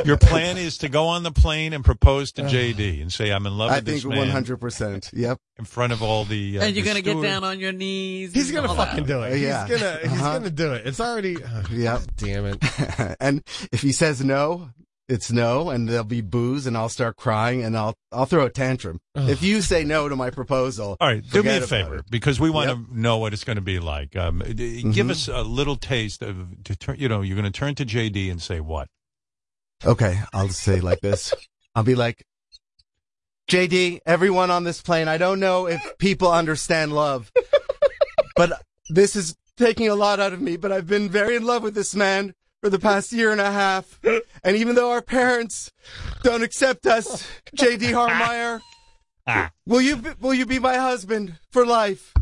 Your 0.05 0.17
plan 0.17 0.59
is 0.59 0.79
to 0.79 0.89
go 0.89 1.07
on 1.09 1.23
the 1.23 1.31
plane 1.31 1.73
and 1.73 1.85
propose 1.85 2.33
to 2.33 2.43
JD 2.43 3.01
and 3.01 3.13
say, 3.13 3.31
"I'm 3.31 3.47
in 3.47 3.57
love 3.57 3.71
I 3.71 3.77
with 3.77 3.85
this 3.87 4.05
man." 4.05 4.31
I 4.31 4.33
think 4.33 4.47
100%. 4.61 5.11
Yep. 5.13 5.39
in 5.59 5.65
front 5.65 5.93
of 5.93 6.03
all 6.03 6.25
the. 6.25 6.59
Uh, 6.59 6.63
and 6.65 6.75
you're 6.75 6.85
the 6.85 6.91
gonna 6.91 7.01
get 7.03 7.23
down 7.23 7.45
on 7.45 7.61
your 7.61 7.73
knees. 7.73 8.35
He's 8.35 8.51
gonna 8.51 8.75
fucking 8.75 9.05
that. 9.05 9.07
do 9.07 9.23
it. 9.23 9.39
Yeah. 9.39 9.67
He's 9.67 9.79
gonna. 9.81 9.99
He's 10.03 10.13
Uh-huh. 10.13 10.39
gonna 10.39 10.51
do 10.51 10.73
it. 10.73 10.87
It's 10.87 11.01
already. 11.01 11.37
Yep. 11.71 12.01
Damn 12.17 12.47
it. 12.47 13.17
and 13.21 13.43
if 13.73 13.83
he 13.83 13.93
says 13.93 14.23
no, 14.25 14.71
it's 15.09 15.31
no, 15.31 15.69
and 15.71 15.89
there'll 15.89 16.05
be 16.05 16.21
booze, 16.23 16.67
and 16.67 16.77
I'll 16.77 16.89
start 16.89 17.17
crying, 17.17 17.63
and 17.63 17.77
I'll 17.77 17.95
I'll 18.11 18.25
throw 18.27 18.47
a 18.47 18.51
tantrum. 18.51 19.01
if 19.15 19.43
you 19.43 19.61
say 19.61 19.85
no 19.85 20.09
to 20.09 20.17
my 20.17 20.31
proposal, 20.31 20.97
All 21.01 21.09
right, 21.09 21.23
do 21.31 21.43
me 21.43 21.57
a 21.57 21.61
favor 21.61 21.97
it. 21.99 22.07
because 22.11 22.41
we 22.41 22.49
want 22.51 22.69
Yep. 22.71 22.77
to 22.89 23.01
know 23.01 23.19
what 23.19 23.33
it's 23.33 23.45
going 23.45 23.57
to 23.57 23.63
be 23.63 23.79
like. 23.79 24.17
Um, 24.17 24.43
d- 24.55 24.83
Give 24.93 25.11
us 25.11 25.29
a 25.29 25.43
little 25.43 25.77
taste 25.77 26.23
of 26.23 26.63
to 26.65 26.75
turn. 26.77 26.97
You 26.99 27.09
know, 27.09 27.21
you're 27.23 27.37
going 27.37 27.51
to 27.51 27.59
turn 27.59 27.75
to 27.77 27.85
JD 27.85 28.31
and 28.31 28.41
say 28.41 28.61
what? 28.61 28.89
Okay, 29.85 30.21
I'll 30.33 30.49
say 30.49 30.81
like 30.81 31.01
this. 31.01 31.35
I'll 31.75 31.83
be 31.83 31.95
like, 31.97 32.25
JD, 33.51 34.01
everyone 34.07 34.51
on 34.51 34.65
this 34.65 34.81
plane, 34.81 35.09
I 35.09 35.19
don't 35.19 35.41
know 35.41 35.67
if 35.67 35.83
people 35.99 36.31
understand 36.33 36.95
love, 36.95 37.31
but 38.37 38.53
this 38.89 39.17
is 39.17 39.37
taking 39.59 39.89
a 39.89 39.95
lot 39.95 40.19
out 40.21 40.33
of 40.33 40.41
me, 40.41 40.57
but 40.57 40.73
I've 40.73 40.87
been 40.87 41.09
very 41.11 41.37
in 41.37 41.45
love 41.45 41.63
with 41.63 41.75
this 41.75 41.95
man 41.95 42.35
for 42.65 42.71
the 42.71 42.79
past 42.79 43.13
year 43.13 43.31
and 43.31 43.43
a 43.43 43.53
half. 43.53 44.01
And 44.43 44.57
even 44.57 44.75
though 44.75 44.91
our 44.91 45.03
parents 45.03 45.71
don't 46.23 46.43
accept 46.43 46.87
us, 46.87 47.29
JD 47.55 47.91
Harmeyer, 47.93 48.63
will 49.67 49.83
you 49.83 49.97
be, 49.97 50.09
will 50.19 50.33
you 50.33 50.47
be 50.47 50.59
my 50.59 50.77
husband 50.79 51.39
for 51.53 51.67
life? 51.67 52.15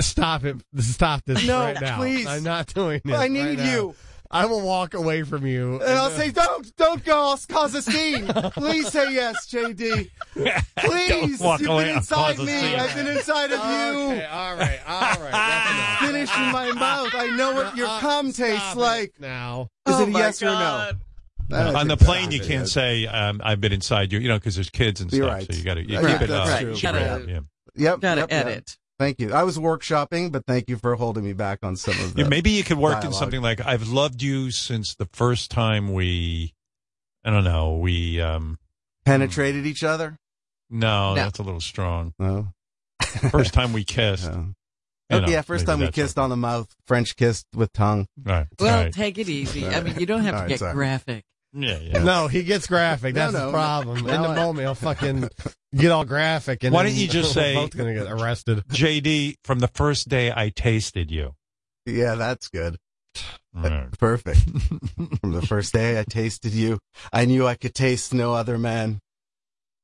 Stop 0.00 0.44
it. 0.44 0.56
Stop 0.78 1.22
this 1.26 1.46
No, 1.46 1.60
right 1.60 1.80
now. 1.80 1.96
please. 1.98 2.26
I'm 2.26 2.42
not 2.42 2.74
doing 2.74 3.02
this. 3.04 3.14
I 3.14 3.18
right 3.20 3.30
need 3.30 3.58
now. 3.58 3.94
You. 4.32 4.38
I 4.38 4.46
will 4.46 4.60
walk 4.60 4.94
away 4.94 5.22
from 5.22 5.46
you. 5.46 5.74
And 5.80 5.98
I'll 5.98 6.10
say, 6.10 6.30
don't, 6.30 6.74
don't 6.76 7.04
go, 7.04 7.30
I'll 7.30 7.40
cause 7.48 7.74
a 7.74 7.82
scene. 7.82 8.26
Please 8.28 8.88
say 8.88 9.12
yes, 9.12 9.46
JD. 9.50 10.10
Please. 10.78 11.40
walk 11.40 11.60
You've 11.60 11.70
away, 11.70 11.84
been 11.86 11.96
inside 11.96 12.38
me. 12.38 12.74
I've 12.76 12.94
been 12.94 13.06
inside 13.08 13.52
of 13.52 13.58
you. 13.58 14.00
Okay, 14.12 14.26
all 14.26 14.56
right, 14.56 14.80
all 14.86 15.20
right. 15.20 15.96
Finish 16.00 16.36
in 16.36 16.52
my 16.52 16.72
mouth. 16.72 17.10
I 17.14 17.34
know 17.36 17.52
what 17.54 17.76
your 17.76 17.88
Uh, 17.88 17.98
cum 18.00 18.32
tastes 18.32 18.76
like. 18.76 19.12
now. 19.18 19.68
Is 19.88 19.94
Oh 19.96 20.02
it 20.02 20.08
a 20.08 20.12
yes 20.12 20.40
God. 20.40 20.48
or 20.92 20.94
no? 20.94 21.00
I 21.52 21.74
on 21.80 21.88
the 21.88 21.96
plane, 21.96 22.30
that's 22.30 22.36
you 22.36 22.40
can't 22.42 22.68
say 22.68 23.06
um, 23.06 23.40
I've 23.42 23.60
been 23.60 23.72
inside 23.72 24.12
you. 24.12 24.20
You 24.20 24.28
know, 24.28 24.38
because 24.38 24.54
there's 24.54 24.70
kids 24.70 25.00
and 25.00 25.12
You're 25.12 25.24
stuff. 25.24 25.34
right. 25.38 25.52
So 25.52 25.58
you 25.58 25.64
got 25.64 25.74
to 25.74 25.88
you 25.88 25.98
Right, 25.98 26.12
keep 26.12 26.22
it 26.22 26.28
that's 26.28 26.50
uh, 26.50 26.60
true. 26.60 26.76
Gotta- 26.80 27.10
up, 27.14 27.22
yeah. 27.28 27.40
Yep. 27.74 28.00
Gotta 28.00 28.20
yep, 28.20 28.30
yep. 28.30 28.46
edit. 28.46 28.76
Thank 29.00 29.18
you. 29.18 29.32
I 29.32 29.44
was 29.44 29.56
workshopping, 29.56 30.30
but 30.30 30.44
thank 30.44 30.68
you 30.68 30.76
for 30.76 30.94
holding 30.94 31.24
me 31.24 31.32
back 31.32 31.60
on 31.62 31.74
some 31.74 31.94
of 32.00 32.18
Yeah, 32.18 32.28
maybe 32.28 32.50
you 32.50 32.62
could 32.62 32.76
work 32.76 33.02
in 33.02 33.14
something 33.14 33.40
like 33.40 33.64
I've 33.64 33.88
loved 33.88 34.20
you 34.22 34.50
since 34.50 34.94
the 34.94 35.06
first 35.06 35.50
time 35.50 35.94
we. 35.94 36.52
I 37.24 37.30
don't 37.30 37.44
know. 37.44 37.78
We 37.78 38.20
um 38.20 38.58
penetrated 39.06 39.64
each 39.64 39.82
other. 39.82 40.18
no, 40.68 41.14
No. 41.14 41.14
that's 41.14 41.38
a 41.38 41.42
little 41.42 41.62
strong. 41.62 42.12
No. 42.18 42.48
First 43.30 43.54
time 43.54 43.72
we 43.72 43.84
kissed. 43.84 44.30
No. 45.10 45.16
you 45.16 45.22
know, 45.22 45.28
yeah, 45.32 45.42
first 45.42 45.66
time 45.66 45.80
we 45.80 45.86
that's 45.86 45.94
kissed 45.96 46.18
on 46.20 46.30
the 46.30 46.36
mouth, 46.36 46.68
French 46.86 47.16
kissed 47.16 47.44
with 47.52 47.72
tongue. 47.72 48.06
Right. 48.22 48.46
Well, 48.60 48.90
take 48.92 49.18
it 49.18 49.28
easy. 49.28 49.66
I 49.66 49.80
mean, 49.80 49.98
you 49.98 50.06
don't 50.06 50.20
have 50.24 50.34
to 50.34 50.36
All 50.36 50.42
right, 50.42 50.48
get 50.48 50.58
sorry. 50.60 50.72
graphic. 50.74 51.24
Yeah, 51.52 51.78
yeah. 51.78 52.04
No, 52.04 52.28
he 52.28 52.44
gets 52.44 52.66
graphic. 52.66 53.14
That's 53.14 53.32
no. 53.32 53.46
the 53.46 53.52
problem. 53.52 53.98
In 53.98 54.22
the 54.22 54.34
moment, 54.34 54.60
he'll 54.60 54.74
fucking 54.74 55.28
get 55.74 55.90
all 55.90 56.04
graphic. 56.04 56.62
And 56.62 56.72
Why 56.72 56.84
don't 56.84 56.94
you 56.94 57.08
just 57.08 57.32
say- 57.32 57.54
both 57.54 57.76
gonna 57.76 57.94
get 57.94 58.06
arrested? 58.06 58.64
JD, 58.68 59.36
from 59.44 59.58
the 59.58 59.68
first 59.68 60.08
day 60.08 60.32
I 60.34 60.50
tasted 60.50 61.10
you. 61.10 61.34
Yeah, 61.86 62.14
that's 62.14 62.48
good. 62.48 62.76
Right. 63.52 63.90
Perfect. 63.98 64.40
From 65.20 65.32
the 65.32 65.44
first 65.44 65.72
day 65.72 65.98
I 65.98 66.04
tasted 66.08 66.52
you, 66.52 66.78
I 67.12 67.24
knew 67.24 67.46
I 67.46 67.56
could 67.56 67.74
taste 67.74 68.14
no 68.14 68.34
other 68.34 68.56
man. 68.58 69.00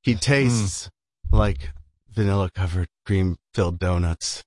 He 0.02 0.12
hmm. 0.12 0.18
tastes 0.18 0.88
like 1.32 1.70
vanilla 2.08 2.50
covered 2.54 2.88
cream 3.04 3.36
filled 3.52 3.80
donuts. 3.80 4.44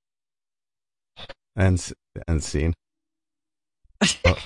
And, 1.56 1.78
s- 1.78 1.94
and 2.28 2.44
scene. 2.44 2.74
Oh. 4.24 4.38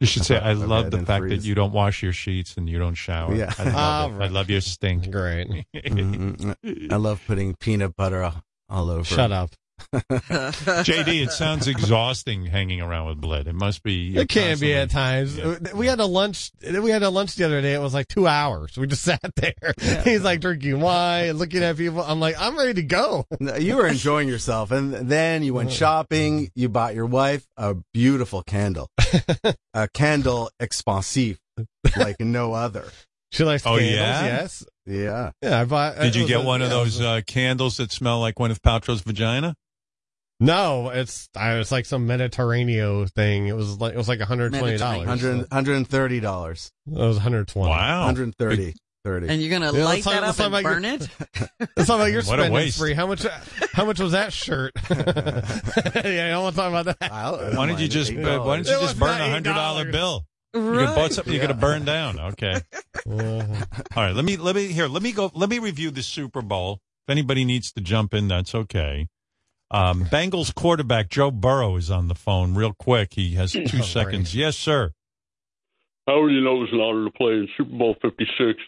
You 0.00 0.06
should 0.06 0.24
say, 0.24 0.38
I 0.42 0.52
love 0.52 0.90
the 0.90 1.04
fact 1.04 1.22
freeze. 1.22 1.42
that 1.42 1.48
you 1.48 1.54
don't 1.54 1.72
wash 1.72 2.02
your 2.02 2.12
sheets 2.12 2.56
and 2.56 2.68
you 2.68 2.78
don't 2.78 2.94
shower. 2.94 3.34
Yeah. 3.34 3.52
I 3.58 3.64
love, 3.64 3.74
Ah, 3.76 4.06
it. 4.16 4.22
I 4.22 4.26
love 4.28 4.50
your 4.50 4.60
stink. 4.60 5.10
Great. 5.10 5.48
Mm-mm. 5.74 6.54
I 6.92 6.96
love 6.96 7.20
putting 7.26 7.54
peanut 7.56 7.96
butter 7.96 8.22
all- 8.22 8.42
all 8.68 8.90
over. 8.90 9.04
Shut 9.04 9.32
up. 9.32 9.50
JD, 9.92 11.22
it 11.22 11.30
sounds 11.32 11.68
exhausting 11.68 12.46
hanging 12.46 12.80
around 12.80 13.08
with 13.08 13.20
Blitt. 13.20 13.46
It 13.46 13.54
must 13.54 13.82
be. 13.82 14.16
It 14.16 14.28
can 14.28 14.58
be 14.58 14.74
at 14.74 14.90
constantly- 14.90 15.54
times. 15.58 15.72
We 15.74 15.86
had 15.86 16.00
a 16.00 16.06
lunch. 16.06 16.50
We 16.62 16.90
had 16.90 17.02
a 17.02 17.10
lunch 17.10 17.34
the 17.36 17.44
other 17.44 17.60
day. 17.60 17.74
It 17.74 17.80
was 17.80 17.94
like 17.94 18.08
two 18.08 18.26
hours. 18.26 18.76
We 18.76 18.86
just 18.86 19.02
sat 19.04 19.20
there. 19.36 19.74
He's 20.04 20.22
like 20.22 20.40
drinking 20.40 20.80
wine 20.80 21.30
and 21.30 21.38
looking 21.38 21.62
at 21.62 21.76
people. 21.76 22.02
I'm 22.02 22.20
like, 22.20 22.36
I'm 22.40 22.56
ready 22.56 22.74
to 22.74 22.82
go. 22.82 23.26
You 23.58 23.76
were 23.76 23.86
enjoying 23.86 24.28
yourself, 24.28 24.70
and 24.70 24.92
then 24.94 25.42
you 25.42 25.54
went 25.54 25.70
shopping. 25.72 26.50
You 26.54 26.68
bought 26.68 26.94
your 26.94 27.06
wife 27.06 27.46
a 27.56 27.76
beautiful 27.92 28.42
candle, 28.42 28.88
a 29.74 29.88
candle 29.92 30.50
expansif 30.60 31.38
like 31.96 32.20
no 32.20 32.52
other. 32.54 32.88
She 33.30 33.44
likes 33.44 33.64
Oh, 33.66 33.78
candles. 33.78 33.94
yeah? 33.96 34.24
Yes. 34.24 34.64
Yeah. 34.84 35.30
Yeah. 35.42 35.60
I 35.60 35.64
bought. 35.64 35.98
Did 36.00 36.14
you 36.16 36.26
get 36.26 36.40
a- 36.42 36.44
one 36.44 36.60
of 36.62 36.68
yeah, 36.70 36.74
it 36.76 36.84
those 36.84 37.00
uh, 37.00 37.20
candles 37.26 37.76
that 37.78 37.90
smell 37.92 38.20
like 38.20 38.34
Gwyneth 38.34 38.60
Paltrow's 38.60 39.00
vagina? 39.02 39.54
No, 40.42 40.90
it's 40.90 41.28
I 41.36 41.58
was 41.58 41.70
like 41.70 41.86
some 41.86 42.06
Mediterranean 42.06 43.06
thing. 43.06 43.46
It 43.46 43.54
was 43.54 43.80
like 43.80 43.94
it 43.94 43.96
was 43.96 44.08
like 44.08 44.18
120 44.18 44.76
dollars. 44.76 45.06
100, 45.06 45.48
$130. 45.48 46.20
Dollars. 46.20 46.72
It 46.86 46.92
was 46.98 47.16
120. 47.16 47.70
Wow. 47.70 48.06
130. 48.06 48.74
30. 49.04 49.28
And 49.28 49.40
you're 49.42 49.50
going 49.50 49.72
to 49.72 49.76
Yeah, 49.76 49.84
light 49.84 50.04
that 50.04 50.22
up 50.22 50.36
talk 50.36 50.46
and 50.46 50.54
about 50.54 50.62
burn 50.62 50.84
it? 50.84 51.08
Let's 51.76 51.88
talk 51.88 51.96
about 51.96 52.12
your 52.12 52.22
What 52.22 52.38
a 52.38 52.42
spending 52.42 52.52
waste. 52.52 52.76
spree. 52.76 52.94
How 52.94 53.06
much? 53.08 53.26
How 53.72 53.84
much 53.84 53.98
was 53.98 54.12
that 54.12 54.32
shirt? 54.32 54.72
yeah, 54.90 54.96
I 54.96 56.28
don't 56.30 56.42
want 56.44 56.54
to 56.54 56.60
talk 56.60 56.68
about 56.70 56.84
that. 57.00 57.10
Why 57.56 57.66
don't 57.66 57.80
you 57.80 57.88
just 57.88 58.12
uh, 58.12 58.40
Why 58.40 58.56
don't 58.56 58.66
you 58.66 58.80
just 58.80 58.98
burn 58.98 59.20
a 59.20 59.28
hundred 59.30 59.54
dollar 59.54 59.84
$8. 59.86 59.92
bill? 59.92 60.24
You 60.54 60.60
could 60.60 60.94
bought 60.94 61.12
something 61.12 61.32
you 61.32 61.40
could 61.40 61.50
have 61.50 61.60
burned 61.60 61.86
down. 61.86 62.18
Okay. 62.20 62.60
Uh, 63.08 63.12
All 63.96 64.02
right. 64.04 64.14
Let 64.14 64.24
me 64.24 64.36
let 64.36 64.54
me 64.54 64.66
here. 64.66 64.86
Let 64.86 65.02
me 65.02 65.12
go. 65.12 65.30
Let 65.34 65.48
me 65.50 65.58
review 65.58 65.90
the 65.90 66.02
Super 66.02 66.42
Bowl. 66.42 66.80
If 67.06 67.10
anybody 67.12 67.44
needs 67.44 67.72
to 67.72 67.80
jump 67.80 68.12
in, 68.14 68.28
that's 68.28 68.54
okay. 68.54 69.08
Um, 69.72 70.04
Bengals 70.04 70.54
quarterback 70.54 71.08
Joe 71.08 71.30
Burrow 71.30 71.76
is 71.76 71.90
on 71.90 72.08
the 72.08 72.14
phone 72.14 72.54
real 72.54 72.74
quick. 72.74 73.14
He 73.14 73.34
has 73.34 73.52
two 73.52 73.64
Oh, 73.78 73.80
seconds. 73.82 74.34
Yes, 74.34 74.56
sir. 74.56 74.92
Howard, 76.06 76.32
you 76.32 76.40
know, 76.40 76.56
it 76.56 76.60
was 76.60 76.72
an 76.72 76.80
honor 76.80 77.04
to 77.04 77.10
play 77.12 77.32
in 77.34 77.48
Super 77.56 77.76
Bowl 77.76 77.96
56. 78.02 78.60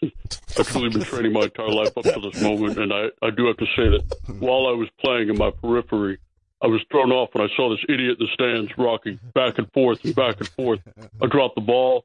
I've 0.59 0.68
truly 0.68 0.89
been 0.89 1.02
training 1.02 1.32
my 1.32 1.43
entire 1.43 1.68
life 1.68 1.90
up 1.98 2.05
to 2.05 2.20
this 2.31 2.40
moment, 2.40 2.78
and 2.78 2.93
I, 2.93 3.06
I 3.22 3.31
do 3.31 3.47
have 3.48 3.56
to 3.56 3.66
say 3.76 3.89
that 3.90 4.05
while 4.39 4.68
I 4.68 4.72
was 4.72 4.89
playing 5.01 5.28
in 5.31 5.36
my 5.36 5.51
periphery, 5.51 6.18
I 6.62 6.68
was 6.68 6.81
thrown 6.93 7.10
off 7.10 7.31
when 7.32 7.44
I 7.44 7.48
saw 7.56 7.68
this 7.70 7.85
idiot 7.89 8.18
in 8.20 8.26
the 8.26 8.32
stands 8.32 8.70
rocking 8.78 9.18
back 9.35 9.59
and 9.59 9.70
forth 9.72 10.05
and 10.05 10.14
back 10.14 10.39
and 10.39 10.48
forth. 10.48 10.81
I 11.20 11.26
dropped 11.26 11.56
the 11.56 11.60
ball. 11.60 12.05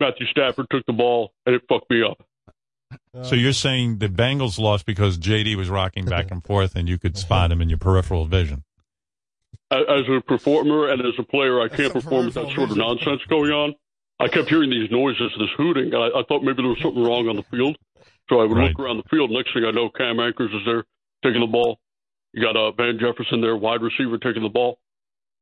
Matthew 0.00 0.26
Stafford 0.26 0.66
took 0.70 0.84
the 0.86 0.92
ball, 0.92 1.32
and 1.46 1.54
it 1.54 1.62
fucked 1.68 1.88
me 1.88 2.02
up. 2.02 2.20
So 3.22 3.34
you're 3.34 3.52
saying 3.52 3.98
the 3.98 4.08
Bengals 4.08 4.58
lost 4.58 4.86
because 4.86 5.18
JD 5.18 5.56
was 5.56 5.68
rocking 5.70 6.04
back 6.04 6.30
and 6.30 6.42
forth, 6.44 6.74
and 6.76 6.88
you 6.88 6.98
could 6.98 7.16
spot 7.16 7.50
him 7.52 7.60
in 7.60 7.68
your 7.68 7.78
peripheral 7.78 8.24
vision. 8.26 8.64
As 9.70 9.80
as 9.88 10.02
a 10.08 10.20
performer 10.20 10.88
and 10.90 11.00
as 11.00 11.14
a 11.18 11.22
player, 11.22 11.60
I 11.60 11.68
can't 11.68 11.92
perform 11.92 12.26
with 12.26 12.34
that 12.34 12.52
sort 12.54 12.70
of 12.70 12.76
nonsense 12.76 13.22
going 13.28 13.50
on. 13.50 13.74
I 14.20 14.28
kept 14.28 14.48
hearing 14.48 14.70
these 14.70 14.90
noises, 14.90 15.32
this 15.38 15.48
hooting, 15.56 15.92
and 15.92 15.96
I, 15.96 16.20
I 16.20 16.22
thought 16.28 16.42
maybe 16.42 16.62
there 16.62 16.68
was 16.70 16.80
something 16.80 17.02
wrong 17.02 17.28
on 17.28 17.36
the 17.36 17.42
field. 17.50 17.76
So 18.28 18.40
I 18.40 18.44
would 18.44 18.56
Right. 18.56 18.68
look 18.70 18.78
around 18.78 18.98
the 18.98 19.08
field. 19.10 19.30
Next 19.30 19.52
thing 19.52 19.64
I 19.64 19.70
know, 19.70 19.90
Cam 19.90 20.20
Akers 20.20 20.50
is 20.52 20.62
there 20.64 20.84
taking 21.24 21.40
the 21.40 21.46
ball. 21.46 21.78
You 22.32 22.42
got 22.42 22.56
uh, 22.56 22.72
Van 22.72 22.98
Jefferson 22.98 23.40
there, 23.40 23.56
wide 23.56 23.82
receiver, 23.82 24.18
taking 24.18 24.42
the 24.42 24.48
ball. 24.48 24.78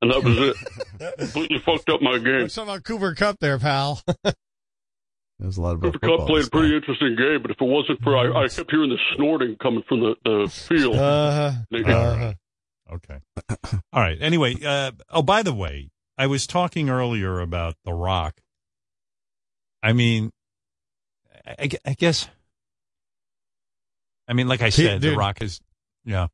And 0.01 0.11
that 0.11 0.25
was 0.25 0.37
it. 0.39 1.19
Completely 1.19 1.59
fucked 1.61 1.89
up 1.91 2.01
my 2.03 2.19
game. 2.19 2.41
Let's 2.43 2.55
talk 2.55 2.65
about 2.65 2.83
Cooper 2.85 3.15
Kupp 3.15 3.39
there, 3.41 3.59
pal. 3.59 4.03
There's 5.43 5.57
a 5.57 5.61
lot 5.61 5.75
of 5.75 5.81
Cooper 5.83 5.99
Kupp 5.99 6.29
played 6.29 6.47
a 6.47 6.51
pretty 6.51 6.77
interesting 6.77 7.17
game, 7.17 7.43
but 7.43 7.51
if 7.51 7.61
it 7.61 7.65
wasn't 7.65 8.01
for 8.01 8.17
I, 8.17 8.45
I 8.45 8.49
kept 8.49 8.71
hearing 8.71 8.91
the 8.91 8.99
snorting 9.17 9.57
coming 9.57 9.83
from 9.89 9.99
the, 9.99 10.15
the 10.25 10.49
field. 10.49 10.95
Uh-huh. 10.95 11.53
Uh-huh. 11.85 12.35
Okay. 12.93 13.19
All 13.93 14.01
right. 14.01 14.17
Anyway, 14.21 14.55
uh, 14.65 14.93
oh, 15.11 15.23
by 15.23 15.43
the 15.43 15.53
way, 15.53 15.91
I 16.17 16.29
was 16.29 16.47
talking 16.47 16.89
earlier 16.89 17.41
about 17.41 17.75
The 17.85 17.93
Rock. 17.93 18.41
I 19.83 19.95
mean, 19.95 20.31
I, 21.45 21.71
I 21.85 21.95
guess, 21.95 22.29
I 24.29 24.35
mean, 24.35 24.47
like 24.47 24.63
I 24.63 24.67
He- 24.67 24.71
said, 24.71 25.01
The. 25.01 25.17
Rock 25.17 25.43
is, 25.43 25.61
yeah. 26.05 26.29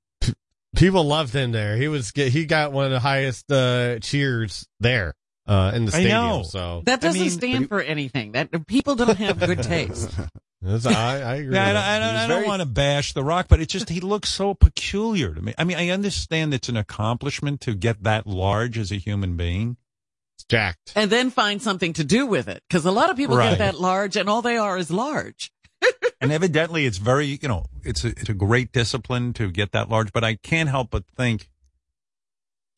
People 0.77 1.05
loved 1.05 1.33
him 1.35 1.53
there. 1.53 1.79
He 1.79 1.89
was 1.89 2.13
he 2.15 2.45
got 2.45 2.73
one 2.73 2.85
of 2.85 2.91
the 2.91 3.01
highest 3.01 3.51
uh, 3.51 4.01
cheers 4.01 4.69
there 4.81 5.15
uh, 5.49 5.73
in 5.75 5.85
the 5.87 5.91
I 5.93 6.01
stadium. 6.01 6.23
know. 6.23 6.43
So 6.45 6.83
That 6.85 7.01
doesn't 7.01 7.21
mean, 7.21 7.31
stand 7.31 7.69
for 7.69 7.81
anything. 7.81 8.33
That 8.33 8.67
people 8.67 8.95
don't 8.95 9.17
have 9.19 9.41
good 9.41 9.63
taste. 9.75 10.11
That's- 10.61 10.87
I, 10.87 11.21
I 11.23 11.35
agree. 11.37 11.55
Yeah, 11.55 11.65
I 11.65 11.67
with 11.69 11.75
don't. 11.75 11.83
I 11.85 11.99
don't, 11.99 12.15
He 12.15 12.17
I 12.21 12.27
don't 12.27 12.37
very- 12.39 12.47
want 12.49 12.63
to 12.63 12.67
bash 12.67 13.13
The 13.15 13.25
Rock, 13.25 13.47
but 13.49 13.61
it 13.61 13.69
just, 13.69 13.89
he 13.89 14.01
looks 14.01 14.29
so 14.29 14.55
peculiar 14.55 15.35
to 15.35 15.41
me. 15.41 15.55
I 15.57 15.65
mean, 15.65 15.77
I 15.79 15.89
understand 15.91 16.53
it's 16.53 16.69
an 16.69 16.77
accomplishment 16.77 17.61
to 17.63 17.75
get 17.75 18.03
that 18.05 18.27
large 18.27 18.77
as 18.79 18.91
a 18.93 18.97
human 18.97 19.37
being. 19.37 19.77
It's 20.37 20.45
jacked. 20.45 20.93
and 20.95 21.11
then 21.11 21.31
find 21.31 21.61
something 21.63 21.93
to 21.95 22.05
do 22.05 22.27
with 22.27 22.49
it. 22.49 22.63
Because 22.69 22.85
a 22.85 22.91
lot 22.93 23.11
of 23.11 23.17
people 23.17 23.37
Right. 23.37 23.51
get 23.51 23.59
that 23.59 23.81
large, 23.81 24.17
and 24.17 24.29
all 24.29 24.43
they 24.43 24.57
are 24.57 24.77
is 24.79 24.91
large. 24.91 25.51
and 26.21 26.33
evidently 26.33 26.87
it's 26.87 26.99
very 26.99 27.39
you 27.41 27.47
know 27.49 27.65
it's 27.85 28.05
a, 28.05 28.09
it's 28.09 28.29
a 28.29 28.35
great 28.35 28.73
discipline 28.73 29.33
to 29.33 29.49
get 29.49 29.71
that 29.71 29.89
large 29.89 30.13
but 30.13 30.25
i 30.25 30.35
can't 30.35 30.69
help 30.69 30.91
but 30.91 31.05
think 31.17 31.49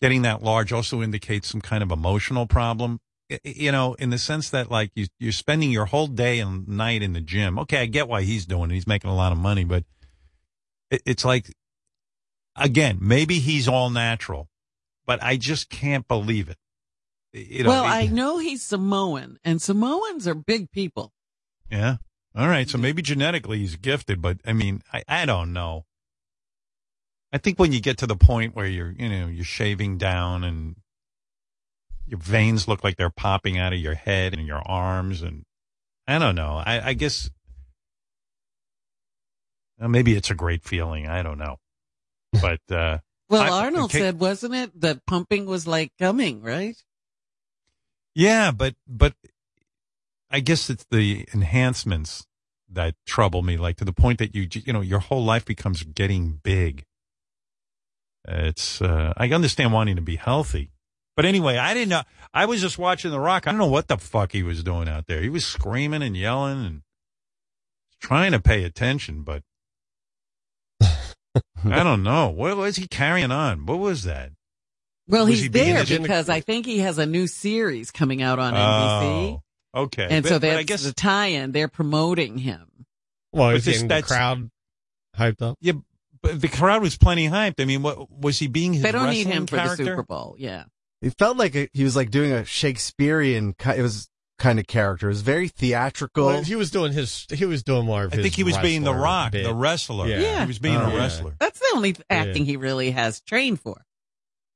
getting 0.00 0.22
that 0.22 0.42
large 0.42 0.72
also 0.72 1.02
indicates 1.02 1.48
some 1.48 1.60
kind 1.60 1.82
of 1.82 1.90
emotional 1.90 2.46
problem 2.46 3.00
you 3.44 3.70
know 3.70 3.94
in 3.94 4.10
the 4.10 4.18
sense 4.18 4.50
that 4.50 4.70
like 4.70 4.90
you, 4.94 5.06
you're 5.18 5.32
spending 5.32 5.70
your 5.70 5.86
whole 5.86 6.08
day 6.08 6.40
and 6.40 6.66
night 6.66 7.02
in 7.02 7.12
the 7.12 7.20
gym 7.20 7.58
okay 7.58 7.82
i 7.82 7.86
get 7.86 8.08
why 8.08 8.22
he's 8.22 8.44
doing 8.46 8.70
it 8.70 8.74
he's 8.74 8.86
making 8.86 9.10
a 9.10 9.14
lot 9.14 9.30
of 9.30 9.38
money 9.38 9.64
but 9.64 9.84
it, 10.90 11.00
it's 11.06 11.24
like 11.24 11.52
again 12.56 12.98
maybe 13.00 13.38
he's 13.38 13.68
all 13.68 13.88
natural 13.88 14.48
but 15.06 15.22
i 15.22 15.36
just 15.36 15.70
can't 15.70 16.08
believe 16.08 16.48
it 16.48 16.56
you 17.32 17.62
know 17.62 17.70
well, 17.70 17.84
I 17.84 18.06
know 18.06 18.38
he's 18.38 18.62
Samoan, 18.62 19.38
and 19.44 19.62
Samoans 19.62 20.26
are 20.26 20.34
big 20.34 20.70
people. 20.72 21.12
Yeah. 21.70 21.96
All 22.34 22.48
right. 22.48 22.68
So 22.68 22.78
maybe 22.78 23.02
genetically 23.02 23.58
he's 23.58 23.76
gifted, 23.76 24.20
but 24.20 24.38
I 24.44 24.52
mean, 24.52 24.82
I, 24.92 25.02
I 25.08 25.26
don't 25.26 25.52
know. 25.52 25.84
I 27.32 27.38
think 27.38 27.58
when 27.58 27.72
you 27.72 27.80
get 27.80 27.98
to 27.98 28.06
the 28.06 28.16
point 28.16 28.56
where 28.56 28.66
you're, 28.66 28.90
you 28.90 29.08
know, 29.08 29.26
you're 29.28 29.44
shaving 29.44 29.98
down 29.98 30.42
and 30.44 30.76
your 32.06 32.18
veins 32.18 32.66
look 32.66 32.82
like 32.82 32.96
they're 32.96 33.10
popping 33.10 33.56
out 33.56 33.72
of 33.72 33.78
your 33.78 33.94
head 33.94 34.34
and 34.34 34.46
your 34.46 34.62
arms, 34.66 35.22
and 35.22 35.44
I 36.08 36.18
don't 36.18 36.34
know. 36.34 36.60
I, 36.64 36.88
I 36.88 36.92
guess 36.94 37.30
uh, 39.80 39.88
maybe 39.88 40.14
it's 40.14 40.30
a 40.30 40.34
great 40.34 40.64
feeling. 40.64 41.06
I 41.08 41.22
don't 41.22 41.38
know. 41.38 41.56
But, 42.32 42.60
uh, 42.70 42.98
Well, 43.30 43.42
I- 43.42 43.64
Arnold 43.64 43.84
okay. 43.90 44.00
said, 44.00 44.18
wasn't 44.18 44.54
it, 44.56 44.80
that 44.80 45.06
pumping 45.06 45.46
was 45.46 45.64
like 45.64 45.92
coming, 46.00 46.42
right? 46.42 46.76
Yeah, 48.12 48.50
but 48.50 48.74
but 48.88 49.14
I 50.32 50.40
guess 50.40 50.68
it's 50.68 50.84
the 50.90 51.26
enhancements 51.32 52.26
that 52.68 52.96
trouble 53.06 53.42
me, 53.42 53.56
like 53.56 53.76
to 53.76 53.84
the 53.84 53.92
point 53.92 54.18
that 54.18 54.34
you 54.34 54.48
you 54.52 54.72
know 54.72 54.80
your 54.80 54.98
whole 54.98 55.24
life 55.24 55.44
becomes 55.44 55.84
getting 55.84 56.40
big. 56.42 56.84
It's 58.28 58.80
uh, 58.82 59.12
I 59.16 59.28
understand 59.30 59.72
wanting 59.72 59.96
to 59.96 60.02
be 60.02 60.16
healthy, 60.16 60.70
but 61.16 61.24
anyway, 61.24 61.56
I 61.56 61.72
didn't 61.74 61.88
know. 61.88 62.02
I 62.34 62.44
was 62.46 62.60
just 62.60 62.78
watching 62.78 63.10
The 63.10 63.18
Rock. 63.20 63.46
I 63.46 63.50
don't 63.50 63.58
know 63.58 63.66
what 63.66 63.88
the 63.88 63.96
fuck 63.98 64.32
he 64.32 64.42
was 64.42 64.62
doing 64.62 64.88
out 64.88 65.06
there. 65.06 65.20
He 65.22 65.28
was 65.28 65.44
screaming 65.46 66.02
and 66.02 66.16
yelling 66.16 66.64
and 66.64 66.82
trying 68.00 68.32
to 68.32 68.40
pay 68.40 68.64
attention, 68.64 69.22
but 69.22 69.42
I 70.82 71.82
don't 71.82 72.02
know. 72.02 72.28
What 72.30 72.56
was 72.56 72.76
he 72.76 72.86
carrying 72.88 73.30
on? 73.30 73.66
What 73.66 73.78
was 73.78 74.04
that? 74.04 74.32
Well, 75.08 75.24
Was 75.26 75.34
he's 75.34 75.42
he 75.42 75.48
there 75.48 75.82
a- 75.82 75.98
because 75.98 76.28
I 76.28 76.40
think 76.40 76.66
he 76.66 76.78
has 76.80 76.98
a 76.98 77.06
new 77.06 77.26
series 77.26 77.90
coming 77.90 78.22
out 78.22 78.38
on 78.38 78.54
NBC. 78.54 79.40
Oh, 79.74 79.82
okay. 79.84 80.06
And 80.10 80.22
But- 80.22 80.28
so 80.28 80.34
but 80.36 80.40
that's 80.42 80.58
I 80.58 80.62
guess 80.62 80.84
the 80.84 80.92
tie-in. 80.92 81.52
They're 81.52 81.68
promoting 81.68 82.38
him. 82.38 82.66
Well, 83.32 83.48
But 83.48 83.54
he's 83.56 83.64
this- 83.64 83.82
getting 83.82 83.88
the 83.88 84.02
crowd 84.02 84.50
hyped 85.16 85.42
up. 85.42 85.56
Yeah, 85.60 85.72
but 85.72 85.82
the 86.22 86.48
crowd 86.48 86.82
was 86.82 86.96
plenty 86.96 87.28
hyped. 87.28 87.60
I 87.60 87.64
mean, 87.64 87.82
what 87.82 88.10
was 88.10 88.38
he 88.38 88.46
being 88.46 88.72
his 88.74 88.82
They 88.82 88.92
don't 88.92 89.10
need 89.10 89.26
wrestling 89.26 89.32
him 89.36 89.46
for 89.46 89.56
character? 89.56 89.84
the 89.84 89.90
Super 89.90 90.02
Bowl. 90.02 90.36
Yeah. 90.38 90.64
It 91.02 91.14
felt 91.18 91.36
like 91.38 91.54
a, 91.54 91.68
he 91.72 91.82
was 91.84 91.96
like 91.96 92.10
doing 92.10 92.30
a 92.32 92.44
Shakespearean. 92.44 93.54
It 93.74 93.82
was 93.82 94.08
kind 94.38 94.58
of 94.58 94.66
character. 94.66 95.06
It 95.06 95.12
was 95.12 95.22
very 95.22 95.48
theatrical. 95.48 96.26
Well, 96.26 96.42
he 96.42 96.56
was 96.56 96.70
doing 96.70 96.92
his. 96.92 97.26
He 97.32 97.46
was 97.46 97.62
doing 97.62 97.86
more 97.86 98.04
of. 98.04 98.12
I 98.12 98.16
his 98.16 98.24
think 98.24 98.34
he 98.34 98.44
was 98.44 98.58
being 98.58 98.82
the 98.84 98.92
Rock, 98.94 99.32
bit. 99.32 99.44
the 99.44 99.54
wrestler. 99.54 100.06
Yeah, 100.08 100.40
He 100.42 100.46
was 100.46 100.58
being 100.58 100.76
Oh, 100.76 100.86
a 100.86 100.90
yeah. 100.92 100.96
wrestler. 100.98 101.34
That's 101.38 101.58
the 101.58 101.72
only 101.74 101.96
acting 102.10 102.44
he 102.44 102.56
really 102.56 102.90
has 102.90 103.20
trained 103.22 103.60
for. 103.60 103.82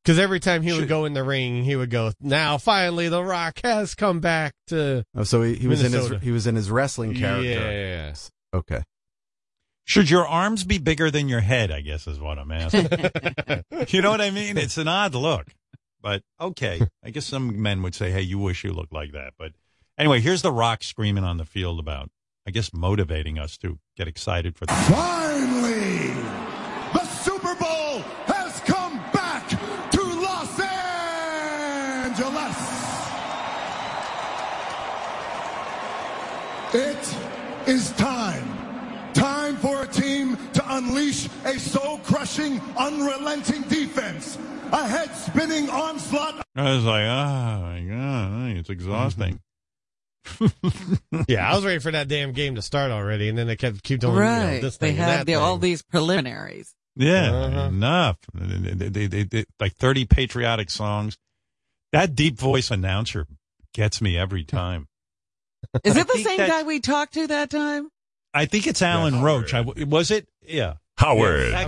Because 0.05 0.19
every 0.19 0.39
time 0.39 0.61
he 0.61 0.74
would 0.74 0.86
go 0.86 1.07
in 1.07 1.15
the 1.15 1.24
ring, 1.24 1.65
he 1.65 1.77
would 1.77 1.89
go, 1.89 2.12
"Now, 2.20 2.59
finally, 2.59 3.09
the 3.09 3.24
Rock 3.24 3.61
has 3.65 3.95
come 3.95 4.20
back 4.20 4.53
to." 4.66 5.03
Oh, 5.16 5.24
so 5.24 5.41
he, 5.41 5.55
he 5.55 5.66
was 5.66 5.82
in 5.82 5.93
his 5.93 6.23
he 6.23 6.31
was 6.31 6.47
in 6.47 6.57
his 6.57 6.70
wrestling 6.70 7.15
character. 7.15 7.49
Yeah. 7.49 8.15
Okay. 8.53 8.82
Should 9.85 10.09
your 10.09 10.27
arms 10.27 10.65
be 10.65 10.78
bigger 10.78 11.11
than 11.11 11.28
your 11.28 11.40
head? 11.40 11.70
I 11.70 11.82
guess 11.82 12.06
is 12.06 12.19
what 12.19 12.39
I'm 12.39 12.51
asking. 12.51 12.89
you 13.89 14.01
know 14.01 14.11
what 14.11 14.23
I 14.23 14.31
mean? 14.31 14.56
It's 14.56 14.78
an 14.78 14.89
odd 14.89 15.15
look, 15.15 15.48
but 16.01 16.23
okay. 16.40 16.81
I 17.05 17.11
guess 17.11 17.27
some 17.27 17.61
men 17.61 17.82
would 17.82 17.94
say, 17.94 18.11
"Hey, 18.11 18.23
you 18.23 18.39
wish 18.39 18.65
you 18.65 18.73
looked 18.73 18.94
like 18.94 19.12
that." 19.12 19.35
But 19.39 19.52
anyway, 19.98 20.20
here's 20.20 20.40
the 20.40 20.52
Rock 20.52 20.82
screaming 20.82 21.23
on 21.24 21.36
the 21.36 21.44
field 21.44 21.78
about, 21.78 22.11
I 22.47 22.51
guess, 22.51 22.73
motivating 22.73 23.39
us 23.39 23.59
to 23.59 23.78
get 23.94 24.09
excited 24.09 24.56
for 24.56 24.65
the. 24.65 24.73
Finally, 24.73 26.15
the 26.94 27.05
Super 27.05 27.55
Bowl 27.55 28.01
has 28.27 28.61
come 28.61 28.97
back 29.12 29.47
to 29.90 30.02
Los 30.02 30.61
Angeles. 30.61 32.56
It 36.73 37.69
is 37.69 37.93
time. 37.93 38.65
Time 39.15 39.56
for 39.56 39.85
a 39.85 39.86
team 39.86 40.36
to 40.55 40.77
unleash 40.77 41.28
a 41.44 41.56
soul 41.59 41.98
crushing, 42.59 42.77
unrelenting 42.77 43.63
defense. 43.63 44.39
A 44.73 44.89
head 44.89 45.15
spinning 45.15 45.69
onslaught 45.71 46.45
I 46.57 46.75
was 46.75 46.85
like, 46.85 47.05
oh 47.05 47.61
my 47.63 47.81
god, 47.89 48.57
it's 48.57 48.71
exhausting. 48.71 49.41
yeah, 51.29 51.51
I 51.51 51.55
was 51.55 51.65
ready 51.65 51.81
for 51.81 51.91
that 51.93 52.09
damn 52.09 52.33
game 52.33 52.55
to 52.55 52.63
start 52.63 52.91
already, 52.91 53.29
and 53.29 53.37
then 53.37 53.47
they 53.47 53.57
kept 53.57 53.83
keep 53.83 54.01
doing 54.01 54.15
you 54.15 54.21
know, 54.21 54.27
right. 54.27 54.63
this 54.63 54.79
they 54.79 54.89
thing 54.89 54.97
and 54.99 55.05
have 55.05 55.19
that 55.21 55.27
the, 55.27 55.33
thing. 55.33 55.43
all 55.43 55.59
these 55.59 55.83
preliminaries. 55.83 56.75
Yeah, 56.97 57.31
Uh-huh. 57.33 57.61
enough. 57.69 58.17
They, 58.33 58.89
they, 58.89 59.07
they, 59.07 59.23
they- 59.25 59.45
like 59.61 59.75
30 59.75 60.07
patriotic 60.07 60.71
songs. 60.71 61.19
That 61.93 62.15
deep 62.15 62.39
voice 62.39 62.71
announcer 62.71 63.27
gets 63.75 64.01
me 64.01 64.17
every 64.17 64.45
time. 64.45 64.87
Is 65.85 65.97
it 65.97 66.07
the 66.09 66.19
same 66.19 66.39
that- 66.39 66.49
guy 66.49 66.63
we 66.63 66.81
talked 66.81 67.15
to 67.15 67.27
that 67.29 67.51
time? 67.51 67.89
I 68.33 68.47
think 68.47 68.67
it's 68.67 68.83
Alan 68.83 69.23
Roach. 69.23 69.55
I, 69.55 69.61
was 69.61 70.11
it? 70.11 70.27
Yeah. 70.43 70.75
Howard. 70.99 71.51
Yeah, 71.53 71.67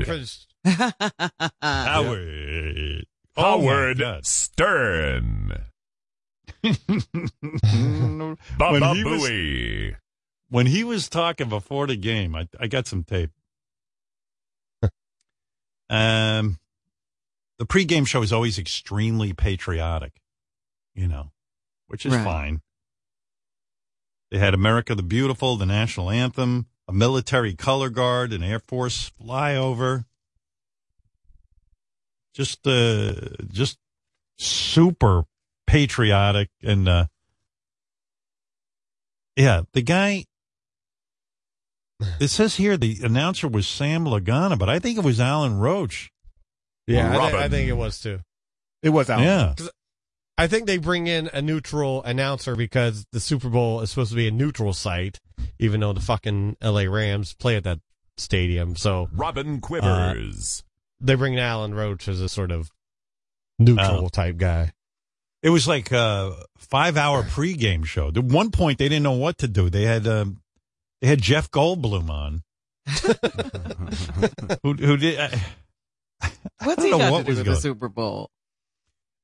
Howard. 1.62 3.06
Oh, 3.36 3.60
Howard. 3.68 4.26
Stern. 4.26 5.52
When 8.58 8.80
was- 9.04 9.92
When 10.48 10.66
he 10.66 10.84
was 10.84 11.08
talking 11.08 11.48
before 11.48 11.86
the 11.86 11.96
game, 11.96 12.34
I, 12.34 12.48
I 12.58 12.66
got 12.68 12.86
some 12.86 13.04
tape. 13.04 13.30
um, 15.90 16.58
the 17.58 17.66
pregame 17.66 18.06
show 18.06 18.22
is 18.22 18.32
always 18.32 18.58
extremely 18.58 19.32
patriotic, 19.32 20.20
you 20.94 21.06
know, 21.08 21.30
which 21.88 22.06
is 22.06 22.14
Right. 22.14 22.24
fine. 22.24 22.62
They 24.30 24.38
had 24.38 24.54
America 24.54 24.94
the 24.94 25.02
Beautiful, 25.02 25.56
the 25.56 25.66
national 25.66 26.10
anthem, 26.10 26.66
a 26.88 26.92
military 26.92 27.54
color 27.54 27.90
guard, 27.90 28.32
an 28.32 28.42
Air 28.42 28.58
Force 28.60 29.10
flyover. 29.20 30.04
Just, 32.36 32.66
uh, 32.66 33.12
just 33.50 33.78
super 34.38 35.24
patriotic 35.66 36.50
and, 36.62 36.86
uh, 36.86 37.06
yeah, 39.36 39.62
the 39.72 39.82
guy. 39.82 40.24
It 42.20 42.28
says 42.28 42.56
here 42.56 42.76
the 42.76 42.98
announcer 43.02 43.48
was 43.48 43.66
Sam 43.66 44.04
Lagana, 44.04 44.58
but 44.58 44.68
I 44.68 44.78
think 44.78 44.98
it 44.98 45.04
was 45.04 45.18
Alan 45.20 45.58
Roach. 45.58 46.10
Yeah, 46.86 47.08
I, 47.08 47.12
thi- 47.12 47.18
Robin. 47.18 47.34
I 47.40 47.48
think 47.48 47.68
it 47.68 47.72
was 47.76 48.00
too. 48.00 48.20
It 48.82 48.90
was 48.90 49.08
Alan. 49.10 49.24
Yeah. 49.24 49.54
I 50.38 50.46
think 50.46 50.66
they 50.66 50.76
bring 50.76 51.06
in 51.06 51.30
a 51.32 51.40
neutral 51.40 52.02
announcer 52.04 52.54
because 52.56 53.06
the 53.12 53.20
Super 53.20 53.48
Bowl 53.48 53.80
is 53.80 53.88
supposed 53.90 54.10
to 54.10 54.16
be 54.16 54.28
a 54.28 54.30
neutral 54.30 54.74
site, 54.74 55.18
even 55.58 55.80
though 55.80 55.94
the 55.94 56.00
fucking 56.00 56.58
LA 56.62 56.82
Rams 56.82 57.32
play 57.32 57.56
at 57.56 57.64
that 57.64 57.80
stadium. 58.18 58.76
So 58.76 59.08
Robin 59.14 59.60
Quivers. 59.62 60.62
They 61.00 61.14
bring 61.14 61.34
in 61.34 61.38
Alan 61.38 61.74
Roach 61.74 62.08
as 62.08 62.20
a 62.20 62.28
sort 62.28 62.50
of 62.50 62.70
neutral 63.58 64.04
Oh. 64.06 64.08
type 64.08 64.36
guy. 64.36 64.72
It 65.42 65.50
was 65.50 65.68
like 65.68 65.92
a 65.92 66.34
five 66.58 66.96
hour 66.96 67.22
pregame 67.22 67.84
show. 67.84 68.08
At 68.08 68.18
one 68.18 68.50
point, 68.50 68.78
they 68.78 68.88
didn't 68.88 69.04
know 69.04 69.12
what 69.12 69.38
to 69.38 69.48
do. 69.48 69.70
They 69.70 69.82
had 69.82 70.06
um, 70.06 70.40
they 71.00 71.06
had 71.08 71.20
Jeff 71.22 71.50
Goldblum 71.50 72.08
on, 72.10 72.42
who 74.62 74.72
who 74.74 74.96
did. 74.96 75.18
I, 75.20 75.40
What's 76.64 76.80
I 76.82 76.84
he 76.86 76.90
don't 76.90 76.98
know 77.00 77.06
got 77.06 77.12
what 77.12 77.18
to 77.18 77.24
do 77.24 77.30
was 77.30 77.38
with 77.38 77.46
the 77.46 77.56
Super 77.56 77.88
Bowl? 77.88 78.30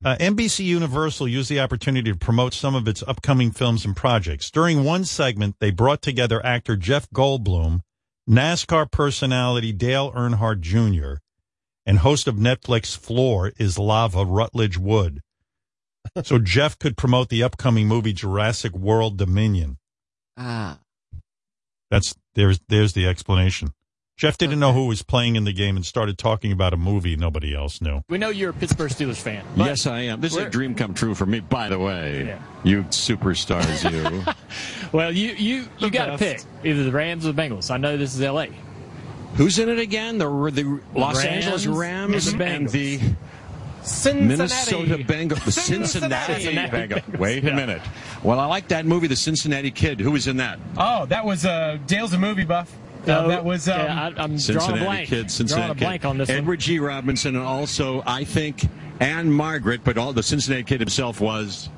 Uh, 0.04 0.16
NBC 0.18 0.64
Universal 0.64 1.28
used 1.28 1.48
the 1.48 1.60
opportunity 1.60 2.10
to 2.12 2.18
promote 2.18 2.54
some 2.54 2.74
of 2.74 2.86
its 2.88 3.02
upcoming 3.06 3.50
films 3.52 3.84
and 3.84 3.96
projects. 3.96 4.50
During 4.50 4.84
one 4.84 5.04
segment, 5.04 5.56
they 5.60 5.70
brought 5.70 6.02
together 6.02 6.44
actor 6.44 6.76
Jeff 6.76 7.08
Goldblum, 7.10 7.80
NASCAR 8.28 8.90
personality 8.90 9.72
Dale 9.72 10.12
Earnhardt 10.12 10.60
Jr., 10.60 11.20
and 11.86 11.98
host 11.98 12.26
of 12.26 12.36
Netflix 12.36 12.96
Floor 12.96 13.52
is 13.58 13.78
Lava 13.78 14.24
Rutledge 14.24 14.78
Wood. 14.78 15.20
so 16.22 16.38
Jeff 16.38 16.78
could 16.78 16.96
promote 16.96 17.28
the 17.28 17.42
upcoming 17.42 17.86
movie 17.86 18.12
Jurassic 18.12 18.72
World 18.72 19.16
Dominion. 19.16 19.78
Ah. 20.36 20.78
That's 21.90 22.14
there's 22.34 22.60
there's 22.68 22.94
the 22.94 23.06
explanation. 23.06 23.72
Jeff 24.16 24.38
didn't 24.38 24.60
know 24.60 24.72
who 24.72 24.86
was 24.86 25.02
playing 25.02 25.36
in 25.36 25.44
the 25.44 25.52
game 25.52 25.74
and 25.74 25.84
started 25.84 26.16
talking 26.16 26.52
about 26.52 26.72
a 26.72 26.76
movie 26.76 27.16
nobody 27.16 27.54
else 27.54 27.80
knew. 27.80 28.02
We 28.08 28.18
know 28.18 28.28
you're 28.28 28.50
a 28.50 28.52
Pittsburgh 28.52 28.90
Steelers 28.90 29.20
fan. 29.20 29.44
Yes, 29.56 29.86
I 29.86 30.00
am. 30.02 30.20
This 30.20 30.32
is 30.32 30.38
a 30.38 30.50
dream 30.50 30.74
come 30.74 30.94
true 30.94 31.14
for 31.14 31.26
me, 31.26 31.40
by 31.40 31.68
the 31.68 31.78
way. 31.78 32.26
Yeah. 32.26 32.42
You 32.62 32.82
superstars, 32.84 33.90
you. 33.90 34.24
Well, 34.92 35.10
you 35.10 35.32
you 35.32 35.68
you 35.78 35.90
got 35.90 36.06
to 36.06 36.18
pick 36.18 36.42
either 36.62 36.84
the 36.84 36.92
Rams 36.92 37.26
or 37.26 37.32
the 37.32 37.40
Bengals. 37.42 37.70
I 37.70 37.78
know 37.78 37.96
this 37.96 38.14
is 38.14 38.20
L.A. 38.20 38.50
Who's 39.36 39.58
in 39.58 39.68
it 39.68 39.78
again? 39.78 40.18
The 40.18 40.26
the 40.52 40.80
Los 40.94 41.16
Rams 41.24 41.26
Angeles 41.46 41.66
Rams 41.66 42.26
and 42.28 42.40
the 42.40 42.44
and 42.44 42.68
the 42.68 43.00
Cincinnati. 43.82 44.26
Minnesota 44.28 44.98
Bengals. 44.98 45.44
The 45.44 45.52
Cincinnati, 45.52 46.32
Cincinnati. 46.34 46.76
Bengals. 46.76 47.18
Wait 47.18 47.44
a 47.44 47.52
minute. 47.52 47.82
Well, 48.22 48.38
I 48.38 48.46
like 48.46 48.68
that 48.68 48.86
movie, 48.86 49.08
The 49.08 49.16
Cincinnati 49.16 49.70
Kid. 49.72 49.98
Who 50.00 50.12
was 50.12 50.28
in 50.28 50.36
that? 50.36 50.58
Oh, 50.76 51.06
that 51.06 51.24
was 51.24 51.44
uh, 51.44 51.78
Dale's 51.86 52.12
a 52.12 52.18
movie 52.18 52.44
buff. 52.44 52.72
Uh, 53.02 53.06
No, 53.06 53.28
that 53.28 53.44
was 53.44 53.68
um, 53.68 53.80
yeah, 53.80 54.10
I, 54.16 54.22
I'm 54.22 54.36
drawing 54.36 54.76
a 54.78 54.84
blank. 54.84 55.08
Kid. 55.08 55.30
Cincinnati 55.30 55.60
drawing 55.62 55.70
a 55.72 55.74
Kid. 55.74 55.84
blank 55.84 56.04
on 56.04 56.18
this 56.18 56.28
one. 56.28 56.38
Edward 56.38 56.60
G. 56.60 56.78
Robinson, 56.78 57.34
and 57.34 57.44
also 57.44 58.02
I 58.06 58.22
think 58.22 58.62
Ann-Margret, 59.00 59.82
but 59.82 59.98
all 59.98 60.12
the 60.12 60.22
Cincinnati 60.22 60.62
Kid 60.62 60.78
himself 60.78 61.20
was 61.20 61.68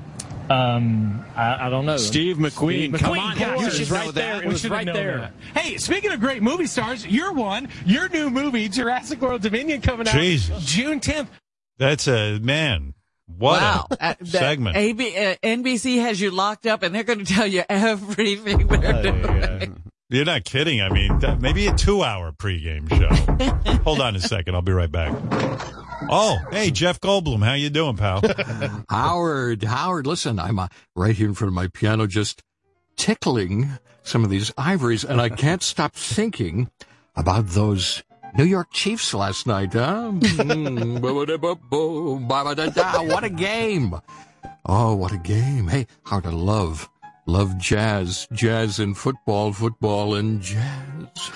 Um, 0.49 1.25
I, 1.35 1.67
I 1.67 1.69
don't 1.69 1.85
know. 1.85 1.97
Steve 1.97 2.37
McQueen. 2.37 2.89
Steve 2.89 2.99
Come 2.99 3.17
on, 3.17 3.37
gosh, 3.37 3.59
you 3.61 3.69
should 3.71 3.79
was 3.79 3.89
know 3.91 3.97
right 3.97 4.05
that. 4.07 4.13
there. 4.15 4.35
It 4.37 4.41
We 4.45 4.53
was 4.53 4.61
should 4.61 4.71
right 4.71 4.85
there. 4.85 5.17
that. 5.53 5.59
Hey, 5.61 5.77
speaking 5.77 6.11
of 6.11 6.19
great 6.19 6.43
movie 6.43 6.67
stars, 6.67 7.05
you're 7.05 7.33
one. 7.33 7.69
Your 7.85 8.09
new 8.09 8.29
movie, 8.29 8.69
Jurassic 8.69 9.21
World 9.21 9.41
Dominion, 9.41 9.81
coming 9.81 10.07
out 10.07 10.13
Jesus. 10.13 10.63
June 10.65 10.99
10th. 10.99 11.27
That's 11.77 12.07
a 12.07 12.39
man. 12.39 12.93
What 13.37 13.59
wow. 13.61 13.87
a 13.91 14.09
Uh, 14.11 14.13
segment. 14.23 14.77
AB, 14.77 15.17
uh, 15.17 15.35
NBC 15.41 15.99
has 16.01 16.21
you 16.21 16.29
locked 16.31 16.67
up, 16.67 16.83
and 16.83 16.93
they're 16.93 17.03
going 17.03 17.25
to 17.25 17.33
tell 17.33 17.47
you 17.47 17.63
everything 17.67 18.67
they're 18.67 19.01
doing. 19.01 19.81
You're 20.09 20.25
not 20.25 20.43
kidding. 20.45 20.79
I 20.81 20.89
mean, 20.89 21.17
that, 21.19 21.41
maybe 21.41 21.65
a 21.65 21.73
two-hour 21.75 22.33
pregame 22.33 22.87
show. 22.87 23.73
Hold 23.83 23.99
on 24.01 24.15
a 24.15 24.19
second. 24.19 24.53
I'll 24.53 24.61
be 24.61 24.71
right 24.73 24.91
back. 24.91 25.11
Oh, 26.09 26.39
hey, 26.51 26.71
Jeff 26.71 26.99
Goldblum. 26.99 27.43
How 27.43 27.53
you 27.53 27.69
doing, 27.69 27.97
pal? 27.97 28.21
Howard, 28.89 29.63
Howard, 29.63 30.05
listen, 30.07 30.39
I'm 30.39 30.59
uh, 30.59 30.67
right 30.95 31.15
here 31.15 31.27
in 31.27 31.33
front 31.33 31.49
of 31.49 31.53
my 31.53 31.67
piano 31.67 32.07
just 32.07 32.43
tickling 32.95 33.69
some 34.03 34.23
of 34.23 34.29
these 34.29 34.51
ivories, 34.57 35.03
and 35.03 35.19
I 35.19 35.29
can't 35.29 35.63
stop 35.63 35.93
thinking 35.95 36.69
about 37.15 37.47
those 37.47 38.03
New 38.37 38.43
York 38.43 38.67
Chiefs 38.71 39.13
last 39.13 39.47
night, 39.47 39.73
huh? 39.73 40.11
What 43.07 43.23
a 43.23 43.29
game. 43.29 43.95
Oh, 44.65 44.95
what 44.95 45.11
a 45.11 45.17
game. 45.17 45.67
Hey, 45.67 45.87
Howard, 46.05 46.25
I 46.27 46.31
love, 46.31 46.89
love 47.25 47.57
jazz, 47.57 48.27
jazz 48.31 48.79
and 48.79 48.97
football, 48.97 49.53
football 49.53 50.15
and 50.15 50.41
jazz. 50.41 51.31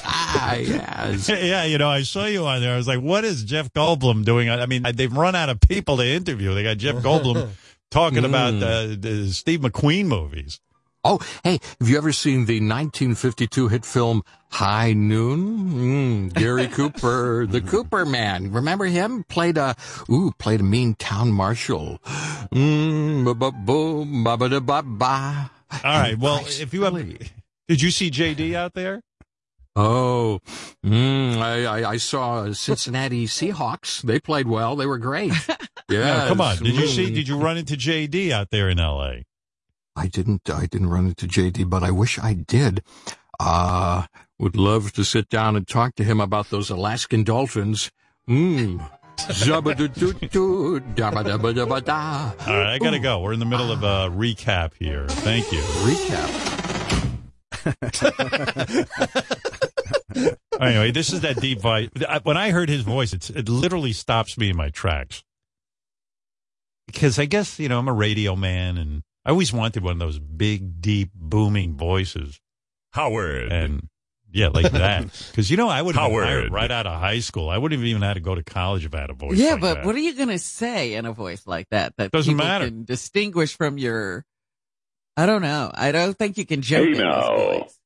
Yes. 0.00 1.28
yeah, 1.28 1.64
you 1.64 1.78
know, 1.78 1.88
I 1.88 2.02
saw 2.02 2.26
you 2.26 2.46
on 2.46 2.60
there. 2.60 2.74
I 2.74 2.76
was 2.76 2.88
like, 2.88 3.00
what 3.00 3.24
is 3.24 3.44
Jeff 3.44 3.72
Goldblum 3.72 4.24
doing? 4.24 4.50
I 4.50 4.66
mean, 4.66 4.84
they've 4.94 5.12
run 5.12 5.34
out 5.34 5.48
of 5.48 5.60
people 5.60 5.96
to 5.98 6.06
interview. 6.06 6.54
They 6.54 6.62
got 6.62 6.78
Jeff 6.78 6.96
Goldblum 6.96 7.50
talking 7.90 8.24
about 8.24 8.54
uh, 8.54 8.86
the 8.98 9.28
Steve 9.32 9.60
McQueen 9.60 10.06
movies. 10.06 10.60
Oh, 11.06 11.20
hey, 11.42 11.60
have 11.80 11.88
you 11.88 11.98
ever 11.98 12.12
seen 12.12 12.46
the 12.46 12.54
1952 12.60 13.68
hit 13.68 13.84
film 13.84 14.22
High 14.48 14.94
Noon? 14.94 16.30
Mm, 16.30 16.32
Gary 16.32 16.66
Cooper, 16.72 17.46
the 17.46 17.60
Cooper 17.60 18.06
man. 18.06 18.50
Remember 18.50 18.86
him? 18.86 19.22
Played 19.24 19.58
a, 19.58 19.76
ooh, 20.08 20.32
played 20.38 20.60
a 20.60 20.62
mean 20.62 20.94
town 20.94 21.30
marshal. 21.30 21.98
Mm, 22.54 23.26
ba 23.26 23.34
ba 23.34 23.52
boom, 23.52 24.24
ba 24.24 24.38
ba 24.38 24.48
da 24.48 24.60
ba 24.60 24.82
ba. 24.82 25.50
All 25.84 26.00
right. 26.00 26.18
Well, 26.18 26.40
if 26.46 26.72
you 26.72 26.84
have, 26.84 26.94
did 27.68 27.82
you 27.82 27.90
see 27.90 28.10
JD 28.10 28.54
out 28.54 28.74
there? 28.74 29.02
Oh, 29.76 30.38
mm, 30.84 31.38
I, 31.38 31.64
I, 31.64 31.90
I 31.90 31.96
saw 31.96 32.52
Cincinnati 32.52 33.26
Seahawks. 33.26 34.02
They 34.02 34.20
played 34.20 34.46
well. 34.46 34.76
They 34.76 34.86
were 34.86 34.98
great. 34.98 35.32
Yeah. 35.90 36.20
No, 36.20 36.28
come 36.28 36.40
on. 36.40 36.56
Did 36.56 36.76
you 36.76 36.86
see? 36.86 37.12
Did 37.12 37.28
you 37.28 37.36
run 37.36 37.58
into 37.58 37.74
JD 37.74 38.30
out 38.30 38.48
there 38.48 38.70
in 38.70 38.80
L.A.? 38.80 39.26
I 39.94 40.06
didn't. 40.06 40.48
I 40.48 40.64
didn't 40.64 40.88
run 40.88 41.08
into 41.08 41.26
JD, 41.26 41.68
but 41.68 41.82
I 41.82 41.90
wish 41.90 42.18
I 42.18 42.32
did. 42.32 42.82
Uh 43.38 44.06
would 44.38 44.56
love 44.56 44.92
to 44.94 45.04
sit 45.04 45.28
down 45.28 45.56
and 45.56 45.68
talk 45.68 45.94
to 45.96 46.04
him 46.04 46.20
about 46.20 46.48
those 46.48 46.70
Alaskan 46.70 47.22
dolphins. 47.22 47.90
Mmm. 48.28 48.80
All 52.48 52.56
right, 52.56 52.72
I 52.72 52.78
gotta 52.78 52.98
go. 52.98 53.20
We're 53.20 53.34
in 53.34 53.40
the 53.40 53.44
middle 53.44 53.70
of 53.70 53.82
a 53.82 54.08
recap 54.10 54.72
here. 54.78 55.06
Thank 55.06 55.52
you. 55.52 55.58
Recap. 55.58 56.63
anyway, 60.60 60.90
this 60.90 61.12
is 61.12 61.20
that 61.22 61.40
deep 61.40 61.60
voice. 61.60 61.88
When 62.22 62.36
I 62.36 62.50
heard 62.50 62.68
his 62.68 62.82
voice, 62.82 63.12
it's, 63.12 63.30
it 63.30 63.48
literally 63.48 63.92
stops 63.92 64.38
me 64.38 64.50
in 64.50 64.56
my 64.56 64.70
tracks. 64.70 65.24
Because 66.86 67.18
I 67.18 67.24
guess, 67.24 67.58
you 67.58 67.68
know, 67.68 67.78
I'm 67.78 67.88
a 67.88 67.92
radio 67.92 68.36
man 68.36 68.76
and 68.76 69.02
I 69.24 69.30
always 69.30 69.52
wanted 69.52 69.82
one 69.82 69.94
of 69.94 69.98
those 69.98 70.18
big, 70.18 70.80
deep, 70.80 71.10
booming 71.14 71.76
voices. 71.76 72.40
Howard. 72.92 73.50
And 73.50 73.88
yeah, 74.30 74.48
like 74.48 74.70
that. 74.72 75.06
Because, 75.30 75.50
you 75.50 75.56
know, 75.56 75.68
I 75.68 75.80
would 75.80 75.96
have 75.96 76.04
been 76.04 76.12
Howard. 76.12 76.26
hired 76.26 76.52
right 76.52 76.70
out 76.70 76.86
of 76.86 77.00
high 77.00 77.20
school. 77.20 77.48
I 77.48 77.58
wouldn't 77.58 77.80
have 77.80 77.86
even 77.86 78.02
had 78.02 78.14
to 78.14 78.20
go 78.20 78.34
to 78.34 78.44
college 78.44 78.84
if 78.84 78.94
I 78.94 79.00
had 79.00 79.10
a 79.10 79.14
voice 79.14 79.38
yeah, 79.38 79.52
like 79.52 79.60
but 79.60 79.74
that. 79.74 79.86
what 79.86 79.94
are 79.94 79.98
you 80.00 80.14
going 80.14 80.28
to 80.28 80.38
say 80.38 80.94
in 80.94 81.06
a 81.06 81.12
voice 81.12 81.46
like 81.46 81.68
that 81.70 81.94
that 81.96 82.12
Doesn't 82.12 82.34
people 82.34 82.46
matter. 82.46 82.66
can 82.66 82.84
distinguish 82.84 83.56
from 83.56 83.78
your? 83.78 84.24
I 85.16 85.26
don't 85.26 85.42
know. 85.42 85.70
I 85.74 85.92
don't 85.92 86.16
think 86.18 86.36
you 86.38 86.44
can 86.46 86.60
joke 86.62 86.84
Hey, 86.84 86.86
in 86.86 86.92
this 86.92 87.02
now. 87.02 87.36
voice. 87.36 87.78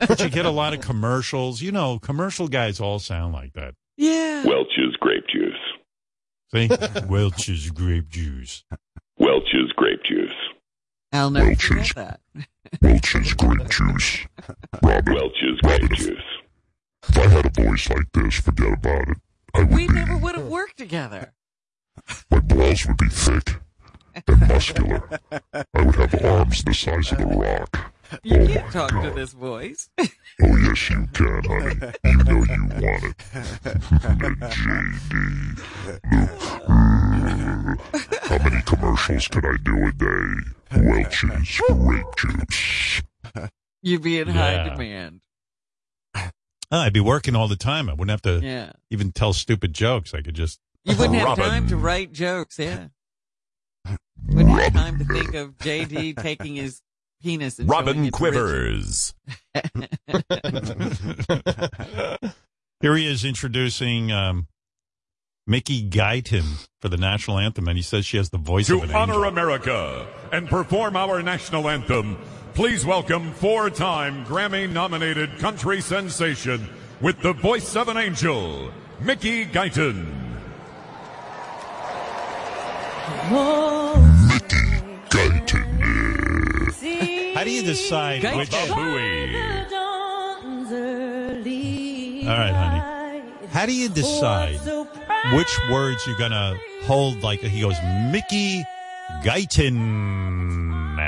but 0.00 0.20
you 0.20 0.28
get 0.28 0.46
a 0.46 0.50
lot 0.50 0.74
of 0.74 0.80
commercials. 0.84 1.62
You 1.62 1.72
know, 1.72 1.98
commercial 1.98 2.48
guys 2.48 2.80
all 2.80 2.98
sound 2.98 3.32
like 3.34 3.52
that. 3.54 3.74
Yeah. 3.96 4.44
Welch's 4.44 4.96
grape 5.00 5.24
juice. 5.28 5.54
See? 6.52 6.68
Welch's 7.08 7.70
grape 7.70 8.08
juice. 8.08 8.64
Welch's 9.18 9.72
grape 9.76 10.02
juice. 10.04 10.30
I'll 11.12 11.30
never 11.30 11.54
forget 11.54 11.92
that. 11.94 12.20
Welch's 12.82 13.32
grape 13.34 13.68
juice. 13.70 14.18
Robin. 14.82 15.14
Welch's 15.14 15.60
grape 15.62 15.90
juice. 15.92 16.18
If 17.08 17.16
I 17.18 17.26
had 17.28 17.46
a 17.46 17.62
voice 17.62 17.88
like 17.88 18.10
this, 18.12 18.34
forget 18.40 18.72
about 18.72 19.08
it. 19.08 19.16
I 19.54 19.60
would 19.60 19.70
We 19.70 19.86
be, 19.86 19.94
never 19.94 20.16
would 20.16 20.34
have 20.34 20.46
worked 20.48 20.76
together. 20.76 21.32
my 22.30 22.40
balls 22.40 22.84
would 22.86 22.96
be 22.98 23.08
thick 23.08 23.56
and 24.26 24.48
muscular. 24.48 25.02
I 25.32 25.82
would 25.82 25.94
have 25.96 26.24
arms 26.24 26.62
the 26.64 26.72
size 26.74 27.12
of 27.12 27.20
a 27.20 27.26
rock. 27.26 27.92
You 28.22 28.36
oh 28.38 28.46
can't 28.46 28.72
talk 28.72 28.90
God. 28.92 29.02
to 29.02 29.10
this 29.10 29.32
voice. 29.32 29.88
Oh, 30.42 30.54
yes, 30.54 30.90
you 30.90 31.06
can, 31.14 31.42
honey. 31.44 31.92
You 32.04 32.16
know 32.24 32.44
you 32.44 32.64
want 32.66 33.04
it. 33.04 33.16
JD. 34.52 35.58
How 38.28 38.38
many 38.44 38.62
commercials 38.62 39.28
can 39.28 39.44
I 39.46 39.56
do 39.64 39.86
a 39.86 39.92
day? 39.92 40.82
Welch's 40.82 41.60
grape 41.68 42.06
juice. 42.18 43.02
You'd 43.82 44.02
be 44.02 44.18
in 44.18 44.28
high 44.28 44.52
Yeah. 44.56 44.68
demand. 44.70 45.20
Oh, 46.14 46.28
I'd 46.70 46.92
be 46.92 47.00
working 47.00 47.34
all 47.36 47.48
the 47.48 47.56
time. 47.56 47.88
I 47.88 47.92
wouldn't 47.94 48.10
have 48.10 48.22
to 48.22 48.44
Yeah. 48.44 48.72
even 48.90 49.12
tell 49.12 49.32
stupid 49.32 49.72
jokes. 49.72 50.12
I 50.12 50.20
could 50.20 50.34
just. 50.34 50.60
You 50.84 50.96
wouldn't 50.96 51.14
have 51.16 51.28
Robin. 51.28 51.44
time 51.44 51.68
to 51.68 51.76
write 51.76 52.12
jokes. 52.12 52.58
Yeah. 52.58 52.88
Wouldn't 54.28 54.60
have 54.60 54.72
time 54.72 54.98
to 54.98 55.04
think 55.04 55.34
of 55.34 55.56
JD 55.58 56.20
taking 56.22 56.56
his 56.56 56.82
penis 57.22 57.58
and 57.58 57.68
Robin 57.68 58.10
Quivers. 58.10 59.14
Here 62.80 62.96
he 62.96 63.06
is 63.10 63.24
introducing 63.24 64.12
um, 64.12 64.48
Mickey 65.46 65.88
Guyton 65.88 66.68
for 66.80 66.88
the 66.88 66.96
national 66.96 67.38
anthem, 67.38 67.68
and 67.68 67.76
he 67.76 67.82
says 67.82 68.04
she 68.04 68.16
has 68.16 68.30
the 68.30 68.38
voice 68.38 68.66
To 68.66 68.78
of 68.78 68.90
an 68.90 68.94
honor 68.94 69.14
angel. 69.14 69.24
America 69.24 70.06
and 70.32 70.48
perform 70.48 70.96
our 70.96 71.22
national 71.22 71.68
anthem, 71.68 72.18
please 72.54 72.84
welcome 72.84 73.32
four 73.32 73.70
time 73.70 74.24
Grammy 74.26 74.68
nominated 74.70 75.38
country 75.38 75.80
sensation 75.80 76.68
with 77.00 77.20
the 77.20 77.32
voice 77.32 77.76
of 77.76 77.88
an 77.88 77.96
angel, 77.96 78.72
Mickey 79.00 79.46
Guyton. 79.46 80.25
How 83.06 83.94
do 87.44 87.50
you 87.52 87.62
decide 87.62 88.24
which? 88.36 88.52
All 88.52 88.66
right, 92.36 92.52
honey. 92.52 93.22
How 93.52 93.64
do 93.66 93.72
you 93.72 93.88
decide 93.88 94.58
which 95.32 95.56
words 95.70 96.04
you're 96.04 96.18
gonna 96.18 96.58
hold? 96.82 97.22
Like 97.22 97.42
he 97.42 97.60
goes, 97.60 97.76
Mickey 98.10 98.64
Guyton. 99.22 100.96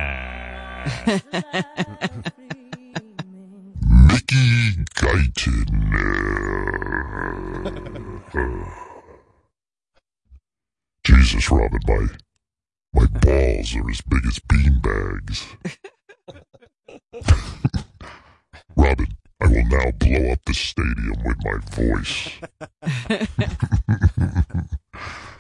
Mickey 4.07 4.85
Guyton. 4.95 5.67
Jesus, 11.09 11.51
Robin, 11.51 11.81
my 11.87 12.07
my 12.93 13.07
balls 13.07 13.75
are 13.75 13.91
as 13.91 14.03
big 14.03 14.27
as 14.27 14.39
beanbags. 14.41 15.47
Robin, 18.77 19.07
I 19.41 19.47
will 19.47 19.65
now 19.69 19.91
blow 19.93 20.33
up 20.33 20.45
the 20.45 20.53
stadium 20.53 21.17
with 21.25 21.43
my 21.43 21.57
voice. 21.71 22.29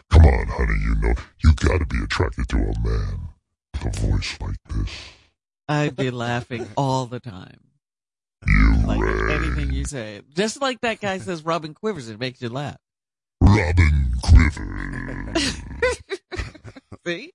Come 0.08 0.24
on, 0.24 0.47
honey, 0.47 0.80
you 0.84 0.94
know 1.02 1.12
you 1.44 1.52
got 1.56 1.80
to 1.80 1.86
be 1.86 2.02
attracted 2.02 2.48
to 2.48 2.56
a 2.56 2.80
man 2.80 3.28
with 3.74 3.94
a 3.94 4.00
voice 4.06 4.38
like 4.40 4.56
this. 4.70 4.90
I'd 5.68 5.97
be 5.97 6.10
laughing 6.10 6.66
all 6.78 7.05
the 7.05 7.20
time. 7.20 7.60
You 8.47 8.74
like 8.86 9.02
anything 9.32 9.74
you 9.74 9.84
say. 9.84 10.22
Just 10.34 10.62
like 10.62 10.80
that 10.80 11.02
guy 11.02 11.18
says 11.18 11.44
Robin 11.44 11.74
Quivers, 11.74 12.08
it 12.08 12.18
makes 12.18 12.40
you 12.40 12.48
laugh. 12.48 12.78
Robin 13.48 14.12
Quivers. 14.22 15.62
See? 17.06 17.32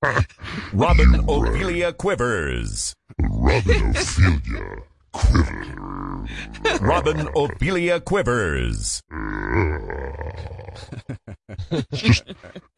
Robin 0.73 1.15
Ophelia 1.27 1.91
Quivers. 1.93 2.93
Robin 3.19 3.89
Ophelia 3.95 4.77
Quivers. 5.11 6.81
Robin 6.81 7.27
Ophelia 7.35 7.99
Quivers. 7.99 9.01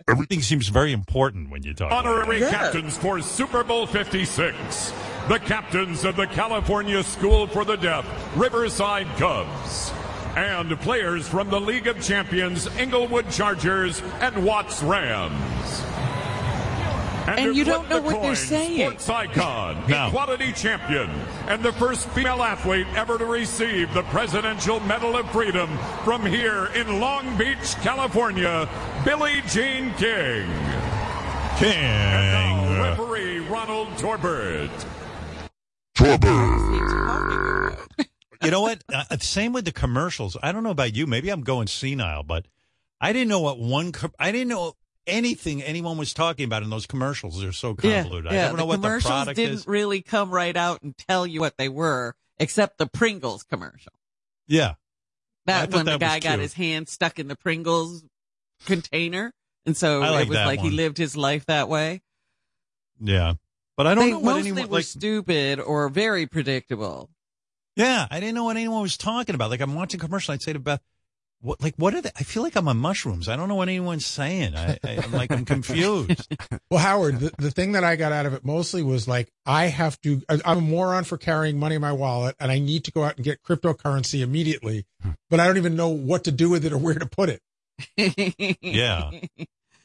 Everything 0.08 0.42
seems 0.42 0.68
very 0.70 0.92
important 0.94 1.50
when 1.50 1.64
you 1.64 1.74
talk. 1.74 1.88
about 1.88 2.06
Honorary 2.06 2.42
it. 2.42 2.50
captains 2.52 2.98
for 2.98 3.22
Super 3.22 3.64
Bowl 3.64 3.86
56. 3.88 4.94
The 5.28 5.40
captains 5.40 6.06
of 6.06 6.16
the 6.16 6.28
California 6.28 7.04
School 7.04 7.48
for 7.48 7.66
the 7.66 7.76
Deaf, 7.76 8.06
Riverside 8.38 9.08
Cubs. 9.18 9.92
And 10.36 10.78
players 10.82 11.28
from 11.28 11.50
the 11.50 11.60
League 11.60 11.88
of 11.88 12.02
Champions, 12.04 12.68
Inglewood 12.78 13.30
Chargers, 13.32 14.02
and 14.20 14.44
Watts 14.46 14.84
Rams. 14.84 15.82
And 17.28 17.54
to 17.54 17.54
you 17.56 17.64
don't 17.64 17.90
know 17.90 17.96
the 18.00 18.02
what 18.04 18.22
they're 18.22 18.36
saying. 18.36 18.82
Sports 19.00 19.10
icon, 19.10 19.84
No. 19.90 20.08
equality 20.08 20.52
champion, 20.52 21.10
and 21.48 21.64
the 21.64 21.74
first 21.74 22.08
female 22.10 22.44
athlete 22.44 22.86
ever 22.96 23.18
to 23.18 23.26
receive 23.26 23.92
the 23.94 24.04
Presidential 24.04 24.80
Medal 24.82 25.16
of 25.16 25.28
Freedom 25.32 25.70
from 26.04 26.24
here 26.26 26.66
in 26.76 27.00
Long 27.00 27.36
Beach, 27.38 27.76
California, 27.82 28.70
Billie 29.04 29.42
Jean 29.48 29.92
King. 29.96 30.46
King. 31.58 31.74
And 31.80 32.76
now, 32.78 32.84
referee 32.90 33.40
Ronald 33.40 33.98
Torbert. 33.98 34.70
Torbert. 35.96 37.78
You 38.46 38.52
know 38.52 38.62
what? 38.62 38.84
Uh, 38.92 39.18
same 39.20 39.54
with 39.54 39.66
the 39.66 39.72
commercials. 39.72 40.38
I 40.42 40.52
don't 40.52 40.64
know 40.64 40.70
about 40.72 40.96
you. 40.96 41.08
Maybe 41.08 41.30
I'm 41.30 41.42
going 41.42 41.68
senile, 41.68 42.24
but 42.24 42.46
I 43.02 43.12
didn't 43.14 43.28
know 43.30 43.40
what 43.42 43.60
one. 43.60 43.92
I 44.20 44.32
didn't 44.32 44.48
know 44.48 44.74
anything 45.08 45.62
anyone 45.62 45.98
was 45.98 46.14
talking 46.14 46.46
about 46.46 46.64
in 46.64 46.70
those 46.70 46.86
commercials. 46.86 47.40
They're 47.42 47.52
so 47.52 47.76
Yeah, 47.82 48.02
convoluted. 48.04 48.32
I 48.32 48.36
yeah. 48.36 48.48
don't 48.48 48.58
know 48.58 48.64
the 48.64 48.66
what 48.68 48.82
the 48.82 48.88
commercials 48.88 49.12
product 49.12 49.36
didn't 49.36 49.56
is. 49.56 49.68
really 49.68 50.02
come 50.02 50.32
right 50.32 50.56
out 50.56 50.82
and 50.82 50.98
tell 50.98 51.28
you 51.28 51.40
what 51.42 51.58
they 51.58 51.70
were, 51.70 52.16
except 52.40 52.78
the 52.78 52.88
Pringles 52.88 53.44
commercial. 53.44 53.94
Yeah. 54.48 54.74
That 55.46 55.72
when 55.72 55.86
the 55.86 55.92
that 55.92 56.00
guy 56.00 56.20
got 56.20 56.30
cute. 56.32 56.40
his 56.42 56.54
hand 56.54 56.90
stuck 56.90 57.20
in 57.20 57.28
the 57.28 57.36
Pringles 57.36 58.04
container, 58.66 59.32
and 59.66 59.78
so 59.78 60.00
like 60.00 60.24
it 60.26 60.30
was 60.30 60.38
like 60.40 60.60
he 60.60 60.72
lived 60.72 60.98
his 60.98 61.16
life 61.16 61.46
that 61.46 61.70
way. 61.70 62.02
Yeah. 63.00 63.34
But 63.78 63.88
I 63.88 63.94
don't 63.94 64.06
they 64.06 64.12
know 64.12 64.20
what 64.20 64.36
mostly 64.36 64.52
anyone 64.52 64.70
were 64.70 64.78
like. 64.78 64.86
stupid 64.86 65.60
or 65.60 65.90
very 65.90 66.26
predictable. 66.26 67.10
Yeah, 67.76 68.08
I 68.10 68.20
didn't 68.20 68.36
know 68.36 68.46
what 68.46 68.58
anyone 68.58 68.82
was 68.82 68.98
talking 68.98 69.36
about. 69.36 69.50
Like 69.50 69.62
I'm 69.62 69.76
watching 69.76 70.00
a 70.00 70.04
commercial, 70.04 70.34
I'd 70.34 70.42
say 70.42 70.54
to 70.54 70.60
Beth, 70.60 70.82
"What? 71.42 71.62
Like 71.62 71.76
what 71.76 71.94
are 71.94 72.02
they?" 72.02 72.12
I 72.16 72.24
feel 72.24 72.42
like 72.44 72.56
I'm 72.56 72.68
on 72.68 72.78
mushrooms. 72.78 73.28
I 73.28 73.36
don't 73.36 73.50
know 73.50 73.56
what 73.56 73.68
anyone's 73.68 74.06
saying. 74.06 74.56
I, 74.56 74.78
I, 74.84 75.00
I'm 75.04 75.12
like 75.12 75.32
I'm 75.32 75.46
confused. 75.46 76.34
Well, 76.72 76.80
Howard, 76.80 77.20
the, 77.20 77.32
the 77.38 77.52
thing 77.52 77.74
that 77.74 77.84
I 77.84 77.96
got 77.96 78.12
out 78.12 78.26
of 78.26 78.34
it 78.34 78.44
mostly 78.44 78.82
was 78.82 79.08
like, 79.08 79.32
I 79.46 79.68
have 79.68 80.02
to, 80.02 80.22
I- 80.28 80.42
I'm 80.44 80.58
a 80.58 80.62
moron 80.62 81.04
for 81.04 81.16
carrying 81.18 81.60
money 81.60 81.76
in 81.76 81.82
my 81.82 81.92
wallet 81.92 82.36
and 82.40 82.52
I 82.52 82.58
need 82.58 82.86
to 82.86 82.92
go 82.92 83.04
out 83.04 83.18
and 83.18 83.24
get 83.24 83.44
cryptocurrency 83.44 84.22
immediately, 84.22 84.86
but 85.30 85.40
I 85.40 85.46
don't 85.46 85.58
even 85.58 85.76
know 85.76 85.90
what 85.90 86.24
to 86.24 86.32
do 86.32 86.50
with 86.50 86.66
it 86.66 86.74
or 86.74 86.78
where 86.78 86.96
to 86.96 87.06
put 87.06 87.30
it. 87.30 87.42
yeah. 88.62 89.12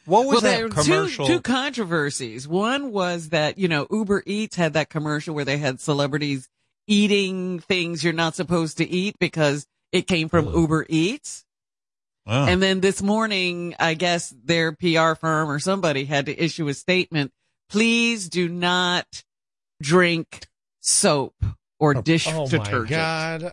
What 0.07 0.27
was 0.27 0.33
well, 0.33 0.41
that 0.41 0.57
there 0.57 0.69
were 0.69 0.71
commercial? 0.71 1.27
Two, 1.27 1.35
two 1.35 1.41
controversies. 1.43 2.49
One 2.49 2.93
was 2.93 3.29
that, 3.29 3.59
you 3.59 3.69
know, 3.69 3.87
Uber 3.91 4.23
Eats 4.27 4.57
had 4.57 4.73
that 4.73 4.89
commercial 4.89 5.35
where 5.35 5.45
they 5.45 5.59
had 5.59 5.81
celebrities 5.81 6.49
eating 6.91 7.61
things 7.61 8.03
you're 8.03 8.13
not 8.13 8.35
supposed 8.35 8.79
to 8.79 8.89
eat 8.89 9.17
because 9.21 9.67
it 9.93 10.09
came 10.09 10.29
from 10.29 10.53
Uber 10.53 10.87
Eats. 10.89 11.45
Wow. 12.27 12.47
And 12.47 12.61
then 12.61 12.81
this 12.81 13.01
morning, 13.01 13.77
I 13.79 13.95
guess 13.95 14.35
their 14.45 14.73
PR 14.73 15.15
firm 15.15 15.49
or 15.49 15.61
somebody 15.61 16.05
had 16.05 16.27
to 16.27 16.37
issue 16.37 16.69
a 16.69 16.75
statement. 16.75 17.33
Please 17.71 18.29
do 18.29 18.49
not 18.49 19.07
drink 19.81 20.49
soap 20.81 21.35
or 21.79 21.97
oh, 21.97 22.03
dish 22.03 22.27
oh 22.29 22.47
my 22.47 22.59
detergent. 22.59 22.91
God. 22.91 23.53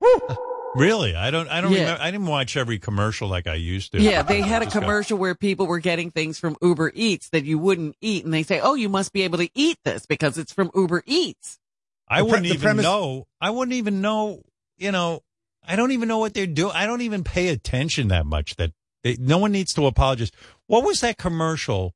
Really? 0.74 1.14
I 1.14 1.30
don't. 1.30 1.48
I 1.48 1.60
don't. 1.60 1.72
Yeah. 1.72 1.82
Remember, 1.82 2.02
I 2.02 2.10
didn't 2.10 2.26
watch 2.26 2.56
every 2.56 2.80
commercial 2.80 3.28
like 3.28 3.46
I 3.46 3.54
used 3.54 3.92
to. 3.92 4.00
Yeah, 4.00 4.22
they 4.22 4.40
had 4.40 4.62
a 4.62 4.66
commercial 4.66 5.16
where 5.16 5.36
people 5.36 5.68
were 5.68 5.78
getting 5.78 6.10
things 6.10 6.38
from 6.40 6.56
Uber 6.60 6.90
Eats 6.96 7.28
that 7.30 7.44
you 7.44 7.58
wouldn't 7.58 7.94
eat, 8.00 8.24
and 8.24 8.34
they 8.34 8.42
say, 8.42 8.58
"Oh, 8.58 8.74
you 8.74 8.88
must 8.88 9.12
be 9.12 9.22
able 9.22 9.38
to 9.38 9.48
eat 9.54 9.78
this 9.84 10.04
because 10.04 10.36
it's 10.36 10.52
from 10.52 10.72
Uber 10.74 11.04
Eats." 11.06 11.60
I 12.08 12.20
pre- 12.20 12.30
wouldn't 12.30 12.46
even 12.46 12.60
premise- 12.60 12.82
know. 12.84 13.26
I 13.40 13.50
wouldn't 13.50 13.74
even 13.74 14.00
know. 14.00 14.42
You 14.76 14.92
know, 14.92 15.20
I 15.66 15.76
don't 15.76 15.92
even 15.92 16.08
know 16.08 16.18
what 16.18 16.34
they're 16.34 16.46
doing. 16.46 16.72
I 16.74 16.86
don't 16.86 17.00
even 17.02 17.24
pay 17.24 17.48
attention 17.48 18.08
that 18.08 18.26
much. 18.26 18.56
That 18.56 18.72
they, 19.02 19.16
no 19.18 19.38
one 19.38 19.52
needs 19.52 19.72
to 19.74 19.86
apologize. 19.86 20.30
What 20.66 20.84
was 20.84 21.00
that 21.00 21.16
commercial 21.18 21.94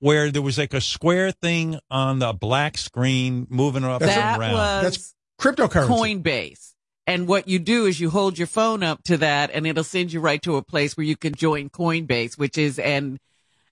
where 0.00 0.30
there 0.30 0.42
was 0.42 0.58
like 0.58 0.74
a 0.74 0.80
square 0.80 1.30
thing 1.30 1.78
on 1.90 2.18
the 2.18 2.32
black 2.32 2.76
screen 2.76 3.46
moving 3.48 3.84
up 3.84 4.00
that 4.00 4.10
and 4.10 4.40
around? 4.40 4.52
was 4.84 5.14
cryptocurrency. 5.40 6.22
Coinbase. 6.22 6.72
And 7.06 7.28
what 7.28 7.46
you 7.46 7.60
do 7.60 7.86
is 7.86 8.00
you 8.00 8.10
hold 8.10 8.36
your 8.36 8.48
phone 8.48 8.82
up 8.82 9.04
to 9.04 9.18
that, 9.18 9.50
and 9.54 9.64
it'll 9.64 9.84
send 9.84 10.12
you 10.12 10.18
right 10.20 10.42
to 10.42 10.56
a 10.56 10.62
place 10.62 10.96
where 10.96 11.06
you 11.06 11.16
can 11.16 11.36
join 11.36 11.70
Coinbase, 11.70 12.36
which 12.36 12.58
is 12.58 12.80
an 12.80 13.20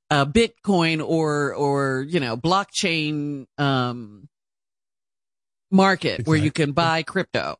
uh, 0.09 0.25
Bitcoin 0.25 1.05
or 1.05 1.53
or 1.53 2.07
you 2.09 2.21
know 2.21 2.37
blockchain 2.37 3.47
um, 3.59 4.29
market 5.75 6.27
where 6.27 6.39
you 6.39 6.51
can 6.51 6.73
buy 6.73 7.03
crypto. 7.03 7.57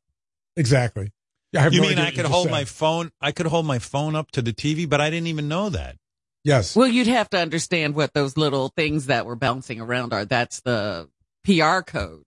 Exactly. 0.57 1.13
I 1.55 1.61
have 1.61 1.75
you 1.75 1.83
no 1.83 1.89
mean 1.89 1.99
I 1.99 2.11
could 2.11 2.25
hold 2.25 2.45
said. 2.45 2.53
my 2.53 2.65
phone? 2.65 3.11
I 3.21 3.33
could 3.33 3.47
hold 3.47 3.67
my 3.67 3.79
phone 3.79 4.17
up 4.17 4.31
to 4.33 4.43
the 4.43 4.53
TV, 4.53 4.89
but 4.89 5.01
I 5.01 5.11
didn't 5.11 5.27
even 5.27 5.49
know 5.49 5.69
that. 5.71 5.97
Yes. 6.43 6.77
Well, 6.77 6.89
you'd 6.89 7.07
have 7.07 7.31
to 7.31 7.39
understand 7.39 7.95
what 7.95 8.13
those 8.13 8.37
little 8.37 8.71
things 8.77 9.07
that 9.07 9.25
were 9.25 9.37
bouncing 9.37 9.81
around 9.81 10.13
are. 10.13 10.25
That's 10.25 10.61
the 10.61 11.09
PR 11.45 11.81
code. 11.81 12.23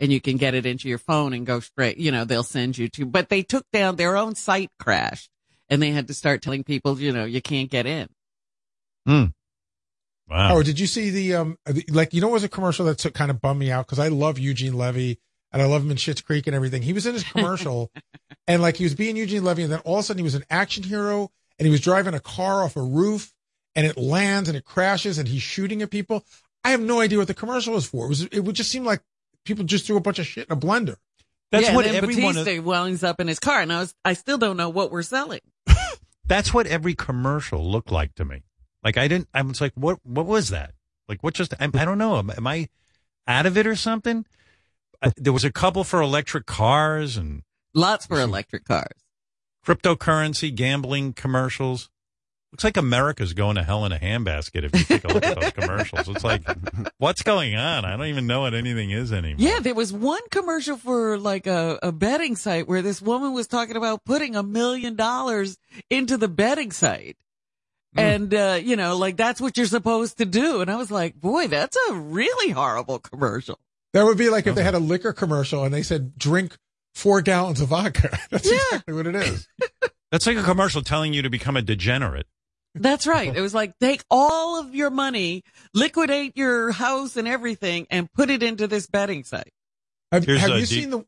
And 0.00 0.12
you 0.12 0.20
can 0.20 0.36
get 0.36 0.54
it 0.54 0.66
into 0.66 0.88
your 0.88 0.98
phone 0.98 1.32
and 1.32 1.46
go 1.46 1.60
straight, 1.60 1.96
you 1.96 2.10
know, 2.10 2.24
they'll 2.24 2.42
send 2.42 2.76
you 2.76 2.88
to, 2.88 3.06
but 3.06 3.28
they 3.28 3.42
took 3.42 3.64
down 3.72 3.96
their 3.96 4.16
own 4.16 4.34
site 4.34 4.70
crashed 4.80 5.30
and 5.70 5.80
they 5.80 5.92
had 5.92 6.08
to 6.08 6.14
start 6.14 6.42
telling 6.42 6.64
people, 6.64 6.98
you 7.00 7.12
know, 7.12 7.24
you 7.24 7.40
can't 7.40 7.70
get 7.70 7.86
in. 7.86 8.08
Hmm. 9.06 9.24
Wow. 10.28 10.56
Oh, 10.56 10.62
did 10.62 10.80
you 10.80 10.86
see 10.86 11.10
the 11.10 11.34
um 11.34 11.58
the, 11.66 11.84
like 11.90 12.14
you 12.14 12.20
know 12.20 12.28
it 12.28 12.32
was 12.32 12.44
a 12.44 12.48
commercial 12.48 12.86
that 12.86 12.98
took, 12.98 13.12
kind 13.12 13.30
of 13.30 13.40
bummed 13.40 13.60
me 13.60 13.70
out 13.70 13.86
because 13.86 13.98
I 13.98 14.08
love 14.08 14.38
Eugene 14.38 14.72
Levy 14.72 15.18
and 15.52 15.62
I 15.62 15.66
love 15.66 15.82
him 15.82 15.90
in 15.90 15.96
Schitt's 15.96 16.20
Creek 16.20 16.46
and 16.46 16.56
everything. 16.56 16.82
He 16.82 16.92
was 16.92 17.06
in 17.06 17.14
his 17.14 17.24
commercial 17.24 17.90
and 18.46 18.62
like 18.62 18.76
he 18.76 18.84
was 18.84 18.94
being 18.94 19.16
Eugene 19.16 19.44
Levy 19.44 19.62
and 19.62 19.72
then 19.72 19.80
all 19.80 19.96
of 19.96 20.00
a 20.00 20.02
sudden 20.04 20.18
he 20.18 20.24
was 20.24 20.34
an 20.34 20.44
action 20.50 20.82
hero 20.82 21.30
and 21.58 21.66
he 21.66 21.70
was 21.70 21.80
driving 21.80 22.14
a 22.14 22.20
car 22.20 22.64
off 22.64 22.76
a 22.76 22.82
roof 22.82 23.32
and 23.74 23.86
it 23.86 23.96
lands 23.96 24.48
and 24.48 24.56
it 24.56 24.64
crashes 24.64 25.18
and 25.18 25.28
he's 25.28 25.42
shooting 25.42 25.82
at 25.82 25.90
people. 25.90 26.24
I 26.64 26.70
have 26.70 26.80
no 26.80 27.00
idea 27.00 27.18
what 27.18 27.28
the 27.28 27.34
commercial 27.34 27.74
was 27.74 27.86
for. 27.86 28.06
It 28.06 28.08
was 28.08 28.22
it 28.26 28.40
would 28.40 28.56
just 28.56 28.70
seem 28.70 28.84
like 28.84 29.02
people 29.44 29.64
just 29.64 29.86
threw 29.86 29.96
a 29.96 30.00
bunch 30.00 30.18
of 30.18 30.26
shit 30.26 30.46
in 30.48 30.56
a 30.56 30.60
blender. 30.60 30.96
That's 31.50 31.68
yeah, 31.68 31.74
what 31.76 31.84
and 31.86 31.94
then 31.94 32.04
everyone. 32.04 32.34
Bautista 32.34 32.62
winds 32.62 33.04
up 33.04 33.20
in 33.20 33.28
his 33.28 33.38
car, 33.38 33.60
and 33.60 33.70
I 33.72 33.80
was, 33.80 33.94
I 34.04 34.14
still 34.14 34.38
don't 34.38 34.56
know 34.56 34.70
what 34.70 34.90
we're 34.90 35.02
selling. 35.02 35.40
That's 36.26 36.54
what 36.54 36.66
every 36.66 36.94
commercial 36.94 37.70
looked 37.70 37.92
like 37.92 38.14
to 38.14 38.24
me. 38.24 38.44
Like 38.82 38.96
I 38.96 39.06
didn't. 39.06 39.28
I 39.34 39.42
was 39.42 39.60
like, 39.60 39.72
what? 39.74 39.98
What 40.02 40.26
was 40.26 40.48
that? 40.48 40.72
Like 41.08 41.22
what? 41.22 41.34
Just 41.34 41.52
I, 41.60 41.64
I 41.64 41.84
don't 41.84 41.98
know. 41.98 42.16
Am, 42.16 42.30
am 42.30 42.46
I 42.46 42.68
out 43.26 43.44
of 43.44 43.58
it 43.58 43.66
or 43.66 43.76
something? 43.76 44.24
There 45.16 45.32
was 45.32 45.44
a 45.44 45.52
couple 45.52 45.84
for 45.84 46.00
electric 46.00 46.46
cars 46.46 47.16
and 47.16 47.42
Lots 47.74 48.06
for 48.06 48.20
electric 48.20 48.64
cars. 48.64 48.92
cryptocurrency, 49.66 50.54
gambling 50.54 51.12
commercials. 51.14 51.88
Looks 52.52 52.64
like 52.64 52.76
America's 52.76 53.32
going 53.32 53.56
to 53.56 53.62
hell 53.62 53.86
in 53.86 53.92
a 53.92 53.98
handbasket 53.98 54.64
if 54.64 54.74
you 54.78 54.84
take 54.84 55.04
a 55.04 55.08
look 55.08 55.24
at 55.24 55.40
those 55.40 55.52
commercials. 55.56 56.06
It's 56.06 56.22
like, 56.22 56.42
what's 56.98 57.22
going 57.22 57.56
on? 57.56 57.86
I 57.86 57.96
don't 57.96 58.08
even 58.08 58.26
know 58.26 58.42
what 58.42 58.52
anything 58.52 58.90
is 58.90 59.10
anymore. 59.10 59.36
Yeah, 59.38 59.60
there 59.60 59.74
was 59.74 59.90
one 59.90 60.20
commercial 60.30 60.76
for 60.76 61.16
like 61.16 61.46
a, 61.46 61.78
a 61.82 61.92
betting 61.92 62.36
site 62.36 62.68
where 62.68 62.82
this 62.82 63.00
woman 63.00 63.32
was 63.32 63.46
talking 63.46 63.76
about 63.76 64.04
putting 64.04 64.36
a 64.36 64.42
million 64.42 64.96
dollars 64.96 65.56
into 65.88 66.18
the 66.18 66.28
betting 66.28 66.72
site. 66.72 67.16
And, 67.94 68.32
uh, 68.34 68.58
you 68.62 68.76
know, 68.76 68.96
like 68.98 69.16
that's 69.16 69.40
what 69.40 69.56
you're 69.56 69.66
supposed 69.66 70.18
to 70.18 70.26
do. 70.26 70.60
And 70.60 70.70
I 70.70 70.76
was 70.76 70.90
like, 70.90 71.14
boy, 71.18 71.46
that's 71.48 71.76
a 71.90 71.94
really 71.94 72.50
horrible 72.50 72.98
commercial. 72.98 73.58
That 73.92 74.04
would 74.04 74.18
be 74.18 74.30
like 74.30 74.46
if 74.46 74.54
they 74.54 74.62
had 74.64 74.74
a 74.74 74.78
liquor 74.78 75.12
commercial 75.12 75.64
and 75.64 75.72
they 75.72 75.82
said 75.82 76.16
drink 76.16 76.56
four 76.94 77.20
gallons 77.20 77.60
of 77.60 77.68
vodka. 77.68 78.18
That's 78.30 78.50
exactly 78.50 78.94
what 78.94 79.06
it 79.06 79.16
is. 79.16 79.46
That's 80.10 80.26
like 80.26 80.36
a 80.36 80.42
commercial 80.42 80.82
telling 80.82 81.14
you 81.14 81.22
to 81.22 81.30
become 81.30 81.56
a 81.56 81.62
degenerate. 81.62 82.26
That's 82.74 83.06
right. 83.06 83.34
It 83.34 83.40
was 83.40 83.54
like 83.54 83.78
take 83.80 84.02
all 84.10 84.58
of 84.58 84.74
your 84.74 84.90
money, 84.90 85.42
liquidate 85.74 86.36
your 86.36 86.72
house 86.72 87.16
and 87.16 87.28
everything 87.28 87.86
and 87.90 88.10
put 88.12 88.30
it 88.30 88.42
into 88.42 88.66
this 88.66 88.86
betting 88.86 89.24
site. 89.24 89.52
Have, 90.10 90.26
have 90.26 90.50
you 90.50 90.66
deep- 90.66 90.68
seen 90.68 90.90
the 90.90 91.04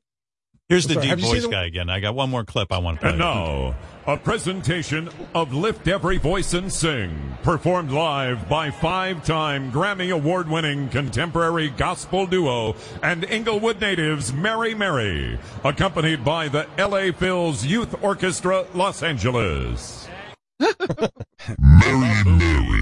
Here's 0.70 0.86
the 0.86 0.94
Sorry, 0.94 1.02
deep 1.04 1.10
have 1.10 1.20
you 1.20 1.26
seen 1.26 1.34
voice 1.34 1.42
the- 1.42 1.48
guy 1.50 1.64
again. 1.66 1.90
I 1.90 2.00
got 2.00 2.14
one 2.14 2.30
more 2.30 2.42
clip 2.44 2.72
I 2.72 2.78
want 2.78 2.96
to 2.96 3.00
play. 3.02 3.10
And 3.10 3.18
now, 3.18 3.74
a 4.06 4.16
presentation 4.16 5.10
of 5.34 5.52
Lift 5.52 5.86
Every 5.88 6.16
Voice 6.16 6.54
and 6.54 6.72
Sing, 6.72 7.36
performed 7.42 7.90
live 7.90 8.48
by 8.48 8.70
five-time 8.70 9.70
Grammy 9.70 10.10
Award-winning 10.10 10.88
contemporary 10.88 11.68
gospel 11.68 12.26
duo 12.26 12.76
and 13.02 13.24
Inglewood 13.24 13.78
natives 13.78 14.32
Mary 14.32 14.74
Mary, 14.74 15.38
accompanied 15.64 16.24
by 16.24 16.48
the 16.48 16.66
L.A. 16.78 17.12
Phil's 17.12 17.66
Youth 17.66 18.02
Orchestra 18.02 18.64
Los 18.72 19.02
Angeles. 19.02 20.08
Mary 20.58 22.24
Mary. 22.24 22.80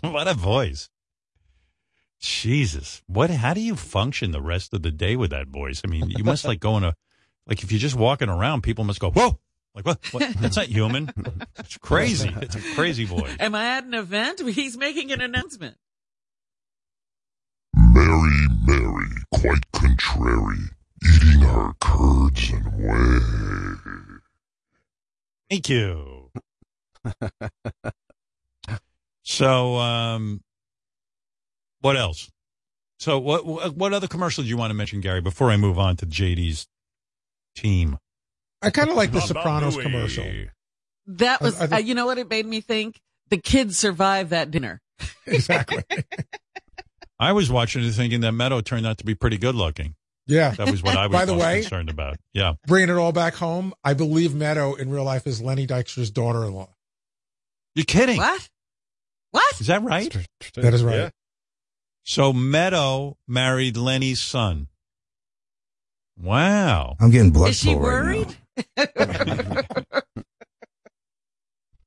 what 0.00 0.28
a 0.28 0.34
voice. 0.34 0.88
Jesus. 2.22 3.02
What 3.08 3.30
how 3.30 3.52
do 3.52 3.60
you 3.60 3.74
function 3.74 4.30
the 4.30 4.40
rest 4.40 4.72
of 4.72 4.82
the 4.82 4.92
day 4.92 5.16
with 5.16 5.30
that 5.30 5.48
voice? 5.48 5.82
I 5.84 5.88
mean, 5.88 6.08
you 6.08 6.22
must 6.22 6.44
like 6.44 6.60
go 6.60 6.76
in 6.76 6.84
a 6.84 6.94
like 7.48 7.64
if 7.64 7.72
you're 7.72 7.80
just 7.80 7.96
walking 7.96 8.28
around, 8.28 8.62
people 8.62 8.84
must 8.84 9.00
go, 9.00 9.10
Whoa! 9.10 9.40
Like 9.74 9.84
what? 9.84 9.98
what? 10.12 10.32
That's 10.40 10.56
not 10.56 10.66
human. 10.66 11.10
It's 11.58 11.76
crazy. 11.78 12.32
It's 12.40 12.54
a 12.54 12.60
crazy 12.74 13.04
voice. 13.04 13.34
Am 13.40 13.56
I 13.56 13.76
at 13.76 13.84
an 13.84 13.94
event? 13.94 14.40
He's 14.40 14.76
making 14.76 15.10
an 15.10 15.20
announcement. 15.20 15.76
Mary, 17.74 18.46
Mary, 18.66 19.08
quite 19.34 19.72
contrary, 19.72 20.58
eating 21.04 21.40
her 21.40 21.72
curds 21.80 22.50
and 22.50 22.66
whey. 22.78 24.18
Thank 25.50 25.68
you. 25.68 26.30
so 29.24 29.76
um 29.76 30.42
what 31.82 31.96
else? 31.96 32.30
So 32.98 33.18
what 33.18 33.44
what 33.44 33.76
what 33.76 33.92
other 33.92 34.08
commercial 34.08 34.42
do 34.42 34.48
you 34.48 34.56
want 34.56 34.70
to 34.70 34.74
mention, 34.74 35.00
Gary, 35.00 35.20
before 35.20 35.50
I 35.50 35.56
move 35.56 35.78
on 35.78 35.96
to 35.98 36.06
JD's 36.06 36.66
team? 37.56 37.98
I 38.62 38.70
kind 38.70 38.88
of 38.90 38.96
like 38.96 39.12
the 39.12 39.20
Sopranos 39.20 39.76
commercial. 39.76 40.24
That 41.08 41.40
was, 41.40 41.60
I- 41.60 41.64
I 41.64 41.66
think- 41.66 41.72
uh, 41.80 41.84
you 41.84 41.94
know 41.94 42.06
what 42.06 42.18
it 42.18 42.30
made 42.30 42.46
me 42.46 42.60
think? 42.60 43.00
The 43.28 43.36
kids 43.38 43.76
survived 43.78 44.30
that 44.30 44.50
dinner. 44.50 44.80
Exactly. 45.26 45.82
I 47.18 47.32
was 47.32 47.50
watching 47.50 47.84
it 47.84 47.90
thinking 47.92 48.20
that 48.22 48.32
Meadow 48.32 48.60
turned 48.60 48.86
out 48.86 48.98
to 48.98 49.04
be 49.04 49.14
pretty 49.14 49.38
good 49.38 49.54
looking. 49.54 49.94
Yeah. 50.26 50.50
That 50.50 50.70
was 50.70 50.82
what 50.82 50.96
I 50.96 51.06
was 51.08 51.12
By 51.12 51.24
the 51.24 51.32
most 51.34 51.42
way, 51.42 51.60
concerned 51.60 51.88
about. 51.90 52.16
Yeah. 52.32 52.54
bringing 52.66 52.88
it 52.90 52.98
all 52.98 53.12
back 53.12 53.34
home, 53.34 53.72
I 53.84 53.94
believe 53.94 54.34
Meadow 54.34 54.74
in 54.74 54.90
real 54.90 55.04
life 55.04 55.26
is 55.26 55.40
Lenny 55.40 55.66
Dykstra's 55.66 56.10
daughter-in-law. 56.10 56.68
You're 57.74 57.84
kidding. 57.84 58.16
What? 58.18 58.48
What? 59.30 59.60
Is 59.60 59.68
that 59.68 59.82
right? 59.82 60.14
That 60.56 60.74
is 60.74 60.82
right. 60.84 60.96
Yeah. 60.96 61.10
So 62.04 62.32
Meadow 62.32 63.16
married 63.28 63.76
Lenny's 63.76 64.20
son. 64.20 64.68
Wow. 66.16 66.96
I'm 67.00 67.10
getting 67.10 67.30
blood 67.30 67.50
Is 67.50 67.58
she 67.58 67.72
flow 67.72 67.80
right 67.80 68.36
worried? 68.76 69.66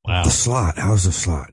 Wow. 0.08 0.24
The 0.24 0.30
slot. 0.30 0.77
How's 0.77 1.03
the 1.03 1.11
slot? 1.11 1.52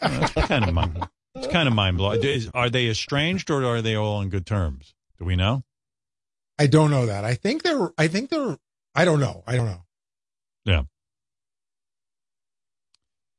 That's 0.00 0.32
kind 0.32 0.64
of 0.64 0.74
mind. 0.74 1.08
It's 1.34 1.46
kind 1.46 1.66
of 1.66 1.74
mind 1.74 1.96
blowing. 1.96 2.22
Are 2.52 2.70
they 2.70 2.88
estranged 2.88 3.50
or 3.50 3.64
are 3.64 3.82
they 3.82 3.94
all 3.94 4.16
on 4.16 4.28
good 4.28 4.46
terms? 4.46 4.94
Do 5.18 5.24
we 5.24 5.36
know? 5.36 5.62
I 6.58 6.66
don't 6.66 6.90
know 6.90 7.06
that. 7.06 7.24
I 7.24 7.34
think 7.34 7.62
they're. 7.62 7.90
I 7.98 8.08
think 8.08 8.30
they're. 8.30 8.56
I 8.94 9.04
don't 9.04 9.20
know. 9.20 9.42
I 9.46 9.56
don't 9.56 9.66
know. 9.66 9.84
Yeah. 10.64 10.82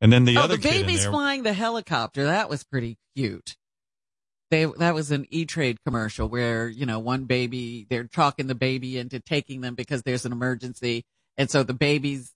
And 0.02 0.12
then 0.12 0.26
the 0.26 0.38
oh, 0.38 0.42
other 0.42 0.58
the 0.58 0.68
kid 0.68 0.90
in 0.90 0.96
there. 0.96 1.12
flying 1.12 1.44
the 1.44 1.54
helicopter. 1.54 2.26
That 2.26 2.50
was 2.50 2.64
pretty 2.64 2.98
cute. 3.16 3.56
They 4.52 4.66
that 4.66 4.94
was 4.94 5.12
an 5.12 5.26
E 5.30 5.46
Trade 5.46 5.78
commercial 5.86 6.30
where 6.30 6.68
you 6.68 6.86
know 6.86 7.00
one 7.00 7.26
baby 7.26 7.88
they're 7.90 8.04
talking 8.04 8.48
the 8.48 8.56
baby 8.56 8.98
into 8.98 9.20
taking 9.20 9.62
them 9.62 9.76
because 9.76 10.04
there's 10.04 10.26
an 10.26 10.32
emergency, 10.32 11.04
and 11.38 11.50
so 11.50 11.64
the 11.64 11.74
babies, 11.74 12.32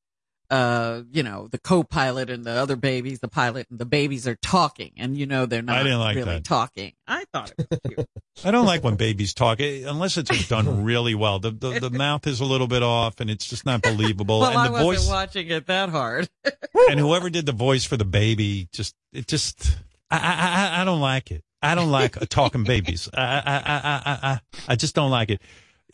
uh, 0.49 1.03
you 1.11 1.21
know, 1.21 1.47
the 1.47 1.59
co-pilot 1.59 2.31
and 2.31 2.43
the 2.43 2.51
other 2.51 2.75
babies, 2.75 3.19
the 3.19 3.27
pilot 3.27 3.67
and 3.69 3.77
the 3.77 3.85
babies 3.85 4.27
are 4.27 4.37
talking, 4.41 4.91
and 4.97 5.17
you 5.17 5.27
know 5.27 5.45
they're 5.45 5.61
not 5.61 5.77
I 5.77 5.83
didn't 5.83 5.99
like 5.99 6.15
really 6.15 6.33
that. 6.33 6.43
talking. 6.43 6.93
I 7.07 7.25
thought 7.31 7.53
it 7.57 7.67
was 7.69 7.79
cute. 7.87 8.07
I 8.43 8.51
don't 8.51 8.65
like 8.65 8.83
when 8.83 8.95
babies 8.95 9.33
talk 9.35 9.59
unless 9.59 10.17
it's 10.17 10.47
done 10.47 10.83
really 10.83 11.13
well. 11.13 11.37
The, 11.39 11.51
the 11.51 11.79
the 11.79 11.89
mouth 11.91 12.25
is 12.25 12.39
a 12.39 12.45
little 12.45 12.67
bit 12.67 12.81
off 12.81 13.19
and 13.19 13.29
it's 13.29 13.45
just 13.45 13.65
not 13.65 13.81
believable. 13.83 14.39
well, 14.41 14.49
and 14.49 14.57
I 14.57 14.67
the 14.67 14.71
wasn't 14.71 14.87
voice 14.87 15.09
watching 15.09 15.47
it 15.49 15.67
that 15.67 15.89
hard. 15.89 16.27
and 16.89 16.99
whoever 16.99 17.29
did 17.29 17.45
the 17.45 17.51
voice 17.51 17.83
for 17.85 17.97
the 17.97 18.05
baby 18.05 18.67
just 18.73 18.95
it 19.13 19.27
just 19.27 19.77
I 20.09 20.17
I 20.17 20.77
I, 20.77 20.81
I 20.81 20.85
don't 20.85 21.01
like 21.01 21.29
it. 21.31 21.43
I 21.61 21.75
don't 21.75 21.91
like 21.91 22.17
talking 22.29 22.63
babies. 22.63 23.09
I 23.13 23.21
I 23.21 23.41
I 23.45 23.81
I 24.05 24.31
I 24.33 24.39
I 24.69 24.75
just 24.75 24.95
don't 24.95 25.11
like 25.11 25.29
it. 25.29 25.41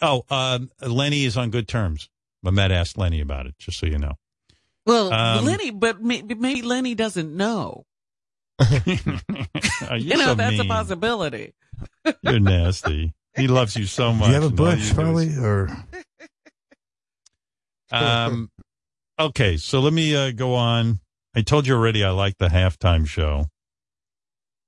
Oh, 0.02 0.24
um, 0.30 0.69
Lenny 0.85 1.26
is 1.26 1.38
on 1.38 1.50
good 1.50 1.68
terms. 1.68 2.10
Mamet 2.45 2.69
asked 2.72 2.98
Lenny 2.98 3.22
about 3.22 3.48
it, 3.48 3.56
just 3.58 3.80
so 3.80 3.85
you 3.88 3.98
know. 3.98 4.14
Well, 4.85 5.11
Um, 5.11 5.45
Lenny, 5.45 5.72
but 5.72 6.02
maybe, 6.02 6.35
maybe 6.35 6.61
Lenny 6.61 6.94
doesn't 6.95 7.35
know. 7.35 7.85
You 8.85 8.98
you're 9.98 10.18
know, 10.18 10.26
so 10.27 10.35
that's 10.35 10.60
a 10.60 10.66
possibility. 10.66 11.53
You're 12.22 12.40
nasty. 12.40 13.14
He 13.35 13.48
loves 13.48 13.76
you 13.76 13.85
so 13.85 14.11
Do 14.11 14.18
much. 14.19 14.27
you 14.30 14.34
have 14.35 14.44
a 14.44 14.50
bush, 14.50 14.74
you 14.74 14.77
do 14.77 14.88
is- 14.88 14.94
probably, 14.94 15.35
or 15.38 15.69
Um, 17.92 18.50
okay, 19.19 19.58
so 19.58 19.80
let 19.80 19.94
me 19.94 20.16
uh, 20.16 20.32
go 20.32 20.53
on. 20.56 21.00
I 21.35 21.42
told 21.42 21.68
you 21.68 21.74
already 21.76 22.03
I 22.03 22.11
like 22.11 22.38
the 22.38 22.48
halftime 22.48 23.08
show. 23.08 23.48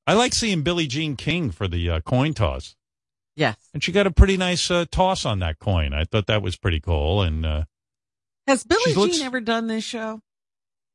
I 0.08 0.14
like 0.14 0.34
seeing 0.34 0.64
Billie 0.64 0.88
Jean 0.88 1.16
King 1.18 1.52
for 1.52 1.68
the 1.68 1.90
uh, 1.90 2.00
coin 2.02 2.34
toss. 2.34 2.76
Yes. 3.36 3.56
And 3.74 3.84
she 3.84 3.92
got 3.92 4.08
a 4.08 4.12
pretty 4.12 4.38
nice 4.38 4.72
uh, 4.72 4.86
toss 4.90 5.26
on 5.26 5.40
that 5.40 5.60
coin. 5.60 5.94
I 5.94 6.06
thought 6.06 6.26
that 6.28 6.42
was 6.42 6.56
pretty 6.56 6.80
cool. 6.80 7.22
And 7.22 7.46
uh, 7.46 7.64
Has 8.48 8.64
Billie 8.64 8.82
Jean 8.94 8.96
looks- 8.96 9.22
ever 9.22 9.42
done 9.42 9.68
this 9.68 9.84
show? 9.84 10.22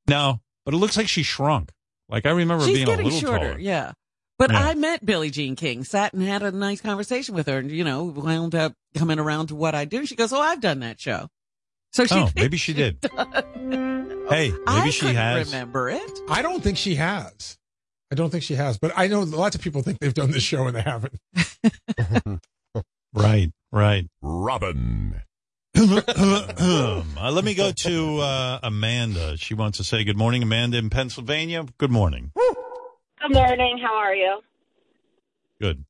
no, 0.08 0.41
but 0.65 0.74
it 0.74 0.78
looks 0.78 0.97
like 0.97 1.07
she 1.08 1.23
shrunk. 1.23 1.70
Like 2.08 2.26
I 2.26 2.31
remember 2.31 2.65
She's 2.65 2.74
being 2.84 2.89
a 2.89 2.97
little 3.02 3.10
shorter, 3.10 3.39
taller. 3.50 3.58
yeah. 3.60 3.92
But 4.39 4.50
Yeah. 4.50 4.66
I 4.66 4.74
met 4.74 5.05
Billie 5.07 5.31
Jean 5.31 5.55
King, 5.57 5.84
sat 5.84 6.15
and 6.15 6.23
had 6.23 6.42
a 6.42 6.50
nice 6.50 6.81
conversation 6.81 7.34
with 7.34 7.47
her, 7.47 7.58
and 7.58 7.70
you 7.70 7.84
know, 7.84 8.05
wound 8.05 8.55
up 8.57 8.73
coming 8.97 9.18
around 9.20 9.49
to 9.49 9.55
what 9.55 9.74
I 9.76 9.84
do. 9.84 10.05
She 10.05 10.16
goes, 10.16 10.32
"Oh, 10.32 10.41
I've 10.41 10.60
done 10.60 10.81
that 10.81 10.99
show." 11.00 11.28
So 11.92 12.07
she 12.07 12.15
Oh, 12.16 12.28
maybe 12.34 12.57
she 12.57 12.73
did. 12.73 13.00
done. 13.00 14.26
Hey, 14.28 14.50
maybe 14.50 14.60
I 14.66 14.91
she 14.91 15.00
couldn't 15.00 15.16
has. 15.16 15.52
Remember 15.52 15.91
it? 15.91 16.10
I 16.28 16.42
don't 16.42 16.62
think 16.62 16.76
she 16.78 16.97
has. 16.97 17.58
I 18.12 18.15
don't 18.15 18.28
think 18.28 18.42
she 18.42 18.57
has. 18.57 18.76
But 18.76 18.92
I 18.94 19.07
know 19.07 19.20
lots 19.23 19.57
of 19.57 19.62
people 19.62 19.81
think 19.81 19.99
they've 19.99 20.12
done 20.12 20.31
this 20.31 20.42
show 20.42 20.66
and 20.66 20.76
they 20.76 20.82
haven't. 20.82 21.18
Right, 23.15 23.52
right. 23.70 24.08
Robin. 24.23 25.23
uh, 25.76 27.02
let 27.31 27.44
me 27.44 27.55
go 27.55 27.70
to 27.70 28.18
uh, 28.20 28.58
Amanda. 28.62 29.36
She 29.36 29.52
wants 29.52 29.76
to 29.78 29.84
say 29.84 30.02
good 30.02 30.16
morning, 30.16 30.42
Amanda 30.42 30.78
in 30.78 30.89
Pennsylvania. 30.89 31.66
Good 31.76 31.91
morning. 31.91 32.32
Good 32.34 33.34
morning. 33.34 33.78
How 33.82 33.94
are 33.97 34.15
you? 34.15 34.41
Good. 35.60 35.84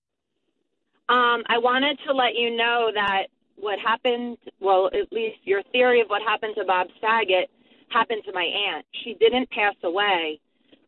Um, 1.09 1.44
I 1.47 1.59
wanted 1.59 1.97
to 2.09 2.12
let 2.12 2.34
you 2.34 2.57
know 2.57 2.91
that 2.92 3.28
what 3.57 3.78
happened, 3.78 4.39
well, 4.59 4.89
at 4.89 5.12
least 5.12 5.36
your 5.44 5.62
theory 5.70 6.01
of 6.01 6.09
what 6.09 6.23
happened 6.23 6.55
to 6.59 6.65
Bob 6.65 6.89
Saget 7.01 7.51
happened 7.89 8.23
to 8.26 8.33
my 8.33 8.44
aunt. 8.44 8.84
She 9.05 9.15
didn't 9.15 9.49
pass 9.51 9.75
away, 9.84 10.41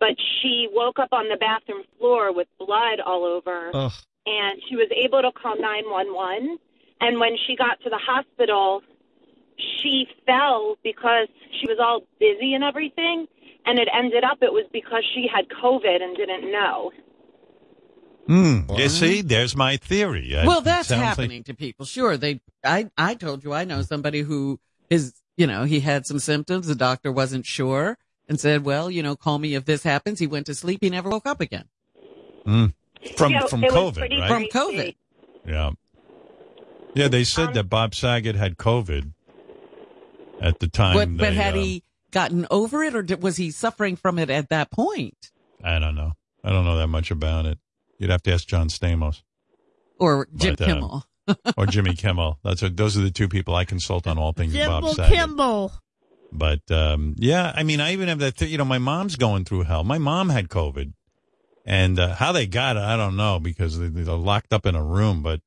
but 0.04 0.16
she 0.42 0.68
woke 0.70 0.98
up 0.98 1.08
on 1.12 1.28
the 1.30 1.36
bathroom 1.36 1.82
floor 1.98 2.30
with 2.30 2.46
blood 2.58 3.00
all 3.00 3.24
over, 3.24 3.70
Ugh. 3.72 3.92
and 4.26 4.60
she 4.68 4.76
was 4.76 4.88
able 4.94 5.22
to 5.22 5.32
call 5.32 5.56
911. 5.58 6.58
And 7.00 7.18
when 7.20 7.36
she 7.46 7.56
got 7.56 7.80
to 7.84 7.88
the 7.88 7.96
hospital, 7.98 8.82
she 9.56 10.06
fell 10.26 10.76
because 10.84 11.28
she 11.58 11.66
was 11.66 11.78
all 11.80 12.02
dizzy 12.20 12.52
and 12.52 12.62
everything. 12.62 13.26
And 13.64 13.78
it 13.78 13.88
ended 13.94 14.24
up 14.24 14.38
it 14.42 14.52
was 14.52 14.66
because 14.74 15.04
she 15.14 15.26
had 15.26 15.46
COVID 15.48 16.02
and 16.02 16.14
didn't 16.14 16.52
know. 16.52 16.92
Hmm. 18.26 18.60
You 18.76 18.90
see, 18.90 19.22
there's 19.22 19.56
my 19.56 19.78
theory. 19.78 20.36
Uh, 20.36 20.46
well, 20.46 20.60
that's 20.60 20.88
sounds 20.88 21.00
like- 21.00 21.08
happening 21.08 21.44
to 21.44 21.54
people. 21.54 21.86
Sure, 21.86 22.18
they. 22.18 22.40
I 22.62 22.90
I 22.98 23.14
told 23.14 23.42
you 23.42 23.54
I 23.54 23.64
know 23.64 23.80
somebody 23.82 24.20
who 24.20 24.60
is 24.90 25.14
you 25.38 25.46
know 25.46 25.64
he 25.64 25.80
had 25.80 26.06
some 26.06 26.18
symptoms. 26.18 26.66
The 26.66 26.74
doctor 26.74 27.10
wasn't 27.10 27.46
sure 27.46 27.96
and 28.28 28.38
said, 28.40 28.64
"Well, 28.64 28.90
you 28.90 29.02
know, 29.02 29.16
call 29.16 29.38
me 29.38 29.54
if 29.54 29.64
this 29.64 29.82
happens." 29.82 30.18
He 30.18 30.26
went 30.26 30.46
to 30.46 30.54
sleep. 30.54 30.80
He 30.82 30.90
never 30.90 31.08
woke 31.10 31.26
up 31.26 31.40
again 31.40 31.64
Hmm. 32.44 32.66
From 33.16 33.32
Yeah, 33.32 33.46
from 33.46 33.62
COVID, 33.62 34.18
right? 34.18 34.28
from 34.28 34.44
COVID. 34.44 34.94
Yeah. 35.46 35.70
Yeah, 36.94 37.08
they 37.08 37.24
said 37.24 37.48
Um, 37.48 37.54
that 37.54 37.64
Bob 37.64 37.94
Saget 37.94 38.36
had 38.36 38.56
COVID 38.56 39.12
at 40.40 40.58
the 40.60 40.68
time. 40.68 40.94
But 40.94 41.16
but 41.16 41.30
they, 41.30 41.34
had 41.34 41.54
uh, 41.54 41.58
he 41.58 41.82
gotten 42.12 42.46
over 42.50 42.82
it, 42.84 42.94
or 42.94 43.02
did, 43.02 43.22
was 43.22 43.36
he 43.36 43.50
suffering 43.50 43.96
from 43.96 44.18
it 44.18 44.30
at 44.30 44.48
that 44.50 44.70
point? 44.70 45.30
I 45.62 45.78
don't 45.78 45.94
know. 45.94 46.12
I 46.42 46.50
don't 46.50 46.64
know 46.64 46.76
that 46.76 46.88
much 46.88 47.10
about 47.10 47.46
it. 47.46 47.58
You'd 47.98 48.10
have 48.10 48.22
to 48.24 48.32
ask 48.32 48.46
John 48.46 48.68
Stamos 48.68 49.22
Or 49.98 50.28
Jim 50.36 50.56
But, 50.58 50.68
uh, 51.28 51.34
or 51.56 51.66
Jimmy 51.66 51.94
Kimmel. 51.94 52.38
That's 52.44 52.60
what, 52.62 52.76
those 52.76 52.96
are 52.98 53.00
the 53.00 53.10
two 53.10 53.28
people 53.28 53.54
I 53.54 53.64
consult 53.64 54.06
on 54.06 54.18
all 54.18 54.32
things 54.32 54.54
Bob 54.54 54.82
Jimbo 54.84 54.92
Saget. 54.94 55.18
Kimball. 55.18 55.72
But 56.34 56.68
um, 56.70 57.14
yeah, 57.16 57.52
I 57.54 57.62
mean, 57.62 57.80
I 57.80 57.92
even 57.92 58.08
have 58.08 58.18
that. 58.18 58.36
Th- 58.36 58.50
you 58.50 58.58
know, 58.58 58.64
my 58.64 58.78
mom's 58.78 59.14
going 59.14 59.44
through 59.44 59.62
hell. 59.62 59.84
My 59.84 59.98
mom 59.98 60.30
had 60.30 60.48
COVID, 60.48 60.92
and 61.64 61.98
uh, 61.98 62.14
how 62.14 62.32
they 62.32 62.46
got 62.46 62.76
it, 62.76 62.82
I 62.82 62.96
don't 62.96 63.16
know 63.16 63.38
because 63.38 63.78
they, 63.78 63.86
they're 63.86 64.14
locked 64.14 64.52
up 64.52 64.66
in 64.66 64.74
a 64.74 64.82
room. 64.82 65.22
But 65.22 65.40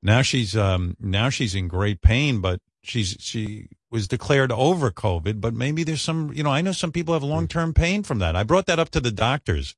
now 0.00 0.22
she's 0.22 0.56
um, 0.56 0.96
now 1.00 1.30
she's 1.30 1.56
in 1.56 1.66
great 1.66 2.00
pain. 2.00 2.40
But 2.40 2.60
she's 2.82 3.16
she 3.18 3.70
was 3.90 4.06
declared 4.06 4.52
over 4.52 4.92
COVID. 4.92 5.40
But 5.40 5.52
maybe 5.52 5.82
there's 5.82 6.02
some. 6.02 6.32
You 6.32 6.44
know, 6.44 6.50
I 6.50 6.60
know 6.60 6.72
some 6.72 6.92
people 6.92 7.14
have 7.14 7.24
long 7.24 7.48
term 7.48 7.74
pain 7.74 8.04
from 8.04 8.20
that. 8.20 8.36
I 8.36 8.44
brought 8.44 8.66
that 8.66 8.78
up 8.78 8.90
to 8.90 9.00
the 9.00 9.10
doctors. 9.10 9.74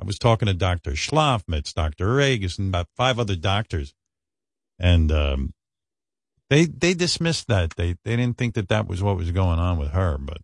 I 0.00 0.04
was 0.04 0.18
talking 0.18 0.46
to 0.46 0.54
Doctor 0.54 0.92
Schlafmitz, 0.92 1.74
Doctor 1.74 2.14
Regis, 2.14 2.58
and 2.58 2.68
about 2.68 2.88
five 2.96 3.18
other 3.18 3.36
doctors, 3.36 3.94
and 4.78 5.12
um, 5.12 5.52
they 6.50 6.64
they 6.66 6.94
dismissed 6.94 7.48
that. 7.48 7.76
They 7.76 7.96
they 8.04 8.16
didn't 8.16 8.38
think 8.38 8.54
that 8.54 8.68
that 8.68 8.86
was 8.86 9.02
what 9.02 9.16
was 9.16 9.30
going 9.32 9.58
on 9.58 9.78
with 9.78 9.90
her. 9.90 10.16
But 10.18 10.38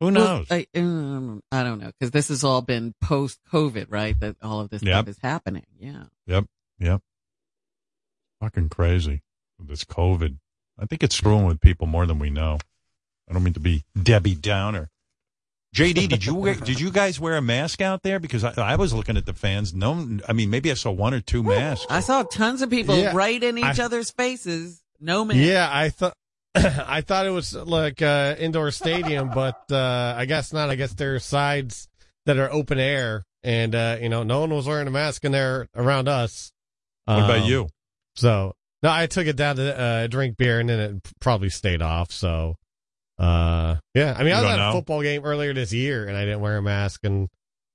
who 0.00 0.10
knows? 0.10 0.46
Well, 0.50 0.60
I, 0.74 0.78
um, 0.78 1.42
I 1.52 1.62
don't 1.62 1.78
know 1.80 1.90
because 1.98 2.10
this 2.10 2.28
has 2.28 2.42
all 2.44 2.62
been 2.62 2.94
post 3.00 3.38
COVID, 3.52 3.86
right? 3.90 4.18
That 4.20 4.36
all 4.42 4.60
of 4.60 4.70
this 4.70 4.82
Yep. 4.82 4.92
stuff 4.94 5.08
is 5.08 5.18
happening. 5.22 5.64
Yeah. 5.78 6.04
Yep, 6.26 6.44
yep. 6.78 7.00
Fucking 8.40 8.68
crazy 8.70 9.22
with 9.58 9.68
this 9.68 9.84
COVID. 9.84 10.36
I 10.78 10.86
think 10.86 11.02
it's 11.02 11.14
screwing 11.14 11.44
with 11.46 11.60
people 11.60 11.86
more 11.86 12.06
than 12.06 12.18
we 12.18 12.30
know. 12.30 12.58
I 13.28 13.32
don't 13.32 13.44
mean 13.44 13.54
to 13.54 13.60
be 13.60 13.84
Debbie 14.00 14.34
Downer. 14.34 14.88
JD, 15.74 16.08
did 16.08 16.26
you 16.26 16.34
wear, 16.34 16.54
did 16.54 16.80
you 16.80 16.90
guys 16.90 17.18
wear 17.18 17.36
a 17.36 17.40
mask 17.42 17.80
out 17.80 18.02
there? 18.02 18.18
Because 18.18 18.44
I, 18.44 18.52
I 18.58 18.76
was 18.76 18.92
looking 18.92 19.16
at 19.16 19.24
the 19.24 19.32
fans. 19.32 19.72
No, 19.72 20.18
I 20.28 20.32
mean 20.34 20.50
maybe 20.50 20.70
I 20.70 20.74
saw 20.74 20.90
one 20.90 21.14
or 21.14 21.20
two 21.20 21.42
masks. 21.42 21.86
I 21.88 22.00
saw 22.00 22.24
tons 22.24 22.60
of 22.60 22.68
people 22.68 22.96
Yeah, 22.96 23.12
right 23.16 23.42
in 23.42 23.56
each 23.56 23.78
I- 23.78 23.84
other's 23.84 24.10
faces. 24.10 24.81
No 25.02 25.24
man. 25.24 25.36
Yeah, 25.36 25.68
I 25.70 25.88
thought 25.90 26.14
I 26.54 27.00
thought 27.00 27.26
it 27.26 27.30
was 27.30 27.54
like 27.54 28.00
uh 28.02 28.36
indoor 28.38 28.70
stadium, 28.70 29.30
but 29.34 29.60
uh 29.70 30.14
I 30.16 30.24
guess 30.26 30.52
not. 30.52 30.70
I 30.70 30.76
guess 30.76 30.94
there 30.94 31.14
are 31.16 31.18
sides 31.18 31.88
that 32.26 32.38
are 32.38 32.50
open 32.52 32.78
air, 32.78 33.24
and 33.42 33.74
uh, 33.74 33.98
you 34.00 34.08
know, 34.08 34.22
no 34.22 34.40
one 34.40 34.54
was 34.54 34.66
wearing 34.66 34.86
a 34.86 34.90
mask 34.92 35.24
in 35.24 35.32
there 35.32 35.66
around 35.74 36.08
us. 36.08 36.52
What 37.06 37.24
about 37.24 37.40
Um, 37.40 37.48
you? 37.48 37.68
So 38.14 38.54
no, 38.82 38.90
I 38.92 39.06
took 39.06 39.26
it 39.26 39.34
down 39.36 39.56
to 39.56 39.76
uh, 39.78 40.06
drink 40.06 40.36
beer, 40.36 40.60
and 40.60 40.68
then 40.68 40.78
it 40.78 41.10
probably 41.20 41.50
stayed 41.50 41.82
off. 41.82 42.12
So 42.12 42.54
uh, 43.18 43.76
yeah, 43.94 44.14
I 44.16 44.18
mean, 44.18 44.28
You 44.28 44.34
I 44.34 44.40
was 44.42 44.50
at 44.52 44.56
know? 44.56 44.68
a 44.70 44.72
football 44.72 45.02
game 45.02 45.24
earlier 45.24 45.52
this 45.52 45.72
year, 45.72 46.06
and 46.06 46.16
I 46.16 46.24
didn't 46.24 46.40
wear 46.40 46.56
a 46.58 46.62
mask, 46.62 47.00
and 47.04 47.28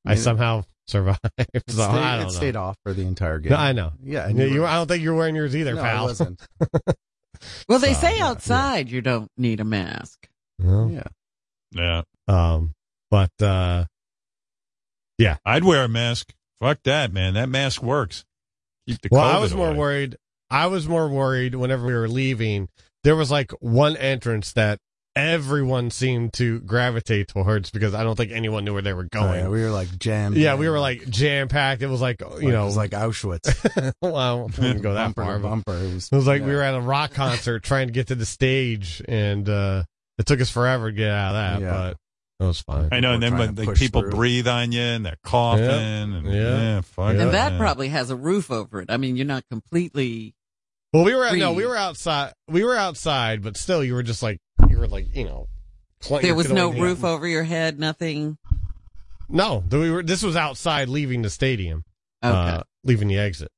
I 0.06 0.12
Yeah. 0.14 0.20
somehow 0.20 0.64
survived. 0.88 1.20
It 1.38 1.64
stayed, 1.70 1.82
I 1.84 2.16
it 2.16 2.18
don't 2.20 2.24
know. 2.28 2.30
stayed 2.30 2.56
off 2.56 2.78
for 2.84 2.94
the 2.94 3.02
entire 3.02 3.40
game. 3.40 3.52
No, 3.52 3.58
I 3.58 3.74
know. 3.74 3.92
Yeah, 4.02 4.28
Yeah, 4.30 4.46
you, 4.46 4.62
were- 4.62 4.68
I 4.68 4.76
don't 4.76 4.88
think 4.88 5.04
you 5.04 5.12
were 5.12 5.18
wearing 5.18 5.36
yours 5.36 5.56
either, 5.56 5.74
No, 5.76 5.82
pal. 5.82 6.04
I 6.04 6.06
wasn't. 6.06 6.42
Well, 7.68 7.80
they 7.80 7.94
So, 7.94 8.02
say 8.02 8.18
yeah, 8.18 8.28
outside 8.28 8.90
you 8.90 9.02
don't 9.02 9.30
need 9.38 9.60
a 9.60 9.64
mask. 9.64 10.28
Well, 10.60 10.90
yeah. 10.92 11.04
Yeah. 11.72 12.02
Um, 12.28 12.74
but 13.12 13.32
uh, 13.42 13.86
yeah, 15.18 15.38
I'd 15.46 15.64
wear 15.64 15.84
a 15.84 15.88
mask. 15.90 16.34
Fuck 16.60 16.80
that, 16.84 17.12
man. 17.14 17.34
That 17.36 17.50
mask 17.50 17.82
works. 17.84 18.26
Keep 18.88 19.02
the 19.02 19.10
well, 19.12 19.24
COVID 19.24 19.36
I 19.36 19.40
was 19.40 19.54
more 19.54 19.70
away. 19.70 19.78
worried. 19.78 20.18
I 20.50 20.68
was 20.68 20.88
more 20.88 21.10
worried 21.10 21.56
whenever 21.56 21.86
we 21.86 21.94
were 21.94 22.08
leaving. 22.10 22.70
There 23.04 23.16
was 23.16 23.30
like 23.32 23.52
one 23.60 23.96
entrance 23.98 24.54
that 24.54 24.80
everyone 25.18 25.90
seemed 25.90 26.34
to 26.34 26.60
gravitate 26.62 27.28
towards 27.30 27.70
because 27.72 27.94
I 27.94 28.04
don't 28.04 28.16
think 28.16 28.32
anyone 28.32 28.64
knew 28.66 28.74
where 28.74 28.82
they 28.82 28.94
were 28.94 29.06
Oh, 29.14 29.20
going. 29.20 29.40
yeah, 29.40 29.48
we 29.50 29.62
were 29.62 29.70
like 29.70 29.98
jam. 29.98 30.34
Yeah, 30.36 30.56
we 30.56 30.70
were 30.70 30.80
like 30.80 31.08
jam 31.10 31.48
packed. 31.48 31.82
It 31.82 31.88
was 31.88 32.02
like 32.02 32.22
you 32.42 32.52
know, 32.52 32.64
it 32.64 32.66
was 32.66 32.78
like 32.78 32.92
Auschwitz. 32.92 33.94
well, 34.02 34.16
I 34.16 34.34
wouldn't 34.62 34.82
go 34.82 34.94
that 34.94 35.16
Bumper 35.16 35.24
far. 35.24 35.40
bumper. 35.40 35.74
It 35.74 35.94
was, 35.94 36.10
It 36.12 36.16
was 36.16 36.28
like 36.28 36.42
yeah. 36.42 36.48
we 36.48 36.54
were 36.56 36.62
at 36.62 36.76
a 36.76 36.82
rock 36.82 37.14
concert 37.14 37.64
trying 37.64 37.88
to 37.88 37.94
get 37.94 38.08
to 38.08 38.16
the 38.16 38.26
stage, 38.26 39.02
and 39.08 39.48
uh 39.50 39.84
it 40.18 40.26
took 40.26 40.42
us 40.42 40.50
forever 40.50 40.90
to 40.92 40.96
get 40.98 41.12
out 41.12 41.36
of 41.36 41.60
that, 41.60 41.62
Yeah. 41.62 41.72
but 41.72 41.98
it 42.40 42.48
was 42.48 42.62
fine. 42.62 42.90
I 42.92 43.00
know, 43.00 43.14
and 43.14 43.22
then 43.24 43.38
when 43.38 43.56
to 43.56 43.66
like, 43.66 43.78
people 43.78 44.02
through. 44.02 44.12
breathe 44.12 44.48
on 44.48 44.72
you 44.72 44.82
and 44.82 45.06
they're 45.06 45.18
coughing 45.24 45.66
and 45.66 46.26
Yeah. 46.26 46.34
yeah, 46.42 46.82
fuck 46.82 47.16
Yeah. 47.16 47.22
And 47.24 47.34
that 47.34 47.54
yeah. 47.54 47.58
probably 47.58 47.90
has 47.90 48.10
a 48.12 48.16
roof 48.16 48.50
over 48.52 48.80
it. 48.82 48.90
I 48.92 48.98
mean, 48.98 49.16
you're 49.16 49.26
not 49.26 49.44
completely. 49.50 50.34
Well, 50.98 51.06
we 51.06 51.14
were 51.14 51.26
at, 51.26 51.38
no, 51.38 51.54
we 51.54 51.64
were 51.64 51.78
outside. 51.78 52.34
We 52.48 52.64
were 52.64 52.76
outside, 52.76 53.44
but 53.44 53.56
still, 53.56 53.84
you 53.84 53.94
were 53.94 54.02
just 54.02 54.24
like 54.24 54.40
you 54.68 54.80
were 54.80 54.88
like 54.88 55.16
you 55.16 55.26
know. 55.26 55.48
cl- 56.02 56.22
There 56.22 56.32
you 56.32 56.36
was 56.36 56.52
no 56.52 56.70
only- 56.70 56.82
roof 56.82 57.04
over 57.04 57.28
your 57.28 57.44
head, 57.44 57.80
nothing. 57.80 58.40
No, 59.30 59.64
th- 59.70 59.80
we 59.80 59.92
were. 59.92 60.02
This 60.02 60.24
was 60.24 60.36
outside 60.36 60.90
leaving 60.90 61.22
the 61.22 61.30
stadium, 61.30 61.84
Okay. 62.26 62.36
uh, 62.36 62.64
leaving 62.84 63.10
the 63.10 63.20
exit. 63.20 63.52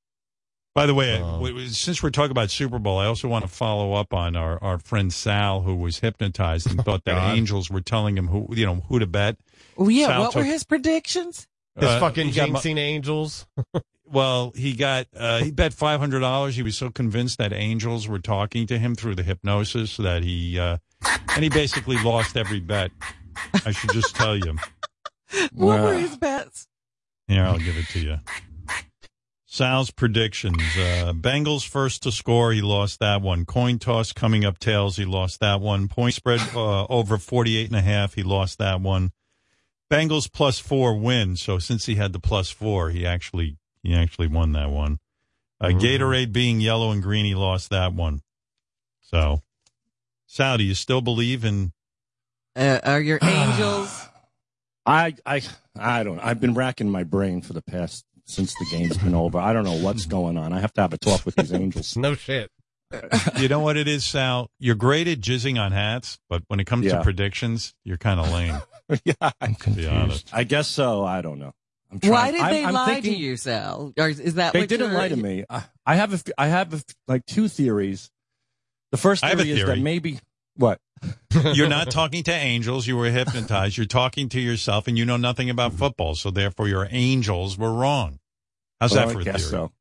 By 0.75 0.85
the 0.85 0.93
way, 0.93 1.15
Um, 1.15 1.21
w- 1.35 1.53
w- 1.53 1.67
since 1.69 2.03
we're 2.03 2.09
talking 2.09 2.31
about 2.31 2.51
Super 2.51 2.77
Bowl, 2.77 2.97
I 2.97 3.05
also 3.05 3.29
want 3.29 3.45
to 3.45 3.49
follow 3.49 3.93
up 3.93 4.13
on 4.13 4.35
our, 4.35 4.61
our 4.61 4.77
friend 4.77 5.13
Sal, 5.13 5.61
who 5.61 5.75
was 5.75 5.99
hypnotized 5.99 6.69
and 6.69 6.79
thought 6.83 7.05
that 7.05 7.15
God. 7.15 7.37
angels 7.37 7.69
were 7.69 7.79
telling 7.81 8.17
him 8.17 8.27
who 8.27 8.47
you 8.51 8.65
know 8.65 8.83
who 8.89 8.99
to 8.99 9.07
bet. 9.07 9.37
Oh, 9.77 9.87
yeah. 9.87 10.07
Sal 10.07 10.21
what 10.23 10.35
were 10.35 10.43
his 10.43 10.65
predictions? 10.65 11.47
His 11.79 11.87
Uh, 11.87 11.99
fucking 12.01 12.27
he 12.27 12.33
got 12.33 12.49
jinxing 12.49 12.77
angels. 12.77 13.47
Well, 14.11 14.51
he 14.55 14.73
got 14.73 15.07
uh, 15.15 15.39
he 15.39 15.51
bet 15.51 15.73
five 15.73 15.99
hundred 15.99 16.21
dollars. 16.21 16.55
He 16.55 16.63
was 16.63 16.75
so 16.77 16.89
convinced 16.89 17.37
that 17.37 17.53
angels 17.53 18.07
were 18.07 18.19
talking 18.19 18.65
to 18.67 18.79
him 18.79 18.95
through 18.95 19.15
the 19.15 19.23
hypnosis 19.23 19.97
that 19.97 20.23
he 20.23 20.59
uh, 20.59 20.77
and 21.35 21.43
he 21.43 21.49
basically 21.49 21.97
lost 22.03 22.35
every 22.35 22.59
bet. 22.59 22.91
I 23.65 23.71
should 23.71 23.91
just 23.91 24.15
tell 24.15 24.35
you. 24.35 24.57
What 25.53 25.81
were 25.81 25.93
his 25.93 26.17
bets? 26.17 26.67
Yeah, 27.27 27.51
I'll 27.51 27.59
give 27.59 27.77
it 27.77 27.85
to 27.89 27.99
you. 27.99 28.17
Sal's 29.45 29.91
predictions. 29.91 30.61
Uh, 30.77 31.13
Bengals 31.15 31.67
first 31.67 32.03
to 32.03 32.11
score. 32.11 32.51
He 32.51 32.61
lost 32.61 32.99
that 32.99 33.21
one. 33.21 33.45
Coin 33.45 33.77
toss 33.79 34.11
coming 34.11 34.45
up 34.45 34.57
tails. 34.57 34.97
He 34.97 35.05
lost 35.05 35.39
that 35.39 35.61
one. 35.61 35.87
Point 35.87 36.15
spread 36.15 36.41
uh, 36.55 36.85
over 36.85 37.17
48 37.17 37.67
and 37.67 37.75
a 37.75 37.81
half. 37.81 38.15
He 38.15 38.23
lost 38.23 38.57
that 38.57 38.81
one. 38.81 39.11
Bengals 39.91 40.31
plus 40.31 40.59
four 40.59 40.95
win. 40.97 41.35
So 41.35 41.59
since 41.59 41.85
he 41.85 41.95
had 41.95 42.13
the 42.13 42.19
plus 42.19 42.49
four, 42.49 42.89
he 42.89 43.05
actually, 43.05 43.57
he 43.83 43.93
actually 43.95 44.27
won 44.27 44.51
that 44.53 44.69
one. 44.69 44.99
Uh, 45.61 45.67
Gatorade 45.67 46.31
being 46.31 46.61
yellow 46.61 46.91
and 46.91 47.03
green. 47.03 47.25
He 47.25 47.35
lost 47.35 47.69
that 47.69 47.93
one. 47.93 48.21
So 49.01 49.41
Sal, 50.27 50.57
do 50.57 50.63
you 50.63 50.73
still 50.75 51.01
believe 51.01 51.43
in 51.43 51.73
Uh, 52.55 52.79
are 52.83 53.01
your 53.01 53.19
angels? 53.23 54.05
I 54.85 55.15
I 55.25 55.41
I 55.77 56.03
don't. 56.03 56.19
I've 56.19 56.39
been 56.39 56.53
racking 56.53 56.89
my 56.89 57.03
brain 57.03 57.41
for 57.41 57.53
the 57.53 57.61
past 57.61 58.05
since 58.25 58.53
the 58.53 58.65
game's 58.71 58.97
been 58.97 59.15
over. 59.15 59.37
I 59.39 59.53
don't 59.53 59.63
know 59.65 59.81
what's 59.83 60.05
going 60.05 60.37
on. 60.37 60.53
I 60.53 60.59
have 60.59 60.73
to 60.73 60.81
have 60.81 60.93
a 60.93 60.97
talk 60.97 61.25
with 61.25 61.35
these 61.35 61.51
angels. 61.53 61.95
no 61.97 62.15
shit. 62.15 62.51
you 63.37 63.47
know 63.47 63.59
what 63.59 63.77
it 63.77 63.87
is, 63.87 64.03
Sal? 64.03 64.49
You're 64.59 64.75
great 64.75 65.07
at 65.07 65.19
jizzing 65.19 65.59
on 65.59 65.71
hats, 65.71 66.17
but 66.29 66.43
when 66.47 66.59
it 66.59 66.65
comes 66.65 66.85
Yeah. 66.85 66.97
to 66.97 67.03
predictions, 67.03 67.73
you're 67.83 67.97
kind 67.97 68.19
of 68.19 68.31
lame. 68.31 68.61
yeah, 69.03 69.31
I'm 69.41 69.53
to 69.55 69.69
be 69.71 69.85
honest. 69.87 70.29
I 70.33 70.43
guess 70.43 70.67
so. 70.67 71.03
I 71.05 71.21
don't 71.21 71.37
know. 71.39 71.53
I'm 71.91 71.99
trying- 71.99 72.11
Why 72.13 72.31
did 72.31 72.41
I'm- 72.41 72.53
they 72.53 72.65
I'm 72.65 72.73
lie 72.73 72.85
thinking- 72.93 73.13
to 73.13 73.19
you, 73.19 73.37
Sal? 73.37 73.93
Or 73.97 74.09
is 74.09 74.35
that 74.35 74.53
They 74.53 74.59
what 74.61 74.69
didn't 74.69 74.87
you're- 74.91 74.97
lie 74.97 75.09
to 75.09 75.15
me. 75.15 75.43
I, 75.49 75.63
I 75.85 75.95
have 75.95 76.11
a, 76.11 76.15
f- 76.15 76.23
I 76.37 76.47
have 76.47 76.73
a 76.73 76.77
f 76.77 76.83
like 77.07 77.25
two 77.25 77.47
theories. 77.47 78.11
The 78.91 78.97
first 78.97 79.23
I 79.23 79.33
theory 79.35 79.51
is 79.51 79.65
that 79.65 79.79
maybe 79.79 80.19
what 80.55 80.79
You're 81.53 81.69
not 81.69 81.89
talking 81.91 82.23
to 82.23 82.31
angels. 82.33 82.85
You 82.85 82.97
were 82.97 83.09
hypnotized. 83.09 83.77
You're 83.77 83.85
talking 83.85 84.27
to 84.29 84.39
yourself, 84.39 84.87
and 84.87 84.97
you 84.97 85.05
know 85.05 85.15
nothing 85.17 85.49
about 85.49 85.73
football. 85.73 86.13
So 86.15 86.29
therefore, 86.29 86.67
your 86.67 86.87
angels 86.91 87.57
were 87.57 87.71
wrong. 87.73 88.19
How's 88.81 88.91
Well, 88.93 89.07
that 89.07 89.13
for 89.13 89.19
I 89.19 89.21
a 89.21 89.25
guess 89.25 89.41
theory? 89.49 89.49
so. 89.51 89.71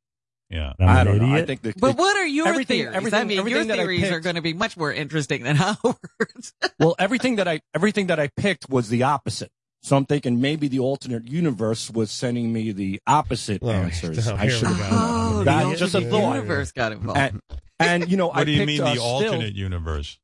Yeah, 0.50 0.72
I 0.80 1.04
don't 1.04 1.18
know. 1.18 1.34
I 1.34 1.44
think 1.44 1.60
the, 1.62 1.74
But 1.76 1.98
what 1.98 2.16
are 2.16 2.24
your 2.26 2.46
everything- 2.48 2.78
theories? 2.82 2.96
everything- 2.96 3.20
I 3.20 3.24
mean, 3.24 3.34
your 3.36 3.40
everything 3.40 3.68
that 3.68 3.80
I 3.80 3.82
theories 3.82 4.10
are 4.10 4.20
going 4.20 4.36
to 4.36 4.40
be 4.42 4.54
much 4.54 4.76
more 4.78 4.92
interesting 4.92 5.42
than 5.42 5.56
Howard's. 5.64 6.54
well, 6.78 6.94
everything 6.98 7.36
that 7.36 7.48
I 7.48 7.60
everything 7.74 8.06
that 8.06 8.18
I 8.20 8.28
picked 8.28 8.70
was 8.70 8.88
the 8.88 9.02
opposite. 9.02 9.50
So 9.82 9.96
I'm 9.96 10.04
thinking 10.06 10.40
maybe 10.40 10.68
the 10.68 10.80
alternate 10.80 11.26
universe 11.28 11.90
was 11.90 12.10
sending 12.10 12.52
me 12.52 12.72
the 12.72 13.00
opposite 13.06 13.62
Oh, 13.62 13.70
answers. 13.70 14.26
oh, 14.28 14.34
I 14.36 14.48
should 14.48 14.66
have 14.68 14.78
go. 14.78 14.88
Oh, 14.90 15.44
That- 15.44 15.70
the 15.70 15.76
just 15.76 15.94
a 15.94 15.98
alternate 15.98 16.10
thought. 16.10 16.34
universe 16.34 16.72
got 16.72 16.92
involved. 16.92 17.18
And, 17.18 17.40
and 17.78 18.10
you 18.10 18.16
know, 18.16 18.30
I 18.30 18.38
What 18.38 18.44
do 18.46 18.52
you 18.52 18.66
mean 18.66 18.80
the 18.80 18.90
Still- 18.94 19.02
alternate 19.04 19.54
universe? 19.54 20.18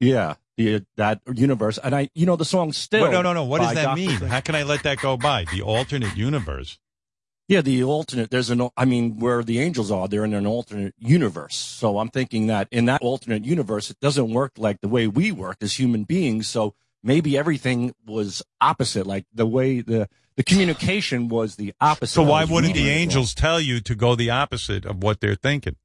Yeah, 0.00 0.34
the 0.56 0.82
that 0.96 1.20
universe, 1.32 1.78
and 1.78 1.94
I, 1.94 2.10
you 2.14 2.26
know, 2.26 2.36
the 2.36 2.44
song 2.44 2.72
"Still." 2.72 3.02
What- 3.02 3.12
no, 3.12 3.22
no, 3.22 3.32
no. 3.32 3.44
What 3.44 3.60
does 3.60 3.74
that 3.74 3.84
Dr. 3.84 3.96
mean? 3.96 4.10
How 4.10 4.40
can 4.40 4.54
I 4.54 4.62
let 4.62 4.82
that 4.82 4.98
go 4.98 5.16
by? 5.16 5.44
The 5.52 5.62
alternate 5.62 6.16
universe. 6.16 6.78
Yeah, 7.48 7.60
the 7.60 7.82
alternate. 7.84 8.30
There's 8.30 8.50
an. 8.50 8.68
I 8.76 8.84
mean, 8.84 9.18
where 9.18 9.42
the 9.42 9.60
angels 9.60 9.90
are, 9.90 10.08
they're 10.08 10.24
in 10.24 10.34
an 10.34 10.46
alternate 10.46 10.94
universe. 10.98 11.54
So 11.56 11.98
I'm 11.98 12.08
thinking 12.08 12.46
that 12.48 12.68
in 12.70 12.86
that 12.86 13.02
alternate 13.02 13.44
universe, 13.44 13.90
it 13.90 13.98
doesn't 14.00 14.30
work 14.32 14.52
like 14.58 14.80
the 14.80 14.88
way 14.88 15.06
we 15.06 15.30
work 15.32 15.58
as 15.60 15.78
human 15.78 16.04
beings. 16.04 16.48
So 16.48 16.74
maybe 17.04 17.38
everything 17.38 17.94
was 18.06 18.42
opposite, 18.60 19.06
like 19.06 19.26
the 19.32 19.46
way 19.46 19.80
the 19.80 20.08
the 20.36 20.42
communication 20.42 21.28
was 21.28 21.54
the 21.56 21.72
opposite. 21.80 22.14
So 22.14 22.22
why 22.24 22.44
wouldn't 22.44 22.74
the 22.74 22.80
reading 22.80 22.96
it 22.96 23.00
angels 23.02 23.34
tell 23.34 23.60
you 23.60 23.80
to 23.82 23.94
go 23.94 24.16
the 24.16 24.30
opposite 24.30 24.84
of 24.84 25.02
what 25.02 25.20
they're 25.20 25.36
thinking? 25.36 25.76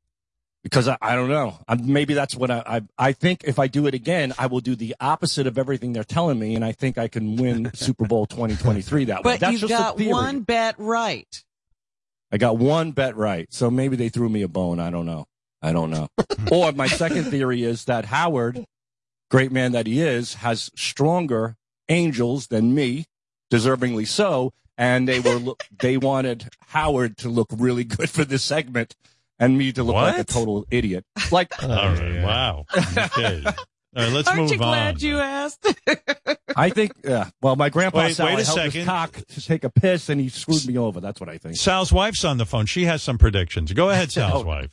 Because 0.64 0.88
I, 0.88 0.98
I 1.02 1.16
don't 1.16 1.30
know. 1.30 1.58
I, 1.68 1.76
maybe 1.76 2.14
that's 2.14 2.36
what 2.36 2.50
I, 2.50 2.64
I. 2.66 2.82
I 2.98 3.12
think 3.14 3.44
if 3.44 3.60
I 3.60 3.68
do 3.68 3.86
it 3.88 3.94
again, 3.94 4.34
I 4.38 4.48
will 4.48 4.60
do 4.60 4.76
the 4.76 4.96
opposite 5.00 5.48
of 5.48 5.58
everything 5.58 5.94
they're 5.94 6.04
telling 6.04 6.40
me, 6.40 6.56
and 6.56 6.66
I 6.66 6.72
think 6.72 6.98
I 6.98 7.08
can 7.08 7.36
win 7.36 7.72
Super 7.76 8.06
Bowl 8.06 8.26
2023 8.26 9.06
that 9.06 9.18
way. 9.18 9.22
but 9.24 9.40
That's 9.40 9.54
you 9.54 9.60
just 9.60 9.70
got 9.72 10.00
one 10.00 10.42
bet 10.42 10.76
right. 10.78 11.44
I 12.32 12.38
got 12.38 12.58
one 12.58 12.92
bet 12.92 13.16
right. 13.16 13.48
So 13.52 13.72
maybe 13.72 13.96
they 13.96 14.10
threw 14.10 14.30
me 14.30 14.42
a 14.42 14.48
bone. 14.48 14.80
I 14.80 14.90
don't 14.90 15.06
know. 15.06 15.26
I 15.62 15.72
don't 15.72 15.92
know. 15.92 16.08
or 16.52 16.72
my 16.72 16.88
second 16.88 17.26
theory 17.26 17.64
is 17.64 17.86
that 17.86 18.06
Howard, 18.06 18.66
great 19.30 19.52
man 19.52 19.72
that 19.74 19.88
he 19.88 20.02
is, 20.02 20.36
has 20.36 20.70
stronger 20.76 21.56
angels 21.88 22.48
than 22.48 22.74
me, 22.74 23.06
deservingly 23.52 24.08
so. 24.08 24.54
And 24.78 25.08
they 25.08 25.20
were 25.20 25.36
look, 25.36 25.64
they 25.82 25.98
wanted 25.98 26.50
Howard 26.68 27.18
to 27.18 27.30
look 27.30 27.48
really 27.58 27.84
good 27.84 28.10
for 28.10 28.24
this 28.26 28.44
segment, 28.44 28.96
and 29.40 29.58
me 29.58 29.72
to 29.74 29.84
look 29.84 29.96
like 29.96 30.20
a 30.20 30.24
total 30.24 30.66
idiot. 30.72 31.06
Like, 31.32 31.62
All 31.64 31.70
right. 31.70 32.00
Oh, 32.02 32.26
wow. 32.26 32.66
Okay. 32.78 33.44
All 33.96 34.04
right. 34.04 34.12
Let's 34.14 34.28
Aren't 34.28 34.42
move 34.42 34.52
you 34.52 34.58
glad 34.58 34.96
on. 34.96 35.00
you 35.02 35.18
asked? 35.20 35.66
I 36.56 36.70
think, 36.70 36.94
yeah. 37.04 37.30
Well, 37.42 37.56
my 37.56 37.70
grandpa 37.70 38.00
Wait- 38.00 38.16
Sal, 38.16 38.28
wait 38.28 38.34
a 38.38 38.42
I 38.42 38.44
held 38.44 38.72
his 38.74 38.86
cock 38.86 39.12
to 39.14 39.42
take 39.46 39.64
a 39.64 39.70
piss, 39.70 40.10
and 40.10 40.20
he 40.22 40.30
screwed 40.30 40.66
me 40.68 40.78
over. 40.78 41.00
That's 41.00 41.20
what 41.20 41.30
I 41.30 41.38
think. 41.38 41.56
Sal's 41.58 41.92
wife's 41.92 42.24
on 42.24 42.38
the 42.38 42.46
phone. 42.46 42.66
She 42.66 42.86
has 42.86 43.02
some 43.04 43.18
predictions. 43.18 43.72
Go 43.74 43.90
ahead, 43.90 44.12
Sal's 44.14 44.44
Oh. 44.44 44.46
wife. 44.48 44.72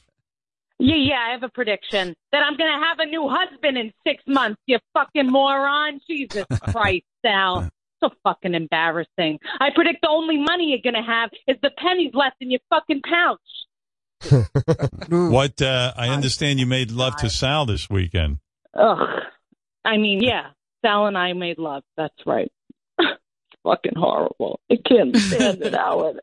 Yeah, 0.78 0.96
yeah, 0.96 1.24
I 1.28 1.32
have 1.32 1.42
a 1.42 1.48
prediction 1.48 2.14
that 2.32 2.42
I'm 2.42 2.56
going 2.56 2.70
to 2.70 2.86
have 2.86 2.98
a 2.98 3.06
new 3.06 3.28
husband 3.28 3.78
in 3.78 3.92
six 4.06 4.22
months, 4.26 4.60
you 4.66 4.78
fucking 4.92 5.30
moron. 5.30 6.00
Jesus 6.08 6.44
Christ, 6.62 7.06
Sal. 7.24 7.70
So 8.02 8.10
fucking 8.24 8.52
embarrassing. 8.52 9.38
I 9.58 9.70
predict 9.74 10.02
the 10.02 10.10
only 10.10 10.36
money 10.36 10.66
you're 10.66 10.92
going 10.92 11.02
to 11.02 11.10
have 11.10 11.30
is 11.48 11.56
the 11.62 11.70
pennies 11.78 12.12
left 12.12 12.36
in 12.40 12.50
your 12.50 12.60
fucking 12.68 13.00
pouch. 13.02 13.40
What? 15.08 15.62
Uh, 15.62 15.92
I 15.96 16.08
understand 16.08 16.58
you 16.58 16.66
made 16.66 16.90
love 16.90 17.16
to 17.16 17.30
Sal 17.30 17.64
this 17.66 17.88
weekend. 17.88 18.38
Ugh. 18.74 19.22
I 19.84 19.96
mean, 19.96 20.22
yeah, 20.22 20.48
Sal 20.84 21.06
and 21.06 21.16
I 21.16 21.32
made 21.32 21.58
love. 21.58 21.84
That's 21.96 22.14
right. 22.26 22.50
Fucking 23.66 23.94
horrible. 23.96 24.60
I 24.70 24.76
can't 24.86 25.16
stand 25.16 25.62
it, 25.62 25.74
Howard. 25.74 26.20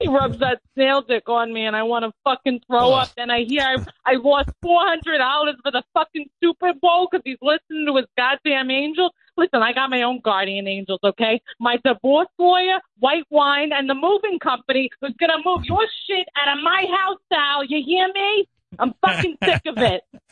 He 0.00 0.08
rubs 0.08 0.38
that 0.38 0.60
snail 0.74 1.02
dick 1.02 1.28
on 1.28 1.52
me, 1.52 1.66
and 1.66 1.74
I 1.74 1.82
want 1.82 2.04
to 2.04 2.12
fucking 2.22 2.60
throw 2.66 2.92
up. 2.92 3.10
And 3.16 3.32
I 3.32 3.40
hear 3.40 3.62
I, 3.62 4.12
I 4.12 4.14
lost 4.14 4.50
four 4.62 4.80
hundred 4.80 5.18
dollars 5.18 5.56
for 5.62 5.72
the 5.72 5.82
fucking 5.92 6.26
Super 6.42 6.72
Bowl 6.80 7.08
because 7.10 7.22
he's 7.24 7.38
listening 7.42 7.86
to 7.86 7.96
his 7.96 8.06
goddamn 8.16 8.70
angels. 8.70 9.10
Listen, 9.36 9.62
I 9.62 9.72
got 9.72 9.90
my 9.90 10.02
own 10.02 10.20
guardian 10.22 10.68
angels, 10.68 11.00
okay? 11.02 11.40
My 11.58 11.78
divorce 11.84 12.28
lawyer, 12.38 12.78
white 13.00 13.24
wine, 13.30 13.72
and 13.72 13.90
the 13.90 13.94
moving 13.94 14.38
company 14.38 14.88
who's 15.00 15.14
gonna 15.18 15.42
move 15.44 15.64
your 15.64 15.84
shit 16.06 16.28
out 16.36 16.56
of 16.56 16.62
my 16.62 16.86
house, 17.00 17.18
Sal. 17.32 17.64
You 17.64 17.82
hear 17.84 18.08
me? 18.14 18.48
I'm 18.78 18.94
fucking 19.04 19.36
sick 19.42 19.62
of 19.66 19.78
it. 19.78 20.02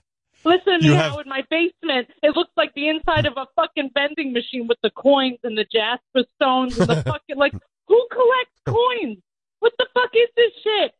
Listen 0.44 0.80
to 0.80 0.84
You 0.84 0.90
me, 0.92 0.96
have- 0.96 1.12
Howard. 1.12 1.26
My 1.26 1.42
basement. 1.50 2.08
It 2.22 2.36
looks 2.36 2.50
like 2.56 2.72
the 2.74 2.88
inside 2.88 3.26
of 3.26 3.34
a 3.36 3.46
fucking 3.56 3.90
vending 3.94 4.32
machine 4.32 4.66
with 4.68 4.78
the 4.82 4.90
coins 4.90 5.38
and 5.44 5.56
the 5.56 5.64
jasper 5.64 6.24
stones 6.36 6.78
and 6.78 6.88
the 6.88 7.02
fucking 7.06 7.36
like. 7.36 7.52
Who 7.88 8.06
collects 8.10 8.60
coins? 8.66 9.18
What 9.58 9.72
the 9.78 9.86
fuck 9.92 10.10
is 10.14 10.28
this 10.36 10.52
shit? 10.62 10.92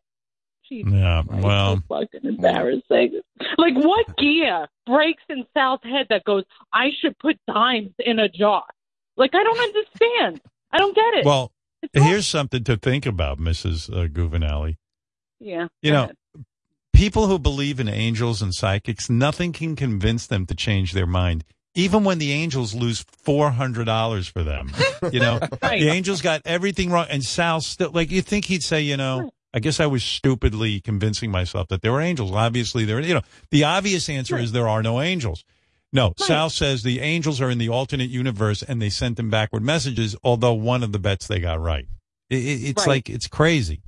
Jesus 0.69 0.93
Yeah. 0.93 1.23
Christ, 1.27 1.45
Well, 1.45 1.77
so 1.77 1.83
fucking 1.89 2.29
embarrassing. 2.29 3.21
Like, 3.59 3.75
what 3.75 4.17
gear 4.17 4.67
breaks 4.87 5.23
in 5.29 5.45
South 5.57 5.83
head 5.85 6.07
that 6.11 6.25
goes, 6.25 6.45
I 6.73 6.89
should 7.01 7.19
put 7.19 7.39
dimes 7.47 7.91
in 7.99 8.19
a 8.19 8.29
jar? 8.29 8.65
Like, 9.17 9.31
I 9.35 9.43
don't 9.43 9.59
understand. 9.59 10.41
I 10.71 10.79
don't 10.79 10.95
get 10.95 11.15
it. 11.15 11.25
well. 11.25 11.53
Here's 11.93 12.27
something 12.29 12.63
to 12.65 12.77
think 12.77 13.07
about, 13.07 13.39
Mrs. 13.39 13.93
Uh, 13.93 14.07
Governale. 14.07 14.75
yeah. 15.41 15.67
You 15.83 15.91
know, 15.93 16.11
people 17.03 17.27
who 17.27 17.37
believe 17.39 17.81
in 17.81 17.89
angels 17.89 18.41
and 18.43 18.55
psychics, 18.55 19.11
nothing 19.11 19.53
can 19.53 19.75
convince 19.75 20.27
them 20.29 20.47
to 20.47 20.55
change 20.55 20.93
their 20.93 21.07
mind, 21.07 21.43
even 21.75 22.05
when 22.05 22.19
the 22.19 22.31
Angels 22.31 22.75
lose 22.75 23.05
four 23.11 23.51
hundred 23.51 23.87
dollars 23.87 24.29
for 24.29 24.45
them, 24.45 24.71
you 25.11 25.19
know, 25.19 25.41
Right. 25.63 25.81
the 25.81 25.89
Angels 25.89 26.23
got 26.23 26.43
everything 26.45 26.91
wrong, 26.91 27.07
and 27.11 27.25
Sal 27.25 27.61
still 27.61 27.91
like 27.91 28.11
you 28.13 28.23
think 28.23 28.45
he'd 28.45 28.63
say, 28.63 28.83
you 28.83 28.97
know, 28.97 29.33
I 29.53 29.59
guess 29.59 29.81
I 29.81 29.87
was 29.87 30.05
stupidly 30.05 30.81
convincing 30.81 31.31
myself 31.33 31.67
that 31.69 31.83
there 31.83 31.91
were 31.93 32.01
angels. 32.01 32.31
Obviously, 32.33 32.85
there, 32.85 33.01
you 33.01 33.15
know, 33.15 33.23
the 33.51 33.65
obvious 33.65 34.09
answer 34.09 34.39
is 34.39 34.53
there 34.53 34.69
are 34.69 34.83
no 34.83 35.01
angels. 35.01 35.45
No, 35.95 36.15
Sal 36.17 36.51
says 36.51 36.83
the 36.85 37.01
angels 37.01 37.41
are 37.41 37.51
in 37.51 37.59
the 37.59 37.69
alternate 37.69 38.11
universe, 38.11 38.63
and 38.63 38.81
they 38.81 38.89
sent 38.91 39.17
them 39.17 39.29
backward 39.29 39.63
messages. 39.63 40.15
Although 40.23 40.55
one 40.55 40.83
of 40.83 40.93
the 40.93 40.99
bets 40.99 41.27
they 41.27 41.41
got 41.41 41.61
right, 41.61 41.87
it, 42.31 42.37
it, 42.37 42.63
it's 42.71 42.87
Right. 42.87 42.95
like 42.95 43.11
it's 43.11 43.27
crazy. 43.29 43.83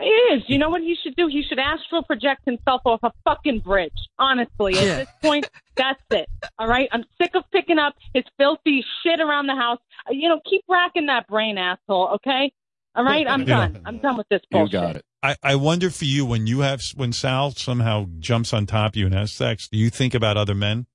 It 0.00 0.04
is. 0.34 0.42
You 0.48 0.58
know 0.58 0.70
what 0.70 0.82
he 0.82 0.96
should 1.02 1.14
do? 1.14 1.28
He 1.28 1.42
should 1.48 1.58
astral 1.58 2.02
project 2.02 2.42
himself 2.44 2.82
off 2.84 3.00
a 3.04 3.12
fucking 3.24 3.60
bridge. 3.60 3.92
Honestly, 4.18 4.76
at 4.76 4.84
Yeah. 4.84 4.96
this 4.98 5.08
point, 5.22 5.48
that's 5.76 6.00
it. 6.10 6.28
All 6.58 6.66
right. 6.66 6.88
I'm 6.92 7.04
sick 7.20 7.30
of 7.34 7.44
picking 7.52 7.78
up 7.78 7.94
his 8.12 8.24
filthy 8.36 8.84
shit 9.02 9.20
around 9.20 9.46
the 9.46 9.54
house. 9.54 9.78
Uh, 10.08 10.12
You 10.12 10.28
know, 10.28 10.40
keep 10.48 10.62
racking 10.68 11.06
that 11.06 11.28
brain, 11.28 11.58
asshole. 11.58 12.08
Okay. 12.16 12.52
All 12.96 13.04
right. 13.04 13.26
I'm 13.28 13.40
Yeah. 13.46 13.68
done. 13.68 13.82
I'm 13.84 13.98
done 13.98 14.16
with 14.16 14.28
this 14.28 14.40
You 14.50 14.58
bullshit. 14.58 14.72
got 14.72 14.96
it. 14.96 15.04
I, 15.22 15.36
I 15.42 15.54
wonder 15.54 15.90
for 15.90 16.04
you 16.04 16.26
when 16.26 16.46
you 16.48 16.60
have 16.60 16.82
when 16.96 17.12
Sal 17.12 17.52
somehow 17.52 18.06
jumps 18.18 18.52
on 18.52 18.66
top 18.66 18.92
of 18.92 18.96
you 18.96 19.06
and 19.06 19.14
has 19.14 19.32
sex, 19.32 19.68
do 19.68 19.78
you 19.78 19.90
think 19.90 20.12
about 20.14 20.36
other 20.36 20.54
men? 20.54 20.86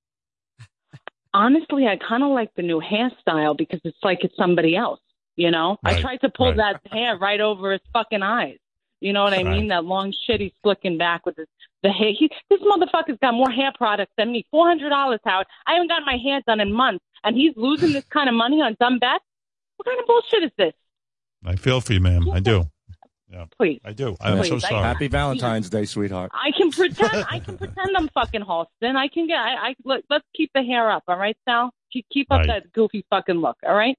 Honestly, 1.34 1.88
I 1.88 1.98
kind 1.98 2.24
of 2.24 2.30
like 2.32 2.54
the 2.56 2.64
new 2.64 2.82
hairstyle 2.82 3.56
because 3.58 3.80
it's 3.84 3.98
like 4.04 4.20
it's 4.24 4.36
somebody 4.36 4.76
else. 4.76 5.00
You 5.36 5.52
know, 5.52 5.78
I 5.86 5.94
Right, 5.94 6.02
tried 6.02 6.18
to 6.22 6.30
pull 6.30 6.54
right. 6.54 6.58
that 6.84 6.92
hair 6.92 7.18
right 7.18 7.40
over 7.40 7.72
his 7.72 7.82
fucking 7.94 8.22
eyes. 8.24 8.58
You 9.02 9.14
know 9.14 9.24
what 9.24 9.34
I 9.34 9.38
Right. 9.44 9.58
mean? 9.60 9.68
That 9.70 9.86
long 9.86 10.14
shit 10.26 10.42
he's 10.42 10.52
flicking 10.64 10.98
back 10.98 11.26
with 11.26 11.38
his, 11.38 11.48
the 11.84 11.90
hair. 11.90 12.12
He, 12.12 12.30
this 12.50 12.60
motherfucker's 12.62 13.18
got 13.22 13.34
more 13.34 13.50
hair 13.50 13.72
products 13.78 14.12
than 14.18 14.32
me. 14.32 14.46
Four 14.52 14.68
hundred 14.68 14.90
dollars, 14.90 15.20
Howard. 15.26 15.48
I 15.66 15.74
haven't 15.74 15.88
got 15.90 16.04
my 16.06 16.18
hair 16.18 16.42
done 16.46 16.60
in 16.60 16.74
months, 16.74 17.06
and 17.24 17.36
he's 17.36 17.54
losing 17.56 17.94
this 17.94 18.06
kind 18.06 18.28
of 18.28 18.36
money 18.36 18.62
on 18.62 18.76
dumb 18.80 19.00
bets. 19.00 19.24
What 19.78 19.86
kind 19.86 20.00
of 20.00 20.06
bullshit 20.06 20.44
is 20.44 20.52
this? 20.58 20.74
I 21.46 21.56
feel 21.56 21.80
for 21.80 21.94
you, 21.94 22.02
ma'am. 22.02 22.30
I 22.32 22.40
do. 22.42 22.66
Yeah, 23.32 23.46
Please, 23.58 23.80
I 23.86 23.94
do. 23.94 24.18
I'm 24.20 24.44
so 24.44 24.56
Please, 24.56 24.64
I- 24.66 24.70
sorry. 24.70 24.84
Happy 24.84 25.08
Valentine's 25.08 25.70
Day, 25.70 25.86
sweetheart. 25.86 26.32
I 26.34 26.52
can 26.52 26.72
pretend. 26.72 27.26
I 27.30 27.40
can 27.40 27.58
pretend 27.60 27.96
I'm 27.96 28.10
fucking 28.10 28.42
Halston. 28.42 28.96
I 28.98 29.08
can 29.08 29.28
get. 29.28 29.38
I, 29.38 29.70
I 29.70 29.76
let, 29.86 30.02
let's 30.10 30.26
keep 30.36 30.50
the 30.56 30.64
hair 30.64 30.90
up, 30.92 31.04
all 31.08 31.16
right, 31.18 31.38
Sal? 31.48 31.72
Keep 31.94 32.08
keep 32.12 32.28
up 32.32 32.40
Right. 32.40 32.48
that 32.48 32.74
goofy 32.74 33.06
fucking 33.10 33.36
look, 33.36 33.56
all 33.66 33.76
right? 33.76 33.96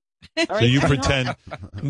All 0.49 0.59
So 0.59 0.65
you 0.65 0.81
pretend 0.81 1.35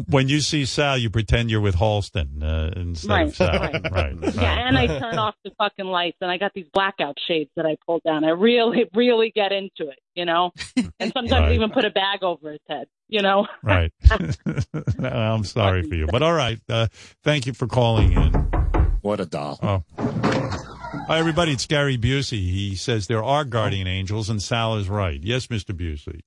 when 0.08 0.28
you 0.28 0.40
see 0.40 0.64
Sal, 0.64 0.96
you 0.98 1.10
pretend 1.10 1.50
you're 1.50 1.60
with 1.60 1.74
Halston 1.76 2.42
uh, 2.42 2.78
instead 2.80 3.10
Right, 3.10 3.26
of 3.28 3.34
Sal. 3.36 3.48
right. 3.60 3.90
right. 3.92 4.34
Yeah, 4.34 4.66
and 4.68 4.78
I 4.78 4.86
turn 4.86 5.18
off 5.18 5.34
the 5.44 5.50
fucking 5.58 5.84
lights, 5.86 6.16
and 6.20 6.30
I 6.30 6.38
got 6.38 6.52
these 6.54 6.66
blackout 6.72 7.16
shades 7.26 7.50
that 7.56 7.66
I 7.66 7.76
pull 7.86 8.00
down. 8.04 8.24
I 8.24 8.30
really, 8.30 8.84
really 8.94 9.30
get 9.34 9.52
into 9.52 9.90
it, 9.90 9.98
you 10.14 10.24
know, 10.24 10.52
and 10.98 11.12
sometimes 11.12 11.30
Right. 11.32 11.52
even 11.52 11.70
put 11.70 11.84
a 11.84 11.90
bag 11.90 12.22
over 12.22 12.52
his 12.52 12.60
head, 12.68 12.86
you 13.08 13.22
know. 13.22 13.46
Right. 13.62 13.92
I'm 15.02 15.44
sorry 15.44 15.82
for 15.88 15.94
you, 15.94 16.06
but 16.06 16.22
all 16.22 16.32
right. 16.34 16.58
Uh, 16.68 16.86
thank 17.22 17.46
you 17.46 17.52
for 17.52 17.66
calling 17.66 18.12
in. 18.12 18.32
What 19.02 19.20
a 19.20 19.26
doll. 19.26 19.58
Oh. 19.62 19.84
Hi, 21.06 21.18
everybody. 21.18 21.52
It's 21.52 21.66
Gary 21.66 21.96
Busey. 21.98 22.38
He 22.50 22.74
says 22.76 23.06
there 23.06 23.22
are 23.24 23.44
guardian 23.44 23.86
angels, 23.86 24.28
and 24.30 24.42
Sal 24.42 24.76
is 24.76 24.88
right. 24.88 25.20
Yes, 25.22 25.46
Mr. 25.48 25.72
Busey. 25.74 26.20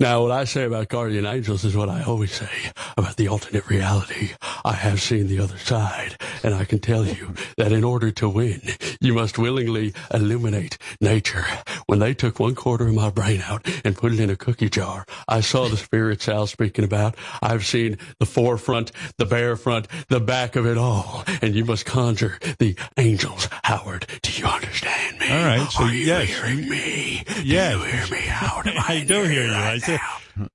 Now, 0.00 0.22
what 0.22 0.30
I 0.30 0.44
say 0.44 0.62
about 0.64 0.88
guardian 0.88 1.26
angels 1.26 1.64
is 1.64 1.76
what 1.76 1.88
I 1.88 2.04
always 2.04 2.32
say 2.32 2.48
about 2.96 3.16
the 3.16 3.26
alternate 3.26 3.68
reality. 3.68 4.30
I 4.64 4.72
have 4.72 5.00
seen 5.02 5.26
the 5.26 5.40
other 5.40 5.58
side, 5.58 6.16
and 6.44 6.54
I 6.54 6.64
can 6.64 6.78
tell 6.78 7.04
you 7.04 7.34
that 7.56 7.72
in 7.72 7.82
order 7.82 8.12
to 8.12 8.28
win, 8.28 8.60
you 9.00 9.12
must 9.14 9.38
willingly 9.38 9.92
illuminate 10.14 10.78
nature. 11.00 11.44
When 11.86 11.98
they 11.98 12.14
took 12.14 12.38
one 12.38 12.54
quarter 12.54 12.86
of 12.86 12.94
my 12.94 13.10
brain 13.10 13.42
out 13.42 13.66
and 13.84 13.96
put 13.96 14.12
it 14.12 14.20
in 14.20 14.30
a 14.30 14.36
cookie 14.36 14.68
jar, 14.70 15.04
I 15.26 15.40
saw 15.40 15.68
the 15.68 15.76
spirit 15.76 16.22
Sal's 16.22 16.52
speaking 16.52 16.84
about. 16.84 17.16
I've 17.42 17.66
seen 17.66 17.98
the 18.20 18.26
forefront, 18.26 18.92
the 19.16 19.26
bare 19.26 19.56
front, 19.56 19.88
the 20.08 20.20
back 20.20 20.54
of 20.54 20.64
it 20.64 20.78
all, 20.78 21.24
and 21.42 21.56
you 21.56 21.64
must 21.64 21.86
conjure 21.86 22.38
the 22.58 22.76
angels. 22.98 23.48
Howard, 23.64 24.06
do 24.22 24.30
you 24.32 24.46
understand 24.46 25.18
me? 25.18 25.28
All 25.28 25.44
right. 25.44 25.68
So 25.72 25.84
Are 25.84 25.92
you 25.92 26.04
yes, 26.06 26.28
hearing 26.28 26.68
me? 26.68 27.24
Yes. 27.42 27.74
Do 27.74 27.78
you 27.80 27.84
hear 27.92 28.06
me, 28.12 28.26
Howard? 28.26 28.66
I, 28.78 28.94
I 29.00 29.04
do 29.04 29.24
hear 29.24 29.46
you. 29.46 29.52
right 29.52 29.87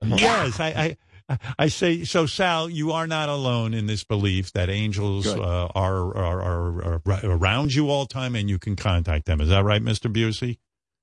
Yes, 0.02 0.60
I, 0.60 0.96
I, 1.28 1.38
I 1.58 1.66
say 1.68 2.04
so. 2.04 2.26
Sal, 2.26 2.70
you 2.70 2.92
are 2.92 3.06
not 3.06 3.28
alone 3.28 3.74
in 3.74 3.86
this 3.86 4.04
belief 4.04 4.52
that 4.52 4.70
angels 4.70 5.26
uh, 5.26 5.68
are, 5.74 6.16
are, 6.16 6.42
are, 6.42 7.02
are 7.04 7.20
around 7.24 7.74
you 7.74 7.90
all 7.90 8.06
time, 8.06 8.34
and 8.34 8.48
you 8.48 8.58
can 8.58 8.76
contact 8.76 9.26
them. 9.26 9.40
Is 9.40 9.48
that 9.48 9.64
right, 9.64 9.82
Mister 9.82 10.08
Busey? 10.08 10.58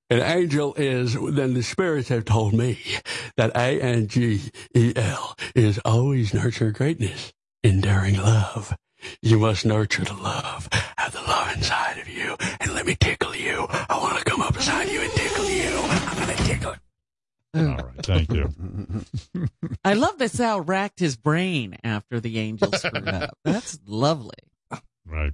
An 0.10 0.20
angel 0.20 0.74
is, 0.76 1.14
then 1.14 1.54
the 1.54 1.64
spirits 1.64 2.10
have 2.10 2.26
told 2.26 2.54
me 2.54 2.80
that 3.38 3.56
A 3.56 3.80
N 3.82 4.08
G 4.08 4.42
E 4.76 4.94
L 4.96 5.38
is 5.56 5.80
always 5.86 6.34
nurture 6.34 6.72
greatness, 6.72 7.32
enduring 7.64 8.18
love. 8.18 8.76
You 9.22 9.40
must 9.40 9.66
nurture 9.66 10.04
the 10.04 10.14
love, 10.14 10.68
have 10.98 11.14
the 11.14 11.22
love 11.22 11.56
inside 11.56 11.98
of 11.98 12.08
you, 12.10 12.36
and 12.60 12.74
let 12.74 12.86
me 12.86 12.96
tickle 13.00 13.36
you. 13.36 13.66
I 13.70 13.98
want 14.00 14.18
to 14.18 14.24
come 14.24 14.42
up 14.42 14.54
beside 14.54 14.90
you 14.90 15.02
and 15.02 15.12
tickle 15.14 15.50
you. 15.50 15.72
I'm 15.72 16.18
going 16.26 16.38
to 16.38 16.44
tickle. 16.44 16.76
All 17.54 17.64
right. 17.64 18.04
Thank 18.04 18.32
you. 18.32 18.50
I 19.84 19.94
love 19.94 20.18
that 20.20 20.32
Sal 20.32 20.62
racked 20.62 21.00
his 21.00 21.18
brain 21.18 21.78
after 21.84 22.20
the 22.20 22.40
Angels 22.40 22.82
screwed 22.82 23.08
up. 23.08 23.38
That's 23.44 23.80
lovely. 23.86 24.38
Right. 25.06 25.34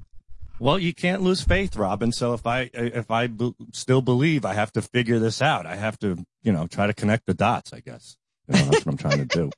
Well, 0.59 0.79
you 0.79 0.93
can't 0.93 1.21
lose 1.21 1.41
faith, 1.41 1.75
Robin. 1.75 2.11
So 2.11 2.33
if 2.33 2.47
I 2.47 2.69
if 2.73 3.11
I 3.11 3.27
b- 3.27 3.53
still 3.73 4.01
believe, 4.01 4.45
I 4.45 4.53
have 4.53 4.71
to 4.73 4.81
figure 4.81 5.19
this 5.19 5.41
out. 5.41 5.67
I 5.67 5.75
have 5.75 5.99
to, 5.99 6.25
you 6.41 6.51
know, 6.51 6.65
try 6.65 6.87
to 6.87 6.93
connect 6.93 7.27
the 7.27 7.35
dots. 7.35 7.73
I 7.73 7.81
guess 7.81 8.17
you 8.47 8.55
know, 8.55 8.65
that's 8.65 8.85
what 8.85 8.93
I'm 8.93 8.97
trying 8.97 9.27
to 9.27 9.51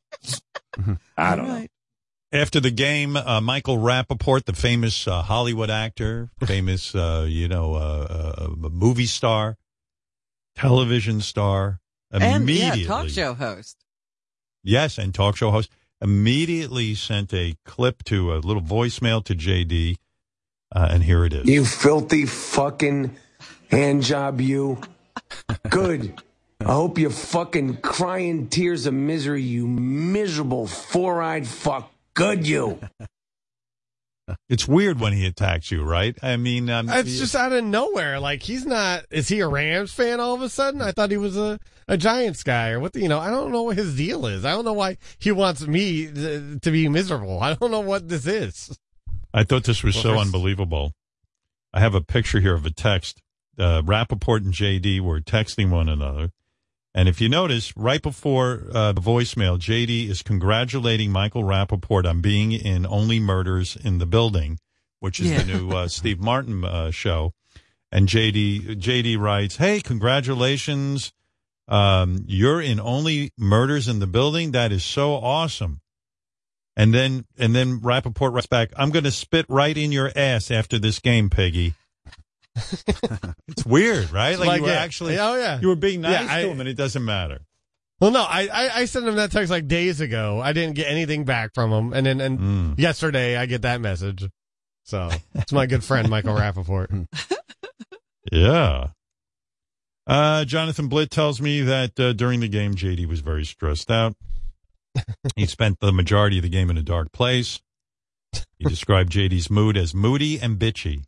do. 0.76 0.98
I 1.18 1.36
don't 1.36 1.48
know. 1.48 1.68
After 2.32 2.60
the 2.60 2.70
game, 2.70 3.16
uh, 3.16 3.42
Michael 3.42 3.78
Rapaport, 3.78 4.46
the 4.46 4.54
famous 4.54 5.08
uh, 5.08 5.24
Hollywood 5.24 5.72
actor, 5.72 6.30
famous, 6.46 6.94
uh, 6.94 7.26
you 7.28 7.48
know, 7.48 7.74
uh, 7.74 8.36
uh, 8.38 8.70
movie 8.70 9.08
star, 9.08 9.58
television 10.56 11.22
star, 11.22 11.80
And 12.12 12.24
yeah, 12.24 12.36
immediately, 12.38 12.86
talk 12.86 13.10
show 13.10 13.34
host. 13.34 13.78
yes, 14.64 14.98
and 14.98 15.14
talk 15.14 15.38
show 15.38 15.52
host, 15.52 15.70
immediately 16.02 16.96
sent 16.96 17.34
a 17.34 17.56
clip 17.66 18.04
to 18.06 18.34
a 18.34 18.38
little 18.38 18.64
voicemail 18.64 19.24
to 19.26 19.36
JD, 19.36 19.98
uh, 20.76 20.88
and 20.92 21.04
here 21.04 21.26
it 21.26 21.34
is. 21.34 21.46
You 21.46 21.66
filthy 21.66 22.26
fucking 22.26 23.16
hand 23.70 24.04
job, 24.04 24.42
you. 24.42 24.80
Good. 25.70 26.22
I 26.62 26.74
hope 26.74 26.98
you're 26.98 27.10
fucking 27.10 27.78
crying 27.78 28.48
tears 28.50 28.86
of 28.86 28.94
misery, 28.94 29.44
you 29.44 29.68
miserable 29.68 30.68
four 30.68 31.22
eyed 31.22 31.48
fuck. 31.48 31.92
Good, 32.14 32.46
you. 32.46 32.80
It's 34.50 34.68
weird 34.68 35.00
when 35.00 35.14
he 35.14 35.26
attacks 35.26 35.72
you, 35.72 35.84
right? 35.84 36.18
I 36.22 36.38
mean, 36.38 36.70
um, 36.70 36.90
It's 36.90 37.18
just 37.20 37.36
out 37.36 37.52
of 37.52 37.64
nowhere. 37.64 38.20
Like 38.20 38.42
he's 38.44 38.66
not. 38.66 39.06
Is 39.12 39.28
he 39.28 39.40
a 39.40 39.48
Rams 39.48 39.94
fan 39.94 40.20
all 40.20 40.36
of 40.36 40.42
a 40.42 40.50
sudden? 40.50 40.82
I 40.82 40.92
thought 40.92 41.12
he 41.12 41.18
was 41.18 41.38
a 41.38 41.60
a 41.88 41.98
Giants 41.98 42.44
guy 42.44 42.70
or 42.70 42.80
what? 42.80 42.94
The, 42.94 43.02
you 43.02 43.10
know, 43.10 43.20
I 43.20 43.30
don't 43.30 43.52
know 43.52 43.64
what 43.64 43.78
his 43.78 43.96
deal 43.96 44.26
is. 44.26 44.46
I 44.46 44.52
don't 44.52 44.66
know 44.66 44.74
why 44.74 44.98
he 45.18 45.32
wants 45.32 45.66
me 45.66 46.06
to, 46.08 46.60
to 46.60 46.72
be 46.72 46.88
miserable. 46.88 47.42
I 47.42 47.56
don't 47.56 47.72
know 47.72 47.80
what 47.80 48.08
this 48.08 48.28
is. 48.28 48.78
I 49.34 49.44
thought 49.44 49.64
this 49.64 49.84
was 49.84 49.96
Well, 49.96 50.04
so 50.04 50.20
unbelievable. 50.20 50.94
I 51.74 51.80
have 51.80 51.96
a 51.96 52.02
picture 52.02 52.40
here 52.40 52.56
of 52.56 52.66
a 52.66 52.72
text. 52.72 53.22
Uh, 53.58 53.82
Rapaport 53.82 54.38
and 54.46 54.54
JD 54.54 55.02
were 55.02 55.20
texting 55.20 55.70
one 55.70 55.90
another. 55.90 56.32
And 57.00 57.08
if 57.08 57.22
you 57.22 57.30
notice, 57.30 57.72
right 57.78 58.02
before 58.02 58.64
uh, 58.74 58.92
the 58.92 59.00
voicemail, 59.00 59.58
JD 59.58 60.10
is 60.10 60.22
congratulating 60.22 61.14
Michael 61.14 61.46
Rapaport 61.46 62.06
on 62.06 62.20
being 62.20 62.52
in 62.52 62.86
Only 62.86 63.22
Murders 63.22 63.78
in 63.78 64.00
the 64.00 64.06
Building, 64.06 64.60
which 65.00 65.22
is 65.22 65.28
Yeah. 65.32 65.44
the 65.44 65.46
new 65.46 65.70
uh, 65.70 65.88
Steve 65.98 66.20
Martin 66.20 66.66
uh, 66.66 66.92
show. 66.92 67.32
And 67.90 68.10
JD 68.10 68.82
JD 68.82 69.18
writes, 69.18 69.56
"Hey, 69.56 69.80
congratulations! 69.80 71.14
Um, 71.70 72.26
you're 72.28 72.60
in 72.62 72.82
Only 72.82 73.32
Murders 73.38 73.88
in 73.88 74.00
the 74.00 74.06
Building. 74.08 74.52
That 74.52 74.74
is 74.74 74.84
so 74.84 75.14
awesome." 75.14 75.80
And 76.76 76.94
then 76.94 77.26
and 77.38 77.56
then 77.56 77.80
Rapaport 77.80 78.34
writes 78.34 78.48
back, 78.48 78.72
"I'm 78.76 78.90
going 78.90 79.06
to 79.06 79.12
spit 79.12 79.46
right 79.48 79.78
in 79.78 79.94
your 79.94 80.12
ass 80.18 80.52
after 80.52 80.78
this 80.78 81.00
game, 81.00 81.30
Peggy." 81.30 81.76
It's 83.48 83.66
weird, 83.66 84.12
right? 84.12 84.38
Like, 84.38 84.48
Like, 84.48 84.58
you 84.60 84.64
were 84.64 84.70
yeah. 84.70 84.80
actually, 84.82 85.18
Oh, 85.20 85.36
yeah. 85.36 85.60
you 85.60 85.68
were 85.70 85.76
being 85.76 86.02
nice 86.02 86.26
Yeah, 86.26 86.34
I- 86.36 86.42
to 86.44 86.50
him, 86.50 86.60
and 86.60 86.70
it 86.70 86.76
doesn't 86.76 87.04
matter. 87.04 87.40
Well, 88.00 88.12
no, 88.12 88.22
I, 88.22 88.48
I, 88.48 88.70
I 88.82 88.86
sent 88.86 89.06
him 89.08 89.16
that 89.16 89.32
text 89.32 89.52
like 89.52 89.68
days 89.68 90.00
ago. 90.00 90.40
I 90.42 90.54
didn't 90.54 90.76
get 90.76 90.88
anything 90.90 91.26
back 91.26 91.54
from 91.54 91.72
him. 91.72 91.92
And 91.94 92.06
then, 92.06 92.22
and 92.22 92.40
Hmm. 92.40 92.74
yesterday 92.78 93.36
I 93.36 93.46
get 93.46 93.64
that 93.64 93.82
message. 93.82 94.26
So 94.86 95.10
it's 95.36 95.52
my 95.52 95.66
good 95.66 95.84
friend, 95.84 96.10
Michael 96.10 96.36
Rapaport. 96.36 97.08
Yeah. 98.32 98.88
Uh, 100.06 100.46
Jonathan 100.46 100.88
Blitt 100.88 101.10
tells 101.10 101.42
me 101.42 101.62
that 101.62 102.00
uh, 102.00 102.14
during 102.14 102.40
the 102.42 102.48
game, 102.48 102.76
JD 102.76 103.08
was 103.08 103.22
very 103.22 103.46
stressed 103.46 103.90
out. 103.92 104.16
he 105.36 105.46
spent 105.48 105.80
the 105.80 105.92
majority 105.92 106.38
of 106.38 106.44
the 106.44 106.50
game 106.50 106.70
in 106.70 106.78
a 106.78 106.84
dark 106.84 107.12
place. 107.12 107.60
He 108.58 108.66
described 108.66 109.12
JD's 109.12 109.50
mood 109.50 109.78
as 109.78 109.94
moody 109.96 110.40
and 110.40 110.60
bitchy 110.60 111.04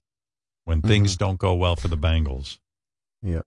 when 0.66 0.82
things 0.82 1.18
don't 1.18 1.40
go 1.40 1.54
well 1.56 1.76
for 1.76 1.88
the 1.88 1.98
Bengals. 1.98 2.58
Yep. 3.24 3.46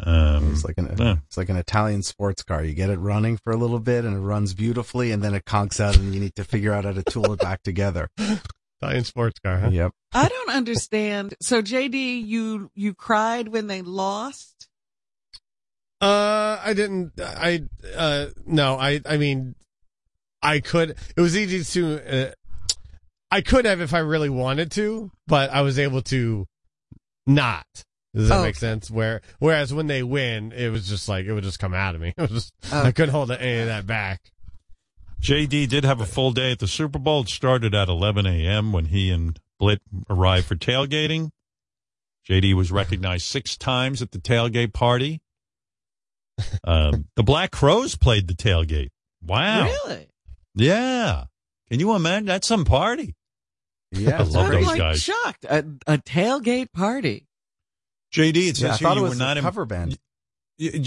Um, 0.00 0.52
It's 0.52 0.64
like 0.64 0.78
an 0.78 0.94
yeah. 0.96 1.16
it's 1.26 1.36
like 1.36 1.48
an 1.48 1.56
Italian 1.56 2.02
sports 2.02 2.42
car. 2.42 2.62
You 2.62 2.72
get 2.74 2.90
it 2.90 2.98
running 2.98 3.36
for 3.36 3.52
a 3.52 3.56
little 3.56 3.80
bit 3.80 4.04
and 4.04 4.16
it 4.16 4.20
runs 4.20 4.54
beautifully, 4.54 5.10
and 5.10 5.22
then 5.22 5.34
it 5.34 5.44
conks 5.44 5.80
out, 5.80 5.96
and 5.96 6.14
you 6.14 6.20
need 6.20 6.36
to 6.36 6.44
figure 6.44 6.72
out 6.72 6.84
how 6.84 6.92
to 6.92 7.02
tool 7.02 7.32
it 7.32 7.40
back 7.40 7.62
together. 7.62 8.08
Italian 8.80 9.04
sports 9.04 9.40
car, 9.40 9.58
huh? 9.58 9.70
Yep. 9.72 9.92
I 10.12 10.28
don't 10.28 10.50
understand. 10.50 11.34
So 11.40 11.62
JD, 11.62 12.24
you 12.26 12.70
you 12.74 12.94
cried 12.94 13.48
when 13.48 13.66
they 13.66 13.82
lost. 13.82 14.68
Uh, 16.00 16.60
I 16.62 16.74
didn't. 16.74 17.12
I 17.20 17.64
uh 17.96 18.26
no. 18.46 18.76
I 18.78 19.00
I 19.04 19.16
mean, 19.16 19.56
I 20.40 20.60
could. 20.60 20.90
It 21.16 21.20
was 21.20 21.36
easy 21.36 21.64
to. 21.80 22.28
Uh, 22.28 22.30
I 23.30 23.40
could 23.42 23.64
have 23.66 23.80
if 23.80 23.92
I 23.94 23.98
really 23.98 24.30
wanted 24.30 24.70
to, 24.72 25.10
but 25.26 25.50
I 25.50 25.60
was 25.62 25.78
able 25.78 26.02
to 26.02 26.46
not. 27.26 27.66
Does 28.14 28.28
that 28.30 28.38
Oh, 28.38 28.42
make 28.42 28.56
sense? 28.56 28.90
Where 28.90 29.20
whereas 29.38 29.72
when 29.74 29.86
they 29.86 30.02
win, 30.02 30.52
it 30.52 30.70
was 30.70 30.88
just 30.88 31.08
like 31.08 31.26
it 31.26 31.32
would 31.32 31.44
just 31.44 31.58
come 31.58 31.74
out 31.74 31.94
of 31.94 32.00
me. 32.00 32.14
It 32.16 32.22
was 32.22 32.30
just 32.30 32.52
Oh. 32.72 32.82
I 32.84 32.92
couldn't 32.92 33.14
hold 33.14 33.30
any 33.30 33.60
of 33.60 33.66
that 33.66 33.86
back. 33.86 34.20
JD 35.20 35.68
did 35.68 35.84
have 35.84 36.00
a 36.00 36.06
full 36.06 36.30
day 36.32 36.52
at 36.52 36.58
the 36.60 36.68
Super 36.68 36.98
Bowl. 36.98 37.22
It 37.22 37.28
started 37.28 37.74
at 37.74 37.88
11 37.88 38.24
a.m. 38.26 38.72
when 38.72 38.86
he 38.86 39.10
and 39.10 39.38
Blitt 39.60 39.80
arrived 40.08 40.46
for 40.46 40.54
tailgating. 40.54 41.30
JD 42.28 42.54
was 42.54 42.70
recognized 42.70 43.26
six 43.26 43.56
times 43.56 44.00
at 44.00 44.12
the 44.12 44.18
tailgate 44.18 44.72
party. 44.72 45.20
Um, 46.62 47.06
the 47.16 47.24
Black 47.24 47.50
Crowes 47.50 47.96
played 47.96 48.28
the 48.28 48.34
tailgate. 48.34 48.90
Wow. 49.26 49.64
Really? 49.64 50.08
Yeah. 50.54 51.24
Can 51.68 51.80
you 51.80 51.96
imagine? 51.96 52.26
That's 52.26 52.46
some 52.46 52.64
party. 52.64 53.16
Yeah, 53.92 54.18
I 54.18 54.22
it's 54.22 54.34
love 54.34 54.46
I'm 54.46 54.52
those 54.52 54.66
like 54.66 54.78
guys. 54.78 55.02
shocked. 55.02 55.44
A, 55.44 55.58
a 55.86 55.98
tailgate 55.98 56.72
party. 56.72 57.26
JD, 58.14 58.36
it 58.36 58.36
Yeah, 58.36 58.68
I 58.68 58.70
says 58.70 58.78
here 58.80 58.88
thought 58.88 58.96
it 58.96 59.00
you 59.00 59.02
was 59.04 59.10
were 59.12 59.16
a 59.16 59.18
not 59.18 59.36
im- 59.38 59.44
cover 59.44 59.64
band. 59.64 59.98
Y- 60.60 60.70
y- 60.74 60.80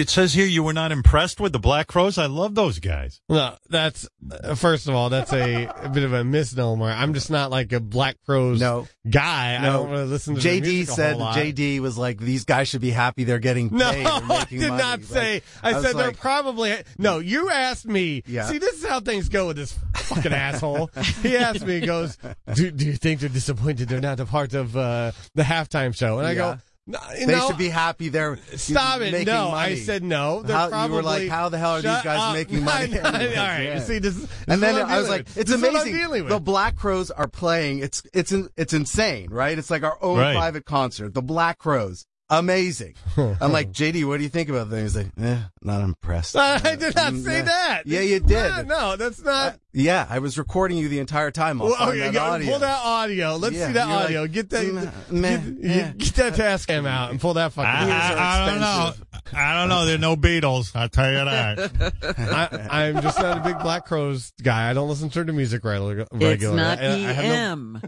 It 0.00 0.08
says 0.08 0.32
here 0.32 0.46
you 0.46 0.62
were 0.62 0.72
not 0.72 0.90
impressed 0.90 1.38
with 1.38 1.52
the 1.52 1.58
Black 1.58 1.86
Crowes. 1.86 2.16
I 2.16 2.26
love 2.26 2.54
those 2.54 2.78
guys. 2.78 3.20
No, 3.28 3.54
that's 3.68 4.08
uh, 4.42 4.54
first 4.54 4.88
of 4.88 4.94
all, 4.94 5.10
that's 5.10 5.34
a, 5.34 5.66
a 5.66 5.88
bit 5.92 6.02
of 6.02 6.14
a 6.14 6.24
misnomer. 6.24 6.86
I'm 6.90 7.12
just 7.12 7.30
not 7.30 7.50
like 7.50 7.72
a 7.72 7.80
Black 7.80 8.16
Crowes 8.24 8.58
No. 8.58 8.88
guy. 9.08 9.54
I 9.56 9.58
No. 9.62 9.72
don't 9.82 9.90
really 9.90 10.06
listen 10.06 10.34
to 10.36 10.40
the 10.40 10.48
JD 10.48 10.62
music 10.62 10.88
a 10.88 10.92
said 10.92 11.10
whole 11.12 11.20
lot. 11.20 11.36
JD 11.36 11.80
was 11.80 11.98
like, 11.98 12.18
these 12.18 12.44
guys 12.46 12.68
should 12.68 12.80
be 12.80 12.90
happy 12.90 13.24
they're 13.24 13.38
getting 13.38 13.68
paid. 13.68 13.78
No, 13.78 13.90
and 13.90 14.06
I 14.32 14.44
did 14.44 14.60
money. 14.60 14.68
not 14.82 14.98
Like, 15.00 15.04
say. 15.04 15.42
I, 15.62 15.72
was 15.74 15.84
said 15.84 15.94
they're 15.96 16.06
like, 16.08 16.18
probably. 16.18 16.74
No, 16.96 17.18
you 17.18 17.50
asked 17.50 17.84
me. 17.86 18.22
Yeah. 18.26 18.46
See, 18.46 18.56
this 18.58 18.82
is 18.82 18.86
how 18.88 19.00
things 19.00 19.28
go 19.28 19.48
with 19.48 19.56
this 19.56 19.78
fucking 19.94 20.32
asshole. 20.32 20.90
He 21.22 21.36
asked 21.36 21.66
me, 21.66 21.80
he 21.80 21.86
goes, 21.86 22.16
do, 22.54 22.70
do 22.70 22.86
you 22.86 22.94
think 22.94 23.20
they're 23.20 23.28
disappointed 23.28 23.88
they're 23.90 24.00
not 24.00 24.20
a 24.20 24.26
part 24.26 24.54
of 24.54 24.74
uh, 24.74 25.12
the 25.34 25.42
halftime 25.42 25.94
show? 25.94 26.18
And 26.18 26.26
I 26.26 26.30
Yeah. 26.32 26.36
go, 26.38 26.58
no, 26.86 26.98
they 27.18 27.26
no, 27.26 27.48
should 27.48 27.58
be 27.58 27.68
happy 27.68 28.08
they're 28.10 28.38
Stop 28.56 29.00
it. 29.00 29.26
No, 29.26 29.50
money. 29.50 29.72
I 29.72 29.74
said 29.76 30.02
no. 30.04 30.42
They're 30.42 30.56
How- 30.56 30.68
probably, 30.68 30.88
you 30.88 30.94
were 30.96 31.02
like, 31.02 31.28
how 31.28 31.48
the 31.48 31.58
hell 31.58 31.72
are 31.72 31.82
these 31.82 32.02
guys 32.02 32.20
up. 32.20 32.34
making 32.34 32.62
money? 32.64 32.96
All 32.98 33.02
right. 33.10 33.22
anyways? 33.22 33.80
You 33.88 33.94
see, 33.94 33.98
this 33.98 34.14
this 34.16 34.30
and 34.46 34.62
then 34.62 34.76
I'm 34.84 34.96
was 34.98 35.08
like, 35.08 35.24
with. 35.26 35.38
it's 35.38 35.50
This 35.50 35.56
is 35.56 35.62
what 35.62 35.74
I'm 35.76 35.88
amazing. 35.88 36.10
with. 36.24 36.28
The 36.28 36.38
Black 36.40 36.76
Crowes 36.76 37.10
are 37.10 37.26
playing. 37.28 37.80
It's 37.80 38.02
it's 38.14 38.32
it's 38.56 38.72
insane, 38.72 39.30
right? 39.30 39.58
It's 39.58 39.70
like 39.70 39.82
our 39.82 39.98
own 40.00 40.18
Right. 40.18 40.34
private 40.36 40.64
concert. 40.64 41.12
The 41.14 41.22
Black 41.22 41.58
Crowes, 41.58 42.06
amazing. 42.30 42.94
I'm 43.16 43.52
like, 43.52 43.70
JD, 43.72 44.04
what 44.06 44.16
do 44.18 44.22
you 44.22 44.28
think 44.28 44.48
about 44.48 44.70
them? 44.70 44.80
He's 44.82 44.96
like, 44.96 45.08
eh, 45.20 45.38
not 45.62 45.82
impressed. 45.82 46.36
I 46.36 46.58
did 46.76 46.94
not 46.94 47.12
Mm, 47.12 47.24
say 47.24 47.36
yeah. 47.38 47.42
that. 47.42 47.82
Yeah, 47.86 48.00
you 48.00 48.20
did. 48.20 48.48
not- 48.50 48.66
no, 48.66 48.96
that's 48.96 49.22
not. 49.22 49.58
Yeah, 49.72 50.06
I 50.08 50.20
was 50.20 50.38
recording 50.38 50.78
you 50.78 50.88
the 50.88 51.00
entire 51.00 51.30
time. 51.30 51.60
I'll 51.60 51.68
Well, 51.68 51.76
find 51.76 51.90
okay, 51.90 52.00
that 52.00 52.12
go- 52.14 52.20
audio. 52.22 52.50
pull 52.50 52.58
that 52.60 52.80
audio. 52.82 53.36
Let's 53.36 53.54
Yeah, 53.56 53.66
see 53.66 53.72
that 53.74 53.86
you're 53.88 53.96
like, 53.96 54.04
audio. 54.06 54.26
get 54.26 54.50
that. 54.50 54.64
"Mm, 54.64 55.12
meh, 55.12 55.36
get, 55.36 55.54
yeah." 55.60 55.92
get 55.92 56.14
that 56.14 56.34
task 56.34 56.68
cam 56.68 56.86
out 56.86 57.10
and 57.10 57.20
pull 57.20 57.34
that 57.34 57.52
fucking. 57.52 57.68
I, 57.70 58.14
I- 58.14 58.42
I 58.42 58.50
don't 58.50 58.60
know. 58.60 58.92
I 59.34 59.54
don't 59.60 59.68
know. 59.68 59.84
There 59.84 59.96
are 59.96 59.98
no 59.98 60.16
Beatles. 60.16 60.74
I'll 60.74 60.88
tell 60.88 61.10
you 61.10 61.24
that. 61.24 61.94
I, 62.70 62.86
I'm 62.86 63.02
just 63.02 63.18
not 63.18 63.38
a 63.38 63.40
big 63.42 63.58
Black 63.58 63.84
Crowes 63.84 64.32
guy. 64.42 64.70
I 64.70 64.72
don't 64.72 64.88
listen 64.88 65.10
to 65.10 65.24
the 65.24 65.32
music 65.34 65.62
regular, 65.64 66.06
regularly. 66.10 66.32
It's 66.32 66.42
not 66.44 66.78
I- 66.78 66.84
I 66.86 67.12
have 67.12 67.24
no- 67.24 67.32
EM. 67.34 67.82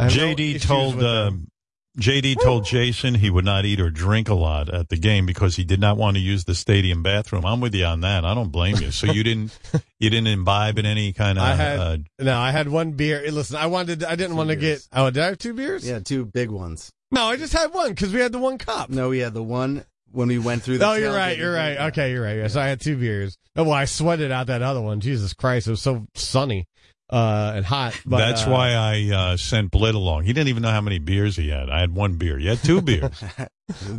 No 0.00 0.06
JD 0.06 0.60
told 0.66 0.96
uh, 0.96 1.24
them. 1.26 1.50
JD 1.98 2.42
told 2.42 2.64
Jason 2.64 3.14
he 3.14 3.30
would 3.30 3.44
not 3.44 3.64
eat 3.64 3.80
or 3.80 3.90
drink 3.90 4.28
a 4.28 4.34
lot 4.34 4.68
at 4.68 4.90
the 4.90 4.96
game 4.96 5.24
because 5.24 5.56
he 5.56 5.64
did 5.64 5.80
not 5.80 5.96
want 5.96 6.16
to 6.16 6.22
use 6.22 6.44
the 6.44 6.54
stadium 6.54 7.02
bathroom. 7.02 7.46
I'm 7.46 7.60
with 7.60 7.74
you 7.74 7.86
on 7.86 8.02
that. 8.02 8.24
I 8.24 8.34
don't 8.34 8.50
blame 8.50 8.76
you. 8.76 8.90
So 8.90 9.06
you 9.10 9.22
didn't 9.22 9.58
you 9.98 10.10
didn't 10.10 10.26
imbibe 10.26 10.78
in 10.78 10.84
any 10.84 11.12
kind 11.12 11.38
of 11.38 11.44
I 11.44 11.54
had 11.54 11.80
uh, 11.80 11.96
no. 12.18 12.38
I 12.38 12.50
had 12.50 12.68
one 12.68 12.92
beer. 12.92 13.24
Listen, 13.30 13.56
I 13.56 13.66
wanted. 13.66 14.04
I 14.04 14.14
didn't 14.16 14.36
want 14.36 14.50
to 14.50 14.56
get. 14.56 14.86
Oh, 14.92 15.10
did 15.10 15.22
I 15.22 15.26
have 15.26 15.38
two 15.38 15.54
beers? 15.54 15.88
Yeah, 15.88 16.00
two 16.00 16.26
big 16.26 16.50
ones. 16.50 16.92
No, 17.10 17.24
I 17.24 17.36
just 17.36 17.52
had 17.52 17.72
one 17.72 17.90
because 17.90 18.12
we 18.12 18.20
had 18.20 18.32
the 18.32 18.38
one 18.38 18.58
cup. 18.58 18.90
No, 18.90 19.08
we 19.08 19.20
had 19.20 19.32
the 19.32 19.42
one 19.42 19.84
when 20.12 20.28
we 20.28 20.38
went 20.38 20.62
through 20.62 20.78
the. 20.78 20.86
Oh, 20.88 20.94
you're 20.94 21.14
right. 21.14 21.38
You're 21.38 21.54
right. 21.54 21.78
Okay, 21.88 22.12
you're 22.12 22.22
right. 22.22 22.36
Yes, 22.36 22.56
I 22.56 22.66
had 22.66 22.80
two 22.80 22.96
beers. 22.96 23.38
Oh, 23.56 23.64
well, 23.64 23.72
I 23.72 23.86
sweated 23.86 24.30
out 24.30 24.48
that 24.48 24.60
other 24.60 24.82
one. 24.82 25.00
Jesus 25.00 25.32
Christ, 25.32 25.66
it 25.66 25.70
was 25.70 25.82
so 25.82 26.06
sunny 26.14 26.66
uh, 27.10 27.52
and 27.56 27.64
hot. 27.64 28.00
But, 28.04 28.18
That's 28.18 28.46
uh, 28.46 28.50
why 28.50 28.72
I 28.72 29.10
uh, 29.14 29.36
sent 29.36 29.70
Blitt 29.70 29.94
along. 29.94 30.24
He 30.24 30.32
didn't 30.32 30.48
even 30.48 30.62
know 30.62 30.70
how 30.70 30.80
many 30.80 30.98
beers 30.98 31.36
he 31.36 31.48
had. 31.50 31.70
I 31.70 31.80
had 31.80 31.94
one 31.94 32.14
beer. 32.16 32.38
You 32.38 32.50
had 32.50 32.58
two 32.62 32.80
beers. 32.82 33.10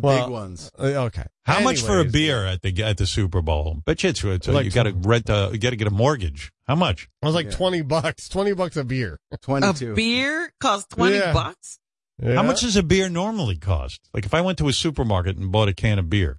Well, 0.00 0.24
big 0.24 0.32
ones. 0.32 0.70
uh, 0.78 0.84
Okay. 0.84 1.24
How 1.44 1.60
much 1.60 1.82
for 1.82 2.00
a 2.00 2.04
beer 2.06 2.46
at 2.46 2.62
the 2.62 2.82
at 2.82 2.96
the 2.96 3.06
Super 3.06 3.42
Bowl? 3.42 3.82
Bet 3.84 4.02
you 4.02 4.08
it's, 4.08 4.24
it's 4.24 4.48
Like 4.48 4.64
you 4.64 4.70
got 4.70 4.84
to 4.84 4.92
rent. 4.94 5.28
Uh, 5.28 5.50
you 5.52 5.58
got 5.58 5.70
to 5.70 5.76
get 5.76 5.86
a 5.86 5.90
mortgage. 5.90 6.50
How 6.66 6.74
much? 6.74 7.06
I 7.22 7.26
was 7.26 7.34
like 7.34 7.46
Yeah. 7.46 7.52
twenty 7.52 7.82
bucks. 7.82 8.30
Twenty 8.30 8.54
bucks 8.54 8.78
a 8.78 8.84
beer. 8.84 9.18
A 9.30 9.36
Twenty-two. 9.36 9.94
beer 9.94 10.50
costs 10.58 10.86
twenty 10.94 11.16
Yeah. 11.18 11.34
bucks. 11.34 11.78
Yeah. 12.22 12.36
How 12.36 12.42
much 12.44 12.62
does 12.62 12.76
a 12.76 12.82
beer 12.82 13.10
normally 13.10 13.58
cost? 13.58 14.00
Like 14.14 14.24
if 14.24 14.32
I 14.32 14.40
went 14.40 14.56
to 14.56 14.68
a 14.68 14.72
supermarket 14.72 15.36
and 15.36 15.52
bought 15.52 15.68
a 15.68 15.74
can 15.74 15.98
of 15.98 16.08
beer, 16.08 16.38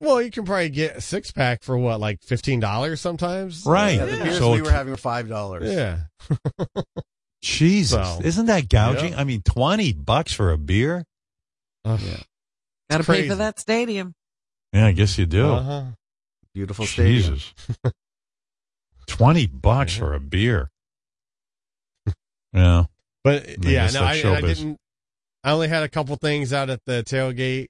Well, 0.00 0.22
you 0.22 0.30
can 0.30 0.44
probably 0.44 0.68
get 0.68 0.96
a 0.96 1.00
six 1.00 1.32
pack 1.32 1.62
for 1.64 1.76
what, 1.76 1.98
like 2.00 2.22
fifteen 2.22 2.60
dollars 2.60 3.00
sometimes. 3.00 3.64
right? 3.66 3.96
Yeah, 3.96 4.04
the 4.04 4.16
beers 4.24 4.38
So 4.38 4.52
we 4.52 4.62
were 4.62 4.70
having 4.70 4.92
were 4.92 4.96
five 4.96 5.28
dollars. 5.28 5.72
Yeah. 5.72 6.00
Jesus, 7.42 7.90
So- 7.90 8.20
isn't 8.22 8.46
that 8.46 8.68
gouging? 8.68 9.12
Yeah. 9.12 9.20
I 9.20 9.24
mean, 9.24 9.42
twenty 9.42 9.92
bucks 9.92 10.32
for 10.32 10.50
a 10.52 10.58
beer? 10.58 11.04
Ugh. 11.84 12.00
Yeah. 12.00 12.20
Got 12.90 12.98
to 12.98 13.04
pay 13.04 13.28
for 13.28 13.34
that 13.36 13.58
stadium. 13.58 14.14
Yeah, 14.72 14.86
I 14.86 14.92
guess 14.92 15.18
you 15.18 15.26
do. 15.26 15.46
Uh-huh. 15.46 15.84
Beautiful 16.54 16.86
stadium. 16.86 17.34
Jesus, 17.36 17.54
twenty 19.06 19.46
bucks 19.46 19.96
for 19.96 20.14
a 20.14 20.20
beer. 20.20 20.70
Yeah, 22.52 22.84
But 23.24 23.46
I 23.48 23.56
yeah, 23.60 23.90
no, 23.92 24.02
I, 24.02 24.12
I 24.12 24.40
didn't. 24.40 24.78
I 25.44 25.52
only 25.52 25.68
had 25.68 25.82
a 25.82 25.88
couple 25.88 26.16
things 26.16 26.52
out 26.52 26.70
at 26.70 26.80
the 26.86 27.02
tailgate. 27.04 27.66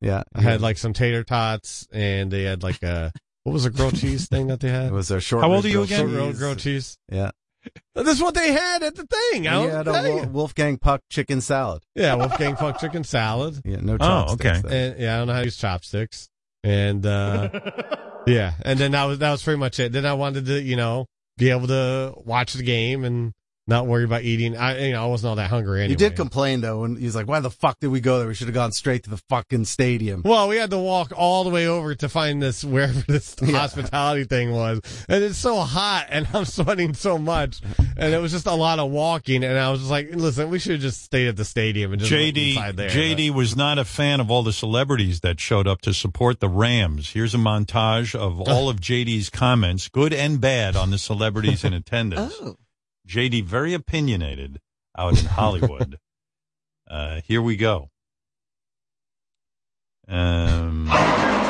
Yeah, 0.00 0.22
I 0.34 0.40
had 0.42 0.60
like 0.60 0.78
some 0.78 0.92
tater 0.92 1.24
tots, 1.24 1.88
and 1.92 2.30
they 2.30 2.44
had 2.44 2.62
like 2.62 2.82
a 2.82 3.12
what 3.44 3.52
was 3.52 3.64
a 3.64 3.70
grilled 3.70 3.96
cheese 3.96 4.28
thing 4.28 4.46
that 4.48 4.60
they 4.60 4.68
had? 4.70 4.86
it 4.86 4.92
was 4.92 5.10
a 5.10 5.20
short. 5.20 5.42
How 5.42 5.52
old 5.52 5.64
are 5.64 5.68
you 5.68 5.86
grilled 5.86 5.90
again? 5.90 6.08
Grilled, 6.08 6.30
cheese. 6.30 6.38
grilled 6.38 6.58
cheese. 6.58 6.98
Yeah, 7.10 7.30
This 7.94 8.16
is 8.16 8.22
what 8.22 8.34
they 8.34 8.52
had 8.52 8.82
at 8.82 8.94
the 8.94 9.06
thing. 9.06 9.48
I 9.48 9.64
we 9.64 9.70
had 9.70 9.88
a 9.88 10.22
you. 10.22 10.28
Wolfgang 10.28 10.78
Puck 10.78 11.02
chicken 11.10 11.40
salad. 11.40 11.82
Yeah, 11.94 12.14
Wolfgang 12.14 12.56
Puck 12.56 12.78
chicken 12.80 13.04
salad. 13.04 13.60
Yeah, 13.64 13.80
no 13.80 13.98
chopsticks. 13.98 14.02
Oh, 14.02 14.48
chopsticks. 14.50 14.64
okay. 14.64 14.88
And 14.88 15.00
yeah, 15.00 15.14
I 15.14 15.18
don't 15.18 15.26
know 15.26 15.32
how 15.34 15.38
to 15.40 15.44
use 15.44 15.56
chopsticks. 15.56 16.28
And 16.64 17.04
uh 17.04 17.50
yeah, 18.26 18.54
and 18.62 18.78
then 18.78 18.92
that 18.92 19.04
was 19.04 19.18
that 19.18 19.30
was 19.30 19.42
pretty 19.42 19.58
much 19.58 19.78
it. 19.80 19.92
Then 19.92 20.06
I 20.06 20.14
wanted 20.14 20.46
to, 20.46 20.60
you 20.60 20.76
know, 20.76 21.06
be 21.36 21.50
able 21.50 21.68
to 21.68 22.14
watch 22.16 22.54
the 22.54 22.62
game 22.62 23.04
and 23.04 23.32
not 23.68 23.86
worry 23.86 24.04
about 24.04 24.22
eating. 24.22 24.56
I 24.56 24.86
you 24.86 24.92
know, 24.92 25.04
I 25.04 25.06
wasn't 25.06 25.28
all 25.30 25.36
that 25.36 25.50
hungry 25.50 25.80
anyway. 25.80 25.90
You 25.90 25.96
did 25.96 26.16
complain 26.16 26.60
though, 26.62 26.84
and 26.84 26.98
he's 26.98 27.14
like, 27.14 27.28
"Why 27.28 27.40
the 27.40 27.50
fuck 27.50 27.78
did 27.80 27.88
we 27.88 28.00
go 28.00 28.18
there? 28.18 28.28
We 28.28 28.34
should 28.34 28.48
have 28.48 28.54
gone 28.54 28.72
straight 28.72 29.04
to 29.04 29.10
the 29.10 29.18
fucking 29.28 29.66
stadium." 29.66 30.22
Well, 30.24 30.48
we 30.48 30.56
had 30.56 30.70
to 30.70 30.78
walk 30.78 31.12
all 31.16 31.44
the 31.44 31.50
way 31.50 31.66
over 31.66 31.94
to 31.96 32.08
find 32.08 32.40
this 32.42 32.64
wherever 32.64 33.00
this 33.06 33.36
Yeah. 33.42 33.58
hospitality 33.58 34.24
thing 34.24 34.50
was, 34.52 34.80
and 35.08 35.22
it's 35.22 35.38
so 35.38 35.60
hot, 35.60 36.06
and 36.10 36.26
I'm 36.32 36.44
sweating 36.46 36.94
so 36.94 37.18
much, 37.18 37.60
and 37.96 38.14
it 38.14 38.18
was 38.20 38.32
just 38.32 38.46
a 38.46 38.54
lot 38.54 38.78
of 38.78 38.90
walking, 38.90 39.44
and 39.44 39.58
I 39.58 39.70
was 39.70 39.80
just 39.80 39.90
like, 39.90 40.08
"Listen, 40.14 40.50
we 40.50 40.58
should 40.58 40.72
have 40.72 40.80
just 40.80 41.02
stayed 41.02 41.28
at 41.28 41.36
the 41.36 41.44
stadium 41.44 41.92
and 41.92 42.00
just 42.00 42.10
went 42.10 42.34
JD 42.36 42.48
inside 42.50 42.76
there." 42.76 42.88
JD 42.90 43.30
was 43.34 43.54
not 43.54 43.78
a 43.78 43.84
fan 43.84 44.20
of 44.20 44.30
all 44.30 44.42
the 44.42 44.52
celebrities 44.52 45.20
that 45.20 45.38
showed 45.40 45.66
up 45.68 45.82
to 45.82 45.92
support 45.92 46.40
the 46.40 46.48
Rams. 46.48 47.10
Here's 47.10 47.34
a 47.34 47.38
montage 47.38 48.14
of 48.14 48.40
all 48.40 48.68
of 48.68 48.80
JD's 48.80 49.28
comments, 49.30 49.88
good 49.88 50.12
and 50.14 50.40
bad, 50.40 50.74
on 50.74 50.90
the 50.90 50.98
celebrities 50.98 51.64
in 51.64 51.72
attendance. 51.74 52.34
Oh, 52.40 52.56
JD 53.08 53.44
very 53.44 53.74
opinionated 53.74 54.60
out 54.96 55.18
in 55.18 55.24
Hollywood. 55.26 55.98
uh, 56.90 57.20
here 57.24 57.40
we 57.42 57.56
go. 57.56 57.90
Um, 60.06 60.88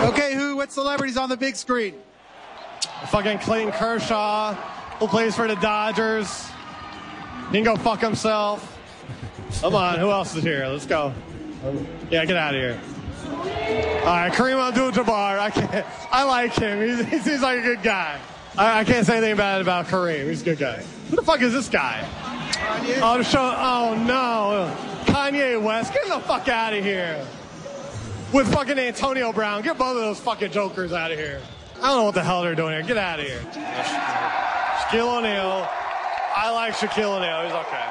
Okay, 0.05 0.35
who? 0.35 0.57
What 0.57 0.73
celebrities 0.73 1.17
on 1.17 1.28
the 1.28 1.37
big 1.37 1.57
screen? 1.57 1.95
fucking 3.09 3.39
Clayton 3.39 3.73
Kershaw, 3.73 4.55
who 4.99 5.07
plays 5.09 5.35
for 5.35 5.47
the 5.49 5.55
Dodgers. 5.57 6.47
He 7.51 7.55
can 7.55 7.65
go 7.65 7.77
fuck 7.77 8.01
himself. 8.01 8.77
Come 9.61 9.75
on, 9.75 9.99
who 9.99 10.11
else 10.11 10.35
is 10.37 10.43
here? 10.43 10.67
Let's 10.67 10.87
go. 10.87 11.12
Yeah, 12.11 12.25
get 12.25 12.37
out 12.37 12.55
of 12.55 12.61
here. 12.61 12.81
All 14.01 14.15
right, 14.15 14.33
Kareem 14.33 14.59
Abdul-Jabbar. 14.69 15.39
I 15.39 15.51
can't. 15.51 15.87
I 16.11 16.25
like 16.25 16.53
him. 16.55 16.81
He's, 16.87 17.07
he 17.09 17.19
seems 17.19 17.43
like 17.43 17.59
a 17.59 17.62
good 17.62 17.83
guy. 17.83 18.19
I, 18.57 18.81
I 18.81 18.85
can't 18.85 19.07
say 19.07 19.19
anything 19.19 19.37
bad 19.37 19.61
about 19.61 19.87
Kareem. 19.87 20.28
He's 20.28 20.43
a 20.43 20.45
good 20.45 20.59
guy. 20.59 20.85
Who 21.11 21.17
the 21.17 21.23
fuck 21.23 21.41
is 21.41 21.53
this 21.53 21.69
guy? 21.69 22.07
Oh, 23.03 23.19
the 23.19 23.25
show. 23.25 23.55
Oh 23.57 23.95
no, 24.07 24.75
Kanye 25.12 25.61
West. 25.62 25.93
Get 25.93 26.07
the 26.07 26.20
fuck 26.20 26.49
out 26.49 26.73
of 26.75 26.85
here. 26.85 27.25
with 28.33 28.53
fucking 28.53 28.78
Antonio 28.78 29.33
Brown. 29.33 29.62
Get 29.62 29.78
both 29.78 29.97
of 29.97 30.03
those 30.03 30.20
fucking 30.20 30.51
jokers 30.53 30.93
out 30.93 31.11
of 31.12 31.19
here. 31.19 31.41
I 31.77 31.89
don't 31.89 31.97
know 31.99 32.05
what 32.05 32.15
the 32.15 32.25
hell 32.25 32.43
they're 32.43 32.55
doing 32.55 32.73
here. 32.73 32.83
Get 32.83 32.97
out 32.97 33.20
of 33.20 33.27
here. 33.27 33.41
Shaquille 33.53 35.19
O'Neal. 35.19 35.69
I 36.37 36.51
like 36.51 36.75
Shaquille 36.75 37.17
O'Neal. 37.17 37.43
He's 37.45 37.53
okay. 37.53 37.87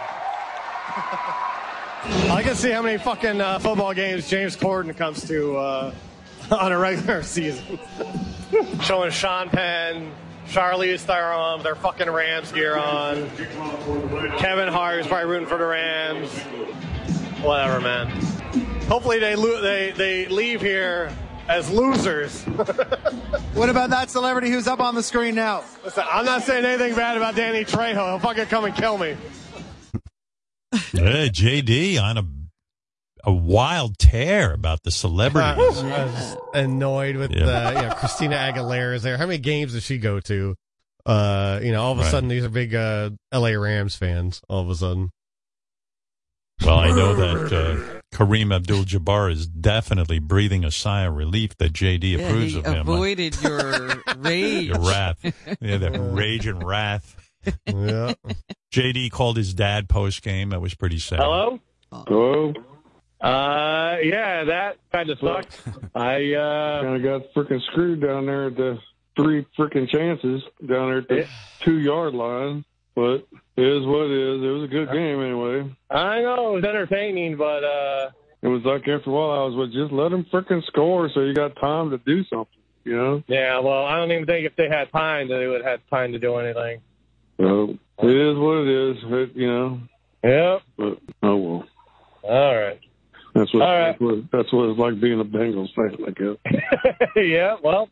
I 2.33 2.41
can 2.43 2.55
see 2.55 2.71
how 2.71 2.81
many 2.81 2.97
fucking 2.97 3.41
uh, 3.41 3.59
football 3.59 3.93
games 3.93 4.29
James 4.29 4.55
Corden 4.55 4.95
comes 4.95 5.27
to 5.27 5.57
uh, 5.57 5.93
on 6.51 6.71
a 6.71 6.77
regular 6.77 7.23
season. 7.23 7.79
Showing 8.81 9.11
Sean 9.11 9.49
Penn, 9.49 10.11
Charlize 10.49 11.01
Theron, 11.01 11.61
their 11.63 11.75
fucking 11.75 12.09
Rams 12.09 12.51
gear 12.51 12.77
on. 12.77 13.29
Kevin 14.37 14.67
Hart 14.67 14.99
is 15.01 15.07
probably 15.07 15.29
rooting 15.29 15.47
for 15.47 15.57
the 15.57 15.65
Rams. 15.65 16.31
Whatever, 17.43 17.81
man. 17.81 18.07
Hopefully 18.87 19.19
they 19.19 19.35
lo- 19.35 19.61
they 19.61 19.91
they 19.91 20.25
leave 20.27 20.61
here 20.61 21.11
as 21.47 21.69
losers. 21.69 22.45
What 23.53 23.69
about 23.69 23.89
that 23.89 24.11
celebrity 24.11 24.51
who's 24.51 24.67
up 24.67 24.79
on 24.79 24.93
the 24.93 25.01
screen 25.01 25.33
now? 25.33 25.63
Listen, 25.83 26.03
I'm 26.11 26.25
not 26.25 26.43
saying 26.43 26.63
anything 26.63 26.93
bad 26.93 27.17
about 27.17 27.35
Danny 27.35 27.65
Trejo. 27.65 27.93
He'll 28.07 28.19
fucking 28.19 28.45
come 28.45 28.65
and 28.65 28.75
kill 28.75 28.99
me. 28.99 29.17
Hey, 30.91 31.29
JD 31.31 31.99
on 31.99 32.19
a 32.19 32.23
a 33.27 33.31
wild 33.33 33.97
tear 33.99 34.53
about 34.53 34.81
the 34.83 34.89
celebrities. 34.91 35.43
I 35.83 36.05
was 36.05 36.37
annoyed 36.53 37.17
with 37.17 37.31
Yeah. 37.31 37.45
the 37.71 37.81
you 37.81 37.87
know, 37.89 37.93
Christina 37.95 38.35
Aguilera 38.37 38.95
is 38.95 39.03
there. 39.03 39.17
How 39.17 39.25
many 39.27 39.37
games 39.37 39.73
does 39.73 39.83
she 39.83 39.97
go 39.99 40.19
to? 40.21 40.55
Uh, 41.05 41.59
you 41.61 41.71
know, 41.73 41.83
all 41.83 41.91
of 41.91 41.99
a 41.99 42.01
Right. 42.01 42.11
sudden 42.11 42.29
these 42.29 42.43
are 42.45 42.49
big 42.49 42.73
uh, 42.73 43.11
L.A. 43.31 43.57
Rams 43.57 43.95
fans. 43.95 44.41
All 44.49 44.61
of 44.61 44.69
a 44.69 44.75
sudden, 44.75 45.11
Well, 46.63 46.79
I 46.79 46.87
know 46.89 47.13
that 47.15 47.53
uh, 47.53 48.01
Kareem 48.15 48.53
Abdul-Jabbar 48.55 49.31
is 49.31 49.45
definitely 49.47 50.19
breathing 50.19 50.65
a 50.65 50.71
sigh 50.71 51.03
of 51.03 51.13
relief 51.15 51.55
that 51.57 51.71
JD 51.73 52.03
Yeah, 52.17 52.19
approves 52.27 52.53
he 52.53 52.59
of 52.59 52.65
him. 52.65 52.79
avoided 52.81 53.41
your 53.41 54.01
rage. 54.17 54.67
Your 54.67 54.79
wrath. 54.79 55.19
Yeah, 55.61 55.77
that 55.77 55.97
rage 55.99 56.47
and 56.47 56.63
wrath. 56.63 57.15
Yeah. 57.67 58.13
JD 58.73 59.11
called 59.11 59.37
his 59.37 59.53
dad 59.53 59.87
post 59.87 60.21
game. 60.23 60.49
That 60.49 60.59
was 60.61 60.73
pretty 60.75 60.99
sad. 60.99 61.19
Hello? 61.19 61.59
Hello? 61.91 62.53
Uh, 63.19 63.97
yeah, 64.03 64.43
that 64.43 64.77
kind 64.91 65.09
of 65.09 65.19
sucked. 65.19 65.61
I, 65.95 66.33
uh. 66.33 66.81
Kind 66.83 66.95
of 66.95 67.03
got 67.03 67.33
freaking 67.33 67.61
screwed 67.71 68.01
down 68.01 68.25
there 68.25 68.47
at 68.47 68.55
the 68.55 68.79
three 69.15 69.45
freaking 69.57 69.89
chances 69.89 70.43
down 70.59 70.89
there 70.89 70.97
at 70.99 71.07
the 71.07 71.27
two 71.63 71.77
yard 71.77 72.13
line. 72.13 72.63
But 72.95 73.27
it 73.55 73.63
is 73.63 73.85
what 73.85 74.05
it 74.05 74.11
is. 74.11 74.43
It 74.43 74.47
was 74.47 74.63
a 74.63 74.67
good 74.67 74.91
game 74.91 75.21
anyway. 75.21 75.71
I 75.89 76.21
know 76.21 76.53
it 76.53 76.55
was 76.55 76.63
entertaining, 76.63 77.37
but, 77.37 77.63
uh. 77.63 78.09
It 78.43 78.49
was 78.49 78.61
like 78.63 78.87
after 78.87 79.09
a 79.09 79.13
while 79.13 79.31
I 79.31 79.45
was 79.45 79.55
like, 79.55 79.71
just 79.71 79.91
let 79.91 80.11
them 80.11 80.23
freaking 80.31 80.63
score 80.65 81.09
so 81.13 81.21
you 81.21 81.33
got 81.33 81.55
time 81.55 81.89
to 81.89 81.97
do 81.97 82.23
something, 82.25 82.59
you 82.83 82.95
know? 82.95 83.23
Yeah, 83.27 83.59
well, 83.59 83.83
I 83.83 83.97
don't 83.97 84.11
even 84.11 84.27
think 84.27 84.45
if 84.45 84.55
they 84.55 84.69
had 84.69 84.91
time, 84.91 85.27
that 85.29 85.37
they 85.37 85.47
would 85.47 85.65
have 85.65 85.79
time 85.89 86.11
to 86.11 86.19
do 86.19 86.35
anything. 86.35 86.81
So 87.37 87.77
it 88.03 88.15
is 88.15 88.37
what 88.37 88.57
it 88.59 88.67
is, 88.67 88.97
it, 89.03 89.35
you 89.35 89.47
know? 89.47 89.79
Yep. 90.23 90.61
But, 90.77 90.99
oh 91.23 91.35
well. 91.35 91.67
All 92.23 92.55
right. 92.55 92.79
That's 93.37 93.53
what, 93.53 93.61
All 93.63 93.71
right. 93.71 93.91
that's 93.91 94.01
what, 94.01 94.31
that's 94.31 94.51
what 94.53 94.69
it's 94.69 94.79
like 94.79 94.99
being 94.99 95.19
a 95.19 95.25
Bengals 95.25 95.73
fan, 95.75 95.95
I 96.07 96.11
guess. 96.11 97.07
yeah, 97.15 97.55
well, 97.63 97.87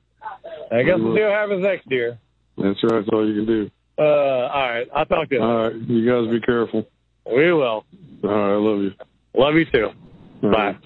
I 0.72 0.82
guess 0.82 0.96
we'll 0.98 1.16
see 1.16 1.22
what 1.22 1.32
happens 1.32 1.62
next 1.64 1.86
year. 1.92 2.18
That's 2.58 2.82
right. 2.84 2.94
That's 2.94 3.10
all 3.14 3.28
you 3.28 3.36
can 3.36 3.46
do. 3.46 3.72
Uh, 3.98 4.02
all 4.02 4.70
right. 4.70 4.88
I'll 4.94 5.06
talk 5.06 5.30
to 5.30 5.36
you. 5.36 5.42
All 5.42 5.64
right. 5.70 5.76
You 5.76 6.06
guys 6.10 6.32
be 6.32 6.42
careful. 6.42 6.88
We 7.28 7.54
will. 7.54 7.62
All 7.62 7.86
right. 8.24 8.54
I 8.54 8.56
love 8.56 8.80
you. 8.82 8.92
Love 9.36 9.54
you 9.56 9.66
too. 9.66 9.90
Bye. 10.42 10.78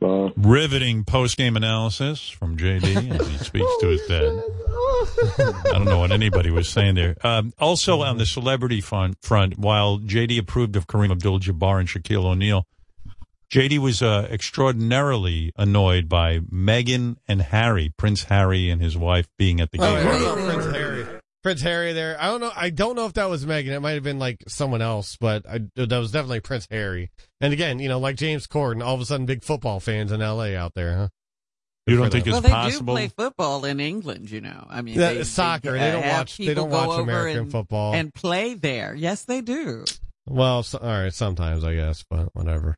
Bye. 0.00 0.32
Riveting 0.36 1.04
post 1.04 1.36
game 1.36 1.56
analysis 1.56 2.28
from 2.28 2.56
JD 2.56 3.18
as 3.20 3.28
he 3.28 3.38
speaks 3.44 3.70
to 3.80 3.88
his 3.88 4.00
dad. 4.06 4.42
I 5.66 5.72
don't 5.72 5.84
know 5.84 5.98
what 5.98 6.12
anybody 6.12 6.50
was 6.50 6.68
saying 6.68 6.94
there. 6.94 7.16
Um, 7.22 7.52
also 7.58 8.00
on 8.02 8.16
the 8.18 8.26
celebrity 8.26 8.80
front, 8.80 9.16
front, 9.22 9.58
while 9.58 9.98
JD 9.98 10.38
approved 10.38 10.76
of 10.76 10.86
Kareem 10.86 11.10
Abdul-Jabbar 11.10 11.80
and 11.80 11.88
Shaquille 11.88 12.24
O'Neal, 12.24 12.66
JD 13.52 13.78
was 13.78 14.02
uh, 14.02 14.26
extraordinarily 14.30 15.52
annoyed 15.56 16.08
by 16.08 16.38
Meghan 16.40 17.16
and 17.28 17.42
Harry, 17.42 17.92
Prince 17.96 18.24
Harry 18.24 18.70
and 18.70 18.82
his 18.82 18.96
wife, 18.96 19.28
being 19.38 19.60
at 19.60 19.70
the 19.70 19.78
Oh, 19.80 19.94
game. 19.94 20.04
yeah, 20.04 20.32
I 20.32 20.54
Prince 20.54 20.76
Harry. 20.76 21.06
Prince 21.42 21.62
Harry 21.62 21.92
there. 21.92 22.16
I 22.20 22.26
don't 22.26 22.40
know. 22.40 22.50
I 22.56 22.70
don't 22.70 22.96
know 22.96 23.06
if 23.06 23.12
that 23.12 23.30
was 23.30 23.46
Meghan. 23.46 23.68
It 23.68 23.78
might 23.80 23.92
have 23.92 24.02
been 24.02 24.18
like 24.18 24.42
someone 24.48 24.82
else, 24.82 25.16
but 25.20 25.48
I, 25.48 25.60
that 25.76 25.96
was 25.98 26.10
definitely 26.10 26.40
Prince 26.40 26.66
Harry. 26.72 27.10
And 27.40 27.52
again, 27.52 27.78
you 27.78 27.88
know, 27.88 28.00
like 28.00 28.16
James 28.16 28.48
Corden, 28.48 28.84
all 28.84 28.96
of 28.96 29.00
a 29.00 29.04
sudden, 29.04 29.26
big 29.26 29.44
football 29.44 29.78
fans 29.78 30.10
in 30.10 30.20
L.A. 30.22 30.56
out 30.56 30.72
there, 30.74 30.96
huh? 30.96 31.08
You 31.86 31.96
don't 31.98 32.10
think 32.10 32.26
well, 32.26 32.38
it's 32.38 32.46
they 32.48 32.52
possible? 32.52 32.94
do 32.96 32.98
play 32.98 33.08
football 33.16 33.64
in 33.64 33.78
England, 33.78 34.28
you 34.28 34.40
know. 34.40 34.66
I 34.68 34.82
mean, 34.82 34.98
Yeah, 34.98 35.12
they, 35.14 35.22
soccer. 35.22 35.70
They, 35.70 35.78
They 35.78 35.92
don't 35.92 36.04
watch- 36.08 36.36
they 36.36 36.46
people 36.46 36.64
don't 36.64 36.70
go 36.70 36.76
watch 36.78 36.88
over 36.98 37.02
American 37.02 37.38
and- 37.42 37.52
football. 37.52 37.94
and 37.94 38.12
play 38.12 38.54
there. 38.54 38.92
Yes, 38.96 39.22
they 39.24 39.40
do. 39.40 39.84
Well, 40.26 40.64
so, 40.64 40.78
all 40.78 40.88
right, 40.88 41.14
sometimes 41.14 41.62
I 41.62 41.76
guess, 41.76 42.04
but 42.10 42.30
whatever. 42.34 42.74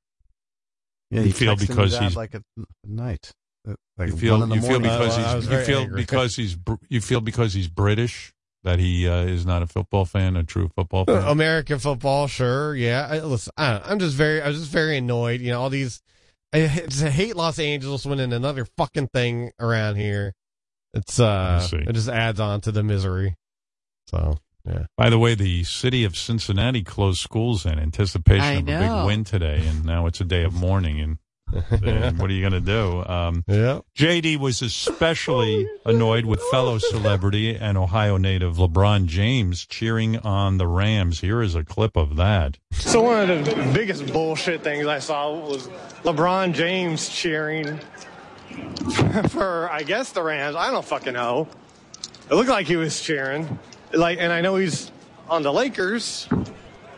Yeah, 1.10 1.20
You 1.20 1.26
you 1.28 1.32
feel 1.32 1.56
because 1.56 1.98
he's- 1.98 2.16
like 2.16 2.34
at 2.34 2.42
night. 2.84 3.32
Like 3.98 4.10
you 4.10 4.16
feel 4.16 4.42
in 4.42 4.48
the 4.48 4.54
you 4.54 4.62
feel 4.62 4.78
because 4.80 5.18
I 5.18 5.34
was 5.34 5.44
he's 5.46 5.52
you 5.52 5.64
feel 5.64 5.80
angry. 5.80 6.00
because 6.00 6.36
he's 6.36 6.56
you 6.88 7.00
feel 7.00 7.20
because 7.20 7.52
he's 7.52 7.68
British 7.68 8.32
that 8.64 8.78
he 8.78 9.06
uh, 9.08 9.22
is 9.24 9.44
not 9.44 9.62
a 9.62 9.66
football 9.66 10.04
fan, 10.04 10.36
a 10.36 10.44
true 10.44 10.70
football 10.74 11.04
fan. 11.04 11.22
Uh, 11.24 11.30
American 11.30 11.78
football, 11.78 12.28
sure, 12.28 12.74
yeah. 12.74 13.06
I, 13.10 13.18
listen, 13.20 13.52
I 13.56 13.72
don't, 13.72 13.86
I'm 13.90 13.98
just 13.98 14.14
very, 14.16 14.40
I 14.40 14.48
was 14.48 14.58
just 14.58 14.70
very 14.70 14.96
annoyed. 14.96 15.40
You 15.40 15.50
know, 15.50 15.60
all 15.60 15.70
these. 15.70 16.00
I 16.52 16.66
just 16.88 17.02
hate 17.02 17.36
Los 17.36 17.58
Angeles 17.58 18.06
winning 18.06 18.32
another 18.32 18.66
fucking 18.78 19.08
thing 19.08 19.50
around 19.60 19.96
here. 19.96 20.32
It's 20.94 21.20
uh, 21.20 21.66
it 21.72 21.92
just 21.92 22.08
adds 22.08 22.40
on 22.40 22.62
to 22.62 22.72
the 22.72 22.82
misery. 22.82 23.34
So 24.06 24.38
yeah. 24.68 24.86
By 24.97 25.10
the 25.10 25.18
way, 25.18 25.34
the 25.34 25.64
city 25.64 26.05
of 26.05 26.16
Cincinnati 26.16 26.82
closed 26.82 27.20
schools 27.20 27.64
in 27.64 27.78
anticipation 27.78 28.42
I 28.42 28.52
of 28.55 28.68
a 28.68 28.98
big 28.98 29.06
win 29.06 29.24
today, 29.24 29.66
and 29.66 29.84
now 29.84 30.06
it's 30.06 30.20
a 30.20 30.24
day 30.24 30.44
of 30.44 30.55
mourning. 30.55 31.00
And, 31.00 31.18
and 31.82 32.18
what 32.18 32.28
are 32.28 32.32
you 32.34 32.42
going 32.42 32.52
to 32.52 32.60
do? 32.60 33.05
Um, 33.10 33.44
yeah. 33.47 33.80
JD 33.97 34.38
was 34.38 34.60
especially 34.60 35.66
annoyed 35.86 36.26
with 36.26 36.42
fellow 36.50 36.76
celebrity 36.78 37.56
and 37.56 37.78
Ohio 37.78 38.18
native 38.18 38.56
LeBron 38.56 39.06
James 39.06 39.64
cheering 39.64 40.18
on 40.18 40.58
the 40.58 40.66
Rams. 40.66 41.20
Here 41.20 41.40
is 41.40 41.55
a 41.55 41.64
clip 41.64 41.97
of 41.97 42.16
that. 42.16 42.58
So 42.72 43.02
one 43.02 43.30
of 43.30 43.44
the 43.47 43.70
biggest 43.72 44.12
bullshit 44.12 44.62
things 44.62 44.86
I 44.86 44.98
saw 44.98 45.34
was 45.34 45.68
LeBron 46.02 46.52
James 46.52 47.08
cheering 47.08 47.78
for, 49.28 49.70
I 49.70 49.82
guess, 49.84 50.12
the 50.12 50.22
Rams. 50.22 50.55
I 50.55 50.70
don't 50.70 50.84
fucking 50.84 51.14
know. 51.14 51.48
It 52.30 52.34
looked 52.34 52.50
like 52.50 52.66
he 52.66 52.76
was 52.76 53.00
cheering. 53.00 53.58
Like, 53.92 54.18
and 54.20 54.33
I 54.33 54.41
know 54.41 54.57
he's 54.57 54.91
on 55.28 55.42
the 55.42 55.52
Lakers, 55.52 56.28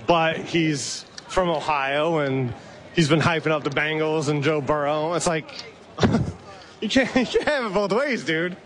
but 0.07 0.37
he's 0.39 1.05
from 1.29 1.49
Ohio 1.49 2.19
and 2.19 2.53
he's 2.95 3.09
been 3.09 3.21
hyping 3.21 3.51
up 3.53 3.63
the 3.65 3.71
Bengals 3.71 4.29
and 4.29 4.43
Joe 4.43 4.61
Burrow. 4.61 5.15
It's 5.15 5.27
like 5.27 5.65
you 6.81 6.89
can't, 6.89 7.15
you 7.17 7.27
can't 7.27 7.45
have 7.45 7.65
it 7.67 7.75
both 7.75 7.93
ways, 7.93 8.25
dude. 8.25 8.57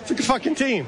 It's 0.00 0.10
like 0.10 0.20
a 0.20 0.24
fucking 0.24 0.54
team. 0.54 0.86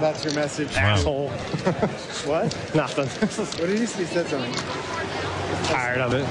That's 0.00 0.24
your 0.24 0.34
message. 0.34 0.76
Asshole. 0.76 1.28
what? 2.26 2.74
Nothing. 2.74 3.06
what 3.28 3.56
did 3.68 3.78
you 3.78 3.86
say? 3.86 4.00
You 4.00 4.06
said 4.06 4.26
something. 4.26 4.52
Tired 5.64 6.00
of 6.00 6.12
it. 6.14 6.26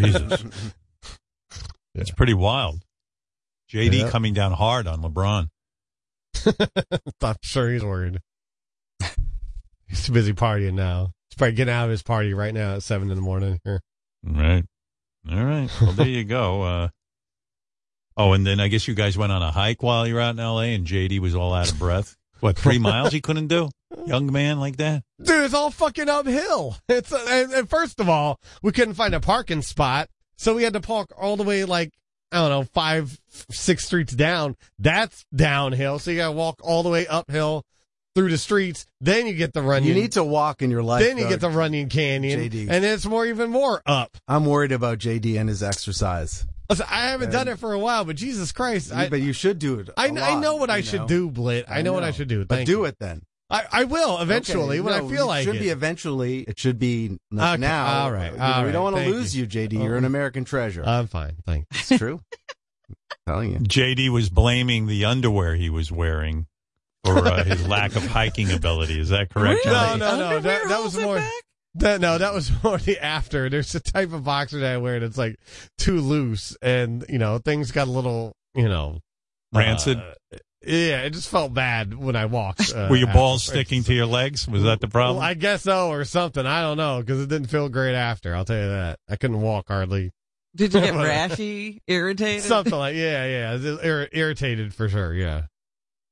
Jesus. 0.00 0.44
It's 1.94 2.10
pretty 2.12 2.34
wild. 2.34 2.80
JD 3.70 4.00
Yeah. 4.00 4.10
coming 4.10 4.32
down 4.32 4.52
hard 4.52 4.86
on 4.86 5.02
LeBron. 5.02 5.48
I'm 7.22 7.36
sure 7.42 7.70
he's 7.70 7.84
worried. 7.84 8.20
He's 9.86 10.04
too 10.04 10.12
busy 10.12 10.32
partying 10.32 10.74
now. 10.74 11.12
He's 11.28 11.36
probably 11.36 11.54
getting 11.54 11.74
out 11.74 11.84
of 11.84 11.90
his 11.90 12.02
party 12.02 12.32
right 12.32 12.54
now 12.54 12.76
at 12.76 12.82
seven 12.82 13.10
in 13.10 13.16
the 13.16 13.22
morning. 13.22 13.60
Here. 13.64 13.80
Right. 14.24 14.64
All 15.30 15.44
right. 15.44 15.68
Well, 15.80 15.92
there 15.92 16.06
you 16.06 16.24
go. 16.24 16.62
Uh, 16.62 16.88
oh, 18.16 18.32
and 18.32 18.46
then 18.46 18.60
I 18.60 18.68
guess 18.68 18.86
you 18.86 18.94
guys 18.94 19.18
went 19.18 19.32
on 19.32 19.42
a 19.42 19.50
hike 19.50 19.82
while 19.82 20.06
you 20.06 20.14
were 20.14 20.20
out 20.20 20.34
in 20.34 20.40
L.A. 20.40 20.74
and 20.74 20.86
JD 20.86 21.18
was 21.18 21.34
all 21.34 21.52
out 21.52 21.70
of 21.70 21.78
breath. 21.78 22.16
What, 22.40 22.56
three 22.56 22.78
miles 22.78 23.12
he 23.12 23.20
couldn't 23.20 23.48
do? 23.48 23.68
Young 24.06 24.32
man 24.32 24.60
like 24.60 24.76
that? 24.78 25.02
Dude, 25.22 25.44
it's 25.44 25.54
all 25.54 25.70
fucking 25.70 26.08
uphill. 26.08 26.76
It's 26.88 27.12
uh, 27.12 27.24
and, 27.28 27.52
and 27.52 27.68
first 27.68 28.00
of 28.00 28.08
all, 28.08 28.40
we 28.62 28.72
couldn't 28.72 28.94
find 28.94 29.14
a 29.14 29.20
parking 29.20 29.60
spot, 29.62 30.08
so 30.36 30.54
we 30.54 30.62
had 30.62 30.72
to 30.72 30.80
park 30.80 31.10
all 31.18 31.36
the 31.36 31.42
way 31.42 31.64
like 31.64 31.92
I 32.32 32.38
don't 32.38 32.50
know 32.50 32.64
five, 32.64 33.18
six 33.50 33.84
streets 33.86 34.12
down. 34.12 34.56
That's 34.78 35.24
downhill, 35.34 35.98
so 35.98 36.10
you 36.10 36.18
got 36.18 36.26
to 36.28 36.32
walk 36.32 36.60
all 36.62 36.82
the 36.82 36.88
way 36.88 37.06
uphill 37.06 37.64
through 38.14 38.30
the 38.30 38.38
streets. 38.38 38.86
Then 39.00 39.26
you 39.26 39.34
get 39.34 39.52
the 39.52 39.62
running. 39.62 39.88
You 39.88 39.94
need 39.94 40.12
to 40.12 40.24
walk 40.24 40.62
in 40.62 40.70
your 40.70 40.82
life. 40.82 41.02
Then 41.02 41.16
you 41.18 41.24
though, 41.24 41.30
get 41.30 41.40
the 41.40 41.50
Runyon 41.50 41.88
Canyon, 41.88 42.40
JD. 42.40 42.60
and 42.62 42.84
then 42.84 42.94
it's 42.94 43.06
more 43.06 43.26
even 43.26 43.50
more 43.50 43.82
up. 43.86 44.16
I'm 44.28 44.44
worried 44.44 44.72
about 44.72 44.98
JD 44.98 45.38
and 45.38 45.48
his 45.48 45.62
exercise. 45.62 46.46
Listen, 46.68 46.86
I 46.88 47.08
haven't 47.08 47.32
done 47.32 47.48
it 47.48 47.58
for 47.58 47.72
a 47.72 47.78
while, 47.78 48.04
but 48.04 48.14
Jesus 48.14 48.52
Christ, 48.52 48.92
I, 48.92 49.08
but 49.08 49.20
you 49.20 49.32
should 49.32 49.58
do 49.58 49.80
it. 49.80 49.90
I, 49.96 50.06
a 50.06 50.08
I 50.10 50.34
lot, 50.34 50.40
know 50.40 50.54
what 50.54 50.70
I 50.70 50.82
should 50.82 51.00
know? 51.00 51.06
do, 51.08 51.30
Blitt. 51.30 51.64
I, 51.68 51.82
know, 51.82 51.92
what 51.92 52.04
I 52.04 52.12
should 52.12 52.28
do. 52.28 52.44
But 52.44 52.64
do 52.64 52.72
you. 52.72 52.84
it 52.84 52.96
then. 53.00 53.22
I, 53.50 53.64
I 53.72 53.84
will 53.84 54.18
eventually 54.20 54.78
Okay, 54.78 54.80
when 54.80 54.96
no, 54.98 55.06
I 55.06 55.10
feel 55.10 55.26
like 55.26 55.42
it 55.42 55.44
should 55.44 55.56
it. 55.56 55.60
be 55.60 55.68
eventually. 55.70 56.40
It 56.42 56.58
should 56.58 56.78
be 56.78 57.06
n- 57.06 57.18
Okay, 57.38 57.56
now. 57.60 58.04
all 58.04 58.12
right, 58.12 58.30
all 58.30 58.60
we 58.60 58.66
right, 58.66 58.72
don't 58.72 58.84
want 58.84 58.96
to 58.96 59.06
lose 59.10 59.34
you. 59.34 59.42
you, 59.42 59.48
JD. 59.48 59.82
You're 59.82 59.96
an 59.96 60.04
American 60.04 60.44
treasure. 60.44 60.84
I'm 60.86 61.06
fine. 61.08 61.36
Thanks. 61.46 61.90
it's 61.90 61.98
true. 61.98 62.20
I'm 62.88 62.96
telling 63.26 63.52
you. 63.52 63.58
JD 63.60 64.10
was 64.10 64.28
blaming 64.30 64.86
the 64.86 65.04
underwear 65.04 65.56
he 65.56 65.68
was 65.70 65.90
wearing 65.90 66.46
for 67.04 67.18
uh, 67.26 67.42
his 67.44 67.66
lack 67.66 67.96
of 67.96 68.06
hiking 68.06 68.52
ability. 68.52 69.00
Is 69.00 69.08
that 69.08 69.30
correct? 69.30 69.64
No, 69.66 69.96
no, 69.96 70.16
no. 70.18 70.38
That, 70.40 70.68
that 70.68 70.82
was 70.82 70.96
more. 70.96 71.22
That, 71.76 72.00
no, 72.00 72.18
that 72.18 72.34
was 72.34 72.50
more 72.64 72.78
the 72.78 72.98
after. 72.98 73.48
There's 73.48 73.74
a 73.74 73.80
type 73.80 74.12
of 74.12 74.24
boxer 74.24 74.58
that 74.60 74.74
I 74.74 74.76
wear 74.78 75.00
that's 75.00 75.18
like 75.18 75.36
too 75.78 76.00
loose, 76.00 76.56
and 76.62 77.04
you 77.08 77.18
know 77.18 77.38
things 77.38 77.70
got 77.72 77.88
a 77.88 77.90
little, 77.90 78.32
you 78.54 78.68
know, 78.68 78.98
Rancid? 79.54 79.98
uh, 79.98 80.36
yeah, 80.66 81.02
it 81.02 81.10
just 81.10 81.28
felt 81.28 81.54
bad 81.54 81.94
when 81.94 82.16
I 82.16 82.26
walked. 82.26 82.72
Uh, 82.74 82.88
Were 82.90 82.96
your 82.96 83.06
balls 83.12 83.48
afterwards. 83.48 83.66
sticking 83.68 83.84
to 83.84 83.94
your 83.94 84.06
legs? 84.06 84.46
Was 84.46 84.62
that 84.64 84.80
the 84.80 84.88
problem? 84.88 85.16
Well, 85.18 85.26
I 85.26 85.34
guess 85.34 85.62
so, 85.62 85.90
or 85.90 86.04
something. 86.04 86.44
I 86.46 86.60
don't 86.62 86.76
know 86.76 87.00
because 87.00 87.20
it 87.22 87.28
didn't 87.28 87.48
feel 87.48 87.68
great 87.68 87.94
after. 87.94 88.34
I'll 88.34 88.44
tell 88.44 88.60
you 88.60 88.68
that. 88.68 88.98
I 89.08 89.16
couldn't 89.16 89.40
walk 89.40 89.68
hardly. 89.68 90.12
Did 90.56 90.74
you 90.74 90.80
get 90.80 90.94
rashy, 90.94 91.78
irritated? 91.86 92.42
Something 92.42 92.74
like 92.74 92.94
yeah, 92.96 93.24
yeah, 93.56 93.74
ir- 93.82 94.08
irritated 94.12 94.74
for 94.74 94.88
sure. 94.88 95.14
Yeah. 95.14 95.42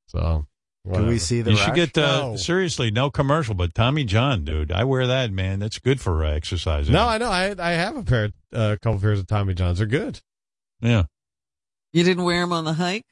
So 0.07 0.47
Can 0.91 1.07
we 1.07 1.19
see 1.19 1.43
the 1.43 1.51
you 1.51 1.57
should 1.59 1.75
get 1.75 1.99
uh, 1.99 2.31
No. 2.31 2.37
seriously 2.37 2.91
no 2.91 3.11
commercial, 3.11 3.55
but 3.55 3.75
Tommy 3.75 4.05
John, 4.05 4.45
dude, 4.45 4.73
I 4.73 4.85
wear 4.85 5.07
that 5.09 5.31
man. 5.33 5.59
That's 5.59 5.79
good 5.79 6.01
for 6.01 6.25
uh, 6.25 6.31
exercising. 6.31 6.95
No, 6.95 7.05
I 7.07 7.19
know. 7.19 7.31
I 7.31 7.55
I 7.59 7.73
have 7.73 7.97
a 7.97 8.03
pair, 8.03 8.31
a 8.53 8.59
uh, 8.59 8.77
couple 8.77 9.01
pairs 9.01 9.19
of 9.19 9.27
Tommy 9.27 9.53
Johns. 9.55 9.79
They're 9.79 9.87
good. 9.87 10.21
yeah, 10.81 11.03
You 11.93 12.05
didn't 12.05 12.25
wear 12.25 12.41
them 12.41 12.53
on 12.53 12.65
the 12.65 12.73
hike? 12.75 13.05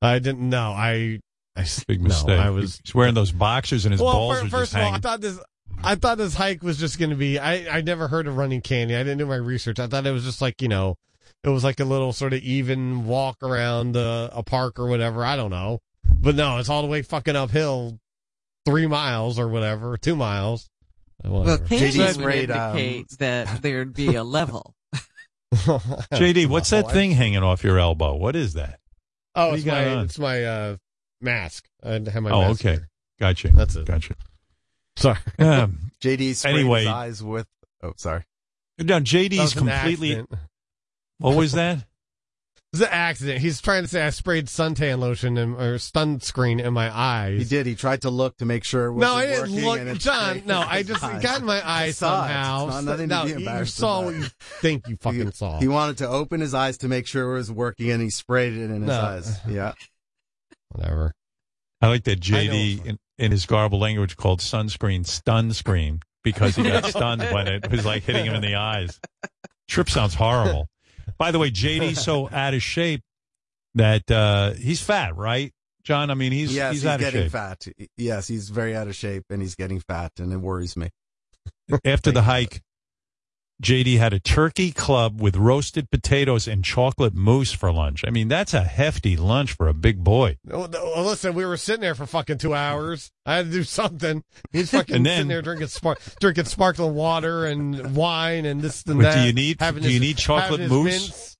I 0.00 0.18
didn't 0.18 0.48
know. 0.48 0.72
I, 0.72 1.20
I 1.56 1.66
big 1.86 2.00
no, 2.00 2.08
mistake. 2.08 2.38
I 2.38 2.50
was 2.50 2.80
He's 2.84 2.94
wearing 2.94 3.14
those 3.14 3.32
boxers 3.32 3.84
and 3.84 3.92
his 3.92 4.00
well. 4.00 4.12
balls 4.12 4.40
fir- 4.40 4.48
first 4.48 4.72
just 4.72 4.74
of 4.74 4.80
all, 4.80 4.94
I 4.94 4.98
thought 4.98 5.20
this. 5.20 5.38
I 5.82 5.94
thought 5.94 6.18
this 6.18 6.34
hike 6.34 6.62
was 6.62 6.78
just 6.78 6.98
going 6.98 7.10
to 7.10 7.16
be. 7.16 7.38
I 7.38 7.78
I 7.78 7.80
never 7.82 8.08
heard 8.08 8.26
of 8.26 8.36
Runyon 8.36 8.62
Canyon. 8.62 9.00
I 9.00 9.04
didn't 9.04 9.18
do 9.18 9.26
my 9.26 9.36
research. 9.36 9.78
I 9.78 9.86
thought 9.86 10.06
it 10.06 10.10
was 10.10 10.24
just 10.24 10.40
like 10.40 10.60
you 10.62 10.68
know, 10.68 10.96
it 11.44 11.48
was 11.48 11.64
like 11.64 11.80
a 11.80 11.84
little 11.84 12.12
sort 12.12 12.32
of 12.32 12.40
even 12.42 13.06
walk 13.06 13.42
around 13.42 13.96
uh, 13.96 14.30
a 14.32 14.42
park 14.42 14.78
or 14.78 14.86
whatever. 14.88 15.24
I 15.24 15.36
don't 15.36 15.50
know, 15.50 15.80
but 16.20 16.34
no, 16.34 16.58
it's 16.58 16.68
all 16.68 16.82
the 16.82 16.88
way 16.88 17.02
fucking 17.02 17.36
uphill, 17.36 17.98
three 18.66 18.86
miles 18.86 19.38
or 19.38 19.48
whatever, 19.48 19.96
two 19.96 20.16
miles. 20.16 20.68
Well, 21.24 21.42
Whatever. 21.42 21.64
candy 21.64 21.98
would 21.98 22.14
sprayed, 22.14 22.50
um, 22.50 22.76
indicate 22.76 23.18
that 23.18 23.62
there'd 23.62 23.92
be 23.94 24.14
a 24.14 24.22
level. 24.22 24.74
JD, 25.54 26.46
what's 26.46 26.70
that 26.70 26.90
thing 26.92 27.10
hanging 27.12 27.42
off 27.42 27.64
your 27.64 27.78
elbow? 27.78 28.14
What 28.14 28.36
is 28.36 28.54
that? 28.54 28.78
Oh, 29.34 29.54
it's 29.54 29.62
do 29.62 29.68
you 29.70 29.74
got 29.74 29.84
my 29.86 29.94
on? 29.94 30.04
it's 30.06 30.18
my 30.18 30.44
uh, 30.44 30.76
mask. 31.20 31.66
I 31.84 31.90
have 31.92 32.22
my 32.22 32.30
Oh, 32.30 32.40
mask 32.48 32.60
okay, 32.64 32.74
here. 32.74 32.88
gotcha. 33.20 33.48
That's 33.48 33.76
it. 33.76 33.86
Gotcha. 33.86 34.14
Sorry. 34.96 35.18
Um, 35.38 35.78
JD 36.02 36.44
Anyway. 36.44 36.80
his 36.80 36.88
eyes 36.88 37.22
with. 37.22 37.46
Oh, 37.82 37.92
sorry. 37.96 38.24
now 38.78 38.98
That 38.98 39.04
JD's 39.04 39.54
completely. 39.54 40.16
accident. 40.16 40.30
What 41.18 41.36
was 41.36 41.52
that? 41.52 41.78
It 42.70 42.76
was 42.76 42.80
an 42.82 42.88
accident. 42.92 43.38
He's 43.38 43.62
trying 43.62 43.82
to 43.84 43.88
say 43.88 44.02
I 44.02 44.10
sprayed 44.10 44.46
suntan 44.46 44.98
lotion 44.98 45.38
and, 45.38 45.54
or 45.54 45.76
sunscreen 45.76 46.62
in 46.62 46.74
my 46.74 46.94
eyes. 46.94 47.38
He 47.38 47.44
did. 47.46 47.64
He 47.64 47.74
tried 47.74 48.02
to 48.02 48.10
look 48.10 48.36
to 48.38 48.44
make 48.44 48.62
sure 48.62 48.88
it 48.88 48.92
No, 48.92 49.14
wasn't 49.14 49.16
I 49.16 49.46
didn't 49.46 49.64
working, 49.64 49.88
look, 49.88 49.98
John. 49.98 50.42
No, 50.44 50.60
I 50.60 50.82
just 50.82 51.02
eyes. 51.02 51.22
got 51.22 51.40
in 51.40 51.46
my 51.46 51.60
I 51.64 51.84
eye 51.84 51.90
saw 51.92 52.24
it. 52.24 52.28
somehow. 52.28 52.66
It's 52.66 52.74
not 52.74 52.84
nothing 52.84 53.08
to 53.08 53.14
no, 53.14 53.24
be 53.24 53.30
you- 53.42 53.50
you 53.58 53.64
saw 53.64 54.00
about. 54.00 54.04
what 54.04 54.14
you 54.16 54.26
think 54.60 54.86
you 54.86 54.96
fucking 55.00 55.26
He- 55.26 55.32
saw. 55.32 55.58
He 55.60 55.68
wanted 55.68 55.96
to 55.98 56.08
open 56.08 56.42
his 56.42 56.52
eyes 56.52 56.76
to 56.78 56.88
make 56.88 57.06
sure 57.06 57.30
it 57.32 57.38
was 57.38 57.50
working, 57.50 57.90
and 57.90 58.02
he 58.02 58.10
sprayed 58.10 58.52
it 58.52 58.64
in 58.64 58.82
his 58.82 58.88
No. 58.88 59.00
eyes. 59.00 59.38
Yeah. 59.48 59.72
Whatever. 60.72 61.14
I 61.80 61.88
like 61.88 62.04
that 62.04 62.20
JD 62.20 62.84
in, 62.84 62.98
in 63.18 63.30
his 63.30 63.46
garbled 63.46 63.80
language 63.80 64.16
called 64.18 64.40
sunscreen 64.40 65.06
stun 65.06 65.52
screen 65.54 66.00
because 66.22 66.56
he 66.56 66.64
got 66.64 66.84
stunned 66.90 67.22
when 67.22 67.48
it 67.48 67.70
was 67.70 67.86
like 67.86 68.02
hitting 68.02 68.26
him 68.26 68.34
in 68.34 68.42
the 68.42 68.56
eyes. 68.56 69.00
Trip 69.68 69.88
sounds 69.88 70.14
horrible. 70.14 70.68
By 71.18 71.30
the 71.30 71.38
way, 71.38 71.50
JD's 71.50 72.00
so 72.04 72.28
out 72.30 72.54
of 72.54 72.62
shape 72.62 73.02
that 73.74 74.10
uh, 74.10 74.52
he's 74.52 74.80
fat, 74.80 75.16
right, 75.16 75.52
John? 75.82 76.10
I 76.10 76.14
mean, 76.14 76.32
he's 76.32 76.54
yes, 76.54 76.72
he's, 76.72 76.82
he's, 76.82 76.86
out 76.88 76.94
of 76.96 77.00
getting 77.00 77.22
shape. 77.22 77.32
fat. 77.32 77.66
Yes, 77.96 78.28
he's 78.28 78.48
very 78.48 78.74
out 78.76 78.88
of 78.88 78.94
shape, 78.94 79.24
and 79.30 79.42
he's 79.42 79.54
getting 79.54 79.80
fat, 79.80 80.12
and 80.18 80.32
it 80.32 80.38
worries 80.38 80.76
me. 80.76 80.90
After 81.84 82.12
the 82.12 82.22
hike, 82.22 82.62
JD 83.62 83.98
had 83.98 84.12
a 84.12 84.20
turkey 84.20 84.70
club 84.70 85.20
with 85.20 85.36
roasted 85.36 85.90
potatoes 85.90 86.46
and 86.46 86.64
chocolate 86.64 87.12
mousse 87.14 87.50
for 87.52 87.72
lunch. 87.72 88.04
I 88.06 88.10
mean, 88.10 88.28
that's 88.28 88.54
a 88.54 88.62
hefty 88.62 89.16
lunch 89.16 89.52
for 89.52 89.66
a 89.66 89.74
big 89.74 90.04
boy. 90.04 90.36
Well, 90.44 90.68
listen, 91.04 91.34
we 91.34 91.44
were 91.44 91.56
sitting 91.56 91.80
there 91.80 91.96
for 91.96 92.06
fucking 92.06 92.38
two 92.38 92.54
hours. 92.54 93.10
I 93.26 93.34
had 93.36 93.46
to 93.46 93.50
do 93.52 93.64
something. 93.64 94.22
He's 94.52 94.70
fucking 94.72 95.02
then- 95.02 95.16
sitting 95.16 95.28
there 95.28 95.42
drinking 95.42 95.66
spark, 95.68 96.00
drinking 96.20 96.44
sparkling 96.44 96.94
water 96.94 97.46
and 97.46 97.96
wine 97.96 98.44
and 98.46 98.60
this 98.60 98.84
and 98.84 99.00
that. 99.00 99.16
do 99.16 99.26
you 99.26 99.32
need 99.32 99.56
having 99.60 99.82
do 99.82 99.88
you 99.88 99.94
his- 99.94 100.00
need 100.02 100.16
chocolate 100.18 100.68
mousse? 100.70 100.84
mints. 100.84 101.34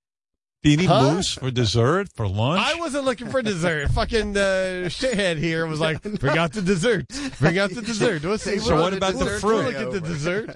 Do 0.65 0.71
you 0.71 0.77
need 0.77 0.87
Huh? 0.87 1.03
mousse 1.15 1.35
for 1.35 1.53
dessert 1.53 2.09
for 2.17 2.27
lunch? 2.27 2.61
I 2.61 2.75
wasn't 2.81 3.05
looking 3.05 3.29
for 3.31 3.43
dessert. 3.43 3.91
fucking 3.93 4.37
uh, 4.37 4.89
shithead 4.91 5.37
here 5.39 5.65
was 5.69 5.79
like, 5.79 6.03
bring 6.19 6.37
out 6.37 6.53
the 6.53 6.63
dessert. 6.63 7.07
Bring 7.39 7.61
out 7.61 7.71
the 7.71 7.81
dessert. 7.93 8.25
What's 8.25 8.43
So 8.65 8.81
what 8.81 8.93
about 8.93 9.15
the 9.21 9.39
fruit? 9.41 9.67
Look 9.67 9.75
at 9.77 9.93
the 9.93 10.01
dessert. 10.01 10.51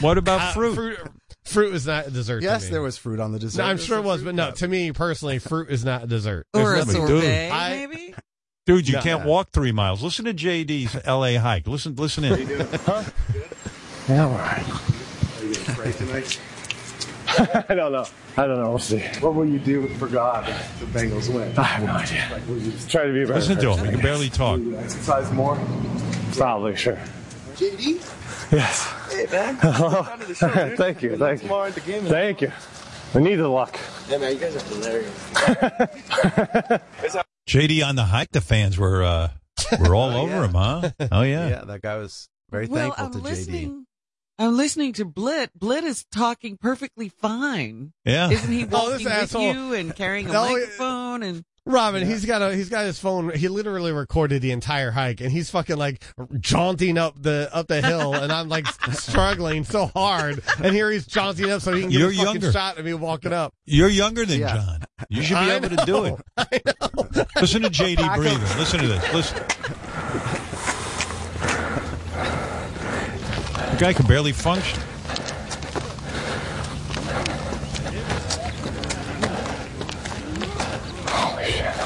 What 0.00 0.18
about 0.18 0.40
Uh, 0.40 0.52
fruit? 0.52 0.74
fruit? 0.74 0.98
Fruit 1.44 1.74
is 1.74 1.86
not 1.86 2.08
a 2.08 2.10
dessert. 2.10 2.40
to 2.40 2.44
Yes, 2.46 2.64
me. 2.64 2.70
there 2.70 2.82
was 2.82 2.98
fruit 2.98 3.20
on 3.20 3.32
the 3.32 3.38
dessert. 3.38 3.62
No, 3.62 3.68
I'm 3.68 3.78
sure 3.78 3.98
it 3.98 4.04
was, 4.04 4.22
but 4.22 4.34
no, 4.34 4.46
left. 4.46 4.58
to 4.58 4.68
me 4.68 4.90
personally, 4.92 5.38
fruit 5.38 5.70
is 5.70 5.84
not 5.84 6.02
a 6.04 6.06
dessert. 6.06 6.46
Or 6.54 6.72
a 6.72 6.76
There's 6.76 6.86
nothing- 6.88 7.06
sorbet, 7.06 7.50
I- 7.50 7.68
maybe? 7.86 8.14
Dude, 8.66 8.88
you 8.88 8.94
No. 8.94 9.00
can't 9.02 9.24
walk 9.24 9.50
three 9.52 9.70
miles. 9.70 10.02
Listen 10.02 10.24
to 10.24 10.34
JD's 10.34 10.96
LA 11.06 11.36
hike. 11.36 11.68
Listen, 11.68 11.94
listen 11.94 12.24
in. 12.24 12.48
Yeah, 14.08 14.24
all 14.24 14.30
right. 14.32 14.64
I 17.68 17.74
don't 17.74 17.92
know. 17.92 18.06
I 18.36 18.46
don't 18.46 18.60
know. 18.60 18.70
We'll 18.70 18.78
see. 18.78 19.00
What 19.20 19.34
will 19.34 19.46
you 19.46 19.58
do 19.58 19.88
for 19.98 20.08
God 20.08 20.48
if 20.48 20.80
the 20.80 20.86
Bengals 20.86 21.32
win? 21.32 21.52
I 21.58 21.62
have 21.62 21.84
no 21.84 21.92
idea. 21.92 22.26
Like, 22.32 22.46
will 22.48 22.58
you 22.58 22.70
just 22.72 22.90
try 22.90 23.04
to 23.06 23.12
be 23.12 23.22
a 23.22 23.26
better 23.26 23.38
Listen 23.40 23.58
to 23.58 23.70
him. 23.72 23.78
He 23.84 23.88
I 23.88 23.90
can 23.92 24.00
barely 24.00 24.30
talk. 24.30 24.58
Will 24.58 24.64
you 24.66 24.78
exercise 24.78 25.30
more? 25.32 25.58
Probably, 26.34 26.76
sure. 26.76 26.98
JD? 27.56 28.52
Yes. 28.52 28.86
Hey, 29.12 29.26
man. 29.32 29.56
thank 30.76 31.02
you. 31.02 31.16
Thank 31.16 31.42
you. 31.42 32.00
Thank 32.02 32.40
you. 32.42 32.52
I 33.14 33.18
need 33.20 33.36
the 33.36 33.48
luck. 33.48 33.78
Yeah, 34.08 34.18
man, 34.18 34.32
you 34.34 34.38
guys 34.38 34.56
are 34.56 34.60
hilarious. 34.74 35.30
JD 37.48 37.86
on 37.86 37.96
the 37.96 38.04
hike, 38.04 38.30
the 38.32 38.40
fans 38.40 38.76
were 38.78 39.02
uh, 39.02 39.28
were 39.80 39.94
all 39.94 40.10
Oh, 40.10 40.22
over 40.22 40.32
yeah. 40.34 40.44
him, 40.44 40.54
huh? 40.54 40.90
Oh 41.12 41.22
yeah. 41.22 41.48
Yeah, 41.48 41.64
that 41.64 41.80
guy 41.82 41.96
was 41.96 42.28
very 42.50 42.66
Well, 42.66 42.92
thankful 42.92 43.06
I'm 43.06 43.12
to 43.12 43.18
JD. 43.18 43.22
listening. 43.22 43.86
I'm 44.38 44.56
listening 44.56 44.92
to 44.94 45.04
Blitt. 45.06 45.48
Blitt 45.58 45.84
is 45.84 46.04
talking 46.12 46.58
perfectly 46.58 47.08
fine. 47.08 47.92
Yeah. 48.04 48.28
Isn't 48.30 48.52
he 48.52 48.64
Oh, 48.64 48.68
walking 48.70 48.90
this 48.92 49.04
with 49.04 49.12
asshole. 49.12 49.52
you 49.54 49.72
and 49.74 49.96
carrying 49.96 50.28
a 50.28 50.32
No, 50.32 50.44
microphone 50.50 51.22
and 51.22 51.44
Robin, 51.68 52.06
he's 52.06 52.24
got 52.24 52.42
a 52.42 52.54
he's 52.54 52.68
got 52.68 52.84
his 52.86 52.98
phone. 53.00 53.34
He 53.34 53.48
literally 53.48 53.90
recorded 53.90 54.40
the 54.40 54.52
entire 54.52 54.92
hike, 54.92 55.20
and 55.20 55.32
he's 55.32 55.50
fucking 55.50 55.76
like 55.76 56.00
jaunting 56.38 56.96
up 56.96 57.20
the 57.20 57.50
up 57.52 57.66
the 57.66 57.82
hill, 57.82 58.14
and 58.14 58.32
I'm 58.32 58.48
like 58.48 58.66
struggling 58.92 59.64
so 59.64 59.86
hard. 59.86 60.42
And 60.62 60.74
here 60.74 60.90
he's 60.92 61.06
jaunting 61.06 61.50
up 61.50 61.62
so 61.62 61.72
he 61.74 61.80
can 61.82 61.90
get 61.90 61.98
You're 61.98 62.10
a 62.10 62.14
fucking 62.14 62.24
younger. 62.40 62.52
shot 62.52 62.78
of 62.78 62.84
me 62.84 62.94
walking 62.94 63.32
up. 63.32 63.52
You're 63.64 63.88
younger 63.88 64.24
than 64.24 64.38
Yeah. 64.40 64.54
John. 64.54 64.84
You 65.08 65.22
should 65.22 65.34
be 65.34 65.40
I 65.40 65.56
able 65.56 65.70
to 65.70 65.84
do 65.84 66.04
it. 66.04 66.14
I 66.36 66.60
know. 66.64 67.08
Listen 67.40 67.62
to 67.62 67.68
JD 67.70 68.14
breathing. 68.16 68.38
Listen 68.58 68.80
to 68.80 68.86
this. 68.88 69.12
Listen. 69.12 69.44
The 73.72 73.76
guy 73.78 73.92
can 73.92 74.06
barely 74.06 74.32
function. 74.32 74.80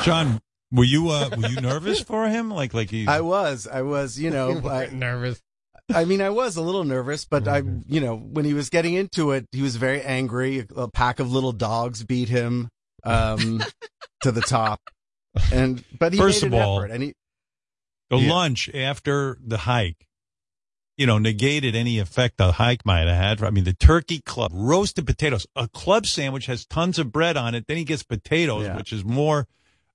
John, 0.04 0.40
were 0.72 0.84
you 0.84 1.08
uh, 1.10 1.30
were 1.36 1.48
you 1.48 1.60
nervous 1.60 2.00
for 2.06 2.28
him? 2.28 2.50
Like 2.50 2.74
like 2.74 2.90
he 2.90 3.06
I 3.06 3.20
was, 3.20 3.66
I 3.66 3.82
was, 3.82 4.18
you 4.18 4.30
know, 4.30 4.50
I, 4.58 4.60
weren't 4.60 4.92
nervous. 4.94 5.40
I 5.92 6.04
mean, 6.04 6.20
I 6.20 6.30
was 6.30 6.56
a 6.56 6.62
little 6.62 6.84
nervous, 6.84 7.24
but 7.24 7.48
I, 7.48 7.62
you 7.88 8.00
know, 8.00 8.16
when 8.16 8.44
he 8.44 8.54
was 8.54 8.70
getting 8.70 8.94
into 8.94 9.32
it, 9.32 9.46
he 9.50 9.60
was 9.62 9.74
very 9.76 10.00
angry. 10.02 10.64
A 10.76 10.86
pack 10.88 11.18
of 11.18 11.32
little 11.32 11.50
dogs 11.52 12.04
beat 12.04 12.28
him 12.28 12.68
um, 13.02 13.60
to 14.22 14.30
the 14.30 14.40
top, 14.40 14.80
and 15.52 15.82
but 15.98 16.12
he 16.12 16.18
First 16.18 16.42
made 16.42 16.48
of 16.48 16.52
an 16.54 16.60
all, 16.62 16.78
effort, 16.80 16.90
and 16.92 17.02
he 17.02 17.14
the 18.08 18.18
Yeah. 18.18 18.30
lunch 18.32 18.70
after 18.72 19.36
the 19.44 19.58
hike, 19.58 20.06
you 20.96 21.06
know, 21.06 21.18
negated 21.18 21.74
any 21.74 21.98
effect 21.98 22.36
the 22.38 22.52
hike 22.52 22.86
might 22.86 23.08
have 23.08 23.40
had. 23.40 23.42
I 23.42 23.50
mean, 23.50 23.64
the 23.64 23.72
turkey 23.72 24.20
club, 24.20 24.52
roasted 24.54 25.06
potatoes, 25.06 25.46
a 25.56 25.66
club 25.68 26.06
sandwich 26.06 26.46
has 26.46 26.66
tons 26.66 26.98
of 27.00 27.10
bread 27.10 27.36
on 27.36 27.54
it. 27.56 27.66
Then 27.66 27.76
he 27.78 27.84
gets 27.84 28.02
potatoes, 28.04 28.66
Yeah. 28.66 28.76
which 28.76 28.92
is 28.92 29.04
more 29.04 29.46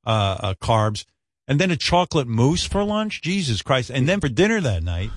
uh, 0.06 0.38
uh, 0.40 0.54
carbs, 0.62 1.06
and 1.48 1.60
then 1.60 1.72
a 1.72 1.78
chocolate 1.78 2.28
mousse 2.28 2.66
for 2.66 2.84
lunch. 2.84 3.22
Jesus 3.22 3.62
Christ! 3.62 3.90
And 3.90 4.08
then 4.08 4.20
for 4.20 4.30
dinner 4.30 4.62
that 4.62 4.84
night, 4.84 5.12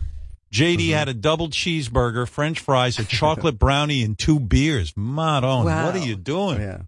JD 0.53 0.77
Mm-hmm. 0.79 0.93
had 0.95 1.09
a 1.09 1.15
double 1.15 1.49
cheeseburger, 1.49 2.29
French 2.29 2.61
fries, 2.61 2.99
a 2.99 3.05
chocolate 3.05 3.59
brownie, 3.61 4.03
and 4.03 4.19
two 4.19 4.41
beers. 4.41 4.93
Madon, 4.93 5.65
Wow. 5.65 5.87
what 5.87 5.95
are 5.97 5.99
you 6.07 6.17
doing? 6.17 6.61
yeah, 6.61 6.83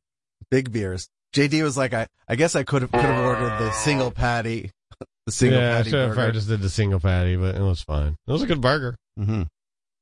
big 0.50 0.72
beers. 0.72 1.08
JD 1.34 1.62
was 1.62 1.76
like, 1.76 1.92
I, 1.94 2.06
I 2.28 2.34
guess 2.36 2.56
I 2.56 2.62
could 2.64 2.82
have 2.82 2.90
could 2.90 3.00
have 3.02 3.24
ordered 3.24 3.58
the 3.58 3.70
single 3.72 4.10
patty, 4.10 4.70
the 4.98 5.06
The 5.26 5.32
single 5.32 5.60
yeah, 5.60 5.76
patty 5.76 5.90
should 5.90 5.98
have 6.00 6.16
burger. 6.16 6.28
I 6.28 6.30
just 6.32 6.48
did 6.48 6.60
the 6.60 6.70
single 6.70 6.98
patty, 7.00 7.36
but 7.36 7.54
it 7.54 7.60
was 7.60 7.82
fine. 7.82 8.16
It 8.26 8.32
was 8.32 8.42
a 8.42 8.46
good 8.46 8.60
burger. 8.60 8.96
Mm-hmm. 9.18 9.42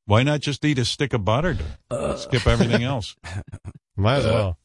Why 0.07 0.23
not 0.23 0.41
just 0.41 0.65
eat 0.65 0.79
a 0.79 0.87
stick 0.87 1.13
of 1.13 1.25
butter? 1.27 1.59
To 1.91 2.17
skip 2.17 2.47
everything 2.47 2.83
else. 2.83 3.15
Might 3.97 4.19
as 4.21 4.25
well. 4.25 4.57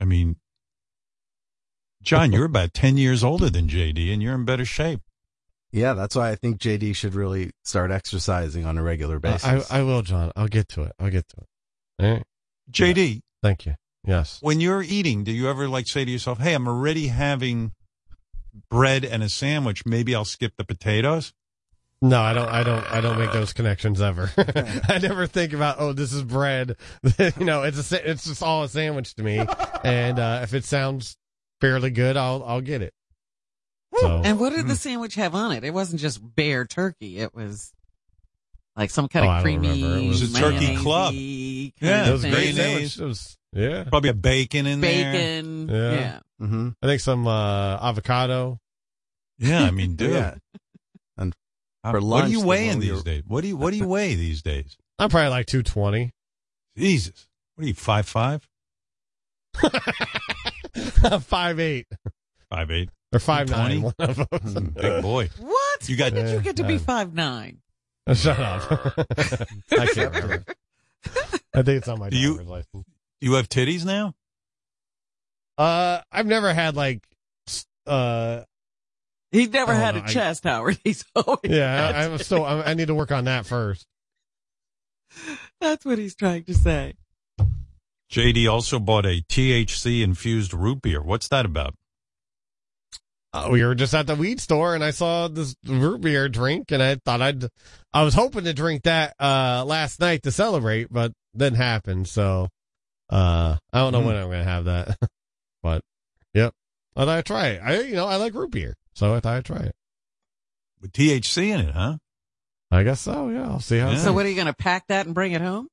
I 0.00 0.04
mean, 0.04 0.36
John, 2.06 2.30
you're 2.30 2.44
about 2.44 2.72
ten 2.72 2.96
years 2.96 3.24
older 3.24 3.50
than 3.50 3.66
JD, 3.66 4.12
and 4.12 4.22
you're 4.22 4.34
in 4.34 4.44
better 4.44 4.64
shape. 4.64 5.00
Yeah, 5.72 5.94
that's 5.94 6.14
why 6.14 6.30
I 6.30 6.36
think 6.36 6.58
JD 6.58 6.94
should 6.94 7.14
really 7.14 7.50
start 7.64 7.90
exercising 7.90 8.64
on 8.64 8.78
a 8.78 8.82
regular 8.82 9.18
basis. 9.18 9.70
I, 9.70 9.80
I 9.80 9.82
will, 9.82 10.02
John. 10.02 10.30
I'll 10.36 10.46
get 10.46 10.68
to 10.70 10.84
it. 10.84 10.92
I'll 11.00 11.10
get 11.10 11.28
to 11.30 11.36
it. 11.38 11.46
All 11.98 12.12
right. 12.12 12.22
JD, 12.70 13.22
Thank 13.42 13.66
you. 13.66 13.74
Yes. 14.04 14.38
when 14.40 14.60
you're 14.60 14.82
eating, 14.82 15.24
do 15.24 15.32
you 15.32 15.50
ever 15.50 15.68
like 15.68 15.88
say 15.88 16.04
to 16.04 16.10
yourself, 16.10 16.38
"Hey, 16.38 16.54
I'm 16.54 16.68
already 16.68 17.08
having 17.08 17.72
bread 18.70 19.04
and 19.04 19.24
a 19.24 19.28
sandwich. 19.28 19.84
Maybe 19.84 20.14
I'll 20.14 20.24
skip 20.24 20.52
the 20.56 20.64
potatoes." 20.64 21.32
No, 22.00 22.20
I 22.20 22.34
don't. 22.34 22.48
I 22.48 22.62
don't. 22.62 22.84
I 22.92 23.00
don't 23.00 23.18
make 23.18 23.32
those 23.32 23.52
connections 23.52 24.00
ever. 24.00 24.30
I 24.88 24.98
never 25.02 25.26
think 25.26 25.52
about. 25.52 25.76
Oh, 25.80 25.92
this 25.92 26.12
is 26.12 26.22
bread. 26.22 26.76
you 27.18 27.44
know, 27.44 27.64
it's 27.64 27.90
a. 27.90 28.10
It's 28.10 28.26
just 28.26 28.44
all 28.44 28.62
a 28.62 28.68
sandwich 28.68 29.14
to 29.16 29.24
me. 29.24 29.44
And 29.82 30.20
uh, 30.20 30.40
if 30.44 30.54
it 30.54 30.64
sounds 30.64 31.16
fairly 31.60 31.90
good, 31.90 32.16
I'll 32.16 32.42
I'll 32.44 32.60
get 32.60 32.82
it. 32.82 32.92
So 33.98 34.20
And 34.24 34.38
what 34.38 34.52
did 34.54 34.66
the 34.68 34.76
sandwich 34.76 35.14
have 35.14 35.34
on 35.34 35.52
it? 35.52 35.64
It 35.64 35.72
wasn't 35.72 36.00
just 36.00 36.20
bare 36.34 36.66
turkey. 36.66 37.18
It 37.18 37.34
was 37.34 37.72
like 38.76 38.90
some 38.90 39.08
kind 39.08 39.24
Oh, 39.24 39.30
of 39.30 39.34
don't 39.36 39.42
creamy. 39.42 40.06
It 40.06 40.08
was 40.08 40.22
a 40.34 40.38
turkey 40.38 40.76
club. 40.76 41.14
Yeah, 41.14 42.02
of 42.02 42.08
it 42.08 42.12
was 42.12 42.24
a 42.24 42.30
great 42.30 42.54
thing. 42.54 42.56
sandwich. 42.56 42.98
It 42.98 43.04
was 43.04 43.38
yeah. 43.52 43.84
Probably 43.84 44.10
a 44.10 44.14
bacon 44.14 44.66
in 44.66 44.80
there. 44.82 45.12
Bacon. 45.12 45.68
Yeah. 45.68 45.92
Yeah. 45.92 46.18
mm-hmm. 46.42 46.68
I 46.82 46.86
think 46.86 47.00
some 47.00 47.26
uh, 47.26 47.78
avocado. 47.88 48.58
Yeah, 49.38 49.62
I 49.62 49.70
mean, 49.70 49.96
dude. 49.96 50.10
Yeah. 50.12 50.34
And 51.16 51.34
for 51.82 52.00
what 52.00 52.24
are 52.24 52.28
you 52.28 52.40
the 52.42 52.46
weighing 52.46 52.80
these 52.80 53.02
days? 53.02 53.22
What 53.26 53.40
do 53.42 53.48
you 53.48 53.56
What 53.56 53.70
do 53.70 53.76
you 53.78 53.86
weigh 53.88 54.14
these 54.14 54.42
days? 54.42 54.76
I'm 54.98 55.08
probably 55.08 55.30
like 55.30 55.46
two 55.46 55.62
twenty. 55.62 56.12
Jesus, 56.76 57.28
what 57.54 57.64
are 57.64 57.68
you 57.68 57.74
five 57.74 58.06
five, 58.06 58.46
five 61.22 61.58
eight 61.60 61.86
five 62.50 62.70
eight, 62.70 62.90
or 63.12 63.18
five 63.18 63.48
nine. 63.50 63.82
One 63.82 63.94
of 63.98 64.16
those. 64.30 64.54
big 64.54 65.02
boy? 65.02 65.28
What? 65.38 65.88
You 65.88 65.96
got 65.96 66.14
Did 66.14 66.28
you 66.30 66.40
get 66.40 66.56
to 66.56 66.64
be 66.64 66.78
five 66.78 67.14
nine? 67.14 67.58
Shut 68.14 68.38
up. 68.38 68.70
I 69.72 69.86
can't 69.86 70.14
remember. 70.14 70.44
I 71.54 71.62
think 71.62 71.68
it's 71.78 71.88
on 71.88 71.98
my 71.98 72.10
Do 72.10 72.16
you- 72.18 72.42
license. 72.42 72.86
you 73.20 73.32
have 73.34 73.48
titties 73.48 73.84
now? 73.84 74.14
Uh, 75.58 76.00
I've 76.12 76.26
never 76.26 76.52
had 76.52 76.76
like, 76.76 77.02
s- 77.48 77.66
uh, 77.86 78.42
He's 79.32 79.48
never 79.50 79.72
had 79.74 79.94
no, 79.94 80.02
a 80.02 80.04
I- 80.04 80.06
chest, 80.06 80.44
Howard. 80.44 80.78
He's 80.84 81.04
always 81.16 81.40
yeah, 81.44 81.86
had 81.86 81.94
I, 81.96 82.04
I'm 82.12 82.18
still. 82.18 82.44
I, 82.44 82.60
I 82.62 82.74
need 82.74 82.88
to 82.88 82.94
work 82.94 83.10
on 83.10 83.24
that 83.24 83.46
first. 83.46 83.86
That's 85.60 85.84
what 85.84 85.98
he's 85.98 86.14
trying 86.14 86.44
to 86.44 86.54
say. 86.54 86.94
JD 88.10 88.50
also 88.50 88.78
bought 88.78 89.04
a 89.06 89.22
THC 89.28 90.02
infused 90.02 90.54
root 90.54 90.82
beer. 90.82 91.02
What's 91.02 91.28
that 91.28 91.44
about? 91.44 91.74
Uh, 93.32 93.48
we 93.50 93.62
were 93.64 93.74
just 93.74 93.92
at 93.94 94.06
the 94.06 94.14
weed 94.14 94.40
store 94.40 94.74
and 94.74 94.82
I 94.82 94.92
saw 94.92 95.28
this 95.28 95.54
root 95.66 96.00
beer 96.00 96.28
drink 96.28 96.70
and 96.72 96.82
I 96.82 96.96
thought 97.04 97.20
I'd, 97.20 97.44
I 97.92 98.02
was 98.02 98.14
hoping 98.14 98.44
to 98.44 98.54
drink 98.54 98.84
that, 98.84 99.14
uh, 99.20 99.64
last 99.66 100.00
night 100.00 100.22
to 100.22 100.30
celebrate, 100.32 100.90
but 100.90 101.12
didn't 101.36 101.58
happen. 101.58 102.04
So, 102.06 102.48
uh, 103.10 103.56
I 103.72 103.78
don't 103.78 103.92
know 103.92 104.00
Hmm. 104.00 104.06
when 104.06 104.16
I'm 104.16 104.26
going 104.28 104.38
to 104.44 104.50
have 104.50 104.64
that, 104.66 104.96
but 105.62 105.82
yep. 106.32 106.54
I 106.94 107.00
thought 107.00 107.08
I'd 107.18 107.26
try 107.26 107.46
it. 107.48 107.60
I, 107.62 107.80
you 107.82 107.94
know, 107.94 108.06
I 108.06 108.16
like 108.16 108.32
root 108.34 108.52
beer. 108.52 108.74
So 108.94 109.14
I 109.14 109.20
thought 109.20 109.36
I'd 109.36 109.44
try 109.44 109.58
it. 109.58 109.74
With 110.80 110.92
THC 110.92 111.48
in 111.48 111.60
it, 111.60 111.74
huh? 111.74 111.98
I 112.70 112.82
guess 112.84 113.00
so. 113.00 113.28
Yeah. 113.28 113.48
I'll 113.50 113.60
see 113.60 113.78
how 113.78 113.90
it 113.90 113.98
So 113.98 114.12
what 114.12 114.24
are 114.24 114.28
you 114.28 114.34
going 114.34 114.46
to 114.46 114.54
pack 114.54 114.86
that 114.88 115.04
and 115.06 115.14
bring 115.14 115.32
it 115.32 115.40
home? 115.42 115.68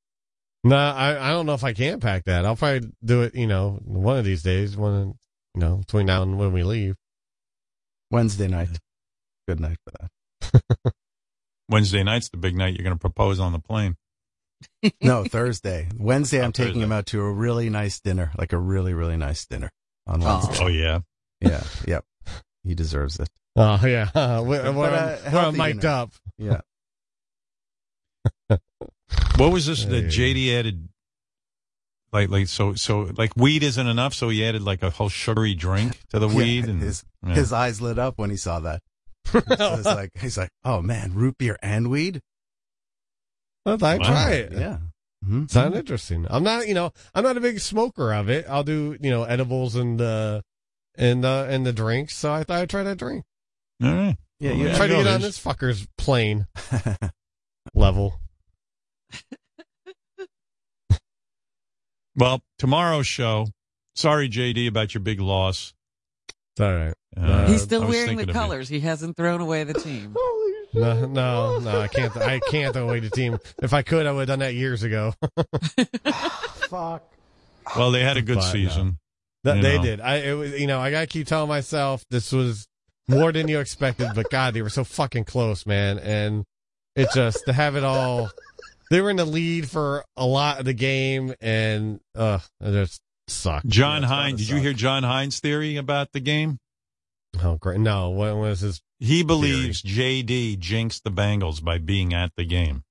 No, 0.64 0.78
I, 0.78 1.30
I 1.30 1.32
don't 1.32 1.46
know 1.46 1.54
if 1.56 1.64
I 1.64 1.74
can 1.74 2.00
pack 2.00 2.24
that. 2.26 2.46
I'll 2.46 2.56
probably 2.56 2.90
do 3.04 3.24
it, 3.24 3.36
you 3.36 3.48
know, 3.48 3.80
one 3.84 4.18
of 4.18 4.24
these 4.26 4.44
days, 4.44 4.78
one, 4.78 5.16
you 5.56 5.60
know, 5.62 5.78
between 5.78 6.06
now 6.06 6.22
and 6.24 6.38
when 6.40 6.54
we 6.54 6.64
leave. 6.64 6.96
Wednesday 8.12 8.48
night. 8.48 8.70
Good 9.48 9.60
night 9.60 9.78
for 9.84 9.94
that. 10.00 10.94
Wednesday 11.70 12.04
night's 12.04 12.30
the 12.30 12.38
big 12.38 12.56
night. 12.56 12.76
You're 12.76 12.84
going 12.84 12.96
to 12.96 13.00
propose 13.00 13.40
on 13.40 13.52
the 13.52 13.60
plane. 13.60 13.96
No, 15.02 15.26
Thursday. 15.26 15.90
Wednesday, 15.98 16.40
I'm 16.42 16.50
Oh, 16.50 16.52
taking 16.52 16.74
Thursday. 16.76 16.84
him 16.86 16.92
out 16.94 17.06
to 17.08 17.22
a 17.22 17.30
really 17.32 17.70
nice 17.70 18.00
dinner, 18.00 18.32
like 18.38 18.54
a 18.54 18.58
really, 18.58 18.94
really 18.94 19.18
nice 19.18 19.46
dinner 19.46 19.70
on 20.08 20.22
Wednesday. 20.22 20.58
Oh 20.64 20.68
yeah. 20.68 21.00
Yeah, 21.42 21.64
yep. 21.86 22.06
He 22.64 22.74
deserves 22.76 23.20
it. 23.20 23.30
Oh, 23.56 23.80
yeah. 23.86 24.10
We're, 24.40 24.64
But, 24.64 24.74
we're, 24.76 24.90
uh, 24.90 25.18
we're 25.32 25.52
mic'd 25.52 25.82
dinner. 25.82 25.94
up. 25.94 26.12
Yeah. 26.38 26.62
What 29.38 29.52
was 29.52 29.66
this 29.66 29.86
that 29.86 30.06
JD 30.06 30.54
added? 30.58 30.90
Like, 32.12 32.30
like, 32.30 32.48
so, 32.48 32.76
so, 32.76 33.10
like, 33.18 33.36
weed 33.36 33.64
isn't 33.64 33.88
enough, 33.88 34.14
so 34.14 34.30
he 34.30 34.46
added 34.46 34.62
like 34.62 34.84
a 34.84 34.92
whole 34.92 35.10
sugary 35.10 35.56
drink 35.56 36.00
to 36.10 36.20
the 36.20 36.28
Yeah, 36.30 36.36
weed, 36.36 36.66
and 36.66 36.80
his 36.82 37.04
yeah. 37.26 37.34
his 37.34 37.52
eyes 37.52 37.82
lit 37.82 37.98
up 37.98 38.18
when 38.18 38.30
he 38.30 38.38
saw 38.38 38.60
that. 38.60 38.82
So 39.32 39.40
it's 39.48 39.86
like 39.86 40.12
he's 40.20 40.38
like, 40.38 40.50
oh 40.64 40.82
man, 40.82 41.14
root 41.16 41.38
beer 41.40 41.58
and 41.64 41.90
weed. 41.90 42.22
I'd 43.66 43.82
like 43.82 44.02
Wow. 44.02 44.08
try 44.08 44.32
it. 44.34 44.52
Yeah. 44.52 44.78
Mhm. 45.26 45.50
Sound 45.50 45.74
interesting. 45.74 46.28
I'm 46.30 46.44
not, 46.44 46.68
you 46.68 46.74
know, 46.74 46.92
I'm 47.16 47.24
not 47.24 47.38
a 47.38 47.42
big 47.42 47.60
smoker 47.62 48.14
of 48.14 48.30
it. 48.30 48.46
I'll 48.50 48.64
do, 48.66 48.98
you 49.02 49.10
know, 49.10 49.24
edibles 49.24 49.76
and, 49.76 50.00
uh, 50.02 50.42
and, 50.96 51.24
uh, 51.24 51.46
and 51.50 51.66
the 51.66 51.72
drinks. 51.72 52.16
So 52.18 52.32
I 52.34 52.44
thought 52.44 52.60
I'd 52.60 52.70
try 52.70 52.84
that 52.84 52.98
drink. 52.98 53.24
All 53.82 53.90
right. 53.92 54.18
Yeah, 54.40 54.52
Well, 54.52 54.60
you 54.60 54.76
Try 54.76 54.88
to 54.88 54.96
get 54.98 55.08
on 55.08 55.22
this 55.22 55.42
fucker's 55.42 55.88
plane 55.98 56.46
level. 57.74 58.20
Well, 62.16 62.42
tomorrow's 62.60 63.08
show. 63.08 63.48
Sorry, 63.96 64.30
JD, 64.30 64.68
about 64.68 64.94
your 64.94 65.02
big 65.02 65.20
loss. 65.20 65.74
It's 66.56 66.62
all 66.62 66.72
right. 66.76 66.94
Uh, 67.18 67.48
He's 67.48 67.64
still 67.64 67.82
wearing 67.88 68.18
the 68.18 68.24
thinking 68.24 68.24
of 68.24 68.28
you. 68.28 68.34
colors. 68.34 68.70
He 68.70 68.80
hasn't 68.82 69.18
thrown 69.18 69.42
away 69.42 69.64
the 69.64 69.74
team. 69.74 70.16
No, 70.76 71.06
no, 71.06 71.60
no, 71.60 71.82
I 71.82 71.88
can't, 71.88 72.18
I 72.18 72.40
can't 72.40 72.74
throw 72.74 72.90
away 72.90 73.00
the 73.00 73.12
team. 73.12 73.38
If 73.62 73.74
I 73.74 73.84
could, 73.84 74.08
I 74.08 74.12
would 74.12 74.22
have 74.22 74.28
done 74.28 74.40
that 74.40 74.56
years 74.56 74.82
ago. 74.82 75.14
Fuck. 76.68 77.04
Well, 77.76 77.92
they 77.92 78.02
had 78.02 78.18
a 78.18 78.24
good 78.24 78.38
But, 78.38 78.52
season. 78.52 78.98
That 79.44 79.58
You 79.58 79.62
they 79.62 79.78
know. 79.78 79.84
did. 79.84 80.02
I, 80.02 80.16
it 80.16 80.34
was, 80.34 80.60
you 80.60 80.66
know, 80.66 80.80
I 80.80 80.90
gotta 80.90 81.06
keep 81.06 81.28
telling 81.28 81.48
myself 81.48 82.04
this 82.10 82.32
was 82.32 82.66
more 83.08 83.32
than 83.32 83.48
you 83.50 83.60
expected, 83.60 84.10
but 84.16 84.32
God, 84.32 84.56
they 84.56 84.64
were 84.64 84.70
so 84.72 84.84
fucking 84.84 85.26
close, 85.26 85.68
man. 85.68 86.00
And 86.00 86.44
it 86.96 87.08
just 87.14 87.46
to 87.46 87.54
have 87.54 87.76
it 87.76 87.84
all, 87.84 88.32
they 88.90 89.02
were 89.02 89.10
in 89.10 89.18
the 89.18 89.26
lead 89.26 89.70
for 89.70 90.04
a 90.18 90.26
lot 90.26 90.60
of 90.60 90.66
the 90.66 90.74
game, 90.74 91.34
and 91.42 92.00
uh, 92.16 92.40
it 92.62 92.72
just 92.72 93.02
sucked. 93.28 93.68
John 93.68 94.02
That's 94.02 94.12
Hines. 94.14 94.34
gotta 94.34 94.44
Did 94.44 94.50
you 94.50 94.62
hear 94.62 94.74
Jon 94.74 95.04
Hein's 95.04 95.40
theory 95.40 95.78
about 95.78 96.12
the 96.14 96.20
game? 96.20 96.60
Oh, 97.44 97.56
great! 97.58 97.80
No, 97.80 98.10
what 98.12 98.36
was 98.36 98.60
his? 98.62 98.82
He 99.00 99.24
believes 99.24 99.82
JD 99.82 100.60
jinxed 100.60 101.04
the 101.04 101.12
Bengals 101.12 101.64
by 101.64 101.78
being 101.78 102.14
at 102.14 102.32
the 102.38 102.46
game 102.46 102.84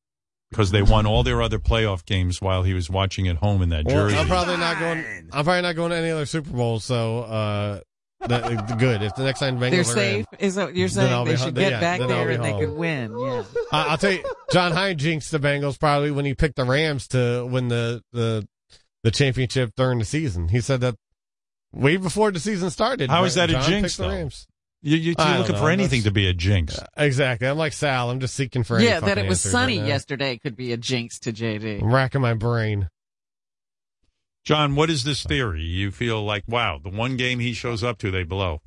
because 0.50 0.70
they 0.70 0.82
won 0.82 1.06
all 1.06 1.22
their 1.22 1.40
other 1.40 1.58
playoff 1.58 2.04
games 2.04 2.42
while 2.42 2.62
he 2.62 2.74
was 2.74 2.90
watching 2.90 3.28
at 3.28 3.36
home 3.36 3.62
in 3.62 3.70
that 3.70 3.84
Well, 3.86 3.94
jersey. 4.08 4.18
I'm 4.18 4.26
probably 4.26 4.56
not 4.58 4.78
going. 4.78 5.04
I'm 5.32 5.44
probably 5.44 5.62
not 5.62 5.76
going 5.76 5.90
to 5.90 5.96
any 5.96 6.10
other 6.10 6.26
Super 6.26 6.50
Bowl. 6.50 6.80
So, 6.80 7.20
uh, 7.20 7.80
that, 8.28 8.78
good. 8.78 9.02
If 9.02 9.14
the 9.14 9.24
next 9.24 9.40
time 9.40 9.58
Bengals 9.58 9.70
They're 9.70 9.80
are 9.80 9.84
safe. 9.84 10.26
in, 10.32 10.38
Is 10.46 10.54
that 10.56 10.64
what 10.66 10.76
you're 10.76 10.88
saying? 10.88 11.24
be 11.24 11.30
They 11.30 11.36
home- 11.36 11.46
should 11.46 11.54
get 11.54 11.70
yeah, 11.72 11.80
back 11.80 12.00
there 12.00 12.28
be 12.28 12.34
and 12.34 12.44
they 12.44 12.52
could 12.58 12.72
win. 12.76 13.18
Yeah. 13.18 13.44
I, 13.72 13.88
I'll 13.88 13.98
tell 13.98 14.12
you, 14.12 14.24
Jon 14.52 14.72
Hein 14.72 14.96
jinxed 14.98 15.30
the 15.30 15.38
Bengals 15.38 15.78
probably 15.78 16.10
when 16.10 16.24
he 16.24 16.34
picked 16.34 16.56
the 16.56 16.64
Rams 16.64 17.08
to 17.08 17.46
win 17.50 17.68
the 17.68 18.02
the 18.12 18.46
the 19.02 19.10
championship 19.10 19.72
during 19.76 19.98
the 19.98 20.04
season. 20.04 20.48
He 20.48 20.60
said 20.60 20.80
that 20.82 20.94
way 21.72 21.96
before 21.96 22.30
the 22.30 22.38
season 22.40 22.70
started. 22.70 23.10
How 23.10 23.24
is 23.24 23.34
that 23.34 23.50
a 23.50 23.60
jinx, 23.68 23.96
the? 23.96 24.08
Rams. 24.08 24.46
You, 24.84 24.96
you, 24.96 25.14
you're 25.16 25.38
looking 25.38 25.54
know. 25.54 25.60
for 25.60 25.70
anything 25.70 26.00
That's- 26.00 26.04
to 26.04 26.10
be 26.10 26.26
a 26.28 26.34
jinx. 26.34 26.76
Uh, 26.78 26.86
exactly. 26.96 27.46
I'm 27.46 27.56
like 27.56 27.72
Sal. 27.72 28.10
I'm 28.10 28.18
just 28.18 28.34
seeking 28.34 28.64
for 28.64 28.76
any 28.78 28.86
Yeah, 28.86 28.98
that 29.00 29.16
it 29.16 29.28
was 29.28 29.40
sunny 29.40 29.78
right 29.78 29.86
yesterday 29.86 30.38
could 30.38 30.56
be 30.56 30.72
a 30.72 30.76
jinx 30.76 31.20
to 31.20 31.32
JD. 31.32 31.82
I'm 31.82 31.92
racking 31.94 32.20
my 32.20 32.34
brain. 32.34 32.88
John, 34.44 34.74
what 34.74 34.90
is 34.90 35.04
this 35.04 35.22
theory? 35.24 35.62
You 35.62 35.90
feel 35.90 36.22
like, 36.24 36.44
wow, 36.48 36.80
the 36.82 36.90
one 36.90 37.16
game 37.16 37.38
he 37.38 37.52
shows 37.52 37.84
up 37.84 37.98
to, 37.98 38.10
they 38.10 38.24
blow. 38.24 38.60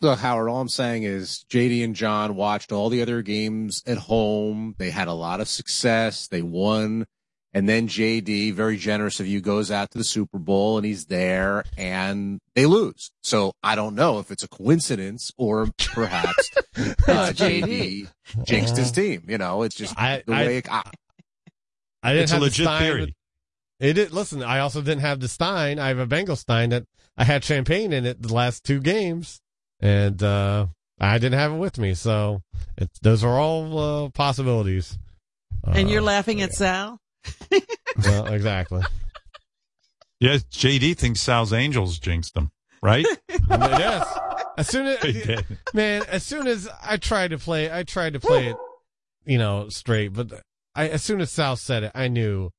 Look, 0.00 0.18
Howard, 0.20 0.48
all 0.48 0.60
I'm 0.60 0.68
saying 0.68 1.02
is 1.04 1.44
JD 1.50 1.82
and 1.82 1.96
John 1.96 2.36
watched 2.36 2.70
all 2.70 2.90
the 2.90 3.02
other 3.02 3.22
games 3.22 3.82
at 3.86 3.96
home. 3.98 4.74
They 4.78 4.90
had 4.90 5.08
a 5.08 5.12
lot 5.14 5.40
of 5.40 5.48
success. 5.48 6.28
They 6.28 6.42
won. 6.42 7.06
And 7.54 7.66
then 7.66 7.88
JD, 7.88 8.52
very 8.52 8.76
generous 8.76 9.18
of 9.18 9.26
you, 9.26 9.40
goes 9.40 9.70
out 9.70 9.90
to 9.92 9.98
the 9.98 10.04
Super 10.04 10.38
Bowl 10.38 10.76
and 10.76 10.84
he's 10.84 11.06
there 11.06 11.64
and 11.78 12.38
they 12.54 12.66
lose. 12.66 13.10
So 13.22 13.52
I 13.62 13.74
don't 13.74 13.94
know 13.94 14.18
if 14.18 14.30
it's 14.30 14.42
a 14.44 14.48
coincidence 14.48 15.32
or 15.38 15.70
perhaps 15.94 16.50
uh, 16.76 17.32
JD 17.34 18.08
jinxed 18.44 18.76
his 18.76 18.92
team. 18.92 19.24
You 19.26 19.38
know, 19.38 19.62
it's 19.62 19.74
just 19.74 19.98
I- 19.98 20.22
the 20.26 20.34
I- 20.34 20.46
way 20.46 20.56
it, 20.58 20.70
I, 20.70 20.82
I 22.02 22.10
didn't 22.12 22.24
It's 22.24 22.32
a 22.32 22.34
have 22.34 22.40
the 22.42 22.46
legit 22.46 22.66
Stein- 22.66 22.82
theory. 22.82 23.16
It 23.78 23.94
did. 23.94 24.12
Listen, 24.12 24.42
I 24.42 24.60
also 24.60 24.80
didn't 24.80 25.02
have 25.02 25.20
the 25.20 25.28
Stein. 25.28 25.78
I 25.78 25.88
have 25.88 25.98
a 25.98 26.06
Bengal 26.06 26.36
Stein 26.36 26.70
that 26.70 26.84
I 27.16 27.24
had 27.24 27.44
champagne 27.44 27.92
in 27.92 28.06
it 28.06 28.22
the 28.22 28.32
last 28.32 28.64
two 28.64 28.80
games, 28.80 29.40
and 29.80 30.22
uh 30.22 30.66
I 30.98 31.18
didn't 31.18 31.38
have 31.38 31.52
it 31.52 31.56
with 31.56 31.78
me, 31.78 31.94
so 31.94 32.42
it's 32.78 32.98
those 33.00 33.22
are 33.22 33.38
all 33.38 33.78
uh, 33.78 34.08
possibilities. 34.10 34.98
and 35.64 35.88
Uh, 35.88 35.90
you're 35.90 36.00
laughing 36.02 36.40
at 36.40 36.54
Sal? 36.54 36.98
well, 38.04 38.26
exactly. 38.26 38.82
Yes, 40.20 40.44
JD 40.44 40.96
thinks 40.96 41.20
Sal's 41.20 41.52
Angels 41.52 41.98
jinxed 41.98 42.34
him, 42.36 42.50
right? 42.82 43.04
yes. 43.50 44.18
As 44.56 44.68
soon 44.68 44.86
as 44.86 45.42
man, 45.74 46.02
as 46.08 46.22
soon 46.22 46.46
as 46.46 46.66
I 46.82 46.96
tried 46.96 47.32
to 47.32 47.38
play, 47.38 47.70
I 47.70 47.82
tried 47.82 48.14
to 48.14 48.20
play 48.20 48.46
it, 48.48 48.56
you 49.26 49.36
know, 49.36 49.68
straight. 49.68 50.14
But 50.14 50.40
I, 50.74 50.88
as 50.88 51.02
soon 51.02 51.20
as 51.20 51.30
Sal 51.30 51.56
said 51.56 51.82
it, 51.82 51.92
I 51.94 52.08
knew, 52.08 52.50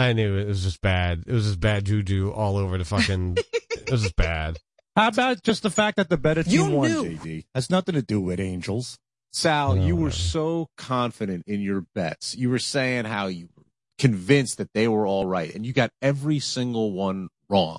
I 0.00 0.12
knew 0.12 0.36
it 0.38 0.46
was 0.46 0.62
just 0.62 0.80
bad. 0.80 1.24
It 1.26 1.32
was 1.32 1.46
just 1.46 1.60
bad 1.60 1.84
juju 1.84 2.30
all 2.32 2.56
over 2.56 2.78
the 2.78 2.84
fucking. 2.84 3.36
it 3.52 3.90
was 3.90 4.02
just 4.02 4.16
bad. 4.16 4.58
How 4.96 5.08
about 5.08 5.42
just 5.42 5.62
the 5.62 5.70
fact 5.70 5.96
that 5.96 6.08
the 6.08 6.16
better 6.16 6.42
team 6.42 6.52
You 6.52 6.70
won, 6.70 6.88
knew. 6.90 7.04
JD? 7.16 7.44
Has 7.54 7.70
nothing 7.70 7.94
to 7.94 8.02
do 8.02 8.20
with 8.20 8.40
Angels. 8.40 8.98
Sal, 9.32 9.74
No, 9.76 9.86
you 9.86 9.94
were 9.94 10.04
whatever. 10.04 10.16
so 10.16 10.66
confident 10.76 11.44
in 11.46 11.60
your 11.60 11.84
bets. 11.94 12.36
You 12.36 12.50
were 12.50 12.58
saying 12.58 13.04
how 13.04 13.26
you 13.28 13.48
were 13.56 13.62
convinced 13.98 14.58
that 14.58 14.72
they 14.74 14.88
were 14.88 15.06
all 15.06 15.26
right, 15.26 15.54
and 15.54 15.64
you 15.64 15.72
got 15.72 15.90
every 16.02 16.38
single 16.40 16.92
one 16.92 17.28
wrong. 17.48 17.78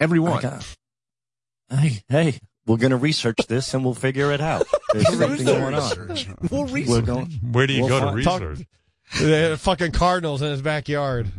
Every 0.00 0.18
I 0.18 0.22
one. 0.22 0.42
got- 0.42 0.76
Hey, 1.70 2.02
hey, 2.08 2.38
we're 2.66 2.76
going 2.76 2.90
to 2.90 2.96
research 2.96 3.38
this 3.48 3.72
and 3.72 3.82
we'll 3.84 3.94
figure 3.94 4.30
it 4.32 4.40
out. 4.40 4.66
There's 4.92 5.08
something 5.18 5.46
going 5.46 5.74
on. 5.74 6.08
We'll 6.50 6.64
We're 6.66 6.72
research. 6.72 7.04
going, 7.06 7.30
Where 7.50 7.66
do 7.66 7.72
you 7.72 7.80
We'll 7.84 7.88
go 7.88 8.00
to 8.16 8.22
find- 8.24 8.44
research? 8.44 8.66
They 9.20 9.50
had 9.50 9.60
fucking 9.60 9.92
Cardinals 9.92 10.42
in 10.42 10.50
his 10.50 10.62
backyard. 10.62 11.30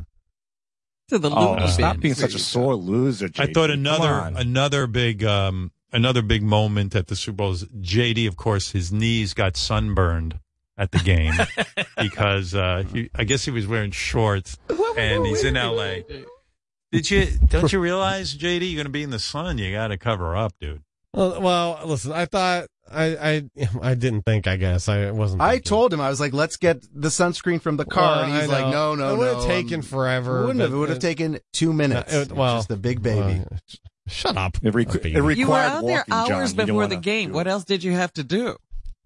To 1.09 1.19
the 1.19 1.29
oh, 1.29 1.53
Looney 1.53 1.67
stop 1.67 1.99
being 1.99 2.13
such 2.13 2.33
a 2.33 2.39
sore 2.39 2.75
loser, 2.75 3.27
JD. 3.27 3.49
I 3.49 3.51
thought 3.51 3.69
another 3.69 4.31
another 4.35 4.87
big 4.87 5.23
um 5.23 5.71
another 5.91 6.21
big 6.21 6.43
moment 6.43 6.95
at 6.95 7.07
the 7.07 7.15
Super 7.15 7.35
Bowl 7.37 7.51
is 7.51 7.65
JD. 7.65 8.27
Of 8.27 8.37
course, 8.37 8.71
his 8.71 8.91
knees 8.91 9.33
got 9.33 9.57
sunburned 9.57 10.39
at 10.77 10.91
the 10.91 10.99
game 10.99 11.33
because 11.97 12.55
uh, 12.55 12.83
he, 12.91 13.09
I 13.15 13.25
guess 13.25 13.45
he 13.45 13.51
was 13.51 13.67
wearing 13.67 13.91
shorts 13.91 14.57
and 14.97 15.25
he's 15.25 15.43
in 15.43 15.57
L.A. 15.57 16.05
Did 16.91 17.09
you 17.09 17.27
don't 17.47 17.71
you 17.73 17.79
realize 17.79 18.35
JD 18.35 18.71
you're 18.71 18.75
going 18.75 18.85
to 18.85 18.89
be 18.89 19.03
in 19.03 19.09
the 19.09 19.19
sun? 19.19 19.57
You 19.57 19.71
got 19.73 19.87
to 19.87 19.97
cover 19.97 20.35
up, 20.35 20.53
dude. 20.59 20.83
Well, 21.13 21.41
well, 21.41 21.79
listen, 21.85 22.11
I 22.11 22.25
thought 22.25 22.65
I, 22.91 23.05
I, 23.57 23.69
I 23.81 23.93
didn't 23.95 24.23
think. 24.23 24.47
I 24.47 24.55
guess 24.57 24.89
I 24.89 25.11
wasn't. 25.11 25.41
I 25.41 25.59
told 25.59 25.93
him 25.93 26.01
I 26.01 26.09
was 26.09 26.19
like, 26.19 26.33
"Let's 26.33 26.57
get 26.57 26.81
the 26.93 27.09
sunscreen 27.09 27.61
from 27.61 27.77
the 27.77 27.85
car," 27.85 28.17
Well, 28.17 28.23
and 28.25 28.33
he's 28.33 28.49
like, 28.49 28.67
"No, 28.71 28.95
no, 28.95 29.13
It 29.13 29.17
would 29.19 29.27
have 29.27 29.37
no, 29.37 29.47
taken 29.47 29.75
um, 29.75 29.81
forever, 29.83 30.39
It 30.39 30.41
wouldn't 30.47 30.59
have. 30.61 30.73
It 30.73 30.75
would 30.75 30.89
have 30.89 30.99
taken 30.99 31.39
two 31.53 31.71
minutes. 31.71 32.13
Uh, 32.13 32.19
it- 32.21 32.31
well, 32.31 32.57
just 32.57 32.71
a 32.71 32.75
big 32.77 33.01
baby. 33.03 33.19
well, 33.49 33.59
shut 34.07 34.37
up. 34.37 34.57
It, 34.63 34.73
requ- 34.73 35.01
Baby. 35.03 35.15
it 35.15 35.21
required 35.21 35.37
You 35.37 35.47
were 35.49 35.55
out 35.55 35.85
there 35.85 35.97
walking, 36.09 36.11
John. 36.13 36.31
hours 36.41 36.51
You 36.51 36.55
didn't 36.57 36.67
before 36.67 36.81
wanna 36.81 36.95
the 36.95 37.01
game. 37.01 37.31
What 37.31 37.47
else 37.47 37.63
did 37.63 37.83
you 37.83 37.91
have 37.93 38.11
to 38.13 38.23
do? 38.23 38.57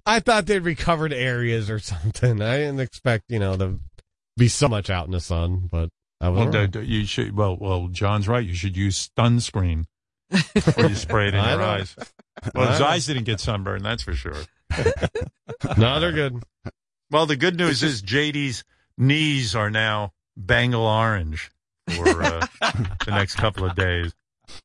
I 0.05 0.19
thought 0.21 0.45
they'd 0.45 0.59
recovered 0.59 1.11
areas 1.13 1.69
or 1.69 1.79
something. 1.79 2.41
I 2.41 2.57
didn't 2.59 2.79
expect 2.79 3.25
you 3.29 3.39
know 3.39 3.57
to 3.57 3.79
be 4.37 4.47
so 4.47 4.67
much 4.69 4.89
out 4.89 5.05
in 5.07 5.11
the 5.11 5.19
sun, 5.19 5.67
but 5.71 5.89
I 6.21 6.29
was. 6.29 6.37
Well, 6.37 6.45
wrong. 6.53 6.69
d- 6.71 6.79
d- 6.79 6.85
you 6.87 7.05
should. 7.05 7.35
Well, 7.35 7.57
well, 7.59 7.89
John's 7.89 8.27
right. 8.29 8.45
You 8.45 8.55
should 8.55 8.77
use 8.77 9.09
sunscreen 9.17 9.83
before 10.30 10.85
you 10.85 10.95
spray 10.95 11.27
it 11.30 11.33
in 11.33 11.39
I 11.39 11.53
your 11.53 11.61
eyes. 11.61 11.95
Well, 12.53 12.72
his 12.72 12.81
eyes 12.81 13.06
didn't 13.06 13.23
get 13.23 13.39
sunburned. 13.39 13.85
That's 13.85 14.03
for 14.03 14.14
sure. 14.14 14.35
no, 15.77 15.99
they're 15.99 16.11
good. 16.11 16.43
Well, 17.09 17.25
the 17.25 17.35
good 17.35 17.56
news 17.56 17.83
is 17.83 18.01
JD's 18.01 18.64
knees 18.97 19.56
are 19.56 19.69
now 19.69 20.14
Bengal 20.35 20.85
orange 20.85 21.49
for 21.89 22.22
uh, 22.22 22.47
the 23.06 23.11
next 23.11 23.35
couple 23.35 23.65
of 23.65 23.75
days. 23.75 24.14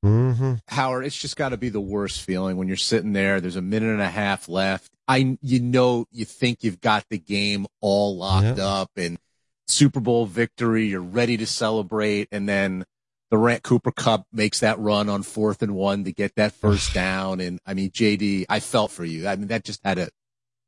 Mm-hmm. 0.04 0.54
Howard, 0.68 1.06
it's 1.06 1.18
just 1.18 1.36
got 1.36 1.50
to 1.50 1.56
be 1.56 1.68
the 1.68 1.80
worst 1.80 2.22
feeling 2.22 2.56
when 2.56 2.68
you're 2.68 2.76
sitting 2.76 3.12
there. 3.12 3.40
There's 3.40 3.56
a 3.56 3.62
minute 3.62 3.90
and 3.90 4.02
a 4.02 4.10
half 4.10 4.48
left. 4.48 4.90
I, 5.08 5.38
you 5.40 5.60
know, 5.60 6.06
you 6.10 6.24
think 6.24 6.62
you've 6.62 6.80
got 6.80 7.04
the 7.10 7.18
game 7.18 7.66
all 7.80 8.16
locked 8.16 8.60
up 8.60 8.90
and 8.96 9.18
Super 9.66 10.00
Bowl 10.00 10.26
victory. 10.26 10.86
You're 10.86 11.00
ready 11.00 11.36
to 11.38 11.46
celebrate, 11.46 12.28
and 12.30 12.48
then 12.48 12.84
the 13.32 13.38
Rant 13.38 13.62
Cooper 13.62 13.90
Kupp 13.90 14.26
makes 14.30 14.60
that 14.60 14.78
run 14.78 15.08
on 15.08 15.22
fourth 15.22 15.62
and 15.62 15.74
one 15.74 16.04
to 16.04 16.12
get 16.12 16.34
that 16.36 16.52
first 16.52 16.92
down. 16.94 17.40
And 17.40 17.58
I 17.66 17.72
mean, 17.72 17.90
JD, 17.90 18.44
I 18.48 18.60
felt 18.60 18.92
for 18.92 19.06
you. 19.06 19.26
I 19.26 19.36
mean, 19.36 19.48
that 19.48 19.64
just 19.64 19.80
had 19.82 19.98
a 19.98 20.10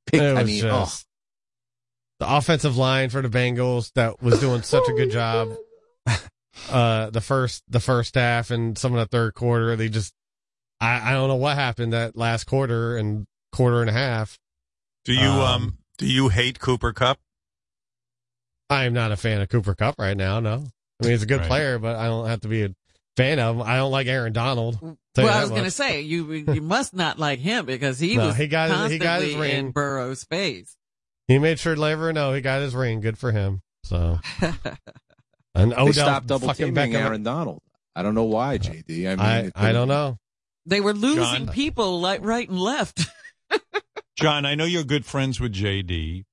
pick. 0.06 0.22
I 0.22 0.32
was 0.32 0.46
mean, 0.46 0.64
oh, 0.64 0.90
the 2.20 2.36
offensive 2.36 2.78
line 2.78 3.10
for 3.10 3.20
the 3.20 3.28
Bengals 3.28 3.92
that 3.96 4.22
was 4.22 4.40
doing 4.40 4.62
such 4.62 4.88
a 4.88 4.92
good 4.92 5.12
job. 5.12 5.54
Uh, 6.70 7.10
the 7.10 7.20
first 7.20 7.64
the 7.68 7.80
first 7.80 8.14
half 8.14 8.52
and 8.52 8.78
some 8.78 8.94
of 8.94 8.98
the 9.00 9.06
third 9.06 9.34
quarter, 9.34 9.74
they 9.74 9.88
just 9.88 10.14
I, 10.80 11.10
I 11.10 11.12
don't 11.12 11.26
know 11.26 11.34
what 11.34 11.56
happened 11.56 11.92
that 11.92 12.16
last 12.16 12.44
quarter 12.44 12.96
and 12.96 13.26
quarter 13.52 13.80
and 13.80 13.90
a 13.90 13.92
half. 13.92 14.38
Do 15.04 15.14
you 15.14 15.28
um, 15.28 15.42
Um, 15.42 15.78
do 15.98 16.06
you 16.06 16.28
hate 16.28 16.60
Cooper 16.60 16.92
Kupp? 16.92 17.18
I 18.70 18.84
am 18.84 18.92
not 18.92 19.10
a 19.10 19.16
fan 19.16 19.40
of 19.40 19.48
Cooper 19.48 19.74
Kupp 19.74 19.96
right 19.98 20.16
now. 20.16 20.38
No, 20.38 20.66
I 21.04 21.08
mean 21.08 21.12
he's 21.12 21.22
a 21.22 21.26
good 21.26 21.40
Right. 21.40 21.48
player, 21.48 21.78
but 21.78 21.96
I 21.96 22.06
don't 22.06 22.26
have 22.28 22.40
to 22.42 22.48
be 22.48 22.62
a 22.64 22.70
fan 23.16 23.38
of 23.38 23.56
him. 23.56 23.62
I 23.62 23.76
don't 23.76 23.92
like 23.92 24.06
Aaron 24.06 24.32
Donald. 24.32 24.78
Tell 25.14 25.24
well, 25.26 25.36
I 25.38 25.42
was 25.42 25.50
going 25.50 25.64
to 25.64 25.70
say 25.70 26.00
you 26.00 26.32
you 26.32 26.60
must 26.62 26.94
not 26.94 27.18
like 27.18 27.38
him 27.38 27.66
because 27.66 27.98
he 27.98 28.16
No, 28.16 28.26
was 28.28 28.36
he 28.36 28.46
got 28.48 28.70
his- 28.70 28.90
he 28.92 28.98
got 28.98 29.20
his 29.22 29.32
constantly 29.34 29.52
in 29.52 29.64
ring. 29.66 29.72
Burrow's 29.72 30.24
face. 30.24 30.76
he 31.28 31.38
made 31.38 31.58
sure 31.60 31.74
to 31.74 31.80
let 31.80 31.92
everyone 31.92 32.14
know 32.16 32.32
he 32.32 32.40
got 32.40 32.60
his 32.62 32.74
ring. 32.74 33.00
Good 33.00 33.16
for 33.18 33.30
him. 33.32 33.60
So 33.84 34.18
and 35.54 35.70
they 35.72 35.76
Odell 35.76 35.92
stopped 35.92 36.26
double 36.26 36.48
fucking 36.48 36.74
teaming 36.74 36.92
Beckham. 36.92 36.96
Aaron 37.04 37.22
Donald. 37.22 37.60
I 37.94 38.02
don't 38.02 38.14
know 38.14 38.24
why, 38.24 38.58
JD. 38.58 39.06
I 39.06 39.10
mean, 39.10 39.52
I 39.54 39.68
I 39.68 39.72
don't 39.72 39.88
know. 39.88 40.18
They 40.66 40.80
were 40.80 40.94
losing 40.94 41.22
John? 41.46 41.48
people 41.48 42.00
like 42.00 42.24
right 42.24 42.48
and 42.48 42.58
left. 42.58 43.06
John, 44.18 44.46
I 44.46 44.54
know 44.54 44.64
you're 44.64 44.84
good 44.84 45.04
friends 45.04 45.38
with 45.40 45.52
JD, 45.52 46.24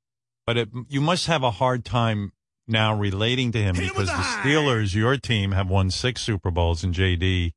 but 0.45 0.58
it, 0.58 0.69
you 0.88 1.01
must 1.01 1.27
have 1.27 1.43
a 1.43 1.51
hard 1.51 1.83
time 1.83 2.32
now 2.72 2.98
relating 2.98 3.51
to 3.51 3.59
him 3.61 3.75
because 3.75 4.08
the 4.08 4.14
Steelers, 4.14 4.95
your 4.95 5.17
team, 5.17 5.51
have 5.51 5.69
won 5.69 5.91
six 5.91 6.22
Super 6.22 6.50
Bowls, 6.50 6.83
and 6.83 6.93
JD 6.93 7.51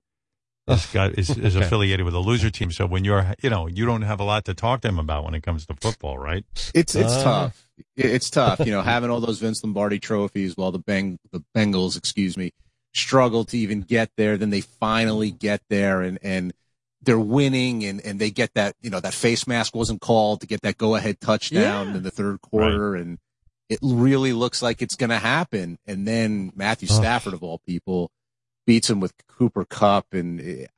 is, 0.68 0.86
got, 0.86 1.18
is, 1.18 1.31
is 1.31 1.57
Okay. 1.57 1.65
affiliated 1.67 2.05
with 2.05 2.15
a 2.15 2.18
loser 2.18 2.51
team. 2.51 2.70
So 2.73 2.86
when 2.86 3.05
you're, 3.05 3.34
you 3.43 3.51
know, 3.51 3.67
you 3.67 3.86
don't 3.86 4.02
have 4.02 4.20
a 4.20 4.25
lot 4.25 4.44
to 4.47 4.55
talk 4.55 4.81
to 4.83 4.89
him 4.89 4.99
about 4.99 5.25
when 5.25 5.34
it 5.34 5.43
comes 5.43 5.67
to 5.67 5.75
football, 5.81 6.18
right? 6.18 6.44
It's 6.75 6.94
it's 6.94 7.12
Uh. 7.15 7.23
tough. 7.25 7.67
It's 7.97 8.31
tough, 8.31 8.60
you 8.60 8.70
know, 8.73 8.83
having 8.83 9.10
all 9.10 9.20
those 9.20 9.41
Vince 9.41 9.62
Lombardi 9.65 9.99
trophies 9.99 10.57
while 10.57 10.70
the 10.73 10.78
Beng 10.78 11.17
the 11.33 11.43
Bengals, 11.57 11.97
excuse 11.97 12.36
me, 12.36 12.52
struggle 12.94 13.44
to 13.47 13.59
even 13.59 13.81
get 13.83 14.10
there. 14.17 14.36
Then 14.36 14.51
they 14.51 14.60
finally 14.60 15.31
get 15.31 15.60
there 15.68 16.01
and 16.02 16.18
and 16.23 16.52
they're 17.02 17.18
winning 17.18 17.84
and 17.84 18.01
and 18.01 18.18
they 18.20 18.31
get 18.31 18.55
that 18.55 18.75
you 18.81 18.89
know 18.91 19.01
that 19.01 19.12
face 19.12 19.47
mask 19.47 19.75
wasn't 19.76 20.01
called 20.01 20.41
to 20.41 20.47
get 20.47 20.62
that 20.62 20.78
go 20.78 20.94
ahead 20.94 21.20
touchdown 21.20 21.89
Yeah. 21.91 21.97
in 21.97 22.02
the 22.05 22.10
third 22.10 22.41
quarter 22.41 22.94
and 22.94 23.18
it 23.68 23.78
really 23.83 24.33
looks 24.33 24.62
like 24.62 24.83
it's 24.83 24.97
going 24.97 25.10
to 25.10 25.18
happen. 25.18 25.78
And 25.86 26.07
then 26.07 26.52
Matthew 26.55 26.89
Ugh. 26.91 26.97
Stafford 26.97 27.34
of 27.34 27.43
all 27.43 27.59
people 27.67 28.10
beats 28.67 28.89
him 28.91 29.01
with 29.01 29.12
Cooper 29.26 29.65
Kupp 29.65 30.12
and. 30.12 30.68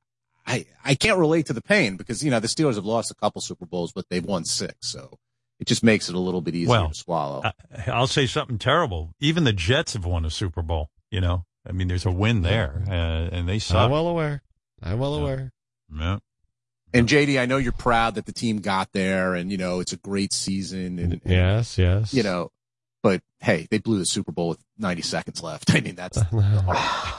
I, 0.48 0.65
I 0.84 0.94
can't 0.94 1.18
relate 1.18 1.47
to 1.47 1.52
the 1.52 1.60
pain 1.60 1.97
because, 1.97 2.23
you 2.23 2.31
know, 2.31 2.39
the 2.39 2.47
Steelers 2.47 2.76
have 2.76 2.84
lost 2.84 3.10
a 3.10 3.16
couple 3.16 3.40
Super 3.40 3.66
Bowls, 3.66 3.90
but 3.92 4.08
they've 4.10 4.24
won 4.24 4.44
six. 4.44 4.76
So 4.82 5.18
it 5.58 5.66
just 5.66 5.82
makes 5.82 6.08
it 6.08 6.15
a 6.15 6.20
little 6.20 6.40
bit 6.40 6.55
easier 6.55 6.70
Well, 6.70 6.89
to 6.90 6.94
swallow. 6.94 7.42
I, 7.44 7.52
I'll 7.90 8.06
say 8.06 8.26
something 8.28 8.56
terrible. 8.56 9.10
Even 9.18 9.42
the 9.42 9.52
Jets 9.52 9.94
have 9.94 10.05
won 10.05 10.24
a 10.24 10.31
Super 10.31 10.62
Bowl. 10.62 10.90
You 11.10 11.20
know, 11.20 11.47
I 11.68 11.73
mean, 11.73 11.89
there's 11.89 12.06
a 12.06 12.12
win 12.12 12.42
there, 12.42 12.84
uh, 12.86 12.92
and 12.92 13.48
they 13.48 13.58
saw 13.58 13.86
I'm 13.86 13.90
well 13.90 14.06
aware. 14.06 14.40
I'm 14.81 15.00
well 15.00 15.16
aware. 15.16 15.50
Yeah. 15.92 16.18
and 16.94 17.08
JD, 17.08 17.40
I 17.40 17.47
know 17.47 17.56
you're 17.56 17.73
proud 17.73 18.15
that 18.15 18.26
the 18.26 18.32
team 18.32 18.58
got 18.58 18.92
there 18.92 19.34
and, 19.34 19.50
you 19.50 19.58
know, 19.58 19.81
it's 19.81 19.92
a 19.92 19.97
great 19.97 20.32
season 20.32 21.00
and, 21.00 21.12
and, 21.15 21.23
Yes, 21.24 21.76
yes. 21.76 22.15
you 22.15 22.23
know, 22.23 22.50
but 23.06 23.22
hey, 23.38 23.68
they 23.70 23.78
blew 23.78 24.00
the 24.00 24.04
Super 24.04 24.32
Bowl 24.32 24.48
with 24.48 24.58
90 24.78 25.02
seconds 25.02 25.40
left. 25.40 25.70
I 25.76 25.80
mean, 25.80 25.94
that's 25.94 26.18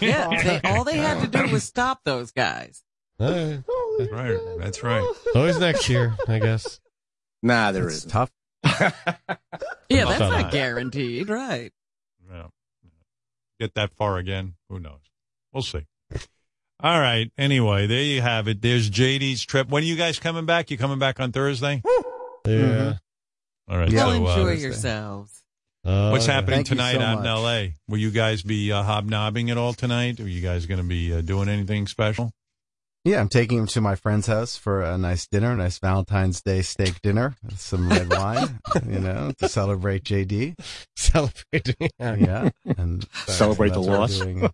yeah, 0.02 0.28
they, 0.44 0.60
all 0.66 0.84
they 0.84 0.98
had 0.98 1.22
to 1.22 1.28
do 1.28 1.50
was 1.50 1.64
stop 1.64 2.02
those 2.04 2.32
guys. 2.32 2.84
All 3.22 3.32
right. 3.32 3.64
That's 3.98 4.12
right. 4.12 4.40
That's 4.60 4.84
right. 4.84 5.16
Always 5.34 5.58
next 5.58 5.88
year, 5.88 6.18
I 6.28 6.40
guess. 6.40 6.82
Nah, 7.42 7.72
there 7.72 7.88
is 7.88 8.04
tough. 8.04 8.32
Yeah, 9.90 10.04
that's 10.04 10.20
not 10.20 10.46
up. 10.48 10.52
guaranteed, 10.52 11.30
right? 11.30 11.72
Yeah. 12.30 12.48
Get 13.58 13.76
that 13.76 13.94
far 13.94 14.18
again? 14.18 14.56
Who 14.68 14.82
knows? 14.82 15.00
We'll 15.54 15.64
see. 15.64 15.86
All 16.82 17.00
right. 17.00 17.32
Anyway, 17.38 17.88
there 17.88 18.02
you 18.02 18.22
have 18.22 18.50
it. 18.50 18.62
There's 18.62 18.92
JD's 18.92 19.46
trip. 19.46 19.70
When 19.70 19.84
are 19.84 19.86
you 19.86 19.96
guys 19.96 20.20
coming 20.20 20.46
back? 20.46 20.72
You 20.72 20.78
coming 20.78 21.00
back 21.00 21.22
on 21.22 21.32
Thursday? 21.32 21.82
Yeah. 22.46 22.96
All 23.70 23.78
right. 23.78 23.94
Well, 23.94 24.12
so, 24.12 24.26
uh, 24.28 24.30
enjoy 24.36 24.52
yourselves. 24.62 25.37
Uh, 25.88 26.10
what's 26.10 26.26
happening 26.26 26.66
tonight 26.66 26.96
so 26.96 27.02
out 27.02 27.20
in. 27.20 27.26
L.A.? 27.26 27.74
Will 27.88 27.98
you 27.98 28.12
guys 28.12 28.42
be 28.42 28.74
uh, 28.74 28.84
hobnobbing 28.84 29.50
at 29.52 29.58
all 29.58 29.72
tonight? 29.72 30.20
Are 30.20 30.28
you 30.28 30.42
guys 30.42 30.66
going 30.66 30.82
to 30.82 30.88
be 30.88 31.14
uh, 31.14 31.22
doing 31.22 31.48
anything 31.48 31.88
special? 31.88 32.34
Yeah, 33.08 33.22
I'm 33.22 33.30
taking 33.30 33.58
him 33.60 33.68
to 33.68 33.80
my 33.80 33.96
friend's 33.96 34.28
house 34.28 34.58
for 34.58 34.82
a 34.82 34.98
nice 34.98 35.28
dinner, 35.28 35.54
a 35.54 35.56
nice 35.56 35.80
Valentine's 35.80 36.42
Day 36.42 36.62
steak 36.62 37.02
dinner, 37.02 37.36
some 37.56 37.88
red 37.90 38.12
wine, 38.12 38.60
you 38.86 39.00
know, 39.00 39.32
to 39.38 39.48
celebrate 39.48 40.04
JD. 40.04 40.56
Celebrate, 40.98 41.76
Yeah, 42.00 42.50
and 42.78 43.02
that's- 43.14 43.38
Celebrate 43.38 43.70
the 43.70 43.82
that's 43.82 43.88
what 43.88 43.90
we're 43.90 43.98
loss. 44.00 44.20
doing. 44.20 44.50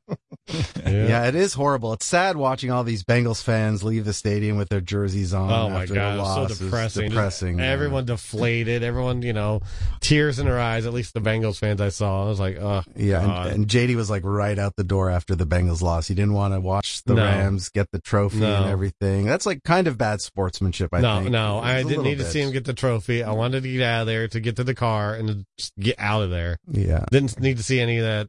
Yeah. 0.86 1.26
it 1.28 1.36
is 1.36 1.54
horrible. 1.54 1.94
It's 1.94 2.06
sad 2.06 2.36
watching 2.36 2.70
all 2.70 2.84
these 2.84 3.04
Bengals 3.04 3.42
fans 3.42 3.82
leave 3.84 4.04
the 4.06 4.14
stadium 4.14 4.58
with 4.58 4.68
their 4.70 4.82
jerseys 4.82 5.34
on. 5.34 5.50
Oh 5.52 5.70
my 5.70 5.84
after 5.84 5.94
god, 5.96 6.14
the 6.14 6.22
loss. 6.22 6.36
so 6.36 6.42
It 6.44 6.50
was 6.50 6.60
depressing. 6.60 7.02
Just 7.04 7.12
depressing. 7.14 7.60
yeah. 7.60 7.66
Everyone 7.72 8.06
deflated. 8.06 8.84
Everyone, 8.84 9.22
you 9.22 9.32
know, 9.34 9.62
tears 10.02 10.38
in 10.38 10.46
their 10.46 10.60
eyes. 10.60 10.86
At 10.86 10.94
least 10.94 11.14
the 11.14 11.22
Bengals 11.22 11.58
fans 11.58 11.80
I 11.82 11.90
saw. 11.90 12.26
I 12.26 12.28
was 12.30 12.40
like, 12.42 12.58
oh 12.58 12.84
Yeah, 12.96 13.26
God. 13.26 13.48
and, 13.48 13.56
and 13.56 13.68
JD 13.68 13.96
was 13.96 14.10
like 14.10 14.24
right 14.26 14.60
out 14.60 14.76
the 14.76 14.84
door 14.84 15.10
after 15.10 15.34
the 15.34 15.46
Bengals 15.48 15.82
loss. 15.82 16.08
He 16.10 16.14
didn't 16.14 16.34
want 16.34 16.54
to 16.54 16.60
watch 16.60 17.04
the 17.06 17.16
No. 17.16 17.24
Rams 17.24 17.70
get 17.70 17.90
the 17.92 18.00
trophy 18.00 18.43
No. 18.44 18.64
and 18.64 18.72
everything. 18.72 19.26
That's 19.26 19.46
like 19.46 19.64
kind 19.64 19.88
of 19.88 19.98
bad 19.98 20.22
sportsmanship. 20.22 20.94
I 20.94 21.02
no, 21.02 21.20
think. 21.20 21.32
no, 21.32 21.60
It 21.60 21.62
I 21.62 21.76
didn't 21.78 21.90
little 21.90 22.04
need 22.04 22.18
to 22.20 22.26
see 22.26 22.42
him 22.42 22.52
get 22.52 22.66
the 22.66 22.74
trophy. 22.74 23.24
I 23.24 23.32
wanted 23.32 23.64
to 23.64 23.72
get 23.72 23.82
out 23.82 24.02
of 24.02 24.08
there 24.08 24.28
to 24.28 24.40
get 24.40 24.58
to 24.58 24.64
the 24.64 24.76
car 24.76 25.16
and 25.16 25.28
to 25.28 25.46
just 25.58 25.74
get 25.80 25.96
out 26.00 26.24
of 26.24 26.30
there. 26.30 26.58
Yeah, 26.68 27.06
didn't 27.12 27.40
need 27.40 27.58
to 27.58 27.64
see 27.64 27.80
any 27.80 27.98
of 27.98 28.06
that 28.06 28.28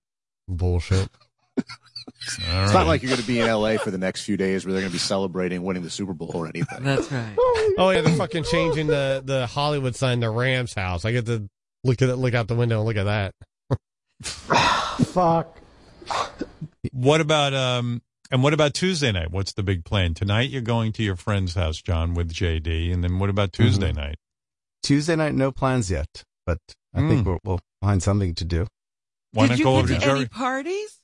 bullshit. 0.49 1.09
It's 2.27 2.73
not 2.73 2.87
like 2.87 3.03
you're 3.03 3.11
going 3.11 3.21
to 3.21 3.27
be 3.27 3.41
in 3.41 3.47
LA 3.47 3.77
for 3.77 3.91
the 3.91 3.99
next 3.99 4.25
few 4.25 4.37
days 4.37 4.65
where 4.65 4.73
they're 4.73 4.83
going 4.83 4.91
to 4.91 4.95
be 4.95 4.99
celebrating 4.99 5.63
winning 5.63 5.83
the 5.83 5.91
Super 5.91 6.15
Bowl 6.15 6.31
or 6.35 6.47
anything. 6.47 6.83
That's 6.83 7.11
right. 7.13 7.35
Oh 7.77 7.91
yeah, 7.91 8.03
they're 8.03 8.15
fucking 8.15 8.45
changing 8.45 8.87
the 8.87 9.23
the 9.25 9.47
Hollywood 9.47 9.97
sign 9.97 10.21
to 10.21 10.31
Rams 10.31 10.75
house. 10.75 11.05
I 11.05 11.13
get 11.13 11.27
to 11.27 11.49
look 11.83 12.01
at 12.03 12.09
it, 12.09 12.17
look 12.17 12.35
out 12.35 12.47
the 12.47 12.55
window 12.55 12.79
and 12.79 12.87
look 12.87 12.97
at 12.97 13.05
that. 13.05 13.35
Fuck. 15.07 15.59
What 16.93 17.21
about 17.21 17.53
um? 17.53 18.01
And 18.31 18.43
what 18.43 18.53
about 18.55 18.75
Tuesday 18.75 19.13
night? 19.13 19.31
What's 19.31 19.53
the 19.53 19.63
big 19.63 19.85
plan 19.85 20.15
tonight? 20.15 20.51
You're 20.51 20.63
going 20.63 20.93
to 20.93 21.03
your 21.03 21.17
friend's 21.17 21.55
house, 21.55 21.81
John, 21.83 22.15
with 22.15 22.33
JD, 22.33 22.93
and 22.93 23.05
then 23.05 23.19
what 23.19 23.31
about 23.31 23.53
Tuesday 23.53 23.91
Mm-hmm. 23.91 24.01
night? 24.01 24.17
Tuesday 24.83 25.17
night, 25.17 25.35
no 25.35 25.51
plans 25.53 25.91
yet, 25.91 26.25
but 26.47 26.59
I 26.95 27.01
Mm. 27.01 27.09
think 27.09 27.27
we'll, 27.27 27.39
we'll 27.45 27.61
find 27.81 28.03
something 28.03 28.35
to 28.37 28.45
do. 28.45 28.67
Why 29.33 29.45
Did 29.45 29.51
not 29.51 29.59
you 29.59 29.65
go 29.65 29.73
get 29.73 29.79
over 29.79 29.95
to 29.95 30.01
to 30.01 30.11
any 30.13 30.27
parties? 30.27 31.01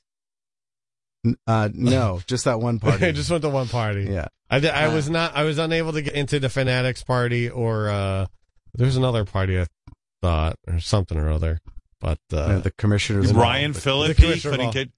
Uh, 1.47 1.69
no, 1.73 2.21
just 2.27 2.45
that 2.45 2.59
one 2.59 2.79
party. 2.79 3.11
just 3.13 3.29
went 3.29 3.43
to 3.43 3.49
one 3.49 3.67
party. 3.67 4.05
Yeah. 4.09 4.27
I, 4.49 4.57
I 4.67 4.85
Uh, 4.87 4.93
was 4.93 5.09
not. 5.09 5.35
I 5.35 5.43
was 5.43 5.57
unable 5.57 5.93
to 5.93 6.01
get 6.01 6.13
into 6.13 6.39
the 6.39 6.49
Fanatics 6.49 7.03
party 7.03 7.49
or 7.49 7.89
uh 7.89 8.25
there's 8.73 8.95
another 8.97 9.25
party 9.25 9.59
I 9.59 9.65
thought 10.21 10.55
or 10.67 10.79
something 10.79 11.17
or 11.17 11.29
other. 11.29 11.59
But 11.99 12.19
uh, 12.33 12.59
the 12.59 12.71
commissioners. 12.71 13.31
Ryan 13.33 13.73
the 13.73 14.13
couldn't 14.15 14.57
ball. 14.57 14.71
get. 14.73 14.89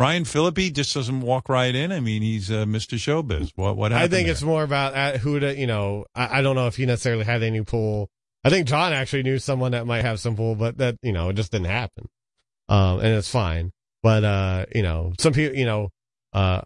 Ryan 0.00 0.24
Phillippe 0.24 0.72
just 0.72 0.94
doesn't 0.94 1.20
walk 1.20 1.50
right 1.50 1.74
in. 1.74 1.92
I 1.92 2.00
mean, 2.00 2.22
he's 2.22 2.50
uh, 2.50 2.64
Mr. 2.64 2.96
Showbiz. 2.96 3.52
What? 3.54 3.76
What 3.76 3.92
happened? 3.92 4.04
I 4.04 4.16
think 4.16 4.26
there? 4.28 4.32
it's 4.32 4.42
more 4.42 4.62
about 4.62 4.94
uh, 4.94 5.18
who 5.18 5.38
to 5.38 5.54
you 5.54 5.66
know. 5.66 6.06
I, 6.14 6.38
I 6.38 6.42
don't 6.42 6.56
know 6.56 6.68
if 6.68 6.76
he 6.76 6.86
necessarily 6.86 7.24
had 7.24 7.42
any 7.42 7.62
pool. 7.62 8.08
I 8.42 8.48
think 8.48 8.66
John 8.66 8.94
actually 8.94 9.24
knew 9.24 9.38
someone 9.38 9.72
that 9.72 9.86
might 9.86 10.00
have 10.00 10.18
some 10.18 10.36
pool, 10.36 10.54
but 10.54 10.78
that 10.78 10.96
you 11.02 11.12
know 11.12 11.28
it 11.28 11.34
just 11.34 11.52
didn't 11.52 11.66
happen. 11.66 12.08
Um, 12.70 13.00
and 13.00 13.08
it's 13.08 13.28
fine. 13.28 13.72
But 14.02 14.24
uh, 14.24 14.64
you 14.74 14.82
know, 14.82 15.12
some 15.18 15.34
people, 15.34 15.54
you 15.54 15.66
know, 15.66 15.90
uh, 16.32 16.62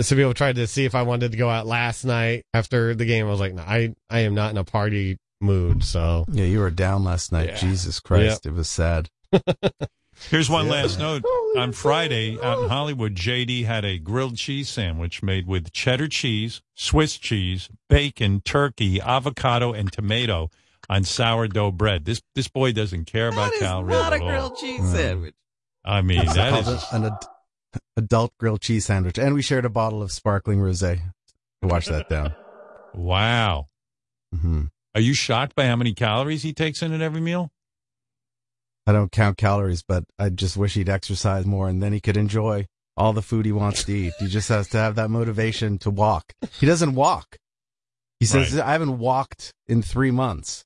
some 0.00 0.16
people 0.16 0.32
tried 0.32 0.56
to 0.56 0.66
see 0.66 0.86
if 0.86 0.94
I 0.94 1.02
wanted 1.02 1.32
to 1.32 1.36
go 1.36 1.50
out 1.50 1.66
last 1.66 2.06
night 2.06 2.44
after 2.54 2.94
the 2.94 3.04
game. 3.04 3.26
I 3.26 3.30
was 3.30 3.40
like, 3.40 3.52
no, 3.52 3.62
I 3.62 3.94
I 4.08 4.20
am 4.20 4.34
not 4.34 4.52
in 4.52 4.56
a 4.56 4.64
party 4.64 5.18
mood. 5.38 5.84
So 5.84 6.24
Yeah, 6.30 6.46
you 6.46 6.60
were 6.60 6.70
down 6.70 7.04
last 7.04 7.30
night. 7.30 7.50
Yeah. 7.50 7.56
Jesus 7.56 8.00
Christ, 8.00 8.46
it 8.46 8.54
was 8.54 8.70
sad. 8.70 9.10
Here's 10.30 10.48
one 10.48 10.68
last 10.68 10.98
note. 10.98 11.22
On 11.56 11.72
Friday, 11.72 12.38
out 12.40 12.62
in 12.62 12.68
Hollywood, 12.68 13.14
JD 13.16 13.64
had 13.64 13.84
a 13.84 13.98
grilled 13.98 14.36
cheese 14.36 14.68
sandwich 14.68 15.20
made 15.22 15.46
with 15.48 15.72
cheddar 15.72 16.06
cheese, 16.06 16.62
Swiss 16.74 17.16
cheese, 17.18 17.68
bacon, 17.88 18.40
turkey, 18.42 19.00
avocado, 19.00 19.72
and 19.72 19.90
tomato 19.92 20.48
on 20.88 21.02
sourdough 21.04 21.72
bread. 21.72 22.04
This 22.04 22.22
this 22.36 22.46
boy 22.48 22.72
doesn't 22.72 23.06
care 23.06 23.28
about 23.28 23.50
That 23.50 23.54
is 23.54 23.60
calories 23.62 23.90
not 23.90 24.12
a 24.12 24.16
at 24.16 24.22
all. 24.22 24.28
grilled 24.28 24.56
cheese 24.58 24.92
sandwich. 24.92 25.34
I 25.84 26.02
mean, 26.02 26.20
It's 26.20 26.34
that 26.34 26.52
called 26.62 26.68
is 26.76 26.84
an 26.92 27.04
ad- 27.06 27.26
adult 27.96 28.32
grilled 28.38 28.60
cheese 28.60 28.86
sandwich, 28.86 29.18
and 29.18 29.34
we 29.34 29.42
shared 29.42 29.64
a 29.64 29.70
bottle 29.70 30.02
of 30.02 30.12
sparkling 30.12 30.60
rosé 30.60 31.00
to 31.62 31.68
wash 31.68 31.86
that 31.86 32.08
down. 32.08 32.34
wow. 32.94 33.68
hmm 34.32 34.64
Are 34.94 35.00
you 35.00 35.14
shocked 35.14 35.56
by 35.56 35.66
how 35.66 35.74
many 35.76 35.94
calories 35.94 36.42
he 36.44 36.52
takes 36.52 36.80
in 36.80 36.92
at 36.92 37.00
every 37.00 37.20
meal? 37.20 37.50
I 38.90 38.92
don't 38.92 39.12
count 39.12 39.36
calories, 39.36 39.84
but 39.84 40.02
I 40.18 40.30
just 40.30 40.56
wish 40.56 40.74
he'd 40.74 40.88
exercise 40.88 41.46
more, 41.46 41.68
and 41.68 41.80
then 41.80 41.92
he 41.92 42.00
could 42.00 42.16
enjoy 42.16 42.66
all 42.96 43.12
the 43.12 43.22
food 43.22 43.46
he 43.46 43.52
wants 43.52 43.84
to 43.84 43.92
eat. 43.92 44.12
He 44.18 44.26
just 44.26 44.48
has 44.48 44.66
to 44.70 44.78
have 44.78 44.96
that 44.96 45.10
motivation 45.10 45.78
to 45.78 45.90
walk. 45.90 46.32
He 46.58 46.66
doesn't 46.66 46.96
walk. 46.96 47.38
He 48.18 48.26
says, 48.26 48.58
"I 48.58 48.72
haven't 48.72 48.98
walked 48.98 49.52
in 49.68 49.80
three 49.80 50.10
months." 50.10 50.64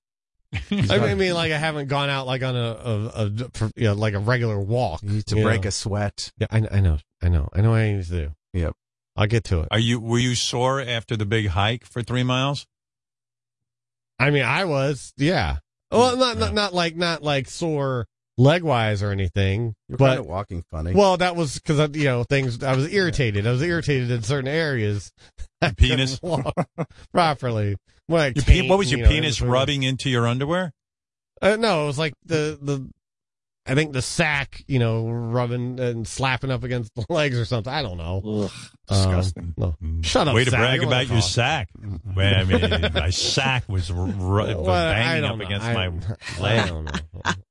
He's 0.70 0.90
I 0.90 1.14
mean, 1.14 1.34
like 1.34 1.52
I 1.52 1.58
haven't 1.58 1.88
gone 1.88 2.08
out 2.08 2.26
like 2.26 2.42
on 2.42 2.56
a, 2.56 2.60
a, 2.60 3.24
a 3.26 3.30
you 3.76 3.84
know, 3.88 3.92
like 3.92 4.14
a 4.14 4.18
regular 4.18 4.58
walk. 4.58 5.02
You 5.02 5.10
need 5.10 5.26
to 5.26 5.36
you 5.36 5.42
break 5.42 5.64
know. 5.64 5.68
a 5.68 5.72
sweat. 5.72 6.32
Yeah, 6.38 6.46
I, 6.50 6.66
I 6.70 6.80
know, 6.80 6.98
I 7.22 7.28
know, 7.28 7.50
I 7.52 7.60
know. 7.60 7.70
What 7.72 7.80
I 7.80 7.92
need 7.92 8.04
to 8.04 8.10
do. 8.10 8.34
Yep. 8.54 8.72
I'll 9.16 9.26
get 9.26 9.44
to 9.44 9.60
it. 9.60 9.68
Are 9.70 9.78
you 9.78 10.00
were 10.00 10.18
you 10.18 10.34
sore 10.34 10.80
after 10.80 11.14
the 11.14 11.26
big 11.26 11.48
hike 11.48 11.84
for 11.84 12.02
three 12.02 12.22
miles? 12.22 12.66
I 14.18 14.30
mean, 14.30 14.44
I 14.44 14.64
was, 14.64 15.12
yeah. 15.18 15.58
Well, 15.90 16.16
not 16.16 16.38
not, 16.38 16.54
not 16.54 16.74
like 16.74 16.96
not 16.96 17.22
like 17.22 17.48
sore 17.48 18.06
leg 18.36 18.62
wise 18.62 19.02
or 19.02 19.10
anything, 19.10 19.74
You're 19.88 19.98
but 19.98 20.06
kind 20.08 20.20
of 20.20 20.26
walking 20.26 20.64
funny. 20.70 20.92
well, 20.94 21.16
that 21.16 21.36
was 21.36 21.54
because 21.58 21.96
you 21.96 22.04
know 22.04 22.24
things. 22.24 22.62
I 22.62 22.74
was 22.74 22.92
irritated. 22.92 23.46
I 23.46 23.52
was 23.52 23.62
irritated 23.62 24.10
in 24.10 24.22
certain 24.22 24.48
areas. 24.48 25.12
penis? 25.76 26.20
Walk 26.22 26.52
properly. 27.12 27.76
Like 28.08 28.36
Your 28.36 28.44
pe- 28.44 28.68
what 28.68 28.78
was 28.78 28.90
your 28.90 28.98
you 28.98 29.04
know, 29.04 29.10
penis 29.10 29.40
in 29.40 29.48
rubbing 29.48 29.82
into 29.82 30.10
your 30.10 30.26
underwear? 30.26 30.72
Uh, 31.40 31.56
no, 31.56 31.84
it 31.84 31.86
was 31.86 31.98
like 31.98 32.14
the 32.24 32.58
the. 32.60 32.88
I 33.66 33.74
think 33.74 33.92
the 33.94 34.02
sack, 34.02 34.62
you 34.68 34.78
know, 34.78 35.08
rubbing 35.08 35.80
and 35.80 36.06
slapping 36.06 36.50
up 36.50 36.64
against 36.64 36.94
the 36.94 37.06
legs 37.12 37.38
or 37.38 37.44
something. 37.46 37.72
I 37.72 37.80
don't 37.82 37.96
know. 37.96 38.50
disgusting. 38.88 39.54
Um, 39.58 39.74
no. 39.80 40.02
Shut 40.02 40.28
up. 40.28 40.34
Way 40.34 40.44
to 40.44 40.50
Sal. 40.50 40.60
brag 40.60 40.80
You 40.82 40.86
about 40.86 41.06
your 41.06 41.20
talk. 41.20 41.24
sack. 41.30 41.68
Well, 42.14 42.34
I 42.34 42.44
mean, 42.44 42.92
my 42.92 43.08
sack 43.10 43.64
was 43.68 43.90
r- 43.90 44.00
r- 44.00 44.08
Well, 44.18 44.70
I 44.70 44.92
banging 44.94 45.24
up 45.24 45.38
know. 45.38 45.44
against 45.46 45.66
I- 45.66 45.72
my 45.72 45.86
I 46.38 46.40
leg. 46.40 46.68
don't 46.68 46.84
know. 46.84 46.92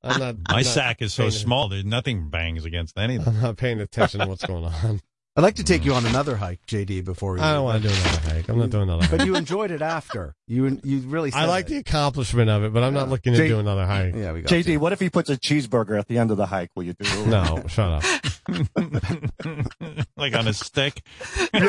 I'm 0.04 0.20
not. 0.20 0.36
My 0.48 0.54
not 0.56 0.64
sack 0.64 1.02
is 1.02 1.12
so 1.12 1.30
small 1.30 1.68
that 1.70 1.84
nothing 1.84 2.28
bangs 2.30 2.64
against 2.64 2.96
anything. 2.96 3.26
I'm 3.26 3.40
not 3.40 3.56
paying 3.56 3.80
attention 3.80 4.20
to 4.20 4.26
what's 4.26 4.46
going 4.46 4.64
on. 4.64 5.00
I'd 5.36 5.42
like 5.42 5.56
to 5.56 5.64
take 5.64 5.84
you 5.84 5.94
on 5.94 6.06
another 6.06 6.36
hike, 6.36 6.60
JD. 6.66 7.04
Before 7.04 7.32
we, 7.32 7.40
I 7.40 7.54
don't 7.54 7.64
want 7.64 7.82
to 7.82 7.88
do 7.88 7.94
another 7.94 8.30
hike. 8.30 8.48
I'm 8.48 8.56
not 8.58 8.70
doing 8.70 8.84
another 8.84 9.02
hike. 9.02 9.18
But 9.18 9.26
you 9.26 9.34
enjoyed 9.34 9.72
it 9.72 9.82
after. 9.82 10.36
You 10.46 10.78
you 10.84 10.98
really. 11.00 11.32
Said 11.32 11.40
I 11.40 11.46
like 11.46 11.66
it. 11.66 11.70
the 11.70 11.76
accomplishment 11.78 12.48
of 12.50 12.62
it, 12.62 12.72
but 12.72 12.84
I'm 12.84 12.94
not 12.94 13.08
looking 13.08 13.32
to 13.32 13.38
Jay- 13.38 13.48
do 13.48 13.58
another 13.58 13.84
hike. 13.84 14.14
Yeah, 14.14 14.32
we 14.32 14.42
got 14.42 14.50
JD, 14.50 14.78
what 14.78 14.92
if 14.92 15.00
he 15.00 15.10
puts 15.10 15.30
a 15.30 15.36
cheeseburger 15.36 15.98
at 15.98 16.06
the 16.06 16.18
end 16.18 16.30
of 16.30 16.36
the 16.36 16.46
hike? 16.46 16.70
Will 16.76 16.84
you 16.84 16.92
do 16.92 17.04
it? 17.22 17.26
No, 17.26 17.64
shut 17.66 18.04
up. 18.04 18.04
like 20.16 20.34
on 20.36 20.46
a 20.46 20.52
stick. 20.52 21.02
Get 21.52 21.62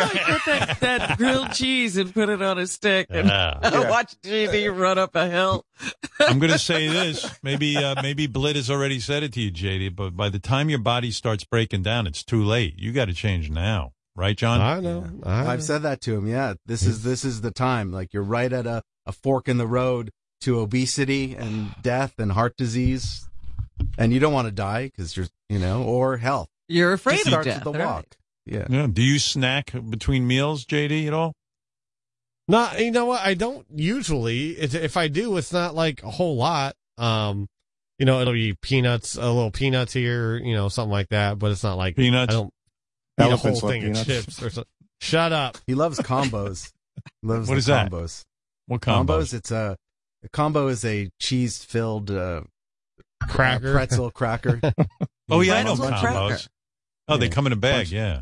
that, 0.46 0.78
that 0.82 1.18
grilled 1.18 1.54
cheese 1.54 1.98
and 1.98 2.14
put 2.14 2.30
it 2.30 2.42
on 2.42 2.60
a 2.60 2.68
stick 2.68 3.08
and 3.10 3.28
Yeah. 3.30 3.90
watch 3.90 4.14
JD 4.22 4.78
run 4.78 4.98
up 4.98 5.16
a 5.16 5.28
hill. 5.30 5.66
I'm 6.20 6.40
going 6.40 6.52
to 6.52 6.60
say 6.60 6.88
this. 6.88 7.40
Maybe 7.44 7.78
uh, 7.78 8.02
maybe 8.02 8.28
Blitt 8.28 8.56
has 8.56 8.70
already 8.70 9.00
said 9.00 9.24
it 9.24 9.34
to 9.34 9.42
you, 9.42 9.52
JD. 9.52 9.96
But 9.96 10.16
by 10.16 10.30
the 10.30 10.40
time 10.40 10.70
your 10.70 10.80
body 10.80 11.12
starts 11.12 11.44
breaking 11.44 11.84
down, 11.84 12.08
it's 12.08 12.24
too 12.24 12.44
late. 12.44 12.76
You 12.78 12.92
got 12.92 13.06
to 13.06 13.14
change 13.14 13.50
now, 13.56 13.94
right, 14.16 14.38
John? 14.38 14.62
I 14.62 14.80
know. 14.80 15.06
I 15.24 15.44
know. 15.44 15.50
I've 15.50 15.64
said 15.64 15.82
that 15.82 16.02
to 16.02 16.16
him. 16.16 16.28
Yeah, 16.28 16.54
this 16.68 16.84
is 16.86 17.02
this 17.02 17.26
is 17.26 17.42
the 17.42 17.52
time. 17.52 17.92
Like 17.92 18.14
you're 18.14 18.24
right 18.24 18.52
at 18.54 18.68
a, 18.68 18.84
a 19.08 19.12
fork 19.12 19.48
in 19.48 19.58
the 19.58 19.66
road 19.68 20.12
to 20.42 20.60
obesity 20.60 21.34
and 21.36 21.74
death 21.82 22.20
and 22.20 22.34
heart 22.34 22.56
disease, 22.58 23.28
and 23.98 24.14
you 24.14 24.20
don't 24.20 24.34
want 24.34 24.48
to 24.48 24.52
die 24.52 24.86
because 24.86 25.18
you're 25.18 25.28
you 25.50 25.58
know 25.58 25.82
or 25.84 26.18
health. 26.18 26.50
You're 26.68 26.94
afraid 26.94 27.16
Just 27.16 27.28
of 27.28 27.32
starts 27.32 27.48
death. 27.48 27.66
with 27.66 27.74
the 27.74 27.80
right? 27.80 27.86
walk. 27.86 28.06
Yeah. 28.46 28.68
Yeah. 28.70 28.88
Do 28.88 29.02
you 29.02 29.18
snack 29.18 29.72
between 29.90 30.28
meals, 30.28 30.66
JD, 30.66 31.08
at 31.08 31.14
all? 31.14 31.34
No, 32.48 32.70
you 32.78 32.92
know 32.92 33.06
what? 33.06 33.22
I 33.22 33.34
don't 33.34 33.66
usually. 33.74 34.50
It's, 34.52 34.76
if 34.76 34.98
I 34.98 35.08
do, 35.08 35.36
it's 35.38 35.52
not 35.52 35.74
like 35.74 36.04
a 36.04 36.12
whole 36.12 36.36
lot. 36.36 36.76
Um, 36.98 37.48
you 37.98 38.06
know, 38.06 38.22
it'll 38.22 38.34
be 38.34 38.54
peanuts, 38.54 39.16
a 39.16 39.26
little 39.32 39.52
peanuts 39.52 39.94
here, 39.94 40.38
you 40.38 40.54
know, 40.54 40.70
something 40.70 40.92
like 40.92 41.10
that. 41.10 41.40
But 41.40 41.52
it's 41.52 41.64
not 41.64 41.78
like 41.78 41.96
Peanuts? 41.96 42.34
I 42.34 42.38
don't 42.38 42.54
eat 43.20 43.22
a 43.22 43.24
whole 43.24 43.32
Elephants 43.32 43.64
love 43.64 43.72
thing 43.72 43.98
of 43.98 44.06
chips 44.06 44.42
or 44.42 44.50
something. 44.50 44.72
Shut 45.02 45.32
up. 45.34 45.58
He 45.68 45.76
loves 45.76 46.00
combos. 46.00 46.72
loves 47.24 47.48
What 47.50 47.56
the 47.56 47.60
is 47.60 47.66
that? 47.68 47.92
combos. 47.92 48.24
What 48.68 48.82
Combos. 48.82 49.06
combos? 49.06 49.34
It's 49.34 49.52
a, 49.52 49.76
a 50.24 50.30
combo 50.30 50.68
is 50.68 50.84
a 50.86 51.10
cheese 51.20 51.64
filled 51.64 52.10
uh, 52.12 52.42
Cracker. 53.28 53.74
pretzel 53.74 54.12
cracker. 54.12 54.60
Oh 55.28 55.42
yeah, 55.42 55.56
I 55.56 55.64
know 55.64 55.76
Pretzel 55.76 55.98
cracker. 56.00 56.08
combos. 56.36 56.48
Oh, 57.08 57.18
they 57.18 57.30
come 57.30 57.48
in 57.48 57.54
a 57.54 57.56
bag. 57.56 57.86
Bunch- 57.86 57.92
Yeah. 57.94 58.22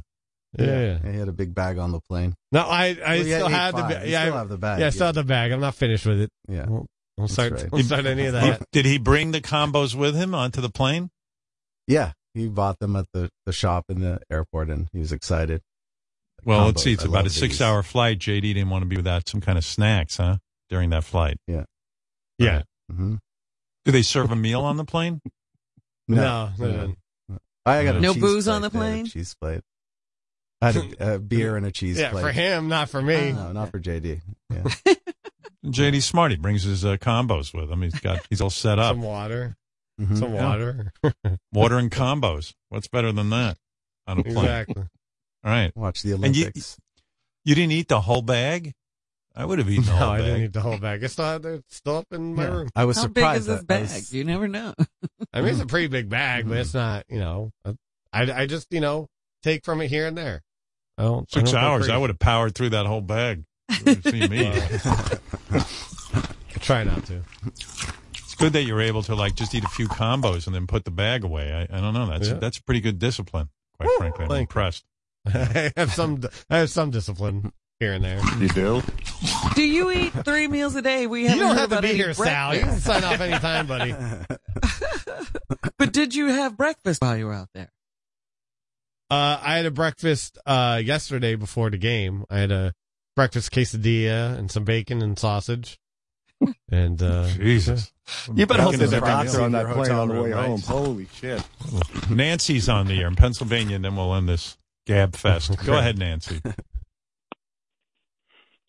Yeah. 0.58 1.00
He 1.12 1.18
had 1.18 1.28
a 1.28 1.34
big 1.34 1.54
bag 1.54 1.78
on 1.78 1.92
the 1.92 2.00
plane. 2.00 2.34
No, 2.54 2.62
I, 2.62 2.98
I 3.06 3.16
Well, 3.16 3.24
still 3.24 3.48
eight 3.48 3.52
had 3.52 3.72
the 3.74 3.78
five. 3.80 3.90
bag. 3.90 4.06
You 4.06 4.12
Yeah, 4.14 4.22
still 4.24 4.34
I- 4.34 4.38
have 4.38 4.50
the 4.50 4.58
bag, 4.58 4.80
Yeah, 4.80 4.86
I 4.86 4.90
still 4.92 5.02
yeah. 5.02 5.06
have 5.08 5.16
the 5.16 5.24
bag. 5.26 5.52
I'm 5.52 5.60
not 5.60 5.76
finished 5.76 6.06
with 6.06 6.22
it. 6.22 6.30
Yeah. 6.48 6.66
Won't, 6.68 6.88
won't 7.18 7.30
start. 7.32 7.52
right. 7.54 7.72
Won't 7.72 7.86
start 7.86 8.06
any 8.06 8.26
of 8.28 8.34
that. 8.34 8.62
did 8.72 8.86
he 8.86 8.98
bring 9.00 9.32
the 9.32 9.42
combos 9.42 9.96
with 9.96 10.16
him 10.16 10.34
onto 10.34 10.62
the 10.62 10.70
plane? 10.70 11.10
Yeah, 11.88 12.14
he 12.34 12.48
bought 12.48 12.80
them 12.80 12.96
at 12.96 13.06
the, 13.14 13.30
the 13.46 13.54
shop 13.54 13.86
in 13.90 14.00
the 14.02 14.20
airport, 14.30 14.70
and 14.70 14.88
he 14.94 15.00
was 15.00 15.12
excited. 15.12 15.62
Well, 16.46 16.66
let's 16.66 16.84
see. 16.84 16.94
It's 16.94 17.04
I 17.04 17.08
about 17.08 17.14
a 17.22 17.24
love 17.24 17.24
these. 17.26 17.36
six-hour 17.40 17.84
flight. 17.84 18.20
JD 18.20 18.42
didn't 18.42 18.70
want 18.70 18.82
to 18.84 18.88
be 18.88 18.98
without 18.98 19.28
some 19.30 19.40
kind 19.42 19.58
of 19.58 19.64
snacks, 19.64 20.18
huh? 20.18 20.38
During 20.70 20.90
that 20.90 21.04
flight. 21.04 21.38
Yeah. 21.48 21.64
Yeah. 22.38 22.64
hmm 22.92 23.16
Do 23.86 23.92
they 23.92 24.02
serve 24.02 24.32
a 24.32 24.36
meal 24.36 24.62
on 24.62 24.78
the 24.78 24.86
plane? 24.86 25.22
No, 26.06 26.50
no, 26.60 26.94
no. 27.30 27.38
I 27.66 27.86
got 27.86 27.96
a 27.96 28.02
No 28.02 28.14
booze 28.14 28.44
plate 28.44 28.54
on 28.54 28.62
the 28.62 28.70
plane? 28.70 29.06
Cheese 29.06 29.36
plate. 29.40 29.62
I 30.62 30.72
had 30.74 30.76
a, 31.00 31.14
a 31.16 31.20
beer 31.20 31.56
and 31.56 31.66
a 31.66 31.72
cheese 31.72 31.98
Yeah, 31.98 32.12
plate. 32.12 32.22
for 32.24 32.32
him, 32.34 32.68
not 32.68 32.90
for 32.90 33.02
me. 33.02 33.32
No, 33.32 33.54
not 33.54 33.72
for 33.72 33.80
JD. 33.80 34.20
Yeah. 34.50 34.64
JD's 35.66 36.04
smart. 36.04 36.32
He 36.32 36.38
brings 36.38 36.64
his 36.64 36.84
uh, 36.84 36.98
combos 36.98 37.54
with 37.54 37.72
him. 37.72 37.82
He's 37.84 37.98
got 38.02 38.20
he's 38.30 38.42
all 38.42 38.50
set 38.50 38.80
up. 38.80 38.92
Some 38.92 39.02
water. 39.02 39.56
Mhm. 40.02 40.18
Some 40.18 40.34
Yeah. 40.34 40.46
water. 40.48 40.92
Water 41.54 41.78
and 41.78 41.92
combos. 41.92 42.54
What's 42.70 42.88
better 42.88 43.12
than 43.12 43.30
that 43.30 43.58
on 44.08 44.20
a 44.20 44.24
plane? 44.24 44.38
exactly. 44.38 44.84
All 45.44 45.52
right. 45.52 45.76
Watch 45.76 46.02
the 46.02 46.14
And 46.14 46.36
you, 46.36 46.44
Olympics. 46.44 46.78
you 47.46 47.54
didn't 47.56 47.72
eat 47.74 47.88
the 47.90 48.02
whole 48.02 48.22
bag? 48.24 48.74
I 49.36 49.46
would 49.46 49.60
have 49.60 49.70
eaten 49.70 49.86
the 49.86 49.92
No, 49.92 49.98
whole 49.98 50.10
I 50.10 50.18
bag. 50.18 50.26
didn't 50.28 50.44
eat 50.44 50.54
the 50.54 50.62
whole 50.62 50.78
bag. 50.78 51.04
It's 51.04 51.14
still, 51.14 51.46
it's 51.46 51.76
still 51.78 51.98
up 51.98 52.08
in 52.12 52.36
my 52.36 52.44
Yeah. 52.44 52.50
room. 52.50 52.70
I 52.76 52.86
was 52.86 52.98
How 52.98 53.08
big 53.08 53.18
is 53.18 53.46
surprised. 53.46 53.48
this 53.48 53.64
bag? 53.64 53.82
was- 53.84 54.14
You 54.14 54.24
never 54.24 54.48
know. 54.48 54.74
I 55.34 55.42
mean, 55.42 55.54
it's 55.54 55.62
a 55.62 55.66
pretty 55.66 55.88
big 55.88 56.10
bag, 56.10 56.42
Mm-hmm. 56.42 56.50
but 56.50 56.58
it's 56.60 56.74
not, 56.74 57.06
you 57.10 57.20
know, 57.20 57.52
I, 58.12 58.32
I 58.42 58.46
just, 58.46 58.68
you 58.72 58.80
know, 58.80 59.08
take 59.44 59.66
from 59.66 59.82
it 59.82 59.88
here 59.90 60.08
and 60.08 60.18
there. 60.18 60.42
I 60.98 61.04
don't, 61.04 61.28
I 61.34 61.40
Six 61.40 61.52
don't 61.52 61.64
hours. 61.64 61.80
crazy. 61.82 61.94
I 61.94 61.98
would 61.98 62.10
have 62.12 62.20
powered 62.20 62.54
through 62.56 62.70
that 62.70 62.86
whole 62.86 63.02
bag. 63.02 63.44
You 63.72 63.78
would've 63.86 64.04
seen 64.04 64.30
me. 64.30 64.48
I 64.52 65.66
try 66.60 66.84
not 66.84 67.06
to. 67.08 67.24
It's 68.44 68.52
good 68.52 68.60
that 68.60 68.64
you're 68.68 68.82
able 68.82 69.04
to 69.04 69.16
like 69.16 69.36
just 69.36 69.56
eat 69.56 69.64
a 69.64 69.70
few 69.70 69.88
combos 69.88 70.46
and 70.48 70.56
then 70.56 70.68
put 70.68 70.84
the 70.86 70.92
bag 70.92 71.24
away. 71.24 71.54
I, 71.72 71.78
I 71.78 71.82
don't 71.82 71.94
know. 71.94 72.08
That's 72.08 72.28
Yeah. 72.28 72.34
that's 72.36 72.60
pretty 72.60 72.82
good 72.82 73.00
discipline. 73.00 73.50
Quite 73.80 73.90
frankly, 73.98 74.24
I'm 74.26 74.30
thank 74.30 74.38
you. 74.38 74.42
impressed. 74.62 74.86
I 75.26 75.72
have 75.78 75.92
some, 75.94 76.22
I 76.50 76.58
have 76.58 76.70
some 76.70 76.92
discipline 76.92 77.54
here 77.80 77.94
and 77.94 78.04
there. 78.04 78.20
You 78.40 78.50
do? 78.50 78.82
Do 79.56 79.64
you 79.64 79.92
eat 79.92 80.12
three 80.26 80.48
meals 80.48 80.76
a 80.76 80.82
day? 80.82 81.08
We 81.08 81.24
You 81.24 81.30
haven't 81.30 81.40
don't 81.48 81.50
heard 81.56 81.60
have 81.62 81.70
to 81.70 81.76
about 81.76 81.82
be 81.84 81.90
any 81.90 81.98
here, 81.98 82.14
Sal. 82.14 82.56
You 82.56 82.62
can 82.62 82.80
sign 82.80 83.04
off 83.04 83.20
anytime, 83.22 83.68
buddy. 83.68 83.96
But 85.78 85.92
did 85.92 86.14
you 86.16 86.28
have 86.28 86.56
breakfast 86.56 87.02
while 87.02 87.18
you 87.18 87.26
were 87.26 87.34
out 87.34 87.50
there? 87.54 87.70
Uh, 89.10 89.40
I 89.42 89.56
had 89.58 89.66
a 89.66 89.72
breakfast 89.72 90.38
uh, 90.46 90.82
yesterday 90.84 91.36
before 91.36 91.70
the 91.70 91.78
game. 91.78 92.26
I 92.30 92.40
had 92.40 92.52
a 92.52 92.74
breakfast 93.16 93.52
quesadilla 93.52 94.38
and 94.38 94.50
some 94.52 94.64
bacon 94.64 95.02
and 95.02 95.18
sausage. 95.20 95.78
And 96.72 97.02
uh, 97.02 97.28
Jesus. 97.28 97.94
You 98.34 98.46
better 98.46 98.64
hope 98.64 98.72
Bacon 98.72 98.90
there's 98.90 98.94
a 98.94 99.00
doctor 99.00 99.42
on 99.42 99.52
that 99.52 99.68
plane 99.68 99.92
on 99.92 100.08
the 100.10 100.22
way 100.22 100.32
right? 100.32 100.48
home. 100.48 100.62
Holy 100.62 101.08
shit. 101.14 101.42
Nancy's 102.10 102.68
on 102.68 102.88
the 102.88 103.00
air 103.00 103.08
in 103.08 103.16
Pennsylvania, 103.16 103.76
and 103.76 103.86
then 103.86 103.96
we'll 103.96 104.14
end 104.16 104.28
this 104.28 104.58
gab 104.86 105.16
fest. 105.16 105.56
Go 105.66 105.78
ahead, 105.78 105.98
Nancy. 105.98 106.42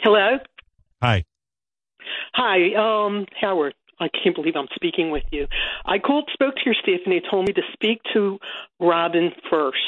Hello. 0.00 0.38
Hi. 1.02 1.24
Hi, 2.34 2.74
um, 2.74 3.26
Howard. 3.40 3.74
I 3.98 4.08
can't 4.08 4.34
believe 4.34 4.54
I'm 4.56 4.68
speaking 4.74 5.10
with 5.10 5.24
you. 5.30 5.46
I 5.84 5.98
called, 5.98 6.28
spoke 6.32 6.56
to 6.56 6.62
your 6.64 6.74
staff, 6.74 7.00
and 7.06 7.14
they 7.14 7.22
told 7.30 7.46
me 7.46 7.52
to 7.54 7.62
speak 7.72 8.00
to 8.12 8.38
Robin 8.80 9.32
first. 9.50 9.78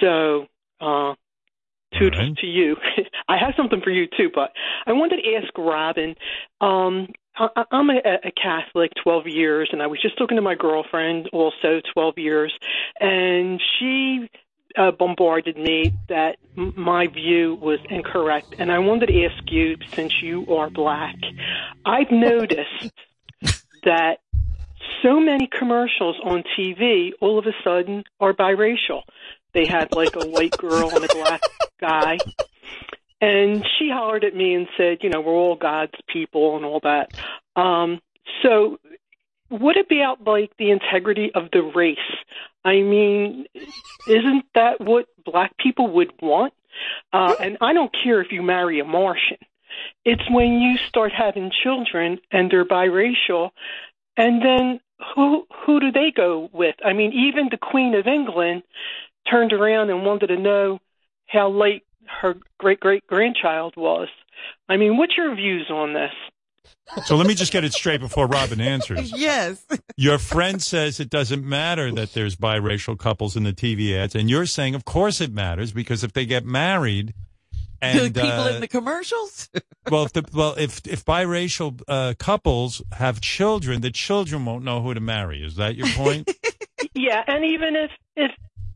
So, 0.00 0.46
uh, 0.80 1.14
to 1.94 2.08
right. 2.10 2.36
to 2.38 2.46
you, 2.46 2.76
I 3.28 3.36
have 3.38 3.54
something 3.56 3.80
for 3.82 3.90
you 3.90 4.06
too. 4.06 4.30
But 4.34 4.52
I 4.86 4.92
wanted 4.92 5.22
to 5.22 5.34
ask 5.34 5.56
Robin. 5.56 6.14
Um, 6.60 7.08
I, 7.36 7.48
I- 7.56 7.64
I'm 7.70 7.90
a, 7.90 7.98
a 8.24 8.30
Catholic, 8.32 8.92
12 9.02 9.26
years, 9.26 9.68
and 9.72 9.82
I 9.82 9.86
was 9.86 10.00
just 10.00 10.18
talking 10.18 10.36
to 10.36 10.42
my 10.42 10.54
girlfriend, 10.54 11.28
also 11.32 11.80
12 11.94 12.18
years, 12.18 12.52
and 13.00 13.60
she 13.78 14.28
uh, 14.76 14.90
bombarded 14.90 15.56
me 15.56 15.94
that 16.08 16.36
m- 16.56 16.74
my 16.76 17.06
view 17.06 17.54
was 17.60 17.78
incorrect. 17.88 18.54
And 18.58 18.70
I 18.70 18.78
wanted 18.80 19.06
to 19.06 19.24
ask 19.24 19.50
you, 19.50 19.76
since 19.94 20.22
you 20.22 20.46
are 20.54 20.70
black, 20.70 21.16
I've 21.84 22.10
noticed 22.10 22.90
that 23.84 24.18
so 25.02 25.20
many 25.20 25.46
commercials 25.46 26.16
on 26.24 26.42
TV 26.58 27.10
all 27.20 27.38
of 27.38 27.46
a 27.46 27.52
sudden 27.64 28.04
are 28.20 28.32
biracial. 28.32 29.02
They 29.52 29.66
had 29.66 29.94
like 29.94 30.14
a 30.16 30.26
white 30.26 30.56
girl 30.56 30.90
and 30.90 31.04
a 31.04 31.14
black 31.14 31.40
guy. 31.80 32.18
And 33.20 33.64
she 33.78 33.90
hollered 33.90 34.24
at 34.24 34.34
me 34.34 34.54
and 34.54 34.68
said, 34.76 34.98
you 35.02 35.10
know, 35.10 35.20
we're 35.20 35.32
all 35.32 35.56
God's 35.56 35.94
people 36.06 36.56
and 36.56 36.64
all 36.64 36.80
that. 36.84 37.10
Um, 37.56 38.00
so 38.42 38.78
would 39.50 39.76
it 39.76 39.88
be 39.88 40.00
out 40.02 40.22
like 40.24 40.52
the 40.58 40.70
integrity 40.70 41.30
of 41.34 41.50
the 41.52 41.62
race? 41.62 41.98
I 42.64 42.82
mean, 42.82 43.46
isn't 44.06 44.44
that 44.54 44.80
what 44.80 45.06
black 45.24 45.56
people 45.58 45.90
would 45.94 46.12
want? 46.20 46.52
Uh, 47.12 47.34
and 47.40 47.58
I 47.60 47.72
don't 47.72 47.92
care 47.92 48.20
if 48.20 48.30
you 48.30 48.42
marry 48.42 48.78
a 48.80 48.84
Martian. 48.84 49.38
It's 50.04 50.28
when 50.30 50.60
you 50.60 50.76
start 50.88 51.12
having 51.12 51.50
children 51.62 52.18
and 52.30 52.50
they're 52.50 52.64
biracial, 52.64 53.50
and 54.16 54.42
then 54.42 54.80
who 55.14 55.46
who 55.64 55.80
do 55.80 55.92
they 55.92 56.12
go 56.14 56.48
with? 56.52 56.74
I 56.84 56.92
mean, 56.92 57.12
even 57.12 57.48
the 57.50 57.58
Queen 57.58 57.94
of 57.94 58.06
England 58.06 58.62
turned 59.30 59.52
around 59.52 59.90
and 59.90 60.04
wanted 60.04 60.28
to 60.28 60.36
know 60.36 60.78
how 61.26 61.50
late 61.50 61.82
her 62.06 62.36
great 62.58 62.80
great 62.80 63.06
grandchild 63.06 63.74
was. 63.76 64.08
I 64.68 64.76
mean, 64.76 64.96
what's 64.96 65.16
your 65.16 65.34
views 65.34 65.70
on 65.70 65.92
this? 65.92 66.12
So 67.04 67.16
let 67.16 67.26
me 67.26 67.34
just 67.34 67.52
get 67.52 67.64
it 67.64 67.72
straight 67.72 68.00
before 68.00 68.26
Robin 68.26 68.60
answers. 68.60 69.12
Yes. 69.18 69.64
Your 69.96 70.18
friend 70.18 70.62
says 70.62 71.00
it 71.00 71.10
doesn't 71.10 71.44
matter 71.44 71.90
that 71.92 72.12
there's 72.12 72.36
biracial 72.36 72.98
couples 72.98 73.36
in 73.36 73.42
the 73.42 73.52
TV 73.52 73.96
ads, 73.96 74.14
and 74.14 74.30
you're 74.30 74.46
saying, 74.46 74.74
of 74.74 74.84
course 74.84 75.20
it 75.20 75.32
matters 75.32 75.72
because 75.72 76.04
if 76.04 76.12
they 76.12 76.24
get 76.24 76.44
married, 76.44 77.14
and 77.80 78.14
the 78.14 78.20
people 78.20 78.40
uh, 78.40 78.50
in 78.50 78.60
the 78.60 78.68
commercials? 78.68 79.48
well, 79.90 80.04
if 80.04 80.12
the, 80.12 80.24
well, 80.32 80.54
if 80.56 80.86
if 80.86 81.04
biracial 81.04 81.80
uh, 81.88 82.14
couples 82.18 82.82
have 82.92 83.20
children, 83.20 83.80
the 83.80 83.90
children 83.90 84.44
won't 84.44 84.64
know 84.64 84.82
who 84.82 84.94
to 84.94 85.00
marry. 85.00 85.44
Is 85.44 85.56
that 85.56 85.76
your 85.76 85.88
point? 85.88 86.30
Yeah, 86.94 87.22
and 87.26 87.44
even 87.44 87.74
if 87.74 87.90
if 88.16 88.30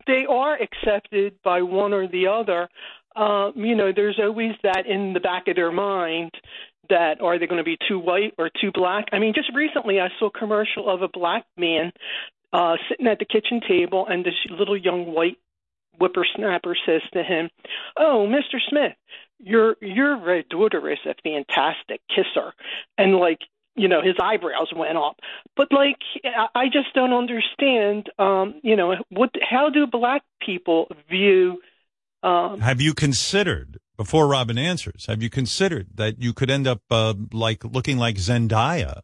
they 0.07 0.27
are 0.29 0.59
accepted 0.61 1.35
by 1.43 1.63
one 1.63 1.93
or 1.93 2.09
the 2.09 2.29
other, 2.29 2.69
uh, 3.15 3.53
you 3.55 3.75
know, 3.75 3.93
there's 3.95 4.19
always 4.23 4.53
that 4.63 4.87
in 4.87 5.13
the 5.13 5.21
back 5.21 5.49
of 5.49 5.57
their 5.57 5.73
mind 5.73 6.31
that 6.89 7.21
are 7.21 7.39
they 7.39 7.47
going 7.47 7.59
to 7.59 7.65
be 7.65 7.79
too 7.89 7.99
white 7.99 8.35
or 8.39 8.51
too 8.61 8.73
black? 8.73 9.07
I 9.13 9.19
mean, 9.19 9.35
just 9.35 9.51
recently 9.55 10.01
I 10.01 10.09
saw 10.19 10.27
a 10.27 10.39
commercial 10.39 10.89
of 10.89 11.03
a 11.03 11.09
black 11.09 11.45
man 11.57 11.93
uh, 12.53 12.77
sitting 12.89 13.07
at 13.07 13.19
the 13.19 13.25
kitchen 13.25 13.61
table, 13.67 14.07
and 14.07 14.25
this 14.25 14.35
little 14.51 14.77
young 14.77 15.13
white 15.13 15.39
whippersnapper 15.99 16.77
says 16.87 17.03
to 17.13 17.23
him, 17.23 17.49
"Oh, 17.97 18.27
Mr. 18.29 18.59
Smith, 18.69 18.93
your 19.39 19.77
your 19.81 20.39
uh, 20.39 20.43
daughter 20.51 20.91
is 20.91 20.99
a 21.07 21.15
fantastic 21.23 22.01
kisser," 22.09 22.53
and 22.99 23.17
like 23.17 23.41
you 23.75 23.89
know 23.89 24.03
his 24.03 24.15
eyebrows 24.23 24.73
went 24.75 24.97
up 24.99 25.17
but 25.57 25.69
like 25.73 25.99
I- 26.55 26.67
just 26.67 26.95
don't 26.95 27.13
understand 27.13 28.11
um 28.19 28.61
you 28.63 28.77
know 28.77 28.97
what 29.09 29.31
how 29.49 29.71
do 29.71 29.87
black 29.87 30.23
people 30.45 30.89
view 31.09 31.61
um 32.23 32.61
have 32.61 32.81
you 32.81 32.95
considered 32.95 33.79
before 33.97 34.27
Robin 34.27 34.59
answers? 34.59 35.07
Have 35.07 35.23
you 35.23 35.31
considered 35.31 35.89
that 35.95 36.21
you 36.21 36.33
could 36.33 36.51
end 36.51 36.67
up 36.67 36.81
uh, 36.91 37.15
like 37.33 37.65
looking 37.65 37.99
like 37.99 38.17
Zendaya, 38.17 39.03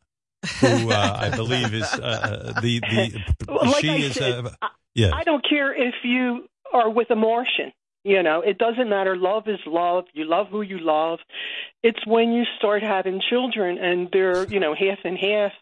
who 0.60 0.90
uh, 0.90 1.16
I 1.20 1.30
believe 1.36 1.72
is 1.74 1.92
uh, 1.92 2.55
the 2.62 2.80
the 2.80 3.22
like 3.48 3.80
she 3.80 3.90
I 3.90 3.97
is 3.97 4.14
said, 4.14 4.47
uh, 4.47 4.68
i 5.12 5.22
don't 5.24 5.44
care 5.48 5.72
if 5.72 5.94
you 6.02 6.48
are 6.72 6.90
with 6.90 7.10
a 7.10 7.16
martian 7.16 7.72
you 8.12 8.22
know 8.22 8.40
it 8.40 8.56
doesn't 8.58 8.88
matter 8.88 9.14
love 9.16 9.44
is 9.46 9.60
love 9.66 10.04
you 10.14 10.24
love 10.24 10.46
who 10.50 10.62
you 10.62 10.78
love 10.78 11.18
it's 11.82 12.04
when 12.06 12.32
you 12.32 12.44
start 12.58 12.82
having 12.82 13.20
children 13.30 13.76
and 13.78 14.08
they're 14.12 14.44
you 14.54 14.60
know 14.60 14.74
half 14.74 14.98
and 15.04 15.16
half 15.18 15.52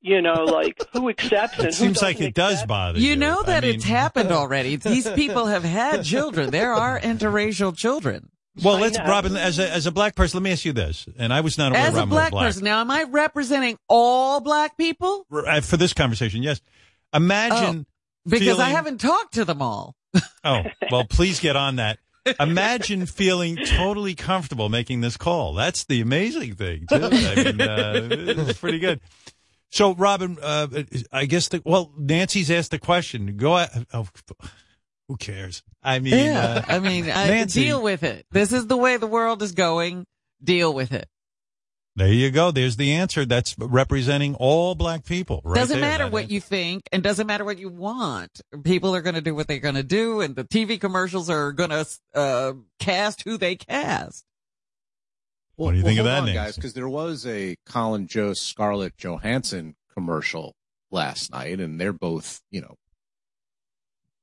you 0.00 0.20
know 0.20 0.44
like 0.44 0.76
who 0.92 1.08
accepts 1.08 1.58
and 1.58 1.68
It 1.68 1.74
who 1.74 1.84
seems 1.84 2.02
like 2.02 2.16
doesn't 2.16 2.28
it 2.28 2.34
does 2.34 2.64
bother 2.66 2.98
You 2.98 3.10
you. 3.10 3.16
know 3.16 3.40
I 3.40 3.46
that 3.50 3.62
mean- 3.62 3.74
it's 3.76 3.84
happened 3.84 4.32
already. 4.32 4.76
These 4.76 5.08
people 5.12 5.46
have 5.46 5.64
had 5.64 6.04
children. 6.14 6.50
There 6.50 6.72
are 6.72 6.98
interracial 7.00 7.76
children. 7.76 8.30
Well, 8.62 8.78
let's. 8.78 8.98
Robin 8.98 9.34
as 9.34 9.58
a 9.58 9.70
as 9.70 9.86
a 9.86 9.90
black 9.92 10.14
person. 10.14 10.36
Let 10.38 10.42
me 10.44 10.52
ask 10.52 10.64
you 10.66 10.74
this, 10.74 11.06
and 11.16 11.32
I 11.32 11.40
was 11.40 11.56
not 11.56 11.72
aware 11.72 11.86
As 11.86 11.96
a 11.96 12.04
black, 12.04 12.32
black. 12.32 12.44
person, 12.48 12.64
now 12.64 12.80
am 12.82 12.90
I 12.90 13.04
representing 13.04 13.78
all 13.88 14.40
black 14.42 14.76
people? 14.76 15.24
Uh, 15.32 15.62
for 15.62 15.78
this 15.78 15.94
conversation. 15.94 16.42
Yes, 16.42 16.60
imagine 17.14 17.86
Because 18.28 18.58
I 18.58 18.68
haven't 18.68 18.98
talked 19.00 19.34
to 19.34 19.46
them 19.46 19.62
all. 19.62 19.94
Oh, 20.44 20.62
well, 20.90 21.04
please 21.04 21.40
get 21.40 21.56
on 21.56 21.76
that. 21.76 21.98
Imagine 22.38 23.06
feeling 23.06 23.56
totally 23.56 24.14
comfortable 24.14 24.68
making 24.68 25.00
this 25.00 25.16
call. 25.16 25.54
That's 25.54 25.84
the 25.84 26.00
amazing 26.00 26.54
thing, 26.54 26.86
too. 26.88 26.96
I 27.02 27.34
mean, 27.34 27.60
uh, 27.60 28.08
it's 28.10 28.58
pretty 28.58 28.78
good. 28.78 29.00
So, 29.70 29.94
Robin, 29.94 30.38
uh, 30.40 30.68
I 31.10 31.24
guess 31.24 31.48
the 31.48 31.62
well, 31.64 31.92
Nancy's 31.96 32.50
asked 32.50 32.70
the 32.70 32.78
question. 32.78 33.36
Go. 33.36 33.64
Oh, 33.92 34.06
who 35.08 35.16
cares? 35.16 35.62
I 35.82 35.98
mean, 35.98 36.14
yeah, 36.14 36.62
uh, 36.68 36.72
I 36.74 36.78
mean, 36.78 37.04
I, 37.04 37.28
Nancy, 37.28 37.64
deal 37.64 37.82
with 37.82 38.02
it. 38.02 38.26
This 38.30 38.52
is 38.52 38.66
the 38.66 38.76
way 38.76 38.98
the 38.98 39.06
world 39.06 39.42
is 39.42 39.52
going. 39.52 40.06
Deal 40.44 40.72
with 40.72 40.92
it. 40.92 41.08
There 41.94 42.12
you 42.12 42.30
go. 42.30 42.50
There's 42.50 42.76
the 42.76 42.92
answer. 42.92 43.26
That's 43.26 43.54
representing 43.58 44.34
all 44.36 44.74
black 44.74 45.04
people. 45.04 45.42
Right 45.44 45.56
doesn't 45.56 45.78
there. 45.78 45.90
matter 45.90 46.04
That 46.04 46.12
what 46.12 46.30
you 46.30 46.40
think, 46.40 46.88
and 46.90 47.02
doesn't 47.02 47.26
matter 47.26 47.44
what 47.44 47.58
you 47.58 47.68
want. 47.68 48.40
People 48.64 48.94
are 48.96 49.02
going 49.02 49.14
to 49.14 49.20
do 49.20 49.34
what 49.34 49.46
they're 49.46 49.58
going 49.58 49.74
to 49.74 49.82
do, 49.82 50.22
and 50.22 50.34
the 50.34 50.44
TV 50.44 50.80
commercials 50.80 51.28
are 51.28 51.52
going 51.52 51.68
to 51.70 51.86
uh, 52.14 52.54
cast 52.78 53.24
who 53.24 53.36
they 53.36 53.56
cast. 53.56 54.24
What 55.56 55.72
do 55.72 55.76
you 55.76 55.82
think 55.82 55.98
of 55.98 56.06
that, 56.06 56.22
on, 56.22 56.32
guys? 56.32 56.56
Because 56.56 56.72
there 56.72 56.88
was 56.88 57.26
a 57.26 57.56
Colin 57.66 58.06
Jost 58.06 58.46
Scarlett 58.46 58.96
Johansson 58.96 59.74
commercial 59.92 60.54
last 60.90 61.30
night, 61.30 61.60
and 61.60 61.78
they're 61.78 61.92
both, 61.92 62.40
you 62.50 62.62
know, 62.62 62.74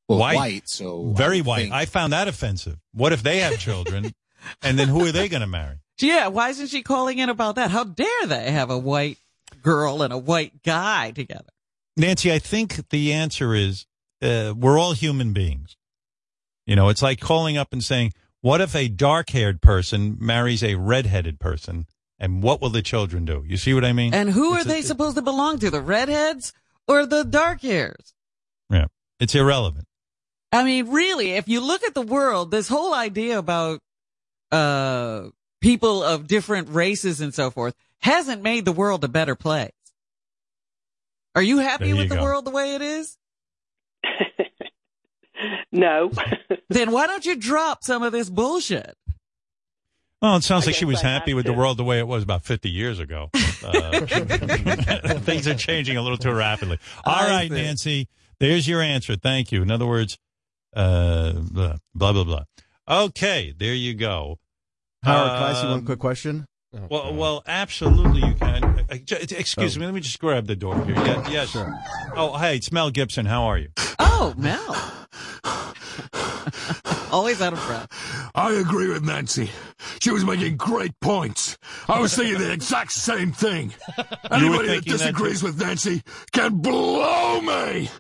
well, 0.08 0.18
White. 0.18 0.36
white. 0.36 0.68
so 0.70 1.12
Very 1.14 1.38
would 1.42 1.46
white. 1.48 1.62
think- 1.62 1.74
I 1.74 1.86
found 1.86 2.14
that 2.14 2.28
offensive. 2.28 2.80
What 2.94 3.14
if 3.14 3.22
they 3.22 3.40
have 3.40 3.60
children? 3.60 4.12
and 4.64 4.80
then 4.80 4.88
who 4.88 5.06
are 5.06 5.12
they 5.12 5.30
going 5.30 5.42
to 5.42 5.48
marry? 5.48 5.76
Yeah, 6.02 6.28
why 6.28 6.50
isn't 6.50 6.68
she 6.68 6.82
calling 6.82 7.18
in 7.20 7.30
about 7.30 7.56
that? 7.56 7.72
How 7.72 7.84
dare 7.84 8.26
they 8.26 8.52
have 8.52 8.70
a 8.70 8.78
white 8.78 9.18
girl 9.62 10.02
and 10.02 10.14
a 10.14 10.18
white 10.18 10.64
guy 10.64 11.12
together? 11.12 11.50
Nancy, 11.98 12.32
I 12.32 12.40
think 12.40 12.90
the 12.90 13.12
answer 13.14 13.54
is 13.54 13.86
uh, 14.22 14.54
we're 14.58 14.80
all 14.80 14.94
human 14.94 15.34
beings. 15.34 15.76
You 16.66 16.76
know, 16.76 16.90
it's 16.90 17.02
like 17.02 17.20
calling 17.20 17.58
up 17.58 17.74
and 17.74 17.84
saying, 17.84 18.14
what 18.42 18.62
if 18.62 18.76
a 18.76 18.88
dark 18.88 19.32
haired 19.32 19.62
person 19.62 20.18
marries 20.20 20.64
a 20.64 20.76
red 20.76 21.06
headed 21.08 21.40
person? 21.40 21.88
And 22.20 22.44
what 22.44 22.62
will 22.62 22.70
the 22.70 22.82
children 22.82 23.26
do? 23.26 23.44
You 23.48 23.58
see 23.58 23.74
what 23.74 23.86
I 23.86 23.94
mean? 23.94 24.14
And 24.14 24.30
who 24.30 24.52
are 24.54 24.58
It's 24.58 24.66
a- 24.66 24.70
they 24.70 24.82
supposed 24.82 25.16
to 25.16 25.22
belong 25.22 25.60
to? 25.60 25.70
The 25.70 25.82
redheads 25.82 26.54
or 26.88 27.06
the 27.06 27.24
dark 27.24 27.62
hairs? 27.62 28.14
Yeah. 28.70 28.86
It's 29.20 29.36
irrelevant. 29.36 29.86
I 30.52 30.64
mean, 30.64 30.90
really, 30.90 31.32
if 31.32 31.48
you 31.48 31.62
look 31.62 31.84
at 31.84 31.94
the 31.94 32.02
world, 32.02 32.52
this 32.52 32.68
whole 32.68 32.94
idea 32.94 33.38
about 33.40 33.80
uh 34.52 35.28
people 35.62 36.04
of 36.04 36.28
different 36.28 36.70
races 36.70 37.22
and 37.22 37.34
so 37.34 37.52
forth 37.52 37.76
hasn't 38.00 38.42
made 38.42 38.66
the 38.66 38.72
world 38.72 39.04
a 39.04 39.08
better 39.10 39.36
place. 39.36 39.72
Are 41.36 41.42
you 41.42 41.60
happy 41.60 41.90
you 41.90 41.98
with 41.98 42.10
the 42.10 42.22
world 42.22 42.46
the 42.46 42.52
way 42.52 42.76
it 42.76 42.82
is? 42.82 43.18
No. 45.72 46.12
then 46.70 46.92
why 46.92 47.08
don't 47.08 47.26
you 47.26 47.36
drop 47.36 47.84
some 47.84 48.04
of 48.04 48.12
this 48.12 48.30
bullshit? 48.30 48.96
Well, 50.22 50.36
it 50.36 50.44
sounds 50.44 50.66
I 50.66 50.68
like 50.68 50.76
she 50.76 50.86
was 50.86 51.02
I 51.02 51.08
happy 51.08 51.32
have 51.32 51.38
with 51.38 51.46
the 51.46 51.54
world 51.54 51.78
the 51.78 51.84
way 51.84 52.00
it 52.00 52.08
was 52.08 52.24
about 52.24 52.44
50 52.44 52.70
years 52.70 53.00
ago. 53.00 53.30
Uh, 53.62 54.06
things 55.20 55.46
are 55.46 55.54
changing 55.54 55.98
a 55.98 56.02
little 56.02 56.18
too 56.18 56.32
rapidly. 56.32 56.80
All 57.04 57.14
I 57.14 57.30
right, 57.30 57.50
see. 57.52 57.56
Nancy, 57.56 58.08
there's 58.40 58.66
your 58.70 58.82
answer. 58.82 59.18
Thank 59.18 59.52
you. 59.52 59.62
In 59.62 59.70
other 59.70 59.86
words, 59.86 60.18
uh, 60.74 61.34
blah, 61.34 61.76
blah, 61.94 62.14
blah, 62.14 62.24
blah. 62.24 62.44
Okay, 62.88 63.54
there 63.58 63.74
you 63.74 63.96
go. 63.96 64.40
Howard, 65.04 65.30
can 65.32 65.44
I 65.44 65.50
ask 65.52 65.64
you 65.64 65.70
one 65.70 65.80
Um, 65.80 65.86
quick 65.86 66.00
question? 66.00 66.46
Well, 66.90 67.14
well, 67.16 67.44
absolutely 67.48 68.28
you 68.28 68.36
can. 68.36 68.64
Uh, 68.64 68.84
Excuse 68.92 69.76
Oh. 69.78 69.80
me, 69.80 69.86
let 69.86 69.96
me 69.96 70.02
just 70.02 70.20
grab 70.20 70.46
the 70.48 70.56
door 70.56 70.84
here. 70.86 70.96
Yeah, 70.96 71.28
yes. 71.30 71.56
Oh, 72.16 72.38
hey, 72.38 72.58
it's 72.58 72.72
Mel 72.72 72.92
Gibson. 72.92 73.26
How 73.26 73.44
are 73.46 73.58
you? 73.58 73.70
Oh, 73.98 74.34
Mel. 74.38 74.94
Always 77.12 77.42
out 77.42 77.54
of 77.54 77.66
breath. 77.66 77.88
I 78.36 78.54
agree 78.54 78.90
with 78.90 79.04
Nancy. 79.04 79.50
She 80.00 80.12
was 80.12 80.24
making 80.26 80.58
great 80.58 81.00
points. 81.00 81.58
I 81.88 82.00
was 82.00 82.16
thinking 82.16 82.40
the 82.40 82.52
exact 82.52 82.92
same 82.92 83.32
thing. 83.32 83.74
Anybody 84.32 84.68
that 84.68 84.74
thinking 84.74 84.94
that 84.94 85.00
disagrees 85.00 85.42
with 85.44 85.60
Nancy 85.60 86.04
can 86.32 86.58
blow 86.58 87.42
me. 87.42 87.90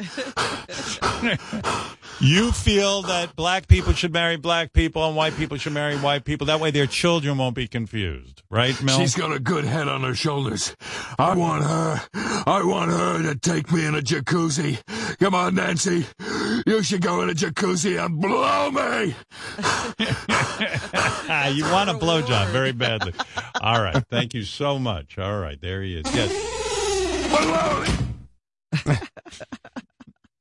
You 2.21 2.51
feel 2.51 3.03
that 3.03 3.33
black 3.37 3.69
people 3.69 3.93
should 3.93 4.11
marry 4.11 4.35
black 4.35 4.73
people 4.73 5.07
and 5.07 5.15
white 5.15 5.37
people 5.37 5.55
should 5.55 5.71
marry 5.71 5.95
white 5.95 6.25
people. 6.25 6.47
That 6.47 6.59
way 6.59 6.69
their 6.69 6.85
children 6.85 7.37
won't 7.37 7.55
be 7.55 7.65
confused, 7.65 8.43
right, 8.49 8.81
Mel? 8.83 8.99
She's 8.99 9.15
got 9.15 9.31
a 9.31 9.39
good 9.39 9.63
head 9.63 9.87
on 9.87 10.01
her 10.01 10.13
shoulders. 10.13 10.75
I 11.17 11.33
want 11.35 11.63
her. 11.63 12.01
I 12.45 12.61
want 12.65 12.91
her 12.91 13.23
to 13.23 13.39
take 13.39 13.71
me 13.71 13.85
in 13.85 13.95
a 13.95 14.01
jacuzzi. 14.01 14.81
Come 15.19 15.33
on, 15.33 15.55
Nancy. 15.55 16.07
You 16.65 16.83
should 16.83 17.01
go 17.01 17.21
in 17.21 17.29
a 17.29 17.33
jacuzzi 17.33 18.03
and 18.03 18.19
blow 18.19 18.71
me. 18.71 19.15
you 21.57 21.63
want 21.71 21.89
a 21.89 21.93
blowjob 21.93 22.47
very 22.47 22.71
badly. 22.71 23.13
All 23.61 23.81
right. 23.81 24.03
Thank 24.09 24.33
you 24.33 24.43
so 24.43 24.79
much. 24.79 25.17
All 25.17 25.39
right. 25.39 25.59
There 25.61 25.81
he 25.81 25.95
is. 25.97 26.05
Yes. 26.15 26.31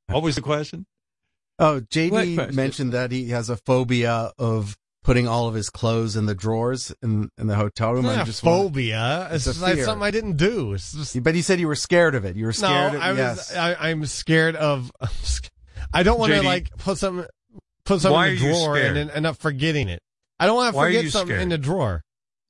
what 0.07 0.23
was 0.23 0.35
the 0.35 0.41
question? 0.41 0.85
Oh, 1.57 1.75
What 1.75 1.89
JD 1.89 2.53
mentioned 2.53 2.93
that 2.93 3.11
he 3.11 3.29
has 3.29 3.49
a 3.49 3.57
phobia 3.57 4.31
of 4.37 4.77
putting 5.03 5.27
all 5.27 5.47
of 5.47 5.53
his 5.55 5.69
clothes 5.69 6.15
in 6.15 6.25
the 6.25 6.35
drawers 6.35 6.93
in, 7.01 7.29
in 7.37 7.47
the 7.47 7.55
hotel 7.55 7.93
room. 7.93 8.05
It's 8.05 8.13
I 8.13 8.17
not 8.17 8.23
a 8.23 8.25
just 8.25 8.43
wanna- 8.43 8.63
phobia. 8.63 9.27
It's, 9.31 9.45
a 9.45 9.49
just 9.49 9.61
like 9.61 9.79
something 9.79 10.03
I 10.03 10.11
didn't 10.11 10.37
do. 10.37 10.73
It's 10.73 10.93
just, 10.93 11.21
But 11.23 11.35
he 11.35 11.41
said 11.41 11.59
you 11.59 11.67
were 11.67 11.75
scared 11.75 12.15
of 12.15 12.25
it. 12.25 12.35
You 12.35 12.45
were 12.45 12.53
scared. 12.53 12.93
no, 12.93 12.97
of, 12.99 13.03
I 13.03 13.09
was. 13.11 13.17
yes. 13.17 13.55
I, 13.55 13.89
I'm 13.89 14.05
scared 14.05 14.55
of. 14.55 14.91
I 15.93 16.03
don't 16.03 16.19
want 16.19 16.33
to 16.33 16.41
like 16.41 16.69
put 16.77 16.97
some 16.97 17.25
put 17.85 18.01
something 18.01 18.21
in 18.21 18.35
the 18.35 18.51
drawer 18.51 18.77
and 18.77 18.95
then 18.95 19.09
end 19.09 19.25
up 19.25 19.37
forgetting 19.37 19.89
it. 19.89 20.01
I 20.39 20.45
don't 20.45 20.55
want 20.55 20.73
to 20.73 20.79
forget 20.79 21.11
something 21.11 21.27
scared? 21.27 21.41
in 21.41 21.49
the 21.49 21.57
drawer. 21.57 22.03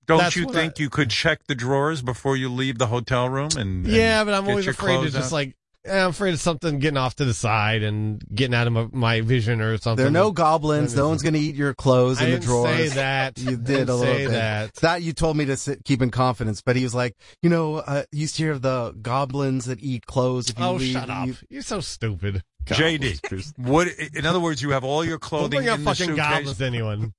Don't 0.06 0.17
That's 0.17 0.35
you 0.35 0.51
think 0.51 0.80
you 0.80 0.90
could 0.90 1.11
check 1.11 1.45
the 1.45 1.53
drawers 1.53 2.01
before 2.01 2.35
you 2.35 2.49
leave 2.49 2.80
the 2.80 2.88
hotel 2.88 3.30
room? 3.30 3.49
And, 3.58 3.85
and 3.85 3.88
Yeah, 3.88 4.24
but 4.24 4.33
I'm 4.33 4.48
always 4.48 4.67
afraid 4.67 4.93
to 4.93 4.98
clothes 5.01 5.14
just 5.14 5.27
out? 5.27 5.32
like 5.32 5.56
I'm 5.90 6.09
afraid 6.09 6.33
of 6.33 6.40
something 6.41 6.80
getting 6.80 6.98
off 6.98 7.16
to 7.16 7.25
the 7.25 7.33
side 7.33 7.83
and 7.83 8.22
getting 8.35 8.53
out 8.53 8.67
of 8.67 8.74
my, 8.74 8.88
my 8.91 9.22
vision 9.22 9.61
or 9.61 9.77
something. 9.77 9.98
There 9.98 10.08
are 10.08 10.11
no 10.11 10.32
goblins. 10.32 10.95
No 10.95 11.08
one's 11.08 11.22
going 11.24 11.35
to 11.35 11.40
eat 11.40 11.56
your 11.56 11.74
clothes 11.74 12.19
I 12.19 12.25
in 12.25 12.32
the 12.32 12.35
didn't 12.38 12.45
drawers. 12.48 12.77
say 12.77 12.88
that. 12.95 13.38
You 13.40 13.48
I 13.48 13.51
did 13.51 13.64
didn't 13.64 13.90
a 13.90 13.95
little 13.95 14.14
say 14.14 14.25
bit. 14.25 14.32
that. 14.32 14.74
That 14.75 15.01
you 15.03 15.14
told 15.14 15.38
me 15.38 15.45
to 15.45 15.56
sit, 15.56 15.85
keep 15.85 16.01
in 16.01 16.11
confidence, 16.11 16.61
but 16.61 16.75
he 16.75 16.83
was 16.83 16.93
like, 16.93 17.16
you 17.41 17.49
know, 17.49 17.75
uh, 17.75 18.03
you 18.11 18.22
used 18.22 18.35
to 18.35 18.43
hear 18.43 18.51
of 18.51 18.61
the 18.61 18.93
goblins 19.01 19.66
that 19.66 19.82
eat 19.82 20.06
clothes. 20.06 20.49
If 20.49 20.59
you 20.59 20.66
Oh, 20.66 20.74
leave, 20.74 20.91
shut 20.93 21.09
up! 21.09 21.27
you- 21.27 21.35
You're 21.49 21.61
so 21.61 21.80
stupid. 21.80 22.43
JD, 22.66 23.53
what? 23.58 23.88
In 24.14 24.25
other 24.25 24.40
words, 24.40 24.61
you 24.61 24.72
have 24.72 24.83
all 24.83 25.03
your 25.03 25.14
Don't 25.14 25.22
clothing 25.22 25.49
bring 25.59 25.69
up 25.69 25.80
in 25.80 25.85
the 25.85 25.90
fucking 25.91 26.08
suitcase. 26.08 26.30
goblins 26.30 26.61
anyone. 26.61 27.14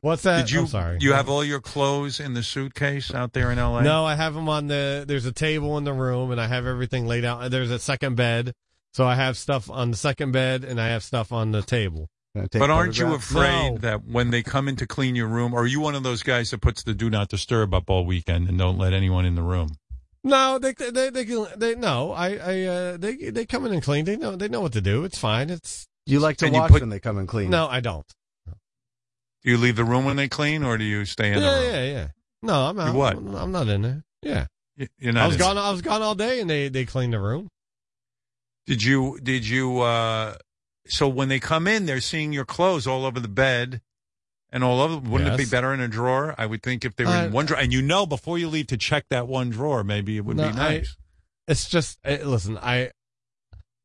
What's 0.00 0.22
that? 0.22 0.40
Did 0.46 0.50
you? 0.50 0.60
I'm 0.60 0.66
sorry. 0.66 0.98
You 1.00 1.12
have 1.12 1.28
all 1.28 1.44
your 1.44 1.60
clothes 1.60 2.18
in 2.18 2.34
the 2.34 2.42
suitcase 2.42 3.14
out 3.14 3.32
there 3.34 3.52
in 3.52 3.58
L.A. 3.58 3.82
No, 3.82 4.04
I 4.04 4.14
have 4.16 4.34
them 4.34 4.48
on 4.48 4.66
the. 4.66 5.04
There's 5.06 5.26
a 5.26 5.32
table 5.32 5.76
in 5.78 5.84
the 5.84 5.92
room, 5.92 6.30
and 6.30 6.40
I 6.40 6.46
have 6.46 6.66
everything 6.66 7.06
laid 7.06 7.24
out. 7.24 7.50
There's 7.50 7.70
a 7.70 7.78
second 7.78 8.16
bed, 8.16 8.52
so 8.94 9.06
I 9.06 9.14
have 9.14 9.36
stuff 9.36 9.70
on 9.70 9.90
the 9.90 9.96
second 9.96 10.32
bed, 10.32 10.64
and 10.64 10.80
I 10.80 10.88
have 10.88 11.02
stuff 11.04 11.30
on 11.30 11.52
the 11.52 11.62
table. 11.62 12.08
But 12.34 12.70
aren't 12.70 12.98
you 12.98 13.12
afraid 13.12 13.72
No. 13.72 13.78
that 13.78 14.06
when 14.06 14.30
they 14.30 14.42
come 14.42 14.66
in 14.66 14.76
to 14.76 14.86
clean 14.86 15.14
your 15.14 15.28
room, 15.28 15.52
are 15.54 15.66
you 15.66 15.80
one 15.80 15.94
of 15.94 16.02
those 16.02 16.22
guys 16.22 16.50
that 16.50 16.62
puts 16.62 16.82
the 16.82 16.94
do 16.94 17.10
not 17.10 17.28
disturb 17.28 17.74
up 17.74 17.90
all 17.90 18.06
weekend 18.06 18.48
and 18.48 18.56
don't 18.58 18.78
let 18.78 18.94
anyone 18.94 19.26
in 19.26 19.34
the 19.34 19.42
room? 19.42 19.68
No, 20.24 20.58
they 20.58 20.72
they 20.72 21.10
they 21.10 21.24
can 21.26 21.46
they 21.56 21.74
no. 21.74 22.12
I 22.12 22.36
I 22.36 22.62
uh, 22.64 22.96
they 22.96 23.16
they 23.16 23.44
come 23.44 23.66
in 23.66 23.72
and 23.74 23.82
clean. 23.82 24.06
They 24.06 24.16
know 24.16 24.34
they 24.36 24.48
know 24.48 24.62
what 24.62 24.72
to 24.72 24.80
do. 24.80 25.04
It's 25.04 25.18
fine. 25.18 25.50
It's 25.50 25.86
You 26.06 26.20
like 26.20 26.38
to 26.38 26.46
And 26.46 26.54
you 26.54 26.60
watch 26.62 26.70
put- 26.72 26.80
when 26.80 26.88
they 26.88 27.00
come 27.00 27.18
and 27.18 27.28
clean. 27.28 27.50
no, 27.50 27.68
I 27.68 27.80
don't. 27.80 28.06
Do 29.44 29.50
you 29.50 29.58
leave 29.58 29.76
the 29.76 29.84
room 29.84 30.04
when 30.04 30.16
they 30.16 30.28
clean, 30.28 30.62
or 30.62 30.78
do 30.78 30.84
you 30.84 31.04
stay 31.04 31.32
in 31.32 31.34
the 31.34 31.40
Yeah, 31.40 31.58
room? 31.58 31.74
yeah, 31.74 31.84
yeah. 31.84 32.06
No, 32.42 32.54
I'm 32.66 32.76
You 32.76 32.82
out. 32.84 32.94
what? 32.94 33.16
I'm 33.16 33.52
not 33.52 33.68
in 33.68 33.82
there. 33.82 34.04
Yeah, 34.22 34.46
You're 34.98 35.12
not. 35.12 35.24
I 35.24 35.26
was 35.26 35.36
gone. 35.36 35.58
I 35.58 35.70
was 35.70 35.82
gone 35.82 36.02
all 36.02 36.14
day, 36.14 36.40
and 36.40 36.48
they 36.48 36.68
they 36.68 36.84
cleaned 36.84 37.12
the 37.12 37.20
room. 37.20 37.48
Did 38.66 38.82
you? 38.84 39.18
Did 39.22 39.46
you? 39.46 39.80
uh 39.80 40.36
So 40.86 41.08
when 41.08 41.28
they 41.28 41.40
come 41.40 41.66
in, 41.66 41.86
they're 41.86 42.00
seeing 42.00 42.32
your 42.32 42.44
clothes 42.44 42.86
all 42.86 43.04
over 43.04 43.18
the 43.20 43.28
bed. 43.28 43.80
And 44.54 44.62
all 44.62 44.82
over, 44.82 44.96
wouldn't 44.96 45.32
it 45.32 45.38
be 45.38 45.46
better 45.46 45.72
in 45.72 45.80
a 45.80 45.88
drawer? 45.88 46.34
I 46.36 46.44
would 46.44 46.62
think 46.62 46.84
if 46.84 46.94
they 46.94 47.06
were 47.06 47.12
Uh, 47.12 47.24
in 47.24 47.32
one 47.32 47.46
drawer, 47.46 47.58
and 47.58 47.72
you 47.72 47.80
know 47.80 48.04
before 48.04 48.36
you 48.36 48.48
leave 48.48 48.66
to 48.66 48.76
check 48.76 49.06
that 49.08 49.26
one 49.26 49.48
drawer, 49.48 49.82
maybe 49.82 50.18
it 50.18 50.26
would 50.26 50.36
No, 50.36 50.50
be 50.50 50.52
nice. 50.52 50.94
I, 51.48 51.50
it's 51.52 51.70
just 51.70 51.98
uh, 52.04 52.18
listen. 52.22 52.58
I 52.58 52.90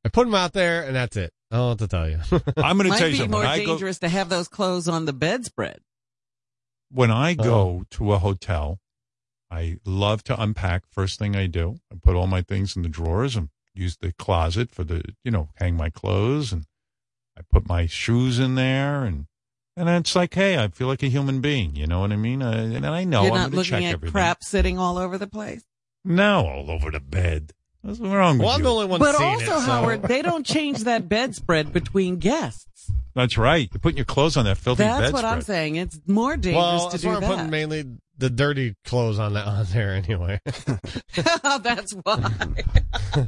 I 0.03 0.09
put 0.11 0.25
them 0.25 0.35
out 0.35 0.51
there, 0.51 0.83
and 0.83 0.93
that's 0.93 1.15
it. 1.15 1.31
I 1.51 1.55
don't 1.57 1.69
know 1.69 1.75
to 1.75 1.87
tell 1.87 2.09
you. 2.09 2.19
I'm 2.57 2.77
going 2.77 2.85
to 2.85 2.89
Might 2.89 2.97
tell 2.99 3.07
you 3.07 3.13
be 3.13 3.17
something. 3.19 3.31
more 3.31 3.39
When 3.41 3.49
I 3.49 3.59
go, 3.59 3.65
dangerous 3.67 3.99
to 3.99 4.09
have 4.09 4.29
those 4.29 4.47
clothes 4.47 4.87
on 4.87 5.05
the 5.05 5.13
bedspread. 5.13 5.79
when 6.91 7.11
I 7.11 7.31
Oh. 7.39 7.43
go 7.43 7.83
to 7.91 8.13
a 8.13 8.19
hotel, 8.19 8.79
I 9.51 9.77
love 9.85 10.23
to 10.25 10.41
unpack. 10.41 10.83
First 10.89 11.19
thing 11.19 11.35
I 11.35 11.47
do, 11.47 11.77
I 11.91 11.95
put 12.01 12.15
all 12.15 12.27
my 12.27 12.41
things 12.41 12.75
in 12.75 12.81
the 12.81 12.89
drawers 12.89 13.35
and 13.35 13.49
use 13.73 13.97
the 13.97 14.11
closet 14.13 14.71
for 14.71 14.83
the, 14.83 15.03
you 15.23 15.31
know, 15.31 15.49
hang 15.55 15.75
my 15.77 15.89
clothes 15.89 16.51
and 16.51 16.65
I 17.37 17.41
put 17.49 17.67
my 17.67 17.85
shoes 17.85 18.39
in 18.39 18.55
there 18.55 19.03
and 19.03 19.27
and 19.77 19.87
it's 19.89 20.15
like, 20.15 20.33
hey, 20.33 20.57
I 20.57 20.69
feel 20.69 20.87
like 20.87 21.03
a 21.03 21.07
human 21.07 21.39
being. 21.39 21.75
You 21.75 21.85
know 21.85 21.99
what 21.99 22.11
I 22.11 22.15
mean? 22.15 22.41
Uh, 22.41 22.49
and 22.73 22.83
I 22.85 23.03
know 23.03 23.21
You're 23.25 23.33
I'm 23.33 23.37
not 23.41 23.51
going 23.51 23.63
to 23.63 23.69
check 23.69 23.73
looking 23.73 23.85
at 23.85 23.93
everything. 23.93 24.11
crap 24.11 24.43
sitting 24.43 24.79
all 24.79 24.97
over 24.97 25.19
the 25.19 25.27
place. 25.27 25.63
No, 26.03 26.47
all 26.47 26.71
over 26.71 26.89
the 26.89 26.99
bed. 26.99 27.53
What's 27.87 28.01
wrong 28.01 28.37
with 28.37 28.45
well, 28.45 28.55
I'm 28.55 28.63
the 28.63 28.69
only 28.69 28.85
one 28.85 28.99
But 28.99 29.15
seeing 29.15 29.29
also, 29.29 29.45
it. 29.45 29.47
so- 29.47 29.59
Howard, 29.61 30.01
they 30.03 30.21
don't 30.21 30.45
change 30.45 30.83
that 30.83 31.07
bedspread 31.07 31.71
between 31.71 32.17
guests. 32.17 32.91
That's 33.15 33.37
right. 33.37 33.69
You're 33.73 33.79
putting 33.79 33.95
your 33.97 34.05
clothes 34.05 34.35
on 34.35 34.43
that 34.43 34.57
filthy 34.57 34.83
That's 34.83 35.13
what 35.13 35.21
bedspread. 35.21 35.25
I'm 35.33 35.41
saying. 35.41 35.75
It's 35.77 35.97
more 36.05 36.35
dangerous 36.35 36.55
well, 36.61 36.85
to 36.89 36.91
that's 36.91 37.03
do 37.03 37.07
why 37.09 37.15
I'm 37.15 37.21
putting 37.23 37.49
mainly 37.49 37.85
the 38.17 38.29
dirty 38.29 38.75
clothes 38.83 39.19
on 39.19 39.33
that 39.35 39.47
on 39.47 39.65
there 39.67 39.93
anyway. 39.93 40.39
That's 41.63 41.93
why. 42.03 42.31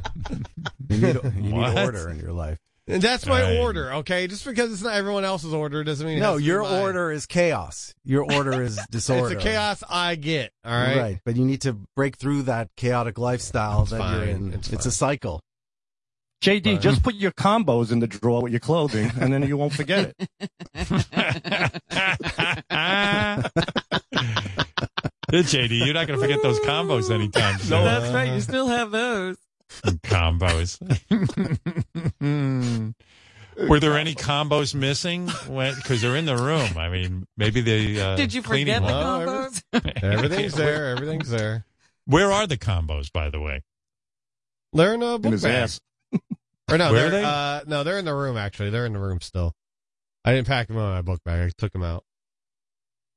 You 0.90 0.96
need, 0.98 1.16
you 1.24 1.30
need 1.52 1.78
order 1.78 2.10
in 2.10 2.18
your 2.18 2.32
life. 2.32 2.58
And 2.90 3.02
that's 3.02 3.26
my 3.26 3.42
Right. 3.42 3.58
order, 3.58 3.92
okay? 3.94 4.26
Just 4.26 4.44
because 4.44 4.72
it's 4.72 4.82
not 4.82 4.94
everyone 4.94 5.24
else's 5.24 5.52
order 5.54 5.84
doesn't 5.84 6.06
mean 6.06 6.18
it 6.18 6.20
No, 6.20 6.32
has 6.32 6.36
to 6.36 6.40
be 6.40 6.44
your 6.46 6.62
mine. 6.62 6.80
order 6.82 7.12
is 7.12 7.26
chaos. 7.26 7.94
Your 8.04 8.24
order 8.32 8.62
is 8.62 8.78
disorder. 8.90 9.34
It's 9.34 9.42
the 9.44 9.50
chaos 9.50 9.82
I 9.88 10.14
get. 10.16 10.52
All 10.64 10.72
right. 10.72 10.96
Right, 10.98 11.18
but 11.24 11.36
you 11.36 11.44
need 11.44 11.60
to 11.62 11.74
break 11.96 12.16
through 12.16 12.42
that 12.42 12.68
chaotic 12.76 13.18
lifestyle 13.18 13.82
It's 13.82 13.90
that 13.92 14.14
you're 14.16 14.24
in. 14.24 14.52
It's 14.54 14.72
It's, 14.72 14.86
a 14.86 14.90
cycle. 14.90 15.40
JD, 16.42 16.80
just 16.80 17.02
put 17.02 17.14
your 17.14 17.32
combos 17.32 17.92
in 17.92 17.98
the 17.98 18.06
drawer 18.06 18.40
with 18.42 18.50
your 18.52 18.60
clothing, 18.60 19.12
and 19.20 19.30
then 19.32 19.46
you 19.46 19.58
won't 19.58 19.74
forget 19.74 20.14
it. 20.18 20.28
Good, 25.30 25.44
JD. 25.44 25.84
You're 25.84 25.94
not 25.94 26.06
going 26.08 26.18
to 26.18 26.26
forget 26.26 26.42
those 26.42 26.58
combos 26.60 27.10
anytime 27.10 27.58
soon. 27.60 27.84
That's 27.84 28.12
right. 28.12 28.32
You 28.32 28.40
still 28.40 28.66
have 28.68 28.90
those. 28.90 29.36
Combos. 30.02 30.78
Were 33.68 33.80
there 33.80 33.98
any 33.98 34.14
combos 34.14 34.74
missing? 34.74 35.26
Because 35.26 36.00
they're 36.02 36.16
in 36.16 36.24
the 36.24 36.36
room. 36.36 36.76
I 36.78 36.88
mean, 36.88 37.26
maybe 37.36 37.60
they. 37.60 38.00
Uh, 38.00 38.16
Did 38.16 38.32
you 38.32 38.42
cleaning 38.42 38.74
forget 38.74 38.88
the 38.88 38.94
one. 38.94 39.26
combos? 39.26 40.02
Everything's 40.02 40.54
there. 40.56 40.90
Everything's 40.90 41.28
there. 41.28 41.66
Where 42.06 42.32
are 42.32 42.46
the 42.46 42.56
combos, 42.56 43.12
by 43.12 43.28
the 43.28 43.40
way? 43.40 43.62
They're 44.72 44.94
in 44.94 45.02
a 45.02 45.18
book 45.18 45.32
his 45.32 45.42
bag. 45.42 45.64
ass. 45.64 45.80
Or 46.70 46.78
no, 46.78 46.92
Where 46.92 47.06
are 47.06 47.10
they're, 47.10 47.20
they? 47.22 47.24
Uh, 47.24 47.60
no, 47.66 47.82
they're 47.84 47.98
in 47.98 48.04
the 48.04 48.14
room. 48.14 48.36
Actually, 48.36 48.70
they're 48.70 48.86
in 48.86 48.92
the 48.92 49.00
room 49.00 49.20
still. 49.20 49.52
I 50.24 50.32
didn't 50.34 50.46
pack 50.46 50.68
them 50.68 50.76
in 50.76 50.82
my 50.82 51.02
book 51.02 51.20
bag. 51.24 51.48
I 51.48 51.50
took 51.58 51.72
them 51.72 51.82
out. 51.82 52.04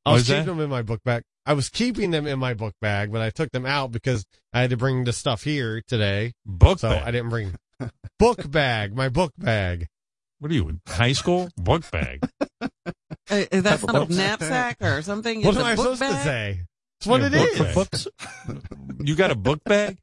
I 0.06 0.10
What 0.12 0.16
was 0.16 0.28
keeping 0.28 0.46
them 0.46 0.60
in 0.60 0.70
my 0.70 0.82
book 0.82 1.02
bag. 1.04 1.24
I 1.46 1.54
was 1.54 1.70
keeping 1.70 2.12
them 2.12 2.26
in 2.28 2.40
my 2.40 2.54
book 2.54 2.74
bag, 2.82 3.12
but 3.12 3.22
I 3.22 3.30
took 3.30 3.52
them 3.52 3.66
out 3.66 3.92
because 3.92 4.26
I 4.54 4.62
had 4.62 4.70
to 4.70 4.78
bring 4.78 5.04
the 5.04 5.12
stuff 5.14 5.44
here 5.44 5.82
today. 5.88 6.34
Book 6.46 6.80
so 6.80 6.90
bag. 6.90 7.04
I 7.06 7.12
didn't 7.12 7.30
bring 7.30 7.56
book 8.20 8.50
bag. 8.50 8.96
My 8.96 9.10
book 9.10 9.34
bag. 9.38 9.88
What 10.40 10.52
are 10.52 10.56
you 10.56 10.70
in 10.70 10.82
high 10.88 11.14
school? 11.14 11.50
Book 11.58 11.90
bag. 11.92 12.22
Is 13.30 13.64
that 13.64 13.84
not 13.86 14.10
a 14.10 14.14
knapsack 14.14 14.78
or 14.82 15.02
something? 15.02 15.42
What 15.42 15.52
It's 15.56 15.58
am 15.60 15.66
a 15.66 15.70
I 15.70 15.76
book 15.76 15.84
supposed 15.98 16.02
to 16.02 16.08
bag? 16.10 16.24
say? 16.24 16.62
It's 17.00 17.08
what 17.08 17.22
Yeah, 17.22 17.28
it 17.28 17.32
book 17.34 17.50
is. 17.52 17.60
bag. 17.60 17.76
Books? 17.76 18.08
You 19.00 19.16
got 19.16 19.32
a 19.32 19.36
book 19.36 19.60
bag? 19.66 19.98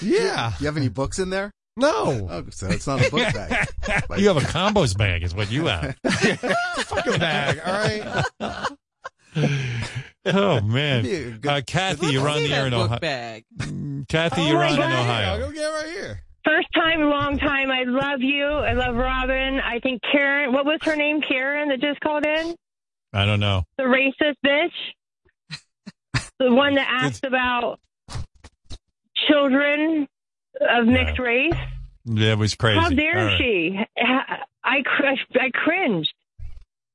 Yeah. 0.00 0.52
You 0.60 0.66
have 0.66 0.76
any 0.76 0.88
books 0.88 1.18
in 1.18 1.30
there? 1.30 1.50
No. 1.76 2.28
Oh, 2.30 2.44
so 2.50 2.66
it's 2.68 2.86
not 2.86 3.06
a 3.06 3.10
book 3.10 3.32
bag. 3.32 3.68
you 4.18 4.28
have 4.28 4.36
a 4.36 4.40
combos 4.40 4.96
bag, 4.96 5.22
is 5.22 5.34
what 5.34 5.50
you 5.50 5.66
have. 5.66 5.96
Fucking 6.04 7.18
bag. 7.18 7.60
All 7.64 7.72
right. 7.72 8.66
Oh 10.24 10.60
man, 10.64 11.02
good- 11.40 11.46
uh, 11.46 11.60
Kathy, 11.66 12.06
you're 12.12 12.28
on 12.28 12.42
the 12.42 12.54
air 12.54 12.62
that 12.62 12.66
in 12.68 12.72
book 12.72 12.86
Ohio. 12.86 12.98
bag. 13.00 13.44
Kathy, 14.08 14.42
Oh 14.42 14.46
you're 14.46 14.62
on 14.64 14.70
in 14.72 14.76
God. 14.76 14.92
I'll 14.92 15.02
Ohio. 15.02 15.38
go 15.46 15.52
get 15.52 15.66
right 15.66 15.86
here. 15.92 16.22
First 16.44 16.68
time, 16.74 17.00
long 17.02 17.38
time. 17.38 17.70
I 17.70 17.84
love 17.84 18.20
you. 18.20 18.44
I 18.44 18.72
love 18.72 18.96
Robin. 18.96 19.60
I 19.60 19.78
think 19.80 20.00
Karen. 20.10 20.52
What 20.52 20.64
was 20.66 20.78
her 20.82 20.96
name? 20.96 21.20
Karen 21.22 21.68
that 21.68 21.80
just 21.80 22.00
called 22.00 22.26
in. 22.26 22.54
I 23.12 23.24
don't 23.24 23.40
know. 23.40 23.62
The 23.78 23.84
racist 23.84 24.34
bitch. 24.44 26.20
the 26.38 26.52
one 26.52 26.74
that 26.74 26.88
asked 26.90 27.24
about 27.24 27.78
children 29.28 30.08
of 30.68 30.86
mixed 30.86 31.18
race. 31.18 31.54
That 32.06 32.38
was 32.38 32.54
crazy. 32.54 32.80
How 32.80 32.88
dare 32.88 33.18
All 33.18 33.24
right. 33.26 33.38
she? 33.38 33.78
I, 34.64 34.82
cr- 34.84 35.38
I 35.40 35.50
cringed. 35.52 36.12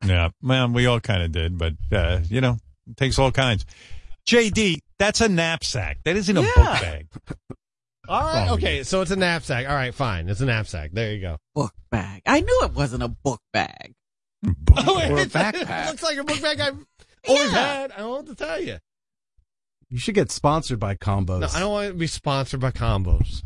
Yeah, 0.06 0.30
man, 0.42 0.74
we 0.74 0.86
all 0.86 1.00
kind 1.00 1.24
of 1.24 1.32
did, 1.32 1.58
but 1.58 1.74
uh, 1.92 2.20
you 2.30 2.42
know, 2.42 2.58
it 2.90 2.98
takes 2.98 3.18
all 3.20 3.32
kinds. 3.32 3.66
JD, 4.28 4.80
that's 5.00 5.22
a 5.22 5.30
knapsack. 5.30 6.00
That 6.04 6.16
isn't 6.18 6.36
a 6.38 6.42
book 6.42 6.56
bag. 6.56 7.08
All 8.10 8.22
right. 8.22 8.50
Okay. 8.52 8.84
So 8.84 9.02
it's 9.02 9.12
a 9.12 9.16
knapsack. 9.18 9.68
All 9.68 9.76
right. 9.76 9.94
Fine. 9.94 10.30
It's 10.30 10.40
a 10.40 10.46
knapsack. 10.46 10.92
There 10.94 11.14
you 11.14 11.20
go. 11.20 11.38
Book 11.54 11.74
bag. 11.92 12.22
I 12.26 12.40
knew 12.40 12.62
it 12.64 12.74
wasn't 12.74 13.04
a 13.04 13.10
book 13.10 13.42
bag. 13.52 13.94
Oh, 14.78 14.96
Or 15.12 15.18
a 15.18 15.22
it 15.24 15.30
backpack. 15.30 15.88
looks 15.88 16.04
like 16.04 16.18
a 16.18 16.24
book 16.24 16.42
bag 16.42 16.60
I've 16.62 16.78
always 17.28 17.52
Yeah. 17.52 17.58
had. 17.58 17.92
I 17.92 17.98
don't 17.98 18.08
know 18.08 18.10
what 18.18 18.28
to 18.28 18.36
tell 18.36 18.62
you. 18.62 18.78
You 19.90 19.98
should 19.98 20.16
get 20.16 20.32
sponsored 20.32 20.80
by 20.80 20.96
Combos. 20.96 21.42
No, 21.42 21.48
I 21.54 21.60
don't 21.60 21.72
want 21.72 21.88
to 21.90 21.94
be 21.96 22.08
sponsored 22.08 22.60
by 22.62 22.72
combos. 22.72 23.44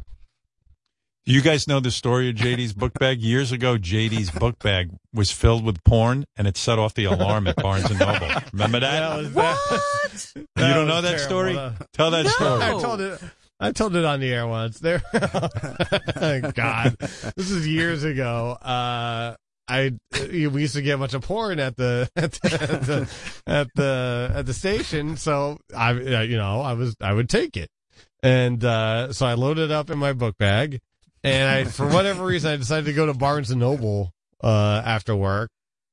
You 1.26 1.42
guys 1.42 1.68
know 1.68 1.80
the 1.80 1.92
story 1.92 2.30
of 2.30 2.36
JD's 2.36 2.74
book 2.74 2.94
bag? 3.00 3.22
Years 3.22 3.52
ago, 3.52 3.78
JD's 3.78 4.32
book 4.32 4.58
bag 4.58 4.90
was 5.14 5.32
filled 5.32 5.64
with 5.64 5.84
porn, 5.84 6.26
and 6.36 6.48
it 6.48 6.58
set 6.58 6.80
off 6.80 6.96
the 6.96 7.06
alarm 7.06 7.46
at 7.48 7.56
Barnes 7.58 7.90
and 7.92 8.00
Noble. 8.00 8.28
Remember 8.54 8.80
that? 8.80 9.18
was 9.18 9.34
What? 9.36 10.32
you 10.36 10.48
that 10.56 10.74
don't 10.74 10.88
know 10.88 11.00
that 11.02 11.10
terrible. 11.20 11.24
story? 11.26 11.58
Uh, 11.58 11.74
Tell 11.94 12.10
that 12.12 12.24
No. 12.24 12.30
story. 12.32 12.62
I 12.64 12.70
told 12.82 13.02
it. 13.02 13.22
I 13.60 13.72
told 13.72 13.96
it 13.96 14.04
on 14.04 14.20
the 14.20 14.34
air 14.34 14.48
once. 14.48 14.80
There, 14.80 15.04
God, 15.14 16.96
this 17.38 17.52
is 17.52 17.68
years 17.68 18.04
ago. 18.04 18.54
Uh, 18.60 19.36
I 19.68 19.92
we 20.32 20.62
used 20.62 20.74
to 20.74 20.82
get 20.82 20.96
a 20.96 20.98
bunch 20.98 21.14
of 21.14 21.22
porn 21.22 21.60
at 21.60 21.78
the 21.78 22.10
at 22.16 22.32
the 22.32 22.54
at 22.64 22.82
the 22.82 23.10
at 23.46 23.68
the, 23.76 24.32
at 24.38 24.46
the 24.48 24.54
station, 24.56 25.18
so 25.18 25.60
I 25.78 25.92
uh, 25.92 26.22
you 26.22 26.38
know 26.38 26.62
I 26.62 26.74
was 26.74 26.96
I 27.00 27.14
would 27.14 27.30
take 27.30 27.56
it, 27.56 27.70
and 28.24 28.66
uh, 28.66 29.14
so 29.14 29.28
I 29.28 29.36
loaded 29.36 29.66
it 29.66 29.72
up 29.72 29.92
in 29.92 30.00
my 30.00 30.14
book 30.14 30.36
bag, 30.40 30.80
and 31.24 31.50
I 31.50 31.64
for 31.66 31.88
whatever 31.88 32.26
reason 32.26 32.52
I 32.52 32.58
decided 32.58 32.86
to 32.86 32.94
go 32.94 33.06
to 33.06 33.14
Barnes 33.14 33.52
and 33.52 33.60
Noble 33.60 34.12
uh, 34.44 34.82
after 34.86 35.16
work 35.16 35.50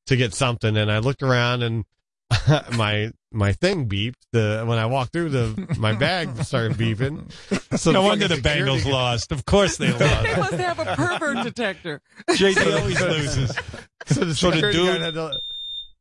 to 0.06 0.16
get 0.16 0.34
something, 0.34 0.76
and 0.76 0.90
I 0.90 0.98
looked 0.98 1.22
around 1.22 1.62
and 1.62 1.84
my 2.76 3.10
my 3.32 3.52
thing 3.52 3.88
beeped. 3.88 4.14
The 4.32 4.64
when 4.66 4.78
I 4.78 4.86
walked 4.86 5.12
through 5.12 5.30
the 5.30 5.76
my 5.78 5.92
bag 5.94 6.42
started 6.44 6.76
beeping. 6.76 7.30
So 7.78 7.92
no 7.92 8.02
wonder 8.02 8.28
the 8.28 8.36
fucking 8.36 8.62
Bengals 8.64 8.76
security- 8.78 8.92
lost. 8.92 9.32
Of 9.32 9.44
course 9.44 9.76
they 9.76 9.90
lost. 9.92 10.22
They 10.22 10.36
must 10.36 10.52
have 10.54 10.78
a 10.78 10.94
pervert 10.96 11.44
detector. 11.44 12.00
JD 12.30 12.78
always 12.80 13.00
loses. 13.00 13.56
So 14.06 14.24
the 14.24 14.34
So 14.34 14.50
the 14.50 14.56
security 14.56 14.78
dude- 14.78 14.86
guard 14.88 15.00
had 15.02 15.14
to- 15.14 15.40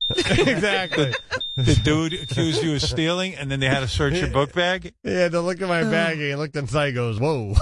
exactly. 0.15 1.13
The 1.57 1.75
dude 1.83 2.13
accused 2.13 2.63
you 2.63 2.75
of 2.75 2.81
stealing, 2.81 3.35
and 3.35 3.49
then 3.51 3.59
they 3.59 3.67
had 3.67 3.79
to 3.81 3.87
search 3.87 4.13
your 4.15 4.29
book 4.29 4.53
bag. 4.53 4.93
Yeah, 5.03 5.11
had 5.23 5.31
to 5.33 5.41
look 5.41 5.61
at 5.61 5.67
my 5.67 5.83
bag 5.83 6.13
and 6.13 6.21
he 6.21 6.35
looked 6.35 6.55
inside. 6.55 6.87
and 6.87 6.95
Goes, 6.95 7.19
whoa. 7.19 7.53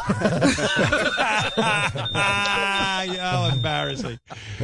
ah, 1.68 3.04
yeah, 3.04 3.32
how 3.32 3.50
embarrassing. 3.54 4.20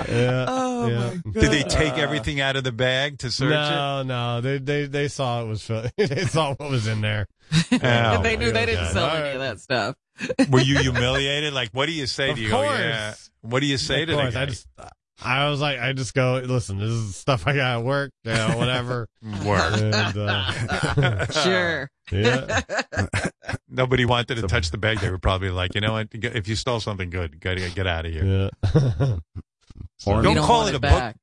yeah. 0.07 0.45
Oh 0.47 0.87
yeah. 0.87 0.97
my 0.99 1.15
god. 1.15 1.33
Did 1.33 1.51
they 1.51 1.63
take 1.63 1.93
everything 1.93 2.39
out 2.41 2.55
of 2.55 2.63
the 2.63 2.71
bag 2.71 3.19
to 3.19 3.31
search 3.31 3.51
it? 3.51 3.53
No, 3.53 4.03
no, 4.03 4.41
they 4.41 4.57
they 4.57 4.85
they 4.85 5.07
saw 5.07 5.41
it 5.43 5.47
was 5.47 5.67
they 5.97 6.25
saw 6.25 6.53
what 6.55 6.69
was 6.69 6.87
in 6.87 7.01
there. 7.01 7.27
Oh, 7.71 8.21
they 8.21 8.37
knew 8.37 8.51
they 8.51 8.65
didn't 8.65 8.83
God. 8.85 8.93
sell 8.93 9.09
any 9.09 9.33
of 9.35 9.39
that 9.39 9.59
stuff. 9.59 9.95
Were 10.49 10.61
you 10.61 10.77
humiliated? 10.79 11.53
Like, 11.53 11.69
what 11.71 11.87
do 11.87 11.91
you 11.93 12.05
say 12.05 12.29
Of 12.29 12.35
to 12.37 12.41
you? 12.41 12.49
Oh, 12.49 12.63
course. 12.63 12.79
yeah. 12.79 13.13
What 13.41 13.59
do 13.61 13.65
you 13.65 13.77
say 13.77 14.03
Of 14.03 14.09
to 14.09 14.15
the 14.15 14.29
guy? 14.29 14.41
I 14.41 14.45
just 14.45 14.67
I 15.23 15.49
was 15.49 15.61
like, 15.61 15.79
I 15.79 15.93
just 15.93 16.13
go, 16.13 16.41
listen, 16.43 16.79
this 16.79 16.89
is 16.89 17.15
stuff 17.15 17.45
I 17.47 17.55
got 17.55 17.79
at 17.79 17.83
work, 17.85 18.11
you 18.23 18.33
know, 18.33 18.57
whatever. 18.57 19.07
Work. 19.45 19.79
And, 19.79 20.17
uh, 20.17 21.25
Sure. 21.31 21.89
yeah. 22.11 22.61
Nobody 23.69 24.05
wanted 24.05 24.35
to 24.35 24.41
touch 24.47 24.71
the 24.71 24.77
bag. 24.77 24.99
They 24.99 25.09
were 25.11 25.19
probably 25.19 25.49
like, 25.51 25.75
you 25.75 25.81
know 25.81 25.93
what? 25.93 26.07
If 26.11 26.47
you 26.47 26.55
stole 26.55 26.79
something 26.79 27.09
good, 27.09 27.39
got 27.39 27.57
to 27.57 27.69
get 27.69 27.85
out 27.87 28.05
of 28.05 28.11
here. 28.11 28.25
Yeah. 28.25 28.49
Porn. 30.03 30.17
You 30.17 30.23
Don't 30.23 30.35
don't 30.35 30.45
call 30.45 30.65
it 30.67 30.69
it 30.69 30.75
a 30.75 30.79
back. 30.79 31.13
book. 31.13 31.21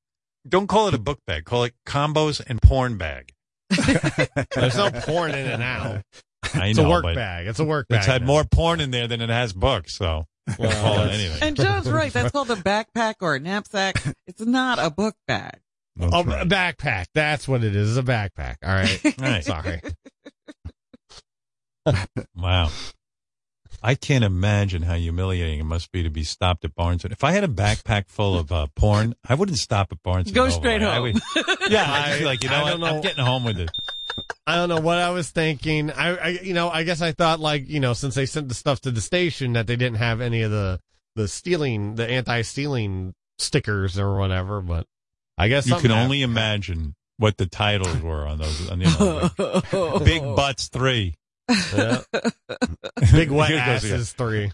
Don't 0.49 0.67
call 0.68 0.89
it 0.89 0.94
a 0.94 0.99
book 0.99 1.18
bag. 1.27 1.44
Call 1.44 1.65
it 1.65 1.75
combos 1.85 2.41
and 2.47 2.62
porn 2.62 2.97
bag. 2.97 3.33
There's 4.55 4.77
no 4.77 4.91
porn 4.93 5.33
in 5.33 5.47
it 5.47 5.59
now. 5.59 6.02
I 6.55 6.68
It's 6.68 6.78
know, 6.78 6.86
a 6.86 6.89
work 6.89 7.02
but 7.02 7.17
bag. 7.17 7.47
It's 7.49 7.59
a 7.59 7.65
work 7.65 7.89
bag. 7.89 7.99
It's 7.99 8.07
had 8.07 8.23
now. 8.23 8.28
more 8.28 8.44
porn 8.44 8.81
in 8.81 8.91
there 8.93 9.09
than 9.09 9.20
it 9.20 9.28
has 9.28 9.52
books. 9.52 9.94
So 9.97 10.25
Well, 10.59 10.70
call 10.81 11.01
it 11.02 11.07
that's- 11.18 11.43
And 11.43 11.57
John's 11.57 11.91
right. 11.91 12.12
That's 12.12 12.31
called 12.33 12.51
a 12.51 12.57
backpack 12.57 13.17
or 13.20 13.35
a 13.35 13.41
knapsack. 13.41 13.97
It's 14.27 14.41
not 14.41 14.78
a 14.78 14.91
book 14.91 15.17
bag. 15.27 15.59
That's 15.97 16.12
Oh, 16.15 16.23
right. 16.25 16.43
a 16.43 16.47
backpack. 16.47 17.07
That's 17.15 17.49
what 17.49 17.65
it 17.65 17.75
is. 17.75 17.97
It's 17.97 18.09
a 18.09 18.10
backpack. 18.10 18.57
All 18.65 18.75
right. 18.75 19.18
Right. 19.18 19.44
Sorry. 19.44 19.81
Wow. 22.36 22.70
I 23.83 23.94
can't 23.94 24.25
imagine 24.25 24.83
how 24.83 24.94
humiliating 24.94 25.60
it 25.60 25.65
must 25.65 25.93
be 25.93 26.02
to 26.02 26.10
be 26.10 26.25
stopped 26.25 26.65
at 26.65 26.75
Barnes. 26.75 27.05
If 27.05 27.23
I 27.23 27.31
had 27.33 27.44
a 27.44 27.49
backpack 27.49 28.09
full 28.09 28.36
of 28.36 28.51
uh, 28.51 28.67
porn, 28.75 29.15
I 29.28 29.35
wouldn't 29.35 29.59
stop 29.59 29.93
at 29.93 30.02
Barnes. 30.02 30.27
and 30.28 30.35
Go 30.35 30.47
Noble. 30.47 30.57
straight 30.57 30.83
I 30.83 30.94
home. 30.97 31.02
would- 31.05 31.15
yeah, 31.70 31.85
I'd 31.89 32.12
I- 32.15 32.18
be 32.18 32.25
like, 32.25 32.43
you 32.43 32.51
know 32.51 32.57
I 32.57 32.62
what? 32.62 32.70
don't 32.73 32.85
I'm 32.85 33.01
getting 33.01 33.25
home 33.25 33.44
with 33.44 33.60
it. 33.60 33.70
I 34.49 34.55
don't 34.57 34.70
know 34.70 34.81
what 34.81 34.97
I 34.97 35.10
was 35.10 35.28
thinking. 35.31 35.91
I, 35.91 36.17
I, 36.17 36.28
you 36.28 36.55
know, 36.55 36.70
I 36.70 36.83
guess 36.83 37.02
I 37.02 37.12
thought 37.12 37.39
like, 37.39 37.68
you 37.68 37.81
know, 37.81 37.93
since 37.93 38.15
they 38.15 38.25
sent 38.25 38.49
the 38.49 38.55
stuff 38.55 38.81
to 38.81 38.91
the 38.91 39.02
station 39.02 39.52
that 39.52 39.67
they 39.67 39.77
didn't 39.77 39.99
have 39.99 40.23
any 40.23 40.41
of 40.41 40.51
the, 40.51 40.81
the 41.17 41.28
stealing, 41.28 41.97
the 41.97 42.09
anti-stealing 42.09 43.12
stickers 43.39 43.99
or 43.99 44.17
whatever, 44.18 44.62
but 44.62 44.86
I 45.36 45.49
guess 45.49 45.67
You 45.67 45.73
something 45.73 45.91
can 45.91 45.99
only 46.01 46.23
imagine 46.23 46.94
what 47.18 47.36
the 47.36 47.44
titles 47.44 48.01
were 48.01 48.27
on 48.27 48.39
those. 48.39 48.70
On, 48.70 48.81
you 48.81 48.86
know, 48.86 49.28
like, 49.39 50.05
Big 50.05 50.23
Butts 50.23 50.68
Three. 50.68 51.15
happened. 51.49 52.05
Yeah. 52.18 52.20
Big 53.12 53.31
wet 53.31 53.51
Here 53.51 53.59
goes 53.67 53.85
again. 53.85 53.94
asses 53.97 54.12
three. 54.12 54.51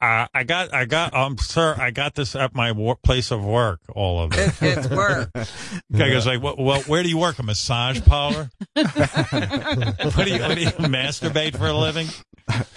Uh, 0.00 0.26
I 0.34 0.44
got, 0.44 0.74
I 0.74 0.84
got, 0.84 1.14
um, 1.14 1.38
sir, 1.38 1.74
I 1.78 1.90
got 1.90 2.14
this 2.14 2.36
at 2.36 2.54
my 2.54 2.72
wor- 2.72 2.96
place 3.02 3.30
of 3.30 3.42
work. 3.42 3.80
All 3.94 4.20
of 4.22 4.32
it. 4.34 4.52
It's 4.60 4.88
work. 4.90 5.30
Guy 5.92 6.10
goes 6.10 6.26
like, 6.26 6.42
well, 6.42 6.56
well, 6.58 6.82
where 6.82 7.02
do 7.02 7.08
you 7.08 7.16
work? 7.16 7.38
A 7.38 7.42
massage 7.42 8.02
parlor? 8.02 8.50
what 8.74 8.92
do 8.94 10.30
you, 10.30 10.40
what 10.42 10.54
do 10.56 10.60
you 10.60 10.70
masturbate 10.80 11.56
for 11.56 11.66
a 11.68 11.72
living? 11.72 12.08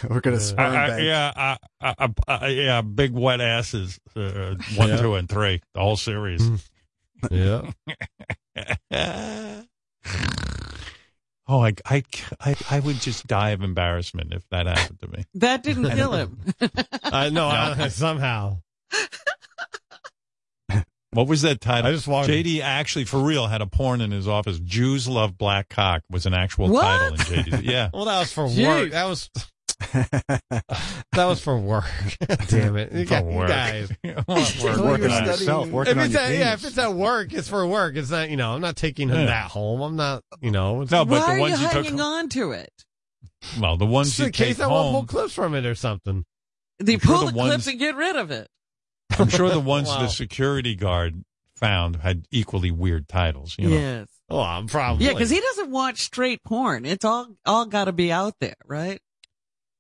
We're 0.10 0.22
gonna 0.22 0.40
sperm 0.40 0.74
uh, 0.74 0.88
bank. 0.88 1.04
yeah, 1.04 1.34
uh, 1.36 1.58
uh, 1.82 2.08
uh, 2.28 2.40
uh, 2.44 2.46
yeah, 2.48 2.80
big 2.82 3.12
wet 3.12 3.42
asses. 3.42 4.00
Uh, 4.16 4.56
one, 4.76 4.88
Yeah. 4.90 4.98
two, 5.02 5.16
and 5.16 5.28
three. 5.28 5.62
The 5.74 5.82
whole 5.82 5.98
series. 5.98 6.50
Yeah. 7.30 7.72
oh, 11.48 11.64
I, 11.64 11.74
I, 11.86 12.04
I, 12.40 12.56
I 12.70 12.80
would 12.80 12.98
just 12.98 13.28
die 13.28 13.52
of 13.52 13.62
embarrassment 13.62 14.34
if 14.34 14.48
that 14.50 14.68
happened 14.68 15.00
to 15.02 15.08
me. 15.08 15.26
That 15.36 15.64
didn't 15.64 15.90
kill 15.92 16.14
him. 16.14 16.40
I 17.04 17.30
know. 17.30 17.48
I, 17.48 17.88
somehow. 17.90 18.60
What 21.12 21.28
was 21.28 21.42
that 21.44 21.62
title? 21.62 21.90
I 21.90 21.94
just 21.94 22.08
walked. 22.08 22.30
JD 22.30 22.60
actually, 22.62 23.06
for 23.06 23.20
real, 23.20 23.48
had 23.48 23.62
a 23.62 23.66
porn 23.66 24.02
in 24.02 24.12
his 24.12 24.28
office. 24.28 24.60
Jews 24.60 25.08
love 25.08 25.36
black 25.36 25.68
cock 25.70 26.04
was 26.12 26.28
an 26.28 26.36
actual 26.36 26.70
What? 26.70 26.84
title 26.84 27.14
in 27.14 27.20
JD. 27.22 27.64
Yeah. 27.64 27.90
Well, 27.92 28.06
that 28.06 28.20
was 28.20 28.32
for 28.32 28.44
Jeez. 28.44 28.68
work. 28.68 28.92
That 28.92 29.06
was, 29.06 29.30
That 29.80 31.26
was 31.26 31.42
for 31.42 31.58
work. 31.58 31.86
Damn 32.48 32.78
it. 32.78 32.92
You, 32.92 33.06
For 33.06 33.10
got, 33.10 33.26
work. 33.26 33.48
guys. 33.50 33.90
Work. 34.04 34.78
Working 34.78 35.12
on 35.12 35.26
yourself, 35.26 35.68
working 35.70 35.92
if 35.92 35.98
on 35.98 36.06
it's 36.06 36.14
your 36.14 36.24
at, 36.24 36.34
yeah, 36.34 36.54
if 36.54 36.66
it's 36.66 36.78
at 36.78 36.94
work, 36.94 37.34
it's 37.34 37.48
for 37.48 37.66
work. 37.68 37.96
It's 37.96 38.10
not, 38.12 38.30
you 38.30 38.38
know, 38.38 38.54
I'm 38.54 38.62
not 38.62 38.76
taking 38.76 39.10
Yeah. 39.10 39.26
that 39.26 39.52
home. 39.52 39.82
I'm 39.82 39.96
not, 39.96 40.24
you 40.42 40.52
know. 40.52 40.82
It's, 40.82 40.92
No, 40.92 41.06
but 41.06 41.20
Why 41.22 41.26
the 41.28 41.32
are 41.34 41.40
ones 41.40 41.60
you 41.62 41.68
you 41.68 41.74
took, 41.74 41.86
hanging 41.86 42.02
on 42.02 42.30
to 42.30 42.52
it? 42.52 42.72
well, 43.60 43.78
the 43.78 43.86
ones 43.86 44.10
just 44.10 44.20
you 44.20 44.26
in 44.28 44.32
case 44.32 44.58
take 44.58 44.66
I 44.66 44.68
want 44.68 44.78
to 44.80 44.84
pull 44.84 44.92
home, 44.94 45.06
clips 45.08 45.34
from 45.34 45.54
it 45.56 45.66
or 45.66 45.76
something. 45.76 46.26
They 46.80 46.98
sure 46.98 47.18
pull 47.18 47.26
the 47.26 47.32
the 47.32 47.38
ones- 47.38 47.52
clips 47.52 47.68
and 47.68 47.80
get 47.80 47.96
rid 47.96 48.16
of 48.16 48.32
it. 48.32 48.48
I'm 49.18 49.30
sure 49.30 49.50
the 49.50 49.60
ones 49.60 49.88
Wow. 49.88 50.02
the 50.02 50.08
security 50.10 50.76
guard 50.76 51.24
found 51.56 51.98
had 51.98 52.26
equally 52.32 52.72
weird 52.72 53.08
titles. 53.08 53.56
You 53.58 53.70
know, 53.70 53.76
Yes. 53.76 54.08
Oh, 54.30 54.42
I'm 54.42 54.68
probably. 54.68 55.06
Yeah, 55.06 55.14
because 55.14 55.30
he 55.30 55.40
doesn't 55.40 55.72
watch 55.72 56.02
straight 56.02 56.44
porn. 56.44 56.86
It's 56.86 57.06
all 57.06 57.30
all 57.46 57.66
got 57.66 57.86
to 57.86 57.94
be 57.94 58.12
out 58.12 58.36
there, 58.42 58.56
right? 58.66 59.00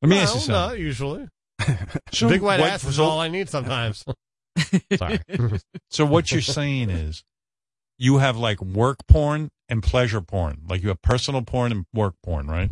Let 0.02 0.10
me 0.10 0.16
no, 0.16 0.22
ask 0.22 0.36
you 0.36 0.40
something. 0.42 0.54
Not 0.54 0.80
usually. 0.80 1.28
So 2.12 2.30
Big 2.30 2.42
white 2.42 2.60
what- 2.60 2.70
ass 2.70 2.84
is 2.86 3.00
all 3.00 3.20
I 3.20 3.28
need 3.28 3.50
sometimes. 3.50 4.04
Sorry. 4.98 5.20
So 5.92 6.06
what 6.06 6.32
you're 6.32 6.42
saying 6.42 6.90
is, 6.90 7.24
you 8.00 8.18
have 8.20 8.38
like 8.38 8.62
work 8.62 9.00
porn 9.08 9.50
and 9.70 9.84
pleasure 9.84 10.22
porn. 10.22 10.62
Like 10.68 10.82
you 10.84 10.90
have 10.90 11.02
personal 11.02 11.42
porn 11.42 11.72
and 11.72 11.86
work 11.94 12.16
porn, 12.24 12.48
right? 12.48 12.72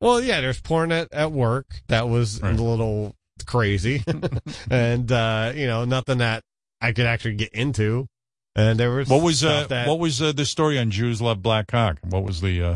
Well, 0.00 0.20
yeah, 0.20 0.40
there's 0.40 0.60
porn 0.60 0.90
at, 0.92 1.12
at 1.12 1.32
work 1.32 1.66
that 1.88 2.08
was 2.08 2.40
Right. 2.42 2.58
a 2.58 2.62
little 2.62 3.14
crazy, 3.46 4.02
and 4.70 5.10
uh, 5.10 5.52
you 5.54 5.66
know, 5.66 5.84
nothing 5.84 6.18
that 6.18 6.42
I 6.80 6.92
could 6.92 7.06
actually 7.06 7.34
get 7.34 7.52
into. 7.52 8.06
And 8.54 8.78
there 8.78 8.90
was 8.90 9.08
What 9.08 9.22
was 9.22 9.42
uh, 9.44 9.66
that 9.68 9.88
what 9.88 9.98
was 9.98 10.20
uh, 10.20 10.32
the 10.32 10.44
story 10.44 10.78
on 10.78 10.90
Jews 10.90 11.20
love 11.22 11.42
black 11.42 11.66
cock? 11.68 11.98
What 12.08 12.24
was 12.24 12.40
the 12.40 12.62
uh, 12.62 12.74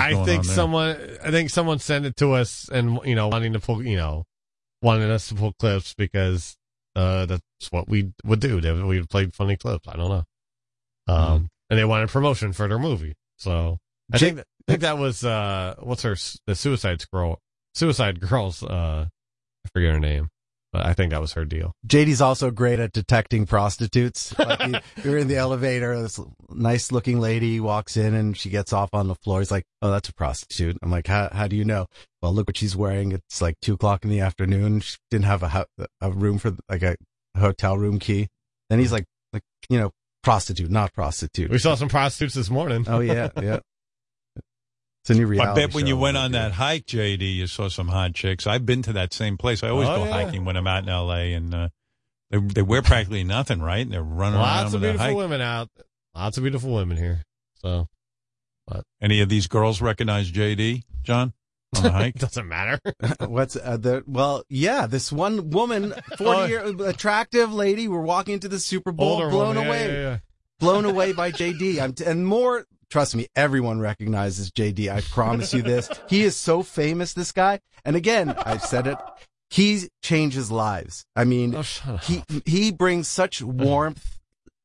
I 0.00 0.12
think 0.24 0.44
someone, 0.54 0.96
I 1.24 1.30
think 1.30 1.50
someone 1.50 1.78
sent 1.78 2.06
it 2.06 2.16
to 2.16 2.32
us, 2.32 2.68
and 2.72 3.00
you 3.04 3.14
know, 3.14 3.28
wanting 3.28 3.52
to 3.54 3.60
pull, 3.60 3.82
you 3.84 3.96
know, 3.96 4.24
wanted 4.80 5.10
us 5.10 5.28
to 5.28 5.34
pull 5.34 5.52
clips 5.54 5.94
because 5.94 6.56
uh, 6.94 7.26
that's 7.26 7.42
what 7.70 7.88
we 7.88 8.12
would 8.24 8.40
do. 8.40 8.60
They, 8.60 8.72
we 8.72 9.02
played 9.04 9.34
funny 9.34 9.56
clips. 9.56 9.88
I 9.88 9.96
don't 9.96 10.08
know, 10.08 10.24
um, 11.08 11.16
Mm-hmm. 11.16 11.44
and 11.70 11.78
they 11.78 11.84
wanted 11.84 12.08
promotion 12.10 12.52
for 12.52 12.68
their 12.68 12.78
movie. 12.78 13.14
So 13.38 13.78
I 14.12 14.18
think 14.18 14.36
that, 14.36 14.46
I 14.68 14.72
think 14.72 14.80
that 14.82 14.98
was 14.98 15.24
uh, 15.24 15.74
what's 15.80 16.02
her 16.02 16.16
the 16.46 16.54
Suicide 16.54 17.02
Girl, 17.12 17.38
Suicide 17.74 18.20
Girls. 18.20 18.62
Uh, 18.62 19.06
I 19.64 19.68
forget 19.72 19.94
her 19.94 20.00
name, 20.00 20.28
but 20.72 20.86
I 20.86 20.94
think 20.94 21.10
that 21.10 21.20
was 21.20 21.32
her 21.34 21.44
deal. 21.44 21.72
JD's 21.86 22.20
also 22.20 22.50
great 22.50 22.78
at 22.80 22.92
detecting 22.92 23.46
prostitutes. 23.46 24.34
Like 24.38 24.66
you- 24.66 24.80
you're 25.04 25.18
in 25.18 25.28
the 25.28 25.36
elevator, 25.36 26.00
this 26.00 26.18
nice 26.50 26.90
looking 26.92 27.20
lady 27.20 27.60
walks 27.60 27.96
in 27.96 28.14
and 28.14 28.36
she 28.36 28.50
gets 28.50 28.72
off 28.72 28.90
on 28.92 29.08
the 29.08 29.14
floor. 29.16 29.40
He's 29.40 29.50
like, 29.50 29.64
Oh, 29.82 29.90
that's 29.90 30.08
a 30.08 30.14
prostitute. 30.14 30.76
I'm 30.82 30.90
like, 30.90 31.06
how, 31.06 31.28
how 31.32 31.46
do 31.48 31.56
you 31.56 31.64
know? 31.64 31.86
Well, 32.22 32.32
look 32.32 32.48
what 32.48 32.56
she's 32.56 32.76
wearing. 32.76 33.12
It's 33.12 33.42
like 33.42 33.56
two 33.60 33.74
o'clock 33.74 34.04
in 34.04 34.10
the 34.10 34.20
afternoon. 34.20 34.80
She 34.80 34.96
didn't 35.10 35.24
have 35.26 35.42
a, 35.42 35.66
a 36.00 36.10
room 36.12 36.38
for 36.38 36.56
like 36.68 36.82
a 36.82 36.96
hotel 37.36 37.76
room 37.76 37.98
key. 37.98 38.28
Then 38.70 38.78
he's 38.78 38.92
like, 38.92 39.04
like, 39.32 39.42
you 39.68 39.78
know, 39.78 39.90
prostitute, 40.22 40.70
not 40.70 40.92
prostitute. 40.94 41.50
We 41.50 41.58
saw 41.58 41.74
some 41.74 41.88
prostitutes 41.88 42.34
this 42.34 42.48
morning. 42.50 42.84
Oh 42.88 43.00
yeah, 43.00 43.28
yeah. 43.42 43.58
It's 45.02 45.10
a 45.10 45.14
new 45.14 45.40
I 45.40 45.52
bet 45.54 45.74
when 45.74 45.86
you 45.88 45.96
went 45.96 46.16
on 46.16 46.32
that 46.32 46.52
hike, 46.52 46.86
JD, 46.86 47.34
you 47.34 47.46
saw 47.48 47.68
some 47.68 47.88
hot 47.88 48.14
chicks. 48.14 48.46
I've 48.46 48.64
been 48.64 48.82
to 48.82 48.92
that 48.92 49.12
same 49.12 49.36
place. 49.36 49.64
I 49.64 49.68
always 49.68 49.88
Oh, 49.88 49.96
go 49.96 50.04
yeah. 50.04 50.12
hiking 50.12 50.44
when 50.44 50.56
I'm 50.56 50.66
out 50.68 50.84
in 50.84 50.88
L.A. 50.88 51.32
and 51.32 51.52
uh, 51.52 51.68
they 52.30 52.38
they 52.38 52.62
wear 52.62 52.82
practically 52.82 53.24
nothing, 53.24 53.60
right? 53.60 53.80
And 53.80 53.90
they're 53.92 54.00
running 54.02 54.38
Lots 54.38 54.56
around 54.56 54.66
of 54.66 54.72
with 54.74 54.82
beautiful 54.82 55.06
hike. 55.06 55.16
women 55.16 55.40
out. 55.40 55.68
Lots 56.14 56.36
of 56.36 56.44
beautiful 56.44 56.72
women 56.74 56.96
here. 56.96 57.24
So 57.56 57.88
but. 58.66 58.84
Any 59.00 59.20
of 59.20 59.28
these 59.28 59.48
girls 59.48 59.80
recognize 59.80 60.30
JD, 60.30 60.84
John, 61.02 61.32
on 61.76 61.82
the 61.82 61.90
hike? 61.90 62.14
doesn't 62.20 62.46
matter. 62.46 62.78
What's 63.26 63.56
uh, 63.56 63.76
the 63.78 64.04
well? 64.06 64.44
Yeah, 64.48 64.86
this 64.86 65.10
one 65.10 65.50
woman, 65.50 65.94
forty 66.16 66.48
year 66.50 66.64
attractive 66.86 67.52
lady. 67.52 67.88
We're 67.88 68.02
walking 68.02 68.34
into 68.34 68.46
the 68.46 68.60
Super 68.60 68.92
Bowl, 68.92 69.14
Older 69.14 69.30
blown 69.30 69.56
woman, 69.56 69.62
yeah, 69.64 69.68
away, 69.68 69.86
yeah, 69.88 70.00
yeah. 70.10 70.18
blown 70.60 70.84
away 70.84 71.12
by 71.12 71.32
JD. 71.32 71.80
I'm 71.82 71.92
t- 71.92 72.04
and 72.04 72.24
more. 72.24 72.66
Trust 72.92 73.16
me, 73.16 73.26
everyone 73.34 73.80
recognizes 73.80 74.50
JD. 74.50 74.92
I 74.92 75.00
promise 75.00 75.54
you 75.54 75.62
this. 75.62 75.88
He 76.10 76.24
is 76.24 76.36
so 76.36 76.62
famous, 76.62 77.14
this 77.14 77.32
guy. 77.32 77.60
And 77.86 77.96
again, 77.96 78.34
I've 78.44 78.60
said 78.62 78.86
it. 78.86 78.98
He 79.48 79.88
changes 80.02 80.50
lives. 80.50 81.06
I 81.16 81.24
mean, 81.24 81.54
Oh, 81.56 81.96
he 82.02 82.22
he 82.44 82.70
brings 82.70 83.08
such 83.08 83.40
warmth. 83.40 84.18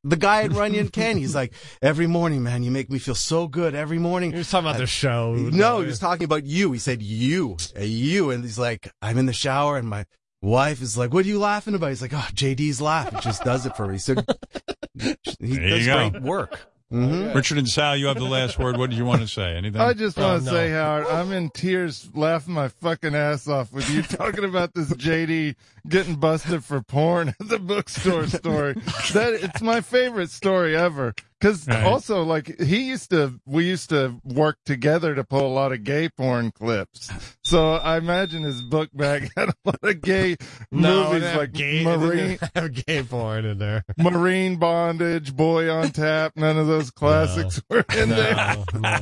The 0.04 0.18
guy 0.18 0.44
at 0.44 0.52
Runyon 0.52 0.90
Canyon, 0.90 1.20
he's 1.20 1.36
like, 1.36 1.54
every 1.82 2.06
morning, 2.06 2.44
man, 2.44 2.64
you 2.64 2.70
make 2.72 2.90
me 2.92 3.00
feel 3.00 3.16
so 3.16 3.48
good 3.48 3.74
every 3.74 3.98
morning. 3.98 4.32
He 4.34 4.38
was 4.40 4.52
talking 4.52 4.68
about 4.68 4.78
the 4.80 4.88
show. 4.88 5.34
No, 5.34 5.80
he 5.80 5.88
was 5.88 6.00
talking 6.00 6.26
about 6.26 6.46
you. 6.46 6.74
He 6.74 6.80
said 6.80 7.02
you, 7.02 7.56
you, 7.80 8.30
and 8.32 8.44
he's 8.44 8.60
like, 8.60 8.92
I'm 9.02 9.18
in 9.18 9.26
the 9.26 9.32
shower, 9.34 9.78
and 9.78 9.88
my 9.88 10.04
wife 10.42 10.82
is 10.82 10.98
like, 10.98 11.14
"What 11.14 11.24
are 11.26 11.30
you 11.30 11.40
laughing 11.40 11.76
about?" 11.76 11.90
He's 11.92 12.02
like, 12.02 12.14
"Oh, 12.14 12.28
JD's 12.34 12.82
laugh. 12.82 13.14
It 13.14 13.22
just 13.22 13.44
does 13.46 13.66
it 13.66 13.78
for 13.78 13.88
me." 13.88 13.98
So 14.00 14.16
he 15.00 15.16
There 15.40 15.70
does 15.70 15.86
you 15.88 15.94
go. 15.94 16.10
great 16.10 16.22
work. 16.24 16.60
Mhm. 16.92 17.36
Richard 17.36 17.58
and 17.58 17.68
Sal, 17.68 17.98
you 17.98 18.06
have 18.08 18.16
the 18.18 18.24
last 18.24 18.58
word. 18.58 18.78
What 18.78 18.90
did 18.90 18.98
you 18.98 19.04
want 19.04 19.22
to 19.22 19.28
say? 19.28 19.56
Anything? 19.58 19.82
I 19.82 19.92
just 19.92 20.16
want 20.18 20.44
to 20.46 20.50
Oh, 20.50 20.54
no. 20.54 20.58
say, 20.58 20.70
Howard, 20.72 21.08
I'm 21.08 21.34
in 21.34 21.50
tears 21.50 22.10
laughing 22.14 22.54
my 22.54 22.70
fucking 22.70 23.14
ass 23.14 23.48
off 23.50 23.74
with 23.74 23.90
you 23.90 24.02
talking 24.04 24.46
about 24.46 24.74
this 24.74 24.90
JD 24.94 25.56
getting 25.90 26.16
busted 26.16 26.64
for 26.64 26.82
porn 26.82 27.30
at 27.40 27.50
the 27.50 27.60
bookstore 27.60 28.28
story. 28.28 28.74
That 29.14 29.34
it's 29.34 29.62
my 29.62 29.82
favorite 29.82 30.30
story 30.32 30.78
ever. 30.78 31.14
Cause 31.40 31.68
Right. 31.68 31.84
also 31.84 32.24
like 32.24 32.60
he 32.60 32.88
used 32.88 33.12
to, 33.12 33.40
we 33.46 33.66
used 33.66 33.90
to 33.90 34.20
work 34.24 34.58
together 34.66 35.14
to 35.14 35.24
pull 35.24 35.46
a 35.46 35.54
lot 35.54 35.72
of 35.72 35.84
gay 35.84 36.10
porn 36.10 36.52
clips. 36.52 37.12
So 37.44 37.74
I 37.74 37.98
imagine 37.98 38.42
his 38.44 38.62
book 38.64 38.90
bag 38.94 39.30
had 39.38 39.50
a 39.50 39.54
lot 39.66 39.80
of 39.84 40.02
gay 40.02 40.38
No, 40.72 41.14
movies 41.14 41.36
like 41.36 41.52
gay, 41.54 41.84
Marine, 41.86 42.40
gay 42.88 43.04
porn 43.04 43.46
in 43.46 43.60
there. 43.60 43.84
Marine 43.98 44.56
Bondage, 44.58 45.36
Boy 45.36 45.70
on 45.72 45.92
Tap. 45.92 46.34
None 46.36 46.58
of 46.58 46.66
those 46.66 46.90
classics 46.90 47.62
were 47.70 47.86
in 47.96 48.10
there. 48.10 48.36
No, 48.36 48.64
no. 48.80 48.98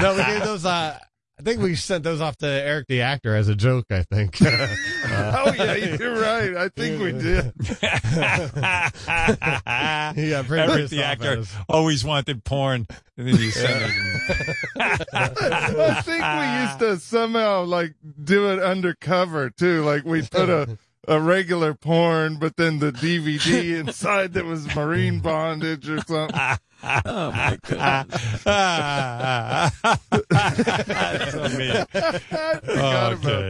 no, 0.00 0.14
we 0.14 0.24
gave 0.24 0.44
those. 0.44 0.64
Uh, 0.64 0.98
I 1.42 1.44
think 1.44 1.60
we 1.60 1.74
sent 1.74 2.04
those 2.04 2.20
off 2.20 2.36
to 2.36 2.46
Eric 2.46 2.86
the 2.86 3.00
actor 3.00 3.34
as 3.34 3.48
a 3.48 3.56
joke. 3.56 3.86
I 3.90 4.02
think. 4.02 4.38
Uh, 5.12 5.44
oh 5.46 5.52
yeah, 5.52 5.74
you're 5.74 6.18
right. 6.18 6.56
I 6.56 6.68
think 6.68 7.02
we 7.02 7.12
did. 7.12 7.52
yeah, 10.16 10.42
pretty 10.46 10.72
Eric, 10.72 10.88
the 10.88 11.02
actor, 11.04 11.40
us. 11.40 11.54
always 11.68 12.02
wanted 12.02 12.44
porn, 12.44 12.86
and 13.18 13.28
then 13.28 13.36
you 13.36 13.50
send 13.50 13.84
it. 13.84 13.90
I 15.12 16.00
think 16.00 16.24
we 16.24 16.62
used 16.62 16.78
to 16.78 16.98
somehow 16.98 17.64
like 17.64 17.94
do 18.24 18.50
it 18.52 18.62
undercover 18.62 19.50
too. 19.50 19.82
Like 19.82 20.04
we 20.04 20.22
put 20.22 20.48
a 20.48 20.78
a 21.08 21.20
regular 21.20 21.74
porn, 21.74 22.36
but 22.36 22.56
then 22.56 22.78
the 22.78 22.92
DVD 22.92 23.78
inside 23.80 24.34
that 24.34 24.44
was 24.44 24.74
marine 24.74 25.20
bondage 25.20 25.88
or 25.90 26.00
something. 26.00 26.40
Oh 26.84 27.30
my 27.32 27.58
god! 27.62 28.08
That's 30.08 31.32
so 31.32 31.48
mean. 31.56 31.76
I 31.94 32.56
forgot 32.60 33.12
about 33.12 33.44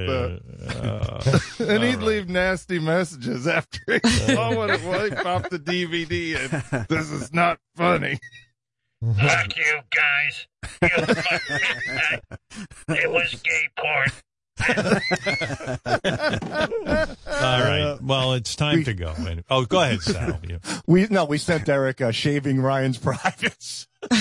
that. 0.52 1.57
and 1.61 1.83
he'd 1.83 1.97
uh, 1.97 2.05
leave 2.05 2.28
nasty 2.28 2.78
messages 2.78 3.47
after 3.47 3.81
he 4.02 4.09
saw 4.35 4.55
what 4.55 4.70
it 4.70 4.83
was. 4.85 5.11
He 5.11 5.15
popped 5.17 5.51
the 5.51 5.59
DVD 5.59 6.36
and 6.39 6.86
this 6.89 7.11
is 7.11 7.33
not 7.33 7.59
funny. 7.77 8.19
Fuck 9.19 9.57
you 9.57 9.81
guys. 9.91 10.47
You 10.83 10.89
fucking 11.15 12.20
It 12.97 13.11
was 13.11 13.35
gay 13.43 13.69
porn. 13.77 14.09
All 17.26 17.60
right. 17.60 17.99
Well, 18.02 18.34
it's 18.34 18.55
time 18.57 18.84
to 18.84 18.94
go. 18.94 19.15
Oh, 19.50 19.65
go 19.65 19.81
ahead, 19.82 20.00
Sal. 20.02 20.39
You- 20.47 20.60
We 20.86 21.07
no, 21.10 21.24
we 21.24 21.39
sent 21.39 21.68
Eric 21.68 22.00
uh, 22.00 22.10
shaving 22.12 22.60
Ryan's 22.60 22.99
privates. 22.99 23.86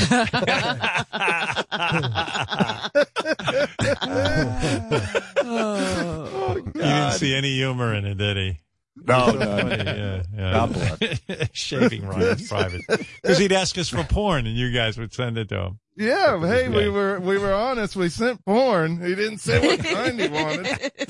Oh, 5.44 6.54
He 6.56 6.72
didn't 6.80 7.12
see 7.14 7.36
any 7.36 7.54
humor 7.56 7.94
in 7.94 8.06
it, 8.06 8.16
did 8.18 8.38
he? 8.38 8.58
No, 9.06 9.32
no. 9.32 9.58
yeah, 9.68 10.24
yeah. 10.36 10.52
God 10.52 10.74
bless. 10.74 11.50
Shaving 11.54 12.06
Ryan's 12.06 12.48
private 12.48 12.82
because 12.88 13.38
he'd 13.38 13.52
ask 13.52 13.78
us 13.78 13.90
for 13.90 14.04
porn, 14.04 14.46
and 14.46 14.56
you 14.56 14.72
guys 14.72 14.98
would 14.98 15.14
send 15.14 15.38
it 15.38 15.50
to 15.50 15.60
him. 15.60 15.80
Yeah, 15.98 16.40
hey, 16.40 16.70
we 16.70 16.90
were 16.90 17.20
we 17.20 17.38
were 17.38 17.54
honest. 17.54 17.96
We 17.96 18.10
sent 18.10 18.44
porn. 18.46 19.02
He 19.02 19.16
didn't 19.16 19.40
say 19.40 19.60
what 19.66 19.80
kind 19.84 20.20
he 20.20 20.28
wanted. 20.28 20.92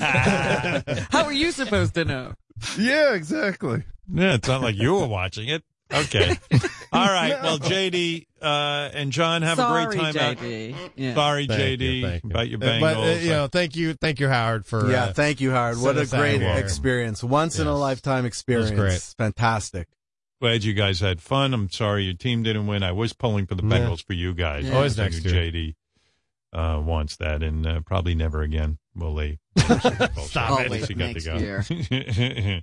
How 1.10 1.24
are 1.24 1.32
you 1.32 1.52
supposed 1.52 1.94
to 1.94 2.04
know? 2.04 2.34
Yeah, 2.78 3.14
exactly. 3.14 3.84
Yeah, 4.12 4.34
it's 4.34 4.48
not 4.48 4.62
like 4.62 4.76
you 4.76 4.94
were 4.94 5.06
watching 5.06 5.48
it. 5.48 5.62
Okay. 5.92 6.36
All 6.92 7.06
right. 7.06 7.42
Well, 7.42 7.58
JD 7.58 8.26
uh, 8.42 8.90
and 8.92 9.12
John 9.12 9.42
have 9.42 9.56
Sorry, 9.56 9.82
a 9.84 9.86
great 9.86 9.98
time 10.00 10.14
JD. 10.14 10.74
out. 10.74 10.90
Yeah. 10.96 11.14
Sorry, 11.14 11.46
Thank 11.46 11.80
JD, 11.80 11.80
you, 12.00 12.06
thank 12.06 12.24
you. 12.24 12.30
about 12.30 12.48
your 12.48 12.58
Uh, 12.62 12.66
Bengals. 12.66 12.80
But 12.80 12.96
uh, 12.96 13.10
you 13.20 13.30
know, 13.30 13.46
thank 13.46 13.76
you, 13.76 13.94
thank 13.94 14.20
you, 14.20 14.28
Howard, 14.28 14.66
for 14.66 14.90
yeah, 14.90 15.04
uh, 15.04 15.12
thank 15.12 15.40
you, 15.40 15.50
Howard. 15.52 15.78
What 15.80 15.96
a 15.96 16.06
great 16.06 16.42
experience. 16.42 17.24
Once 17.24 17.58
in 17.58 17.66
a 17.66 17.74
lifetime 17.76 18.24
experience. 18.26 18.70
great. 18.72 19.00
Fantastic. 19.16 19.88
Glad 20.40 20.64
you 20.64 20.74
guys 20.74 20.98
had 21.00 21.20
fun. 21.22 21.54
I'm 21.54 21.70
sorry 21.70 22.02
your 22.04 22.14
team 22.14 22.42
didn't 22.42 22.66
win. 22.66 22.82
I 22.82 22.90
was 22.92 23.12
pulling 23.12 23.46
for 23.46 23.54
the 23.54 23.62
Yeah. 23.64 23.78
Bengals 23.78 24.04
for 24.04 24.12
you 24.12 24.34
guys. 24.34 24.64
Yeah. 24.66 24.74
Always 24.74 24.96
Thank 24.96 25.12
next 25.12 25.24
year. 25.24 25.50
JD. 25.52 25.74
uh, 26.52 26.82
once 26.84 27.16
that, 27.16 27.42
and 27.42 27.66
uh, 27.66 27.80
probably 27.80 28.14
never 28.14 28.42
again 28.42 28.76
will 28.94 29.14
they. 29.14 29.38
Stop 29.56 30.60
At 30.60 30.66
it. 30.66 30.70
least 30.72 30.88
he 30.88 30.94
got 30.94 31.12
Next 31.14 31.24
go. 31.26 31.36
year. 31.36 31.64